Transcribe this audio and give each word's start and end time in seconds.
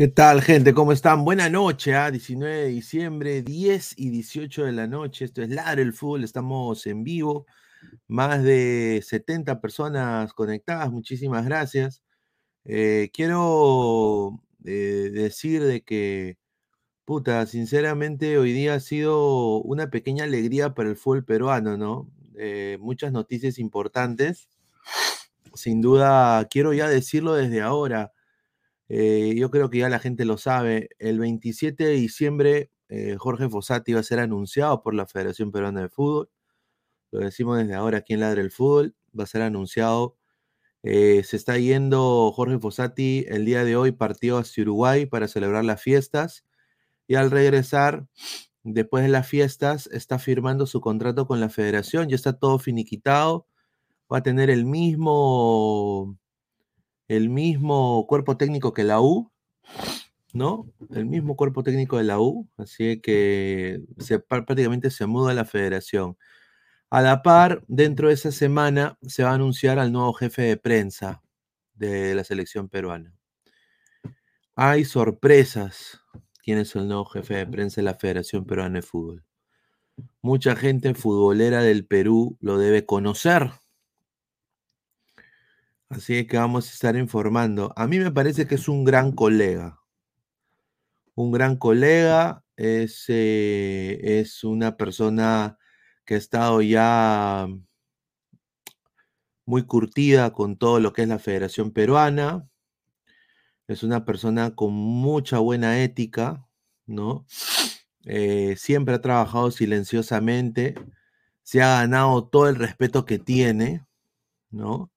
¿Qué 0.00 0.08
tal, 0.08 0.40
gente? 0.40 0.72
¿Cómo 0.72 0.92
están? 0.92 1.26
Buena 1.26 1.50
noche, 1.50 1.94
¿ah? 1.94 2.10
19 2.10 2.56
de 2.56 2.66
diciembre, 2.68 3.42
10 3.42 3.98
y 3.98 4.08
18 4.08 4.64
de 4.64 4.72
la 4.72 4.86
noche. 4.86 5.26
Esto 5.26 5.42
es 5.42 5.50
Ladre 5.50 5.82
el 5.82 5.92
Fútbol, 5.92 6.24
estamos 6.24 6.86
en 6.86 7.04
vivo. 7.04 7.44
Más 8.08 8.42
de 8.42 9.04
70 9.06 9.60
personas 9.60 10.32
conectadas, 10.32 10.90
muchísimas 10.90 11.44
gracias. 11.44 12.02
Eh, 12.64 13.10
quiero 13.12 14.42
eh, 14.64 15.10
decir 15.12 15.62
de 15.64 15.82
que, 15.82 16.38
puta, 17.04 17.44
sinceramente 17.44 18.38
hoy 18.38 18.54
día 18.54 18.76
ha 18.76 18.80
sido 18.80 19.58
una 19.60 19.90
pequeña 19.90 20.24
alegría 20.24 20.72
para 20.74 20.88
el 20.88 20.96
fútbol 20.96 21.26
peruano, 21.26 21.76
¿no? 21.76 22.10
Eh, 22.38 22.78
muchas 22.80 23.12
noticias 23.12 23.58
importantes. 23.58 24.48
Sin 25.54 25.82
duda, 25.82 26.48
quiero 26.50 26.72
ya 26.72 26.88
decirlo 26.88 27.34
desde 27.34 27.60
ahora 27.60 28.12
eh, 28.92 29.34
yo 29.36 29.50
creo 29.52 29.70
que 29.70 29.78
ya 29.78 29.88
la 29.88 30.00
gente 30.00 30.24
lo 30.24 30.36
sabe. 30.36 30.88
El 30.98 31.20
27 31.20 31.84
de 31.84 31.92
diciembre, 31.92 32.70
eh, 32.88 33.14
Jorge 33.16 33.48
Fossati 33.48 33.92
va 33.92 34.00
a 34.00 34.02
ser 34.02 34.18
anunciado 34.18 34.82
por 34.82 34.94
la 34.94 35.06
Federación 35.06 35.52
Peruana 35.52 35.82
de 35.82 35.88
Fútbol. 35.88 36.28
Lo 37.12 37.20
decimos 37.20 37.58
desde 37.58 37.74
ahora 37.74 37.98
aquí 37.98 38.14
en 38.14 38.20
Ladre 38.20 38.42
el 38.42 38.50
Fútbol. 38.50 38.96
Va 39.18 39.24
a 39.24 39.26
ser 39.28 39.42
anunciado. 39.42 40.16
Eh, 40.82 41.22
se 41.24 41.36
está 41.36 41.58
yendo 41.58 42.32
Jorge 42.32 42.58
Fossati 42.58 43.26
el 43.28 43.44
día 43.44 43.64
de 43.64 43.76
hoy, 43.76 43.92
partió 43.92 44.38
hacia 44.38 44.62
Uruguay 44.62 45.06
para 45.06 45.28
celebrar 45.28 45.64
las 45.64 45.80
fiestas. 45.82 46.44
Y 47.08 47.16
al 47.16 47.30
regresar, 47.30 48.08
después 48.64 49.04
de 49.04 49.10
las 49.10 49.28
fiestas, 49.28 49.88
está 49.92 50.18
firmando 50.18 50.66
su 50.66 50.80
contrato 50.80 51.26
con 51.28 51.40
la 51.40 51.50
federación. 51.50 52.08
Ya 52.08 52.16
está 52.16 52.34
todo 52.38 52.58
finiquitado. 52.58 53.46
Va 54.12 54.18
a 54.18 54.22
tener 54.24 54.50
el 54.50 54.66
mismo 54.66 56.18
el 57.10 57.28
mismo 57.28 58.06
cuerpo 58.06 58.36
técnico 58.36 58.72
que 58.72 58.84
la 58.84 59.00
U, 59.00 59.32
¿no? 60.32 60.72
El 60.94 61.06
mismo 61.06 61.34
cuerpo 61.34 61.64
técnico 61.64 61.98
de 61.98 62.04
la 62.04 62.20
U, 62.20 62.48
así 62.56 63.00
que 63.00 63.82
se, 63.98 64.20
prácticamente 64.20 64.92
se 64.92 65.06
muda 65.06 65.34
la 65.34 65.44
federación. 65.44 66.16
A 66.88 67.02
la 67.02 67.22
par, 67.22 67.64
dentro 67.66 68.08
de 68.08 68.14
esa 68.14 68.30
semana 68.30 68.96
se 69.02 69.24
va 69.24 69.32
a 69.32 69.34
anunciar 69.34 69.80
al 69.80 69.90
nuevo 69.90 70.12
jefe 70.12 70.42
de 70.42 70.56
prensa 70.56 71.20
de 71.74 72.14
la 72.14 72.22
selección 72.22 72.68
peruana. 72.68 73.12
Hay 74.54 74.84
sorpresas. 74.84 76.00
¿Quién 76.44 76.58
es 76.58 76.76
el 76.76 76.86
nuevo 76.86 77.06
jefe 77.06 77.34
de 77.34 77.46
prensa 77.48 77.80
de 77.80 77.86
la 77.86 77.94
Federación 77.94 78.44
Peruana 78.44 78.76
de 78.76 78.82
Fútbol? 78.82 79.24
Mucha 80.22 80.54
gente 80.54 80.94
futbolera 80.94 81.60
del 81.62 81.84
Perú 81.86 82.36
lo 82.40 82.56
debe 82.56 82.86
conocer, 82.86 83.50
Así 85.90 86.24
que 86.26 86.38
vamos 86.38 86.68
a 86.68 86.72
estar 86.72 86.96
informando. 86.96 87.72
A 87.76 87.86
mí 87.88 87.98
me 87.98 88.12
parece 88.12 88.46
que 88.46 88.54
es 88.54 88.68
un 88.68 88.84
gran 88.84 89.10
colega. 89.12 89.80
Un 91.16 91.32
gran 91.32 91.56
colega, 91.56 92.44
es, 92.56 93.06
eh, 93.08 93.98
es 94.20 94.44
una 94.44 94.76
persona 94.76 95.58
que 96.04 96.14
ha 96.14 96.18
estado 96.18 96.62
ya 96.62 97.48
muy 99.46 99.64
curtida 99.66 100.32
con 100.32 100.56
todo 100.56 100.78
lo 100.80 100.92
que 100.92 101.02
es 101.02 101.08
la 101.08 101.18
Federación 101.18 101.72
Peruana. 101.72 102.48
Es 103.66 103.82
una 103.82 104.04
persona 104.04 104.54
con 104.54 104.72
mucha 104.72 105.38
buena 105.38 105.82
ética, 105.82 106.46
¿no? 106.86 107.26
Eh, 108.04 108.54
siempre 108.56 108.94
ha 108.94 109.00
trabajado 109.00 109.50
silenciosamente, 109.50 110.74
se 111.42 111.62
ha 111.62 111.80
ganado 111.80 112.28
todo 112.28 112.48
el 112.48 112.56
respeto 112.56 113.04
que 113.06 113.18
tiene, 113.18 113.84
¿no? 114.50 114.92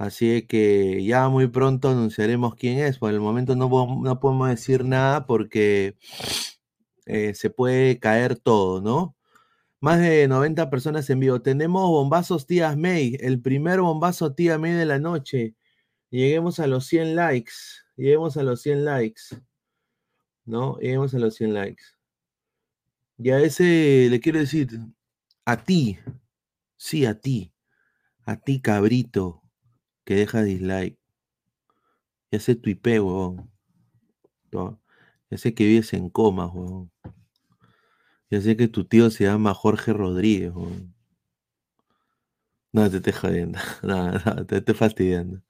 Así 0.00 0.46
que 0.46 1.04
ya 1.04 1.28
muy 1.28 1.46
pronto 1.48 1.90
anunciaremos 1.90 2.54
quién 2.54 2.78
es. 2.78 2.98
Por 2.98 3.12
el 3.12 3.20
momento 3.20 3.54
no, 3.54 3.68
no 3.68 4.18
podemos 4.18 4.48
decir 4.48 4.82
nada 4.82 5.26
porque 5.26 5.98
eh, 7.04 7.34
se 7.34 7.50
puede 7.50 7.98
caer 7.98 8.36
todo, 8.36 8.80
¿no? 8.80 9.14
Más 9.78 10.00
de 10.00 10.26
90 10.26 10.70
personas 10.70 11.10
en 11.10 11.20
vivo. 11.20 11.42
Tenemos 11.42 11.86
bombazos 11.90 12.46
tías 12.46 12.78
May. 12.78 13.18
El 13.20 13.42
primer 13.42 13.82
bombazo 13.82 14.32
tía 14.32 14.56
May 14.56 14.72
de 14.72 14.86
la 14.86 14.98
noche. 14.98 15.54
Lleguemos 16.08 16.60
a 16.60 16.66
los 16.66 16.86
100 16.86 17.14
likes. 17.14 17.52
Lleguemos 17.96 18.38
a 18.38 18.42
los 18.42 18.62
100 18.62 18.86
likes. 18.86 19.22
¿No? 20.46 20.78
Lleguemos 20.78 21.14
a 21.14 21.18
los 21.18 21.34
100 21.34 21.52
likes. 21.52 21.84
Y 23.18 23.30
a 23.32 23.40
ese 23.40 24.08
le 24.10 24.18
quiero 24.18 24.38
decir, 24.38 24.70
a 25.44 25.62
ti, 25.62 25.98
sí, 26.78 27.04
a 27.04 27.20
ti, 27.20 27.52
a 28.24 28.36
ti 28.36 28.62
cabrito, 28.62 29.42
que 30.04 30.14
deja 30.14 30.42
dislike. 30.42 30.98
Ya 32.32 32.40
sé 32.40 32.54
tu 32.54 32.70
IP, 32.70 33.00
huevón. 33.00 33.50
Ya 35.30 35.38
sé 35.38 35.54
que 35.54 35.64
vives 35.64 35.92
en 35.92 36.10
coma, 36.10 36.46
huevón. 36.46 36.90
Ya 38.30 38.40
sé 38.40 38.56
que 38.56 38.68
tu 38.68 38.84
tío 38.84 39.10
se 39.10 39.24
llama 39.24 39.54
Jorge 39.54 39.92
Rodríguez, 39.92 40.52
huevón. 40.54 40.94
No, 42.72 42.88
te 42.90 42.96
estoy 42.98 43.12
jodiendo. 43.12 43.58
No, 43.82 44.12
no, 44.12 44.46
te 44.46 44.58
estoy 44.58 44.74
fastidiando. 44.74 45.42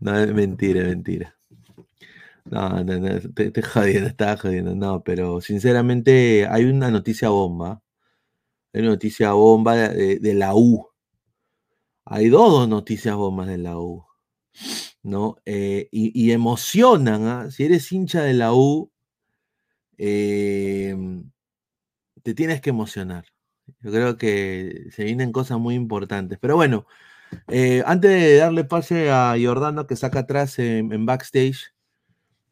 No, 0.00 0.18
es 0.18 0.32
mentira, 0.34 0.84
mentira. 0.84 1.36
No, 2.44 2.68
no, 2.84 2.98
no, 2.98 3.20
te 3.34 3.46
estoy 3.46 3.62
jodiendo, 3.62 4.08
estaba 4.08 4.36
jodiendo. 4.36 4.74
No, 4.74 5.02
pero 5.02 5.40
sinceramente 5.40 6.46
hay 6.48 6.64
una 6.64 6.90
noticia 6.90 7.30
bomba. 7.30 7.82
Hay 8.74 8.82
una 8.82 8.90
noticia 8.90 9.32
bomba 9.32 9.74
de 9.76 10.34
la 10.34 10.54
U. 10.54 10.88
Hay 12.06 12.28
dos 12.28 12.68
noticias 12.68 13.16
bombas 13.16 13.48
de 13.48 13.58
la 13.58 13.78
U, 13.78 14.04
¿no? 15.02 15.36
Eh, 15.46 15.88
y, 15.92 16.32
emocionan, 16.32 17.26
¿ah? 17.26 17.50
Si 17.50 17.64
eres 17.64 17.90
hincha 17.92 18.22
de 18.22 18.34
la 18.34 18.54
U, 18.54 18.92
em, 19.98 21.30
te 22.22 22.34
tienes 22.34 22.60
que 22.60 22.70
emocionar. 22.70 23.26
Yo 23.80 23.90
creo 23.92 24.18
que 24.18 24.88
se 24.92 25.04
vienen 25.04 25.32
cosas 25.32 25.58
muy 25.58 25.74
importantes. 25.74 26.38
Pero 26.40 26.56
bueno, 26.56 26.86
eh, 27.48 27.82
antes 27.86 28.10
de 28.10 28.36
darle 28.38 28.64
pase 28.64 29.10
a 29.10 29.36
Jordano 29.42 29.86
que 29.86 29.96
saca 29.96 30.20
atrás 30.20 30.58
en, 30.58 31.06
backstage, 31.06 31.74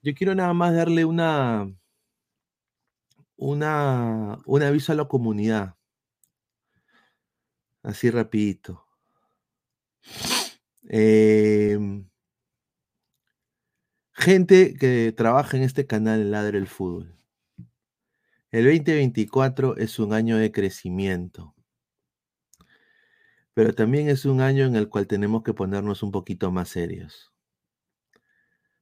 yo 0.02 0.14
quiero 0.14 0.34
nada 0.34 0.54
más 0.54 0.74
darle 0.74 1.04
una, 1.04 1.72
una, 3.36 4.38
un 4.46 4.62
aviso 4.62 4.92
a 4.92 4.96
la 4.96 5.06
comunidad. 5.06 5.76
Así 7.82 8.10
rapidito. 8.10 8.81
Em, 10.88 12.04
gente 14.12 14.74
que 14.74 15.12
trabaja 15.16 15.56
en 15.56 15.62
este 15.62 15.86
canal 15.86 16.30
Ladre 16.30 16.58
el 16.58 16.66
Fútbol. 16.66 17.16
El 18.50 18.64
2024 18.64 19.76
es 19.78 19.98
un 19.98 20.12
año 20.12 20.36
de 20.36 20.52
crecimiento, 20.52 21.54
pero 23.54 23.74
también 23.74 24.08
es 24.08 24.24
un 24.24 24.40
año 24.40 24.66
en 24.66 24.76
el 24.76 24.88
cual 24.88 25.06
tenemos 25.06 25.42
que 25.42 25.54
ponernos 25.54 26.02
un 26.02 26.10
poquito 26.10 26.50
más 26.50 26.68
serios. 26.68 27.32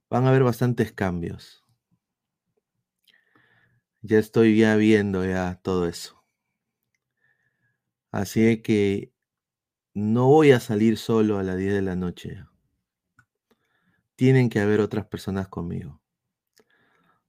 Van 0.08 0.24
a 0.26 0.30
haber 0.30 0.42
bastantes 0.42 0.92
cambios. 0.92 1.64
Ya 4.02 4.18
estoy 4.18 4.54
viendo 4.54 5.24
ya 5.24 5.60
todo 5.62 5.86
eso. 5.86 6.24
Así 8.10 8.60
que 8.62 9.12
no 9.94 10.26
voy 10.26 10.52
a 10.52 10.60
salir 10.60 10.96
solo 10.96 11.38
a 11.38 11.42
las 11.42 11.56
10 11.56 11.74
de 11.74 11.82
la 11.82 11.96
noche. 11.96 12.44
Tienen 14.16 14.48
que 14.48 14.60
haber 14.60 14.80
otras 14.80 15.06
personas 15.06 15.48
conmigo. 15.48 16.00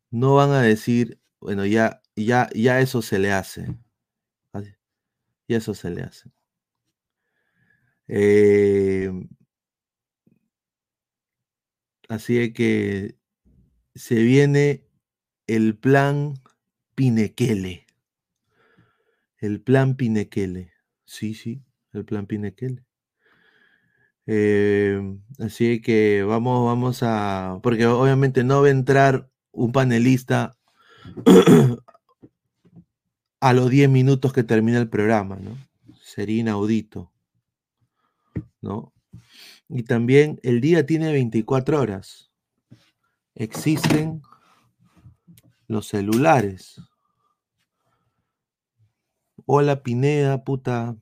No 0.10 0.36
van 0.36 0.52
a 0.52 0.62
decir, 0.62 1.20
bueno, 1.40 1.66
ya, 1.66 2.02
ya, 2.16 2.50
ya 2.54 2.80
eso 2.82 3.02
se 3.02 3.18
le 3.18 3.32
hace. 3.32 3.78
Ya 5.48 5.58
eso 5.58 5.74
se 5.74 5.90
le 5.90 6.02
hace. 6.04 6.32
Em, 8.08 9.28
así 12.10 12.54
que 12.54 13.18
se 13.96 14.16
viene 14.16 14.86
el 15.48 15.78
plan 15.78 16.36
Pinequele. 16.96 17.88
El 19.38 19.62
plan 19.62 19.96
Pinequele. 19.96 20.72
Sí, 21.06 21.34
sí 21.34 21.64
el 21.94 22.06
plan 22.06 22.26
Pinequel. 22.26 22.84
Em, 24.26 25.22
así 25.40 25.82
que 25.82 26.24
vamos, 26.24 26.66
vamos 26.66 27.04
a. 27.04 27.60
Porque 27.64 27.86
obviamente 27.86 28.44
no 28.44 28.62
va 28.62 28.68
a 28.68 28.72
entrar 28.72 29.30
un 29.52 29.72
panelista 29.72 30.58
a 33.42 33.54
los 33.54 33.70
10 33.70 33.90
minutos 33.90 34.34
que 34.34 34.44
termina 34.44 34.78
el 34.78 34.90
programa, 34.90 35.38
¿no? 35.38 35.58
Sería 36.02 36.42
inaudito, 36.42 37.12
¿no? 38.62 38.94
Y 39.68 39.84
también 39.84 40.40
el 40.44 40.62
día 40.62 40.86
tiene 40.86 41.12
24 41.12 41.80
horas. 41.80 42.32
Existen 43.36 44.22
los 45.68 45.88
celulares. 45.88 46.82
Hola 49.46 49.82
Pineda, 49.82 50.44
puta, 50.44 50.96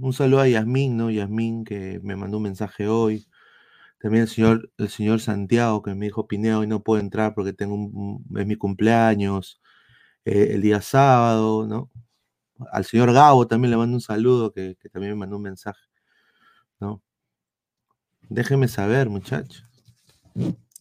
un 0.00 0.12
saludo 0.12 0.40
a 0.40 0.48
Yasmín, 0.48 0.96
¿no? 0.96 1.10
Yasmín 1.10 1.64
que 1.64 2.00
me 2.02 2.16
mandó 2.16 2.38
un 2.38 2.44
mensaje 2.44 2.88
hoy. 2.88 3.26
También 4.00 4.24
el 4.24 4.28
señor, 4.28 4.70
el 4.78 4.88
señor 4.90 5.20
Santiago, 5.20 5.82
que 5.82 5.94
me 5.94 6.06
dijo, 6.06 6.26
Pineo, 6.28 6.60
hoy 6.60 6.66
no 6.66 6.82
puedo 6.82 7.00
entrar 7.00 7.34
porque 7.34 7.52
tengo 7.52 7.74
un, 7.74 8.24
es 8.36 8.46
mi 8.46 8.56
cumpleaños, 8.56 9.60
eh, 10.24 10.50
el 10.52 10.62
día 10.62 10.80
sábado, 10.82 11.66
¿no? 11.66 11.90
Al 12.72 12.84
señor 12.84 13.12
Gabo 13.12 13.46
también 13.46 13.70
le 13.70 13.76
mando 13.76 13.96
un 13.96 14.00
saludo, 14.00 14.52
que, 14.52 14.76
también 14.92 15.12
me 15.14 15.20
mandó 15.20 15.36
un 15.36 15.42
mensaje, 15.42 15.80
¿no? 16.80 17.02
Déjeme 18.28 18.68
saber, 18.68 19.10
muchachos. 19.10 19.64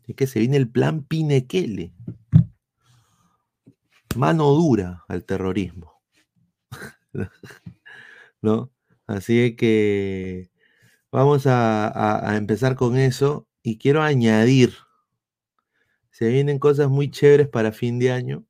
Es 0.07 0.15
que 0.15 0.27
se 0.27 0.39
viene 0.39 0.57
el 0.57 0.69
plan 0.69 1.04
Pinequele. 1.04 1.94
Mano 4.15 4.51
dura 4.51 5.04
al 5.07 5.25
terrorismo. 5.25 6.01
¿No? 8.42 8.71
Así 9.07 9.55
que 9.55 10.50
vamos 11.11 11.44
a, 11.47 12.33
empezar 12.38 12.75
con 12.75 12.97
eso. 12.97 13.47
Y 13.63 13.77
quiero 13.77 14.01
añadir, 14.01 14.73
se 16.11 16.27
vienen 16.29 16.59
cosas 16.59 16.89
muy 16.89 17.09
chéveres 17.09 17.47
para 17.47 17.71
fin 17.71 18.00
de 18.00 18.11
año. 18.11 18.45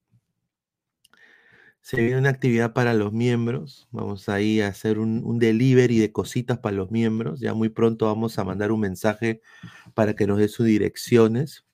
Se 1.82 1.98
viene 2.02 2.18
una 2.18 2.30
actividad 2.30 2.74
para 2.74 2.94
los 2.94 3.12
miembros. 3.12 3.88
Vamos 3.92 4.30
ahí 4.30 4.62
a 4.62 4.68
hacer 4.68 5.00
un, 5.00 5.22
un, 5.26 5.38
delivery 5.38 6.00
de 6.00 6.12
cositas 6.14 6.58
para 6.60 6.76
los 6.78 6.92
miembros. 6.92 7.42
Ya 7.42 7.54
muy 7.54 7.70
pronto 7.70 8.06
vamos 8.06 8.40
a 8.40 8.46
mandar 8.46 8.72
un 8.72 8.80
mensaje 8.80 9.42
para 9.94 10.16
que 10.16 10.26
nos 10.26 10.38
dé 10.40 10.48
sus 10.48 10.66
direcciones. 10.66 11.66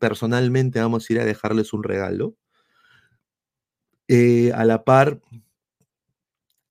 Personalmente 0.00 0.80
vamos 0.80 1.08
a 1.08 1.12
ir 1.12 1.20
a 1.20 1.24
dejarles 1.24 1.72
un 1.72 1.84
regalo. 1.84 2.36
Eh, 4.12 4.50
a 4.54 4.64
la 4.64 4.82
par, 4.82 5.20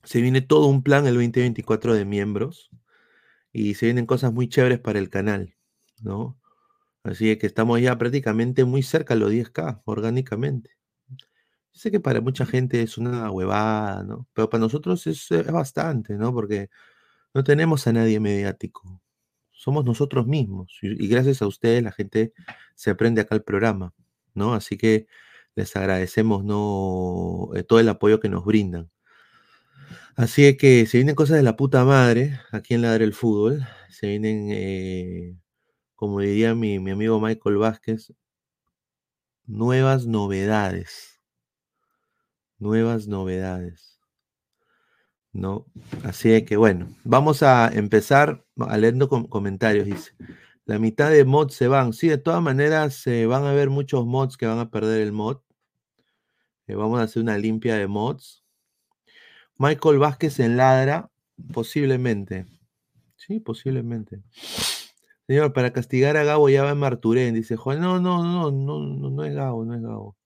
se 0.04 0.22
viene 0.22 0.42
todo 0.42 0.68
un 0.68 0.84
plan 0.84 1.07
el 1.07 1.16
2024 1.16 1.94
de 1.94 2.06
miembros 2.06 2.69
y 3.51 3.75
se 3.75 3.88
vienen 3.88 4.06
cosas 4.06 4.34
muy 4.34 4.50
chéveres 4.50 4.80
para 4.80 5.00
el 5.00 5.10
canal, 5.10 5.56
¿no? 6.01 6.40
Así 7.04 7.38
que 7.38 7.48
estamos 7.48 7.81
ya 7.81 7.98
prácticamente 7.98 8.66
muy 8.66 8.84
cerca 8.84 9.13
de 9.13 9.22
los 9.22 9.31
10K 9.31 9.81
orgánicamente. 9.86 10.72
sé 11.72 11.92
que 11.92 12.00
para 12.00 12.22
mucha 12.22 12.46
gente 12.46 12.81
es 12.81 12.98
una 12.98 13.31
huevada, 13.31 14.04
¿no? 14.04 14.28
Pero 14.34 14.50
para 14.50 14.62
nosotros 14.62 15.07
es, 15.07 15.30
bastante, 15.51 16.16
¿no? 16.18 16.34
Porque 16.34 16.69
no 17.34 17.44
tenemos 17.44 17.88
a 17.88 17.94
nadie 17.94 18.19
mediático. 18.19 19.01
Somos 19.51 19.86
nosotros 19.86 20.28
mismos. 20.28 20.78
Y, 20.81 21.06
y, 21.06 21.07
gracias 21.07 21.42
a 21.42 21.48
ustedes 21.48 21.84
la 21.84 21.92
gente 21.92 22.34
se 22.75 22.92
aprende 22.92 23.22
acá 23.22 23.36
el 23.36 23.44
programa, 23.44 23.94
¿no? 24.34 24.54
Así 24.54 24.78
que 24.78 25.07
les 25.56 25.75
agradecemos 25.75 26.44
¿no? 26.44 27.50
Eh, 27.56 27.63
todo 27.63 27.80
el 27.80 27.90
apoyo 27.90 28.19
que 28.19 28.30
nos 28.30 28.46
brindan. 28.46 28.90
Así 30.15 30.57
que 30.57 30.86
se 30.86 30.97
vienen 30.97 31.15
cosas 31.15 31.38
de 31.38 31.44
la 31.44 31.56
puta 31.56 31.86
madre 31.86 32.39
aquí 32.51 32.74
en 32.74 32.81
Ladre 32.81 33.06
el 33.06 33.13
Fútbol. 33.13 33.65
Se 33.89 34.07
vienen, 34.07 34.50
eh, 34.51 35.38
como 35.95 36.19
diría 36.19 36.56
mi, 36.56 36.75
amigo 36.75 37.21
Michael 37.21 37.57
Vázquez, 37.57 38.13
nuevas 39.45 40.06
novedades. 40.06 41.21
Nuevas 42.57 43.07
novedades. 43.07 44.00
¿No? 45.31 45.65
Así 46.03 46.44
que 46.44 46.57
bueno, 46.57 46.89
vamos 47.03 47.44
a 47.44 47.69
empezar 47.74 48.45
a 48.57 48.77
leyendo 48.77 49.07
comentarios. 49.07 49.86
Dice: 49.86 50.12
La 50.65 50.80
mitad 50.80 51.12
de 51.12 51.24
mods 51.24 51.53
se 51.53 51.68
van. 51.68 51.94
Sí, 51.94 52.09
de 52.09 52.18
todas 52.18 52.41
maneras, 52.41 52.95
se 52.95 53.25
van 53.25 53.45
a 53.45 53.53
ver 53.53 53.69
muchos 53.69 54.06
mods 54.06 54.38
que 54.38 54.47
van 54.47 54.59
a 54.59 54.69
perder 54.71 55.01
el 55.01 55.13
mod. 55.13 55.38
Eh, 56.68 56.75
vamos 56.75 57.00
a 57.00 57.03
hacer 57.03 57.24
una 57.24 57.38
limpia 57.38 57.75
de 57.77 57.88
mods. 57.88 58.38
Michael 59.59 60.00
Vázquez 60.00 60.39
en 60.39 60.56
ladra, 60.56 61.11
posiblemente. 61.53 62.45
Sí, 63.17 63.41
posiblemente. 63.41 64.23
Señor, 65.27 65.51
para 65.51 65.73
castigar 65.73 66.15
a 66.15 66.23
Gabo 66.23 66.50
ya 66.50 66.63
va 66.63 66.71
en 66.71 66.77
Marturén, 66.79 67.35
dice 67.35 67.57
Juan. 67.57 67.81
No, 67.81 68.00
no, 68.00 68.23
no, 68.23 68.51
no, 68.51 68.79
no, 68.79 69.09
no 69.09 69.23
es 69.25 69.35
Gabo, 69.35 69.65
no 69.65 69.75
es 69.75 69.81
Gabo. 69.81 70.17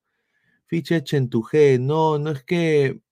Ficha 0.66 1.00
G, 1.00 1.80
no, 1.80 2.18
no 2.18 2.30
es 2.30 2.44
que. 2.44 3.02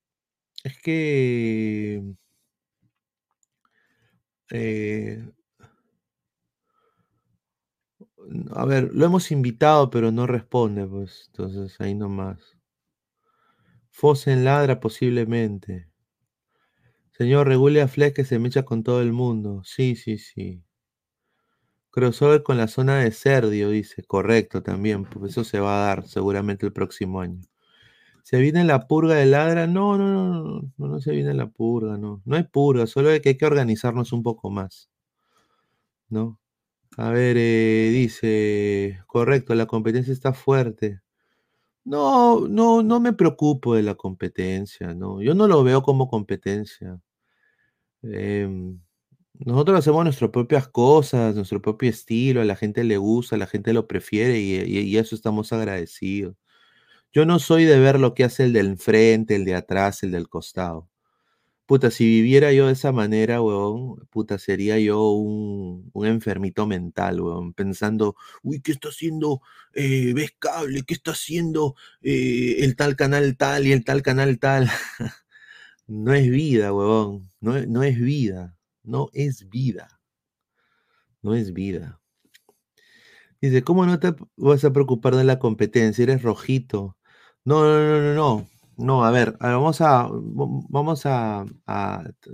Es 0.63 0.81
que. 0.81 2.03
Eh, 4.51 5.29
a 8.55 8.65
ver, 8.65 8.91
lo 8.95 9.05
hemos 9.07 9.33
invitado, 9.33 9.91
pero 9.91 10.13
no 10.13 10.29
responde, 10.29 10.87
pues. 10.87 11.25
Entonces, 11.29 11.81
ahí 11.81 11.95
nomás. 11.95 12.39
Fosen 13.91 14.45
ladra 14.45 14.79
posiblemente. 14.81 15.92
Señor, 17.13 17.47
regule 17.49 17.81
a 17.83 17.89
Flex 17.89 18.15
que 18.15 18.25
se 18.25 18.39
mecha 18.39 18.65
con 18.65 18.83
todo 18.83 19.01
el 19.03 19.13
mundo. 19.13 19.63
Sí, 19.65 19.97
sí, 19.97 20.19
sí. 20.19 20.63
Crossover 21.91 22.43
con 22.43 22.57
la 22.57 22.69
zona 22.69 22.99
de 23.01 23.13
Serdio, 23.13 23.69
dice. 23.71 24.03
Correcto 24.05 24.63
también, 24.63 25.05
pues 25.05 25.33
eso 25.33 25.45
se 25.45 25.61
va 25.61 25.83
a 25.83 25.87
dar 25.87 26.09
seguramente 26.09 26.65
el 26.67 26.73
próximo 26.73 27.21
año. 27.21 27.43
¿Se 28.25 28.39
viene 28.41 28.65
la 28.65 28.89
purga 28.89 29.17
de 29.17 29.27
ladra? 29.27 29.67
No, 29.67 29.99
no, 29.99 30.09
no, 30.13 30.45
no, 30.45 30.73
no, 30.79 30.89
no 30.89 31.01
se 31.01 31.13
viene 31.13 31.35
la 31.35 31.49
purga, 31.51 31.99
no. 31.99 32.23
No 32.25 32.37
hay 32.37 32.45
purga, 32.45 32.87
solo 32.87 33.11
que 33.23 33.31
hay 33.31 33.39
que 33.39 33.47
organizarnos 33.47 34.13
un 34.13 34.23
poco 34.25 34.51
más. 34.51 34.91
¿No? 36.09 36.39
A 36.99 37.11
ver, 37.13 37.37
eh, 37.39 37.91
dice, 37.93 39.01
correcto, 39.09 39.55
la 39.57 39.67
competencia 39.67 40.15
está 40.15 40.35
fuerte. 40.35 41.02
No, 41.85 42.47
no, 42.49 42.83
no 42.83 43.01
me 43.01 43.13
preocupo 43.13 43.75
de 43.75 43.83
la 43.83 43.95
competencia, 43.97 44.95
no. 44.95 45.21
Yo 45.23 45.35
no 45.35 45.49
lo 45.49 45.65
veo 45.65 45.83
como 45.83 46.09
competencia. 46.09 47.01
Em, 48.03 48.81
nosotros 49.35 49.79
hacemos 49.79 50.05
nuestras 50.05 50.31
propias 50.31 50.69
cosas, 50.69 51.35
nuestro 51.37 51.63
propio 51.63 51.91
estilo, 51.91 52.41
a 52.41 52.45
la 52.45 52.57
gente 52.57 52.85
le 52.85 52.97
gusta, 52.99 53.37
a 53.37 53.39
la 53.39 53.47
gente 53.47 53.73
lo 53.73 53.87
prefiere 53.89 54.41
y, 54.41 54.55
y 54.81 54.97
eso 54.99 55.15
estamos 55.15 55.53
agradecidos. 55.53 56.37
Yo 57.13 57.27
no 57.27 57.39
soy 57.41 57.65
de 57.65 57.79
ver 57.81 58.01
lo 58.01 58.15
que 58.15 58.25
hace 58.25 58.45
el 58.45 58.55
del 58.55 58.69
enfrente, 58.69 59.37
el 59.37 59.45
de 59.47 59.57
atrás, 59.57 60.03
el 60.05 60.13
del 60.13 60.29
costado. 60.29 60.89
Puta, 61.73 61.91
si 61.91 62.05
viviera 62.05 62.53
yo 62.53 62.67
de 62.67 62.75
esa 62.75 62.93
manera, 62.93 63.41
weón, 63.41 64.07
puta, 64.11 64.39
sería 64.39 64.79
yo 64.79 65.13
un, 65.13 65.91
enfermito 66.05 66.67
mental, 66.67 67.19
weón, 67.23 67.55
pensando, 67.55 68.15
uy, 68.43 68.61
¿qué 68.61 68.73
está 68.73 68.91
haciendo 68.91 69.41
eh, 69.73 70.13
Ves 70.15 70.35
Cable? 70.39 70.83
¿Qué 70.83 70.93
está 70.93 71.13
haciendo 71.13 71.75
eh, 72.03 72.57
el 72.59 72.77
tal 72.77 72.95
canal 72.95 73.39
tal 73.39 73.67
y 73.67 73.73
el 73.73 73.85
tal 73.85 74.03
canal 74.03 74.39
tal? 74.39 74.69
no 75.87 76.13
es 76.13 76.31
vida, 76.31 76.75
weón, 76.75 77.31
no, 77.41 77.59
no 77.67 77.83
es 77.83 77.99
vida, 77.99 78.55
no 78.83 79.09
es 79.15 79.49
vida, 79.49 79.99
no 81.23 81.35
es 81.35 81.55
vida. 81.55 82.03
Dice, 83.41 83.63
¿cómo 83.65 83.87
no 83.87 83.99
te 83.99 84.15
vas 84.37 84.63
a 84.65 84.75
preocupar 84.75 85.17
de 85.17 85.25
la 85.25 85.39
competencia? 85.39 86.03
Eres 86.03 86.21
rojito. 86.23 86.99
No, 87.45 87.63
no, 87.65 87.81
no, 87.81 88.03
no, 88.03 88.15
no. 88.15 88.52
No, 88.77 89.05
a 89.05 89.11
ver, 89.11 89.37
vamos 89.39 89.81
a, 89.81 90.09
vamos 90.11 91.03
a, 91.05 91.45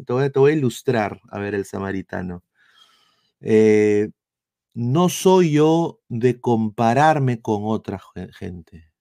te, 0.07 0.13
voy, 0.39 0.53
a 0.53 0.55
ilustrar, 0.55 1.21
a 1.31 1.39
ver, 1.39 1.55
el 1.55 1.65
samaritano. 1.65 2.45
Eh, 3.41 4.11
no 4.75 5.09
soy 5.09 5.53
yo 5.53 6.01
de 6.09 6.41
compararme 6.41 7.43
con 7.43 7.63
otra 7.65 8.01
gente. 8.33 8.93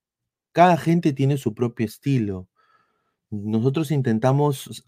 Cada 0.52 0.78
gente 0.78 1.14
tiene 1.14 1.38
su 1.38 1.54
propio 1.54 1.86
estilo. 1.86 2.50
Nosotros 3.30 3.92
intentamos 3.92 4.84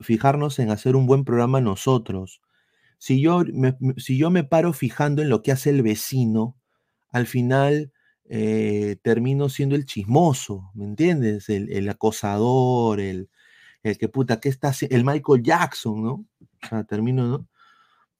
fijarnos 0.00 0.58
en 0.58 0.70
hacer 0.70 0.96
un 0.96 1.06
buen 1.06 1.24
programa 1.24 1.60
nosotros. 1.60 2.40
Si 2.98 3.20
yo 3.20 3.44
si 3.98 4.18
yo 4.18 4.30
me 4.30 4.44
paro 4.44 4.72
fijando 4.72 5.22
en 5.22 5.28
lo 5.28 5.42
que 5.42 5.52
hace 5.52 5.70
el 5.70 5.82
vecino, 5.82 6.56
al 7.10 7.26
final 7.26 7.92
eh, 8.30 8.96
termino 9.02 9.48
siendo 9.48 9.74
el 9.74 9.86
chismoso, 9.86 10.70
¿me 10.74 10.84
entiendes? 10.84 11.48
El, 11.48 11.88
acosador, 11.88 13.00
el, 13.00 13.30
el, 13.82 13.98
que 13.98 14.08
puta, 14.08 14.38
¿qué 14.38 14.50
está 14.50 14.72
El 14.90 15.04
Michael 15.04 15.42
Jackson, 15.42 16.02
¿no? 16.02 16.12
O 16.62 16.66
sea, 16.68 16.84
termino, 16.84 17.26
¿no? 17.26 17.48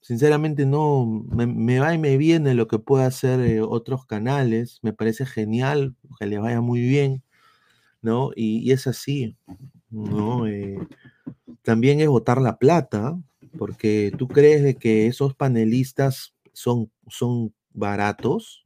Sinceramente 0.01 0.65
no, 0.65 1.05
me, 1.05 1.79
va 1.79 1.93
y 1.93 1.97
me 1.97 2.17
viene 2.17 2.55
lo 2.55 2.67
que 2.67 2.79
puede 2.79 3.05
hacer 3.05 3.39
eh, 3.41 3.61
otros 3.61 4.05
canales, 4.05 4.79
me 4.81 4.93
parece 4.93 5.25
genial, 5.25 5.95
que 6.19 6.25
le 6.25 6.39
vaya 6.39 6.61
muy 6.61 6.81
bien, 6.81 7.21
¿no? 8.01 8.31
Y, 8.35 8.71
es 8.71 8.87
así, 8.87 9.37
¿no? 9.91 10.47
Eh, 10.47 10.79
también 11.61 11.99
es 11.99 12.07
botar 12.07 12.41
la 12.41 12.57
plata, 12.57 13.19
porque 13.57 14.11
tú 14.17 14.27
crees 14.27 14.63
de 14.63 14.75
que 14.75 15.07
esos 15.07 15.35
panelistas 15.35 16.33
son, 16.53 16.91
son 17.07 17.53
baratos, 17.73 18.65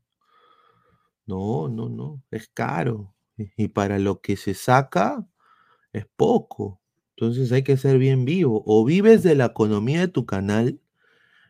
no, 1.26 1.70
no, 1.70 1.90
no, 1.90 2.24
es 2.32 2.48
caro. 2.50 3.14
Y 3.58 3.70
para 3.70 4.00
lo 4.00 4.22
que 4.22 4.38
se 4.38 4.54
saca 4.54 5.26
es 5.94 6.06
poco. 6.16 6.82
Entonces 7.16 7.52
hay 7.52 7.64
que 7.64 7.78
ser 7.78 7.98
bien 7.98 8.26
vivo. 8.26 8.64
O 8.66 8.86
vives 8.86 9.24
de 9.24 9.36
la 9.36 9.46
economía 9.46 10.02
de 10.02 10.08
tu 10.08 10.26
canal 10.26 10.80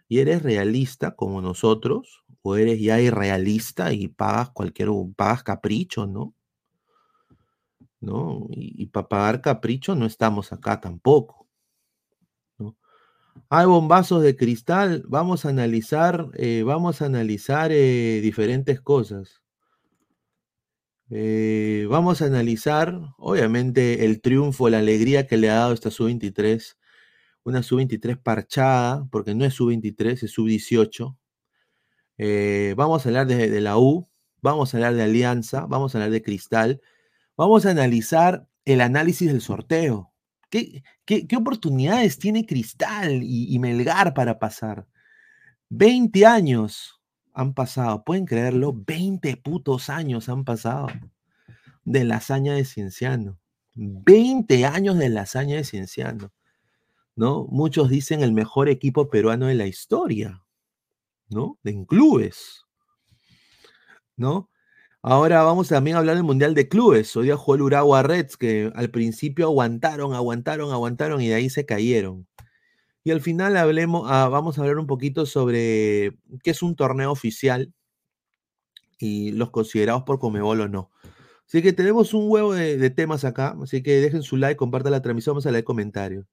y 0.07 0.19
eres 0.19 0.43
realista 0.43 1.15
como 1.15 1.41
nosotros, 1.41 2.23
o 2.41 2.55
eres 2.57 2.79
ya 2.81 2.99
irrealista 2.99 3.93
y 3.93 4.09
pagas 4.09 4.49
cualquier, 4.51 4.89
pagas 5.15 5.43
capricho, 5.43 6.05
¿no? 6.07 6.35
¿No? 8.01 8.47
Y, 8.51 8.87
para 8.87 9.07
pagar 9.07 9.41
capricho 9.41 9.95
no 9.95 10.05
estamos 10.05 10.51
acá 10.51 10.81
tampoco. 10.81 11.47
¿no? 12.59 12.75
Hay 13.49 13.65
bombazos 13.65 14.21
de 14.23 14.35
cristal. 14.35 15.03
Vamos 15.07 15.45
a 15.45 15.49
analizar, 15.49 16.29
eh, 16.35 16.63
vamos 16.63 17.01
a 17.01 17.05
analizar 17.05 17.71
eh, 17.71 18.19
diferentes 18.21 18.81
cosas. 18.81 19.42
Eh, 21.09 21.85
vamos 21.89 22.21
a 22.21 22.25
analizar, 22.25 22.99
obviamente, 23.17 24.05
el 24.05 24.21
triunfo, 24.21 24.69
la 24.69 24.79
alegría 24.79 25.27
que 25.27 25.37
le 25.37 25.49
ha 25.49 25.55
dado 25.55 25.73
esta 25.73 25.91
sub-23. 25.91 26.77
Una 27.43 27.63
sub-23 27.63 28.21
parchada, 28.21 29.07
porque 29.11 29.35
no 29.35 29.45
es 29.45 29.53
sub-23, 29.55 30.23
es 30.23 30.31
sub-18. 30.31 31.15
vamos 32.75 33.05
a 33.05 33.09
hablar 33.09 33.27
de, 33.27 33.49
de 33.49 33.61
la 33.61 33.77
U, 33.77 34.09
vamos 34.41 34.73
a 34.73 34.77
hablar 34.77 34.95
de 34.95 35.03
Alianza, 35.03 35.65
vamos 35.67 35.95
a 35.95 35.97
hablar 35.97 36.11
de 36.11 36.21
Cristal. 36.23 36.81
Vamos 37.37 37.65
a 37.65 37.71
analizar 37.71 38.47
el 38.65 38.81
análisis 38.81 39.27
del 39.27 39.41
sorteo. 39.41 40.13
¿Qué, 41.05 41.35
oportunidades 41.35 42.19
tiene 42.19 42.45
Cristal 42.45 43.21
y, 43.23 43.57
Melgar 43.57 44.13
para 44.13 44.37
pasar? 44.37 44.87
20 45.69 46.25
años 46.27 47.01
han 47.33 47.53
pasado, 47.53 48.03
pueden 48.03 48.25
creerlo, 48.25 48.73
20 48.73 49.37
putos 49.37 49.89
años 49.89 50.29
han 50.29 50.43
pasado 50.43 50.87
de 51.85 52.03
la 52.03 52.17
hazaña 52.17 52.53
de 52.53 52.65
Cienciano. 52.65 53.39
20 53.75 54.65
años 54.65 54.97
de 54.97 55.09
la 55.09 55.21
hazaña 55.21 55.55
de 55.55 55.63
Cienciano. 55.63 56.31
¿No? 57.15 57.45
Muchos 57.49 57.89
dicen 57.89 58.21
el 58.23 58.33
mejor 58.33 58.69
equipo 58.69 59.09
peruano 59.09 59.47
de 59.47 59.55
la 59.55 59.67
historia, 59.67 60.43
¿no? 61.29 61.59
De 61.63 61.85
clubes, 61.85 62.65
¿no? 64.17 64.49
Ahora 65.03 65.43
vamos 65.43 65.67
también 65.67 65.95
a 65.95 65.99
hablar 65.99 66.15
del 66.15 66.23
Mundial 66.23 66.55
de 66.55 66.69
Clubes. 66.69 67.15
Hoy 67.17 67.25
día 67.25 67.35
jugó 67.37 67.55
el 67.55 67.61
Uragua 67.63 68.03
Reds, 68.03 68.37
que 68.37 68.71
al 68.73 68.89
principio 68.89 69.47
aguantaron, 69.47 70.13
aguantaron, 70.13 70.71
aguantaron 70.71 71.21
y 71.21 71.27
de 71.27 71.35
ahí 71.35 71.49
se 71.49 71.65
cayeron. 71.65 72.25
Y 73.03 73.11
al 73.11 73.21
final 73.21 73.57
hablemos, 73.57 74.09
ah, 74.09 74.29
vamos 74.29 74.57
a 74.57 74.61
hablar 74.61 74.77
un 74.77 74.87
poquito 74.87 75.25
sobre 75.25 76.17
qué 76.43 76.51
es 76.51 76.61
un 76.61 76.75
torneo 76.75 77.11
oficial 77.11 77.73
y 78.97 79.31
los 79.31 79.51
considerados 79.51 80.03
por 80.03 80.19
Comebol 80.19 80.61
o 80.61 80.67
no. 80.69 80.89
Así 81.45 81.61
que 81.61 81.73
tenemos 81.73 82.13
un 82.13 82.29
huevo 82.29 82.53
de, 82.53 82.89
temas 82.89 83.25
acá, 83.25 83.55
así 83.61 83.83
que 83.83 83.99
dejen 83.99 84.23
su 84.23 84.37
like, 84.37 84.55
compartan 84.55 84.93
la 84.93 85.01
transmisión, 85.01 85.33
vamos 85.33 85.45
a 85.45 85.51
leer 85.51 85.65
comentarios. 85.65 86.25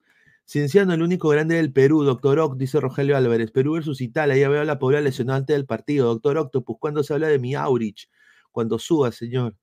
Cienciano, 0.46 0.94
el 0.94 1.02
único 1.02 1.28
grande 1.28 1.56
del 1.56 1.72
Perú, 1.72 2.04
doctor 2.04 2.38
Oct, 2.38 2.58
dice 2.58 2.80
Rogelio 2.80 3.16
Álvarez. 3.16 3.50
Perú 3.52 3.74
versus 3.74 4.00
Italia, 4.00 4.36
ya 4.36 4.48
veo 4.48 4.62
a 4.62 4.64
la 4.64 4.78
pobre 4.78 5.00
lesionada 5.02 5.38
antes 5.38 5.54
del 5.54 5.66
partido. 5.66 6.06
Doctor 6.06 6.38
Octopus, 6.38 6.76
¿cuándo 6.80 7.02
se 7.02 7.14
habla 7.14 7.28
de 7.28 7.38
mi 7.38 7.54
Aurich? 7.54 8.08
cuando 8.50 8.78
suba, 8.78 9.12
señor. 9.12 9.54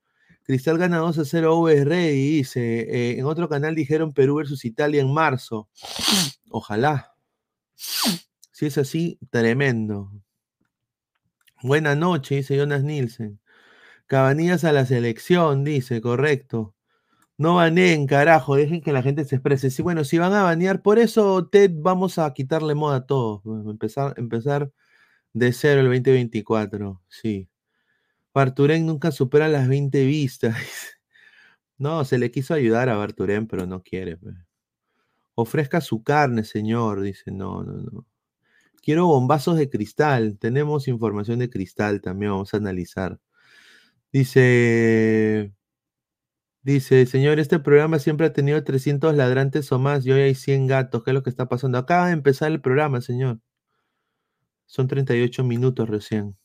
Cristal 0.48 0.78
gana 0.78 1.00
2 1.00 1.20
a 1.20 1.26
0 1.26 1.60
VR 1.60 2.14
y 2.14 2.38
dice, 2.38 2.80
eh, 2.80 3.20
en 3.20 3.26
otro 3.26 3.50
canal 3.50 3.76
dijeron 3.76 4.14
Perú 4.14 4.36
versus 4.36 4.64
Italia 4.64 5.02
en 5.02 5.14
marzo. 5.14 5.68
Ojalá. 6.50 7.14
Si 7.76 8.66
es 8.66 8.78
así, 8.78 9.20
tremendo. 9.30 10.10
Buena 11.62 11.96
noche, 11.96 12.36
dice 12.36 12.56
Jonas 12.56 12.84
Nielsen. 12.84 13.42
Cabanillas 14.06 14.64
a 14.64 14.72
la 14.72 14.86
selección, 14.86 15.66
dice, 15.66 16.00
correcto. 16.00 16.74
No 17.38 17.56
baneen, 17.56 18.08
carajo, 18.08 18.56
dejen 18.56 18.82
que 18.82 18.94
la 18.94 19.04
gente 19.04 19.26
se 19.26 19.36
exprese. 19.36 19.70
Sí, 19.70 19.82
bueno, 19.82 20.06
si 20.06 20.18
van 20.18 20.34
a 20.34 20.44
banear, 20.44 20.82
por 20.82 20.98
eso, 20.98 21.48
Ted, 21.50 21.72
vamos 21.74 22.20
a 22.20 22.34
quitarle 22.34 22.74
moda 22.74 22.98
a 22.98 23.06
todos. 23.06 23.42
Empezar, 23.68 24.14
empezar 24.18 24.72
de 25.34 25.52
cero 25.52 25.82
el 25.82 25.88
2024, 25.88 27.02
sí. 27.10 27.50
Barturén 28.38 28.86
nunca 28.86 29.12
supera 29.12 29.48
las 29.48 29.68
20 29.68 30.06
vistas. 30.06 30.56
No, 31.80 32.06
se 32.06 32.18
le 32.18 32.32
quiso 32.32 32.56
ayudar 32.56 32.90
a 32.90 32.98
Barturén, 32.98 33.48
pero 33.48 33.68
no 33.68 33.84
quiere. 33.84 34.18
Pues. 34.18 34.36
Ofrezca 35.36 35.82
su 35.82 36.04
carne, 36.04 36.44
señor. 36.44 37.02
Dice, 37.02 37.32
no, 37.32 37.64
no, 37.64 37.74
no. 37.74 38.06
Quiero 38.84 39.08
bombazos 39.08 39.58
de 39.58 39.70
cristal. 39.70 40.38
Tenemos 40.40 40.88
información 40.88 41.40
de 41.40 41.50
cristal 41.52 42.02
también, 42.02 42.32
vamos 42.32 42.54
a 42.54 42.58
analizar. 42.58 43.20
Dice, 44.12 45.54
dice, 46.64 47.06
señor, 47.08 47.40
este 47.40 47.60
programa 47.60 48.00
siempre 48.00 48.28
ha 48.28 48.34
tenido 48.34 48.64
300 48.64 49.16
ladrantes 49.16 49.72
o 49.72 49.80
más 49.80 50.06
y 50.06 50.12
hoy 50.12 50.22
hay 50.22 50.36
100 50.36 50.68
gatos. 50.68 51.04
¿Qué 51.04 51.12
es 51.12 51.16
lo 51.16 51.24
que 51.24 51.30
está 51.30 51.48
pasando? 51.50 51.78
Acaba 51.80 52.08
de 52.08 52.14
empezar 52.14 52.52
el 52.52 52.62
programa, 52.62 53.02
señor. 53.02 53.40
Son 54.68 54.88
38 54.88 55.44
minutos 55.44 55.90
recién. 55.90 56.38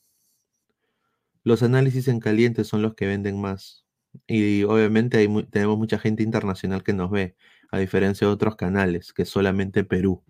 Los 1.43 1.63
análisis 1.63 2.07
en 2.07 2.19
caliente 2.19 2.63
son 2.63 2.81
los 2.81 2.95
que 2.95 3.07
venden 3.07 3.39
más. 3.41 3.85
Y 4.27 4.63
obviamente 4.63 5.27
tenemos 5.51 5.77
mucha 5.77 5.99
gente 5.99 6.23
internacional 6.23 6.83
que 6.83 6.93
nos 6.93 7.11
ve, 7.11 7.35
a 7.71 7.79
diferencia 7.79 8.27
de 8.27 8.33
otros 8.33 8.55
canales, 8.55 9.13
que 9.13 9.25
solamente 9.25 9.83
Perú. 9.83 10.23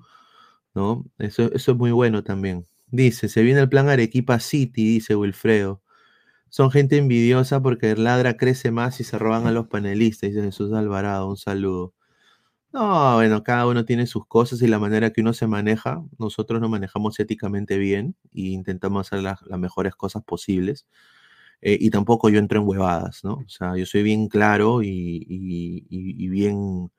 ¿no? 0.73 1.05
Eso, 1.19 1.51
eso 1.53 1.71
es 1.73 1.77
muy 1.77 1.91
bueno 1.91 2.23
también. 2.23 2.67
Dice, 2.87 3.29
se 3.29 3.43
viene 3.43 3.61
el 3.61 3.69
plan 3.69 3.89
Arequipa 3.89 4.39
City, 4.39 4.85
dice 4.85 5.15
Wilfredo. 5.15 5.81
Son 6.49 6.71
gente 6.71 6.97
envidiosa 6.97 7.61
porque 7.61 7.91
el 7.91 8.03
ladra 8.05 8.37
crece 8.37 8.71
más 8.71 8.99
y 8.99 9.03
se 9.03 9.19
roban 9.19 9.47
a 9.47 9.51
los 9.51 9.67
panelistas, 9.67 10.31
dice 10.31 10.43
Jesús 10.43 10.73
Alvarado. 10.73 11.29
Un 11.29 11.37
saludo. 11.37 11.93
No, 12.73 13.13
bueno, 13.15 13.43
cada 13.43 13.67
uno 13.67 13.85
tiene 13.85 14.07
sus 14.07 14.25
cosas 14.25 14.59
y 14.63 14.67
la 14.67 14.79
manera 14.79 15.11
que 15.11 15.21
uno 15.21 15.33
se 15.33 15.45
maneja. 15.45 16.03
Nosotros 16.17 16.59
nos 16.59 16.71
manejamos 16.71 17.19
éticamente 17.19 17.77
bien 17.77 18.15
e 18.33 18.41
intentamos 18.49 19.05
hacer 19.07 19.21
las, 19.21 19.39
mejores 19.59 19.95
cosas 19.95 20.23
posibles. 20.23 20.87
Eh, 21.61 21.77
y 21.79 21.91
tampoco 21.91 22.29
yo 22.29 22.39
entro 22.39 22.59
en 22.59 22.67
huevadas, 22.67 23.23
¿no? 23.23 23.35
O 23.35 23.49
sea, 23.49 23.77
yo 23.77 23.85
soy 23.85 24.03
bien 24.03 24.27
claro 24.27 24.81
y, 24.83 26.27
bien... 26.29 26.91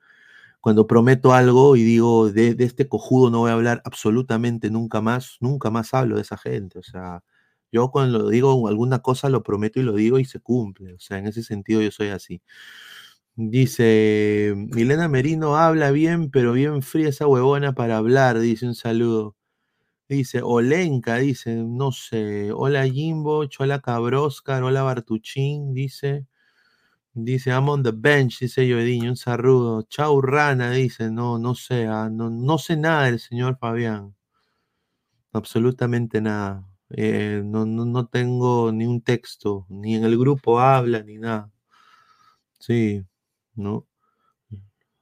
Cuando 0.61 0.87
prometo 0.87 1.33
algo 1.33 1.75
y 1.77 1.83
digo, 1.83 2.31
de, 2.31 2.55
este 2.59 2.87
cojudo 2.89 3.29
no 3.31 3.39
voy 3.39 3.51
a 3.51 3.53
hablar 3.53 3.81
absolutamente 3.85 4.71
nunca 4.71 5.01
más, 5.01 5.37
nunca 5.41 5.69
más 5.71 5.93
hablo 5.93 6.15
de 6.17 6.23
esa 6.23 6.37
gente. 6.37 6.79
O 6.79 6.83
sea, 6.83 7.23
yo 7.71 7.91
cuando 7.91 8.29
digo 8.29 8.67
alguna 8.67 8.99
cosa 8.99 9.29
lo 9.29 9.43
prometo 9.43 9.79
y 9.79 9.83
lo 9.83 9.93
digo 9.93 10.19
y 10.19 10.25
se 10.25 10.39
cumple. 10.39 10.93
O 10.95 10.99
sea, 10.99 11.19
en 11.19 11.27
ese 11.27 11.43
sentido 11.43 11.81
yo 11.81 11.91
soy 11.91 12.09
así. 12.09 12.41
Dice, 13.37 14.53
Milena 14.55 15.09
Merino 15.09 15.57
habla 15.57 15.91
bien, 15.91 16.31
pero 16.31 16.53
bien 16.53 16.81
fría 16.81 17.09
esa 17.09 17.27
huevona 17.27 17.73
para 17.73 17.97
hablar, 17.97 18.39
dice 18.39 18.65
un 18.65 18.75
saludo. 18.75 19.35
Dice, 20.09 20.41
Olenka, 20.43 21.17
dice, 21.17 21.55
no 21.55 21.91
sé, 21.93 22.51
hola 22.53 22.87
Jimbo, 22.87 23.45
hola 23.59 23.81
Cabroscar, 23.81 24.63
hola 24.63 24.83
Bartuchín, 24.83 25.73
dice, 25.73 26.27
dice, 27.13 27.51
I'm 27.51 27.69
on 27.69 27.83
the 27.83 27.91
bench, 27.93 28.39
dice 28.41 28.67
Yoediño, 28.67 29.11
un 29.11 29.17
saludo. 29.17 29.83
Chau 29.83 30.21
Rana, 30.21 30.71
dice, 30.71 31.11
no, 31.11 31.39
no 31.39 31.55
sé, 31.55 31.87
ah, 31.87 32.09
no, 32.11 32.29
no 32.31 32.57
sé 32.59 32.77
nada 32.77 33.05
del 33.05 33.19
señor 33.19 33.57
Fabián, 33.59 34.15
absolutamente 35.33 36.19
nada. 36.21 36.67
Eh, 36.89 37.41
no, 37.45 37.65
no, 37.65 37.85
no 37.85 38.07
tengo 38.07 38.71
ni 38.71 38.85
un 38.87 39.01
texto, 39.01 39.65
ni 39.69 39.95
en 39.95 40.03
el 40.05 40.17
grupo 40.17 40.59
habla, 40.59 41.03
ni 41.03 41.17
nada. 41.17 41.51
Sí. 42.59 43.05
¿No? 43.55 43.87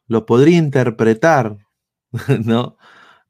Lo 0.07 0.25
podría 0.25 0.57
interpretar, 0.57 1.57
¿no? 2.45 2.77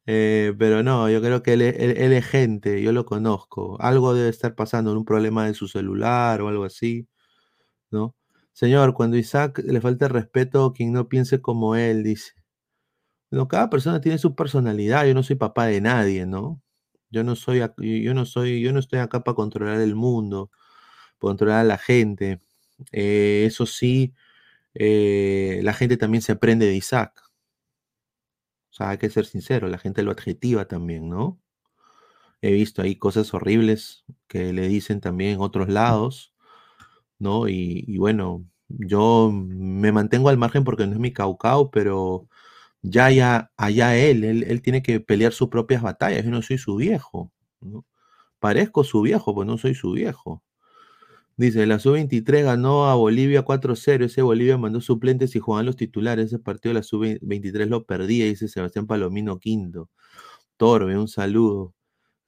Eh, 0.08 0.54
pero 0.60 0.84
no, 0.84 1.10
yo 1.10 1.22
creo 1.22 1.44
que 1.44 1.54
él, 1.54 1.62
es 1.64 2.26
gente, 2.28 2.82
yo 2.84 2.92
lo 2.94 3.06
conozco. 3.06 3.78
Algo 3.82 4.14
debe 4.14 4.30
estar 4.30 4.56
pasando, 4.56 4.94
un 4.94 5.06
problema 5.06 5.46
de 5.48 5.54
su 5.54 5.68
celular 5.68 6.42
o 6.42 6.50
algo 6.50 6.66
así, 6.66 7.08
¿no? 7.92 8.16
Señor, 8.54 8.94
cuando 8.96 9.18
Isaac 9.18 9.60
le 9.66 9.82
falta 9.82 10.08
respeto, 10.10 10.74
quien 10.74 10.94
no 10.94 11.10
piense 11.10 11.42
como 11.42 11.76
él, 11.76 12.04
dice. 12.04 12.34
Bueno, 13.32 13.48
cada 13.48 13.70
persona 13.70 14.00
tiene 14.02 14.18
su 14.20 14.36
personalidad, 14.36 15.06
yo 15.06 15.14
no 15.16 15.24
soy 15.24 15.36
papá 15.38 15.66
de 15.68 15.82
nadie, 15.82 16.26
¿no? 16.26 16.62
Yo 17.10 17.24
no 17.24 17.36
soy, 17.36 17.62
yo 17.80 18.14
no 18.14 18.26
soy, 18.26 18.62
yo 18.62 18.74
no 18.74 18.80
estoy 18.80 19.00
acá 19.00 19.24
para 19.24 19.36
controlar 19.36 19.82
el 19.82 19.96
mundo, 19.96 20.52
controlar 21.20 21.62
a 21.62 21.64
la 21.66 21.78
gente. 21.78 22.40
Eh, 22.92 23.46
eso 23.48 23.66
sí, 23.66 24.14
eh, 24.76 25.60
la 25.64 25.74
gente 25.74 25.98
también 25.98 26.22
se 26.22 26.34
aprende 26.34 26.66
de 26.66 26.76
Isaac. 26.76 27.22
O 28.72 28.76
sea, 28.76 28.90
hay 28.90 28.98
que 28.98 29.10
ser 29.10 29.26
sincero, 29.26 29.68
la 29.68 29.78
gente 29.78 30.04
lo 30.04 30.12
adjetiva 30.12 30.66
también, 30.66 31.08
¿no? 31.10 31.40
He 32.42 32.52
visto 32.52 32.82
ahí 32.82 32.96
cosas 32.98 33.34
horribles 33.34 34.04
que 34.28 34.52
le 34.54 34.68
dicen 34.68 35.00
también 35.02 35.34
en 35.36 35.42
otros 35.42 35.70
lados, 35.70 36.34
¿no? 37.20 37.48
Y, 37.48 37.98
bueno, 37.98 38.46
yo 38.70 39.32
me 39.34 39.92
mantengo 39.92 40.30
al 40.30 40.38
margen 40.38 40.64
porque 40.64 40.88
no 40.88 40.94
es 40.94 41.00
mi 41.00 41.14
caucao, 41.14 41.72
pero 41.72 42.28
ya, 42.82 43.12
ya, 43.12 43.52
allá 43.58 43.96
él, 43.98 44.24
él, 44.26 44.44
él 44.44 44.62
tiene 44.62 44.84
que 44.84 45.00
pelear 45.00 45.34
sus 45.34 45.50
propias 45.50 45.82
batallas. 45.84 46.26
Yo 46.26 46.32
no 46.32 46.42
soy 46.42 46.58
su 46.58 46.76
viejo. 46.78 47.32
Parezco 48.40 48.84
su 48.84 49.02
viejo, 49.02 49.34
pues 49.36 49.48
no 49.48 49.58
soy 49.58 49.76
su 49.76 49.92
viejo. 49.94 50.44
Dice, 51.36 51.66
la 51.66 51.80
sub-23 51.80 52.44
ganó 52.44 52.86
a 52.90 52.96
Bolivia 52.96 53.44
4-0. 53.44 54.06
Ese 54.06 54.22
Bolivia 54.22 54.58
mandó 54.58 54.82
suplentes 54.82 55.36
y 55.36 55.40
jugaban 55.40 55.66
los 55.66 55.76
titulares. 55.76 56.28
Ese 56.28 56.40
partido 56.40 56.74
la 56.74 56.84
sub-23 56.84 57.66
lo 57.68 57.86
perdía, 57.86 58.26
dice 58.26 58.48
Sebastián 58.48 58.86
Palomino 58.88 59.40
Quinto. 59.40 59.90
Torbe, 60.58 60.98
un 60.98 61.08
saludo. 61.08 61.74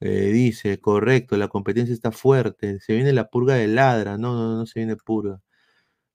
Eh, 0.00 0.30
dice, 0.32 0.80
correcto, 0.80 1.36
la 1.38 1.48
competencia 1.48 1.94
está 1.94 2.12
fuerte. 2.12 2.80
Se 2.80 2.94
viene 2.94 3.12
la 3.12 3.28
purga 3.30 3.54
de 3.54 3.68
ladra. 3.68 4.18
No, 4.18 4.34
no, 4.34 4.56
no 4.58 4.66
se 4.66 4.80
viene 4.80 4.96
purga. 4.96 5.40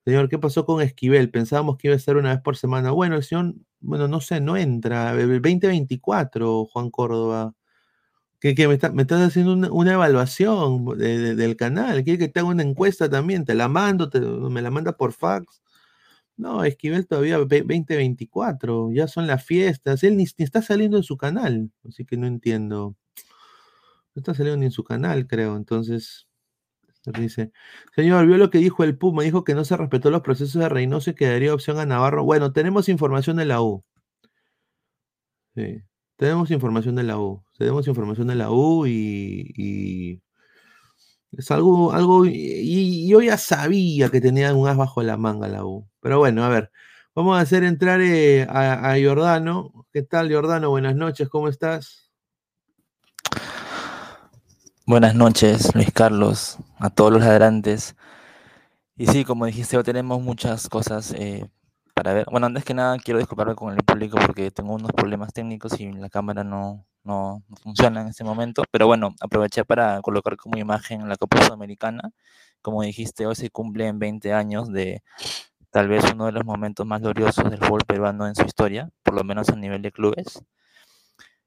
Señor, 0.06 0.30
¿qué 0.30 0.40
pasó 0.40 0.66
con 0.66 0.82
Esquivel? 0.82 1.30
Pensábamos 1.32 1.78
que 1.78 1.88
iba 1.88 1.94
a 1.96 1.98
estar 1.98 2.18
una 2.18 2.32
vez 2.34 2.42
por 2.42 2.58
semana. 2.58 2.92
Bueno, 2.92 3.16
el 3.18 3.24
señor, 3.24 3.54
bueno, 3.80 4.08
no 4.08 4.20
sé, 4.22 4.42
no 4.42 4.58
entra. 4.58 5.12
El 5.14 5.42
2024, 5.42 6.66
Juan 6.66 6.90
Córdoba. 6.90 7.54
Que, 8.42 8.68
me, 8.68 8.74
estás 8.74 9.22
haciendo 9.22 9.54
una, 9.72 9.94
evaluación 9.94 10.86
del 10.98 11.56
canal. 11.56 12.04
Quiere 12.04 12.20
que 12.20 12.28
te 12.28 12.40
haga 12.40 12.50
una 12.50 12.64
encuesta 12.64 13.10
también. 13.10 13.46
Te 13.46 13.54
la 13.56 13.68
mando, 13.70 14.10
me 14.50 14.62
la 14.62 14.72
manda 14.72 14.98
por 14.98 15.14
fax. 15.14 15.62
No, 16.38 16.64
Esquivel 16.64 17.08
todavía 17.08 17.38
2024. 17.38 18.92
Ya 18.94 19.08
son 19.08 19.28
las 19.28 19.46
fiestas. 19.46 20.04
Él 20.04 20.18
ni, 20.18 20.26
ni 20.38 20.46
está 20.46 20.62
saliendo 20.62 20.98
en 20.98 21.04
su 21.04 21.18
canal. 21.18 21.72
Así 21.88 22.06
que 22.06 22.18
no 22.18 22.28
entiendo. 22.28 22.96
No 24.16 24.20
está 24.20 24.34
saliendo 24.34 24.58
ni 24.60 24.66
en 24.66 24.72
su 24.72 24.84
canal, 24.84 25.28
creo. 25.28 25.56
Entonces, 25.56 26.28
Dice, 27.06 27.52
señor, 27.96 28.28
vio 28.28 28.38
lo 28.38 28.52
que 28.52 28.60
dijo 28.60 28.84
el 28.84 28.96
Puma, 28.98 29.24
dijo 29.24 29.44
que 29.44 29.56
no 29.56 29.66
se 29.66 29.76
respetó 29.76 30.12
los 30.12 30.22
procesos 30.22 30.62
de 30.62 30.70
Reynoso 30.70 31.10
y 31.10 31.16
que 31.16 31.26
daría 31.26 31.54
opción 31.54 31.80
a 31.80 31.86
Navarro. 31.86 32.24
Bueno, 32.24 32.54
tenemos 32.54 32.90
información 32.90 33.38
de 33.38 33.46
la 33.46 33.62
U. 33.62 33.84
Sí, 35.56 35.82
tenemos 36.22 36.52
información 36.52 36.96
de 36.96 37.02
la 37.02 37.18
U. 37.18 37.44
Tenemos 37.58 37.88
información 37.88 38.28
de 38.28 38.36
la 38.36 38.52
U 38.52 38.86
y, 38.86 40.22
es 41.32 41.50
algo, 41.50 41.94
algo, 41.94 42.28
y, 42.28 43.08
yo 43.10 43.22
ya 43.22 43.40
sabía 43.40 44.08
que 44.10 44.22
tenía 44.22 44.54
un 44.54 44.68
as 44.68 44.78
bajo 44.78 45.02
la 45.02 45.18
manga 45.18 45.48
la 45.48 45.66
U. 45.66 45.90
Pero 46.00 46.20
bueno, 46.20 46.44
a 46.44 46.50
ver, 46.50 46.72
vamos 47.16 47.40
a 47.40 47.42
hacer 47.42 47.64
entrar 47.64 48.02
eh, 48.02 48.46
a, 48.48 48.92
a 48.92 49.02
Jordano. 49.04 49.88
¿Qué 49.92 50.04
tal, 50.04 50.32
Jordano? 50.32 50.70
Buenas 50.70 50.96
noches, 50.96 51.28
¿cómo 51.28 51.48
estás? 51.48 52.12
Buenas 54.86 55.16
noches, 55.16 55.74
Luis 55.74 55.92
Carlos, 55.92 56.60
a 56.78 56.92
todos 56.92 57.14
los 57.14 57.22
ladrantes. 57.22 57.96
Y 58.96 59.08
sí, 59.08 59.26
como 59.26 59.48
dijiste, 59.48 59.82
tenemos 59.82 60.22
muchas 60.22 60.70
cosas 60.70 61.16
eh, 61.18 61.50
para 61.94 62.14
ver. 62.14 62.26
Bueno, 62.32 62.48
antes 62.48 62.64
que 62.64 62.74
nada, 62.74 62.98
quiero 62.98 63.20
disculparme 63.20 63.56
con 63.56 63.74
el 63.74 63.84
público 63.84 64.18
porque 64.26 64.52
tengo 64.52 64.74
unos 64.74 64.92
problemas 64.92 65.34
técnicos 65.34 65.80
y 65.80 65.92
la 65.92 66.10
cámara 66.10 66.44
no, 66.44 66.86
no, 67.04 67.44
funciona 67.62 68.02
en 68.02 68.08
este 68.08 68.24
momento. 68.24 68.64
Pero 68.72 68.88
bueno, 68.88 69.16
aproveché 69.22 69.66
para 69.66 70.02
colocar 70.02 70.38
como 70.38 70.58
imagen 70.58 71.08
la 71.08 71.16
Copa 71.18 71.42
Sudamericana. 71.44 72.12
Como 72.62 72.84
dijiste, 72.84 73.26
hoy 73.26 73.36
se 73.36 73.50
cumplen 73.50 74.00
20 74.00 74.34
años 74.34 74.72
de 74.72 75.02
tal 75.72 75.88
vez 75.88 76.04
uno 76.14 76.26
de 76.26 76.34
los 76.34 76.46
momentos 76.46 76.86
más 76.86 77.02
gloriosos 77.02 77.50
del 77.50 77.60
fútbol 77.60 77.82
peruano 77.88 78.28
en 78.28 78.36
su 78.36 78.44
historia, 78.44 78.90
por 79.04 79.16
lo 79.16 79.24
menos 79.24 79.50
a 79.50 79.56
nivel 79.56 79.82
de 79.82 79.92
clubes. 79.92 80.44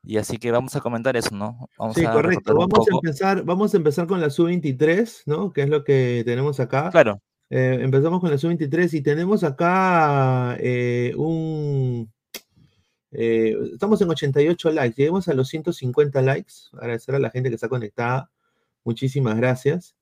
Y 0.06 0.18
así 0.18 0.38
que 0.38 0.50
vamos 0.50 0.76
a 0.76 0.80
comentar 0.80 1.16
eso, 1.16 1.34
¿no? 1.34 1.68
Vamos 1.78 1.94
sí, 1.96 2.04
correcto. 2.04 2.54
Vamos 2.54 2.86
a, 2.86 2.94
empezar, 2.94 3.42
vamos 3.42 3.72
a 3.72 3.76
empezar 3.76 4.06
con 4.06 4.20
la 4.20 4.28
sub-23, 4.28 5.22
¿no? 5.26 5.52
Que 5.52 5.62
es 5.62 5.68
lo 5.68 5.82
que 5.82 6.22
tenemos 6.26 6.60
acá. 6.60 6.90
Claro. 6.90 7.22
Eh, 7.50 7.78
empezamos 7.80 8.20
con 8.20 8.30
la 8.30 8.38
sub-23 8.38 8.94
y 8.94 9.02
tenemos 9.02 9.44
acá 9.44 10.56
eh, 10.60 11.12
un... 11.16 12.10
Eh, 13.12 13.56
estamos 13.72 14.00
en 14.00 14.10
88 14.10 14.72
likes, 14.72 14.96
lleguemos 14.96 15.28
a 15.28 15.34
los 15.34 15.48
150 15.48 16.20
likes. 16.22 16.52
Agradecer 16.72 17.14
a 17.14 17.18
la 17.20 17.30
gente 17.30 17.48
que 17.48 17.54
está 17.54 17.68
conectada. 17.68 18.30
Muchísimas 18.82 19.36
gracias. 19.36 19.94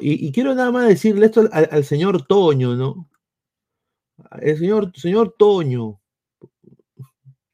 Y, 0.00 0.30
quiero 0.32 0.54
nada 0.54 0.70
más 0.70 0.88
decirle 0.88 1.26
esto 1.26 1.48
al, 1.52 1.68
al, 1.70 1.84
señor 1.84 2.26
Toño, 2.26 2.76
¿no? 2.76 3.08
El 4.42 4.58
señor, 4.58 4.92
señor 4.94 5.34
Toño. 5.38 6.00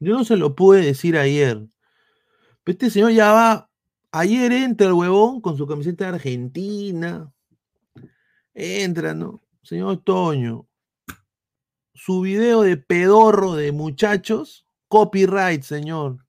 Yo 0.00 0.14
no 0.14 0.24
se 0.24 0.36
lo 0.36 0.56
pude 0.56 0.84
decir 0.84 1.16
ayer 1.16 1.68
este 2.72 2.90
señor 2.90 3.12
ya 3.12 3.32
va. 3.32 3.70
Ayer 4.12 4.52
entra 4.52 4.86
el 4.86 4.94
huevón 4.94 5.40
con 5.40 5.56
su 5.56 5.66
camiseta 5.66 6.04
de 6.04 6.14
Argentina. 6.14 7.32
Entra, 8.56 9.12
¿no? 9.12 9.42
Señor 9.62 10.02
Toño. 10.02 10.66
Su 11.92 12.22
video 12.22 12.62
de 12.62 12.78
pedorro 12.78 13.54
de 13.54 13.70
muchachos. 13.70 14.66
Copyright, 14.88 15.62
señor. 15.62 16.24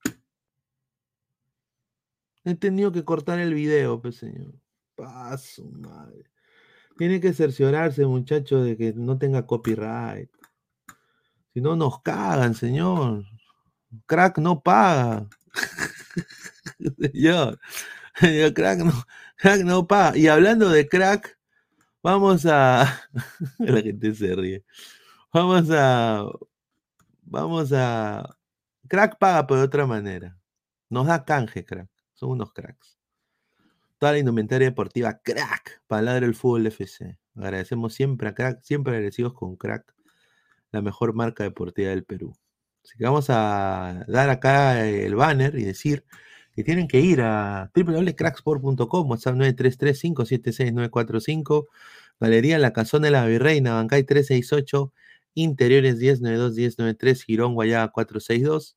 He 2.44 2.56
tenido 2.56 2.92
que 2.92 3.06
cortar 3.06 3.40
el 3.40 3.54
video, 3.54 4.02
pues, 4.02 4.18
señor. 4.18 4.54
Paso, 4.96 5.64
madre. 5.72 6.26
Tiene 6.98 7.22
que 7.22 7.32
cerciorarse, 7.32 8.06
muchacho, 8.06 8.62
de 8.62 8.76
que 8.76 8.94
no 8.94 9.18
tenga 9.18 9.46
copyright. 9.46 10.30
Si 11.54 11.62
no, 11.62 11.78
nos 11.78 12.02
cagan, 12.02 12.56
señor. 12.56 13.24
Crack 14.06 14.40
no 14.40 14.62
paga. 14.62 15.30
yo 17.14 17.54
crack 18.54 18.80
no, 18.80 18.94
crack 19.38 19.62
no 19.62 19.88
paga. 19.88 20.18
Y 20.18 20.28
hablando 20.28 20.70
de 20.70 20.90
crack, 20.90 21.37
vamos 22.08 22.46
a. 22.46 23.02
la 23.60 23.82
gente 23.82 24.14
se 24.16 24.36
ríe. 24.36 24.64
Vamos 25.34 25.70
a. 25.72 26.26
Vamos 27.24 27.74
a. 27.74 28.38
Crack 28.88 29.18
paga, 29.18 29.44
de 29.44 29.62
otra 29.62 29.86
manera. 29.86 30.38
Nos 30.90 31.08
da 31.08 31.26
canje, 31.26 31.66
crack. 31.66 31.90
Son 32.14 32.30
unos 32.30 32.54
cracks. 32.54 32.98
Toda 34.00 34.14
la 34.14 34.20
indumentaria 34.20 34.68
deportiva, 34.70 35.20
crack, 35.22 35.82
para 35.88 36.18
el 36.18 36.36
fútbol 36.36 36.68
FC. 36.68 37.20
Agradecemos 37.36 37.94
siempre 37.94 38.30
a 38.30 38.34
crack, 38.34 38.62
siempre 38.62 38.94
agradecidos 38.94 39.34
con 39.34 39.58
crack, 39.58 39.94
la 40.72 40.82
mejor 40.82 41.14
marca 41.14 41.44
deportiva 41.44 41.90
del 41.90 42.06
Perú. 42.06 42.34
Así 42.84 42.98
que 42.98 43.04
vamos 43.04 43.30
a 43.30 44.06
dar 44.08 44.30
acá 44.30 44.88
el 44.88 45.16
banner 45.16 45.56
y 45.56 45.66
decir 45.66 46.06
que 46.58 46.64
tienen 46.64 46.88
que 46.88 47.00
ir 47.00 47.22
a 47.22 47.72
www.cracksport.com, 47.76 49.12
WhatsApp 49.12 49.36
933-576-945, 49.36 51.68
Galería 52.20 52.58
La 52.58 52.74
Cazón 52.74 53.04
de 53.04 53.12
la 53.12 53.28
Virreina, 53.28 53.76
Bancay 53.76 54.04
368, 54.04 54.92
Interiores 55.36 56.00
1092-1093, 56.00 57.26
Girón 57.26 57.54
Guayaba 57.54 57.92
462. 57.92 58.76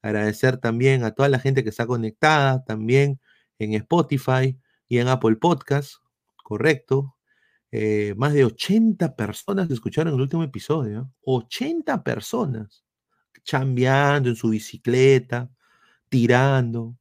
Agradecer 0.00 0.56
también 0.56 1.04
a 1.04 1.10
toda 1.10 1.28
la 1.28 1.38
gente 1.38 1.62
que 1.62 1.68
está 1.68 1.86
conectada, 1.86 2.64
también 2.64 3.20
en 3.58 3.74
Spotify 3.74 4.58
y 4.88 4.96
en 4.96 5.08
Apple 5.08 5.36
Podcast, 5.36 5.96
correcto. 6.42 7.16
Eh, 7.70 8.14
más 8.16 8.32
de 8.32 8.46
80 8.46 9.14
personas 9.14 9.70
escucharon 9.70 10.14
el 10.14 10.20
último 10.22 10.42
episodio. 10.42 11.12
80 11.26 12.02
personas 12.02 12.82
chambeando 13.44 14.30
en 14.30 14.36
su 14.36 14.48
bicicleta, 14.48 15.50
tirando, 16.08 16.96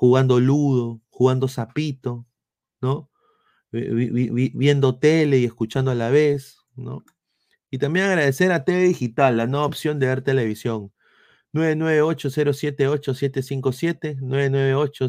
jugando 0.00 0.40
ludo, 0.40 1.02
jugando 1.10 1.46
zapito, 1.46 2.26
¿no? 2.80 3.10
viendo 3.70 4.98
tele 4.98 5.36
y 5.36 5.44
escuchando 5.44 5.90
a 5.90 5.94
la 5.94 6.08
vez, 6.08 6.64
¿no? 6.74 7.04
Y 7.70 7.76
también 7.76 8.06
agradecer 8.06 8.50
a 8.50 8.64
TV 8.64 8.84
Digital, 8.84 9.36
la 9.36 9.46
nueva 9.46 9.66
opción 9.66 9.98
de 9.98 10.06
ver 10.06 10.22
televisión. 10.22 10.90
998-078-757, 11.52 14.16
998 14.22 15.08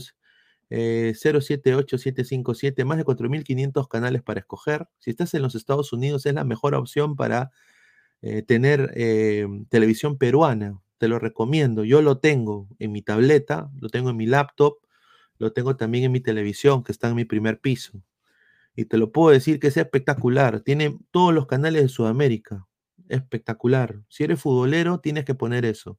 078-757, 0.69 2.83
más 2.83 2.97
de 2.97 3.05
4.500 3.05 3.87
canales 3.87 4.21
para 4.23 4.41
escoger. 4.41 4.89
Si 4.99 5.11
estás 5.11 5.33
en 5.35 5.41
los 5.41 5.55
Estados 5.55 5.93
Unidos, 5.93 6.25
es 6.25 6.33
la 6.33 6.43
mejor 6.43 6.75
opción 6.75 7.15
para 7.15 7.51
eh, 8.21 8.41
tener 8.41 8.91
eh, 8.95 9.47
televisión 9.69 10.17
peruana. 10.17 10.81
Te 11.01 11.07
lo 11.07 11.17
recomiendo. 11.17 11.83
Yo 11.83 12.03
lo 12.03 12.19
tengo 12.19 12.67
en 12.77 12.91
mi 12.91 13.01
tableta, 13.01 13.71
lo 13.79 13.89
tengo 13.89 14.11
en 14.11 14.17
mi 14.17 14.27
laptop, 14.27 14.77
lo 15.39 15.51
tengo 15.51 15.75
también 15.75 16.03
en 16.03 16.11
mi 16.11 16.19
televisión, 16.19 16.83
que 16.83 16.91
está 16.91 17.09
en 17.09 17.15
mi 17.15 17.25
primer 17.25 17.59
piso. 17.59 18.03
Y 18.75 18.85
te 18.85 18.99
lo 18.99 19.11
puedo 19.11 19.31
decir 19.31 19.59
que 19.59 19.69
es 19.69 19.77
espectacular. 19.77 20.61
Tiene 20.61 20.99
todos 21.09 21.33
los 21.33 21.47
canales 21.47 21.81
de 21.81 21.89
Sudamérica. 21.89 22.67
Espectacular. 23.09 24.03
Si 24.09 24.25
eres 24.25 24.41
futbolero, 24.41 24.99
tienes 24.99 25.25
que 25.25 25.33
poner 25.33 25.65
eso. 25.65 25.97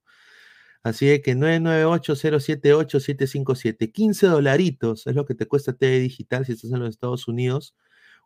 Así 0.84 1.20
que 1.20 1.36
998-078-757. 1.36 3.90
15 3.90 4.28
dolaritos 4.28 5.08
es 5.08 5.16
lo 5.16 5.26
que 5.26 5.34
te 5.34 5.48
cuesta 5.48 5.72
TV 5.72 5.98
Digital 5.98 6.46
si 6.46 6.52
estás 6.52 6.70
en 6.70 6.78
los 6.78 6.90
Estados 6.90 7.26
Unidos 7.26 7.74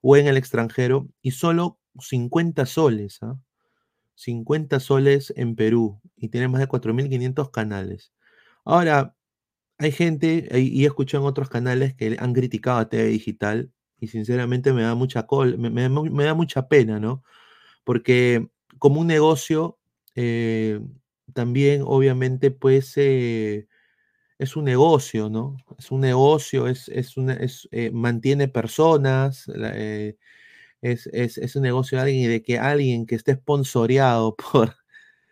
o 0.03 0.19
en 0.19 0.27
el 0.27 0.37
extranjero. 0.37 1.09
Y 1.23 1.31
solo 1.31 1.81
50 1.99 2.67
soles. 2.67 3.23
¿ah? 3.23 3.39
50 4.17 4.81
soles 4.81 5.33
en 5.37 5.55
Perú 5.57 6.01
y 6.17 6.29
tiene 6.29 6.49
más 6.49 6.61
de 6.61 6.69
4.500 6.69 7.51
canales. 7.51 8.13
Ahora, 8.65 9.15
hay 9.79 9.93
gente, 9.93 10.49
y 10.59 10.85
he 10.85 10.87
escuchado 10.87 11.25
en 11.25 11.29
otros 11.29 11.49
canales 11.51 11.95
que 11.95 12.17
han 12.19 12.33
criticado 12.33 12.79
a 12.79 12.89
TV 12.89 13.05
Digital 13.07 13.71
y 14.01 14.09
sinceramente 14.09 14.73
me 14.73 14.83
da 14.83 14.95
mucha 14.95 15.27
col, 15.27 15.59
me, 15.59 15.89
da 16.25 16.35
mucha 16.35 16.69
pena, 16.69 16.99
¿no? 17.01 17.23
Porque 17.85 18.49
como 18.79 19.01
un 19.01 19.07
negocio, 19.07 19.79
eh, 20.15 20.81
también 21.35 21.83
obviamente 21.85 22.51
pues 22.51 22.95
eh, 22.97 23.69
es 24.39 24.57
un 24.57 24.65
negocio, 24.65 25.29
¿no? 25.31 25.57
Es 25.79 25.91
un 25.91 26.01
negocio, 26.01 26.69
es, 26.69 26.89
es 26.89 27.17
una, 27.17 27.39
eh, 27.73 27.91
mantiene 27.93 28.49
personas, 28.49 29.47
es, 30.93 31.57
un 31.57 31.63
negocio 31.63 31.99
de 31.99 32.03
alguien 32.03 32.23
y 32.23 32.27
de 32.27 32.43
que 32.43 32.59
alguien 32.59 33.07
que 33.07 33.15
esté 33.15 33.35
sponsoreado 33.35 34.37
por... 34.53 34.77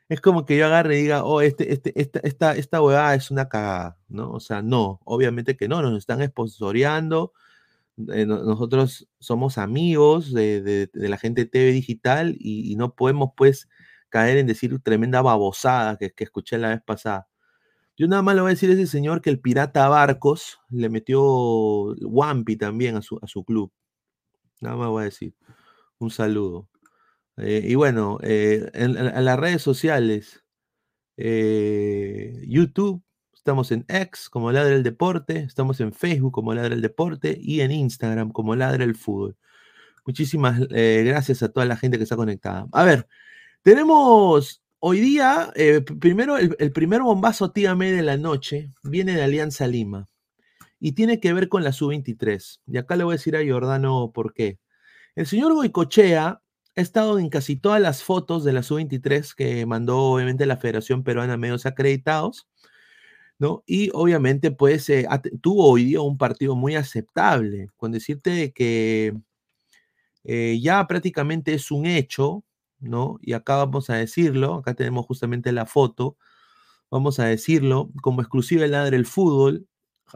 Es 0.09 0.21
como 0.21 0.45
que 0.45 0.57
yo 0.59 0.67
agarre 0.67 0.99
y 0.99 1.03
diga, 1.03 1.25
oh, 1.25 1.40
este, 1.40 1.73
este, 1.73 1.99
esta, 1.99 2.21
esta, 2.21 2.57
esta 2.57 3.14
es 3.14 3.31
una 3.31 3.49
cagada, 3.49 3.97
¿no? 4.09 4.31
O 4.33 4.40
sea, 4.40 4.61
no, 4.62 5.01
obviamente 5.05 5.57
que 5.57 5.67
no, 5.67 5.81
nos 5.83 5.97
están 5.99 6.25
sponsoreando, 6.27 7.33
Eh, 8.12 8.27
nosotros 8.27 9.09
somos 9.21 9.59
amigos 9.59 10.33
de, 10.33 10.90
la 10.95 11.19
gente 11.19 11.45
de 11.45 11.51
TV 11.51 11.73
Digital 11.73 12.37
y, 12.38 12.77
no 12.77 12.95
podemos 12.95 13.31
pues 13.37 13.69
caer 14.11 14.38
en 14.38 14.47
decir 14.47 14.79
tremenda 14.83 15.23
babosada 15.23 15.97
que, 15.99 16.12
que 16.12 16.25
escuché 16.25 16.59
la 16.59 16.71
vez 16.71 16.83
pasada. 16.85 17.29
Yo 17.97 18.09
nada 18.09 18.23
más 18.23 18.35
le 18.35 18.40
voy 18.43 18.51
a 18.51 18.55
decir 18.55 18.71
a 18.71 18.73
ese 18.75 18.87
señor 18.88 19.23
que 19.23 19.31
el 19.31 19.40
pirata 19.40 19.88
Barcos 19.88 20.59
le 20.69 20.88
metió 20.88 21.23
Wampi 21.23 22.57
también 22.57 22.97
a 22.97 23.03
su, 23.03 23.19
a 23.23 23.29
su 23.29 23.45
club. 23.45 23.73
Nada 24.61 24.77
más 24.77 24.88
voy 24.88 25.03
a 25.03 25.05
decir. 25.07 25.35
Un 25.99 26.11
saludo. 26.11 26.69
Eh, 27.37 27.62
y 27.64 27.75
bueno, 27.75 28.19
eh, 28.23 28.71
en, 28.75 28.95
las 28.95 29.38
redes 29.38 29.62
sociales, 29.62 30.45
eh, 31.17 32.45
YouTube, 32.47 33.03
estamos 33.33 33.73
en 33.73 33.85
X 33.88 34.29
como 34.31 34.53
Ladra 34.53 34.75
el 34.75 34.83
Deporte, 34.83 35.38
estamos 35.40 35.81
en 35.81 35.93
Facebook 35.93 36.33
como 36.33 36.55
Ladra 36.55 36.75
el 36.75 36.83
Deporte 36.83 37.37
y 37.40 37.61
en 37.61 37.73
Instagram 37.73 38.31
como 38.33 38.57
Ladra 38.57 38.85
el 38.85 38.97
Fútbol. 38.97 39.37
Muchísimas 40.07 40.61
gracias 40.69 41.43
a 41.43 41.49
toda 41.51 41.67
la 41.67 41.77
gente 41.77 41.97
que 41.97 42.05
está 42.05 42.17
conectada. 42.17 42.67
A 42.73 42.85
ver, 42.85 43.09
tenemos 43.62 44.61
Hoy 44.87 45.01
día, 45.01 45.51
primero, 45.99 46.37
el, 46.37 46.73
primer 46.73 47.01
bombazo 47.01 47.53
tíame 47.53 47.90
de 47.90 48.03
la 48.03 48.19
noche 48.19 48.69
viene 48.83 49.14
de 49.14 49.23
Alianza 49.23 49.67
Lima 49.67 50.11
y 50.85 50.92
tiene 50.92 51.18
que 51.18 51.33
ver 51.33 51.49
con 51.49 51.64
la 51.64 51.73
sub-23. 51.73 52.61
Y 52.66 52.77
acá 52.77 52.94
le 52.97 53.05
voy 53.05 53.14
a 53.14 53.16
decir 53.16 53.37
a 53.37 53.42
Giordano 53.42 54.12
por 54.12 54.35
qué. 54.35 54.59
El 55.16 55.27
señor 55.27 55.55
Goicochea 55.55 56.42
ha 56.77 56.81
estado 56.81 57.18
en 57.18 57.31
casi 57.31 57.57
todas 57.57 57.81
las 57.81 58.03
fotos 58.03 58.44
de 58.44 58.53
la 58.53 58.62
sub-23 58.62 59.35
que 59.35 59.64
mandó 59.64 59.99
obviamente 60.12 60.44
la 60.44 60.59
Federación 60.59 61.03
Peruana 61.03 61.38
Medios 61.38 61.64
Acreditados, 61.64 62.49
¿no? 63.38 63.62
Y 63.66 63.90
obviamente 63.94 64.51
pues 64.51 64.90
eh, 64.90 65.09
tuvo 65.42 65.70
hoy 65.70 65.85
día 65.87 66.03
un 66.03 66.18
partido 66.18 66.55
muy 66.57 66.77
aceptable, 66.77 67.68
con 67.77 67.92
decirte 67.92 68.53
que 68.53 69.14
eh, 70.25 70.59
ya 70.62 70.87
prácticamente 70.87 71.55
es 71.55 71.70
un 71.70 71.87
hecho 71.87 72.44
¿no? 72.79 73.18
Y 73.23 73.33
acá 73.33 73.57
vamos 73.57 73.88
a 73.88 73.94
decirlo, 73.94 74.57
acá 74.57 74.75
tenemos 74.75 75.07
justamente 75.07 75.53
la 75.53 75.64
foto, 75.64 76.18
vamos 76.90 77.20
a 77.20 77.27
decirlo, 77.27 77.90
como 78.03 78.20
exclusiva 78.23 78.62
del 78.62 78.73
Ladre 78.73 78.97
el 78.99 79.07
Fútbol, 79.07 79.66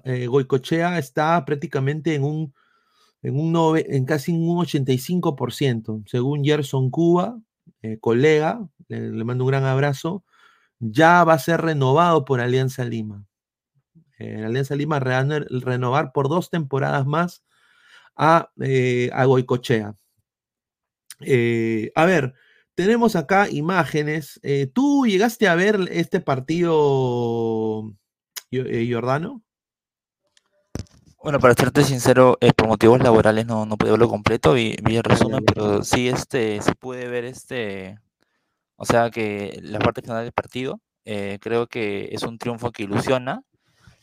eh, 0.04 0.26
Goicochea 0.26 0.98
está 0.98 1.44
prácticamente 1.44 2.14
en 2.14 2.24
un, 2.24 2.54
en 3.22 3.38
un 3.38 3.78
en 3.78 4.04
casi 4.04 4.32
un 4.32 4.58
85%, 4.58 6.04
según 6.06 6.44
Gerson 6.44 6.90
Cuba, 6.90 7.40
eh, 7.82 7.98
colega, 8.00 8.68
le, 8.88 9.24
mando 9.24 9.44
un 9.44 9.50
gran 9.50 9.64
abrazo, 9.64 10.24
ya 10.80 11.24
va 11.24 11.34
a 11.34 11.38
ser 11.38 11.60
renovado 11.60 12.24
por 12.24 12.40
Alianza 12.40 12.84
Lima. 12.84 13.26
Eh, 14.18 14.44
Alianza 14.44 14.76
Lima 14.76 15.00
renovar 15.00 16.12
por 16.12 16.28
dos 16.28 16.50
temporadas 16.50 17.06
más 17.06 17.44
a, 18.16 18.50
a 19.12 19.24
Goicochea. 19.24 19.96
a 21.94 22.04
ver, 22.06 22.34
tenemos 22.74 23.16
acá 23.16 23.48
imágenes. 23.50 24.40
¿Tú 24.72 25.06
llegaste 25.06 25.48
a 25.48 25.54
ver 25.54 25.80
este 25.90 26.20
partido, 26.20 27.92
Jordano? 28.52 29.42
Bueno, 31.22 31.40
para 31.40 31.54
serte 31.54 31.82
sincero, 31.84 32.38
eh, 32.40 32.52
por 32.52 32.68
motivos 32.68 33.00
laborales 33.00 33.46
no, 33.46 33.66
no 33.66 33.76
pude 33.76 33.90
verlo 33.90 34.08
completo, 34.08 34.52
vi, 34.52 34.76
vi 34.82 34.96
el 34.96 35.02
resumen, 35.02 35.44
pero 35.44 35.82
sí, 35.82 36.08
este, 36.08 36.62
sí 36.62 36.72
pude 36.78 37.08
ver 37.08 37.24
este, 37.24 37.98
o 38.76 38.84
sea 38.84 39.10
que 39.10 39.58
la 39.62 39.78
parte 39.80 40.02
final 40.02 40.22
del 40.22 40.32
partido, 40.32 40.80
creo 41.04 41.66
que 41.66 42.10
es 42.12 42.22
un 42.22 42.38
triunfo 42.38 42.70
que 42.70 42.82
ilusiona. 42.82 43.42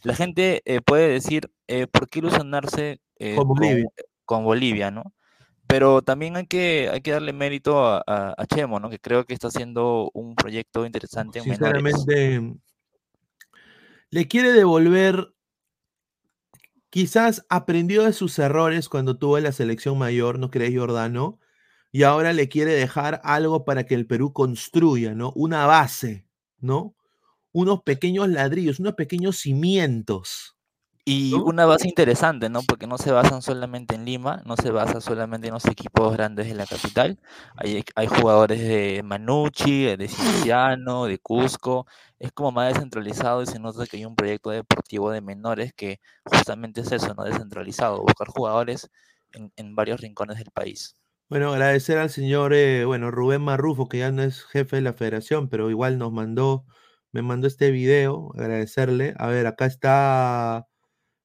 La 0.01 0.15
gente 0.15 0.63
puede 0.85 1.07
decir, 1.07 1.51
¿por 1.91 2.09
qué 2.09 2.19
ilusionarse 2.19 2.99
con 4.25 4.43
Bolivia, 4.43 4.91
no? 4.91 5.13
Pero 5.67 6.01
también 6.01 6.35
hay 6.35 6.45
que, 6.45 6.89
hay 6.91 7.01
que 7.01 7.11
darle 7.11 7.33
mérito 7.33 7.83
a, 7.85 8.45
Chemo, 8.53 8.79
¿no? 8.79 8.89
Que 8.89 8.99
creo 8.99 9.25
que 9.25 9.33
está 9.33 9.47
haciendo 9.47 10.11
un 10.13 10.35
proyecto 10.35 10.85
interesante. 10.85 11.41
Sinceramente, 11.41 12.53
le 14.11 14.27
quiere 14.27 14.53
devolver, 14.53 15.33
quizás 16.95 17.45
aprendió 17.49 18.05
de 18.05 18.13
sus 18.13 18.39
errores 18.39 18.87
cuando 18.87 19.17
tuvo 19.17 19.37
la 19.41 19.51
selección 19.51 19.97
mayor, 19.97 20.39
¿no 20.39 20.49
crees, 20.49 20.73
Jordano? 20.79 21.41
Y 21.91 22.03
ahora 22.03 22.31
le 22.31 22.47
quiere 22.47 22.71
dejar 22.73 23.19
algo 23.25 23.65
para 23.65 23.85
que 23.85 23.95
el 23.95 24.07
Perú 24.07 24.31
construya, 24.31 25.13
¿no? 25.13 25.33
Una 25.35 25.65
base, 25.65 26.25
¿no? 26.59 26.95
Unos 27.53 27.83
pequeños 27.83 28.29
ladrillos, 28.29 28.79
unos 28.79 28.93
pequeños 28.95 29.37
cimientos 29.39 30.54
y 31.07 31.33
una 31.35 31.67
base 31.67 31.87
interesante, 31.87 32.49
¿no? 32.49 32.63
Porque 32.63 32.87
no 32.87 32.97
se 32.97 33.11
basan 33.11 33.43
solamente 33.43 33.93
en 33.93 34.05
Lima, 34.05 34.41
no 34.43 34.57
se 34.57 34.71
basa 34.71 34.99
solamente 35.01 35.47
en 35.47 35.53
los 35.53 35.65
equipos 35.65 36.11
grandes 36.11 36.47
de 36.47 36.55
la 36.55 36.65
capital. 36.65 37.19
Hay, 37.55 37.83
hay 37.95 38.07
jugadores 38.07 38.59
de 38.59 39.03
Manucci, 39.03 39.95
de 39.95 40.07
Cienciano, 40.07 41.05
de 41.05 41.19
Cusco. 41.19 41.85
Es 42.17 42.31
como 42.31 42.51
más 42.51 42.73
descentralizado 42.73 43.43
y 43.43 43.45
se 43.45 43.59
nota 43.59 43.85
que 43.85 43.97
hay 43.97 44.05
un 44.05 44.15
proyecto 44.15 44.49
deportivo 44.49 45.11
de 45.11 45.21
menores 45.21 45.73
que 45.73 45.99
justamente 46.23 46.81
es 46.81 46.91
eso, 46.91 47.13
¿no? 47.13 47.23
Descentralizado, 47.23 48.01
buscar 48.01 48.27
jugadores 48.29 48.89
en, 49.31 49.75
varios 49.75 50.01
rincones 50.01 50.39
del 50.39 50.49
país. 50.49 50.97
Bueno, 51.29 51.53
agradecer 51.53 51.99
al 51.99 52.09
señor, 52.09 52.55
eh, 52.55 52.83
bueno, 52.85 53.11
Rubén 53.11 53.43
Marrufo, 53.43 53.87
que 53.87 53.99
ya 53.99 54.11
no 54.11 54.23
es 54.23 54.43
jefe 54.45 54.77
de 54.77 54.81
la 54.81 54.93
federación, 54.93 55.49
pero 55.49 55.69
igual 55.69 55.99
nos 55.99 56.11
mandó, 56.11 56.65
me 57.11 57.21
mandó 57.21 57.45
este 57.45 57.69
video, 57.69 58.31
agradecerle. 58.33 59.13
A 59.19 59.27
ver, 59.27 59.45
acá 59.45 59.67
está 59.67 60.67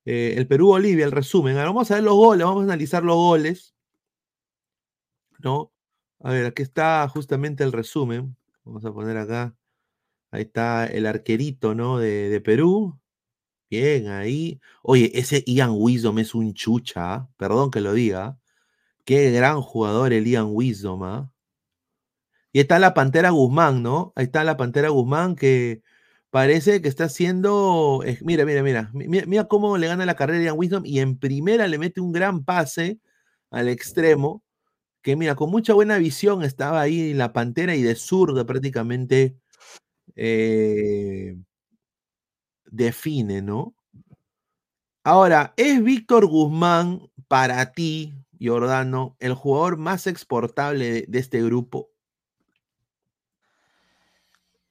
eh, 0.05 0.35
el 0.37 0.47
Perú-Bolivia, 0.47 1.05
el 1.05 1.13
resumen. 1.13 1.57
Ahora 1.57 1.69
vamos 1.71 1.91
a 1.91 1.95
ver 1.95 2.05
los 2.05 2.15
goles, 2.15 2.47
vamos 2.47 2.63
a 2.63 2.65
analizar 2.65 3.03
los 3.05 3.17
goles. 3.17 3.75
¿No? 5.39 5.73
A 6.21 6.33
ver, 6.33 6.47
aquí 6.47 6.63
está 6.63 7.09
justamente 7.09 7.65
el 7.65 7.73
resumen. 7.73 8.37
Vamos 8.65 8.85
a 8.85 8.93
poner 8.93 9.17
acá. 9.17 9.57
Ahí 10.31 10.43
está 10.43 10.87
el 10.87 11.07
arquerito, 11.07 11.75
¿no? 11.75 11.99
De, 11.99 12.41
Perú. 12.45 12.99
Bien, 13.71 14.09
ahí. 14.09 14.61
Oye, 14.83 15.11
ese 15.15 15.45
Ian 15.47 15.73
Wisdom 15.75 16.19
es 16.19 16.35
un 16.35 16.55
chucha, 16.55 17.15
¿ah? 17.15 17.31
perdón 17.37 17.71
que 17.71 17.81
lo 17.81 17.93
diga. 17.95 18.39
Qué 19.05 19.31
gran 19.33 19.63
jugador 19.63 20.13
el 20.13 20.27
Ian 20.27 20.49
Wisdom, 20.51 21.05
¿ah? 21.05 21.33
Y 22.53 22.61
está 22.61 22.79
la 22.79 22.95
Pantera 22.95 23.31
Guzmán, 23.31 23.83
¿no? 23.83 24.13
Ahí 24.17 24.25
está 24.27 24.45
la 24.45 24.57
Pantera 24.57 24.89
Guzmán 24.91 25.37
que 25.37 25.83
parece 26.31 26.81
que 26.81 26.89
está 26.89 27.05
haciendo. 27.05 28.03
mira, 28.23 28.45
mira, 28.45 28.63
mira, 28.63 28.91
mira. 28.95 29.45
cómo 29.49 29.77
le 29.79 29.89
gana 29.89 30.07
la 30.07 30.17
carrera 30.17 30.41
a 30.41 30.45
Ian 30.45 30.59
Wisdom 30.59 30.87
y 30.87 31.01
en 31.01 31.19
primera 31.19 31.69
le 31.69 31.79
mete 31.79 32.01
un 32.01 32.13
gran 32.13 32.45
pase 32.45 33.01
al 33.51 33.69
extremo. 33.69 34.43
Que 35.03 35.17
mira, 35.17 35.35
con 35.35 35.51
mucha 35.51 35.75
buena 35.75 35.99
visión 35.99 36.43
estaba 36.45 36.81
ahí 36.81 37.15
la 37.15 37.33
pantera 37.33 37.75
y 37.75 37.83
de 37.83 37.95
zurdo 37.97 38.47
prácticamente 38.47 39.37
eh, 40.17 41.37
define, 42.67 43.43
¿no? 43.43 43.75
Ahora, 45.05 45.55
¿es 45.57 45.83
Víctor 45.83 46.27
Guzmán 46.27 47.11
para 47.27 47.73
ti, 47.73 48.15
Jordano, 48.41 49.17
el 49.19 49.35
jugador 49.35 49.79
más 49.79 50.07
exportable 50.07 51.07
de 51.09 51.19
este 51.19 51.43
grupo? 51.43 51.90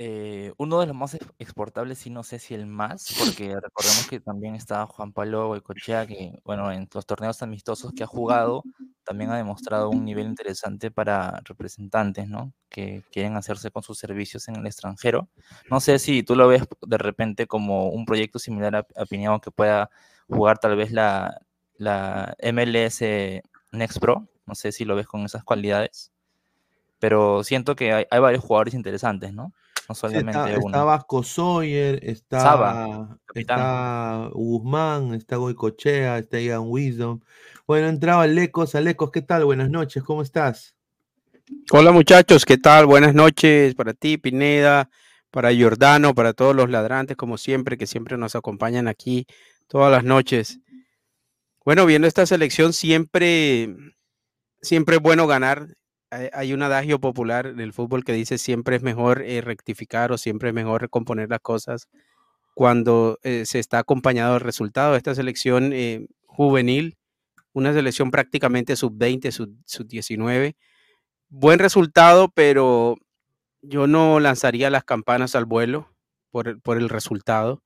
Eh, 0.01 0.53
uno 0.57 0.79
de 0.79 0.87
los 0.87 0.95
más 0.95 1.17
exportables, 1.39 2.07
y 2.07 2.09
no 2.09 2.23
sé 2.23 2.39
si 2.39 2.53
el 2.53 2.65
más, 2.65 3.13
porque 3.19 3.53
recordemos 3.53 4.07
que 4.09 4.21
también 4.21 4.55
está 4.55 4.85
Juan 4.85 5.11
Pablo 5.11 5.49
Boicochea, 5.49 6.07
que, 6.07 6.39
bueno, 6.45 6.71
en 6.71 6.87
los 6.93 7.05
torneos 7.05 7.41
amistosos 7.41 7.91
que 7.91 8.03
ha 8.03 8.07
jugado, 8.07 8.63
también 9.03 9.29
ha 9.29 9.35
demostrado 9.35 9.89
un 9.89 10.05
nivel 10.05 10.27
interesante 10.27 10.89
para 10.89 11.41
representantes, 11.43 12.29
¿no? 12.29 12.53
Que 12.69 13.03
quieren 13.11 13.35
hacerse 13.35 13.71
con 13.71 13.83
sus 13.83 13.97
servicios 13.97 14.47
en 14.47 14.55
el 14.55 14.65
extranjero. 14.67 15.27
No 15.69 15.81
sé 15.81 15.99
si 15.99 16.23
tú 16.23 16.33
lo 16.33 16.47
ves 16.47 16.63
de 16.87 16.97
repente 16.97 17.45
como 17.45 17.89
un 17.89 18.05
proyecto 18.05 18.39
similar 18.39 18.77
a, 18.77 18.87
a 18.95 19.39
que 19.41 19.51
pueda 19.51 19.89
jugar 20.29 20.59
tal 20.59 20.77
vez 20.77 20.93
la, 20.93 21.41
la 21.75 22.37
MLS 22.53 23.01
Next 23.73 23.99
Pro. 23.99 24.29
No 24.45 24.55
sé 24.55 24.71
si 24.71 24.85
lo 24.85 24.95
ves 24.95 25.07
con 25.07 25.25
esas 25.25 25.43
cualidades. 25.43 26.13
Pero 26.99 27.43
siento 27.43 27.75
que 27.75 27.93
hay, 27.93 28.05
hay 28.09 28.19
varios 28.19 28.43
jugadores 28.43 28.73
interesantes, 28.73 29.33
¿no? 29.33 29.53
Está, 29.87 30.83
Vasco 30.83 31.23
Sawyer, 31.23 31.99
está, 32.03 33.17
está 33.33 34.29
Guzmán, 34.33 35.13
está 35.13 35.37
Goicochea, 35.37 36.17
está 36.19 36.39
Ian 36.39 36.63
Wisdom. 36.65 37.19
Bueno, 37.65 37.87
entraba 37.87 38.23
Alecos. 38.23 38.75
Alecos, 38.75 39.11
¿qué 39.11 39.21
tal? 39.21 39.45
Buenas 39.45 39.69
noches, 39.69 40.03
¿cómo 40.03 40.21
estás? 40.21 40.75
Hola 41.71 41.91
muchachos, 41.91 42.45
¿qué 42.45 42.57
tal? 42.57 42.85
Buenas 42.85 43.15
noches 43.15 43.73
para 43.75 43.93
ti, 43.93 44.17
Pineda, 44.17 44.89
para 45.31 45.51
Giordano, 45.51 46.13
para 46.13 46.33
todos 46.33 46.55
los 46.55 46.69
ladrantes, 46.69 47.17
como 47.17 47.37
siempre, 47.37 47.77
que 47.77 47.87
siempre 47.87 48.17
nos 48.17 48.35
acompañan 48.35 48.87
aquí 48.87 49.25
todas 49.67 49.91
las 49.91 50.03
noches. 50.03 50.59
Bueno, 51.65 51.85
viendo 51.85 52.07
esta 52.07 52.25
selección, 52.25 52.73
siempre, 52.73 53.75
siempre 54.61 54.97
es 54.97 55.01
bueno 55.01 55.27
ganar 55.27 55.67
hay 56.11 56.53
un 56.53 56.63
adagio 56.63 56.99
popular 56.99 57.55
del 57.55 57.73
fútbol 57.73 58.03
que 58.03 58.13
dice 58.13 58.37
siempre 58.37 58.75
es 58.75 58.81
mejor 58.81 59.21
eh, 59.21 59.41
rectificar 59.41 60.11
o 60.11 60.17
siempre 60.17 60.49
es 60.49 60.55
mejor 60.55 60.81
recomponer 60.81 61.29
las 61.29 61.39
cosas 61.39 61.87
cuando 62.55 63.19
eh, 63.23 63.45
se 63.45 63.59
está 63.59 63.79
acompañado 63.79 64.33
del 64.33 64.41
resultado. 64.41 64.95
Esta 64.95 65.15
selección 65.15 65.71
eh, 65.73 66.07
juvenil 66.25 66.99
una 67.53 67.73
selección 67.73 68.11
prácticamente 68.11 68.75
sub-20, 68.75 69.31
sub-19. 69.65 70.55
Buen 71.29 71.59
resultado, 71.59 72.29
pero 72.29 72.97
yo 73.61 73.87
no 73.87 74.19
lanzaría 74.19 74.69
las 74.69 74.83
campanas 74.83 75.35
al 75.35 75.45
vuelo 75.45 75.89
por, 76.31 76.61
por 76.61 76.77
el 76.77 76.89
resultado. 76.89 77.61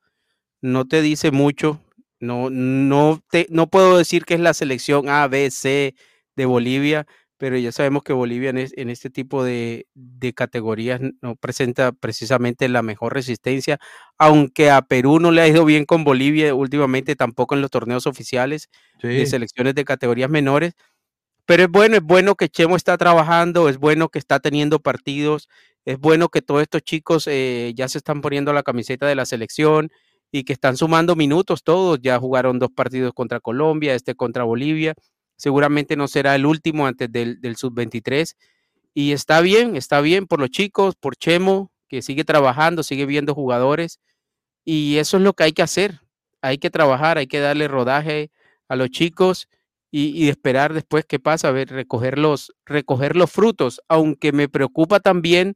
No 0.62 0.86
te 0.86 1.01
dice 1.01 1.32
mucho, 1.32 1.82
no, 2.19 2.49
no, 2.49 3.21
te, 3.29 3.47
no 3.49 3.67
puedo 3.67 3.97
decir 3.97 4.25
que 4.25 4.34
es 4.36 4.39
la 4.39 4.53
selección 4.53 5.10
A, 5.10 5.27
B, 5.27 5.51
C 5.51 5.95
de 6.36 6.45
Bolivia, 6.45 7.06
pero 7.43 7.58
ya 7.58 7.73
sabemos 7.73 8.03
que 8.03 8.13
Bolivia 8.13 8.51
en, 8.51 8.89
este 8.89 9.10
tipo 9.10 9.43
de, 9.43 9.86
categorías 10.34 11.01
no 11.21 11.36
presenta 11.36 11.91
precisamente 11.91 12.69
la 12.69 12.84
mejor 12.84 13.13
resistencia, 13.13 13.82
aunque 14.17 14.71
a 14.71 14.82
Perú 14.82 15.19
no 15.19 15.29
le 15.29 15.41
ha 15.41 15.47
ido 15.49 15.65
bien 15.65 15.84
con 15.84 16.06
Bolivia 16.06 16.56
últimamente, 16.56 17.17
tampoco 17.17 17.53
en 17.53 17.60
los 17.60 17.69
torneos 17.69 18.08
oficiales 18.08 18.69
de 19.01 19.25
selecciones 19.25 19.75
de 19.75 19.84
categorías 19.84 20.29
menores. 20.29 20.75
Pero 21.45 21.63
es 21.63 21.69
bueno, 21.69 21.97
es 21.97 22.03
bueno 22.03 22.36
que 22.36 22.47
Chemo 22.47 22.77
está 22.77 22.97
trabajando, 22.97 23.67
es 23.67 23.77
bueno 23.77 24.08
que 24.08 24.19
está 24.19 24.39
teniendo 24.39 24.79
partidos, 24.79 25.49
es 25.84 25.99
bueno 25.99 26.29
que 26.29 26.41
todos 26.41 26.62
estos 26.62 26.82
chicos 26.82 27.27
eh, 27.27 27.73
ya 27.75 27.89
se 27.89 27.97
están 27.97 28.21
poniendo 28.21 28.53
la 28.53 28.63
camiseta 28.63 29.06
de 29.06 29.15
la 29.15 29.25
selección 29.25 29.91
y 30.32 30.45
que 30.45 30.53
están 30.53 30.77
sumando 30.77 31.17
minutos 31.17 31.62
todos. 31.62 31.99
Ya 32.01 32.17
jugaron 32.19 32.58
dos 32.58 32.71
partidos 32.73 33.12
contra 33.13 33.41
Colombia, 33.41 33.95
este 33.95 34.15
contra 34.15 34.45
Bolivia 34.45 34.95
seguramente 35.43 35.97
no 35.97 36.08
será 36.08 36.36
el 36.36 36.45
último 36.45 36.88
antes 36.88 37.12
del, 37.12 37.56
sub-23. 37.58 38.38
Y 38.93 39.12
está 39.12 39.41
bien, 39.41 39.75
está 39.75 39.99
bien 39.99 40.25
por 40.25 40.39
los 40.39 40.49
chicos, 40.49 40.95
por 40.95 41.17
Chemo, 41.17 41.69
que 41.89 42.01
sigue 42.01 42.23
trabajando, 42.23 42.82
sigue 42.82 43.06
viendo 43.06 43.36
jugadores. 43.36 43.99
Y 44.63 44.99
eso 44.99 45.17
es 45.17 45.23
lo 45.23 45.34
que 45.34 45.43
hay 45.43 45.51
que 45.51 45.62
hacer. 45.62 45.99
Hay 46.41 46.60
que 46.60 46.69
trabajar, 46.69 47.17
hay 47.17 47.27
que 47.27 47.41
darle 47.41 47.67
rodaje 47.67 48.32
a 48.69 48.77
los 48.77 48.89
chicos 48.89 49.49
y, 49.91 50.29
esperar 50.29 50.73
después 50.73 51.03
qué 51.06 51.19
pasa, 51.19 51.49
a 51.49 51.51
ver, 51.51 51.69
recoger 51.69 52.17
los, 52.17 52.53
recoger 52.65 53.17
los 53.17 53.29
frutos. 53.29 53.82
Aunque 53.89 54.32
me 54.32 54.47
preocupa 54.47 55.01
también 55.01 55.56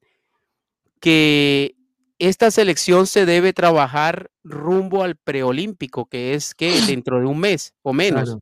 que 1.00 1.78
esta 2.19 2.52
selección 2.52 3.08
se 3.08 3.26
debe 3.26 3.54
trabajar 3.54 4.32
rumbo 4.43 5.04
al 5.04 5.15
preolímpico, 5.15 6.08
que 6.08 6.34
es 6.34 6.54
que 6.54 6.71
dentro 6.88 7.21
de 7.21 7.26
un 7.26 7.39
mes 7.39 7.73
o 7.84 7.93
menos. 7.93 8.38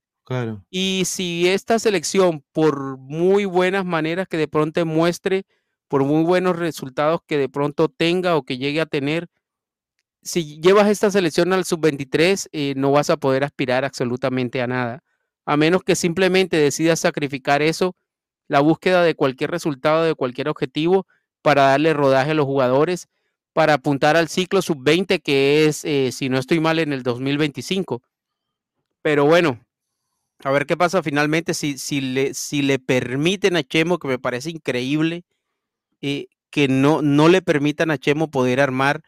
Y 0.70 1.04
si 1.06 1.48
esta 1.48 1.80
selección, 1.80 2.44
por 2.52 2.98
muy 2.98 3.46
buenas 3.46 3.86
maneras 3.86 4.28
que 4.28 4.38
de 4.38 4.48
pronto 4.48 4.86
muestre, 4.86 5.46
por 5.88 6.04
muy 6.04 6.24
buenos 6.24 6.58
resultados 6.58 7.22
que 7.28 7.38
de 7.38 7.48
pronto 7.48 7.90
tenga 7.90 8.36
o 8.36 8.44
que 8.44 8.58
llegue 8.58 8.82
a 8.82 8.86
tener, 8.86 9.28
si 10.26 10.60
llevas 10.60 10.90
esta 10.90 11.12
selección 11.12 11.54
al 11.54 11.66
sub-23, 11.66 12.50
eh, 12.52 12.74
no 12.76 12.92
vas 12.92 13.12
a 13.12 13.18
poder 13.18 13.44
aspirar 13.44 13.86
absolutamente 13.86 14.62
a 14.62 14.68
nada. 14.68 15.04
A 15.46 15.56
menos 15.56 15.84
que 15.84 15.96
simplemente 15.96 16.58
decidas 16.58 17.00
sacrificar 17.00 17.62
eso, 17.62 17.96
la 18.48 18.60
búsqueda 18.60 19.04
de 19.04 19.14
cualquier 19.14 19.52
resultado, 19.52 20.04
de 20.04 20.16
cualquier 20.16 20.50
objetivo, 20.50 21.06
para 21.44 21.68
darle 21.68 21.94
rodaje 21.94 22.32
a 22.32 22.34
los 22.34 22.48
jugadores, 22.48 23.08
para 23.54 23.76
apuntar 23.76 24.18
al 24.18 24.28
ciclo 24.28 24.64
sub-20, 24.64 25.22
que 25.22 25.68
es, 25.68 25.86
eh, 25.86 26.12
si 26.12 26.28
no 26.30 26.40
estoy 26.40 26.60
mal, 26.60 26.80
en 26.80 26.92
el 26.92 27.04
2025. 27.04 28.02
Pero 29.04 29.26
bueno, 29.26 29.60
a 30.44 30.52
ver 30.52 30.66
qué 30.66 30.76
pasa 30.78 31.02
finalmente 31.02 31.54
si, 31.54 31.78
si, 31.78 32.02
le, 32.02 32.34
si 32.34 32.62
le 32.62 32.80
permiten 32.80 33.56
a 33.56 33.64
Chemo, 33.64 34.00
que 34.00 34.08
me 34.08 34.20
parece 34.20 34.50
increíble, 34.50 35.24
eh, 36.02 36.28
que 36.50 36.68
no, 36.68 37.02
no 37.02 37.28
le 37.28 37.42
permitan 37.42 37.92
a 37.92 37.98
Chemo 37.98 38.30
poder 38.30 38.60
armar 38.60 39.02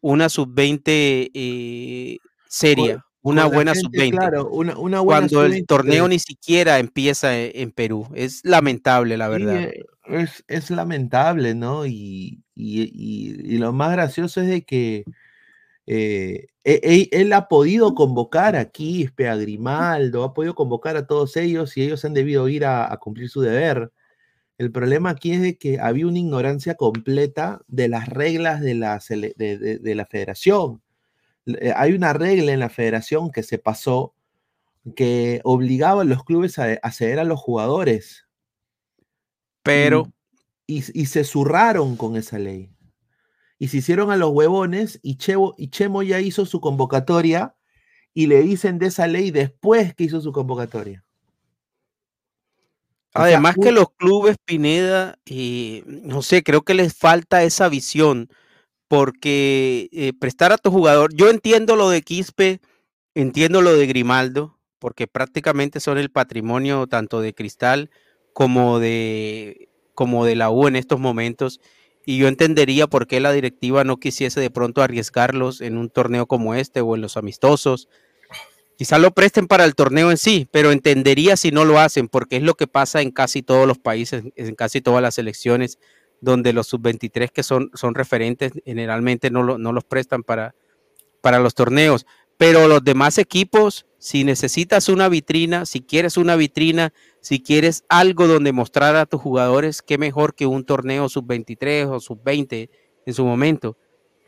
una 0.00 0.28
sub-20 0.28 1.30
eh, 1.32 2.18
seria, 2.46 3.04
una 3.22 3.46
buena 3.46 3.74
sub-20. 3.74 4.10
Claro, 4.10 4.48
una, 4.50 4.74
buena 4.74 5.02
cuando 5.02 5.44
el 5.44 5.64
torneo 5.66 6.08
ni 6.08 6.18
siquiera 6.18 6.78
empieza 6.78 7.38
e, 7.38 7.62
en, 7.62 7.72
Perú. 7.72 8.08
Es 8.14 8.44
lamentable, 8.44 9.16
la 9.16 9.28
verdad. 9.28 9.62
Eh, 9.62 9.84
es, 10.46 10.70
lamentable, 10.70 11.54
¿no? 11.54 11.86
y, 11.86 12.44
y, 12.54 13.56
lo 13.58 13.72
más 13.72 13.92
gracioso 13.92 14.42
es 14.42 14.48
de 14.48 14.62
que 14.62 15.04
eh, 15.86 16.46
e, 16.64 17.08
e, 17.12 17.20
él 17.20 17.32
ha 17.32 17.48
podido 17.48 17.94
convocar 17.94 18.56
a 18.56 18.70
Quispe, 18.70 19.28
a 19.28 19.36
Grimaldo, 19.36 20.24
ha 20.24 20.32
podido 20.34 20.54
convocar 20.54 20.96
a 20.96 21.06
todos 21.06 21.36
ellos 21.36 21.76
y 21.76 21.82
ellos 21.82 22.04
han 22.04 22.14
debido 22.14 22.48
ir 22.48 22.64
a, 22.64 22.96
cumplir 23.00 23.28
su 23.28 23.40
deber. 23.42 23.92
El 24.58 24.72
problema 24.72 25.10
aquí 25.10 25.32
es 25.32 25.42
de 25.42 25.58
que 25.58 25.80
había 25.80 26.06
una 26.06 26.18
ignorancia 26.18 26.76
completa 26.76 27.60
de 27.66 27.88
las 27.88 28.08
reglas 28.08 28.60
de 28.60 28.74
la, 28.74 29.00
de, 29.08 29.94
la 29.94 30.06
federación. 30.06 30.82
Eh, 31.46 31.72
hay 31.76 31.92
una 31.92 32.12
regla 32.12 32.52
en 32.52 32.60
la 32.60 32.70
federación 32.70 33.30
que 33.30 33.42
se 33.42 33.58
pasó 33.58 34.14
que 34.96 35.40
obligaba 35.44 36.02
a 36.02 36.04
los 36.04 36.24
clubes 36.24 36.58
a, 36.58 36.78
ceder 36.92 37.18
a 37.18 37.24
los 37.24 37.40
jugadores. 37.40 38.26
Pero. 39.62 40.12
y, 40.66 40.82
se 40.82 41.24
zurraron 41.24 41.96
con 41.96 42.16
esa 42.16 42.38
ley 42.38 42.73
y 43.58 43.68
se 43.68 43.78
hicieron 43.78 44.10
a 44.10 44.16
los 44.16 44.30
huevones 44.30 44.98
y, 45.02 45.18
y 45.56 45.68
Chemo 45.70 46.02
ya 46.02 46.20
hizo 46.20 46.46
su 46.46 46.60
convocatoria 46.60 47.54
y 48.12 48.26
le 48.26 48.42
dicen 48.42 48.78
de 48.78 48.86
esa 48.86 49.06
ley 49.06 49.30
después 49.30 49.94
que 49.94 50.04
hizo 50.04 50.20
su 50.20 50.32
convocatoria. 50.32 51.04
Además 53.14 53.54
que 53.60 53.70
los 53.70 53.90
clubes 53.96 54.36
Pineda, 54.44 55.18
eh, 55.26 55.84
no 55.86 56.20
sé, 56.22 56.42
creo 56.42 56.62
que 56.62 56.74
les 56.74 56.94
falta 56.94 57.44
esa 57.44 57.68
visión, 57.68 58.28
porque 58.88 59.88
eh, 59.92 60.12
prestar 60.18 60.52
a 60.52 60.58
tu 60.58 60.72
jugador, 60.72 61.14
yo 61.14 61.30
entiendo 61.30 61.76
lo 61.76 61.90
de 61.90 62.02
Quispe, 62.02 62.60
entiendo 63.14 63.62
lo 63.62 63.72
de 63.72 63.86
Grimaldo, 63.86 64.58
porque 64.80 65.06
prácticamente 65.06 65.78
son 65.78 65.96
el 65.96 66.10
patrimonio 66.10 66.88
tanto 66.88 67.20
de 67.20 67.34
Cristal 67.34 67.90
como 68.32 68.80
de, 68.80 69.68
como 69.94 70.24
de 70.24 70.34
la 70.34 70.50
U 70.50 70.66
en 70.66 70.74
estos 70.74 70.98
momentos 70.98 71.60
y 72.06 72.18
yo 72.18 72.28
entendería 72.28 72.86
por 72.86 73.06
qué 73.06 73.20
la 73.20 73.32
directiva 73.32 73.84
no 73.84 73.98
quisiese 73.98 74.40
de 74.40 74.50
pronto 74.50 74.82
arriesgarlos 74.82 75.60
en 75.60 75.78
un 75.78 75.88
torneo 75.88 76.26
como 76.26 76.54
este 76.54 76.80
o 76.80 76.94
en 76.94 77.00
los 77.00 77.16
amistosos. 77.16 77.88
Quizá 78.76 78.98
lo 78.98 79.12
presten 79.12 79.46
para 79.46 79.64
el 79.64 79.74
torneo 79.74 80.10
en 80.10 80.18
sí, 80.18 80.48
pero 80.50 80.72
entendería 80.72 81.36
si 81.36 81.50
no 81.50 81.64
lo 81.64 81.78
hacen, 81.78 82.08
porque 82.08 82.36
es 82.36 82.42
lo 82.42 82.54
que 82.54 82.66
pasa 82.66 83.00
en 83.00 83.12
casi 83.12 83.42
todos 83.42 83.66
los 83.66 83.78
países, 83.78 84.24
en 84.34 84.54
casi 84.54 84.80
todas 84.80 85.00
las 85.00 85.14
selecciones, 85.14 85.78
donde 86.20 86.52
los 86.52 86.66
sub-23 86.66 87.30
que 87.30 87.42
son, 87.42 87.70
son 87.74 87.94
referentes 87.94 88.52
generalmente 88.64 89.30
no, 89.30 89.58
no 89.58 89.72
los 89.72 89.84
prestan 89.84 90.22
para, 90.22 90.54
para 91.20 91.38
los 91.38 91.54
torneos. 91.54 92.06
Pero 92.36 92.68
los 92.68 92.82
demás 92.82 93.18
equipos, 93.18 93.86
si 93.98 94.24
necesitas 94.24 94.88
una 94.88 95.08
vitrina, 95.08 95.66
si 95.66 95.80
quieres 95.80 96.16
una 96.16 96.36
vitrina, 96.36 96.92
si 97.20 97.40
quieres 97.40 97.84
algo 97.88 98.26
donde 98.26 98.52
mostrar 98.52 98.96
a 98.96 99.06
tus 99.06 99.20
jugadores, 99.20 99.82
qué 99.82 99.98
mejor 99.98 100.34
que 100.34 100.46
un 100.46 100.64
torneo 100.64 101.08
sub-23 101.08 101.88
o 101.90 102.00
sub-20 102.00 102.68
en 103.06 103.14
su 103.14 103.24
momento. 103.24 103.76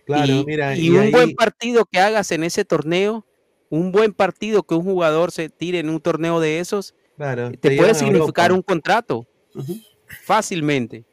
Claro, 0.07 0.33
y, 0.33 0.45
mira, 0.45 0.77
y, 0.77 0.91
un 0.91 1.11
buen 1.11 1.35
partido 1.35 1.85
que 1.85 1.99
hagas 1.99 2.31
en 2.31 2.45
ese 2.45 2.65
torneo, 2.65 3.27
un 3.69 3.91
buen 3.91 4.13
partido 4.13 4.63
que 4.63 4.75
un 4.75 4.85
jugador 4.85 5.33
se 5.33 5.49
tire 5.49 5.81
en 5.81 5.91
un 5.91 6.01
torneo 6.01 6.39
de 6.39 6.61
esos, 6.61 6.95
te, 7.61 7.77
puede 7.77 7.95
significar 7.95 8.53
un 8.53 8.63
contrato 8.63 9.27
fácilmente. 10.25 11.05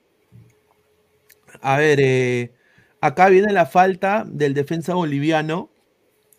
A 1.61 1.77
ver, 1.77 1.99
eh, 2.01 2.51
acá 3.01 3.29
viene 3.29 3.51
la 3.51 3.65
falta 3.65 4.25
del 4.27 4.53
defensa 4.53 4.93
boliviano 4.93 5.69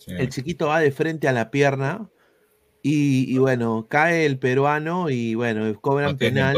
el 0.07 0.29
chiquito 0.29 0.69
va 0.69 0.81
de 0.81 0.90
frente 0.90 1.29
a 1.29 1.33
la 1.33 1.51
pierna 1.51 2.11
y, 2.87 3.38
bueno, 3.38 3.87
cae 3.88 4.27
el 4.27 4.38
peruano 4.38 5.09
y 5.09 5.35
bueno, 5.35 5.81
cobran 5.81 6.19
penal. 6.19 6.55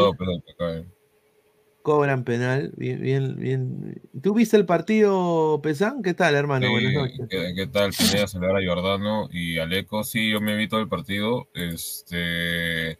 cobran 1.83 2.25
penal, 2.25 2.73
bien, 2.77 3.01
bien, 3.01 3.37
bien. 3.37 4.03
¿Tú 4.21 4.35
viste 4.35 4.57
el 4.57 4.67
partido, 4.67 5.61
Pesán? 5.63 6.03
¿Qué 6.03 6.15
tal, 6.15 6.35
hermano? 6.35 6.69
Buenas 6.69 6.95
noches. 6.95 7.29
¿qué, 7.31 7.69
tal? 7.69 7.93
Pineda, 7.93 8.27
saludar 8.27 8.57
a 8.57 8.67
Jordano 8.67 9.29
y 9.31 9.59
Aleco. 9.59 10.03
Sí, 10.03 10.31
yo 10.31 10.41
me 10.41 10.57
vi 10.57 10.67
todo 10.67 10.81
el 10.81 10.89
partido. 10.89 11.49
Este. 11.55 12.99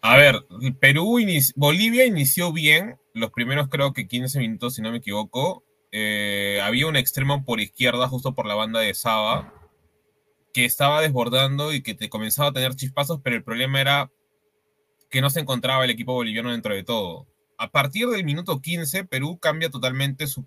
A 0.00 0.16
ver, 0.16 0.46
Perú, 0.80 1.18
Bolivia 1.56 2.06
inició 2.06 2.54
bien, 2.54 2.96
los 3.12 3.32
primeros 3.32 3.68
creo 3.68 3.92
que 3.92 4.08
15 4.08 4.38
minutos, 4.38 4.74
si 4.76 4.82
no 4.82 4.90
me 4.90 4.98
equivoco. 4.98 5.62
Eh, 5.96 6.58
había 6.60 6.88
un 6.88 6.96
extremo 6.96 7.44
por 7.44 7.60
izquierda, 7.60 8.08
justo 8.08 8.34
por 8.34 8.46
la 8.46 8.56
banda 8.56 8.80
de 8.80 8.94
Saba, 8.94 9.54
que 10.52 10.64
estaba 10.64 11.00
desbordando 11.00 11.72
y 11.72 11.84
que 11.84 11.94
te 11.94 12.08
comenzaba 12.08 12.48
a 12.48 12.52
tener 12.52 12.74
chispazos, 12.74 13.20
pero 13.22 13.36
el 13.36 13.44
problema 13.44 13.80
era 13.80 14.10
que 15.08 15.20
no 15.20 15.30
se 15.30 15.38
encontraba 15.38 15.84
el 15.84 15.90
equipo 15.90 16.12
boliviano 16.12 16.50
dentro 16.50 16.74
de 16.74 16.82
todo. 16.82 17.28
A 17.58 17.70
partir 17.70 18.08
del 18.08 18.24
minuto 18.24 18.60
15, 18.60 19.04
Perú 19.04 19.38
cambia 19.38 19.70
totalmente 19.70 20.26
su 20.26 20.44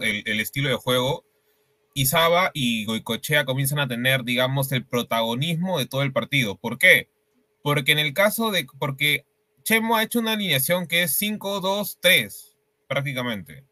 el, 0.00 0.40
estilo 0.40 0.68
de 0.68 0.74
juego 0.74 1.24
y 1.94 2.06
Saba 2.06 2.50
y 2.52 2.84
Goicochea 2.84 3.44
comienzan 3.44 3.78
a 3.78 3.86
tener, 3.86 4.24
digamos, 4.24 4.72
el 4.72 4.84
protagonismo 4.84 5.78
de 5.78 5.86
todo 5.86 6.02
el 6.02 6.12
partido. 6.12 6.56
¿Por 6.56 6.76
qué? 6.76 7.08
Porque 7.62 7.92
en 7.92 8.00
el 8.00 8.14
caso 8.14 8.50
de. 8.50 8.66
Porque 8.80 9.26
Chemo 9.62 9.94
ha 9.94 10.02
hecho 10.02 10.18
una 10.18 10.32
alineación 10.32 10.88
que 10.88 11.04
es 11.04 11.22
5-2-3, 11.22 12.56
prácticamente 12.88 13.67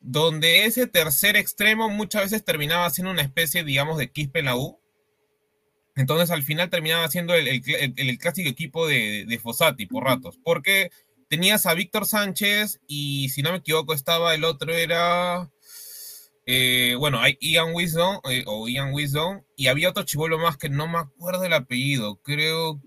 donde 0.00 0.64
ese 0.64 0.86
tercer 0.86 1.36
extremo 1.36 1.88
muchas 1.90 2.22
veces 2.24 2.44
terminaba 2.44 2.88
siendo 2.90 3.10
una 3.12 3.22
especie, 3.22 3.64
digamos, 3.64 3.98
de 3.98 4.10
quispe 4.10 4.40
en 4.40 4.46
la 4.46 4.56
U. 4.56 4.78
Entonces 5.96 6.30
al 6.30 6.42
final 6.42 6.70
terminaba 6.70 7.08
siendo 7.08 7.34
el, 7.34 7.48
el, 7.48 7.62
el- 7.66 7.94
el 7.96 8.18
clásico 8.18 8.48
equipo 8.48 8.86
de, 8.86 9.24
de 9.28 9.38
Fossati 9.38 9.86
por 9.86 10.04
ratos, 10.04 10.38
porque 10.42 10.90
tenías 11.28 11.66
a 11.66 11.74
Víctor 11.74 12.06
Sánchez 12.06 12.80
y 12.86 13.28
si 13.30 13.42
no 13.42 13.50
me 13.52 13.58
equivoco 13.58 13.92
estaba 13.92 14.34
el 14.34 14.44
otro 14.44 14.72
era, 14.74 15.50
eh, 16.46 16.94
bueno, 16.98 17.20
hay 17.20 17.36
Ian 17.40 17.74
Wisdom 17.74 18.20
eh, 18.30 18.44
o 18.46 18.68
Ian 18.68 18.92
Wisdom 18.94 19.42
y 19.56 19.66
había 19.66 19.90
otro 19.90 20.04
chivolo 20.04 20.38
más 20.38 20.56
que 20.56 20.68
no 20.68 20.88
me 20.88 20.98
acuerdo 20.98 21.44
el 21.44 21.52
apellido, 21.52 22.16
creo 22.22 22.80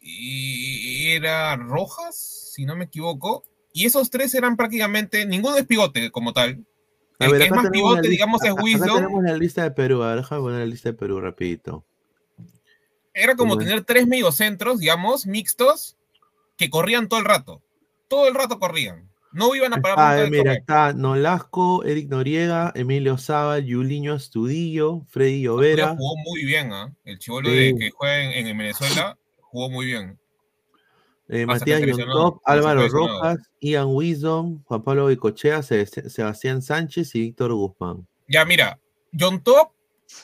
que 0.00 1.14
era 1.16 1.56
Rojas, 1.56 2.52
si 2.54 2.64
no 2.64 2.76
me 2.76 2.86
equivoco, 2.86 3.44
y 3.72 3.86
esos 3.86 4.10
tres 4.10 4.34
eran 4.34 4.56
prácticamente, 4.56 5.24
ninguno 5.26 5.56
es 5.56 5.66
pivote 5.66 6.10
como 6.10 6.32
tal. 6.32 6.64
A 7.18 7.26
El 7.26 7.32
ver, 7.32 7.40
que 7.42 7.46
es 7.46 7.50
más 7.52 7.70
pivote, 7.70 8.00
lista- 8.02 8.10
digamos, 8.10 8.44
es 8.44 8.52
Wisdom. 8.62 8.96
tenemos 8.96 9.22
la 9.24 9.36
lista 9.36 9.62
de 9.62 9.70
Perú. 9.72 10.02
A 10.02 10.08
ver, 10.08 10.16
déjame 10.18 10.40
poner 10.40 10.58
la 10.60 10.66
lista 10.66 10.88
de 10.90 10.94
Perú 10.94 11.20
rapidito. 11.20 11.84
Era 13.12 13.34
como 13.34 13.58
tener 13.58 13.84
tres 13.84 14.06
mediocentros, 14.06 14.78
digamos, 14.78 15.26
mixtos, 15.26 15.96
que 16.56 16.70
corrían 16.70 17.08
todo 17.08 17.20
el 17.20 17.26
rato. 17.26 17.62
Todo 18.08 18.28
el 18.28 18.34
rato 18.34 18.58
corrían. 18.58 19.10
No 19.32 19.54
iban 19.54 19.72
a 19.74 19.80
parar 19.80 19.96
Ah, 19.98 20.22
eh, 20.24 20.30
mira, 20.30 20.42
correr. 20.44 20.58
está 20.58 20.92
Nolasco, 20.92 21.84
Eric 21.84 22.08
Noriega, 22.08 22.72
Emilio 22.74 23.18
Saba, 23.18 23.58
Yuliño 23.58 24.14
Astudillo, 24.14 25.02
Freddy 25.08 25.42
Llovera. 25.42 25.94
Jugó 25.96 26.16
muy 26.24 26.44
bien, 26.44 26.72
¿ah? 26.72 26.92
El 27.04 27.18
chivolo 27.18 27.48
Sí. 27.50 27.56
de 27.56 27.74
que 27.76 27.90
juega 27.90 28.22
en, 28.34 28.46
en 28.46 28.58
Venezuela 28.58 29.18
jugó 29.40 29.70
muy 29.70 29.86
bien. 29.86 30.18
Eh, 31.32 31.46
Matías 31.46 31.80
Yontop, 31.80 32.42
Álvaro. 32.44 32.88
Rojas, 32.88 33.38
Ian 33.60 33.86
Wisdom, 33.88 34.64
Juan 34.64 34.82
Pablo 34.82 35.06
Bicochea, 35.06 35.62
Sebastián 35.62 36.60
Sánchez 36.60 37.14
y 37.14 37.20
Víctor 37.20 37.54
Guzmán. 37.54 38.08
Ya, 38.26 38.44
mira, 38.44 38.80
John 39.18 39.40
Top 39.40 39.70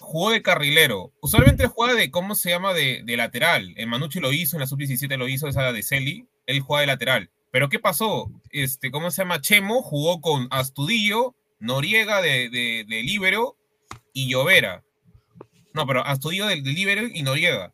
jugó 0.00 0.32
de 0.32 0.42
carrilero. 0.42 1.12
Usualmente 1.20 1.68
juega 1.68 1.94
de, 1.94 2.10
¿cómo 2.10 2.34
se 2.34 2.50
llama? 2.50 2.74
De, 2.74 3.02
de 3.04 3.16
lateral. 3.16 3.72
En 3.76 3.88
Manucci 3.88 4.18
lo 4.18 4.32
hizo, 4.32 4.56
en 4.56 4.62
la 4.62 4.66
sub-17 4.66 5.16
lo 5.16 5.28
hizo, 5.28 5.46
esa 5.46 5.72
de 5.72 5.82
Celi. 5.84 6.26
Él 6.46 6.58
juega 6.60 6.80
de 6.80 6.86
lateral. 6.88 7.30
Pero 7.52 7.68
¿qué 7.68 7.78
pasó? 7.78 8.28
Este, 8.50 8.90
¿Cómo 8.90 9.12
se 9.12 9.22
llama? 9.22 9.40
Chemo 9.40 9.82
jugó 9.82 10.20
con 10.20 10.48
Astudillo, 10.50 11.36
Noriega 11.60 12.20
de, 12.20 12.50
de, 12.50 12.84
de 12.88 13.02
Libero 13.04 13.56
y 14.12 14.28
Llovera. 14.28 14.82
No, 15.72 15.86
pero 15.86 16.04
Astudillo 16.04 16.46
de, 16.46 16.62
de 16.62 16.72
Libero 16.72 17.02
y 17.06 17.22
Noriega. 17.22 17.72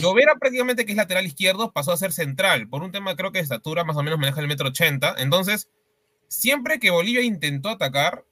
Llovera 0.00 0.34
prácticamente 0.36 0.84
que 0.84 0.92
es 0.92 0.96
lateral 0.96 1.26
izquierdo 1.26 1.72
pasó 1.72 1.92
a 1.92 1.96
ser 1.96 2.12
central. 2.12 2.68
Por 2.68 2.82
un 2.82 2.92
tema 2.92 3.16
creo 3.16 3.32
que 3.32 3.38
de 3.38 3.42
estatura 3.42 3.84
más 3.84 3.96
o 3.96 4.02
menos 4.02 4.18
maneja 4.18 4.40
el 4.40 4.48
metro 4.48 4.68
ochenta. 4.68 5.14
Entonces, 5.18 5.68
siempre 6.28 6.78
que 6.78 6.90
Bolivia 6.90 7.22
intentó 7.22 7.68
atacar, 7.68 8.24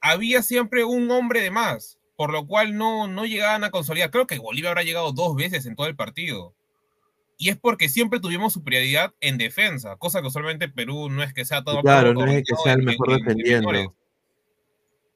había 0.00 0.42
siempre 0.42 0.84
un 0.84 1.10
hombre 1.10 1.40
de 1.40 1.50
más, 1.50 1.98
por 2.16 2.32
lo 2.32 2.46
cual 2.46 2.76
no, 2.76 3.06
no 3.08 3.24
llegaban 3.24 3.64
a 3.64 3.70
consolidar. 3.70 4.10
Creo 4.10 4.26
que 4.26 4.38
Bolivia 4.38 4.70
habrá 4.70 4.82
llegado 4.82 5.12
dos 5.12 5.34
veces 5.36 5.66
en 5.66 5.76
todo 5.76 5.86
el 5.86 5.96
partido. 5.96 6.54
Y 7.38 7.48
es 7.48 7.56
porque 7.56 7.88
siempre 7.88 8.20
tuvimos 8.20 8.52
superioridad 8.52 9.14
en 9.20 9.38
defensa, 9.38 9.96
cosa 9.96 10.20
que 10.20 10.28
usualmente 10.28 10.68
Perú 10.68 11.08
no 11.10 11.22
es 11.24 11.32
que 11.34 11.44
sea 11.44 11.64
todo. 11.64 11.80
Claro, 11.80 12.14
no 12.14 12.26
es 12.26 12.44
que 12.46 12.54
sea 12.62 12.74
el 12.74 12.82
mejor 12.82 13.10
en- 13.10 13.14
en 13.14 13.24
defendiendo. 13.24 13.96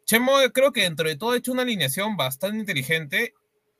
Chemo 0.06 0.32
creo 0.52 0.72
que 0.72 0.82
dentro 0.82 1.09
de 1.09 1.16
todo 1.16 1.32
ha 1.32 1.37
hecho 1.37 1.52
una 1.52 1.62
alineación 1.62 2.16
bastante 2.16 2.59
inteligente 2.59 3.35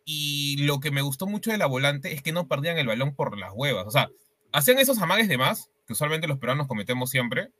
y 0.07 0.57
lo 0.64 0.81
que 0.81 0.90
me 0.92 1.03
gustó 1.03 1.27
mucho 1.27 1.51
de 1.51 1.59
la 1.59 1.66
volante 1.66 2.14
es 2.14 2.23
que 2.23 2.33
no 2.33 2.49
perdían 2.49 2.79
el 2.79 2.87
balón 2.87 3.14
por 3.14 3.37
las 3.37 3.53
huevas. 3.55 3.87
O 3.87 3.90
sea, 3.90 4.09
hacían 4.53 4.79
esos 4.79 4.99
amagues 4.99 5.29
de 5.29 5.37
más, 5.37 5.71
que 5.87 5.92
usualmente 5.92 6.29
los 6.29 6.38
peruanos 6.38 6.69
cometemos 6.69 7.11
siempre, 7.11 7.51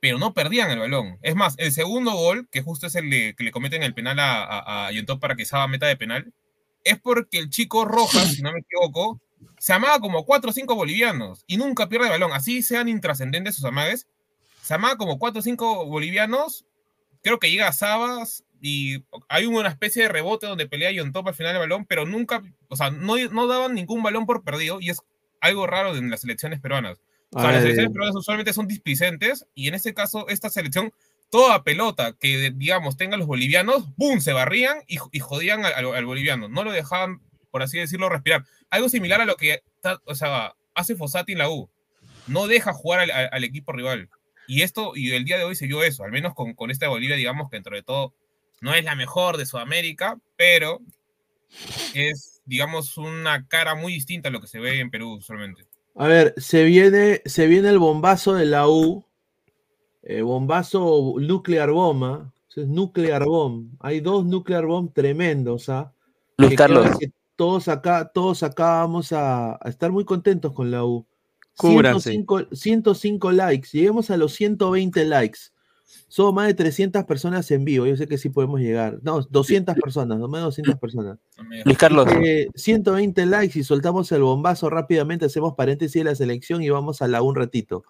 pero 0.00 0.18
no 0.18 0.32
perdían 0.32 0.70
el 0.70 0.78
balón. 0.78 1.18
Es 1.22 1.34
más, 1.34 1.54
el 1.58 1.72
segundo 1.72 2.12
gol, 2.12 2.48
que 2.50 2.62
justo 2.62 2.86
es 2.86 2.94
el 2.94 3.10
de- 3.10 3.34
que 3.36 3.44
le 3.44 3.50
cometen 3.52 3.82
el 3.82 3.94
penal 3.94 4.18
a, 4.18 4.42
a, 4.44 4.86
a 4.86 4.92
Yontop 4.92 5.20
para 5.20 5.36
que 5.36 5.44
Saba 5.44 5.68
meta 5.68 5.86
de 5.86 5.96
penal, 5.96 6.32
es 6.84 6.98
porque 7.00 7.38
el 7.38 7.50
chico 7.50 7.84
Rojas, 7.84 8.32
si 8.34 8.42
no 8.42 8.52
me 8.52 8.60
equivoco, 8.60 9.20
se 9.58 9.72
amaba 9.72 9.98
como 10.00 10.24
4 10.24 10.50
o 10.50 10.52
5 10.52 10.74
bolivianos 10.74 11.44
y 11.46 11.56
nunca 11.58 11.88
pierde 11.88 12.06
el 12.06 12.12
balón. 12.12 12.32
Así 12.32 12.62
sean 12.62 12.88
intrascendentes 12.88 13.56
sus 13.56 13.64
amagues, 13.66 14.06
se 14.62 14.74
amaba 14.74 14.96
como 14.96 15.18
4 15.18 15.40
o 15.40 15.42
5 15.42 15.84
bolivianos, 15.86 16.64
creo 17.22 17.38
que 17.38 17.50
llega 17.50 17.68
a 17.68 17.72
Sabas 17.72 18.44
y 18.60 19.04
hay 19.28 19.46
una 19.46 19.68
especie 19.68 20.02
de 20.02 20.08
rebote 20.08 20.46
donde 20.46 20.66
pelea 20.68 20.90
Yontop 20.90 21.28
al 21.28 21.34
final 21.34 21.52
del 21.52 21.60
balón, 21.60 21.84
pero 21.86 22.06
nunca, 22.06 22.42
o 22.68 22.76
sea, 22.76 22.90
no, 22.90 23.16
no 23.30 23.46
daban 23.46 23.74
ningún 23.74 24.02
balón 24.02 24.26
por 24.26 24.42
perdido 24.44 24.78
y 24.80 24.90
es 24.90 25.00
algo 25.40 25.66
raro 25.66 25.96
en 25.96 26.10
las 26.10 26.20
selecciones 26.22 26.60
peruanas. 26.60 27.00
O 27.30 27.40
sea, 27.40 27.50
A 27.50 27.52
las 27.52 27.60
selecciones 27.62 27.92
peruanas 27.92 28.16
usualmente 28.16 28.52
son 28.52 28.66
displicentes 28.66 29.46
y 29.54 29.68
en 29.68 29.74
este 29.74 29.94
caso 29.94 30.28
esta 30.28 30.48
selección, 30.50 30.92
toda 31.30 31.62
pelota 31.62 32.16
que 32.18 32.52
digamos 32.54 32.96
tengan 32.96 33.18
los 33.20 33.28
bolivianos, 33.28 33.94
¡boom! 33.96 34.20
se 34.20 34.32
barrían 34.32 34.78
y, 34.86 34.98
y 35.12 35.20
jodían 35.20 35.64
al, 35.64 35.74
al- 35.94 36.06
boliviano. 36.06 36.48
No 36.48 36.64
lo 36.64 36.72
dejaban, 36.72 37.20
por 37.50 37.62
así 37.62 37.78
decirlo, 37.78 38.08
respirar. 38.08 38.44
Algo 38.70 38.88
similar 38.88 39.20
a 39.20 39.26
lo 39.26 39.36
que 39.36 39.62
o 40.04 40.14
sea, 40.14 40.54
hace 40.74 40.96
Fossati 40.96 41.32
en 41.32 41.38
la 41.38 41.50
U. 41.50 41.68
No 42.26 42.46
deja 42.46 42.72
jugar 42.72 43.00
al, 43.00 43.10
al- 43.10 43.28
al 43.30 43.44
equipo 43.44 43.72
rival. 43.72 44.08
Y 44.46 44.62
esto, 44.62 44.92
y 44.96 45.12
el 45.12 45.26
día 45.26 45.36
de 45.36 45.44
hoy 45.44 45.54
se 45.54 45.66
vio 45.66 45.82
eso, 45.82 46.04
al 46.04 46.10
menos 46.10 46.32
con, 46.34 46.54
con 46.54 46.70
esta 46.70 46.88
Bolivia, 46.88 47.16
digamos 47.16 47.50
que 47.50 47.56
dentro 47.56 47.76
de 47.76 47.82
todo 47.82 48.14
no 48.60 48.74
es 48.74 48.84
la 48.84 48.94
mejor 48.94 49.36
de 49.36 49.46
Sudamérica, 49.46 50.18
pero 50.36 50.80
es, 51.94 52.42
digamos, 52.44 52.96
una 52.96 53.46
cara 53.48 53.74
muy 53.74 53.92
distinta 53.92 54.28
a 54.28 54.32
lo 54.32 54.40
que 54.40 54.46
se 54.46 54.60
ve 54.60 54.80
en 54.80 54.90
Perú 54.90 55.14
usualmente. 55.14 55.66
A 55.94 56.06
ver, 56.06 56.34
se 56.36 56.64
viene, 56.64 57.22
se 57.24 57.46
viene 57.46 57.68
el 57.70 57.78
bombazo 57.78 58.34
de 58.34 58.46
la 58.46 58.68
U. 58.68 59.04
eh, 60.02 60.22
bombazo 60.22 61.14
nuclear 61.18 61.70
bomb. 61.70 62.30
Es 62.54 62.66
nuclear 62.66 63.24
bomb. 63.24 63.72
Hay 63.80 64.00
dos 64.00 64.24
nuclear 64.24 64.66
bomb 64.66 64.92
tremendos. 64.92 65.68
¿ah? 65.68 65.92
Luis 66.38 66.50
que 66.50 66.56
Carlos, 66.56 66.98
que 66.98 67.12
todos 67.36 67.68
acá, 67.68 68.10
todos 68.12 68.42
acá 68.42 68.80
vamos 68.80 69.12
a, 69.12 69.52
a 69.54 69.68
estar 69.68 69.92
muy 69.92 70.04
contentos 70.04 70.52
con 70.52 70.70
la 70.70 70.84
U. 70.84 71.06
Cúbranse. 71.56 72.10
105, 72.10 72.54
105 72.54 73.32
likes. 73.32 73.68
Lleguemos 73.72 74.10
a 74.10 74.16
los 74.16 74.32
120 74.34 75.04
likes. 75.04 75.38
Somos 76.08 76.34
más 76.34 76.46
de 76.46 76.54
300 76.54 77.04
personas 77.04 77.50
en 77.50 77.64
vivo. 77.64 77.86
Yo 77.86 77.96
sé 77.96 78.06
que 78.06 78.18
sí 78.18 78.28
podemos 78.28 78.60
llegar. 78.60 78.98
No, 79.02 79.20
200 79.22 79.74
personas, 79.76 80.18
no 80.18 80.28
más 80.28 80.40
de 80.40 80.44
200 80.46 80.76
personas. 80.78 81.18
Luis 81.64 81.78
Carlos, 81.78 82.06
Eh, 82.24 82.48
120 82.54 83.26
likes 83.26 83.58
y 83.58 83.62
soltamos 83.64 84.10
el 84.12 84.22
bombazo 84.22 84.68
rápidamente, 84.70 85.24
hacemos 85.26 85.54
paréntesis 85.54 85.94
de 85.94 86.04
la 86.04 86.14
selección 86.14 86.62
y 86.62 86.70
vamos 86.70 87.02
a 87.02 87.08
la 87.08 87.22
un 87.22 87.34
ratito. 87.34 87.84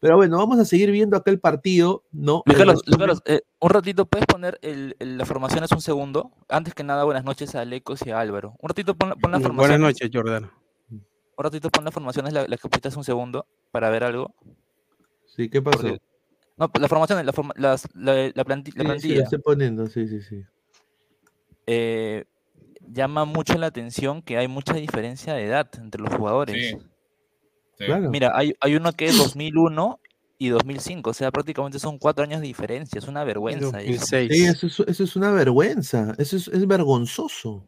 Pero 0.00 0.16
bueno, 0.16 0.38
vamos 0.38 0.58
a 0.58 0.64
seguir 0.64 0.90
viendo 0.90 1.16
acá 1.16 1.30
el 1.30 1.40
partido, 1.40 2.04
¿no? 2.10 2.42
Luis 2.46 2.56
Carlos, 2.56 2.76
Luis 2.86 2.96
resumen- 2.96 2.98
Carlos, 2.98 3.22
eh, 3.26 3.42
un 3.60 3.70
ratito, 3.70 4.06
¿puedes 4.06 4.26
poner 4.26 4.58
el, 4.62 4.96
el- 4.98 5.18
las 5.18 5.28
formaciones 5.28 5.70
un 5.72 5.80
segundo? 5.82 6.30
Antes 6.48 6.72
que 6.72 6.82
nada, 6.84 7.04
buenas 7.04 7.24
noches 7.24 7.54
a 7.54 7.60
Alecos 7.60 8.00
y 8.06 8.10
a 8.10 8.18
Álvaro. 8.18 8.54
Un 8.62 8.68
ratito 8.70 8.94
pon, 8.94 9.10
pon 9.20 9.30
las 9.30 9.42
formaciones. 9.42 9.56
Buenas 9.78 9.80
noches, 9.80 10.10
Jordano. 10.12 10.50
Un 10.90 11.44
ratito 11.44 11.68
pon 11.70 11.84
las 11.84 11.92
formaciones, 11.92 12.32
la- 12.32 12.46
las 12.48 12.60
que 12.60 12.68
pusiste 12.68 12.88
hace 12.88 12.96
un 12.98 13.04
segundo, 13.04 13.44
para 13.70 13.90
ver 13.90 14.04
algo. 14.04 14.34
Sí, 15.26 15.48
¿qué 15.50 15.60
pasó? 15.60 15.78
Porque- 15.82 16.00
No, 16.60 16.70
las 16.78 16.88
formaciones, 16.88 17.24
la, 17.26 17.32
forma- 17.32 17.54
las- 17.56 17.88
la- 17.94 18.30
la 18.34 18.44
planti- 18.44 18.66
la 18.66 18.72
Sí, 18.72 18.78
sí, 18.80 18.84
plantilla. 18.84 19.14
lo 19.16 19.22
estoy 19.24 19.38
poniendo, 19.40 19.86
sí, 19.88 20.06
sí, 20.06 20.20
sí. 20.22 20.42
eh, 21.66 22.24
llama 22.92 23.24
mucho 23.24 23.56
la 23.58 23.66
atención 23.66 24.22
que 24.22 24.36
hay 24.36 24.46
mucha 24.48 24.74
diferencia 24.74 25.34
de 25.34 25.44
edad 25.46 25.68
entre 25.78 26.02
los 26.02 26.12
jugadores. 26.14 26.54
Sí. 26.56 26.76
Sí. 27.78 27.84
Claro. 27.86 28.10
Mira, 28.10 28.32
hay, 28.34 28.54
hay 28.60 28.74
uno 28.76 28.92
que 28.92 29.06
es 29.06 29.16
2001 29.16 30.00
y 30.36 30.48
2005, 30.48 31.10
o 31.10 31.14
sea, 31.14 31.30
prácticamente 31.30 31.78
son 31.78 31.98
cuatro 31.98 32.24
años 32.24 32.40
de 32.40 32.46
diferencia, 32.46 32.98
es 32.98 33.08
una 33.08 33.24
vergüenza. 33.24 33.80
eso. 33.80 33.92
2006. 33.92 34.30
Sí, 34.32 34.44
eso 34.44 34.66
es, 34.66 34.80
eso 34.88 35.04
es 35.04 35.16
una 35.16 35.30
vergüenza, 35.30 36.14
eso 36.18 36.36
es, 36.36 36.48
es 36.48 36.66
vergonzoso. 36.66 37.66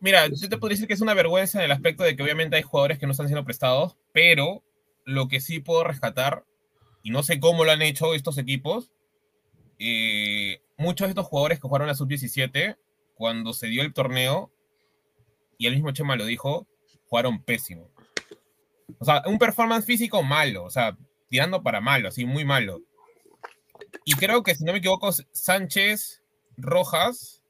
Mira, 0.00 0.26
yo 0.28 0.48
te 0.48 0.58
podría 0.58 0.74
decir 0.74 0.86
que 0.88 0.94
es 0.94 1.00
una 1.00 1.14
vergüenza 1.14 1.58
en 1.58 1.64
el 1.64 1.70
aspecto 1.72 2.02
de 2.02 2.14
que 2.16 2.22
obviamente 2.22 2.56
hay 2.56 2.62
jugadores 2.62 2.98
que 2.98 3.06
no 3.06 3.12
están 3.12 3.26
siendo 3.28 3.44
prestados, 3.44 3.96
pero 4.12 4.62
lo 5.04 5.28
que 5.28 5.40
sí 5.40 5.60
puedo 5.60 5.84
rescatar, 5.84 6.44
y 7.04 7.10
no 7.10 7.22
sé 7.22 7.38
cómo 7.38 7.64
lo 7.64 7.70
han 7.70 7.82
hecho 7.82 8.14
estos 8.14 8.38
equipos, 8.38 8.90
eh, 9.78 10.62
muchos 10.78 11.06
de 11.06 11.10
estos 11.10 11.26
jugadores 11.26 11.60
que 11.60 11.68
jugaron 11.68 11.86
la 11.86 11.94
sub-17, 11.94 12.78
cuando 13.14 13.52
se 13.52 13.68
dio 13.68 13.82
el 13.82 13.92
torneo, 13.92 14.50
y 15.58 15.66
el 15.66 15.74
mismo 15.74 15.92
Chema 15.92 16.16
lo 16.16 16.24
dijo, 16.24 16.66
jugaron 17.06 17.42
pésimo. 17.42 17.90
O 18.98 19.04
sea, 19.04 19.22
un 19.26 19.38
performance 19.38 19.84
físico 19.84 20.22
malo, 20.22 20.64
o 20.64 20.70
sea, 20.70 20.96
tirando 21.28 21.62
para 21.62 21.82
malo, 21.82 22.08
así, 22.08 22.24
muy 22.24 22.46
malo. 22.46 22.80
Y 24.06 24.14
creo 24.14 24.42
que, 24.42 24.54
si 24.54 24.64
no 24.64 24.72
me 24.72 24.78
equivoco, 24.78 25.12
Sánchez, 25.32 26.22
Rojas 26.56 27.42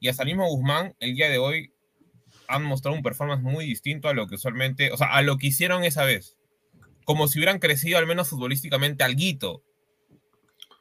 y 0.00 0.08
hasta 0.08 0.24
el 0.24 0.30
mismo 0.30 0.48
Guzmán, 0.48 0.96
el 0.98 1.14
día 1.14 1.30
de 1.30 1.38
hoy, 1.38 1.72
han 2.48 2.64
mostrado 2.64 2.96
un 2.96 3.04
performance 3.04 3.42
muy 3.42 3.66
distinto 3.66 4.08
a 4.08 4.14
lo 4.14 4.26
que 4.26 4.34
usualmente, 4.34 4.90
o 4.90 4.96
sea, 4.96 5.08
a 5.12 5.22
lo 5.22 5.36
que 5.38 5.46
hicieron 5.46 5.84
esa 5.84 6.04
vez. 6.04 6.35
Como 7.06 7.26
si 7.26 7.38
hubieran 7.38 7.58
crecido 7.58 7.96
al 7.96 8.06
menos 8.06 8.28
futbolísticamente 8.28 9.02
alguito. 9.02 9.62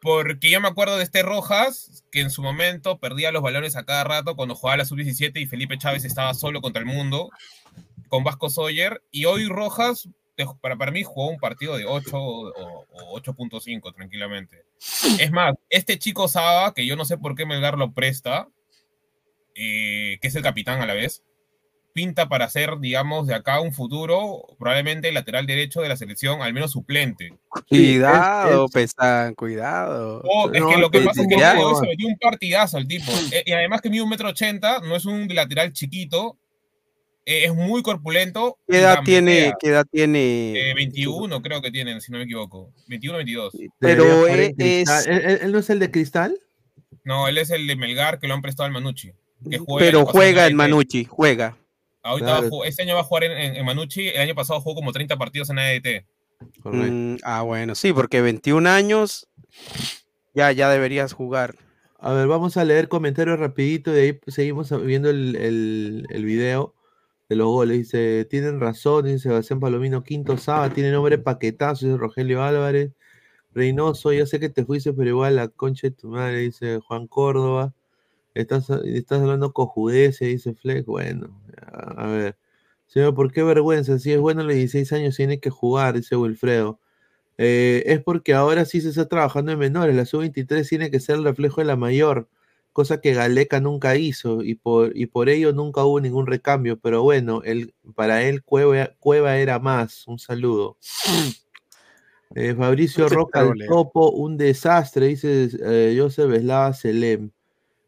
Porque 0.02 0.50
yo 0.50 0.60
me 0.60 0.68
acuerdo 0.68 0.98
de 0.98 1.04
este 1.04 1.24
Rojas, 1.24 2.04
que 2.12 2.20
en 2.20 2.30
su 2.30 2.44
momento 2.44 3.00
perdía 3.00 3.32
los 3.32 3.42
balones 3.42 3.78
a 3.78 3.86
cada 3.86 4.04
rato 4.04 4.36
cuando 4.36 4.54
jugaba 4.54 4.76
la 4.78 4.86
sub-17 4.86 5.42
y 5.42 5.46
Felipe 5.46 5.78
Chávez 5.78 6.04
estaba 6.04 6.34
solo 6.34 6.60
contra 6.60 6.82
el 6.82 6.86
mundo, 6.86 7.30
con 8.10 8.26
Vasco 8.26 8.50
Sawyer. 8.50 9.02
Y 9.10 9.24
hoy 9.24 9.48
Rojas, 9.48 10.10
para, 10.60 10.76
para 10.76 10.92
mí, 10.92 11.04
jugó 11.04 11.30
un 11.30 11.40
partido 11.40 11.78
de 11.78 11.86
8 11.86 12.18
o, 12.18 12.84
o 12.92 13.20
8.5 13.22 13.96
tranquilamente. 13.96 14.66
Es 15.20 15.32
más, 15.32 15.56
este 15.70 15.98
chico 15.98 16.28
Saba, 16.28 16.74
que 16.74 16.86
yo 16.86 16.98
no 16.98 17.06
sé 17.06 17.18
por 17.18 17.36
qué 17.36 17.46
Melgar 17.46 17.78
lo 17.78 17.94
presta, 17.94 18.50
eh, 19.56 20.18
que 20.22 20.28
es 20.28 20.36
el 20.36 20.44
capitán 20.44 20.82
a 20.82 20.86
la 20.86 20.94
vez, 20.94 21.24
pinta 21.96 22.28
para 22.28 22.50
ser, 22.50 22.78
digamos, 22.82 23.26
de 23.26 23.34
acá 23.36 23.62
un 23.62 23.72
futuro, 23.72 24.44
probablemente 24.60 25.10
lateral 25.14 25.46
derecho 25.48 25.80
de 25.80 25.88
la 25.88 25.96
selección, 25.96 26.42
al 26.42 26.52
menos 26.54 26.72
suplente. 26.74 27.34
Cuidado, 27.70 28.68
Pesan, 28.68 29.34
cuidado. 29.34 30.22
Oh, 30.26 30.52
es 30.54 30.60
No, 30.60 30.70
que 30.70 30.78
lo 30.78 30.90
que 30.92 31.00
pasa 31.00 31.22
es 31.22 31.28
que 31.30 31.36
el 31.36 31.42
juego 31.56 31.80
se 31.80 31.88
metió 31.88 32.08
un 32.08 32.18
partidazo 32.18 32.76
al 32.78 32.86
tipo. 32.88 33.06
Eh, 33.32 33.44
y 33.46 33.52
además 33.54 33.80
que 33.82 33.90
mide 33.90 34.02
un 34.02 34.10
metro 34.10 34.28
ochenta, 34.28 34.82
no 34.82 34.94
es 34.98 35.06
un 35.06 35.28
lateral 35.34 35.72
chiquito, 35.72 36.38
eh, 37.26 37.46
es 37.46 37.56
muy 37.56 37.82
corpulento. 37.82 38.58
¿Qué 38.68 38.80
edad 38.80 39.00
tiene? 39.06 39.54
¿Qué 39.60 39.70
edad 39.70 39.86
tiene? 39.90 40.72
Eh, 40.72 40.74
21 40.76 41.42
creo 41.42 41.62
que 41.62 41.72
tienen, 41.72 42.02
si 42.02 42.12
no 42.12 42.18
me 42.18 42.26
equivoco. 42.26 42.74
21, 42.90 43.18
22. 43.20 43.54
Pero 43.80 44.04
jugar 44.04 44.40
en 44.42 44.56
es-. 44.60 45.08
¿Él, 45.08 45.22
él- 45.26 45.40
él 45.44 45.52
no 45.54 45.60
es 45.60 45.70
el 45.70 45.80
de 45.80 45.90
Cristal? 45.92 46.38
No, 47.06 47.30
él 47.30 47.38
es 47.38 47.52
el 47.52 47.66
de 47.68 47.76
Melgar 47.78 48.20
que 48.20 48.28
lo 48.28 48.34
han 48.34 48.42
prestado 48.42 48.68
al 48.68 48.74
Manucci. 48.74 49.14
que 49.50 49.60
juega 49.60 49.86
el 49.86 49.92
Pero 49.94 50.06
juega 50.06 50.44
ADT. 50.44 50.54
Manucci, 50.56 51.06
juega. 51.06 51.56
Ahorita 52.06 52.38
Claro. 52.40 52.50
va 52.60 52.66
a 52.66 52.68
este 52.68 52.84
año 52.84 52.96
va 52.96 53.02
a 53.02 53.04
jugar 53.04 53.24
en, 53.26 53.32
en- 53.34 53.56
en 53.56 53.66
Manucci. 53.66 54.08
El 54.10 54.22
año 54.22 54.36
pasado 54.36 54.62
jugó 54.62 54.76
como 54.76 54.92
30 54.94 55.18
partidos 55.18 55.50
en 55.50 55.60
ADT. 55.60 56.06
Correcto. 56.62 56.92
Mm, 56.94 57.18
ah, 57.24 57.42
bueno, 57.42 57.76
sí, 57.76 57.92
porque 57.94 58.22
21 58.22 58.68
años 58.68 59.28
ya, 60.34 60.52
ya 60.52 60.70
deberías 60.70 61.14
jugar. 61.14 61.56
A 62.00 62.12
ver, 62.14 62.28
vamos 62.28 62.58
a 62.58 62.64
leer 62.66 62.88
comentarios 62.88 63.40
rapidito, 63.40 63.92
de 63.92 64.02
ahí 64.02 64.20
seguimos 64.28 64.70
viendo 64.86 65.10
el, 65.10 65.36
el, 65.38 66.06
el 66.10 66.26
video 66.26 66.76
de 67.30 67.36
los 67.38 67.48
goles. 67.48 67.78
Dice, 67.80 68.26
tienen 68.26 68.60
razón, 68.60 69.06
dice 69.06 69.20
Sebastián 69.30 69.60
Palomino, 69.60 70.04
Quinto 70.04 70.38
Saba, 70.38 70.70
tiene 70.72 70.92
nombre 70.92 71.18
paquetazo, 71.18 71.86
dice 71.88 71.98
Rogelio 71.98 72.44
Álvarez. 72.44 72.92
Reynoso, 73.54 74.12
ya 74.12 74.26
sé 74.26 74.40
que 74.40 74.50
te 74.50 74.66
fuiste, 74.66 74.92
pero 74.94 75.10
igual 75.10 75.38
la 75.38 75.48
concha 75.48 75.88
de 75.88 75.92
tu 75.92 76.10
madre, 76.10 76.40
dice 76.40 76.80
Juan 76.86 77.08
Córdoba. 77.08 77.74
Estás, 78.36 78.70
estás 78.70 79.22
hablando 79.22 79.54
cojudeces, 79.54 80.28
dice 80.28 80.54
Fleck. 80.54 80.86
Bueno, 80.86 81.42
a, 81.72 82.04
a 82.04 82.08
ver. 82.08 82.38
Señor, 82.88 83.16
¿por 83.16 83.32
qué 83.32 83.44
vergüenza? 83.44 83.98
Si 84.00 84.12
es 84.14 84.20
bueno 84.20 84.42
a 84.42 84.44
los 84.44 84.54
16 84.54 84.94
años, 84.94 85.16
tiene 85.16 85.40
que 85.40 85.50
jugar, 85.50 85.96
dice 85.96 86.16
Wilfredo. 86.16 86.80
Eh, 87.38 87.84
es 87.88 88.02
porque 88.02 88.34
ahora 88.34 88.66
sí 88.66 88.82
se 88.82 88.90
está 88.90 89.08
trabajando 89.08 89.52
en 89.52 89.60
menores. 89.60 89.96
La 89.96 90.06
sub-23 90.06 90.68
tiene 90.68 90.92
que 90.92 91.00
ser 91.00 91.16
el 91.16 91.24
reflejo 91.24 91.62
de 91.62 91.66
la 91.66 91.76
mayor, 91.76 92.30
cosa 92.74 93.02
que 93.02 93.14
Galeca 93.14 93.60
nunca 93.60 93.96
hizo 93.98 94.44
y 94.44 94.56
por, 94.56 94.96
y 94.96 95.08
por 95.08 95.30
ello 95.30 95.52
nunca 95.54 95.84
hubo 95.84 96.00
ningún 96.00 96.28
recambio. 96.28 96.80
Pero 96.80 97.04
bueno, 97.04 97.42
él, 97.44 97.74
para 97.96 98.24
él 98.24 98.44
Cueva, 98.44 98.92
Cueva 99.00 99.38
era 99.38 99.60
más. 99.60 100.08
Un 100.08 100.20
saludo. 100.20 100.78
Eh, 102.34 102.54
Fabricio 102.56 103.08
Roca, 103.08 103.42
el 103.42 103.48
troleo. 103.48 103.70
topo, 103.70 104.10
un 104.10 104.36
desastre, 104.36 105.08
dice 105.08 105.48
eh, 105.62 105.96
Joseph 105.98 106.34
Eslava 106.34 106.74
Selem. 106.74 107.32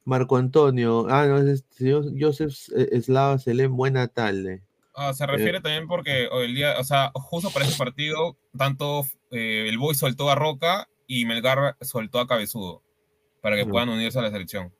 Marco 0.07 0.37
Antonio, 0.37 1.05
ah, 1.09 1.25
no, 1.25 1.37
es 1.37 1.47
este, 1.47 1.91
Jo- 1.91 2.09
Joseph 2.17 2.53
eh, 2.77 2.87
Eslava 2.93 3.37
Selem, 3.39 3.75
buena 3.75 4.07
tarde. 4.07 4.63
Ah, 4.95 5.13
se 5.13 5.27
refiere 5.27 5.59
también 5.59 5.85
porque 5.85 6.29
hoy 6.31 6.45
el 6.45 6.55
día, 6.55 6.75
o 6.79 6.83
sea, 6.85 7.11
justo 7.13 7.49
para 7.51 7.65
ese 7.65 7.77
partido, 7.77 8.37
tanto 8.57 9.05
eh, 9.31 9.65
el 9.67 9.77
Boy 9.77 9.95
soltó 9.95 10.29
a 10.29 10.35
Roca 10.35 10.87
y 11.07 11.25
Melgar 11.25 11.75
soltó 11.81 12.21
a 12.21 12.27
Cabezudo 12.27 12.81
para 13.41 13.57
que 13.57 13.65
puedan 13.65 13.89
unirse 13.89 14.17
a 14.17 14.21
la 14.21 14.31
selección. 14.31 14.71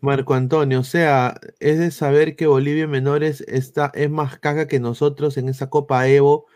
Marco 0.00 0.32
Antonio, 0.32 0.80
o 0.80 0.84
sea, 0.84 1.38
es 1.60 1.78
de 1.78 1.90
saber 1.90 2.34
que 2.34 2.46
Bolivia 2.46 2.84
en 2.84 2.90
menores 2.90 3.42
está, 3.42 3.92
es 3.94 4.08
más 4.08 4.38
caga 4.38 4.66
que 4.66 4.80
nosotros 4.80 5.36
en 5.36 5.50
esa 5.50 5.68
Copa 5.68 6.08
Evo, 6.08 6.46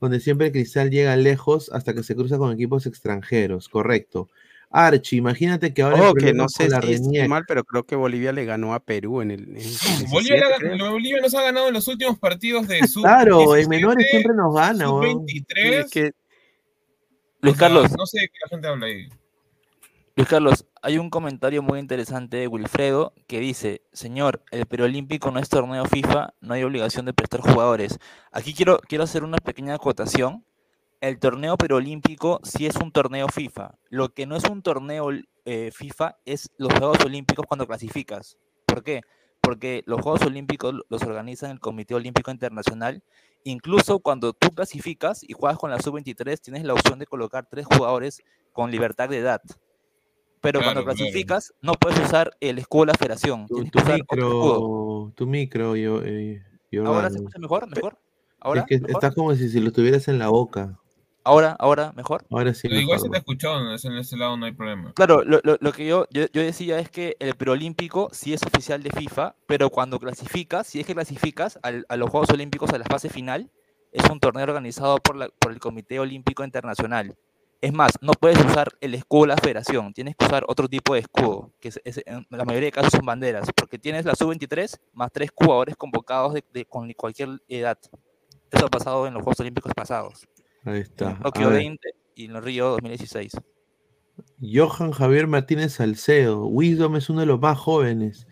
donde 0.00 0.20
siempre 0.20 0.52
Cristal 0.52 0.90
llega 0.90 1.16
lejos 1.16 1.72
hasta 1.72 1.92
que 1.92 2.04
se 2.04 2.14
cruza 2.14 2.38
con 2.38 2.52
equipos 2.52 2.86
extranjeros, 2.86 3.68
correcto. 3.68 4.28
Archie, 4.70 5.16
imagínate 5.18 5.72
que 5.72 5.82
ahora 5.82 6.02
Ojo, 6.02 6.14
que 6.14 6.34
no 6.34 6.48
sé 6.48 6.68
si 6.68 6.76
Reñec- 6.76 7.28
mal, 7.28 7.44
pero 7.48 7.64
creo 7.64 7.84
que 7.84 7.96
Bolivia 7.96 8.32
le 8.32 8.44
ganó 8.44 8.74
a 8.74 8.80
Perú 8.80 9.22
en 9.22 9.30
el. 9.30 9.40
en 9.48 9.48
el 9.48 9.54
17, 9.54 10.08
Bolivia, 10.90 11.20
nos 11.22 11.34
ha 11.34 11.42
ganado 11.42 11.68
en 11.68 11.74
los 11.74 11.88
últimos 11.88 12.18
partidos 12.18 12.68
de 12.68 12.86
sub 12.86 13.02
Claro, 13.04 13.56
en 13.56 13.68
17, 13.68 13.68
menores 13.68 14.06
siempre 14.10 14.34
nos 14.34 14.54
gana, 14.54 14.84
sub 14.84 15.00
weón. 15.00 15.26
23. 15.26 15.84
Es 15.86 15.90
que 15.90 16.12
Luis 17.40 17.54
o 17.54 17.58
sea, 17.58 17.68
Carlos, 17.68 17.92
No 17.96 18.06
sé 18.06 18.20
de 18.20 18.28
qué 18.28 18.38
la 18.44 18.48
gente 18.48 18.68
habla 18.68 18.86
ahí. 18.86 19.08
Luis 20.16 20.28
Carlos, 20.28 20.66
hay 20.82 20.98
un 20.98 21.10
comentario 21.10 21.62
muy 21.62 21.78
interesante 21.78 22.38
de 22.38 22.48
Wilfredo 22.48 23.14
que 23.28 23.38
dice, 23.38 23.82
señor, 23.92 24.42
el 24.50 24.66
preolímpico 24.66 25.30
no 25.30 25.38
es 25.38 25.48
torneo 25.48 25.84
FIFA, 25.84 26.34
no 26.40 26.54
hay 26.54 26.64
obligación 26.64 27.06
de 27.06 27.12
prestar 27.14 27.40
jugadores. 27.40 28.00
Aquí 28.32 28.52
quiero, 28.52 28.80
quiero 28.80 29.04
hacer 29.04 29.22
una 29.22 29.38
pequeña 29.38 29.74
acotación. 29.74 30.44
El 31.00 31.20
torneo 31.20 31.56
preolímpico 31.56 32.40
sí 32.42 32.66
es 32.66 32.74
un 32.76 32.90
torneo 32.90 33.28
FIFA. 33.28 33.78
Lo 33.88 34.08
que 34.08 34.26
no 34.26 34.34
es 34.34 34.44
un 34.50 34.62
torneo 34.62 35.10
eh, 35.44 35.70
FIFA 35.72 36.16
es 36.24 36.50
los 36.58 36.72
Juegos 36.74 36.98
Olímpicos 37.04 37.46
cuando 37.46 37.68
clasificas. 37.68 38.36
¿Por 38.66 38.82
qué? 38.82 39.02
Porque 39.40 39.84
los 39.86 40.00
Juegos 40.00 40.22
Olímpicos 40.22 40.74
los 40.88 41.02
organiza 41.04 41.50
el 41.50 41.60
Comité 41.60 41.94
Olímpico 41.94 42.32
Internacional. 42.32 43.04
Incluso 43.44 44.00
cuando 44.00 44.32
tú 44.32 44.50
clasificas 44.50 45.22
y 45.22 45.34
juegas 45.34 45.58
con 45.58 45.70
la 45.70 45.80
sub-23, 45.80 46.40
tienes 46.40 46.64
la 46.64 46.74
opción 46.74 46.98
de 46.98 47.06
colocar 47.06 47.46
tres 47.48 47.66
jugadores 47.66 48.20
con 48.52 48.72
libertad 48.72 49.08
de 49.08 49.18
edad. 49.18 49.40
Pero 50.40 50.60
cuando 50.60 50.82
claro. 50.82 50.96
clasificas, 50.96 51.54
no 51.62 51.74
puedes 51.74 52.00
usar 52.00 52.32
el 52.40 52.58
escudo 52.58 52.86
de 52.86 52.92
la 52.92 52.94
federación. 52.94 53.46
Tu, 53.46 53.54
Tienes 53.54 53.70
tu 53.70 53.78
que 53.78 53.84
usar 53.84 54.00
otro 54.02 54.26
escudo. 54.26 55.06
micro, 55.06 55.12
tu 55.14 55.26
micro, 55.26 55.76
yo, 55.76 56.02
eh, 56.04 56.42
¿Ahora 56.84 57.08
se 57.08 57.18
escucha 57.18 57.38
mejor? 57.38 57.68
¿Mejor? 57.68 57.98
¿Ahora? 58.40 58.60
Es 58.62 58.66
que 58.66 58.80
¿Mejor? 58.80 58.90
estás 58.90 59.14
como 59.14 59.34
si, 59.34 59.48
si 59.48 59.60
lo 59.60 59.72
tuvieras 59.72 60.08
en 60.08 60.18
la 60.18 60.28
boca. 60.28 60.78
¿Ahora? 61.24 61.56
¿Ahora? 61.58 61.92
¿Mejor? 61.94 62.24
Ahora 62.30 62.54
sí. 62.54 62.68
Pero 62.68 62.80
igual 62.80 62.96
mejor, 62.96 63.06
se 63.06 63.10
te 63.12 63.18
escuchó, 63.18 63.60
¿no? 63.60 63.74
Es 63.74 63.84
en 63.84 63.94
ese 63.96 64.16
lado 64.16 64.36
no 64.36 64.46
hay 64.46 64.52
problema. 64.52 64.92
Claro, 64.94 65.22
lo, 65.24 65.40
lo- 65.42 65.58
lo 65.60 65.72
que 65.72 65.86
yo, 65.86 66.06
yo, 66.10 66.24
yo 66.32 66.42
decía 66.42 66.78
es 66.78 66.90
que 66.90 67.16
el 67.20 67.34
preolímpico 67.34 68.08
sí 68.12 68.32
es 68.32 68.42
oficial 68.42 68.82
de 68.82 68.90
FIFA, 68.90 69.34
pero 69.46 69.68
cuando 69.70 69.98
clasificas, 69.98 70.66
si 70.66 70.80
es 70.80 70.86
que 70.86 70.94
clasificas 70.94 71.58
al- 71.62 71.84
a 71.88 71.96
los 71.96 72.08
Juegos 72.10 72.30
Olímpicos 72.30 72.70
a 72.70 72.78
la 72.78 72.84
fase 72.84 73.10
final, 73.10 73.50
es 73.92 74.08
un 74.08 74.20
torneo 74.20 74.44
organizado 74.44 74.96
por, 74.98 75.16
la- 75.16 75.28
por 75.28 75.52
el 75.52 75.58
Comité 75.60 75.98
Olímpico 76.00 76.44
Internacional. 76.44 77.16
Es 77.60 77.72
más, 77.72 77.90
no 78.00 78.12
puedes 78.12 78.38
usar 78.44 78.68
el 78.80 78.94
escudo 78.94 79.22
de 79.22 79.28
la 79.28 79.36
federación, 79.36 79.92
tienes 79.92 80.14
que 80.16 80.24
usar 80.24 80.44
otro 80.46 80.68
tipo 80.68 80.94
de 80.94 81.00
escudo, 81.00 81.50
que 81.60 81.68
es- 81.68 81.80
es- 81.84 82.02
en 82.06 82.24
la 82.30 82.44
mayoría 82.44 82.68
de 82.68 82.72
casos 82.72 82.92
son 82.92 83.04
banderas, 83.04 83.48
porque 83.56 83.78
tienes 83.78 84.04
la 84.04 84.14
sub-23 84.14 84.78
más 84.92 85.10
tres 85.12 85.30
jugadores 85.34 85.76
convocados 85.76 86.34
de, 86.34 86.44
de- 86.54 86.64
con 86.64 86.90
cualquier 86.92 87.40
edad. 87.48 87.76
Eso 88.50 88.66
ha 88.66 88.70
pasado 88.70 89.06
en 89.06 89.14
los 89.14 89.22
Juegos 89.24 89.40
Olímpicos 89.40 89.72
pasados, 89.74 90.26
Ahí 90.68 90.80
está. 90.80 91.18
Tokio 91.22 91.48
ver. 91.50 91.58
20 91.58 91.88
y 92.14 92.24
en 92.26 92.36
el 92.36 92.42
Río 92.42 92.68
2016. 92.70 93.32
Johan 94.40 94.92
Javier 94.92 95.26
Martínez 95.26 95.74
Salcedo. 95.74 96.46
Wisdom 96.46 96.96
es 96.96 97.08
uno 97.10 97.20
de 97.20 97.26
los 97.26 97.40
más 97.40 97.58
jóvenes. 97.58 98.26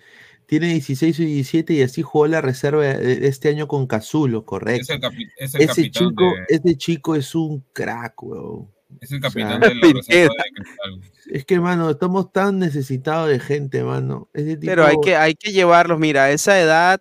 Tiene 0.47 0.69
16 0.69 1.19
y 1.21 1.25
17 1.27 1.73
y 1.75 1.83
así 1.83 2.03
jugó 2.03 2.27
la 2.29 2.41
reserva 2.41 2.83
de 2.85 3.27
este 3.27 3.49
año 3.49 3.67
con 3.67 3.87
Cazulo, 3.89 4.39
Es 4.41 4.45
correcto. 4.45 4.93
el, 4.93 5.01
capi- 5.01 5.31
es 5.39 5.55
el 5.55 5.63
Ese 5.63 5.67
capitán, 5.91 6.09
chico, 6.11 6.25
de, 6.25 6.57
ese 6.57 6.77
chico 6.77 7.15
es 7.17 7.35
un 7.35 7.65
crack, 7.73 8.23
weón. 8.23 8.69
es 9.01 9.11
el 9.11 9.19
o 9.19 9.21
sea, 9.31 9.31
capitán 9.31 9.61
de 9.61 9.75
la 9.75 9.93
reserva 9.95 10.35
de 10.45 10.51
Cristal. 10.55 11.01
Es 11.33 11.45
que, 11.45 11.59
mano, 11.59 11.91
estamos 11.91 12.33
tan 12.33 12.61
necesitados 12.61 13.29
de 13.29 13.41
gente, 13.41 13.83
mano. 13.83 14.29
Ese 14.35 14.57
tipo, 14.57 14.71
Pero 14.71 14.87
hay 14.87 14.97
que, 15.03 15.17
hay 15.17 15.35
que 15.35 15.51
llevarlos, 15.51 15.99
mira, 15.99 16.25
a 16.25 16.31
esa 16.31 16.61
edad 16.61 17.01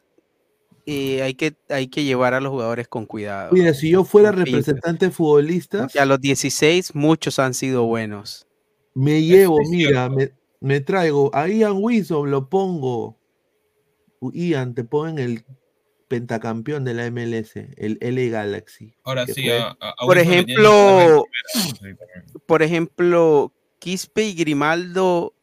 eh, 0.86 1.22
hay, 1.24 1.34
que, 1.34 1.56
hay 1.70 1.88
que 1.88 2.04
llevar 2.04 2.34
a 2.34 2.40
los 2.42 2.52
jugadores 2.52 2.88
con 2.88 3.06
cuidado. 3.06 3.52
Mira, 3.54 3.74
si 3.74 3.90
yo 3.90 4.04
fuera 4.04 4.32
representante 4.32 5.06
de 5.08 5.12
futbolistas, 5.12 5.82
Porque 5.84 6.00
a 6.00 6.06
los 6.06 6.20
16 6.22 6.94
muchos 6.96 7.40
han 7.40 7.54
sido 7.54 7.86
buenos. 7.86 8.48
me 8.94 9.22
llevo, 9.24 9.60
es 9.62 9.70
mira, 9.70 10.10
me, 10.10 10.32
me 10.60 10.80
traigo 10.82 11.30
a 11.34 11.48
Ian 11.48 11.78
Wisdom, 11.78 12.28
lo 12.28 12.50
pongo. 12.50 13.18
Ian, 14.34 14.74
te 14.74 14.84
ponen 14.84 15.20
el 15.20 15.44
pentacampeón 16.08 16.84
de 16.84 16.94
la 16.94 17.06
MLS, 17.12 17.56
el 17.78 17.98
L 18.02 18.30
Galaxy. 18.30 18.94
Ahora 19.04 19.26
sí, 19.28 19.50
a, 19.50 19.76
a- 19.80 19.96
Por 20.06 20.18
Wilson 20.18 20.34
ejemplo. 20.34 21.26
Por 22.48 22.62
ejemplo, 22.64 23.54
Quispe 23.80 24.24
y 24.24 24.34
Grimaldo 24.34 25.34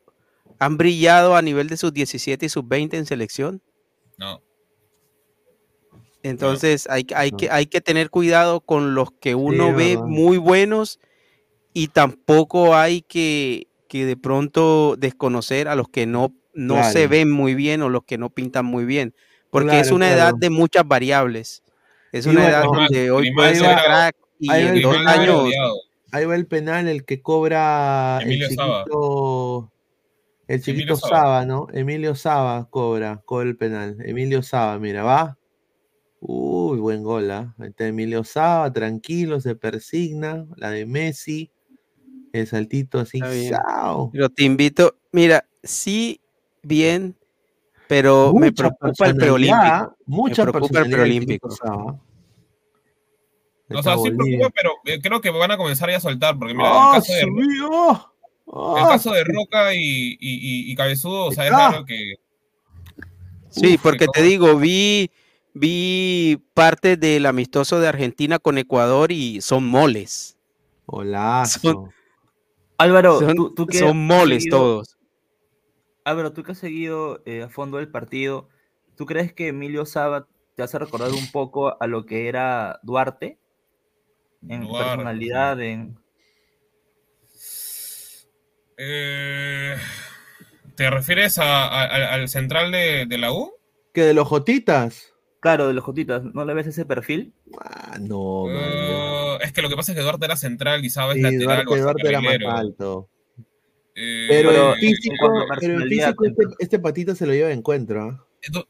han 0.59 0.77
brillado 0.79 1.35
a 1.37 1.43
nivel 1.43 1.69
de 1.69 1.77
sus 1.77 1.93
17 1.93 2.47
y 2.47 2.49
sus 2.49 2.67
20 2.67 2.97
en 2.97 3.07
selección. 3.07 3.61
No, 4.19 4.41
Entonces 6.23 6.87
hay, 6.89 7.05
que- 7.05 7.15
hay, 7.15 7.31
No. 7.33 7.37
que, 7.37 7.51
hay 7.51 7.67
que 7.67 7.81
tener 7.81 8.11
cuidado 8.11 8.61
con 8.61 8.95
los 8.95 9.11
que 9.21 9.35
uno 9.35 9.69
es 9.71 9.77
ve 9.77 9.89
verdad. 9.97 10.07
muy 10.09 10.37
buenos 10.39 11.01
y 11.75 11.89
tampoco 11.89 12.75
hay 12.77 13.03
que, 13.03 13.67
que 13.89 14.05
de 14.07 14.17
pronto 14.17 14.95
desconocer 14.97 15.69
a 15.69 15.75
los 15.75 15.89
que 15.89 16.07
no, 16.07 16.33
no 16.55 16.83
se 16.85 16.93
Claro. 16.93 17.09
ven 17.09 17.31
muy 17.31 17.55
bien 17.55 17.83
o 17.83 17.89
los 17.89 18.05
que 18.05 18.19
no 18.19 18.31
pintan 18.31 18.65
muy 18.67 18.85
bien. 18.85 19.15
Porque 19.51 19.77
es 19.81 19.89
Claro, 19.89 19.97
una 19.97 20.09
edad 20.11 20.17
claro. 20.31 20.37
de 20.39 20.51
muchas 20.51 20.87
variables. 20.87 21.63
Es 22.13 22.27
Y 22.27 22.31
una 22.31 22.43
bueno, 22.43 22.57
edad 22.57 22.65
donde 22.65 23.11
hoy 23.11 23.33
puede 23.35 23.55
ser 23.57 23.77
crack 23.85 24.17
y 24.39 24.51
en 24.51 24.81
dos 24.83 24.97
años. 25.07 25.49
Ahí 26.13 26.25
va 26.27 26.37
el 26.37 26.47
penal, 26.47 26.89
el 26.89 27.05
que 27.05 27.21
cobra 27.23 28.19
Emilio 28.23 28.49
el 28.49 28.55
Saba. 28.55 28.85
chiquito, 28.85 29.73
el 30.47 30.63
chiquito 30.63 30.97
Saba. 30.97 31.17
Saba. 31.23 31.47
¿no? 31.47 31.67
Emilio 31.73 32.15
Saba 32.15 32.69
cobra, 32.71 33.23
cobra 33.25 33.49
el 33.49 33.57
penal. 33.57 33.97
Emilio 34.05 34.43
Saba, 34.43 34.79
mira, 34.79 35.03
va. 35.05 35.39
Uy, 36.25 36.79
buen 36.79 37.03
gol, 37.03 37.29
¿ah? 37.33 37.53
Ahí 37.59 37.71
está 37.71 37.87
Emilio 37.89 38.23
Saba, 38.23 38.73
tranquilo, 38.73 39.41
se 39.41 39.57
persigna. 39.57 40.47
La 40.57 40.71
de 40.71 40.87
Messi, 40.87 41.51
el 42.33 42.47
saltito 42.47 43.01
así. 43.01 43.21
¡chao! 43.51 44.11
Pero 44.13 44.29
te 44.29 44.45
invito, 44.45 44.95
mira, 45.11 45.45
sí, 45.65 46.21
bien, 46.63 47.17
pero 47.89 48.33
me 48.33 48.53
preocupa 48.53 49.07
el 49.09 49.17
preolímpico. 49.17 49.97
Mucha 50.07 50.43
preocupa 50.47 50.79
el 50.83 50.91
preolímpico. 50.91 51.51
Saba. 51.51 51.99
O 53.75 53.83
sea, 53.83 53.97
sí 53.99 54.11
preocupa, 54.13 54.51
pero 54.55 54.71
eh, 54.85 55.01
creo 55.03 55.21
que 55.21 55.31
van 55.31 55.51
a 55.51 55.57
comenzar 55.57 55.91
ya 55.91 55.97
a 55.97 56.01
soltar, 56.01 56.39
porque 56.39 56.55
mira, 56.55 56.69
¡Ah, 56.71 56.93
el 56.95 57.01
caso 57.01 57.13
de, 57.15 57.21
subió! 57.23 57.91
el 58.77 58.85
¡Ah! 58.85 58.87
caso 58.91 59.13
de 59.13 59.25
Roca 59.25 59.75
y, 59.75 59.81
y, 59.81 60.17
y- 60.21 60.71
y 60.71 60.75
Cabezudo, 60.77 61.27
o 61.27 61.33
sea, 61.33 61.47
es 61.47 61.53
Ah. 61.53 61.71
raro 61.73 61.85
que... 61.85 62.15
Sí, 63.49 63.75
Uf, 63.75 63.83
porque 63.83 64.07
que 64.07 64.13
te 64.13 64.23
digo, 64.23 64.57
vi, 64.57 65.11
vi 65.55 66.43
parte 66.55 66.97
del 66.97 67.27
amistoso 67.27 67.81
de 67.81 67.89
Argentina 67.89 68.39
con 68.39 68.59
Ecuador 68.59 69.13
y 69.13 69.41
son 69.41 69.67
moles. 69.67 70.37
Son- 71.47 71.91
Álvaro, 72.79 73.21
son, 73.21 73.37
tú, 73.37 73.55
tú 73.55 73.67
que 73.67 73.79
son 73.79 74.07
moles 74.07 74.43
seguido- 74.45 74.59
todos. 74.59 74.99
Álvaro, 76.05 76.33
tú 76.33 76.43
que 76.43 76.53
has 76.53 76.59
seguido 76.59 77.23
eh, 77.27 77.43
a 77.45 77.49
fondo 77.49 77.79
el 77.79 77.89
partido, 77.89 78.49
¿tú 78.97 79.07
crees 79.07 79.33
que 79.33 79.49
Emilio 79.49 79.87
Saba 79.87 80.27
te 80.57 80.63
hace 80.65 80.79
recordar 80.79 81.11
un 81.13 81.31
poco 81.31 81.81
a 81.81 81.87
lo 81.87 82.05
que 82.07 82.29
era 82.29 82.81
Duarte? 82.83 83.39
En 84.49 84.63
Duarte. 84.67 84.89
personalidad, 84.97 85.61
en... 85.61 85.97
Eh, 88.77 89.77
¿Te 90.75 90.91
refieres 90.91 91.39
a- 91.39 91.69
a- 91.69 91.85
al- 91.85 92.03
al 92.21 92.29
central 92.29 92.73
de, 92.73 93.07
de 93.07 93.19
la 93.19 93.33
U? 93.33 93.55
¿Que 93.93 94.03
de 94.03 94.15
los 94.15 94.27
Jotitas? 94.27 95.12
Claro, 95.43 95.67
de 95.67 95.75
los 95.75 95.83
Jotitas, 95.83 96.23
¿no 96.23 96.45
le 96.45 96.55
ves 96.55 96.69
ese 96.69 96.87
perfil? 96.87 97.33
Ah, 97.61 97.99
no. 98.01 98.45
Eh, 98.49 99.39
es 99.43 99.53
que 99.53 99.61
lo 99.61 99.69
que 99.69 99.75
pasa 99.75 99.91
es 99.91 99.99
que 99.99 100.03
Duarte 100.05 100.25
era 100.25 100.37
central 100.37 100.85
y 100.85 100.89
Saba 100.91 101.13
es 101.13 101.17
Sí, 101.17 101.23
lateral 101.23 101.65
Duarte, 101.67 101.81
Duarte 101.83 102.09
era 102.09 102.21
más 102.21 102.61
alto. 102.61 103.09
Eh, 103.97 104.27
Pero 104.29 104.75
en 104.75 104.79
físico, 104.81 105.15
pero 105.21 105.47
personalidad, 105.49 106.07
físico 106.07 106.25
este, 106.27 106.43
este 106.61 106.79
patito 106.79 107.15
se 107.17 107.27
lo 107.27 107.33
lleva 107.33 107.49
de 107.49 107.55
encuentro. 107.55 108.03
¿ah? 108.05 108.25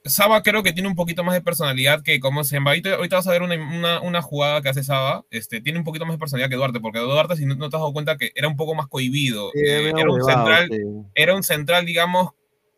Saba 0.07 0.43
creo 0.43 0.63
que 0.63 0.73
tiene 0.73 0.89
un 0.89 0.95
poquito 0.97 1.23
más 1.25 1.35
de 1.35 1.43
personalidad 1.43 2.03
que 2.03 2.21
como 2.21 2.43
se 2.43 2.57
llama. 2.57 2.71
Ahorita, 2.71 2.95
ahorita 2.95 3.17
vas 3.17 3.27
a 3.27 3.33
ver 3.33 3.43
una, 3.43 3.55
una- 3.57 4.01
una 4.01 4.23
jugada 4.23 4.63
que 4.63 4.71
hace 4.71 4.83
Saba. 4.83 5.25
Este, 5.31 5.61
tiene 5.61 5.79
un 5.79 5.85
poquito 5.85 6.07
más 6.07 6.15
de 6.15 6.19
personalidad 6.19 6.49
que 6.49 6.57
Duarte, 6.57 6.81
porque 6.81 6.99
Duarte, 7.01 7.37
si 7.37 7.45
no, 7.45 7.55
no 7.55 7.69
te 7.69 7.77
has 7.77 7.83
dado 7.83 7.93
cuenta, 7.93 8.17
que 8.17 8.33
era 8.35 8.49
un 8.49 8.57
poco 8.57 8.75
más 8.75 8.87
cohibido. 8.89 9.51
Sí, 9.53 9.61
Eh, 9.63 9.91
era, 9.95 10.11
un 10.11 10.23
central, 10.25 10.69
sí. 10.71 10.79
era 11.15 11.35
un 11.37 11.43
central, 11.43 11.85
digamos, 11.87 12.31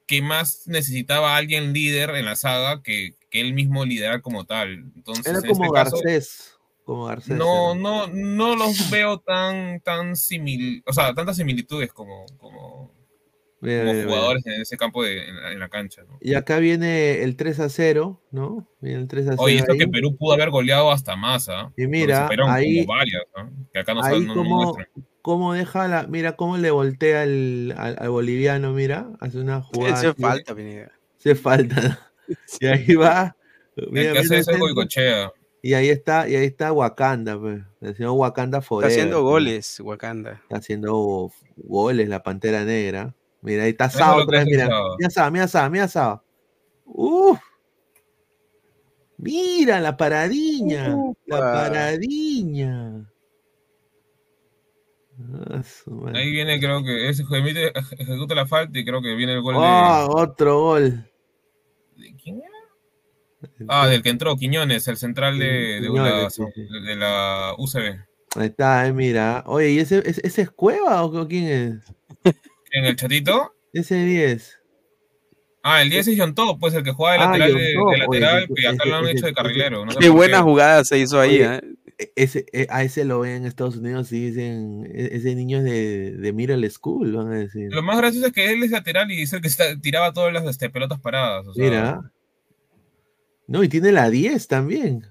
que 0.07 0.21
más 0.21 0.65
necesitaba 0.67 1.35
a 1.35 1.37
alguien 1.39 1.73
líder 1.73 2.11
en 2.11 2.27
la 2.27 2.37
saga 2.37 2.83
que, 2.83 3.13
que 3.35 3.41
él 3.41 3.53
mismo 3.53 3.85
liderar 3.85 4.23
como 4.23 4.45
tal. 4.45 4.93
Entonces, 4.95 5.27
Era 5.27 5.39
en 5.41 5.47
como 5.49 5.65
este 5.65 5.75
caso, 5.75 5.97
Garcés. 5.97 6.57
Como 6.85 7.07
Garcés. 7.07 7.37
no, 7.37 7.75
no, 7.75 8.07
no 8.07 8.55
los 8.55 8.77
veo 8.93 9.19
tan, 9.19 9.81
tan 9.81 10.15
simil, 10.15 10.85
o 10.87 10.93
sea, 10.93 11.13
tantas 11.15 11.37
similitudes 11.37 11.93
como, 11.93 12.27
como, 12.39 12.95
jugadores 13.61 14.47
en 14.47 14.61
ese 14.61 14.77
campo 14.77 15.03
de, 15.03 15.29
en, 15.29 15.43
la, 15.43 15.53
en 15.53 15.59
la 15.59 15.69
cancha. 15.69 16.03
¿no? 16.03 16.17
Y 16.21 16.35
acá 16.35 16.59
viene 16.59 17.23
el 17.25 17.35
3 17.35 17.59
a 17.59 17.69
0, 17.69 18.23
¿no? 18.31 18.69
Viene 18.81 19.01
el 19.01 19.09
3 19.09 19.27
a 19.27 19.31
0. 19.33 19.43
Oye, 19.43 19.57
esto 19.57 19.73
ahí. 19.73 19.79
que 19.79 19.89
Perú 19.89 20.17
pudo 20.17 20.35
haber 20.35 20.51
goleado 20.51 20.93
hasta 20.93 21.17
más, 21.17 21.49
¿ah? 21.49 21.73
Y 21.77 21.89
mira, 21.89 22.29
ahí- 22.49 22.85
como 22.85 22.95
varias, 22.97 23.23
¿no? 23.37 23.51
Que 23.73 23.81
acá 23.81 23.95
no, 23.95 24.03
Ahí 24.05 24.13
saben, 24.13 24.27
no, 24.29 24.35
no 24.37 24.43
como, 24.43 24.77
cómo 25.23 25.55
deja 25.55 25.89
la, 25.89 26.07
mira 26.07 26.37
cómo 26.37 26.57
le 26.57 26.71
voltea 26.71 27.23
al, 27.23 27.75
al- 27.77 27.97
al 27.99 28.11
boliviano, 28.11 28.73
mira, 28.75 29.09
hace 29.19 29.41
una 29.41 29.61
jugada. 29.63 30.11
Aquí. 30.11 30.23
falta, 30.23 30.55
Pineda. 30.55 30.93
Hace 31.19 31.35
falta. 31.35 32.13
Y 32.61 32.67
ahí 32.67 32.95
va. 32.95 33.37
Mira, 33.91 34.13
El 34.13 34.29
que 34.29 34.37
hace 34.37 34.57
Goicochea. 34.59 35.33
y 35.63 35.75
ahí 35.75 35.89
está, 35.89 36.29
y 36.29 36.37
ahí 36.37 36.47
está 36.47 36.73
Wakanda, 36.73 37.39
pues. 37.39 37.63
El 37.81 37.97
señor 37.97 38.13
Wakanda 38.13 38.59
Está 38.59 38.87
haciendo 38.87 39.23
goles, 39.23 39.81
Wakanda. 39.81 40.41
Está 40.43 40.57
haciendo 40.59 41.31
goles 41.57 42.09
la 42.09 42.23
Pantera 42.23 42.65
Negra. 42.65 43.15
Mira, 43.43 43.65
ahí 43.65 43.71
está 43.71 43.91
Sao 43.91 44.23
otra 44.23 44.39
vez, 44.39 44.47
mira. 44.47 44.67
Sao. 44.69 44.97
Mira 44.99 45.11
Sao, 45.11 45.31
mira 45.31 45.49
Sao, 45.49 45.71
mira 45.71 45.89
Sao. 45.89 46.23
Uf. 46.87 47.39
Mira 49.19 49.81
la 49.81 49.97
paradiña. 49.97 50.97
La 51.27 51.41
paradiña. 51.41 53.07
Ah. 55.19 55.63
Ahí 56.15 56.31
viene, 56.31 56.59
creo 56.59 56.83
que 56.83 57.09
ese 57.09 57.23
ejecuta 57.23 58.35
la 58.35 58.47
falta 58.47 58.79
y 58.79 58.85
creo 58.85 59.01
que 59.01 59.15
viene 59.15 59.35
el 59.35 59.43
gol 59.43 59.55
Ah, 59.59 60.07
otro 60.11 60.61
gol. 60.61 61.09
De, 61.97 62.03
¿de 62.05 62.15
quién 62.23 62.39
era? 62.43 62.49
Ah, 63.69 63.89
del 63.89 64.03
que 64.03 64.09
entró, 64.09 64.37
Quiñones, 64.37 64.89
el 64.89 64.97
central 64.97 65.39
de, 65.39 65.81
de, 65.81 66.29
sí. 66.31 66.43
de 66.87 66.97
la 66.97 67.55
UCB. 67.59 67.99
Ahí 68.37 68.47
está, 68.47 68.87
eh, 68.87 68.93
mira. 68.93 69.45
Oye, 69.47 69.71
¿y 69.73 69.79
ese, 69.81 69.99
ese, 70.09 70.21
ese 70.27 70.43
es 70.43 70.51
Cueva 70.51 71.05
o 71.05 71.29
quién 71.29 71.45
es? 72.25 72.35
En 72.73 72.85
el 72.87 72.97
chatito. 72.97 73.53
Ese 73.73 73.97
10. 74.05 74.61
Ah, 75.63 75.83
el 75.83 75.91
10 75.91 76.09
es 76.09 76.19
John 76.19 76.35
Top, 76.35 76.59
pues 76.59 76.75
el 76.75 76.83
que 76.83 76.93
juega 76.93 77.15
de 77.15 77.21
Ah, 77.21 77.27
lateral, 77.39 77.53
John 77.53 77.61
de, 77.61 77.75
Top, 77.75 77.83
de 77.91 78.07
oye, 78.07 78.21
lateral, 78.21 78.43
ese- 78.45 78.55
que 78.55 78.67
acá 78.67 78.77
ese- 78.83 78.89
lo 78.89 78.97
han 78.97 79.05
ese- 79.05 79.13
hecho 79.13 79.27
de 79.27 79.33
carrilero. 79.35 79.85
No 79.85 79.93
sé 79.93 79.99
Qué 79.99 80.09
buena 80.09 80.37
qué. 80.39 80.43
jugada 80.43 80.85
se 80.85 80.99
hizo 80.99 81.21
ahí, 81.21 81.37
Oye, 81.37 81.55
¿eh? 81.57 81.61
E- 81.99 82.13
Ese, 82.17 82.47
e- 82.53 82.67
a 82.71 82.83
ese 82.83 83.05
lo 83.05 83.21
ven 83.21 83.33
en 83.37 83.47
Estados 83.47 83.77
Unidos 83.77 84.11
y 84.13 84.27
dicen, 84.31 84.85
e- 84.93 85.11
ese 85.13 85.35
niño 85.35 85.59
es 85.59 85.65
de, 85.65 86.11
de 86.17 86.33
Middle 86.33 86.69
School, 86.71 87.13
van 87.17 87.29
a 87.33 87.37
decir. 87.37 87.73
Lo 87.73 87.83
más 87.83 87.97
gracioso 87.99 88.27
es 88.29 88.33
que 88.33 88.53
él 88.53 88.63
es 88.63 88.71
lateral 88.71 89.11
y 89.13 89.23
el 89.23 89.41
que 89.41 89.49
está- 89.49 89.79
tiraba 89.81 90.13
todas 90.13 90.33
las 90.33 90.45
este, 90.47 90.71
pelotas 90.71 91.01
paradas. 91.01 91.47
o 91.47 91.55
sea, 91.55 91.65
Mira. 91.65 92.11
No, 93.47 93.63
y 93.63 93.69
tiene 93.69 93.93
la 93.93 94.09
10 94.11 94.49
también. 94.49 95.07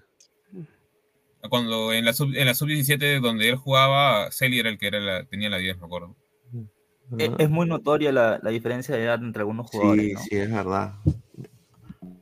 Cuando 1.50 1.92
en 1.94 2.06
la 2.06 2.14
sub, 2.14 2.34
en 2.36 2.46
la 2.48 2.54
sub-17 2.56 3.20
donde 3.20 3.50
él 3.50 3.56
jugaba, 3.58 4.32
Celi 4.32 4.60
era 4.60 4.70
el 4.70 4.78
que 4.78 4.88
era 4.88 5.00
la, 5.00 5.26
tenía 5.26 5.50
la 5.50 5.58
10, 5.58 5.78
me 5.80 5.86
acuerdo. 5.86 6.16
Ah, 7.12 7.36
Es 7.38 7.50
muy 7.50 7.68
notoria 7.68 8.12
la, 8.12 8.40
la 8.42 8.50
diferencia 8.50 8.96
de 8.96 9.04
edad 9.04 9.22
entre 9.22 9.42
algunos 9.42 9.70
jugadores, 9.70 10.06
Sí, 10.06 10.14
¿no? 10.14 10.20
sí, 10.22 10.36
es 10.38 10.52
verdad. 10.52 10.94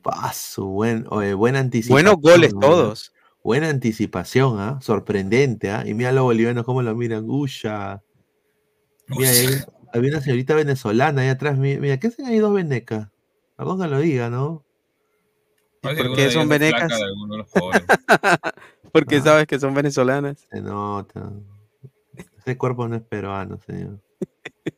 Paso, 0.02 0.66
buen, 0.66 1.06
oye, 1.08 1.34
buena 1.34 1.60
anticipación. 1.60 1.94
Buenos 2.18 2.20
goles 2.20 2.52
todos. 2.60 3.12
Buena 3.44 3.68
anticipación, 3.70 4.58
¿ah? 4.60 4.78
Sorprendente, 4.80 5.70
¿ah? 5.70 5.84
Y 5.86 5.94
mira 5.94 6.12
los 6.12 6.24
bolivianos 6.24 6.64
cómo 6.64 6.82
lo 6.82 6.94
miran. 6.94 7.28
Uya. 7.28 8.02
Mira, 9.08 9.30
ahí 9.30 9.46
había 9.92 10.10
una 10.12 10.20
señorita 10.20 10.54
venezolana 10.54 11.22
ahí 11.22 11.28
atrás. 11.28 11.58
mi- 11.58 11.78
Mira, 11.78 11.98
¿qué 11.98 12.06
hacen 12.08 12.26
ahí 12.26 12.38
dos 12.38 12.54
venecas? 12.54 13.08
Perdón 13.56 13.80
que 13.80 13.88
lo 13.88 13.98
diga, 13.98 14.30
¿no? 14.30 14.64
Parece 15.80 16.02
por 16.04 16.10
que 16.10 16.16
qué 16.16 16.22
alguna 16.28 16.40
son 16.40 16.48
venecas? 16.48 16.92
Porque 18.92 19.16
Ah. 19.16 19.22
sabes 19.22 19.46
que 19.46 19.58
son 19.58 19.74
venezolanas. 19.74 20.46
Se 20.50 20.60
nota. 20.60 21.32
Ese 22.38 22.56
cuerpo 22.56 22.86
no 22.86 22.96
es 22.96 23.02
peruano, 23.02 23.58
señor. 23.66 24.00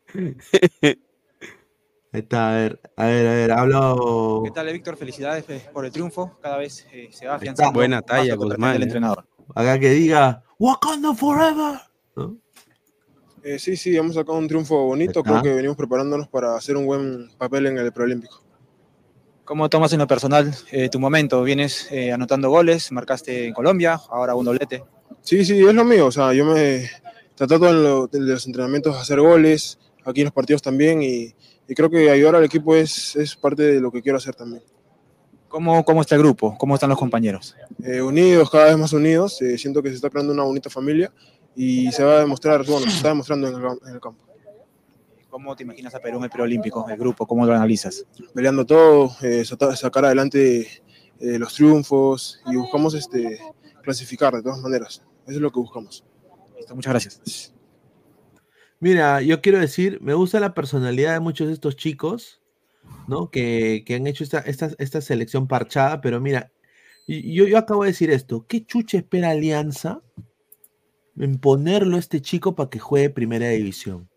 Ahí 2.14 2.20
está, 2.20 2.50
a 2.50 2.54
ver, 2.54 2.80
a 2.96 3.06
ver, 3.06 3.26
a 3.26 3.30
ver, 3.34 3.50
hablo. 3.50 4.42
¿Qué 4.44 4.52
tal, 4.52 4.72
Víctor? 4.72 4.96
Felicidades 4.96 5.44
eh, 5.48 5.68
por 5.72 5.84
el 5.84 5.90
triunfo. 5.90 6.38
Cada 6.40 6.58
vez 6.58 6.86
eh, 6.92 7.08
se 7.10 7.26
va 7.26 7.32
está. 7.32 7.34
afianzando. 7.34 7.72
Buena 7.72 7.96
más 7.96 8.06
talla, 8.06 8.36
Guzmán, 8.36 8.76
el 8.76 8.82
eh. 8.82 8.84
entrenador. 8.84 9.26
Acá 9.52 9.80
que 9.80 9.90
diga 9.90 10.44
Wakanda 10.56 11.12
Forever. 11.12 11.80
¿no? 12.14 12.36
Eh, 13.42 13.58
sí, 13.58 13.76
sí, 13.76 13.96
hemos 13.96 14.14
sacado 14.14 14.38
un 14.38 14.46
triunfo 14.46 14.76
bonito. 14.84 15.18
Está. 15.18 15.30
Creo 15.32 15.42
que 15.42 15.54
venimos 15.54 15.76
preparándonos 15.76 16.28
para 16.28 16.54
hacer 16.54 16.76
un 16.76 16.86
buen 16.86 17.30
papel 17.36 17.66
en 17.66 17.78
el 17.78 17.92
preolímpico. 17.92 18.44
¿Cómo 19.44 19.68
tomas 19.68 19.92
en 19.92 19.98
lo 19.98 20.06
personal 20.06 20.54
eh, 20.70 20.88
tu 20.88 21.00
momento? 21.00 21.42
Vienes 21.42 21.88
eh, 21.90 22.12
anotando 22.12 22.48
goles, 22.48 22.92
marcaste 22.92 23.48
en 23.48 23.54
Colombia, 23.54 24.00
ahora 24.08 24.36
un 24.36 24.44
doblete. 24.44 24.84
Sí, 25.20 25.44
sí, 25.44 25.58
es 25.66 25.74
lo 25.74 25.84
mío. 25.84 26.06
O 26.06 26.12
sea, 26.12 26.32
yo 26.32 26.44
me 26.44 26.88
tratado 27.34 27.70
en, 27.70 27.82
lo- 27.82 28.08
en 28.12 28.28
los 28.28 28.46
entrenamientos 28.46 28.94
a 28.96 29.00
hacer 29.00 29.20
goles, 29.20 29.80
aquí 30.04 30.20
en 30.20 30.26
los 30.26 30.32
partidos 30.32 30.62
también, 30.62 31.02
y, 31.02 31.34
y 31.68 31.74
creo 31.74 31.90
que 31.90 32.10
ayudar 32.10 32.36
al 32.36 32.44
equipo 32.44 32.74
es, 32.74 33.16
es 33.16 33.36
parte 33.36 33.62
de 33.62 33.80
lo 33.80 33.90
que 33.90 34.02
quiero 34.02 34.18
hacer 34.18 34.34
también. 34.34 34.62
¿Cómo, 35.48 35.84
¿Cómo 35.84 36.00
está 36.00 36.16
el 36.16 36.22
grupo? 36.22 36.56
¿Cómo 36.58 36.74
están 36.74 36.90
los 36.90 36.98
compañeros? 36.98 37.56
Eh, 37.82 38.02
unidos, 38.02 38.50
cada 38.50 38.66
vez 38.66 38.78
más 38.78 38.92
unidos. 38.92 39.40
eh, 39.40 39.56
siento 39.56 39.82
que 39.82 39.88
se 39.88 39.94
está 39.94 40.10
creando 40.10 40.32
una 40.32 40.42
bonita 40.42 40.68
familia 40.68 41.12
y 41.54 41.92
se 41.92 42.02
va 42.02 42.16
a 42.16 42.20
demostrar, 42.20 42.64
bueno, 42.66 42.90
se 42.90 42.96
está 42.96 43.08
demostrando 43.08 43.48
en 43.48 43.54
el, 43.54 43.62
en 43.86 43.94
el 43.94 44.00
campo. 44.00 44.24
¿Cómo 45.34 45.56
te 45.56 45.64
imaginas 45.64 45.92
a 45.94 45.98
Perú 45.98 46.18
en 46.18 46.24
el 46.24 46.30
preolímpico, 46.30 46.88
el 46.88 46.96
grupo? 46.96 47.26
¿Cómo 47.26 47.44
lo 47.44 47.52
analizas? 47.52 48.06
Peleando 48.34 48.64
todo, 48.64 49.16
eh, 49.20 49.44
sacar 49.44 50.04
adelante 50.04 50.60
eh, 51.18 51.38
los 51.40 51.54
triunfos 51.54 52.40
y 52.46 52.54
buscamos 52.54 52.94
este, 52.94 53.40
clasificar 53.82 54.32
de 54.32 54.42
todas 54.42 54.60
maneras. 54.60 55.02
Eso 55.26 55.36
es 55.36 55.40
lo 55.40 55.50
que 55.50 55.58
buscamos. 55.58 56.04
Listo, 56.56 56.76
muchas 56.76 56.92
gracias. 56.92 57.53
Mira, 58.84 59.22
yo 59.22 59.40
quiero 59.40 59.58
decir, 59.60 59.98
me 60.02 60.12
gusta 60.12 60.40
la 60.40 60.52
personalidad 60.52 61.14
de 61.14 61.20
muchos 61.20 61.46
de 61.46 61.54
estos 61.54 61.74
chicos, 61.74 62.42
¿no? 63.08 63.30
Que, 63.30 63.82
que 63.86 63.94
han 63.94 64.06
hecho 64.06 64.22
esta, 64.24 64.40
esta, 64.40 64.72
esta 64.76 65.00
selección 65.00 65.48
parchada, 65.48 66.02
pero 66.02 66.20
mira, 66.20 66.52
yo, 67.08 67.46
yo 67.46 67.56
acabo 67.56 67.84
de 67.84 67.92
decir 67.92 68.10
esto, 68.10 68.44
¿qué 68.46 68.66
chucha 68.66 68.98
espera 68.98 69.30
Alianza 69.30 70.02
en 71.16 71.38
ponerlo 71.38 71.96
a 71.96 71.98
este 71.98 72.20
chico 72.20 72.54
para 72.54 72.68
que 72.68 72.78
juegue 72.78 73.08
primera 73.08 73.48
división? 73.48 74.10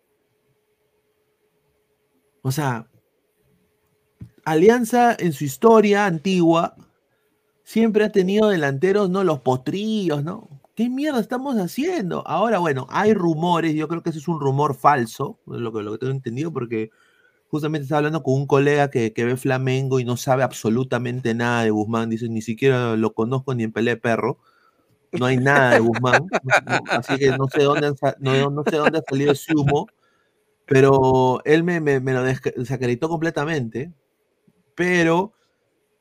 O 2.42 2.52
sea, 2.52 2.90
Alianza 4.44 5.16
en 5.18 5.32
su 5.32 5.44
historia 5.44 6.04
antigua 6.04 6.76
siempre 7.64 8.04
ha 8.04 8.12
tenido 8.12 8.50
delanteros, 8.50 9.08
¿no? 9.08 9.24
Los 9.24 9.40
potrillos, 9.40 10.22
¿no? 10.22 10.57
¿Qué 10.78 10.88
mierda 10.88 11.18
estamos 11.18 11.56
haciendo? 11.56 12.22
Ahora, 12.24 12.60
bueno, 12.60 12.86
hay 12.88 13.12
rumores, 13.12 13.74
yo 13.74 13.88
creo 13.88 14.00
que 14.00 14.10
ese 14.10 14.20
es 14.20 14.28
un 14.28 14.38
rumor 14.38 14.76
falso, 14.76 15.40
lo 15.44 15.72
que, 15.72 15.82
lo 15.82 15.90
que 15.90 15.98
tengo 15.98 16.12
entendido, 16.12 16.52
porque 16.52 16.90
justamente 17.48 17.82
estaba 17.82 17.98
hablando 17.98 18.22
con 18.22 18.34
un 18.34 18.46
colega 18.46 18.88
que, 18.88 19.12
que 19.12 19.24
ve 19.24 19.36
Flamengo 19.36 19.98
y 19.98 20.04
no 20.04 20.16
sabe 20.16 20.44
absolutamente 20.44 21.34
nada 21.34 21.64
de 21.64 21.70
Guzmán. 21.70 22.10
Dice, 22.10 22.28
ni 22.28 22.42
siquiera 22.42 22.94
lo 22.94 23.12
conozco 23.12 23.56
ni 23.56 23.64
en 23.64 23.72
pelea 23.72 23.96
de 23.96 24.00
perro. 24.00 24.38
No 25.10 25.26
hay 25.26 25.38
nada 25.38 25.72
de 25.72 25.80
Guzmán. 25.80 26.28
así 26.90 27.18
que 27.18 27.36
no 27.36 27.48
sé 27.48 27.64
dónde, 27.64 27.92
no, 28.20 28.50
no 28.50 28.62
sé 28.62 28.76
dónde 28.76 28.98
ha 28.98 29.02
salido 29.02 29.32
ese 29.32 29.56
humo. 29.56 29.88
Pero 30.64 31.40
él 31.44 31.64
me, 31.64 31.80
me, 31.80 31.98
me 31.98 32.12
lo 32.12 32.22
desacreditó 32.22 33.08
completamente. 33.08 33.92
Pero, 34.76 35.32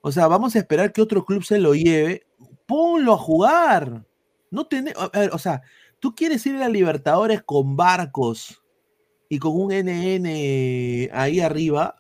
o 0.02 0.12
sea, 0.12 0.28
vamos 0.28 0.56
a 0.56 0.60
esperar 0.60 0.94
que 0.94 1.02
otro 1.02 1.26
club 1.26 1.44
se 1.44 1.58
lo 1.58 1.74
lleve. 1.74 2.28
Ponlo 2.68 3.14
a 3.16 3.18
jugar. 3.18 4.07
No 4.50 4.68
tiene, 4.68 4.94
a 4.96 5.10
ver, 5.10 5.32
o 5.34 5.38
sea, 5.38 5.62
tú 6.00 6.16
quieres 6.16 6.46
ir 6.46 6.56
a 6.56 6.60
la 6.60 6.70
Libertadores 6.70 7.42
con 7.44 7.76
barcos 7.76 8.62
y 9.30 9.40
con 9.40 9.54
un 9.54 9.72
NN 9.72 11.10
ahí 11.14 11.40
arriba. 11.40 11.96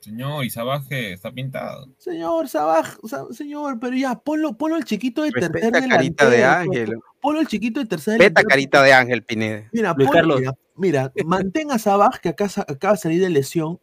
Señor, 0.00 0.44
y 0.44 0.50
Sabaje 0.50 1.12
está 1.12 1.32
pintado. 1.32 1.88
Señor 1.98 2.48
Sabaj, 2.48 2.96
o 3.02 3.08
sea, 3.08 3.24
señor, 3.32 3.80
pero 3.80 3.96
ya, 3.96 4.14
ponlo, 4.14 4.56
ponlo 4.56 4.76
al 4.76 4.84
chiquito 4.84 5.22
de 5.22 5.32
tercer 5.32 5.72
Respeta 5.72 5.88
carita 5.88 6.30
de 6.30 6.36
delantero, 6.36 6.70
ángel. 6.70 7.00
Ponlo 7.20 7.40
al 7.40 7.48
chiquito 7.48 7.80
de 7.80 7.86
tercer 7.86 8.12
Respeta 8.18 8.42
delantero, 8.42 8.48
carita 8.48 8.82
de 8.84 8.92
ángel, 8.92 9.24
Pineda. 9.24 9.68
Mira, 9.72 9.94
Luis 9.96 10.10
mira, 10.12 10.54
mira, 10.76 11.12
mantén 11.24 11.72
a 11.72 11.78
Sabaj, 11.80 12.20
que 12.20 12.28
acá, 12.28 12.48
acaba 12.68 12.94
de 12.94 13.00
salir 13.00 13.20
de 13.20 13.30
lesión. 13.30 13.80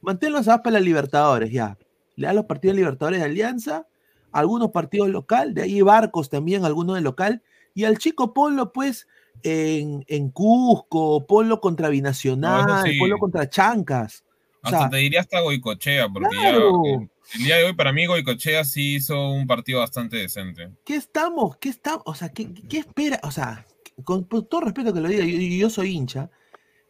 Manténlo 0.00 0.38
a 0.38 0.42
Sabaj 0.42 0.62
para 0.62 0.74
la 0.74 0.80
Libertadores, 0.80 1.52
ya. 1.52 1.78
Le 2.16 2.26
da 2.26 2.32
los 2.32 2.46
partidos 2.46 2.74
de 2.74 2.80
Libertadores 2.80 3.20
de 3.20 3.26
Alianza, 3.26 3.86
algunos 4.32 4.70
partidos 4.70 5.08
local, 5.08 5.54
de 5.54 5.62
ahí 5.62 5.82
Barcos 5.82 6.28
también, 6.30 6.64
algunos 6.64 6.96
de 6.96 7.02
local. 7.02 7.42
Y 7.74 7.84
al 7.84 7.98
chico 7.98 8.34
ponlo, 8.34 8.72
pues, 8.72 9.06
en, 9.42 10.04
en 10.08 10.30
Cusco, 10.30 11.26
ponlo 11.26 11.60
contra 11.60 11.88
Binacional, 11.88 12.82
sí. 12.84 12.98
ponlo 12.98 13.18
contra 13.18 13.48
Chancas. 13.48 14.24
O 14.62 14.66
Hasta 14.66 14.78
sea, 14.78 14.90
te 14.90 14.96
diría 14.98 15.20
hasta 15.20 15.40
Goicochea, 15.40 16.08
porque 16.08 16.28
claro. 16.28 16.82
ya 16.84 16.90
el, 16.90 17.10
el 17.34 17.44
día 17.44 17.56
de 17.56 17.64
hoy 17.64 17.72
para 17.72 17.92
mí 17.92 18.06
Goicochea 18.06 18.64
sí 18.64 18.96
hizo 18.96 19.30
un 19.30 19.46
partido 19.46 19.80
bastante 19.80 20.18
decente. 20.18 20.70
¿qué 20.84 20.96
estamos? 20.96 21.56
¿Qué 21.56 21.70
estamos? 21.70 22.02
O 22.06 22.14
sea, 22.14 22.28
¿qué, 22.28 22.52
qué 22.68 22.78
espera? 22.78 23.20
O 23.22 23.30
sea, 23.30 23.64
con, 24.04 24.24
con 24.24 24.46
todo 24.46 24.62
respeto 24.62 24.92
que 24.92 25.00
lo 25.00 25.08
diga, 25.08 25.24
yo, 25.24 25.38
yo 25.38 25.70
soy 25.70 25.92
hincha, 25.92 26.30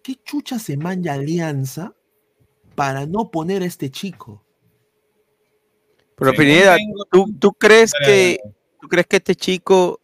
¿qué 0.02 0.16
chucha 0.24 0.58
se 0.58 0.76
manja 0.76 1.12
Alianza 1.12 1.94
para 2.74 3.06
no 3.06 3.30
poner 3.30 3.62
a 3.62 3.66
este 3.66 3.90
chico? 3.90 4.44
Pero 6.20 6.32
Pineda, 6.32 6.76
¿tú, 7.10 7.34
tú 7.38 7.52
crees 7.52 7.92
que 7.92 8.38
dale. 8.42 8.54
tú 8.80 8.88
crees 8.88 9.06
que 9.06 9.16
este 9.16 9.34
chico 9.34 10.00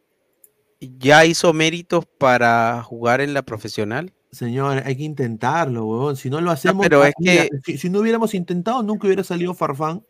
ya 0.80 1.24
hizo 1.24 1.52
méritos 1.52 2.04
para 2.18 2.82
jugar 2.82 3.20
en 3.20 3.32
la 3.34 3.42
profesional? 3.42 4.12
Señor, 4.32 4.82
hay 4.84 4.96
que 4.96 5.02
intentarlo, 5.04 5.86
huevón. 5.86 6.16
Si 6.16 6.28
no 6.28 6.40
lo 6.40 6.50
hacemos, 6.50 6.84
pero 6.84 7.02
ah, 7.02 7.08
es 7.08 7.14
mira, 7.18 7.42
que- 7.44 7.50
si, 7.64 7.78
si 7.78 7.90
no 7.90 8.00
hubiéramos 8.00 8.34
intentado, 8.34 8.82
nunca 8.82 9.06
hubiera 9.06 9.22
salido 9.24 9.54
Farfán, 9.54 10.04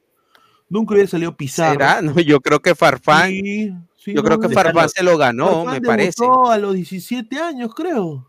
nunca 0.69 0.95
hubiera 0.95 1.09
salido 1.09 1.37
Pizarro. 1.37 1.73
¿Será? 1.75 2.01
No, 2.03 2.19
yo 2.21 2.41
creo 2.41 2.61
que 2.61 2.75
Farfán, 2.75 3.31
Sí, 3.31 3.73
sí, 3.97 4.15
yo 4.15 4.23
no, 4.23 4.25
creo 4.25 4.41
que 4.41 4.49
Farfán 4.49 4.89
se 4.89 5.03
lo 5.03 5.17
ganó, 5.19 5.65
Farfán 5.65 5.75
me 5.75 5.81
parece. 5.81 6.25
a 6.49 6.59
los 6.59 6.75
17 6.75 7.39
años, 7.39 7.73
creo. 7.75 8.27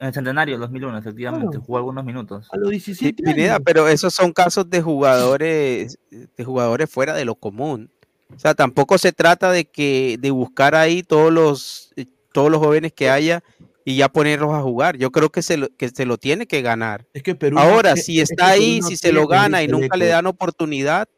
En 0.00 0.08
el 0.08 0.14
centenario 0.14 0.58
2001, 0.58 0.98
efectivamente, 0.98 1.46
Claro. 1.48 1.62
jugó 1.64 1.78
algunos 1.78 2.04
minutos. 2.04 2.48
A 2.52 2.56
los 2.56 2.68
Sí, 2.70 2.74
17 2.76 3.22
Pineda, 3.22 3.54
años. 3.54 3.62
pero 3.64 3.88
esos 3.88 4.14
son 4.14 4.32
casos 4.32 4.68
de 4.70 4.82
jugadores, 4.82 5.98
de 6.10 6.44
jugadores 6.44 6.90
fuera 6.90 7.14
de 7.14 7.24
lo 7.24 7.34
común. 7.34 7.90
O 8.34 8.38
sea, 8.38 8.54
tampoco 8.54 8.98
se 8.98 9.12
trata 9.12 9.50
de 9.52 9.64
que 9.66 10.16
de 10.20 10.30
buscar 10.30 10.74
ahí 10.74 11.02
todos 11.02 11.32
los 11.32 11.92
eh, 11.96 12.06
todos 12.32 12.50
los 12.50 12.60
jóvenes 12.60 12.92
que 12.92 13.08
haya 13.08 13.42
y 13.84 13.96
ya 13.96 14.08
ponerlos 14.08 14.52
a 14.52 14.60
jugar. 14.62 14.96
Yo 14.98 15.10
creo 15.12 15.30
que 15.30 15.42
se 15.42 15.56
lo, 15.56 15.68
que 15.76 15.88
se 15.88 16.04
lo 16.06 16.18
tiene 16.18 16.46
que 16.46 16.60
ganar. 16.60 17.06
Es 17.14 17.22
que 17.22 17.34
Perú 17.36 17.58
Ahora, 17.58 17.92
quiere- 17.92 18.02
si 18.02 18.20
es 18.20 18.28
que 18.30 18.34
está 18.34 18.48
ahí, 18.48 18.80
no 18.80 18.88
si 18.88 18.96
se 18.96 19.12
lo 19.12 19.26
gana 19.28 19.62
y 19.62 19.68
nunca 19.68 19.96
le 19.96 20.06
dan 20.06 20.26
oportunidad, 20.26 21.08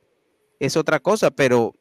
es 0.61 0.77
otra 0.77 1.01
cosa, 1.01 1.31
pero 1.31 1.75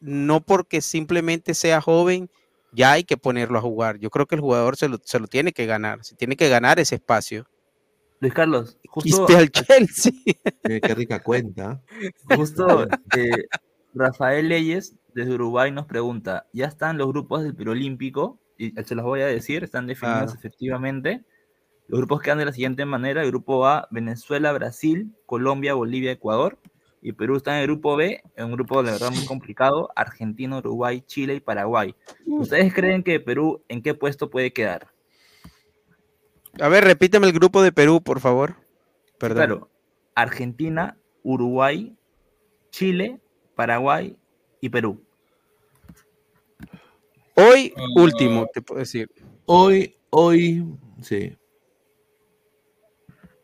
no 0.00 0.40
porque 0.40 0.80
simplemente 0.80 1.52
sea 1.54 1.80
joven, 1.80 2.30
ya 2.72 2.92
hay 2.92 3.04
que 3.04 3.16
ponerlo 3.16 3.58
a 3.58 3.62
jugar. 3.62 3.98
Yo 3.98 4.10
creo 4.10 4.26
que 4.26 4.34
el 4.34 4.40
jugador 4.40 4.76
se 4.76 4.88
lo, 4.88 4.98
se 5.02 5.18
lo 5.18 5.26
tiene 5.26 5.52
que 5.52 5.66
ganar, 5.66 6.04
se 6.04 6.14
tiene 6.16 6.36
que 6.36 6.48
ganar 6.48 6.78
ese 6.78 6.96
espacio. 6.96 7.46
Luis 8.20 8.34
Carlos, 8.34 8.78
justo, 8.88 9.26
Quiste 9.26 9.36
al 9.36 9.50
Chelsea. 9.50 10.12
Eh, 10.64 10.80
qué 10.80 10.94
rica 10.94 11.22
cuenta. 11.22 11.82
justo 12.36 12.86
eh, 13.16 13.30
Rafael 13.94 14.48
Leyes 14.48 14.94
desde 15.14 15.34
Uruguay 15.34 15.72
nos 15.72 15.86
pregunta, 15.86 16.46
¿ya 16.52 16.66
están 16.66 16.98
los 16.98 17.08
grupos 17.08 17.42
del 17.42 17.54
Perolímpico? 17.56 18.38
Y 18.58 18.72
se 18.84 18.94
los 18.94 19.04
voy 19.04 19.22
a 19.22 19.26
decir, 19.26 19.64
están 19.64 19.86
definidos 19.86 20.24
Claro. 20.24 20.38
efectivamente. 20.38 21.24
Los 21.88 21.98
grupos 21.98 22.20
quedan 22.20 22.38
de 22.38 22.44
la 22.44 22.52
siguiente 22.52 22.84
manera. 22.84 23.22
El 23.22 23.30
grupo 23.30 23.66
A, 23.66 23.88
Venezuela, 23.90 24.52
Brasil, 24.52 25.12
Colombia, 25.26 25.74
Bolivia, 25.74 26.12
Ecuador. 26.12 26.58
Y 27.02 27.12
Perú 27.12 27.36
está 27.36 27.54
en 27.56 27.60
el 27.62 27.66
grupo 27.68 27.96
B, 27.96 28.22
en 28.36 28.44
un 28.44 28.52
grupo 28.52 28.82
de 28.82 28.92
verdad 28.92 29.10
muy 29.10 29.24
complicado, 29.24 29.88
Argentina, 29.96 30.58
Uruguay, 30.58 31.00
Chile 31.06 31.34
y 31.36 31.40
Paraguay. 31.40 31.94
¿Ustedes 32.26 32.74
creen 32.74 33.02
que 33.02 33.20
Perú 33.20 33.62
en 33.68 33.82
qué 33.82 33.94
puesto 33.94 34.28
puede 34.28 34.52
quedar? 34.52 34.88
A 36.60 36.68
ver, 36.68 36.84
repíteme 36.84 37.26
el 37.26 37.32
grupo 37.32 37.62
de 37.62 37.72
Perú, 37.72 38.02
por 38.02 38.20
favor. 38.20 38.56
Perdón. 39.18 39.36
Claro, 39.36 39.70
Argentina, 40.14 40.96
Uruguay, 41.22 41.96
Chile, 42.70 43.20
Paraguay 43.54 44.16
y 44.60 44.68
Perú. 44.68 45.02
Hoy, 47.34 47.72
Ah. 47.76 47.82
último, 47.96 48.46
te 48.52 48.60
puedo 48.60 48.80
decir. 48.80 49.10
Hoy, 49.46 49.96
hoy, 50.10 50.66
sí. 51.00 51.36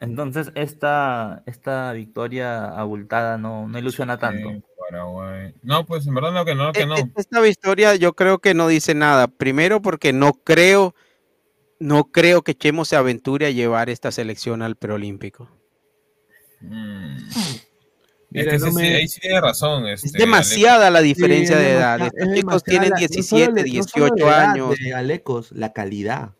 Entonces, 0.00 0.52
esta, 0.54 1.42
esta 1.46 1.92
victoria 1.92 2.66
abultada 2.68 3.38
no, 3.38 3.66
no 3.66 3.78
ilusiona 3.78 4.18
tanto. 4.18 4.50
Paraguay. 4.90 5.54
No, 5.62 5.84
pues 5.86 6.06
en 6.06 6.14
verdad 6.14 6.32
no, 6.32 6.44
que 6.44 6.54
no, 6.54 6.72
que 6.72 6.82
E- 6.82 6.86
no. 6.86 6.96
e- 6.96 7.12
Esta 7.16 7.40
victoria 7.40 7.94
yo 7.96 8.12
creo 8.12 8.38
que 8.38 8.54
no 8.54 8.68
dice 8.68 8.94
nada. 8.94 9.26
Primero 9.26 9.80
porque 9.82 10.12
no 10.12 10.32
creo, 10.34 10.94
no 11.80 12.04
creo 12.12 12.42
que 12.42 12.54
Chemo 12.54 12.84
se 12.84 12.96
aventure 12.96 13.46
a 13.46 13.50
llevar 13.50 13.88
esta 13.90 14.12
selección 14.12 14.62
al 14.62 14.76
preolímpico. 14.76 15.48
Mm. 16.60 17.16
Mira, 18.30 18.52
es 18.54 18.62
que 18.62 18.68
no 18.68 18.72
me- 18.74 18.96
ahí 18.96 19.08
sí 19.08 19.20
tiene 19.20 19.40
razón. 19.40 19.86
Es 19.86 20.04
Este, 20.04 20.18
demasiada 20.18 20.90
la 20.90 21.00
diferencia 21.00 21.56
Sí, 21.56 21.62
de 21.62 21.72
edad. 21.72 22.00
Estos 22.02 22.28
es 22.28 22.34
chicos 22.34 22.64
tienen 22.64 22.90
la- 22.90 22.96
no 22.96 22.98
17, 22.98 23.22
solo 23.44 23.54
de- 23.54 23.62
no 23.62 23.66
solo 23.66 23.70
18 23.72 24.14
de 24.14 24.22
edad, 24.22 24.50
años. 24.50 24.74
de 24.78 24.94
Alecos, 24.94 25.52
la 25.52 25.72
calidad. 25.72 26.30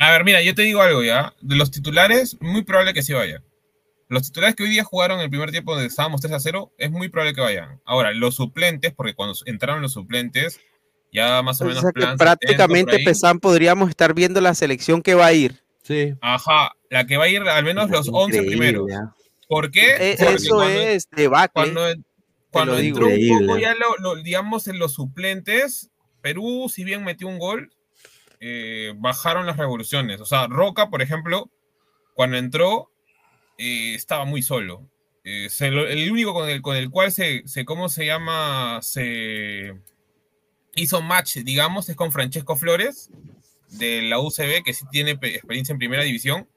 A 0.00 0.10
ver, 0.12 0.24
mira, 0.24 0.42
yo 0.42 0.54
te 0.54 0.62
digo 0.62 0.82
algo 0.82 1.02
ya. 1.02 1.34
De 1.40 1.56
los 1.56 1.70
titulares, 1.70 2.36
muy 2.40 2.62
probable 2.64 2.92
que 2.94 3.02
sí 3.02 3.12
vayan. 3.12 3.44
Los 4.08 4.22
titulares 4.22 4.54
que 4.54 4.62
hoy 4.62 4.70
día 4.70 4.84
jugaron 4.84 5.20
el 5.20 5.30
primer 5.30 5.50
tiempo 5.50 5.72
donde 5.72 5.88
estábamos 5.88 6.20
3 6.20 6.32
a 6.34 6.40
0, 6.40 6.72
es 6.78 6.90
muy 6.90 7.08
probable 7.08 7.34
que 7.34 7.40
vayan. 7.40 7.80
Ahora, 7.84 8.12
los 8.12 8.36
suplentes, 8.36 8.92
porque 8.94 9.14
cuando 9.14 9.34
entraron 9.46 9.82
los 9.82 9.92
suplentes, 9.92 10.60
ya 11.12 11.42
más 11.42 11.60
o 11.60 11.64
O 11.64 11.68
menos 11.68 11.82
sea 11.82 11.90
plan 11.92 12.16
70 12.16 12.16
por 12.16 12.26
prácticamente 12.38 12.96
ahí. 12.96 13.04
Pesan 13.04 13.40
podríamos 13.40 13.88
estar 13.88 14.14
viendo 14.14 14.40
la 14.40 14.54
selección 14.54 15.02
que 15.02 15.14
va 15.14 15.26
a 15.26 15.32
ir. 15.32 15.62
Sí. 15.82 16.14
Ajá, 16.20 16.72
la 16.90 17.06
que 17.06 17.16
va 17.16 17.24
a 17.24 17.28
ir 17.28 17.42
al 17.42 17.64
menos 17.64 17.90
los 17.90 18.08
11 18.12 18.38
Increíble, 18.38 18.72
primeros. 18.74 18.86
¿Por 19.48 19.70
qué? 19.70 20.12
E- 20.12 20.16
Porque 20.18 20.34
Eso 20.34 20.54
cuando- 20.56 20.80
es 20.82 21.08
debacle. 21.10 21.50
cuando, 21.52 22.02
cuando 22.50 22.78
entró 22.78 23.06
un 23.06 23.38
poco 23.46 23.58
ya 23.58 23.74
lo, 23.74 23.96
lo- 23.98 24.22
digamos 24.22 24.66
en 24.68 24.78
los 24.78 24.92
suplentes, 24.94 25.90
Perú, 26.20 26.68
si 26.72 26.82
bien 26.84 27.04
metió 27.04 27.28
un 27.28 27.38
gol, 27.38 27.72
eh, 28.40 28.92
bajaron 28.96 29.46
las 29.46 29.56
revoluciones. 29.56 30.20
O 30.20 30.24
sea, 30.26 30.46
Roca, 30.46 30.90
por 30.90 31.02
ejemplo, 31.02 31.50
cuando 32.14 32.36
entró, 32.36 32.90
eh, 33.58 33.94
estaba 33.94 34.24
muy 34.24 34.42
solo. 34.42 34.88
Eh, 35.24 35.48
se 35.50 35.70
lo- 35.70 35.86
el 35.88 36.10
único 36.10 36.32
con 36.34 36.48
el, 36.48 36.62
con 36.62 36.76
el 36.76 36.90
cual 36.90 37.10
se, 37.12 37.42
se, 37.46 37.64
¿cómo 37.64 37.88
se 37.88 38.06
llama? 38.06 38.78
Se 38.82 39.74
hizo 40.74 41.02
match, 41.02 41.36
digamos, 41.38 41.88
es 41.88 41.96
con 41.96 42.12
Francesco 42.12 42.54
Flores, 42.56 43.10
de 43.70 44.02
la 44.02 44.20
UCB, 44.20 44.62
que 44.62 44.72
sí 44.74 44.84
tiene 44.92 45.16
pe- 45.16 45.34
experiencia 45.34 45.72
en 45.72 45.78
primera 45.78 46.04
división. 46.04 46.48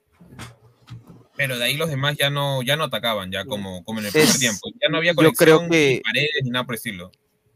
Pero 1.35 1.57
de 1.57 1.63
ahí 1.63 1.77
los 1.77 1.89
demás 1.89 2.17
ya 2.17 2.29
no, 2.29 2.61
ya 2.61 2.75
no 2.75 2.83
atacaban, 2.83 3.31
ya 3.31 3.45
como, 3.45 3.83
como 3.85 3.99
en 3.99 4.07
el 4.07 4.11
primer 4.11 4.27
Es- 4.29 4.39
tiempo. 4.39 4.69
Ya 4.81 4.89
no 4.89 4.97
había 4.97 5.11
yo 5.13 5.15
conexión, 5.15 5.37
creo 5.37 5.69
que- 5.69 5.93
ni 5.95 5.99
paredes, 6.01 6.31
ni 6.43 6.49
nada 6.49 6.65
por 6.65 6.75
estilo. 6.75 7.11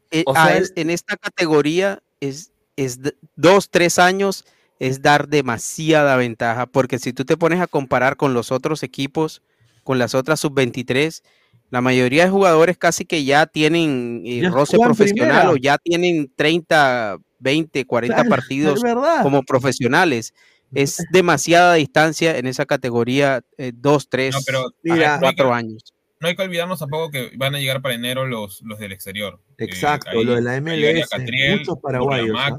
Eh, 0.09 0.23
O 0.25 0.35
a 0.35 0.45
sea, 0.47 0.57
es- 0.57 0.71
en 0.77 0.89
esta 0.89 1.17
categoría 1.17 2.01
es, 2.21 2.52
es 2.75 2.99
dos, 3.35 3.69
tres 3.69 3.99
años 3.99 4.45
es 4.79 5.01
dar 5.01 5.27
demasiada 5.27 6.15
ventaja, 6.17 6.65
porque 6.65 6.99
si 6.99 7.13
tú 7.13 7.25
te 7.25 7.37
pones 7.37 7.61
a 7.61 7.67
comparar 7.67 8.17
con 8.17 8.33
los 8.33 8.51
otros 8.51 8.83
equipos, 8.83 9.41
con 9.83 9.99
las 9.99 10.15
otras 10.15 10.39
sub-23, 10.39 11.21
la 11.69 11.81
mayoría 11.81 12.25
de 12.25 12.29
jugadores 12.31 12.77
casi 12.77 13.05
que 13.05 13.23
ya 13.23 13.45
tienen 13.45 14.21
eh, 14.25 14.41
Ya 14.41 14.49
roce 14.49 14.77
profesional 14.77 15.47
primera. 15.47 15.51
o 15.51 15.55
ya 15.57 15.77
tienen 15.77 16.31
30, 16.35 17.17
20, 17.39 17.85
40 17.85 18.15
Claro, 18.15 18.29
partidos 18.29 18.81
como 19.21 19.43
profesionales. 19.43 20.33
Es 20.73 20.97
demasiada 21.11 21.75
distancia 21.75 22.37
en 22.37 22.47
esa 22.47 22.65
categoría, 22.65 23.41
eh, 23.57 23.71
dos, 23.73 24.09
tres, 24.09 24.35
No, 24.35 24.41
pero 24.45 24.65
Mira, 24.83 25.15
ajá, 25.15 25.21
no, 25.21 25.27
hay 25.27 25.33
que, 25.35 25.37
cuatro 25.37 25.53
años. 25.53 25.93
No 26.23 26.29
hay 26.29 26.35
que 26.35 26.41
olvidarnos 26.41 26.79
tampoco 26.79 27.11
que 27.11 27.31
van 27.35 27.53
a 27.53 27.59
llegar 27.59 27.81
para 27.81 27.93
enero 27.93 28.25
los, 28.25 28.61
los 28.63 28.79
del 28.79 28.93
exterior. 28.93 29.39
Eh, 29.57 29.65
Exacto, 29.65 30.09
ahí 30.09 30.23
lo 30.23 30.33
de 30.35 30.41
la 30.41 30.59
MLS, 30.61 31.07
Catriel, 31.09 31.59
muchos 31.59 31.77
paraguayos. 31.79 32.35
¿ah? 32.39 32.55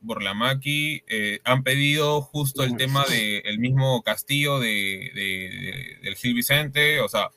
Burlamaqui, 0.00 1.02
eh, 1.08 1.40
han 1.44 1.62
pedido 1.62 2.22
justo 2.22 2.62
el 2.64 2.76
tema 2.76 3.04
del 3.06 3.58
mismo 3.58 4.02
Castillo 4.02 4.58
de, 4.60 5.10
de- 5.14 5.20
de- 5.50 5.98
del 6.02 6.14
Gil 6.16 6.34
Vicente, 6.34 7.00
o 7.00 7.08
sea, 7.08 7.30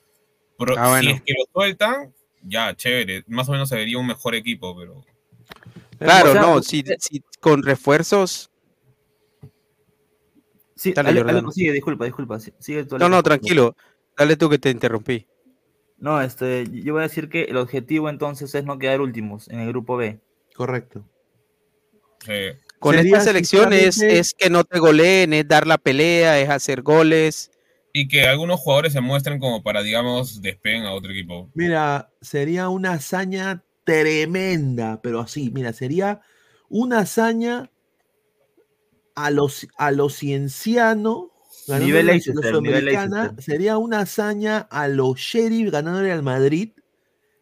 Pero 0.58 0.76
Ah, 0.78 0.90
bueno. 0.90 1.10
si 1.10 1.16
es 1.16 1.22
que 1.24 1.34
lo 1.34 1.46
sueltan, 1.54 2.14
ya, 2.44 2.76
chévere. 2.76 3.24
Más 3.28 3.48
o 3.50 3.54
menos 3.54 3.70
se 3.70 3.76
vería 3.76 3.98
un 3.98 4.08
mejor 4.08 4.36
equipo, 4.36 4.76
pero. 4.78 5.04
Claro, 5.98 6.30
O 6.30 6.34
sea, 6.34 6.42
no, 6.42 6.62
si, 6.62 6.84
si 7.00 7.22
con 7.40 7.64
refuerzos. 7.64 8.50
Sí, 10.76 10.94
Dale, 10.94 11.10
Ale- 11.10 11.20
Jordano. 11.20 11.38
Aleco, 11.40 11.52
sigue, 11.52 11.72
disculpa, 11.74 12.06
disculpa. 12.06 12.40
si- 12.40 12.54
Sigue 12.60 12.86
No, 13.00 13.10
no, 13.10 13.22
tranquilo. 13.24 13.76
Dale 14.18 14.36
tú 14.38 14.50
que 14.50 14.60
te 14.60 14.70
interrumpí. 14.70 15.26
No, 16.00 16.22
este, 16.22 16.66
yo 16.72 16.94
voy 16.94 17.02
a 17.02 17.08
decir 17.08 17.30
que 17.30 17.44
el 17.44 17.58
objetivo 17.58 18.10
entonces 18.10 18.54
es 18.56 18.64
no 18.64 18.80
quedar 18.80 19.02
últimos 19.02 19.48
en 19.50 19.60
el 19.60 19.68
grupo 19.70 19.98
B. 19.98 20.20
Correcto. 20.56 21.06
eh, 22.28 22.58
Con 22.80 22.96
Sería, 22.96 23.18
esta 23.18 23.26
selección 23.26 23.74
es, 23.74 23.96
sinceramente- 23.96 24.20
es 24.20 24.34
que 24.34 24.50
no 24.50 24.64
te 24.64 24.80
goleen, 24.80 25.34
es 25.34 25.48
dar 25.48 25.68
la 25.68 25.78
pelea, 25.78 26.40
es 26.40 26.50
hacer 26.50 26.82
goles. 26.82 27.52
y 27.92 28.08
que 28.08 28.28
algunos 28.28 28.60
jugadores 28.60 28.94
se 28.94 29.02
muestren 29.02 29.40
como 29.40 29.64
para, 29.64 29.82
digamos, 29.82 30.42
despeguen 30.44 30.84
a 30.84 30.94
otro 30.94 31.12
equipo. 31.12 31.50
Mira, 31.56 32.12
sería 32.22 32.70
una 32.70 32.92
hazaña 32.94 33.64
tremenda, 33.84 35.02
pero 35.02 35.20
así, 35.22 35.50
mira, 35.50 35.74
sería 35.74 36.22
una 36.70 37.00
hazaña 37.00 37.72
a 39.16 39.32
los 39.32 39.68
a 39.78 39.90
lo 39.92 40.10
cienciano 40.10 41.32
ganando 41.70 41.86
Nivel 41.88 42.06
la 42.08 42.12
Leicester, 42.14 42.36
Sudamericana, 42.54 43.36
sería 43.38 43.78
una 43.78 44.02
hazaña 44.02 44.60
a 44.70 44.88
los 44.88 45.18
Sheriff 45.20 45.72
ganándole 45.72 46.12
al 46.12 46.24
Madrid 46.24 46.72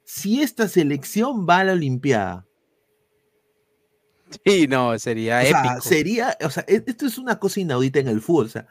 si 0.04 0.42
esta 0.42 0.68
selección 0.68 1.48
va 1.50 1.60
a 1.60 1.64
la 1.66 1.74
Olimpiada. 1.74 2.46
Sí, 4.46 4.68
no, 4.68 4.98
sería 5.00 5.40
O 5.40 5.46
sea, 5.46 5.60
épico. 5.64 5.82
sería, 5.82 6.38
o 6.44 6.50
sea, 6.50 6.66
e- 6.68 6.84
esto 6.86 7.06
es 7.06 7.18
una 7.18 7.40
cosa 7.40 7.62
inaudita 7.62 8.00
en 8.00 8.10
el 8.10 8.20
fútbol. 8.22 8.48
O 8.48 8.50
sea, 8.50 8.68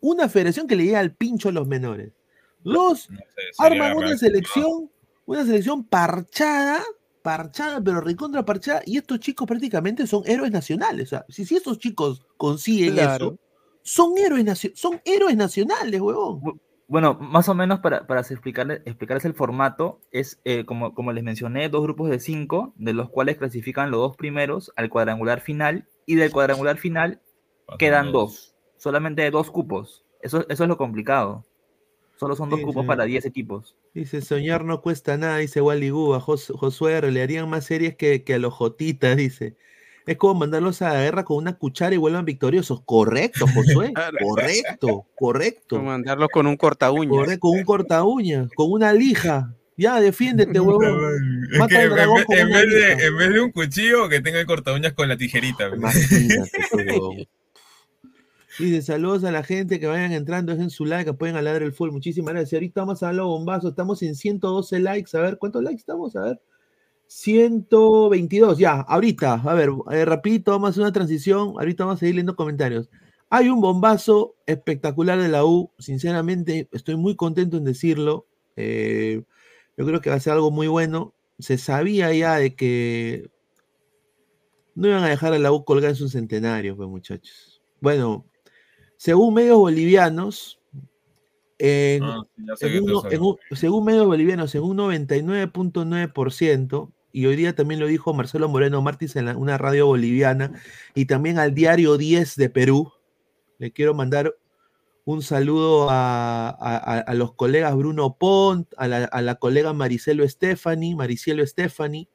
una 0.00 0.28
federación 0.28 0.66
que 0.66 0.74
le 0.74 0.84
llega 0.84 0.98
al 0.98 1.14
pincho 1.14 1.48
a 1.48 1.52
los 1.52 1.68
menores. 1.68 2.12
Los 2.64 3.08
No 3.10 3.18
sé, 3.18 3.22
arman 3.58 3.96
una 3.96 4.16
selección, 4.18 4.90
una 5.24 5.44
selección 5.44 5.84
parchada, 5.84 6.82
parchada, 7.22 7.80
pero 7.80 8.00
recontra 8.00 8.44
parchada, 8.44 8.82
y 8.86 8.98
estos 8.98 9.20
chicos 9.20 9.46
prácticamente 9.46 10.04
son 10.08 10.22
héroes 10.26 10.50
nacionales. 10.50 11.04
O 11.06 11.10
sea, 11.10 11.24
si, 11.28 11.44
si 11.46 11.54
estos 11.56 11.78
chicos 11.78 12.22
consiguen 12.36 12.94
Claro. 12.94 13.26
eso, 13.26 13.38
son 13.86 14.18
héroes, 14.18 14.44
nacio- 14.44 14.72
son 14.74 15.00
héroes 15.04 15.36
nacionales, 15.36 16.00
huevón. 16.00 16.60
Bueno, 16.88 17.14
más 17.14 17.48
o 17.48 17.54
menos 17.54 17.80
para, 17.80 18.06
para 18.06 18.20
explicarles, 18.20 18.82
explicarles 18.84 19.24
el 19.24 19.34
formato, 19.34 20.00
es 20.12 20.40
eh, 20.44 20.64
como, 20.64 20.94
como 20.94 21.12
les 21.12 21.24
mencioné, 21.24 21.68
dos 21.68 21.82
grupos 21.82 22.10
de 22.10 22.20
cinco, 22.20 22.74
de 22.76 22.92
los 22.92 23.10
cuales 23.10 23.38
clasifican 23.38 23.90
los 23.90 24.00
dos 24.00 24.16
primeros 24.16 24.72
al 24.76 24.88
cuadrangular 24.88 25.40
final, 25.40 25.88
y 26.04 26.14
del 26.16 26.30
cuadrangular 26.30 26.76
final 26.78 27.20
Pasan 27.66 27.78
quedan 27.78 28.12
dos, 28.12 28.54
solamente 28.76 29.28
dos 29.30 29.50
cupos. 29.50 30.04
Eso, 30.20 30.46
eso 30.48 30.62
es 30.64 30.68
lo 30.68 30.76
complicado. 30.76 31.44
Solo 32.16 32.34
son 32.36 32.50
dos 32.50 32.60
Sí, 32.60 32.64
cupos 32.64 32.82
sí. 32.84 32.86
para 32.88 33.04
10 33.04 33.26
equipos. 33.26 33.76
Dice, 33.92 34.20
soñar 34.22 34.64
no 34.64 34.80
cuesta 34.80 35.16
nada, 35.16 35.36
dice 35.38 35.60
Wally 35.60 35.90
Guba. 35.90 36.20
Jos- 36.20 36.52
Josué 36.56 36.94
R, 36.94 37.10
le 37.12 37.22
harían 37.22 37.48
más 37.50 37.64
series 37.66 37.96
que, 37.96 38.24
que 38.24 38.34
a 38.34 38.38
los 38.38 38.54
Jotitas, 38.54 39.16
dice. 39.16 39.56
Es 40.06 40.16
como 40.16 40.34
mandarlos 40.34 40.80
a 40.82 40.92
la 40.94 41.00
guerra 41.02 41.24
con 41.24 41.36
una 41.38 41.58
cuchara 41.58 41.94
y 41.94 41.98
vuelvan 41.98 42.24
victoriosos. 42.24 42.80
Correcto, 42.84 43.46
Josué. 43.52 43.92
Correcto, 44.22 45.06
correcto. 45.18 45.76
Como 45.76 45.90
mandarlo 45.90 46.28
con 46.28 46.46
un 46.46 46.56
corta 46.56 46.92
uñas. 46.92 47.10
Corre- 47.10 47.38
con 47.40 47.50
un 47.58 47.64
corta 47.64 48.04
uña, 48.04 48.48
con 48.54 48.70
una 48.70 48.92
lija. 48.92 49.52
Ya, 49.76 50.00
defiéndete, 50.00 50.58
huevón. 50.60 50.84
Es 51.52 51.58
Mata 51.58 51.68
que 51.68 51.76
al 51.78 51.84
en, 51.88 51.90
dragón 51.96 52.24
vez- 52.28 52.38
en 52.40 52.48
de, 52.50 52.66
lija. 52.66 52.92
en 53.06 53.16
vez 53.18 53.32
de 53.32 53.40
un 53.40 53.50
cuchillo, 53.52 54.08
que 54.08 54.20
tenga 54.20 54.38
el 54.40 54.46
corta 54.46 54.72
uñas 54.72 54.92
con 54.92 55.08
la 55.08 55.16
tijerita. 55.16 55.70
Dice, 58.58 58.80
saludos 58.80 59.22
a 59.24 59.30
la 59.30 59.42
gente 59.42 59.78
que 59.78 59.86
vayan 59.86 60.12
entrando, 60.12 60.52
dejen 60.52 60.70
su 60.70 60.86
like, 60.86 61.10
apoyen 61.10 61.36
a 61.36 61.42
Ladre 61.42 61.66
el 61.66 61.72
Full. 61.74 61.90
Muchísimas 61.90 62.32
gracias. 62.32 62.54
Ahorita 62.54 62.80
vamos 62.80 63.02
a 63.02 63.06
darlo 63.06 63.26
bombazo. 63.26 63.68
Estamos 63.68 64.02
en 64.02 64.14
112 64.14 64.78
likes. 64.80 65.14
A 65.14 65.20
ver, 65.20 65.36
¿cuántos 65.36 65.62
likes 65.62 65.80
estamos? 65.80 66.16
A 66.16 66.22
ver. 66.22 66.40
122, 67.08 68.58
ya, 68.58 68.80
ahorita. 68.80 69.34
A 69.44 69.54
ver, 69.54 69.70
eh, 69.92 70.04
rapidito, 70.04 70.50
vamos 70.52 70.68
a 70.68 70.70
hacer 70.70 70.82
una 70.82 70.92
transición. 70.92 71.54
Ahorita 71.58 71.84
vamos 71.84 71.98
a 71.98 72.00
seguir 72.00 72.14
leyendo 72.16 72.36
comentarios. 72.36 72.88
Hay 73.30 73.48
un 73.48 73.60
bombazo 73.60 74.36
espectacular 74.46 75.18
de 75.20 75.28
la 75.28 75.44
U. 75.44 75.70
Sinceramente, 75.78 76.68
estoy 76.72 76.96
muy 76.96 77.16
contento 77.16 77.56
en 77.56 77.64
decirlo. 77.64 78.26
Eh, 78.56 79.22
yo 79.76 79.86
creo 79.86 80.00
que 80.00 80.10
va 80.10 80.16
a 80.16 80.20
ser 80.20 80.32
algo 80.34 80.50
muy 80.50 80.68
bueno. 80.68 81.14
Se 81.38 81.58
sabía 81.58 82.12
ya 82.14 82.36
de 82.36 82.54
que 82.54 83.30
no 84.74 84.88
iban 84.88 85.04
a 85.04 85.08
dejar 85.08 85.32
a 85.32 85.38
la 85.38 85.52
U 85.52 85.64
colgar 85.64 85.90
en 85.90 85.96
su 85.96 86.08
centenario, 86.08 86.76
pues 86.76 86.88
muchachos. 86.88 87.62
Bueno, 87.80 88.26
según 88.96 89.34
medios 89.34 89.58
bolivianos, 89.58 90.60
en, 91.58 92.02
Ah, 92.04 92.22
en 92.36 92.44
en 93.12 93.22
un- 93.22 93.36
según 93.52 93.84
medios 93.84 94.06
bolivianos, 94.06 94.54
en 94.54 94.62
un 94.62 94.76
99.9%, 94.76 96.92
y 97.16 97.24
hoy 97.24 97.34
día 97.34 97.54
también 97.54 97.80
lo 97.80 97.86
dijo 97.86 98.12
Marcelo 98.12 98.46
Moreno 98.46 98.82
Martins 98.82 99.16
en 99.16 99.34
una 99.38 99.56
radio 99.56 99.86
boliviana, 99.86 100.52
y 100.94 101.06
también 101.06 101.38
al 101.38 101.54
diario 101.54 101.96
10 101.96 102.36
de 102.36 102.50
Perú, 102.50 102.92
le 103.58 103.72
quiero 103.72 103.94
mandar 103.94 104.36
un 105.06 105.22
saludo 105.22 105.88
a, 105.88 106.50
a- 106.50 107.14
los 107.14 107.32
colegas 107.32 107.74
Bruno 107.74 108.18
Pont, 108.18 108.68
a 108.76 108.86
la, 108.86 109.04
a 109.04 109.22
la 109.22 109.36
colega 109.36 109.72
Maricelo 109.72 110.28
Stefani, 110.28 110.94
Maricielo 110.94 111.46
Stefani. 111.46 112.06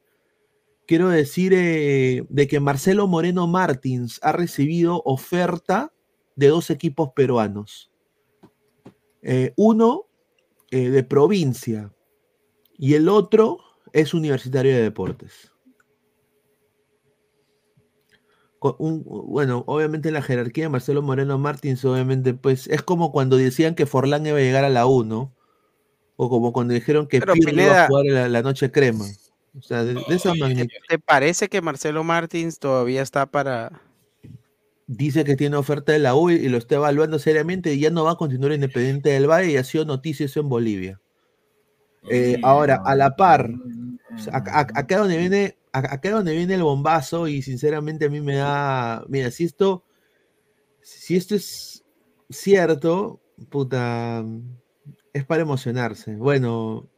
Quiero 0.86 1.08
decir 1.08 1.52
eh, 1.52 2.22
de 2.28 2.46
que 2.46 2.60
Marcelo 2.60 3.08
Moreno 3.08 3.48
Martins 3.48 4.20
ha 4.22 4.30
recibido 4.30 5.02
oferta 5.04 5.92
de 6.36 6.46
dos 6.46 6.70
equipos 6.70 7.10
peruanos. 7.16 7.90
Eh, 9.22 9.52
uno 9.56 10.04
eh, 10.70 10.90
de 10.90 11.02
provincia 11.02 11.92
y 12.78 12.94
el 12.94 13.08
otro 13.08 13.58
es 13.92 14.14
Universitario 14.14 14.74
de 14.74 14.82
Deportes. 14.82 15.50
Un- 18.78 19.02
bueno, 19.04 19.64
obviamente 19.66 20.12
la 20.12 20.22
jerarquía 20.22 20.64
de 20.64 20.70
Marcelo 20.70 21.02
Moreno 21.02 21.36
Martins, 21.36 21.84
obviamente, 21.84 22.32
pues 22.32 22.68
es 22.68 22.82
como 22.82 23.10
cuando 23.10 23.36
decían 23.36 23.74
que 23.74 23.86
Forlán 23.86 24.24
iba 24.24 24.38
a 24.38 24.40
llegar 24.40 24.64
a 24.64 24.68
la 24.68 24.86
U, 24.86 25.02
¿no? 25.02 25.34
O 26.16 26.30
como 26.30 26.52
cuando 26.52 26.72
dijeron 26.72 27.08
que 27.08 27.20
Pirlo 27.20 27.62
iba 27.62 27.84
a 27.84 27.86
jugar 27.88 28.04
la, 28.04 28.28
la 28.28 28.42
noche 28.42 28.70
crema. 28.70 29.04
O 29.58 29.62
sea, 29.62 29.82
de, 29.82 29.94
de 29.94 30.14
esa 30.14 30.32
magnitud. 30.34 30.76
¿Te 30.88 30.98
parece 30.98 31.48
que 31.48 31.60
Marcelo 31.60 32.04
Martins 32.04 32.58
todavía 32.60 33.02
está 33.02 33.26
para... 33.26 33.82
Dice 34.86 35.24
que 35.24 35.36
tiene 35.36 35.56
oferta 35.56 35.92
de 35.92 35.98
la 35.98 36.14
U 36.14 36.30
y 36.30 36.48
lo 36.48 36.58
está 36.58 36.76
evaluando 36.76 37.18
seriamente 37.18 37.74
y 37.74 37.80
ya 37.80 37.90
no 37.90 38.04
va 38.04 38.12
a 38.12 38.16
continuar 38.16 38.52
en 38.52 38.62
Independiente 38.62 39.10
del 39.10 39.28
Valle 39.28 39.52
y 39.52 39.56
ha 39.56 39.64
sido 39.64 39.84
noticia 39.84 40.26
eso 40.26 40.38
en 40.40 40.48
Bolivia. 40.48 41.00
Eh, 42.10 42.40
ahora, 42.42 42.82
a 42.84 42.94
la 42.94 43.14
par, 43.16 43.50
acá, 44.32 44.98
donde 44.98 45.16
viene, 45.16 45.56
acá 45.72 46.10
donde 46.10 46.34
viene 46.34 46.54
el 46.54 46.62
bombazo 46.62 47.28
y 47.28 47.42
sinceramente 47.42 48.06
a 48.06 48.10
mí 48.10 48.20
me 48.20 48.36
da, 48.36 49.04
mira, 49.08 49.30
si 49.30 49.44
esto, 49.44 49.84
si 50.80 51.16
esto 51.16 51.34
es 51.36 51.84
cierto, 52.28 53.20
puta, 53.50 54.24
es 55.12 55.24
para 55.24 55.42
emocionarse. 55.42 56.16
Bueno, 56.16 56.88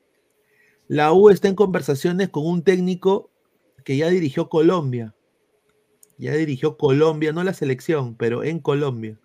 la 0.89 1.13
U 1.13 1.31
está 1.31 1.49
en 1.49 1.55
conversaciones 1.55 2.31
con 2.31 2.47
un 2.47 2.63
técnico 2.63 3.31
que 3.85 3.97
ya 3.97 4.09
dirigió 4.09 4.49
Colombia. 4.49 5.15
Ya 6.17 6.33
dirigió 6.33 6.77
Colombia, 6.77 7.33
no 7.33 7.43
la 7.43 7.55
selección, 7.55 8.17
pero 8.17 8.45
en 8.45 8.61
Colombia. 8.61 9.19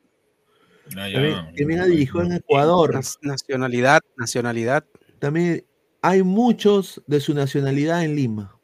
Ah, 0.97 1.07
ya. 1.07 1.13
También, 1.13 1.55
también 1.55 1.79
ha 1.81 1.85
dirigido 1.85 2.23
en 2.23 2.33
Ecuador. 2.33 2.99
Nacionalidad, 3.21 4.01
nacionalidad. 4.17 4.85
También 5.19 5.65
hay 6.01 6.23
muchos 6.23 7.01
de 7.07 7.19
su 7.19 7.33
nacionalidad 7.33 8.03
en 8.03 8.15
Lima. 8.15 8.59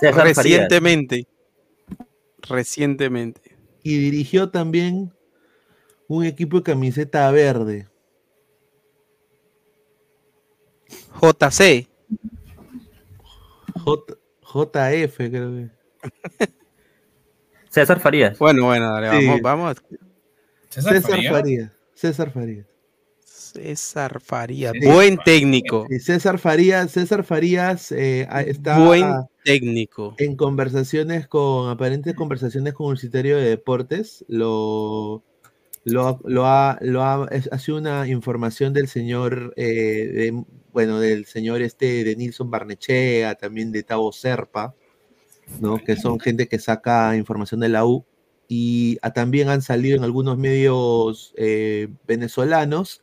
Recientemente. 0.00 1.26
Recientemente. 2.42 3.56
Y 3.82 3.98
dirigió 3.98 4.50
también 4.50 5.12
un 6.08 6.24
equipo 6.24 6.58
de 6.58 6.62
camiseta 6.64 7.30
verde. 7.30 7.88
JC. 11.20 11.88
J- 13.84 14.18
JF, 14.42 15.16
creo 15.16 15.50
que. 15.52 15.70
César 17.70 18.00
Farías. 18.00 18.38
Bueno, 18.38 18.66
bueno, 18.66 18.92
dale, 18.92 19.20
Sí. 19.20 19.26
vamos, 19.26 19.42
vamos. 19.42 19.76
César, 20.68 20.92
César 20.94 21.10
Farías. 21.12 21.32
Farías. 21.32 21.72
César 21.96 22.30
Farías. 22.30 22.66
César 23.24 24.20
Farías. 24.20 24.72
Buen 24.84 25.16
técnico. 25.24 25.86
Y 25.88 25.98
César 25.98 26.38
Farías, 26.38 26.90
César 26.90 27.24
Farías 27.24 27.90
eh, 27.90 28.28
está 28.46 28.78
Buen 28.78 29.06
técnico. 29.44 30.14
en 30.18 30.36
conversaciones 30.36 31.26
con, 31.26 31.70
aparentes 31.70 32.14
conversaciones 32.14 32.74
con 32.74 32.86
Universitario 32.86 33.38
de 33.38 33.48
Deportes. 33.48 34.24
Lo, 34.28 35.22
lo, 35.84 36.20
lo 36.24 36.46
ha, 36.46 36.78
lo 36.82 37.02
ha, 37.02 37.28
es- 37.30 37.48
ha 37.50 37.58
sido 37.58 37.78
una 37.78 38.06
información 38.08 38.72
del 38.74 38.88
señor, 38.88 39.54
eh, 39.56 39.64
de- 39.64 40.44
bueno, 40.72 41.00
del 41.00 41.24
señor 41.24 41.62
este 41.62 42.04
de 42.04 42.14
Nilson 42.16 42.50
Barnechea, 42.50 43.34
también 43.36 43.72
de 43.72 43.82
Tavo 43.82 44.12
Serpa, 44.12 44.74
¿no? 45.60 45.78
Que 45.82 45.96
son 45.96 46.20
gente 46.20 46.46
que 46.48 46.58
saca 46.58 47.16
información 47.16 47.60
de 47.60 47.70
la 47.70 47.86
U. 47.86 48.04
y 48.48 48.96
también 49.14 49.48
han 49.48 49.62
salido 49.62 49.96
en 49.96 50.04
algunos 50.04 50.38
medios 50.38 51.32
eh, 51.36 51.88
venezolanos 52.06 53.02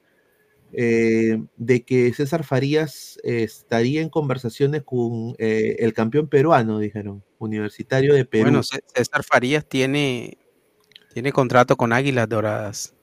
eh, 0.72 1.44
de 1.58 1.84
que 1.84 2.14
César 2.14 2.44
Farías 2.44 3.20
eh, 3.24 3.44
estaría 3.44 4.02
en 4.02 4.10
conversaciones 4.10 4.84
con 4.84 5.36
el 5.38 5.94
campeón 5.94 6.28
peruano, 6.28 6.80
dijeron, 6.80 7.24
universitario 7.40 8.14
de 8.16 8.26
Perú. 8.26 8.44
Bueno, 8.46 8.64
Cé- 8.64 8.84
César 8.94 9.24
Farías 9.24 9.68
tiene, 9.68 10.38
tiene 11.14 11.32
contrato 11.32 11.76
con 11.76 11.94
Águilas 11.94 12.28
Doradas, 12.30 12.96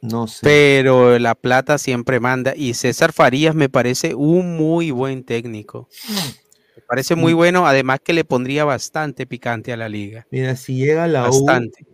no 0.00 0.26
sé. 0.26 0.40
pero 0.42 1.18
la 1.18 1.34
plata 1.34 1.78
siempre 1.78 2.20
manda. 2.20 2.54
Y 2.56 2.74
César 2.74 3.12
Farías 3.12 3.54
me 3.54 3.68
parece 3.68 4.14
un 4.14 4.56
muy 4.56 4.90
buen 4.90 5.24
técnico. 5.24 5.88
Me 6.08 6.43
parece 6.94 7.16
muy 7.16 7.32
bueno, 7.32 7.66
además 7.66 7.98
que 8.04 8.12
le 8.12 8.24
pondría 8.24 8.64
bastante 8.64 9.26
picante 9.26 9.72
a 9.72 9.76
la 9.76 9.88
liga. 9.88 10.26
Mira, 10.30 10.54
si 10.54 10.76
llega 10.76 11.04
a 11.04 11.08
la 11.08 11.28
U, 11.28 11.46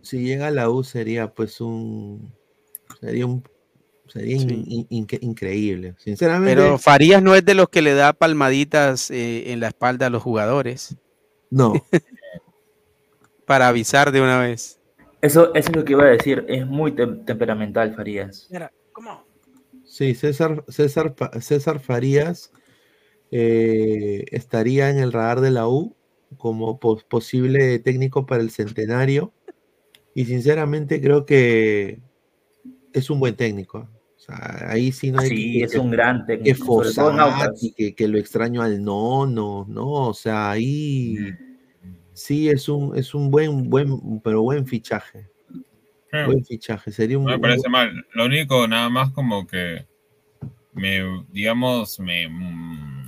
si 0.03 0.19
llega 0.19 0.47
a 0.47 0.51
la 0.51 0.69
U 0.69 0.83
sería 0.83 1.33
pues 1.33 1.59
un 1.59 2.31
sería 2.99 3.25
un 3.25 3.43
sería 4.07 4.35
in- 4.37 4.85
in- 4.89 5.07
increíble, 5.21 5.95
sinceramente. 5.97 6.53
Pero 6.55 6.77
Farías 6.77 7.23
no 7.23 7.33
es 7.33 7.43
de 7.43 7.55
los 7.55 7.69
que 7.69 7.81
le 7.81 7.95
da 7.95 8.13
palmaditas 8.13 9.09
eh, 9.09 9.51
en 9.51 9.59
la 9.59 9.69
espalda 9.69 10.05
a 10.05 10.09
los 10.11 10.21
jugadores 10.21 10.95
no, 11.49 11.73
para 13.45 13.67
avisar 13.67 14.11
de 14.11 14.21
una 14.21 14.39
vez. 14.39 14.79
Eso, 15.21 15.53
eso 15.55 15.69
es 15.69 15.75
lo 15.75 15.83
que 15.83 15.93
iba 15.93 16.03
a 16.03 16.07
decir. 16.09 16.45
Es 16.47 16.67
muy 16.67 16.91
tem- 16.91 17.25
temperamental, 17.25 17.95
Farías. 17.95 18.47
sí, 19.83 20.13
César 20.13 20.63
César 20.67 21.15
César 21.39 21.79
Farías 21.79 22.51
eh, 23.31 24.25
estaría 24.31 24.89
en 24.89 24.97
el 24.99 25.11
radar 25.13 25.41
de 25.41 25.51
la 25.51 25.67
U 25.67 25.95
como 26.37 26.79
pos- 26.79 27.03
posible 27.03 27.79
técnico 27.79 28.25
para 28.25 28.41
el 28.43 28.51
centenario 28.51 29.33
y 30.13 30.25
sinceramente 30.25 31.01
creo 31.01 31.25
que 31.25 31.99
es 32.93 33.09
un 33.09 33.19
buen 33.19 33.35
técnico. 33.35 33.89
O 34.15 34.19
sea, 34.23 34.67
ahí 34.69 34.91
sí 34.91 35.11
no 35.11 35.19
hay 35.19 35.29
Sí, 35.29 35.53
que, 35.59 35.63
es 35.63 35.75
un 35.75 35.89
gran 35.89 36.25
que 36.27 36.37
técnico. 36.37 36.83
Aucas. 36.83 36.95
Fossati, 36.95 37.73
que, 37.73 37.95
que 37.95 38.07
lo 38.07 38.19
extraño 38.19 38.61
al 38.61 38.83
nono, 38.83 39.65
¿no? 39.67 39.89
O 40.09 40.13
sea, 40.13 40.51
ahí 40.51 41.33
sí 42.13 42.49
es 42.49 42.69
un, 42.69 42.95
es 42.95 43.15
un 43.15 43.31
buen, 43.31 43.69
buen, 43.69 44.19
pero 44.21 44.43
buen 44.43 44.67
fichaje. 44.67 45.27
Hmm. 46.11 46.25
Buen 46.25 46.45
fichaje. 46.45 46.91
Sería 46.91 47.17
un, 47.17 47.23
No 47.25 47.31
me 47.31 47.39
parece 47.39 47.67
mal. 47.69 48.05
Lo 48.13 48.25
único, 48.25 48.67
nada 48.67 48.89
más 48.89 49.11
como 49.11 49.47
que 49.47 49.85
me, 50.73 51.25
digamos, 51.31 51.99
me, 51.99 52.27
mm, 52.27 53.00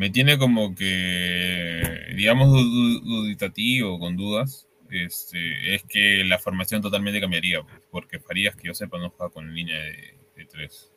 me 0.00 0.08
tiene 0.10 0.38
como 0.38 0.74
que, 0.74 1.82
digamos, 2.16 2.48
du- 2.50 2.64
du- 2.64 3.00
duditativo, 3.00 3.98
con 3.98 4.16
dudas. 4.16 4.66
Este, 4.90 5.74
es 5.74 5.82
que 5.84 6.24
la 6.24 6.38
formación 6.38 6.80
totalmente 6.82 7.20
cambiaría, 7.20 7.60
porque 7.90 8.18
Farías, 8.18 8.56
que 8.56 8.68
yo 8.68 8.74
sepa, 8.74 8.98
no 8.98 9.10
juega 9.10 9.30
con 9.32 9.54
línea 9.54 9.78
de, 9.78 10.46
tres. 10.46 10.90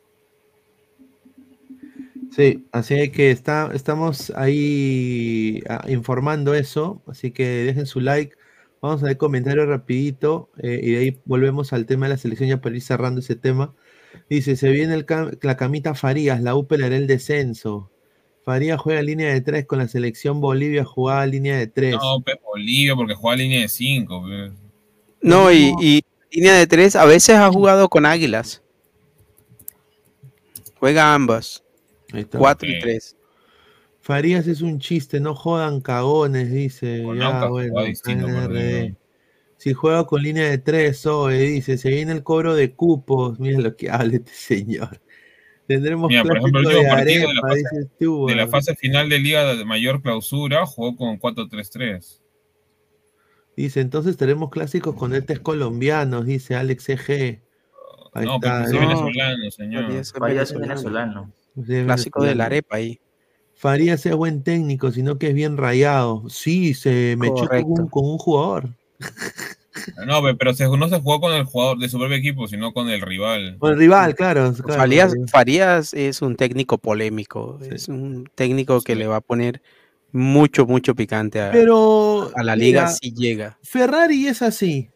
Sí, 2.30 2.66
así 2.72 3.10
que 3.10 3.30
está, 3.30 3.70
estamos 3.74 4.30
ahí 4.36 5.62
ah, 5.68 5.84
informando 5.88 6.54
eso, 6.54 7.02
así 7.06 7.30
que 7.30 7.44
dejen 7.64 7.86
su 7.86 8.00
like. 8.00 8.34
Vamos 8.80 9.02
a 9.02 9.06
ver 9.06 9.16
comentarios 9.18 9.68
rapidito 9.68 10.50
eh, 10.58 10.80
y 10.82 10.90
de 10.92 10.98
ahí 10.98 11.20
volvemos 11.26 11.72
al 11.72 11.86
tema 11.86 12.06
de 12.06 12.14
la 12.14 12.18
selección 12.18 12.48
ya 12.48 12.60
para 12.60 12.74
ir 12.76 12.82
cerrando 12.82 13.20
ese 13.20 13.36
tema. 13.36 13.74
Dice, 14.30 14.56
se 14.56 14.70
viene 14.70 14.94
el 14.94 15.06
cam- 15.06 15.38
la 15.42 15.56
camita 15.56 15.94
Farías, 15.94 16.40
la 16.42 16.56
U 16.56 16.66
peleará 16.66 16.96
el 16.96 17.06
descenso. 17.06 17.90
Farías 18.44 18.78
juega 18.78 19.00
línea 19.02 19.32
de 19.32 19.40
tres 19.40 19.64
con 19.66 19.78
la 19.78 19.88
selección 19.88 20.40
Bolivia, 20.40 20.84
jugaba 20.84 21.24
línea 21.26 21.56
de 21.56 21.66
tres. 21.66 21.94
No, 21.94 22.20
Pep 22.20 22.40
Bolivia, 22.44 22.94
porque 22.94 23.14
juega 23.14 23.36
línea 23.38 23.60
de 23.62 23.68
cinco. 23.68 24.20
pues. 24.22 24.52
No, 25.22 25.50
y, 25.50 25.72
y 25.80 26.02
línea 26.30 26.52
de 26.54 26.66
tres, 26.66 26.94
a 26.94 27.06
veces 27.06 27.36
ha 27.36 27.50
jugado 27.50 27.88
con 27.88 28.04
Águilas. 28.04 28.62
Juega 30.78 31.14
ambas, 31.14 31.64
Ahí 32.12 32.20
está. 32.20 32.38
4 32.38 32.68
y 32.68 32.74
Ok. 32.74 32.80
3. 32.82 33.16
Farías 34.02 34.46
es 34.46 34.60
un 34.60 34.78
chiste, 34.78 35.18
no 35.18 35.34
jodan 35.34 35.80
cagones, 35.80 36.52
dice. 36.52 36.98
Ya, 36.98 37.48
bueno, 37.48 37.48
jugaba 37.48 37.86
distinto, 37.86 38.26
Si 39.56 39.72
juega 39.72 40.04
con 40.04 40.22
línea 40.22 40.50
de 40.50 40.58
tres, 40.58 41.06
Oe, 41.06 41.38
dice, 41.38 41.78
se 41.78 41.88
viene 41.88 42.12
el 42.12 42.22
cobro 42.22 42.54
de 42.54 42.74
cupos. 42.74 43.40
Mira 43.40 43.60
lo 43.60 43.74
que 43.74 43.90
habla 43.90 44.16
este 44.16 44.32
señor. 44.34 45.00
Tendremos 45.66 46.08
Mira, 46.08 46.22
por 46.22 46.32
clásico 46.32 46.58
ejemplo, 46.58 46.70
el 46.70 46.76
de 46.76 46.82
la 46.84 46.94
arepa, 46.94 47.30
fase- 47.48 47.90
tú, 47.98 48.26
De 48.26 48.34
la 48.34 48.48
fase 48.48 48.74
final 48.76 49.08
de 49.08 49.18
Liga 49.18 49.54
de 49.54 49.64
Mayor 49.64 50.02
Clausura, 50.02 50.66
jugó 50.66 50.96
con 50.96 51.18
4-3-3. 51.18 52.20
Dice, 53.56 53.80
entonces 53.80 54.16
tenemos 54.16 54.50
clásicos 54.50 54.94
con 54.94 55.14
ETs 55.14 55.40
colombianos, 55.40 56.26
dice 56.26 56.54
Alex 56.56 56.88
EG. 56.88 57.40
Ahí 58.12 58.26
No, 58.26 58.38
pero 58.40 58.56
está, 58.58 58.68
soy 58.68 58.78
venezolano, 58.80 59.50
señor. 59.50 60.04
Farías 60.18 60.50
es 60.52 60.58
venezolano. 60.60 61.32
venezolano. 61.54 61.86
Clásico 61.86 62.22
de 62.22 62.34
la 62.34 62.44
venezolano. 62.44 62.44
arepa 62.46 62.76
ahí. 62.76 63.00
Farías 63.54 64.04
es 64.04 64.14
buen 64.16 64.42
técnico, 64.42 64.90
sino 64.90 65.18
que 65.18 65.28
es 65.28 65.34
bien 65.34 65.56
rayado. 65.56 66.28
Sí, 66.28 66.74
se 66.74 67.16
me 67.18 67.28
echó 67.28 67.48
con 67.48 67.64
un, 67.80 67.88
con 67.88 68.04
un 68.04 68.18
jugador. 68.18 68.68
No, 70.06 70.22
pe- 70.22 70.34
pero 70.34 70.54
se- 70.54 70.68
no 70.68 70.88
se 70.88 71.00
jugó 71.00 71.20
con 71.20 71.32
el 71.34 71.44
jugador 71.44 71.78
de 71.78 71.88
su 71.88 71.98
propio 71.98 72.16
equipo, 72.16 72.46
sino 72.46 72.72
con 72.72 72.88
el 72.90 73.00
rival. 73.00 73.56
Con 73.58 73.72
el 73.72 73.78
rival, 73.78 74.14
claro. 74.14 74.52
claro, 74.52 75.12
Farías, 75.28 75.94
es 75.94 76.22
un 76.22 76.36
técnico 76.36 76.78
polémico, 76.78 77.58
Sí. 77.62 77.68
es 77.72 77.88
un 77.88 78.28
técnico 78.34 78.80
que 78.82 78.92
Sí. 78.92 78.98
le 78.98 79.06
va 79.06 79.16
a 79.16 79.20
poner 79.20 79.60
mucho, 80.12 80.64
mucho 80.66 80.94
picante 80.94 81.40
a, 81.40 81.50
Pero 81.50 82.30
a 82.36 82.42
la 82.44 82.54
liga 82.54 82.82
mira, 82.82 82.92
si 82.92 83.12
llega. 83.12 83.58
Ferrari 83.64 84.28
es 84.28 84.42
así. 84.42 84.90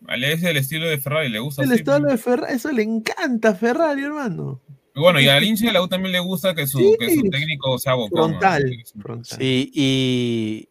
Vale, 0.00 0.32
es 0.32 0.42
el 0.42 0.56
estilo 0.56 0.86
de 0.88 0.96
Ferrari, 0.96 1.28
le 1.28 1.38
gusta 1.40 1.62
El 1.62 1.68
así, 1.72 1.80
estilo 1.80 2.00
de 2.00 2.16
Ferrari, 2.16 2.54
eso 2.54 2.72
le 2.72 2.82
encanta 2.82 3.50
a 3.50 3.54
Ferrari, 3.54 4.02
hermano. 4.02 4.62
Bueno, 4.94 5.20
y 5.20 5.28
al 5.28 5.44
hincha 5.44 5.66
de 5.66 5.72
la 5.74 5.82
U 5.82 5.88
también 5.88 6.12
le 6.12 6.20
gusta 6.20 6.54
que 6.54 6.66
su, 6.66 6.78
Sí. 6.78 6.96
que 6.98 7.14
su 7.14 7.22
técnico 7.30 7.78
sea 7.78 7.94
bocón. 7.94 8.32
¿no? 8.32 8.38
Frontal. 8.40 8.72
frontal. 9.00 9.38
Sí, 9.38 9.70
y, 9.74 10.68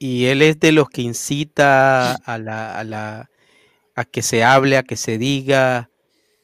y 0.00 0.26
él 0.26 0.42
es 0.42 0.58
de 0.60 0.72
los 0.72 0.90
que 0.90 1.02
incita 1.02 2.14
a 2.16 2.38
la, 2.38 2.76
a 2.78 2.84
la 2.84 3.30
a 3.96 4.04
que 4.06 4.22
se 4.22 4.44
hable, 4.44 4.78
a 4.78 4.82
que 4.84 4.96
se 4.96 5.18
diga. 5.18 5.90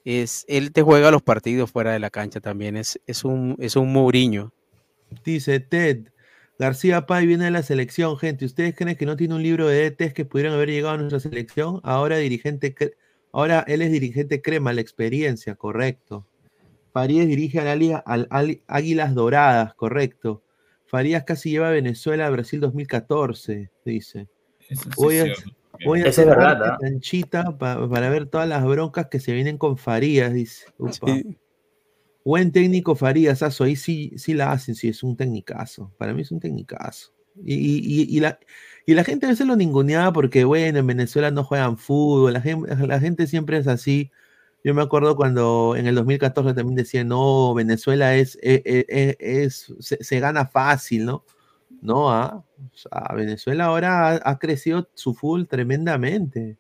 Es, 0.05 0.45
él 0.49 0.73
te 0.73 0.83
juega 0.83 1.11
los 1.11 1.23
partidos 1.23 1.71
fuera 1.73 1.93
de 1.93 2.01
la 2.01 2.11
cancha 2.11 2.41
también. 2.41 2.77
Es, 2.77 3.01
es 3.07 3.25
un, 3.25 3.57
es 3.61 3.77
un 3.77 3.93
Mourinho. 3.93 4.53
Dice 5.25 5.61
Ted. 5.61 6.09
García 6.59 7.07
Pay 7.07 7.27
viene 7.27 7.47
de 7.47 7.51
la 7.51 7.63
selección, 7.63 8.17
gente. 8.19 8.45
¿Ustedes 8.47 8.75
creen 8.77 8.97
que 8.97 9.07
no 9.07 9.17
tiene 9.17 9.35
un 9.35 9.43
libro 9.43 9.69
de 9.69 9.91
DTs 9.91 10.15
que 10.15 10.25
pudieran 10.25 10.55
haber 10.55 10.71
llegado 10.71 10.95
a 10.95 10.99
nuestra 10.99 11.21
selección? 11.21 11.81
Ahora 11.85 12.17
dirigente, 12.19 12.75
ahora 13.33 13.65
él 13.69 13.83
es 13.83 13.93
dirigente 13.93 14.41
crema, 14.41 14.73
la 14.73 14.81
experiencia, 14.81 15.55
correcto. 15.57 16.27
Farías 16.93 17.27
dirige 17.27 17.61
a 17.61 17.65
la 17.65 17.77
liga 17.77 17.99
al, 18.07 18.27
al- 18.31 18.63
Águilas 18.69 19.15
Doradas, 19.15 19.75
correcto. 19.75 20.43
Farías 20.87 21.25
casi 21.25 21.51
lleva 21.51 21.69
a 21.69 21.73
Venezuela 21.73 22.27
a 22.27 22.31
Brasil 22.31 22.61
2014, 22.61 23.71
dice. 23.85 24.29
Eso 24.69 24.83
sí 24.85 24.91
Voy 24.97 25.19
a- 25.19 25.25
cierto. 25.25 25.43
Voy 25.85 26.01
a 26.01 26.09
hacer 26.09 26.27
verdad, 26.27 26.59
parte 26.59 26.87
canchita 26.87 27.59
pa- 27.59 27.87
para 27.91 28.09
ver 28.09 28.27
todas 28.27 28.49
las 28.49 28.65
broncas 28.65 29.09
que 29.11 29.21
se 29.21 29.35
vienen 29.35 29.59
con 29.59 29.77
Farías, 29.77 30.33
dice. 30.33 30.67
Upa. 30.79 30.93
Sí. 31.07 31.37
Buen 32.25 32.51
técnico 32.51 32.95
Farías, 32.97 33.43
Aso, 33.43 33.65
ahí 33.65 33.77
sí, 33.77 34.13
sí 34.17 34.33
la 34.35 34.51
hacen, 34.53 34.75
sí, 34.75 34.89
es 34.89 35.03
un 35.03 35.17
tecnicazo. 35.17 35.93
Para 35.99 36.15
mí 36.15 36.23
es 36.23 36.33
un 36.33 36.41
tecnicazo. 36.41 37.13
Y, 37.45 37.55
y- 37.55 37.81
y- 38.03 38.17
y 38.17 38.21
la, 38.21 38.39
y 38.87 38.95
la 38.95 39.05
gente 39.05 39.27
a 39.27 39.29
veces 39.29 39.47
lo 39.47 39.55
ninguneaba 39.55 40.13
porque, 40.13 40.45
bueno, 40.45 40.79
en 40.79 40.87
Venezuela 40.87 41.31
no 41.31 41.45
juegan 41.45 41.77
fútbol, 41.77 42.33
la 42.33 42.41
gente, 42.41 42.75
la 42.87 42.99
gente 42.99 43.27
siempre 43.27 43.59
es 43.59 43.67
así. 43.69 44.11
Yo 44.65 44.75
me 44.75 44.83
acuerdo 44.83 45.15
cuando 45.17 45.75
en 45.77 45.87
el 45.87 45.95
2014 45.95 46.55
también 46.55 46.75
decían, 46.77 47.09
no, 47.09 47.55
Venezuela 47.55 48.17
es, 48.17 48.37
es, 48.43 48.63
es- 48.65 49.17
es- 49.21 49.75
se, 49.81 50.03
se 50.03 50.21
gana 50.21 50.47
fácil, 50.47 51.05
¿no? 51.07 51.25
No, 51.83 52.11
ah, 52.11 52.45
o 52.59 52.77
sea, 52.77 53.15
Venezuela 53.15 53.67
ahora 53.67 54.09
ha, 54.09 54.21
ha 54.31 54.39
crecido 54.39 54.89
su 54.95 55.15
fútbol 55.15 55.47
tremendamente. 55.47 56.57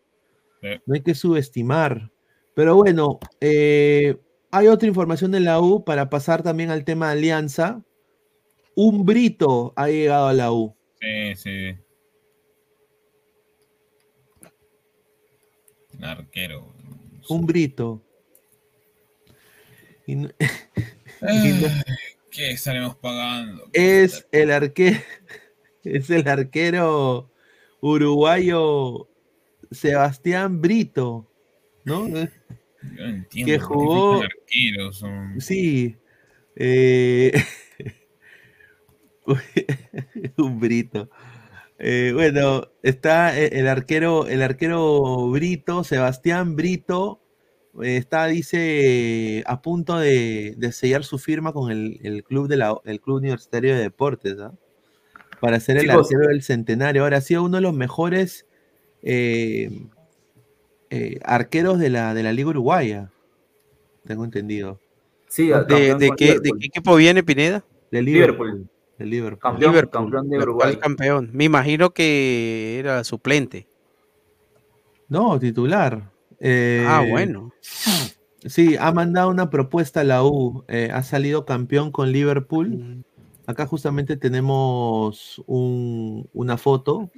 Sí. 0.63 0.69
No 0.87 0.95
hay 0.95 1.03
que 1.03 1.15
subestimar. 1.15 2.11
Pero 2.55 2.77
bueno, 2.77 3.19
eh, 3.41 4.17
hay 4.51 4.69
otra 4.69 4.87
información 4.89 5.33
de 5.33 5.41
la 5.41 5.61
U 5.61 5.85
para 5.85 6.09
pasar 6.09 6.43
también 6.43 6.71
al 6.71 6.85
tema 6.85 7.07
de 7.09 7.13
Alianza. 7.19 7.83
Un 8.77 9.05
Brito 9.05 9.73
ha 9.77 9.89
llegado 9.89 10.29
a 10.29 10.33
la 10.33 10.53
U. 10.53 10.77
Sí, 11.01 11.35
sí. 11.35 11.77
Un 15.99 16.05
arquero. 16.05 16.73
Un 17.29 17.47
Brito. 17.47 18.03
Y 20.09 20.15
no- 20.15 20.29
Ah, 21.23 21.85
¿Qué 22.31 22.51
estaremos 22.51 22.95
pagando? 22.97 23.69
es 23.73 24.27
el 24.31 24.51
arquero, 24.53 24.99
es 25.85 26.11
el 26.11 26.29
arquero 26.29 27.31
uruguayo 27.81 29.09
Sebastián 29.71 30.61
Brito, 30.61 31.27
¿no? 31.85 32.07
Yo 32.09 32.27
entiendo. 33.05 33.53
que 33.53 33.59
jugó- 33.59 34.21
fichan 34.21 34.31
arqueros, 34.43 34.97
son- 34.99 35.41
Sí. 35.41 35.97
eh, 36.55 37.33
un 40.37 40.61
Brito. 40.61 41.11
Eh, 41.79 42.13
bueno, 42.15 42.69
está 42.83 43.39
e- 43.39 43.59
el 43.59 43.69
arquero, 43.69 44.27
el 44.27 44.43
arquero 44.43 45.29
Brito, 45.31 45.85
Sebastián 45.85 46.57
Brito, 46.57 47.21
eh, 47.83 47.99
está, 47.99 48.27
dice, 48.27 49.45
a 49.47 49.61
punto 49.61 49.99
de, 49.99 50.55
de 50.57 50.73
sellar 50.73 51.05
su 51.05 51.19
firma 51.19 51.53
con 51.53 51.71
el, 51.71 52.01
el 52.03 52.25
club 52.25 52.49
de 52.49 52.57
la, 52.57 52.75
el 52.85 53.01
Club 53.01 53.19
Universitario 53.19 53.75
de 53.75 53.83
Deportes, 53.83 54.39
¿ah? 54.41 54.53
Para 55.41 55.61
ser 55.61 55.77
el 55.77 55.83
Chicos. 55.83 56.07
arquero 56.07 56.29
del 56.29 56.43
centenario. 56.43 57.03
Ahora 57.03 57.19
ha 57.19 57.21
sido 57.21 57.45
uno 57.45 57.59
de 57.59 57.61
los 57.63 57.75
mejores 57.75 58.47
eh, 59.03 59.71
eh, 60.89 61.19
arqueros 61.25 61.79
de 61.79 61.91
la, 61.91 62.15
de 62.15 62.23
la 62.23 62.33
Liga 62.33 62.49
Uruguaya. 62.49 63.11
Tengo 64.07 64.25
entendido. 64.25 64.81
Sí, 65.29 65.49
¿De, 65.49 66.11
qué, 66.17 66.39
¿De 66.41 66.53
qué 66.59 66.67
equipo 66.67 66.97
viene 66.97 67.23
Pineda? 67.23 67.63
De 67.91 68.01
Liverpool. 68.01 68.47
Liverpool. 68.49 68.71
De 68.99 69.05
Liverpool. 69.07 69.39
Campeón, 69.41 69.73
Liverpool, 69.73 70.03
campeón 70.05 70.29
de 70.31 70.37
el 70.37 70.43
Uruguay. 70.43 70.77
campeón. 70.77 71.31
Me 71.33 71.45
imagino 71.45 71.91
que 71.91 72.79
era 72.79 73.05
suplente. 73.05 73.67
No, 75.09 75.39
titular. 75.39 76.11
Eh, 76.41 76.85
ah, 76.89 77.05
bueno. 77.09 77.53
Sí, 78.45 78.77
ha 78.79 78.93
mandado 78.93 79.31
una 79.31 79.51
propuesta 79.51 80.01
a 80.01 80.05
la 80.05 80.23
U. 80.25 80.65
eh, 80.69 80.91
ha 80.93 81.03
salido 81.03 81.45
campeón 81.45 81.91
con 81.93 82.13
Liverpool. 82.13 82.69
Mm, 82.71 83.03
Acá 83.49 83.65
justamente 83.67 84.17
tenemos 84.17 85.41
un- 85.47 86.29
una 86.33 86.57
foto. 86.57 87.11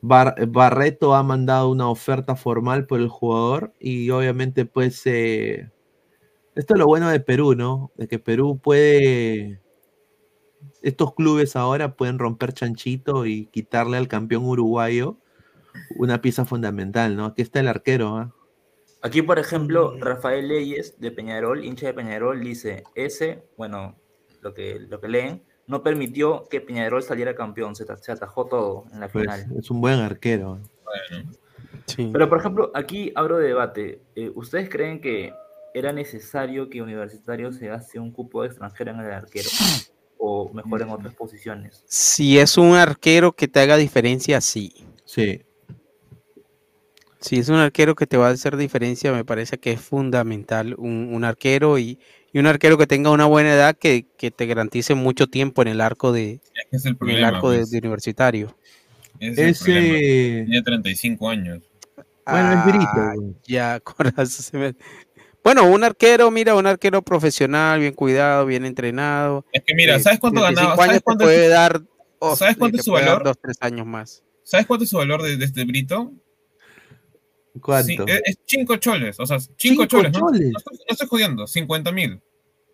Bar- 0.00 0.36
Barreto 0.48 1.14
ha 1.16 1.24
mandado 1.24 1.70
una 1.70 1.88
oferta 1.88 2.36
formal 2.36 2.86
por 2.86 3.00
el 3.00 3.08
jugador 3.08 3.72
y 3.80 4.08
obviamente 4.10 4.64
pues 4.64 5.02
eh, 5.06 5.68
esto 6.54 6.74
es 6.74 6.78
lo 6.78 6.86
bueno 6.86 7.08
de 7.08 7.18
Perú, 7.18 7.56
¿no? 7.56 7.90
De 7.96 8.06
que 8.06 8.20
Perú 8.20 8.60
puede, 8.62 9.58
estos 10.86 11.14
clubes 11.14 11.56
ahora 11.56 11.96
pueden 11.96 12.20
romper 12.20 12.52
chanchito 12.52 13.26
y 13.26 13.46
quitarle 13.46 13.96
al 13.96 14.06
campeón 14.06 14.44
uruguayo 14.44 15.16
una 15.96 16.22
pieza 16.22 16.44
fundamental, 16.44 17.16
¿no? 17.16 17.26
Aquí 17.26 17.42
está 17.42 17.58
el 17.58 17.66
arquero, 17.66 18.16
¿ah? 18.16 18.32
Aquí, 19.02 19.20
por 19.22 19.40
ejemplo, 19.40 19.96
Rafael 19.98 20.46
Leyes 20.46 20.98
de 21.00 21.10
Peñarol, 21.10 21.64
hincha 21.64 21.86
de 21.86 21.94
Peñarol, 21.94 22.40
dice, 22.40 22.84
ese, 22.94 23.42
bueno, 23.56 23.96
lo 24.42 24.54
que, 24.54 24.78
lo 24.78 25.00
que 25.00 25.08
leen, 25.08 25.42
no 25.66 25.82
permitió 25.82 26.44
que 26.48 26.60
Peñarol 26.60 27.02
saliera 27.02 27.34
campeón, 27.34 27.74
se, 27.74 27.84
se 28.00 28.12
atajó 28.12 28.46
todo 28.46 28.84
en 28.92 29.00
la 29.00 29.08
Pues, 29.08 29.24
final. 29.24 29.58
es 29.58 29.70
un 29.70 29.80
buen 29.80 29.98
arquero. 29.98 30.60
Bueno, 30.84 31.32
sí. 31.86 32.10
Pero, 32.12 32.28
por 32.28 32.38
ejemplo, 32.38 32.70
aquí 32.74 33.12
abro 33.16 33.38
debate. 33.38 34.00
Eh, 34.14 34.30
¿Ustedes 34.34 34.68
creen 34.68 35.00
que 35.00 35.34
era 35.74 35.92
necesario 35.92 36.70
que 36.70 36.80
Universitario 36.80 37.52
se 37.52 37.66
gaste 37.66 37.98
un 37.98 38.12
cupo 38.12 38.44
extranjero 38.44 38.92
en 38.92 39.00
el 39.00 39.10
arquero? 39.10 39.48
¿O 40.18 40.50
mejor 40.52 40.82
en 40.82 40.90
otras 40.90 41.14
posiciones? 41.14 41.84
Si 41.86 42.38
es 42.38 42.56
un 42.56 42.74
arquero 42.74 43.32
que 43.32 43.48
te 43.48 43.60
haga 43.60 43.76
diferencia, 43.76 44.40
sí. 44.40 44.72
Sí. 45.04 45.42
Si 47.20 47.36
es 47.38 47.48
un 47.48 47.56
arquero 47.56 47.94
que 47.94 48.06
te 48.06 48.16
va 48.16 48.28
a 48.28 48.30
hacer 48.30 48.56
diferencia, 48.56 49.12
me 49.12 49.24
parece 49.24 49.58
que 49.58 49.72
es 49.72 49.80
fundamental 49.80 50.74
un, 50.78 51.10
un 51.12 51.24
arquero 51.24 51.78
y, 51.78 51.98
y 52.32 52.38
un 52.38 52.46
arquero 52.46 52.78
que 52.78 52.86
tenga 52.86 53.10
una 53.10 53.24
buena 53.26 53.52
edad 53.54 53.76
que, 53.76 54.06
que 54.16 54.30
te 54.30 54.46
garantice 54.46 54.94
mucho 54.94 55.26
tiempo 55.26 55.62
en 55.62 55.68
el 55.68 55.80
arco 55.80 56.12
de, 56.12 56.40
es 56.70 56.84
el 56.84 56.90
en 56.90 56.92
el 56.92 56.96
problema. 56.98 57.28
arco 57.28 57.50
de, 57.50 57.58
pues. 57.58 57.70
de 57.70 57.78
universitario. 57.78 58.56
Ese 59.18 59.48
es 59.48 59.60
el 59.62 59.74
problema. 59.74 59.96
Ese... 59.96 60.44
Tiene 60.46 60.62
35 60.62 61.28
años. 61.28 61.62
Bueno, 62.28 62.52
es 62.52 62.64
Brito. 62.64 62.88
Ah, 62.94 63.14
güey. 63.16 63.34
Ya, 63.46 63.80
corazón, 63.84 64.26
se 64.26 64.58
me- 64.58 64.74
Bueno, 65.46 65.70
un 65.70 65.84
arquero, 65.84 66.28
mira, 66.32 66.56
un 66.56 66.66
arquero 66.66 67.02
profesional, 67.02 67.78
bien 67.78 67.94
cuidado, 67.94 68.46
bien 68.46 68.64
entrenado. 68.64 69.46
Es 69.52 69.62
que 69.64 69.76
mira, 69.76 69.94
eh, 69.94 70.00
¿sabes 70.00 70.18
cuánto 70.18 70.40
35 70.40 70.60
ganaba? 70.60 70.84
¿Sabes 70.84 70.98
te 70.98 71.04
cuánto, 71.04 71.24
puede 71.24 71.48
dar? 71.48 71.82
oh, 72.18 72.34
¿sabes 72.34 72.54
sí, 72.54 72.58
cuánto 72.58 72.78
es 72.78 72.84
su 72.84 72.90
valor? 72.90 73.22
Dos, 73.22 73.38
tres 73.40 73.56
años 73.60 73.86
más. 73.86 74.24
¿sabes 74.42 74.66
cuánto 74.66 74.82
es 74.82 74.90
su 74.90 74.96
valor 74.96 75.22
de, 75.22 75.36
de 75.36 75.44
este 75.44 75.64
Brito? 75.64 76.12
¿Cuánto? 77.62 77.86
Sí, 77.86 78.12
es, 78.12 78.22
es 78.24 78.38
cinco 78.44 78.74
choles. 78.78 79.20
O 79.20 79.26
sea, 79.26 79.38
cinco, 79.38 79.54
¿Cinco 79.56 79.86
choles, 79.86 80.12
¿no? 80.14 80.18
choles? 80.18 80.50
No 80.50 80.58
estoy, 80.58 80.78
no 80.78 80.84
estoy 80.88 81.06
jodiendo, 81.06 81.46
50 81.46 81.92
mil. 81.92 82.20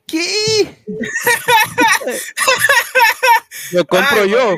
¿Qué? 0.07 0.83
Lo 3.73 3.85
compro 3.85 4.25
yo. 4.25 4.57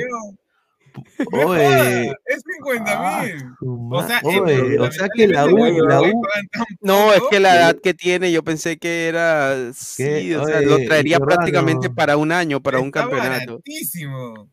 Oye, 1.33 2.11
Es 2.25 2.43
50 2.57 3.23
mil. 3.23 3.45
su 3.59 3.89
O 3.93 4.03
sea, 4.07 4.21
oye, 4.23 4.79
o 4.79 4.91
sea 4.93 5.09
que 5.15 5.27
la 5.27 5.47
U, 5.47 5.57
la 5.87 6.01
No, 6.81 7.13
es 7.13 7.23
que 7.31 7.41
la 7.41 7.57
edad 7.57 7.77
que 7.83 7.95
tiene, 7.95 8.31
yo 8.31 8.43
pensé 8.43 8.79
que 8.79 9.09
era, 9.09 9.73
sí, 9.73 10.35
o 10.35 10.45
sea, 10.47 10.61
lo 10.61 10.79
traería 10.85 11.19
prácticamente 11.19 11.91
para 11.91 12.17
un 12.17 12.33
año, 12.33 12.61
para 12.61 12.81
un 12.81 12.91
campeonato. 12.91 13.55
baratísimo. 13.55 14.51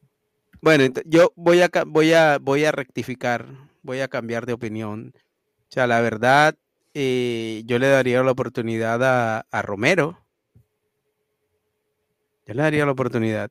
Bueno, 0.61 0.93
yo 1.05 1.31
voy 1.35 1.61
a, 1.61 1.69
voy 1.87 2.13
a, 2.13 2.37
voy 2.39 2.65
a 2.65 2.71
rectificar, 2.71 3.47
voy 3.81 3.99
a 4.01 4.07
cambiar 4.07 4.45
de 4.45 4.53
opinión. 4.53 5.13
O 5.15 5.73
sea, 5.73 5.87
la 5.87 6.01
verdad, 6.01 6.55
eh, 6.93 7.63
yo 7.65 7.79
le 7.79 7.87
daría 7.87 8.21
la 8.23 8.31
oportunidad 8.31 9.03
a, 9.03 9.45
a 9.49 9.61
Romero. 9.61 10.19
Yo 12.45 12.53
le 12.53 12.61
daría 12.63 12.85
la 12.85 12.91
oportunidad. 12.91 13.49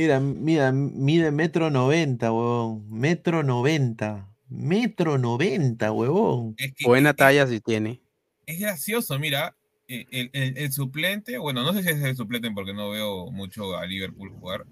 Mira, 0.00 0.20
mira, 0.20 0.72
mide 0.72 1.30
metro 1.30 1.70
noventa, 1.70 2.32
huevón, 2.32 2.90
metro 2.90 3.42
noventa, 3.42 4.28
metro 4.48 5.18
noventa, 5.18 5.92
huevón. 5.92 6.54
Es 6.58 6.72
que 6.74 6.86
Buena 6.86 7.10
es- 7.10 7.16
talla 7.16 7.46
si 7.46 7.60
tiene. 7.60 8.00
es 8.46 8.58
gracioso, 8.60 9.18
mira, 9.18 9.56
eh, 9.88 10.06
el, 10.10 10.30
el- 10.32 10.58
el 10.58 10.72
suplente, 10.72 11.38
bueno, 11.38 11.62
no 11.62 11.72
sé 11.72 11.82
si 11.82 11.88
es 11.90 12.02
el 12.02 12.16
suplente 12.16 12.50
porque 12.50 12.74
no 12.74 12.90
veo 12.90 13.30
mucho 13.30 13.76
a 13.76 13.84
Liverpool 13.86 14.30
jugar, 14.30 14.66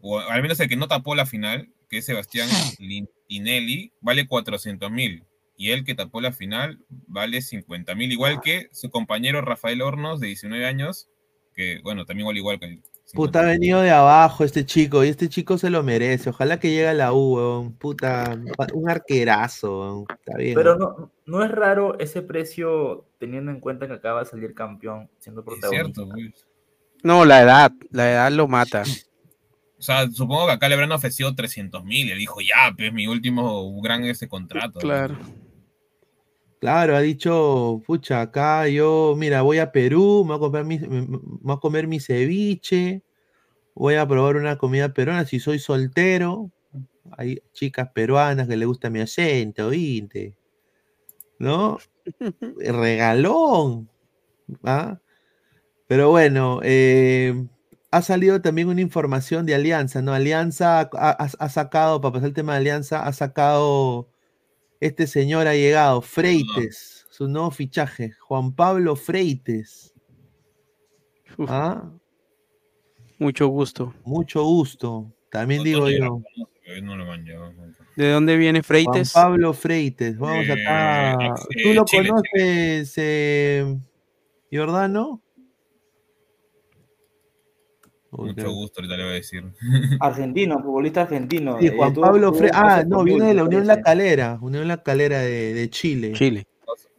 o 0.00 0.18
al 0.20 0.42
menos 0.42 0.58
el 0.60 0.68
que 0.68 0.76
no 0.76 0.86
tapó 0.88 1.14
la 1.14 1.26
final, 1.26 1.68
que 1.88 1.98
es 1.98 2.04
Sebastián 2.06 2.48
Tinelli, 3.28 3.92
vale 4.00 4.26
400 4.26 4.90
mil, 4.90 5.24
y 5.56 5.70
el 5.70 5.84
que 5.84 5.94
tapó 5.94 6.20
la 6.20 6.32
final 6.32 6.78
vale 7.08 7.42
50 7.42 7.94
mil, 7.94 8.12
igual 8.12 8.40
que 8.40 8.68
su 8.72 8.90
compañero 8.90 9.40
Rafael 9.40 9.82
Hornos, 9.82 10.20
de 10.20 10.28
19 10.28 10.66
años, 10.66 11.08
que, 11.54 11.80
bueno, 11.82 12.04
también 12.06 12.26
vale 12.26 12.38
igual 12.38 12.60
que 12.60 12.66
el... 12.66 12.82
Puta, 13.14 13.40
ha 13.40 13.42
50.000. 13.44 13.46
venido 13.48 13.80
de 13.80 13.90
abajo 13.90 14.44
este 14.44 14.66
chico, 14.66 15.04
y 15.04 15.08
este 15.08 15.28
chico 15.28 15.56
se 15.56 15.70
lo 15.70 15.82
merece. 15.82 16.30
Ojalá 16.30 16.60
que 16.60 16.68
llegue 16.70 16.88
a 16.88 16.94
la 16.94 17.12
U, 17.12 17.36
huevón. 17.36 17.72
Puta, 17.74 18.38
un 18.74 18.90
arquerazo, 18.90 19.80
huevón. 19.80 20.06
Está 20.10 20.36
bien. 20.36 20.54
Pero 20.54 20.76
no, 20.76 21.10
no 21.26 21.44
es 21.44 21.50
raro 21.50 21.98
ese 21.98 22.22
precio 22.22 23.06
teniendo 23.18 23.50
en 23.50 23.60
cuenta 23.60 23.86
que 23.86 23.94
acaba 23.94 24.20
de 24.20 24.26
salir 24.26 24.54
campeón 24.54 25.08
siendo 25.18 25.40
Es 25.40 25.46
protagonista. 25.46 26.02
cierto, 26.02 26.08
pues. 26.12 26.46
No, 27.02 27.24
la 27.24 27.42
edad, 27.42 27.72
la 27.90 28.10
edad 28.10 28.32
lo 28.32 28.48
mata. 28.48 28.82
O 29.78 29.82
sea, 29.82 30.10
supongo 30.10 30.46
que 30.46 30.52
acá 30.52 30.68
le 30.68 30.74
habrán 30.74 30.90
ofrecido 30.92 31.34
300 31.34 31.84
mil, 31.84 32.08
y 32.08 32.10
él 32.10 32.18
dijo, 32.18 32.40
ya, 32.40 32.74
pues 32.76 32.92
mi 32.92 33.06
último 33.06 33.80
gran 33.80 34.04
ese 34.04 34.28
contrato. 34.28 34.80
Claro. 34.80 35.16
Claro, 36.60 36.96
ha 36.96 37.00
dicho, 37.00 37.82
pucha, 37.86 38.20
acá 38.20 38.66
yo, 38.68 39.14
mira, 39.16 39.42
voy 39.42 39.58
a 39.58 39.70
Perú, 39.70 40.24
me 40.24 40.30
voy 40.30 40.36
a 40.36 40.40
comprar 40.40 40.64
mi, 40.64 40.78
me- 40.80 41.06
voy 41.08 41.54
a 41.56 41.60
comer 41.60 41.86
mi 41.86 42.00
ceviche, 42.00 43.02
voy 43.74 43.96
a 43.96 44.08
probar 44.08 44.36
una 44.36 44.58
comida 44.58 44.92
peruana 44.94 45.26
si 45.26 45.40
soy 45.40 45.58
soltero. 45.60 46.50
Hay 47.18 47.42
chicas 47.52 47.90
peruanas 47.94 48.48
que 48.48 48.56
le 48.56 48.66
gusta 48.66 48.90
mi 48.90 49.00
acento, 49.00 49.70
¿viste? 49.70 50.36
¿No? 51.38 51.78
Regalón. 52.58 53.88
¿ah? 54.64 55.00
Pero 55.88 56.10
bueno, 56.10 56.60
eh, 56.64 57.46
ha 57.90 58.02
salido 58.02 58.42
también 58.42 58.68
una 58.68 58.80
información 58.82 59.46
de 59.46 59.54
Alianza, 59.56 60.02
¿no? 60.02 60.14
Alianza 60.14 60.80
ha, 60.80 60.90
ha- 60.94 61.30
ha 61.38 61.48
sacado, 61.50 62.00
para 62.00 62.14
pasar 62.14 62.28
el 62.28 62.34
tema 62.34 62.54
de 62.54 62.58
Alianza, 62.60 63.06
ha 63.06 63.12
sacado, 63.12 64.08
este 64.80 65.06
señor 65.06 65.46
ha 65.46 65.54
llegado, 65.54 66.00
Freites, 66.02 67.06
su 67.10 67.28
nuevo 67.28 67.50
fichaje, 67.50 68.12
Juan 68.20 68.52
Pablo 68.54 68.94
Freites. 68.96 69.92
¿ah? 71.48 71.90
mucho 73.18 73.48
gusto. 73.48 73.94
Mucho 74.04 74.44
gusto. 74.44 75.12
También 75.30 75.62
digo 75.62 75.88
yo, 75.88 76.20
no 76.82 76.96
lo 76.96 77.10
han 77.12 77.24
llevado. 77.24 77.52
¿De 77.96 78.12
dónde 78.12 78.36
viene 78.36 78.60
Juan 78.60 78.64
Freites? 78.64 79.12
Pablo 79.12 79.52
Freites, 79.52 80.16
vamos 80.18 80.46
Eh, 80.46 80.52
acá. 80.52 81.12
eh, 81.24 81.62
¿Tú 81.62 81.74
lo 81.74 81.84
Chile, 81.84 82.08
conoces, 82.08 82.94
eh, 82.96 83.76
Giordano? 88.10 88.34
Mucho 88.36 88.52
gusto, 88.52 88.80
ahorita 88.80 88.96
le 88.96 89.02
voy 89.04 89.12
a 89.12 89.14
decir. 89.16 89.44
Argentino, 90.00 90.62
futbolista 90.62 91.02
argentino. 91.02 91.58
Sí, 91.60 91.66
eh, 91.66 91.74
Juan 91.76 91.92
tuvo- 91.94 92.04
Pablo 92.04 92.32
un 92.32 92.48
Ah, 92.52 92.84
no, 92.86 93.04
viene 93.04 93.26
de 93.26 93.34
la 93.34 93.44
Unión 93.44 93.66
La. 93.66 93.80
Calera, 93.82 94.38
Unión 94.40 94.66
La 94.68 94.82
Calera 94.82 95.20
de, 95.20 95.52
de 95.54 95.70
Chile. 95.70 96.12
Chile. 96.14 96.46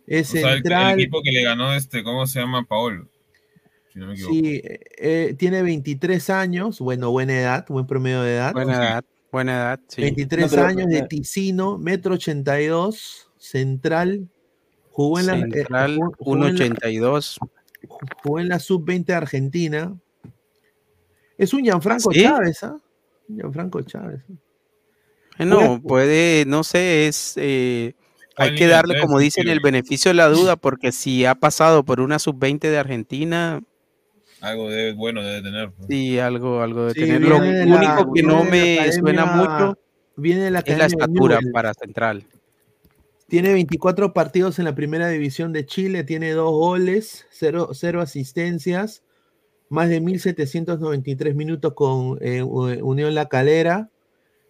Es 0.05 0.30
O 0.30 0.32
sea, 0.34 0.41
el, 0.41 0.47
el 0.47 0.53
central. 0.64 0.99
equipo 0.99 1.22
que 1.22 1.32
le 1.32 1.43
ganó 1.43 1.74
este, 1.74 2.03
¿cómo 2.03 2.26
se 2.28 2.39
llama? 2.39 2.64
Paolo. 2.66 3.07
Si 3.93 3.99
no 3.99 4.07
me 4.07 4.14
equivoco. 4.14 4.34
Sí, 4.34 4.62
eh, 4.64 4.80
eh, 4.97 5.36
tiene 5.38 5.62
23 5.64 6.30
años, 6.30 6.80
bueno, 6.80 7.12
buena 7.12 7.34
edad, 7.39 7.66
buen 7.70 7.86
promedio 7.88 8.22
de 8.24 8.36
edad. 8.36 8.53
Buena 8.53 8.76
edad, 8.76 9.03
buena 9.32 9.51
edad, 9.53 9.80
sí. 9.88 10.01
23 10.01 10.45
No, 10.45 10.49
pero- 10.51 10.68
años 10.68 10.88
de 10.88 10.97
eh, 10.99 11.07
Ticino, 11.10 11.78
metro 11.78 12.16
82, 12.16 13.32
central. 13.38 14.28
Jugó 14.91 15.20
en 15.20 15.28
la, 15.28 15.38
eh, 15.38 15.39
Central, 15.51 15.95
jugó- 15.95 16.14
jugó 16.20 16.36
en 16.36 16.41
la- 16.41 16.49
1.82. 16.66 17.38
jugó 18.24 18.39
en 18.39 18.49
la 18.49 18.60
sub-20 18.60 19.05
de 19.05 19.14
Argentina. 19.14 19.95
Es 21.40 21.54
un 21.54 21.64
Gianfranco 21.64 22.12
¿Ah, 22.12 22.14
sí? 22.14 22.22
Chávez, 22.22 22.64
¿ah? 22.64 22.78
Un 23.30 23.36
Gianfranco 23.38 23.82
Chávez. 23.82 24.22
No, 25.40 25.82
puede, 25.82 26.44
no 26.46 26.64
sé, 26.66 27.08
es 27.08 27.34
eh, 27.38 27.94
hay 28.36 28.50
¿Cuál 28.50 28.56
que 28.56 28.68
darle, 28.68 29.00
como 29.00 29.20
dicen, 29.20 29.48
el 29.48 29.62
beneficio 29.62 30.10
de 30.10 30.16
la 30.16 30.28
duda, 30.28 30.58
porque 30.58 30.92
si 30.92 31.26
ha 31.26 31.34
pasado 31.36 31.84
por 31.86 32.02
una 32.02 32.20
sub-20 32.20 32.60
de 32.70 32.78
Argentina, 32.78 33.62
Algo 34.42 34.70
de 34.70 34.92
bueno 34.94 35.24
debe 35.24 35.42
tener. 35.42 35.72
pues. 35.72 35.88
sí, 35.90 36.20
algo, 36.20 36.62
algo 36.62 36.86
de 36.88 36.94
Sí, 36.94 37.00
tener. 37.02 37.22
Lo 37.22 37.40
viene 37.40 37.58
de 37.60 37.66
la- 37.68 37.76
único 37.78 38.14
que 38.14 38.24
no 38.24 38.44
me 38.44 38.92
suena 38.92 39.26
mucho 39.26 39.78
Viene 40.18 40.42
de 40.44 40.52
la 40.52 40.60
es 40.60 40.78
la 40.78 40.86
estatura 40.88 41.40
para 41.54 41.74
central. 41.74 42.26
Tiene 43.30 43.54
24 43.54 44.12
partidos 44.12 44.60
en 44.60 44.66
la 44.66 44.76
primera 44.76 45.08
división 45.08 45.54
de 45.54 45.66
Chile, 45.66 46.04
tiene 46.04 46.32
dos 46.32 46.52
goles, 46.52 47.26
cero, 47.32 47.70
cero 47.74 48.02
asistencias, 48.02 49.04
más 49.70 49.89
de 49.89 50.01
1.793 50.01 51.34
minutos 51.36 51.74
con 51.74 52.17
eh, 52.22 52.41
Unión 52.43 53.13
La 53.15 53.28
Calera. 53.30 53.89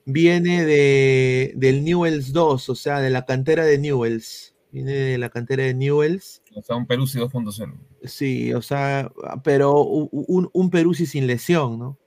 Viene 0.06 0.66
de, 0.66 1.54
del 1.56 1.84
Newells 1.84 2.34
2, 2.34 2.70
o 2.70 2.76
sea, 2.76 3.00
de 3.00 3.10
la 3.12 3.26
cantera 3.26 3.64
de 3.66 3.78
Newells. 3.78 4.56
Viene 4.72 4.92
de 4.94 5.18
la 5.18 5.30
cantera 5.30 5.64
de 5.64 5.74
Newells. 5.76 6.42
O 6.56 6.62
sea, 6.64 6.76
un 6.76 6.88
Peruzzi 6.88 7.20
2.0. 7.20 7.76
Sí, 8.06 8.54
o 8.54 8.62
sea, 8.62 9.12
pero 9.44 9.84
un, 9.84 10.50
un 10.52 10.70
Peruzzi 10.70 11.06
sin 11.06 11.28
lesión, 11.28 11.78
¿no? 11.78 11.98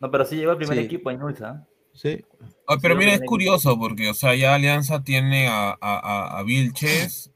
No, 0.00 0.10
pero 0.10 0.24
sí 0.24 0.36
llegó 0.36 0.52
al 0.52 0.56
primer 0.56 0.78
Sí. 0.78 0.84
equipo 0.84 1.10
en 1.10 1.22
Ulsa. 1.22 1.66
Sí. 1.92 2.24
Ah, 2.66 2.78
pero 2.80 2.94
Sí, 2.94 2.98
mira, 3.00 3.14
es 3.14 3.20
curioso 3.22 3.78
porque, 3.78 4.08
o 4.08 4.14
sea, 4.14 4.34
ya 4.34 4.54
Alianza 4.54 5.02
tiene 5.02 5.48
a, 5.48 5.70
a, 5.72 5.76
a, 5.80 6.38
a 6.38 6.42
Vilches 6.42 7.32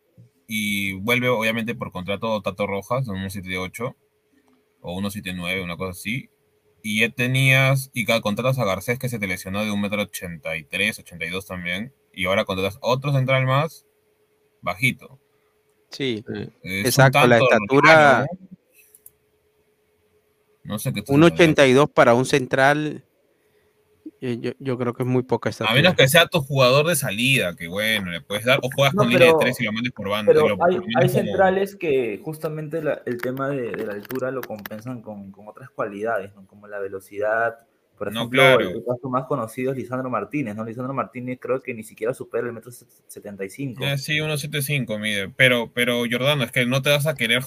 y 0.47 0.95
vuelve, 0.95 1.29
obviamente, 1.29 1.75
por 1.75 1.91
contrato 1.93 2.41
Tato 2.41 2.67
Rojas, 2.67 3.07
en 3.09 3.17
178 3.17 3.97
o 4.87 4.93
179, 5.01 5.63
una 5.63 5.77
cosa 5.77 5.93
así. 5.93 6.29
Y 6.83 7.01
ya 7.01 7.09
tenías, 7.09 7.91
y 7.95 8.05
cada 8.05 8.21
contratas 8.21 8.59
a 8.59 8.65
Garcés 8.67 8.99
que 8.99 9.09
se 9.09 9.19
te 9.19 9.27
lesionó 9.27 9.65
de 9.65 9.71
1,83 9.71 10.99
82 11.01 11.47
también. 11.47 11.95
Y 12.13 12.27
ahora 12.27 12.45
contratas 12.45 12.79
otro 12.83 13.13
central 13.13 13.47
más, 13.47 13.87
bajito. 14.61 15.19
Sí. 15.91 16.23
Es 16.63 16.85
Exacto, 16.87 17.27
la 17.27 17.39
estatura- 17.39 17.95
raro, 17.95 18.27
¿no? 18.41 18.49
No 20.65 20.79
sé 20.79 20.93
qué 20.93 21.01
está 21.01 21.13
un 21.13 21.23
haciendo 21.23 21.27
Alianza. 21.45 21.63
82 21.63 21.91
para 21.91 22.15
un 22.15 22.25
central, 22.27 23.05
yo, 24.41 24.53
yo 24.59 24.79
creo 24.79 24.95
que 24.95 25.03
es 25.03 25.09
muy 25.09 25.23
poca 25.23 25.49
A 25.49 25.51
estatura. 25.51 25.75
menos 25.75 25.95
que 25.95 26.09
sea 26.09 26.27
tu 26.27 26.41
jugador 26.41 26.87
de 26.87 26.97
salida, 26.97 27.55
que 27.57 27.69
bueno, 27.69 28.11
le 28.11 28.21
puedes 28.21 28.45
dar, 28.45 28.59
o 28.63 28.69
juegas 28.75 28.95
No, 28.95 29.03
con 29.03 29.11
línea 29.11 29.27
de 29.27 29.33
pero- 29.33 29.39
tres 29.41 29.61
y 29.61 29.65
lo 29.65 29.73
mandes 29.73 29.93
por 29.93 30.09
banda. 30.09 30.33
Pero 30.33 30.49
lo- 30.49 30.65
hay, 30.65 30.77
como- 30.79 31.09
centrales 31.09 31.77
que 31.77 32.21
justamente 32.25 32.83
la- 32.83 33.03
el 33.07 33.19
tema 33.21 33.49
de, 33.51 33.71
de 33.73 33.87
la 33.87 33.93
altura 33.95 34.31
lo 34.31 34.41
compensan 34.43 35.03
con, 35.03 35.31
con 35.31 35.49
otras 35.49 35.71
cualidades, 35.71 36.35
¿no? 36.35 36.47
como 36.47 36.67
la 36.69 36.79
velocidad. 36.79 37.55
Por 37.97 38.13
No, 38.13 38.21
ejemplo, 38.23 38.41
claro. 38.43 38.69
el 38.71 38.85
caso 38.85 39.09
más 39.09 39.25
conocido 39.27 39.71
es 39.71 39.79
Lisandro 39.79 40.11
Martínez, 40.11 40.57
¿no? 40.57 40.65
Lisandro 40.65 40.93
Martínez 40.93 41.39
creo 41.41 41.63
que 41.63 41.75
ni 41.75 41.85
siquiera 41.85 42.13
supera 42.13 42.45
el 42.47 42.53
metro 42.53 42.73
75. 42.73 43.85
Eh, 43.85 43.99
sí, 43.99 44.19
1.75 44.21 44.99
mide. 44.99 45.29
Pero, 45.37 45.71
pero 45.73 46.03
Jordano, 46.11 46.43
es 46.45 46.51
que 46.51 46.67
no 46.67 46.83
te 46.83 46.91
vas 46.91 47.07
a 47.07 47.15
querer, 47.15 47.43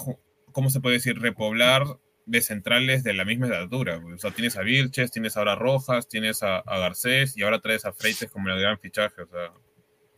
¿cómo 0.52 0.70
se 0.70 0.80
puede 0.80 0.94
decir? 0.96 1.18
Repoblar 1.20 1.84
de 2.28 2.40
centrales 2.42 3.02
de 3.02 3.14
la 3.14 3.24
misma 3.24 3.46
estatura. 3.46 4.00
O 4.14 4.18
sea, 4.18 4.30
tienes 4.30 4.56
a 4.56 4.62
Vilches, 4.62 5.10
tienes 5.10 5.36
ahora 5.36 5.52
a 5.52 5.56
Rojas, 5.56 6.08
tienes 6.08 6.42
a, 6.42 6.58
a 6.58 6.78
Garcés 6.78 7.36
y 7.36 7.42
ahora 7.42 7.60
traes 7.60 7.84
a 7.84 7.92
Freites 7.92 8.30
como 8.30 8.48
el 8.50 8.60
gran 8.60 8.78
fichaje. 8.78 9.22
O 9.22 9.26
sea, 9.26 9.52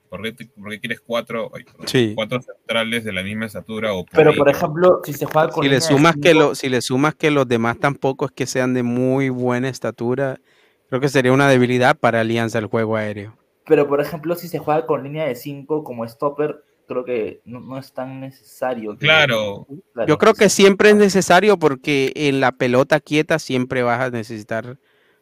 ¿por 0.09 0.23
qué, 0.23 0.33
te- 0.33 0.47
por 0.47 0.71
qué 0.71 0.81
quieres 0.81 1.01
cuatro, 1.01 1.51
ay, 1.55 1.63
perdón, 1.65 1.87
Sí. 1.89 2.13
cuatro 2.17 2.43
centrales 2.43 3.05
de 3.05 3.13
la 3.13 3.23
misma 3.23 3.47
estatura? 3.47 3.93
O 3.93 4.05
por 4.05 4.17
Pero 4.17 4.31
ahí? 4.31 4.37
por 4.37 4.49
ejemplo, 4.49 5.01
si 5.05 5.13
se 5.13 5.25
juega 5.27 5.49
con 5.51 5.63
Si 5.63 5.71
le 5.71 5.81
sumas 5.81 6.17
que 6.21 6.35
lo, 6.35 6.55
si 6.55 6.69
le 6.69 6.81
sumas 6.83 7.15
que 7.15 7.31
los 7.31 7.47
demás 7.47 7.79
tampoco 7.79 8.27
es 8.27 8.33
que 8.33 8.47
sean 8.47 8.75
de 8.75 8.83
muy 8.83 9.29
buena 9.29 9.69
estatura, 9.69 10.41
creo 10.89 11.01
que 11.01 11.09
sería 11.09 11.33
una 11.33 11.49
debilidad 11.49 11.97
para 11.97 12.21
Alianza 12.21 12.59
el 12.59 12.67
juego 12.67 12.97
aéreo. 12.97 13.37
Pero 13.67 13.87
por 13.87 14.01
ejemplo, 14.01 14.35
si 14.35 14.49
se 14.49 14.59
juega 14.59 14.85
con 14.85 15.05
línea 15.05 15.27
de 15.27 15.37
5 15.37 15.85
como 15.85 16.05
stopper, 16.09 16.65
creo 16.91 17.05
que 17.05 17.41
no, 17.45 17.61
no 17.61 17.79
es 17.79 17.93
tan 17.93 18.21
necesario. 18.21 18.93
que- 18.93 19.07
Claro. 19.07 19.67
claro. 19.95 20.09
Yo 20.09 20.19
creo 20.19 20.35
que 20.35 20.49
siempre 20.49 20.91
es 20.91 20.97
necesario 20.97 21.57
porque 21.59 22.13
en 22.17 22.41
la 22.41 22.53
pelota 22.53 22.99
quieta 23.01 23.39
siempre 23.39 23.83
vas 23.85 24.01
a 24.01 24.11
necesitar 24.11 24.77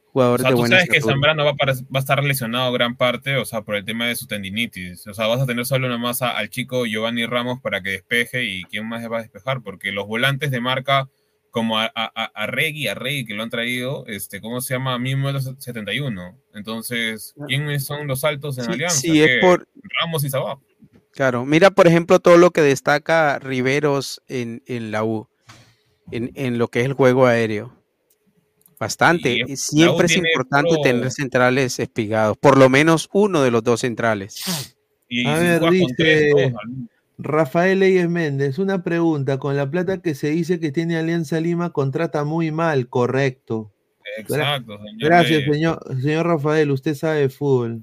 O 0.07 0.11
jugadores 0.13 0.43
sea, 0.43 0.51
de 0.51 0.55
tú 0.55 0.61
buena 0.61 0.77
sabes 0.77 0.89
que 0.91 0.97
estatura. 0.97 1.15
Zambrano 1.15 1.45
va, 1.45 1.55
para- 1.55 1.75
va 1.75 1.79
a 1.97 1.99
estar 1.99 2.25
lesionado 2.25 2.73
gran 2.73 2.97
parte, 2.97 3.37
o 3.37 3.45
sea, 3.45 3.61
por 3.63 3.77
el 3.77 3.85
tema 3.85 4.07
de 4.09 4.17
su 4.17 4.27
tendinitis. 4.27 5.07
O 5.07 5.13
sea, 5.15 5.27
vas 5.27 5.41
a 5.43 5.47
tener 5.47 5.67
solo 5.67 5.89
nomás 5.89 6.23
a- 6.23 6.37
al 6.37 6.49
chico 6.49 6.87
Giovanni 6.87 7.27
Ramos 7.27 7.61
para 7.61 7.83
que 7.83 7.91
despeje 7.91 8.45
y 8.45 8.65
quién 8.65 8.89
más 8.89 9.09
va 9.13 9.19
a 9.19 9.23
despejar, 9.23 9.63
porque 9.63 9.93
los 9.93 10.07
volantes 10.07 10.51
de 10.51 10.61
marca 10.61 11.09
como 11.51 11.79
a, 11.79 11.85
a, 11.87 11.91
a- 12.15 12.31
a 12.35 12.47
Regui, 12.47 12.89
a 12.89 12.95
Regui 12.95 13.25
que 13.27 13.35
lo 13.35 13.43
han 13.43 13.51
traído, 13.51 14.07
este, 14.07 14.41
¿cómo 14.41 14.61
se 14.61 14.75
llama? 14.75 14.99
Mismo 14.99 15.31
71. 15.41 16.37
Entonces, 16.55 17.35
¿quiénes 17.47 17.85
son 17.85 18.07
los 18.07 18.23
altos 18.25 18.59
en 18.59 18.65
Sí, 18.65 18.71
Alianza? 18.73 19.01
sí, 19.01 19.23
es 19.23 19.39
por, 19.41 19.67
Ramos 20.01 20.25
y 20.25 20.31
Sabá. 20.31 20.59
Claro, 21.19 21.45
mira 21.45 21.73
por 21.73 21.89
ejemplo 21.89 22.21
todo 22.21 22.37
lo 22.37 22.53
que 22.53 22.61
destaca 22.61 23.41
Riveros 23.41 24.23
en, 24.29 24.63
en 24.67 24.93
la 24.93 25.03
U, 25.03 25.27
en, 26.13 26.31
en 26.37 26.59
lo 26.59 26.69
que 26.69 26.79
es 26.79 26.87
el 26.87 26.93
juego 26.93 27.27
aéreo. 27.27 27.75
Bastante. 28.79 29.37
Y 29.49 29.57
siempre 29.57 30.07
es 30.07 30.17
importante 30.17 30.77
tener 30.81 31.11
centrales 31.11 31.81
espigados, 31.81 32.37
por 32.37 32.57
lo 32.57 32.69
menos 32.69 33.09
uno 33.13 33.43
de 33.43 33.51
los 33.51 33.65
dos 33.65 33.81
centrales. 33.81 34.45
Y, 35.09 35.27
A 35.27 35.35
ver, 35.41 35.61
dice-. 35.73 36.55
Rafael 37.19 37.81
Leyes 37.81 38.09
Méndez, 38.09 38.61
una 38.61 38.85
pregunta. 38.85 39.39
Con 39.39 39.57
la 39.57 39.69
plata 39.69 40.01
que 40.01 40.15
se 40.15 40.31
dice 40.31 40.61
que 40.61 40.71
tiene 40.71 40.99
Alianza 40.99 41.41
Lima, 41.41 41.73
contrata 41.73 42.23
muy 42.23 42.53
mal, 42.53 42.89
correcto. 42.89 43.73
Exacto, 44.19 44.79
señor 44.79 45.01
Gracias, 45.01 45.43
señor, 45.51 45.81
señor 46.01 46.27
Rafael. 46.27 46.71
Usted 46.71 46.95
sabe 46.95 47.23
de 47.23 47.29
fútbol. 47.29 47.83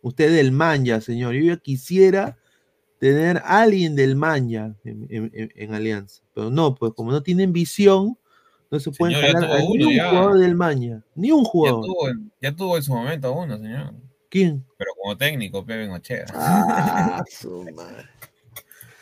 Usted 0.00 0.32
del 0.32 0.52
Manja, 0.52 1.00
señor. 1.00 1.34
Yo 1.34 1.54
ya 1.54 1.56
quisiera 1.56 2.37
tener 2.98 3.38
a 3.38 3.60
alguien 3.62 3.94
del 3.96 4.16
Manja 4.16 4.74
en, 4.84 5.06
en- 5.10 5.30
en- 5.34 5.52
en 5.54 5.74
Alianza. 5.74 6.22
Pero 6.34 6.50
no, 6.50 6.74
pues 6.74 6.92
como 6.94 7.10
no 7.12 7.22
tienen 7.22 7.52
visión, 7.52 8.18
no 8.70 8.80
se 8.80 8.90
pueden 8.92 9.16
Señor, 9.16 9.32
jalar 9.40 9.50
a 9.50 9.58
ni 9.60 9.66
uno, 9.66 9.88
un 9.88 9.94
ya. 9.94 10.08
jugador 10.10 10.38
del 10.38 10.54
Manja. 10.54 11.02
Ni 11.14 11.30
un 11.32 11.44
Ya 11.44 11.50
jugador. 11.50 11.84
tuvo, 11.84 12.08
ya 12.42 12.52
tuvo 12.54 12.76
en 12.76 12.82
su 12.82 12.92
momento 12.94 13.32
uno, 13.32 13.56
señor. 13.56 13.94
¿Quién? 14.28 14.64
Pero 14.76 14.90
como 15.00 15.16
técnico, 15.16 15.64
Pepe 15.64 15.78
Bengochea. 15.78 16.26
Ah, 16.34 17.24
su 17.30 17.64
madre. 17.74 18.04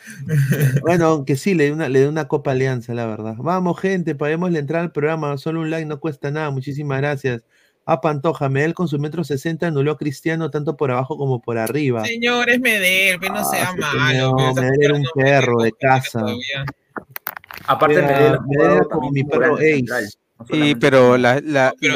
Bueno, 0.81 1.05
aunque 1.07 1.35
sí, 1.35 1.53
le 1.53 1.65
dé 1.65 1.71
una, 1.73 1.89
le 1.89 1.99
dé 1.99 2.07
una 2.07 2.27
Copa 2.29 2.51
Alianza, 2.51 2.93
la 2.93 3.05
verdad. 3.05 3.35
Vamos, 3.37 3.77
gente, 3.79 4.15
paguemos 4.15 4.51
la 4.51 4.59
entrada 4.59 4.85
al 4.85 4.91
programa. 4.93 5.37
Solo 5.37 5.59
un 5.61 5.69
like 5.69 5.85
no 5.85 5.99
cuesta 5.99 6.31
nada. 6.31 6.49
Muchísimas 6.49 6.99
gracias. 6.99 7.43
A 7.89 8.01
Pantoja, 8.01 8.49
Medel 8.49 8.73
con 8.73 8.87
su 8.89 8.99
metro 8.99 9.23
60 9.23 9.65
anuló 9.67 9.93
a 9.93 9.97
Cristiano 9.97 10.49
tanto 10.51 10.75
por 10.75 10.91
abajo 10.91 11.17
como 11.17 11.41
por 11.41 11.57
arriba. 11.57 12.03
Señor, 12.05 12.49
es 12.49 12.59
Medel, 12.59 13.17
pero 13.19 13.33
no 13.35 13.39
Ah, 13.39 13.45
sea 13.45 13.71
sí, 13.71 13.77
malo. 13.79 14.35
no, 14.37 14.53
Medel 14.53 14.83
era 14.83 14.93
un 14.93 15.05
perro 15.15 15.61
de 15.61 15.71
que 15.71 15.77
casa. 15.79 16.25
Aparte, 17.65 17.95
Era- 17.95 18.39
Medel 18.47 18.71
era 18.73 18.83
como 18.85 19.11
mi 19.11 19.23
perro 19.23 19.55
Ace. 19.55 19.83
no 20.39 20.45
Sí, 20.51 20.75
pero 20.75 20.99
como- 20.99 21.17
la, 21.17 21.39
la, 21.41 21.73
pero- 21.79 21.93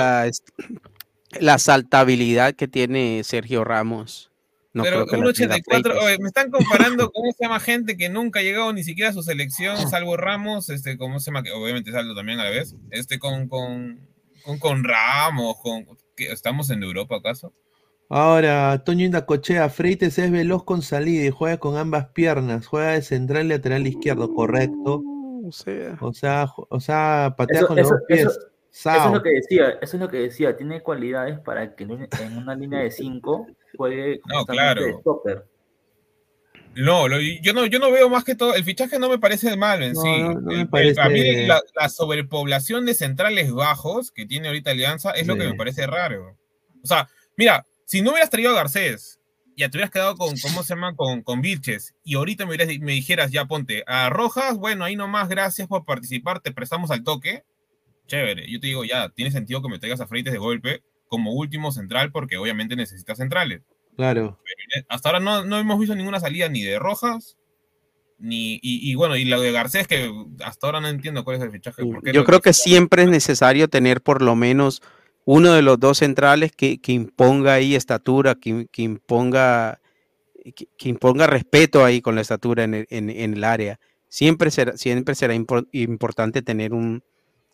la, 1.39 1.57
saltabilidad 1.59 2.53
que 2.55 2.67
tiene 2.67 3.21
Sergio 3.23 3.63
Ramos. 3.63 4.31
No 4.73 4.83
pero 4.83 5.05
creo 5.05 5.05
que 5.07 5.15
un 5.17 5.25
la 5.27 5.33
tenga 5.33 5.55
84, 5.55 5.91
Freitas. 5.91 6.03
oye, 6.05 6.17
me 6.19 6.27
están 6.27 6.49
comparando 6.49 7.11
cómo 7.11 7.31
se 7.33 7.43
llama 7.43 7.59
gente 7.59 7.97
que 7.97 8.07
nunca 8.07 8.39
ha 8.39 8.43
llegado 8.43 8.71
ni 8.71 8.83
siquiera 8.85 9.09
a 9.09 9.13
su 9.13 9.21
selección, 9.23 9.75
salvo 9.89 10.15
Ramos, 10.15 10.69
este, 10.69 10.97
¿cómo 10.97 11.19
se 11.19 11.25
llama? 11.31 11.43
Que 11.43 11.51
obviamente 11.51 11.89
es 11.89 11.95
alto 11.97 12.15
también 12.15 12.39
a 12.39 12.45
la 12.45 12.49
vez, 12.51 12.75
este 12.89 13.19
con, 13.19 13.49
con, 13.49 13.99
con, 14.43 14.59
con 14.59 14.83
Ramos, 14.83 15.55
con. 15.61 15.85
¿estamos 16.17 16.69
en 16.69 16.83
Europa 16.83 17.15
acaso? 17.17 17.53
Ahora, 18.09 18.83
Toño 18.83 19.05
Indacochea, 19.05 19.69
Freites 19.69 20.17
es 20.19 20.31
veloz 20.31 20.63
con 20.65 20.81
salida 20.81 21.25
y 21.25 21.29
juega 21.29 21.57
con 21.57 21.77
ambas 21.77 22.07
piernas. 22.07 22.67
Juega 22.67 22.91
de 22.91 23.01
central 23.01 23.45
y 23.45 23.49
lateral 23.49 23.87
izquierdo, 23.87 24.33
correcto. 24.33 25.01
O 25.45 25.51
sea, 25.51 25.97
O 26.01 26.13
sea, 26.13 26.47
o 26.69 26.79
sea, 26.79 27.33
patea 27.37 27.59
Eso- 27.59 27.67
con 27.67 27.77
los 27.77 27.85
eso- 27.87 27.95
dos 27.95 28.03
pies. 28.07 28.19
eso- 28.21 28.39
Eso 28.73 29.05
es 29.07 29.11
lo 29.13 29.21
que 29.23 29.29
decía, 29.31 29.69
eso 29.81 29.97
es 29.97 30.01
lo 30.01 30.07
que 30.07 30.17
decía, 30.19 30.55
tiene 30.55 30.81
cualidades 30.81 31.39
para 31.39 31.75
que 31.75 31.83
en 31.83 31.91
un- 31.91 32.07
en 32.21 32.37
una 32.37 32.55
línea 32.55 32.79
de 32.79 32.91
5 32.91 33.47
juegue 33.75 34.21
No, 34.25 34.45
claro. 34.45 34.83
de 34.83 34.93
stopper. 34.93 35.45
No, 36.75 37.07
lo- 37.07 37.19
yo 37.19 37.53
no, 37.53 37.65
yo 37.65 37.79
no 37.79 37.91
veo 37.91 38.09
más 38.09 38.23
que 38.23 38.35
todo, 38.35 38.55
el 38.55 38.63
fichaje 38.63 38.97
no 38.97 39.09
me 39.09 39.19
parece 39.19 39.55
malo 39.57 39.83
en 39.85 39.93
No, 39.93 40.01
sí. 40.01 40.07
no, 40.21 40.33
no 40.35 40.41
me 40.41 40.53
El- 40.53 40.59
el- 40.61 40.67
parece- 40.69 41.01
A 41.01 41.09
mí 41.09 41.45
la, 41.45 41.61
la 41.75 41.89
sobrepoblación 41.89 42.85
de 42.85 42.93
centrales 42.93 43.51
bajos 43.51 44.11
que 44.11 44.25
tiene 44.25 44.47
ahorita 44.47 44.71
Alianza 44.71 45.11
es 45.11 45.27
lo 45.27 45.35
que 45.37 45.45
me 45.45 45.55
parece 45.55 45.85
raro. 45.85 46.37
O 46.83 46.87
sea, 46.87 47.09
mira, 47.37 47.65
si 47.85 48.01
no 48.01 48.11
hubieras 48.11 48.29
traído 48.29 48.51
a 48.51 48.55
Garcés, 48.55 49.19
ya 49.57 49.69
te 49.69 49.77
hubieras 49.77 49.91
quedado 49.91 50.15
con, 50.15 50.33
¿cómo 50.39 50.63
se 50.63 50.69
llama? 50.75 50.95
Con, 50.95 51.21
con 51.23 51.41
Vilches, 51.41 51.93
y 52.05 52.15
ahorita 52.15 52.45
me, 52.45 52.55
hubieras- 52.55 52.79
me 52.79 52.93
dijeras, 52.93 53.31
ya 53.31 53.45
ponte, 53.45 53.83
a 53.85 54.09
Rojas, 54.09 54.55
bueno, 54.57 54.85
ahí 54.85 54.95
nomás, 54.95 55.27
gracias 55.27 55.67
por 55.67 55.83
participar, 55.85 56.39
te 56.39 56.51
prestamos 56.53 56.89
al 56.89 57.03
toque. 57.03 57.43
Chévere, 58.07 58.49
yo 58.49 58.59
te 58.59 58.67
digo, 58.67 58.83
ya, 58.85 59.09
tiene 59.09 59.29
sentido 59.31 59.61
que 59.61 59.69
me 59.69 59.77
traigas 59.77 60.01
a 60.01 60.07
Freites 60.07 60.33
de 60.33 60.39
golpe 60.39 60.83
como 61.07 61.33
último 61.33 61.71
central, 61.73 62.11
porque 62.13 62.37
obviamente 62.37 62.75
necesitas 62.77 63.17
centrales. 63.17 63.61
Claro. 63.95 64.39
Hasta 64.89 65.09
ahora 65.09 65.19
no, 65.19 65.43
no 65.43 65.57
hemos 65.59 65.79
visto 65.79 65.95
ninguna 65.95 66.19
salida 66.19 66.49
ni 66.49 66.61
de 66.61 66.79
Rojas, 66.79 67.37
ni, 68.17 68.53
y, 68.55 68.91
y 68.91 68.95
bueno, 68.95 69.15
y 69.15 69.25
lo 69.25 69.41
de 69.41 69.51
Garcés, 69.51 69.87
que 69.87 70.11
hasta 70.43 70.67
ahora 70.67 70.79
no 70.79 70.87
entiendo 70.87 71.23
cuál 71.23 71.37
es 71.37 71.43
el 71.43 71.51
fichaje. 71.51 71.81
Sí, 71.81 71.91
¿por 71.91 72.03
qué 72.03 72.13
Yo 72.13 72.23
creo 72.23 72.39
que 72.39 72.53
siempre 72.53 73.03
es 73.03 73.09
necesario 73.09 73.67
tener 73.67 74.01
por 74.01 74.21
lo 74.21 74.35
menos 74.35 74.81
uno 75.25 75.53
de 75.53 75.61
los 75.61 75.79
dos 75.79 75.99
centrales 75.99 76.51
que, 76.51 76.79
que 76.79 76.91
imponga 76.93 77.53
ahí 77.53 77.75
estatura, 77.75 78.35
que, 78.35 78.67
que 78.71 78.81
imponga 78.83 79.79
que, 80.55 80.67
que, 80.77 80.89
imponga 80.89 81.27
respeto 81.27 81.85
ahí 81.85 82.01
con 82.01 82.15
la 82.15 82.21
estatura 82.21 82.63
en 82.63 82.73
el, 82.73 82.87
en, 82.89 83.09
en 83.09 83.33
el 83.33 83.43
área. 83.43 83.79
Siempre 84.07 84.51
será, 84.51 84.75
siempre 84.77 85.15
será 85.15 85.33
impor, 85.33 85.67
importante 85.71 86.41
tener 86.41 86.73
un, 86.73 87.03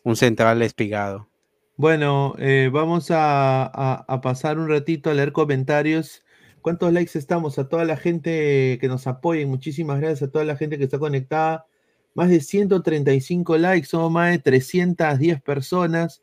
un, 0.02 0.16
central 0.16 0.62
espigado. 0.62 1.28
Bueno, 1.76 2.34
eh, 2.38 2.70
vamos 2.72 3.10
a, 3.10 3.62
a, 3.64 4.04
a, 4.08 4.20
pasar 4.20 4.58
un 4.58 4.68
ratito 4.68 5.10
a 5.10 5.14
leer 5.14 5.32
comentarios. 5.32 6.24
¿Cuántos 6.68 6.92
likes 6.92 7.18
estamos? 7.18 7.58
A 7.58 7.66
toda 7.66 7.86
la 7.86 7.96
gente 7.96 8.76
que 8.78 8.88
nos 8.88 9.06
apoya, 9.06 9.46
muchísimas 9.46 10.00
gracias 10.00 10.28
a 10.28 10.30
toda 10.30 10.44
la 10.44 10.54
gente 10.54 10.76
que 10.76 10.84
está 10.84 10.98
conectada. 10.98 11.64
Más 12.12 12.28
de 12.28 12.42
135 12.42 13.56
likes, 13.56 13.86
somos 13.86 14.12
más 14.12 14.32
de 14.32 14.38
310 14.38 15.40
personas. 15.40 16.22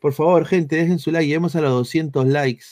Por 0.00 0.12
favor, 0.12 0.44
gente, 0.44 0.74
dejen 0.74 0.98
su 0.98 1.12
like, 1.12 1.28
lleguemos 1.28 1.54
a 1.54 1.60
los 1.60 1.70
200 1.70 2.26
likes. 2.26 2.64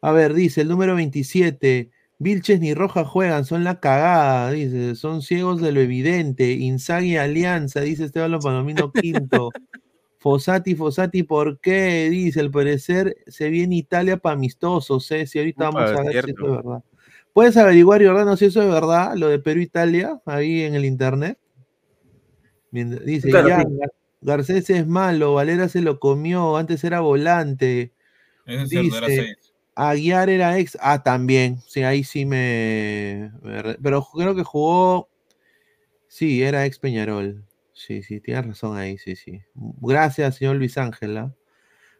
A 0.00 0.12
ver, 0.12 0.32
dice 0.32 0.62
el 0.62 0.68
número 0.68 0.94
27. 0.94 1.90
Vilches 2.18 2.58
ni 2.58 2.72
Roja 2.72 3.04
juegan, 3.04 3.44
son 3.44 3.62
la 3.62 3.78
cagada, 3.78 4.50
dice, 4.50 4.94
son 4.94 5.20
ciegos 5.20 5.60
de 5.60 5.72
lo 5.72 5.82
evidente. 5.82 6.52
Inzaghi 6.52 7.18
Alianza, 7.18 7.82
dice 7.82 8.04
Esteban 8.06 8.38
Palomino 8.38 8.92
Quinto. 8.94 9.50
Fosati, 10.26 10.74
Fosati, 10.74 11.22
¿por 11.22 11.60
qué? 11.60 12.10
Dice, 12.10 12.40
al 12.40 12.50
parecer 12.50 13.16
se 13.28 13.48
viene 13.48 13.76
Italia 13.76 14.16
para 14.16 14.34
amistosos, 14.34 15.08
¿eh? 15.12 15.24
Si 15.24 15.38
ahorita 15.38 15.70
vamos 15.70 15.82
a 15.82 16.02
ver 16.02 16.10
cierto. 16.10 16.26
si 16.26 16.32
eso 16.32 16.46
es 16.46 16.64
verdad. 16.64 16.84
¿Puedes 17.32 17.56
averiguar, 17.56 18.04
Jordano, 18.04 18.36
si 18.36 18.46
eso 18.46 18.60
es 18.60 18.68
verdad, 18.68 19.14
lo 19.14 19.28
de 19.28 19.38
Perú-Italia, 19.38 20.20
ahí 20.26 20.62
en 20.62 20.74
el 20.74 20.84
internet? 20.84 21.38
Dice, 22.72 23.30
claro, 23.30 23.48
ya, 23.50 23.60
sí. 23.60 23.68
Garcés 24.20 24.68
es 24.68 24.84
malo, 24.88 25.34
Valera 25.34 25.68
se 25.68 25.80
lo 25.80 26.00
comió, 26.00 26.56
antes 26.56 26.82
era 26.82 26.98
volante. 26.98 27.92
Es 28.46 28.68
dice, 28.68 28.96
era 28.96 29.36
Aguiar 29.76 30.28
era 30.28 30.58
ex. 30.58 30.76
Ah, 30.80 31.04
también. 31.04 31.60
Sí, 31.68 31.84
ahí 31.84 32.02
sí 32.02 32.26
me, 32.26 33.30
me, 33.42 33.76
Pero 33.80 34.04
creo 34.12 34.34
que 34.34 34.42
jugó. 34.42 35.08
Sí, 36.08 36.42
era 36.42 36.66
ex 36.66 36.80
Peñarol. 36.80 37.44
Sí, 37.76 38.02
sí, 38.02 38.20
tienes 38.20 38.46
razón 38.46 38.78
ahí, 38.78 38.96
sí, 38.96 39.16
sí. 39.16 39.42
Gracias, 39.54 40.36
señor 40.36 40.56
Luis 40.56 40.78
Ángela. 40.78 41.34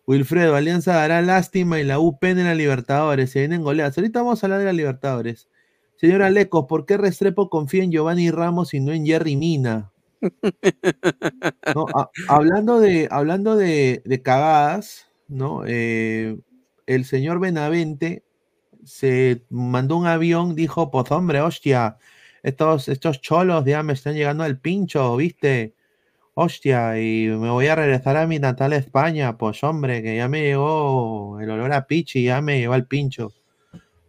Wilfredo, 0.07 0.57
Alianza 0.57 0.95
dará 0.95 1.21
lástima 1.21 1.79
y 1.81 1.85
la 1.85 1.99
UP 1.99 2.25
en 2.25 2.45
la 2.45 2.55
Libertadores. 2.55 3.31
Se 3.31 3.41
vienen 3.41 3.63
goleadas. 3.63 3.99
Ahorita 3.99 4.23
vamos 4.23 4.43
a 4.43 4.47
hablar 4.47 4.61
de 4.61 4.67
la 4.67 4.73
Libertadores. 4.73 5.49
Señora 5.97 6.31
Lecos, 6.31 6.65
¿por 6.67 6.87
qué 6.87 6.97
Restrepo 6.97 7.51
confía 7.51 7.85
en 7.85 7.93
Giovanni 7.93 8.31
Ramos 8.31 8.73
y 8.73 8.81
no 8.81 8.93
en 8.93 9.05
Jerry 9.05 9.37
Mina? 9.37 9.93
No, 11.75 11.87
a, 11.95 12.11
hablando 12.29 12.81
de, 12.81 13.09
hablando 13.11 13.57
de, 13.57 14.03
de 14.05 14.23
cagadas, 14.23 15.09
¿no? 15.29 15.63
Eh, 15.67 16.39
el 16.87 17.05
señor 17.05 17.39
Benavente 17.39 18.25
se 18.85 19.45
mandó 19.51 19.99
un 19.99 20.07
avión, 20.07 20.55
dijo, 20.55 20.91
pues 20.91 21.11
hombre, 21.11 21.41
hostia, 21.43 21.99
estos, 22.47 22.89
estos 22.89 23.21
cholos 23.21 23.65
ya 23.65 23.83
me 23.83 23.93
están 23.93 24.15
llegando 24.15 24.45
al 24.45 24.61
pincho, 24.61 25.17
¿viste? 25.17 25.75
Hostia, 26.35 26.97
y 27.01 27.27
me 27.27 27.51
voy 27.51 27.67
a 27.67 27.75
regresar 27.75 28.17
a 28.17 28.29
mi 28.29 28.39
natal 28.39 28.73
España, 28.73 29.37
pues 29.37 29.65
hombre, 29.65 30.01
que 30.01 30.17
ya 30.17 30.29
me 30.29 30.43
llegó 30.43 31.41
el 31.41 31.51
olor 31.51 31.73
a 31.73 31.89
pichi, 31.89 32.23
ya 32.23 32.41
me 32.41 32.61
llegó 32.61 32.75
al 32.75 32.87
pincho. 32.87 33.33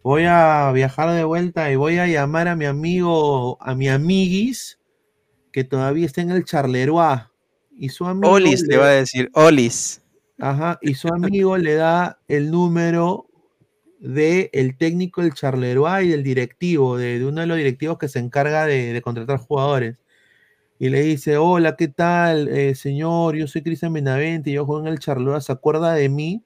Voy 0.04 0.22
a 0.26 0.70
viajar 0.72 1.10
de 1.10 1.24
vuelta 1.24 1.72
y 1.72 1.74
voy 1.74 1.98
a 1.98 2.06
llamar 2.06 2.46
a 2.46 2.54
mi 2.54 2.66
amigo, 2.66 3.58
a 3.60 3.74
mi 3.74 3.88
amiguis, 3.88 4.78
que 5.52 5.64
todavía 5.64 6.06
está 6.06 6.20
en 6.20 6.30
el 6.30 6.44
Charleroi. 6.44 7.22
Y 7.72 7.88
su 7.88 8.06
amigo. 8.06 8.30
Olis, 8.30 8.62
le 8.68 8.76
va 8.76 8.86
a 8.86 8.90
decir, 8.90 9.30
Olis. 9.34 10.00
Ajá, 10.38 10.78
y 10.80 10.94
su 10.94 11.08
amigo 11.08 11.56
le 11.56 11.74
da 11.74 12.20
el 12.28 12.52
número 12.52 13.27
de 14.00 14.50
el 14.52 14.76
técnico 14.76 15.22
del 15.22 15.34
Charleroi 15.34 16.06
y 16.06 16.08
del 16.10 16.22
directivo, 16.22 16.96
de, 16.96 17.18
de, 17.18 17.26
uno 17.26 17.40
de 17.40 17.46
los 17.46 17.56
directivos 17.56 17.98
que 17.98 18.08
se 18.08 18.18
encarga 18.18 18.66
de, 18.66 18.92
de, 18.92 19.02
contratar 19.02 19.38
jugadores. 19.38 19.98
Y 20.78 20.90
le 20.90 21.02
dice, 21.02 21.36
hola, 21.36 21.76
¿qué 21.76 21.88
tal, 21.88 22.48
eh, 22.48 22.74
señor? 22.74 23.36
Yo 23.36 23.48
soy 23.48 23.62
Cristian 23.62 23.92
Benavente, 23.92 24.52
yo 24.52 24.64
juego 24.64 24.86
en 24.86 24.92
el 24.92 25.00
Charleroi, 25.00 25.40
¿se 25.42 25.52
acuerda 25.52 25.94
de 25.94 26.08
mí? 26.08 26.44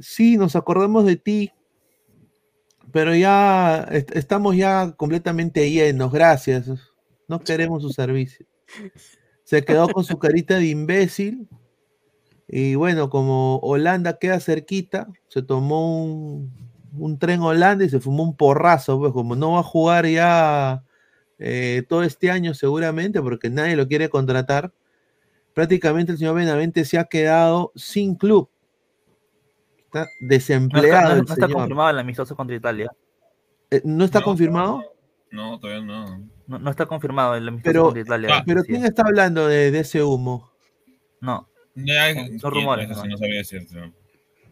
Sí, 0.00 0.36
nos 0.36 0.56
acordamos 0.56 1.04
de 1.04 1.16
ti, 1.16 1.52
pero 2.92 3.14
ya 3.14 3.86
est 3.90 4.14
estamos 4.16 4.56
ya 4.56 4.92
completamente 4.96 5.70
llenos, 5.70 6.12
gracias. 6.12 6.70
No 7.28 7.40
queremos 7.40 7.82
su 7.82 7.90
servicio. 7.90 8.46
Se 9.44 9.64
quedó 9.64 9.88
con 9.88 10.04
su 10.04 10.16
carita 10.16 10.56
de 10.56 10.66
imbécil 10.66 11.48
y 12.52 12.74
bueno, 12.74 13.10
como 13.10 13.58
Holanda 13.58 14.18
queda 14.18 14.40
cerquita, 14.40 15.06
se 15.28 15.40
tomó 15.40 16.02
un, 16.04 16.52
un 16.98 17.16
tren 17.16 17.40
Holanda 17.42 17.84
y 17.84 17.88
se 17.88 18.00
fumó 18.00 18.24
un 18.24 18.36
porrazo, 18.36 18.98
pues 18.98 19.12
como 19.12 19.36
no 19.36 19.52
va 19.52 19.60
a 19.60 19.62
jugar 19.62 20.04
ya 20.06 20.82
eh, 21.38 21.84
todo 21.88 22.02
este 22.02 22.28
año 22.28 22.52
seguramente, 22.54 23.22
porque 23.22 23.50
nadie 23.50 23.76
lo 23.76 23.86
quiere 23.86 24.08
contratar, 24.08 24.72
prácticamente 25.54 26.10
el 26.10 26.18
señor 26.18 26.34
Benavente 26.34 26.84
se 26.84 26.98
ha 26.98 27.04
quedado 27.04 27.70
sin 27.76 28.16
club. 28.16 28.50
Está 29.84 30.08
desempleado. 30.20 31.08
No, 31.08 31.16
no, 31.16 31.22
no 31.22 31.32
está 31.32 31.48
confirmado 31.48 31.90
el 31.90 31.98
amistoso 32.00 32.34
contra 32.34 32.56
Italia. 32.56 32.90
Eh, 33.70 33.80
¿No 33.84 34.04
está 34.04 34.22
confirmado? 34.22 34.82
No, 35.30 35.60
todavía 35.60 35.84
no. 35.84 36.28
No, 36.48 36.68
está 36.70 36.86
confirmado 36.86 37.36
el 37.36 37.46
amistoso 37.46 37.72
pero, 37.72 37.84
contra 37.84 38.02
Italia. 38.02 38.30
Ah, 38.32 38.42
pero 38.44 38.62
¿quién 38.64 38.84
está 38.84 39.02
hablando 39.02 39.46
de, 39.46 39.70
de 39.70 39.78
ese 39.78 40.02
humo? 40.02 40.50
No. 41.20 41.49
Ya, 41.74 42.12
Son 42.38 42.52
rumores. 42.52 42.88
No, 42.88 43.04
no 43.04 43.16
sabía 43.16 43.36
decirte. 43.36 43.92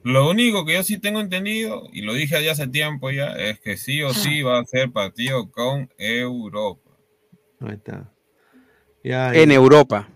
Lo 0.04 0.30
único 0.30 0.64
que 0.64 0.74
yo 0.74 0.82
sí 0.82 0.98
tengo 0.98 1.20
entendido, 1.20 1.88
y 1.92 2.02
lo 2.02 2.14
dije 2.14 2.42
ya 2.42 2.52
hace 2.52 2.68
tiempo 2.68 3.10
ya, 3.10 3.32
es 3.32 3.60
que 3.60 3.76
sí 3.76 4.02
o 4.02 4.14
sí 4.14 4.42
va 4.42 4.60
a 4.60 4.64
ser 4.64 4.90
partido 4.90 5.50
con 5.50 5.90
Europa. 5.98 6.90
Ahí 7.60 7.74
está. 7.74 8.12
Ya, 9.02 9.34
en 9.34 9.50
Europa. 9.50 10.08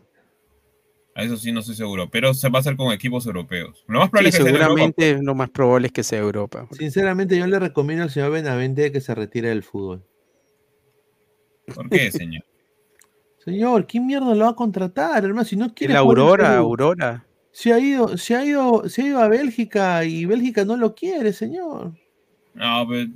A 1.14 1.24
eso 1.24 1.36
sí 1.36 1.52
no 1.52 1.60
estoy 1.60 1.74
seguro, 1.74 2.08
pero 2.08 2.32
se 2.32 2.48
va 2.48 2.58
a 2.58 2.60
hacer 2.60 2.76
con 2.76 2.90
equipos 2.92 3.26
europeos. 3.26 3.84
Lo 3.86 3.98
más 3.98 4.08
probable 4.08 4.32
sí, 4.32 4.38
es 4.38 4.44
que 4.44 4.50
seguramente 4.50 5.10
sea 5.10 5.22
lo 5.22 5.34
más 5.34 5.50
probable 5.50 5.88
es 5.88 5.92
que 5.92 6.02
sea 6.02 6.20
Europa. 6.20 6.66
Sinceramente 6.72 7.36
yo 7.36 7.46
le 7.46 7.58
recomiendo 7.58 8.04
al 8.04 8.10
señor 8.10 8.30
Benavente 8.30 8.92
que 8.92 9.00
se 9.00 9.14
retire 9.14 9.50
del 9.50 9.62
fútbol. 9.62 10.06
¿Por 11.74 11.90
qué, 11.90 12.10
señor? 12.10 12.44
Señor, 13.44 13.86
¿quién 13.86 14.06
mierda 14.06 14.34
lo 14.34 14.44
va 14.44 14.50
a 14.50 14.56
contratar, 14.56 15.24
hermano? 15.24 15.44
Si 15.44 15.56
no 15.56 15.74
quiere. 15.74 15.94
La 15.94 16.00
Aurora, 16.00 16.56
Aurora. 16.58 17.26
Se 17.50 17.72
ha 17.72 17.78
ido, 17.78 18.16
se 18.16 18.36
ha 18.36 18.44
ido, 18.44 18.88
se 18.88 19.02
ha 19.02 19.06
ido 19.06 19.18
a 19.20 19.28
Bélgica 19.28 20.04
y 20.04 20.24
Bélgica 20.24 20.64
no 20.64 20.76
lo 20.76 20.94
quiere, 20.94 21.32
señor. 21.32 21.92
No, 22.54 22.86
pero 22.88 23.10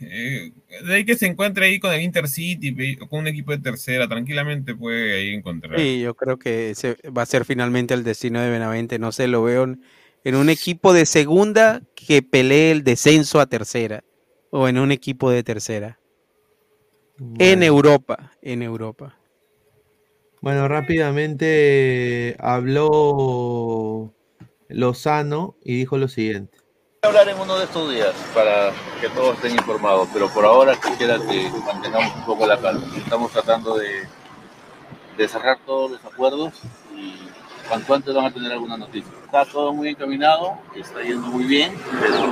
eh, 0.00 0.52
de 0.84 0.94
ahí 0.94 1.04
que 1.04 1.16
se 1.16 1.26
encuentre 1.26 1.66
ahí 1.66 1.78
con 1.78 1.92
el 1.92 2.02
Intercity, 2.02 2.96
con 2.96 3.20
un 3.20 3.26
equipo 3.28 3.52
de 3.52 3.58
tercera, 3.58 4.08
tranquilamente 4.08 4.74
puede 4.74 5.14
ahí 5.14 5.34
encontrar. 5.34 5.78
Sí, 5.78 6.00
yo 6.00 6.14
creo 6.14 6.38
que 6.38 6.70
ese 6.70 6.96
va 7.16 7.22
a 7.22 7.26
ser 7.26 7.44
finalmente 7.44 7.94
el 7.94 8.04
destino 8.04 8.40
de 8.40 8.50
Benavente. 8.50 8.98
No 8.98 9.10
sé, 9.12 9.28
lo 9.28 9.42
veo 9.42 9.64
en, 9.64 9.82
en 10.24 10.34
un 10.34 10.50
equipo 10.50 10.92
de 10.92 11.06
segunda 11.06 11.82
que 11.94 12.22
pelee 12.22 12.72
el 12.72 12.84
descenso 12.84 13.40
a 13.40 13.46
tercera 13.46 14.04
o 14.50 14.68
en 14.68 14.78
un 14.78 14.92
equipo 14.92 15.30
de 15.30 15.42
tercera. 15.42 15.98
Bueno. 17.16 17.36
En 17.38 17.62
Europa, 17.62 18.32
en 18.42 18.62
Europa. 18.62 19.16
Bueno, 20.42 20.66
rápidamente 20.66 22.36
habló 22.40 24.12
Lozano 24.68 25.54
y 25.62 25.76
dijo 25.76 25.98
lo 25.98 26.08
siguiente. 26.08 26.58
Voy 27.04 27.14
a 27.14 27.20
hablar 27.20 27.28
en 27.28 27.40
uno 27.40 27.56
de 27.58 27.64
estos 27.64 27.88
días 27.88 28.12
para 28.34 28.72
que 29.00 29.08
todos 29.10 29.36
estén 29.36 29.52
informados, 29.52 30.08
pero 30.12 30.28
por 30.30 30.44
ahora 30.44 30.74
quisiera 30.74 31.20
que 31.20 31.48
mantengamos 31.64 32.16
un 32.16 32.24
poco 32.26 32.44
la 32.48 32.58
calma. 32.58 32.84
Estamos 32.96 33.30
tratando 33.30 33.76
de, 33.76 34.08
de 35.16 35.28
cerrar 35.28 35.60
todos 35.64 35.92
los 35.92 36.04
acuerdos 36.04 36.54
y 36.96 37.14
cuanto 37.68 37.94
antes 37.94 38.12
van 38.12 38.24
a 38.24 38.34
tener 38.34 38.50
alguna 38.50 38.76
noticia. 38.76 39.12
Está 39.24 39.44
todo 39.44 39.72
muy 39.72 39.90
encaminado, 39.90 40.58
está 40.74 41.02
yendo 41.02 41.28
muy 41.28 41.44
bien, 41.44 41.72
pero 42.00 42.26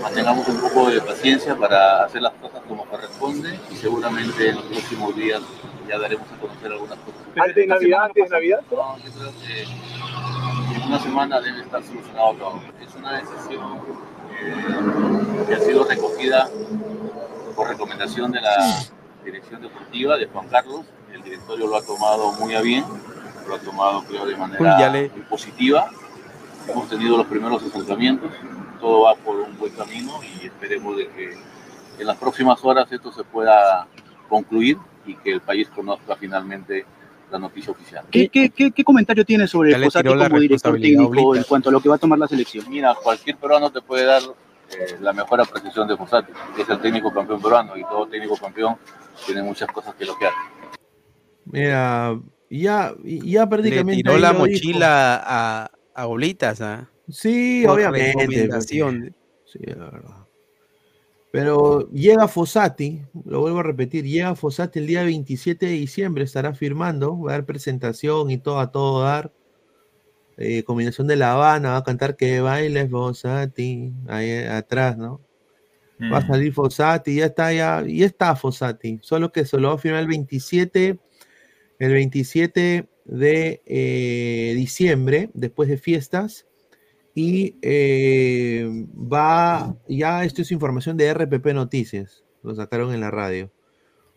mantengamos 0.00 0.46
un 0.46 0.60
poco 0.60 0.88
de 0.88 1.00
paciencia 1.00 1.56
para 1.56 2.04
hacer 2.04 2.22
las 2.22 2.34
cosas 2.34 2.60
como 2.68 2.84
corresponde 2.84 3.58
y 3.72 3.74
seguramente 3.74 4.50
en 4.50 4.54
los 4.54 4.64
próximos 4.66 5.16
días 5.16 5.42
ya 5.88 5.98
daremos 5.98 6.26
a 6.30 6.36
conocer 6.36 6.72
algunas 6.72 6.98
cosas. 6.98 7.20
¿Antes 7.36 7.54
de 7.54 7.66
Navidad? 7.66 8.04
¿Antes 8.04 8.24
de 8.24 8.30
Navidad? 8.30 8.60
No, 8.70 8.98
yo 8.98 9.10
creo 9.12 9.32
que 9.40 9.62
en 10.76 10.82
una 10.82 10.98
semana 10.98 11.40
debe 11.40 11.60
estar 11.60 11.82
solucionado 11.82 12.34
todo. 12.34 12.60
Es 12.80 12.94
una 12.94 13.18
decisión 13.18 13.78
eh, 14.40 15.46
que 15.46 15.54
ha 15.54 15.60
sido 15.60 15.84
recogida 15.84 16.48
por 17.56 17.68
recomendación 17.68 18.30
de 18.32 18.40
la 18.40 18.84
dirección 19.24 19.62
deportiva 19.62 20.16
de 20.16 20.26
Juan 20.26 20.48
Carlos. 20.48 20.84
El 21.12 21.22
directorio 21.22 21.66
lo 21.66 21.76
ha 21.76 21.82
tomado 21.82 22.32
muy 22.32 22.54
a 22.54 22.60
bien, 22.60 22.84
lo 23.46 23.54
ha 23.54 23.58
tomado 23.58 24.04
creo 24.04 24.26
de 24.26 24.36
manera 24.36 24.90
muy 24.90 25.22
positiva. 25.28 25.90
Hemos 26.68 26.88
tenido 26.90 27.16
los 27.16 27.26
primeros 27.26 27.62
acercamientos, 27.62 28.30
todo 28.78 29.02
va 29.02 29.14
por 29.14 29.36
un 29.36 29.56
buen 29.56 29.72
camino 29.72 30.20
y 30.22 30.46
esperemos 30.46 30.98
de 30.98 31.08
que 31.08 31.38
en 31.98 32.06
las 32.06 32.18
próximas 32.18 32.62
horas 32.62 32.92
esto 32.92 33.10
se 33.10 33.24
pueda 33.24 33.86
concluir 34.28 34.76
y 35.08 35.14
que 35.16 35.32
el 35.32 35.40
país 35.40 35.68
conozca 35.68 36.14
finalmente 36.16 36.84
la 37.30 37.38
noticia 37.38 37.72
oficial. 37.72 38.04
¿Qué, 38.10 38.28
qué, 38.28 38.50
qué, 38.50 38.70
qué 38.70 38.84
comentario 38.84 39.24
tiene 39.24 39.46
sobre 39.46 39.70
le 39.76 39.84
Fossati 39.84 40.04
tiró 40.04 40.14
la 40.16 40.28
como 40.28 40.40
director 40.40 40.80
técnico 40.80 41.36
en 41.36 41.42
cuanto 41.42 41.68
a 41.68 41.72
lo 41.72 41.80
que 41.80 41.88
va 41.88 41.96
a 41.96 41.98
tomar 41.98 42.18
la 42.18 42.26
selección? 42.28 42.64
Mira, 42.70 42.94
cualquier 42.94 43.36
peruano 43.36 43.70
te 43.70 43.82
puede 43.82 44.04
dar 44.04 44.22
eh, 44.22 44.96
la 45.00 45.12
mejor 45.12 45.40
apreciación 45.40 45.88
de 45.88 45.96
Fossati, 45.96 46.32
que 46.56 46.62
es 46.62 46.68
el 46.68 46.78
técnico 46.80 47.12
campeón 47.12 47.40
peruano, 47.42 47.76
y 47.76 47.82
todo 47.82 48.06
técnico 48.06 48.36
campeón 48.36 48.76
tiene 49.26 49.42
muchas 49.42 49.68
cosas 49.70 49.94
que 49.94 50.04
elogiar. 50.04 50.32
Mira, 51.44 52.18
ya, 52.50 52.94
ya 53.04 53.40
Le 53.42 53.46
prácticamente. 53.46 54.02
tiró 54.02 54.12
ahí 54.14 54.20
la 54.20 54.32
lo 54.32 54.46
dijo. 54.46 54.46
mochila 54.46 55.22
a, 55.24 55.70
a 55.94 56.06
Oblitas, 56.06 56.60
¿ah? 56.60 56.88
Sí, 57.08 57.62
Por 57.66 57.76
obviamente. 57.76 58.26
Sí, 59.46 59.60
la 59.66 59.84
verdad. 59.90 60.17
Pero 61.30 61.90
llega 61.90 62.26
Fossati, 62.26 63.02
lo 63.26 63.40
vuelvo 63.40 63.60
a 63.60 63.62
repetir, 63.62 64.04
llega 64.04 64.34
Fossati 64.34 64.78
el 64.78 64.86
día 64.86 65.04
27 65.04 65.66
de 65.66 65.72
diciembre, 65.72 66.24
estará 66.24 66.54
firmando, 66.54 67.20
va 67.20 67.32
a 67.32 67.34
dar 67.34 67.44
presentación 67.44 68.30
y 68.30 68.38
todo 68.38 68.60
a 68.60 68.70
todo 68.70 69.02
dar. 69.02 69.32
Eh, 70.38 70.62
combinación 70.62 71.06
de 71.06 71.16
La 71.16 71.32
Habana, 71.32 71.72
va 71.72 71.78
a 71.78 71.84
cantar 71.84 72.16
que 72.16 72.40
bailes 72.40 72.90
Fossati, 72.90 73.92
ahí 74.06 74.44
atrás, 74.44 74.96
¿no? 74.96 75.20
Va 76.00 76.18
a 76.18 76.20
Mm. 76.20 76.26
salir 76.28 76.52
Fossati, 76.52 77.16
ya 77.16 77.26
está, 77.26 77.52
ya, 77.52 77.84
ya 77.86 78.06
está 78.06 78.34
Fossati, 78.36 79.00
solo 79.02 79.32
que 79.32 79.44
se 79.44 79.58
lo 79.58 79.68
va 79.68 79.74
a 79.74 79.78
firmar 79.78 80.00
el 80.02 80.06
27, 80.06 80.98
el 81.78 81.92
27 81.92 82.88
de 83.04 83.62
eh, 83.66 84.52
diciembre, 84.54 85.28
después 85.34 85.68
de 85.68 85.76
fiestas, 85.76 86.46
y 87.20 87.56
eh, 87.62 88.86
va, 89.12 89.76
ya 89.88 90.22
esto 90.24 90.42
es 90.42 90.52
información 90.52 90.96
de 90.96 91.12
RPP 91.12 91.46
Noticias, 91.52 92.24
lo 92.44 92.54
sacaron 92.54 92.94
en 92.94 93.00
la 93.00 93.10
radio. 93.10 93.50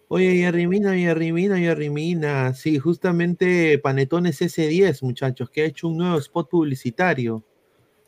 Oye, 0.07 0.35
Jerry 0.35 0.67
Mina, 0.67 0.93
Jerry 0.93 1.31
Mina, 1.31 1.57
Jerry 1.57 1.89
Mina, 1.89 2.53
sí, 2.53 2.77
justamente 2.77 3.79
Panetones 3.79 4.39
S10, 4.41 5.01
muchachos, 5.01 5.49
que 5.49 5.61
ha 5.63 5.65
hecho 5.65 5.87
un 5.87 5.97
nuevo 5.97 6.19
spot 6.19 6.47
publicitario 6.47 7.43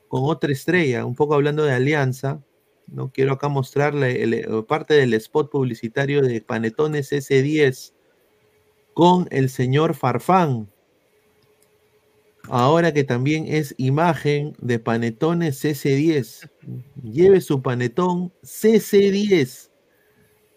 con 0.10 0.22
otra 0.26 0.52
estrella, 0.52 1.06
un 1.06 1.16
poco 1.16 1.34
hablando 1.34 1.64
de 1.64 1.74
alianza, 1.74 2.44
no 2.86 3.12
quiero 3.12 3.34
acá 3.34 3.50
mostrarle 3.50 4.22
el- 4.22 4.36
el- 4.36 4.66
parte 4.66 4.94
del 4.94 5.16
spot 5.16 5.50
publicitario 5.50 6.22
de 6.22 6.40
Panetones 6.42 7.12
S10 7.12 7.96
con 8.94 9.28
el 9.32 9.50
señor 9.50 9.96
Farfán. 9.96 10.70
Ahora 12.50 12.94
que 12.94 13.04
también 13.04 13.46
es 13.48 13.74
imagen 13.78 14.54
de 14.60 14.78
Panetones 14.80 15.64
CC10. 15.64 16.50
Lleve 17.04 17.42
su 17.42 17.62
panetón 17.62 18.34
CC10. 18.44 19.70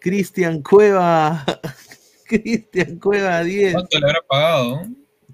Cristian 0.01 0.63
Cueva. 0.63 1.45
Cristian 2.27 2.99
Cueva 2.99 3.43
10. 3.45 3.73
¿Cuánto 3.75 3.99
le 4.01 4.07
habrá 4.07 4.21
pagado? 4.29 4.83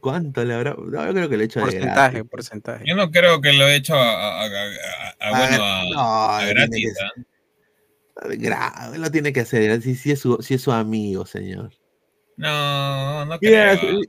¿Cuánto 0.01 0.45
le 0.45 0.55
habrá? 0.55 0.75
No, 0.75 1.07
yo 1.07 1.13
creo 1.15 1.29
que 1.29 1.37
le 1.37 1.45
he 1.45 1.47
hecho 1.47 1.61
de 1.61 1.65
Porcentaje, 1.67 2.13
gratis. 2.15 2.31
porcentaje. 2.31 2.85
Yo 2.87 2.97
no 2.97 3.11
creo 3.11 3.41
que 3.41 3.53
lo 3.53 3.67
he 3.69 3.77
hecho 3.77 3.95
a, 3.95 4.43
a- 4.43 4.43
a- 4.43 4.47
a- 4.47 5.29
a- 5.29 5.31
bueno, 5.49 5.65
a, 5.65 6.41
no, 6.43 6.49
gratis. 6.51 6.95
que 6.99 7.05
¿ah? 7.05 8.29
Gra- 8.35 8.99
Lo 8.99 9.11
tiene 9.11 9.33
que 9.33 9.41
hacer. 9.41 9.81
Si, 9.81 9.95
si 9.95 10.11
es, 10.11 10.21
su, 10.21 10.37
si 10.43 10.55
es 10.55 10.61
su 10.63 10.71
amigo, 10.73 11.25
señor. 11.25 11.73
No, 12.37 13.25
no 13.25 13.39
creo. 13.39 13.73
es- 13.73 14.09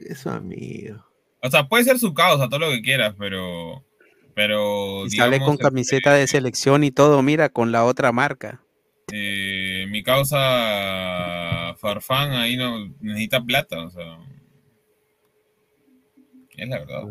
es 0.00 0.18
su 0.18 0.28
amigo. 0.28 1.02
O 1.42 1.50
sea, 1.50 1.68
puede 1.68 1.84
ser 1.84 1.98
su 1.98 2.14
causa, 2.14 2.48
todo 2.48 2.60
lo 2.60 2.70
que 2.70 2.82
quieras, 2.82 3.14
pero. 3.18 3.84
Pero. 4.34 5.06
Y 5.06 5.10
sale 5.10 5.32
digamos, 5.32 5.56
con 5.56 5.56
camiseta 5.58 6.14
de 6.14 6.26
selección 6.26 6.84
y 6.84 6.90
todo, 6.90 7.22
mira, 7.22 7.48
con 7.50 7.72
la 7.72 7.84
otra 7.84 8.12
marca. 8.12 8.62
eh, 9.12 9.86
mi 9.90 10.02
causa 10.02 11.74
Farfán 11.78 12.32
ahí 12.32 12.56
no 12.56 12.88
necesita 13.00 13.42
plata, 13.44 13.84
o 13.84 13.90
sea. 13.90 14.18
Es 16.56 16.68
la 16.68 16.78
verdad. 16.78 17.02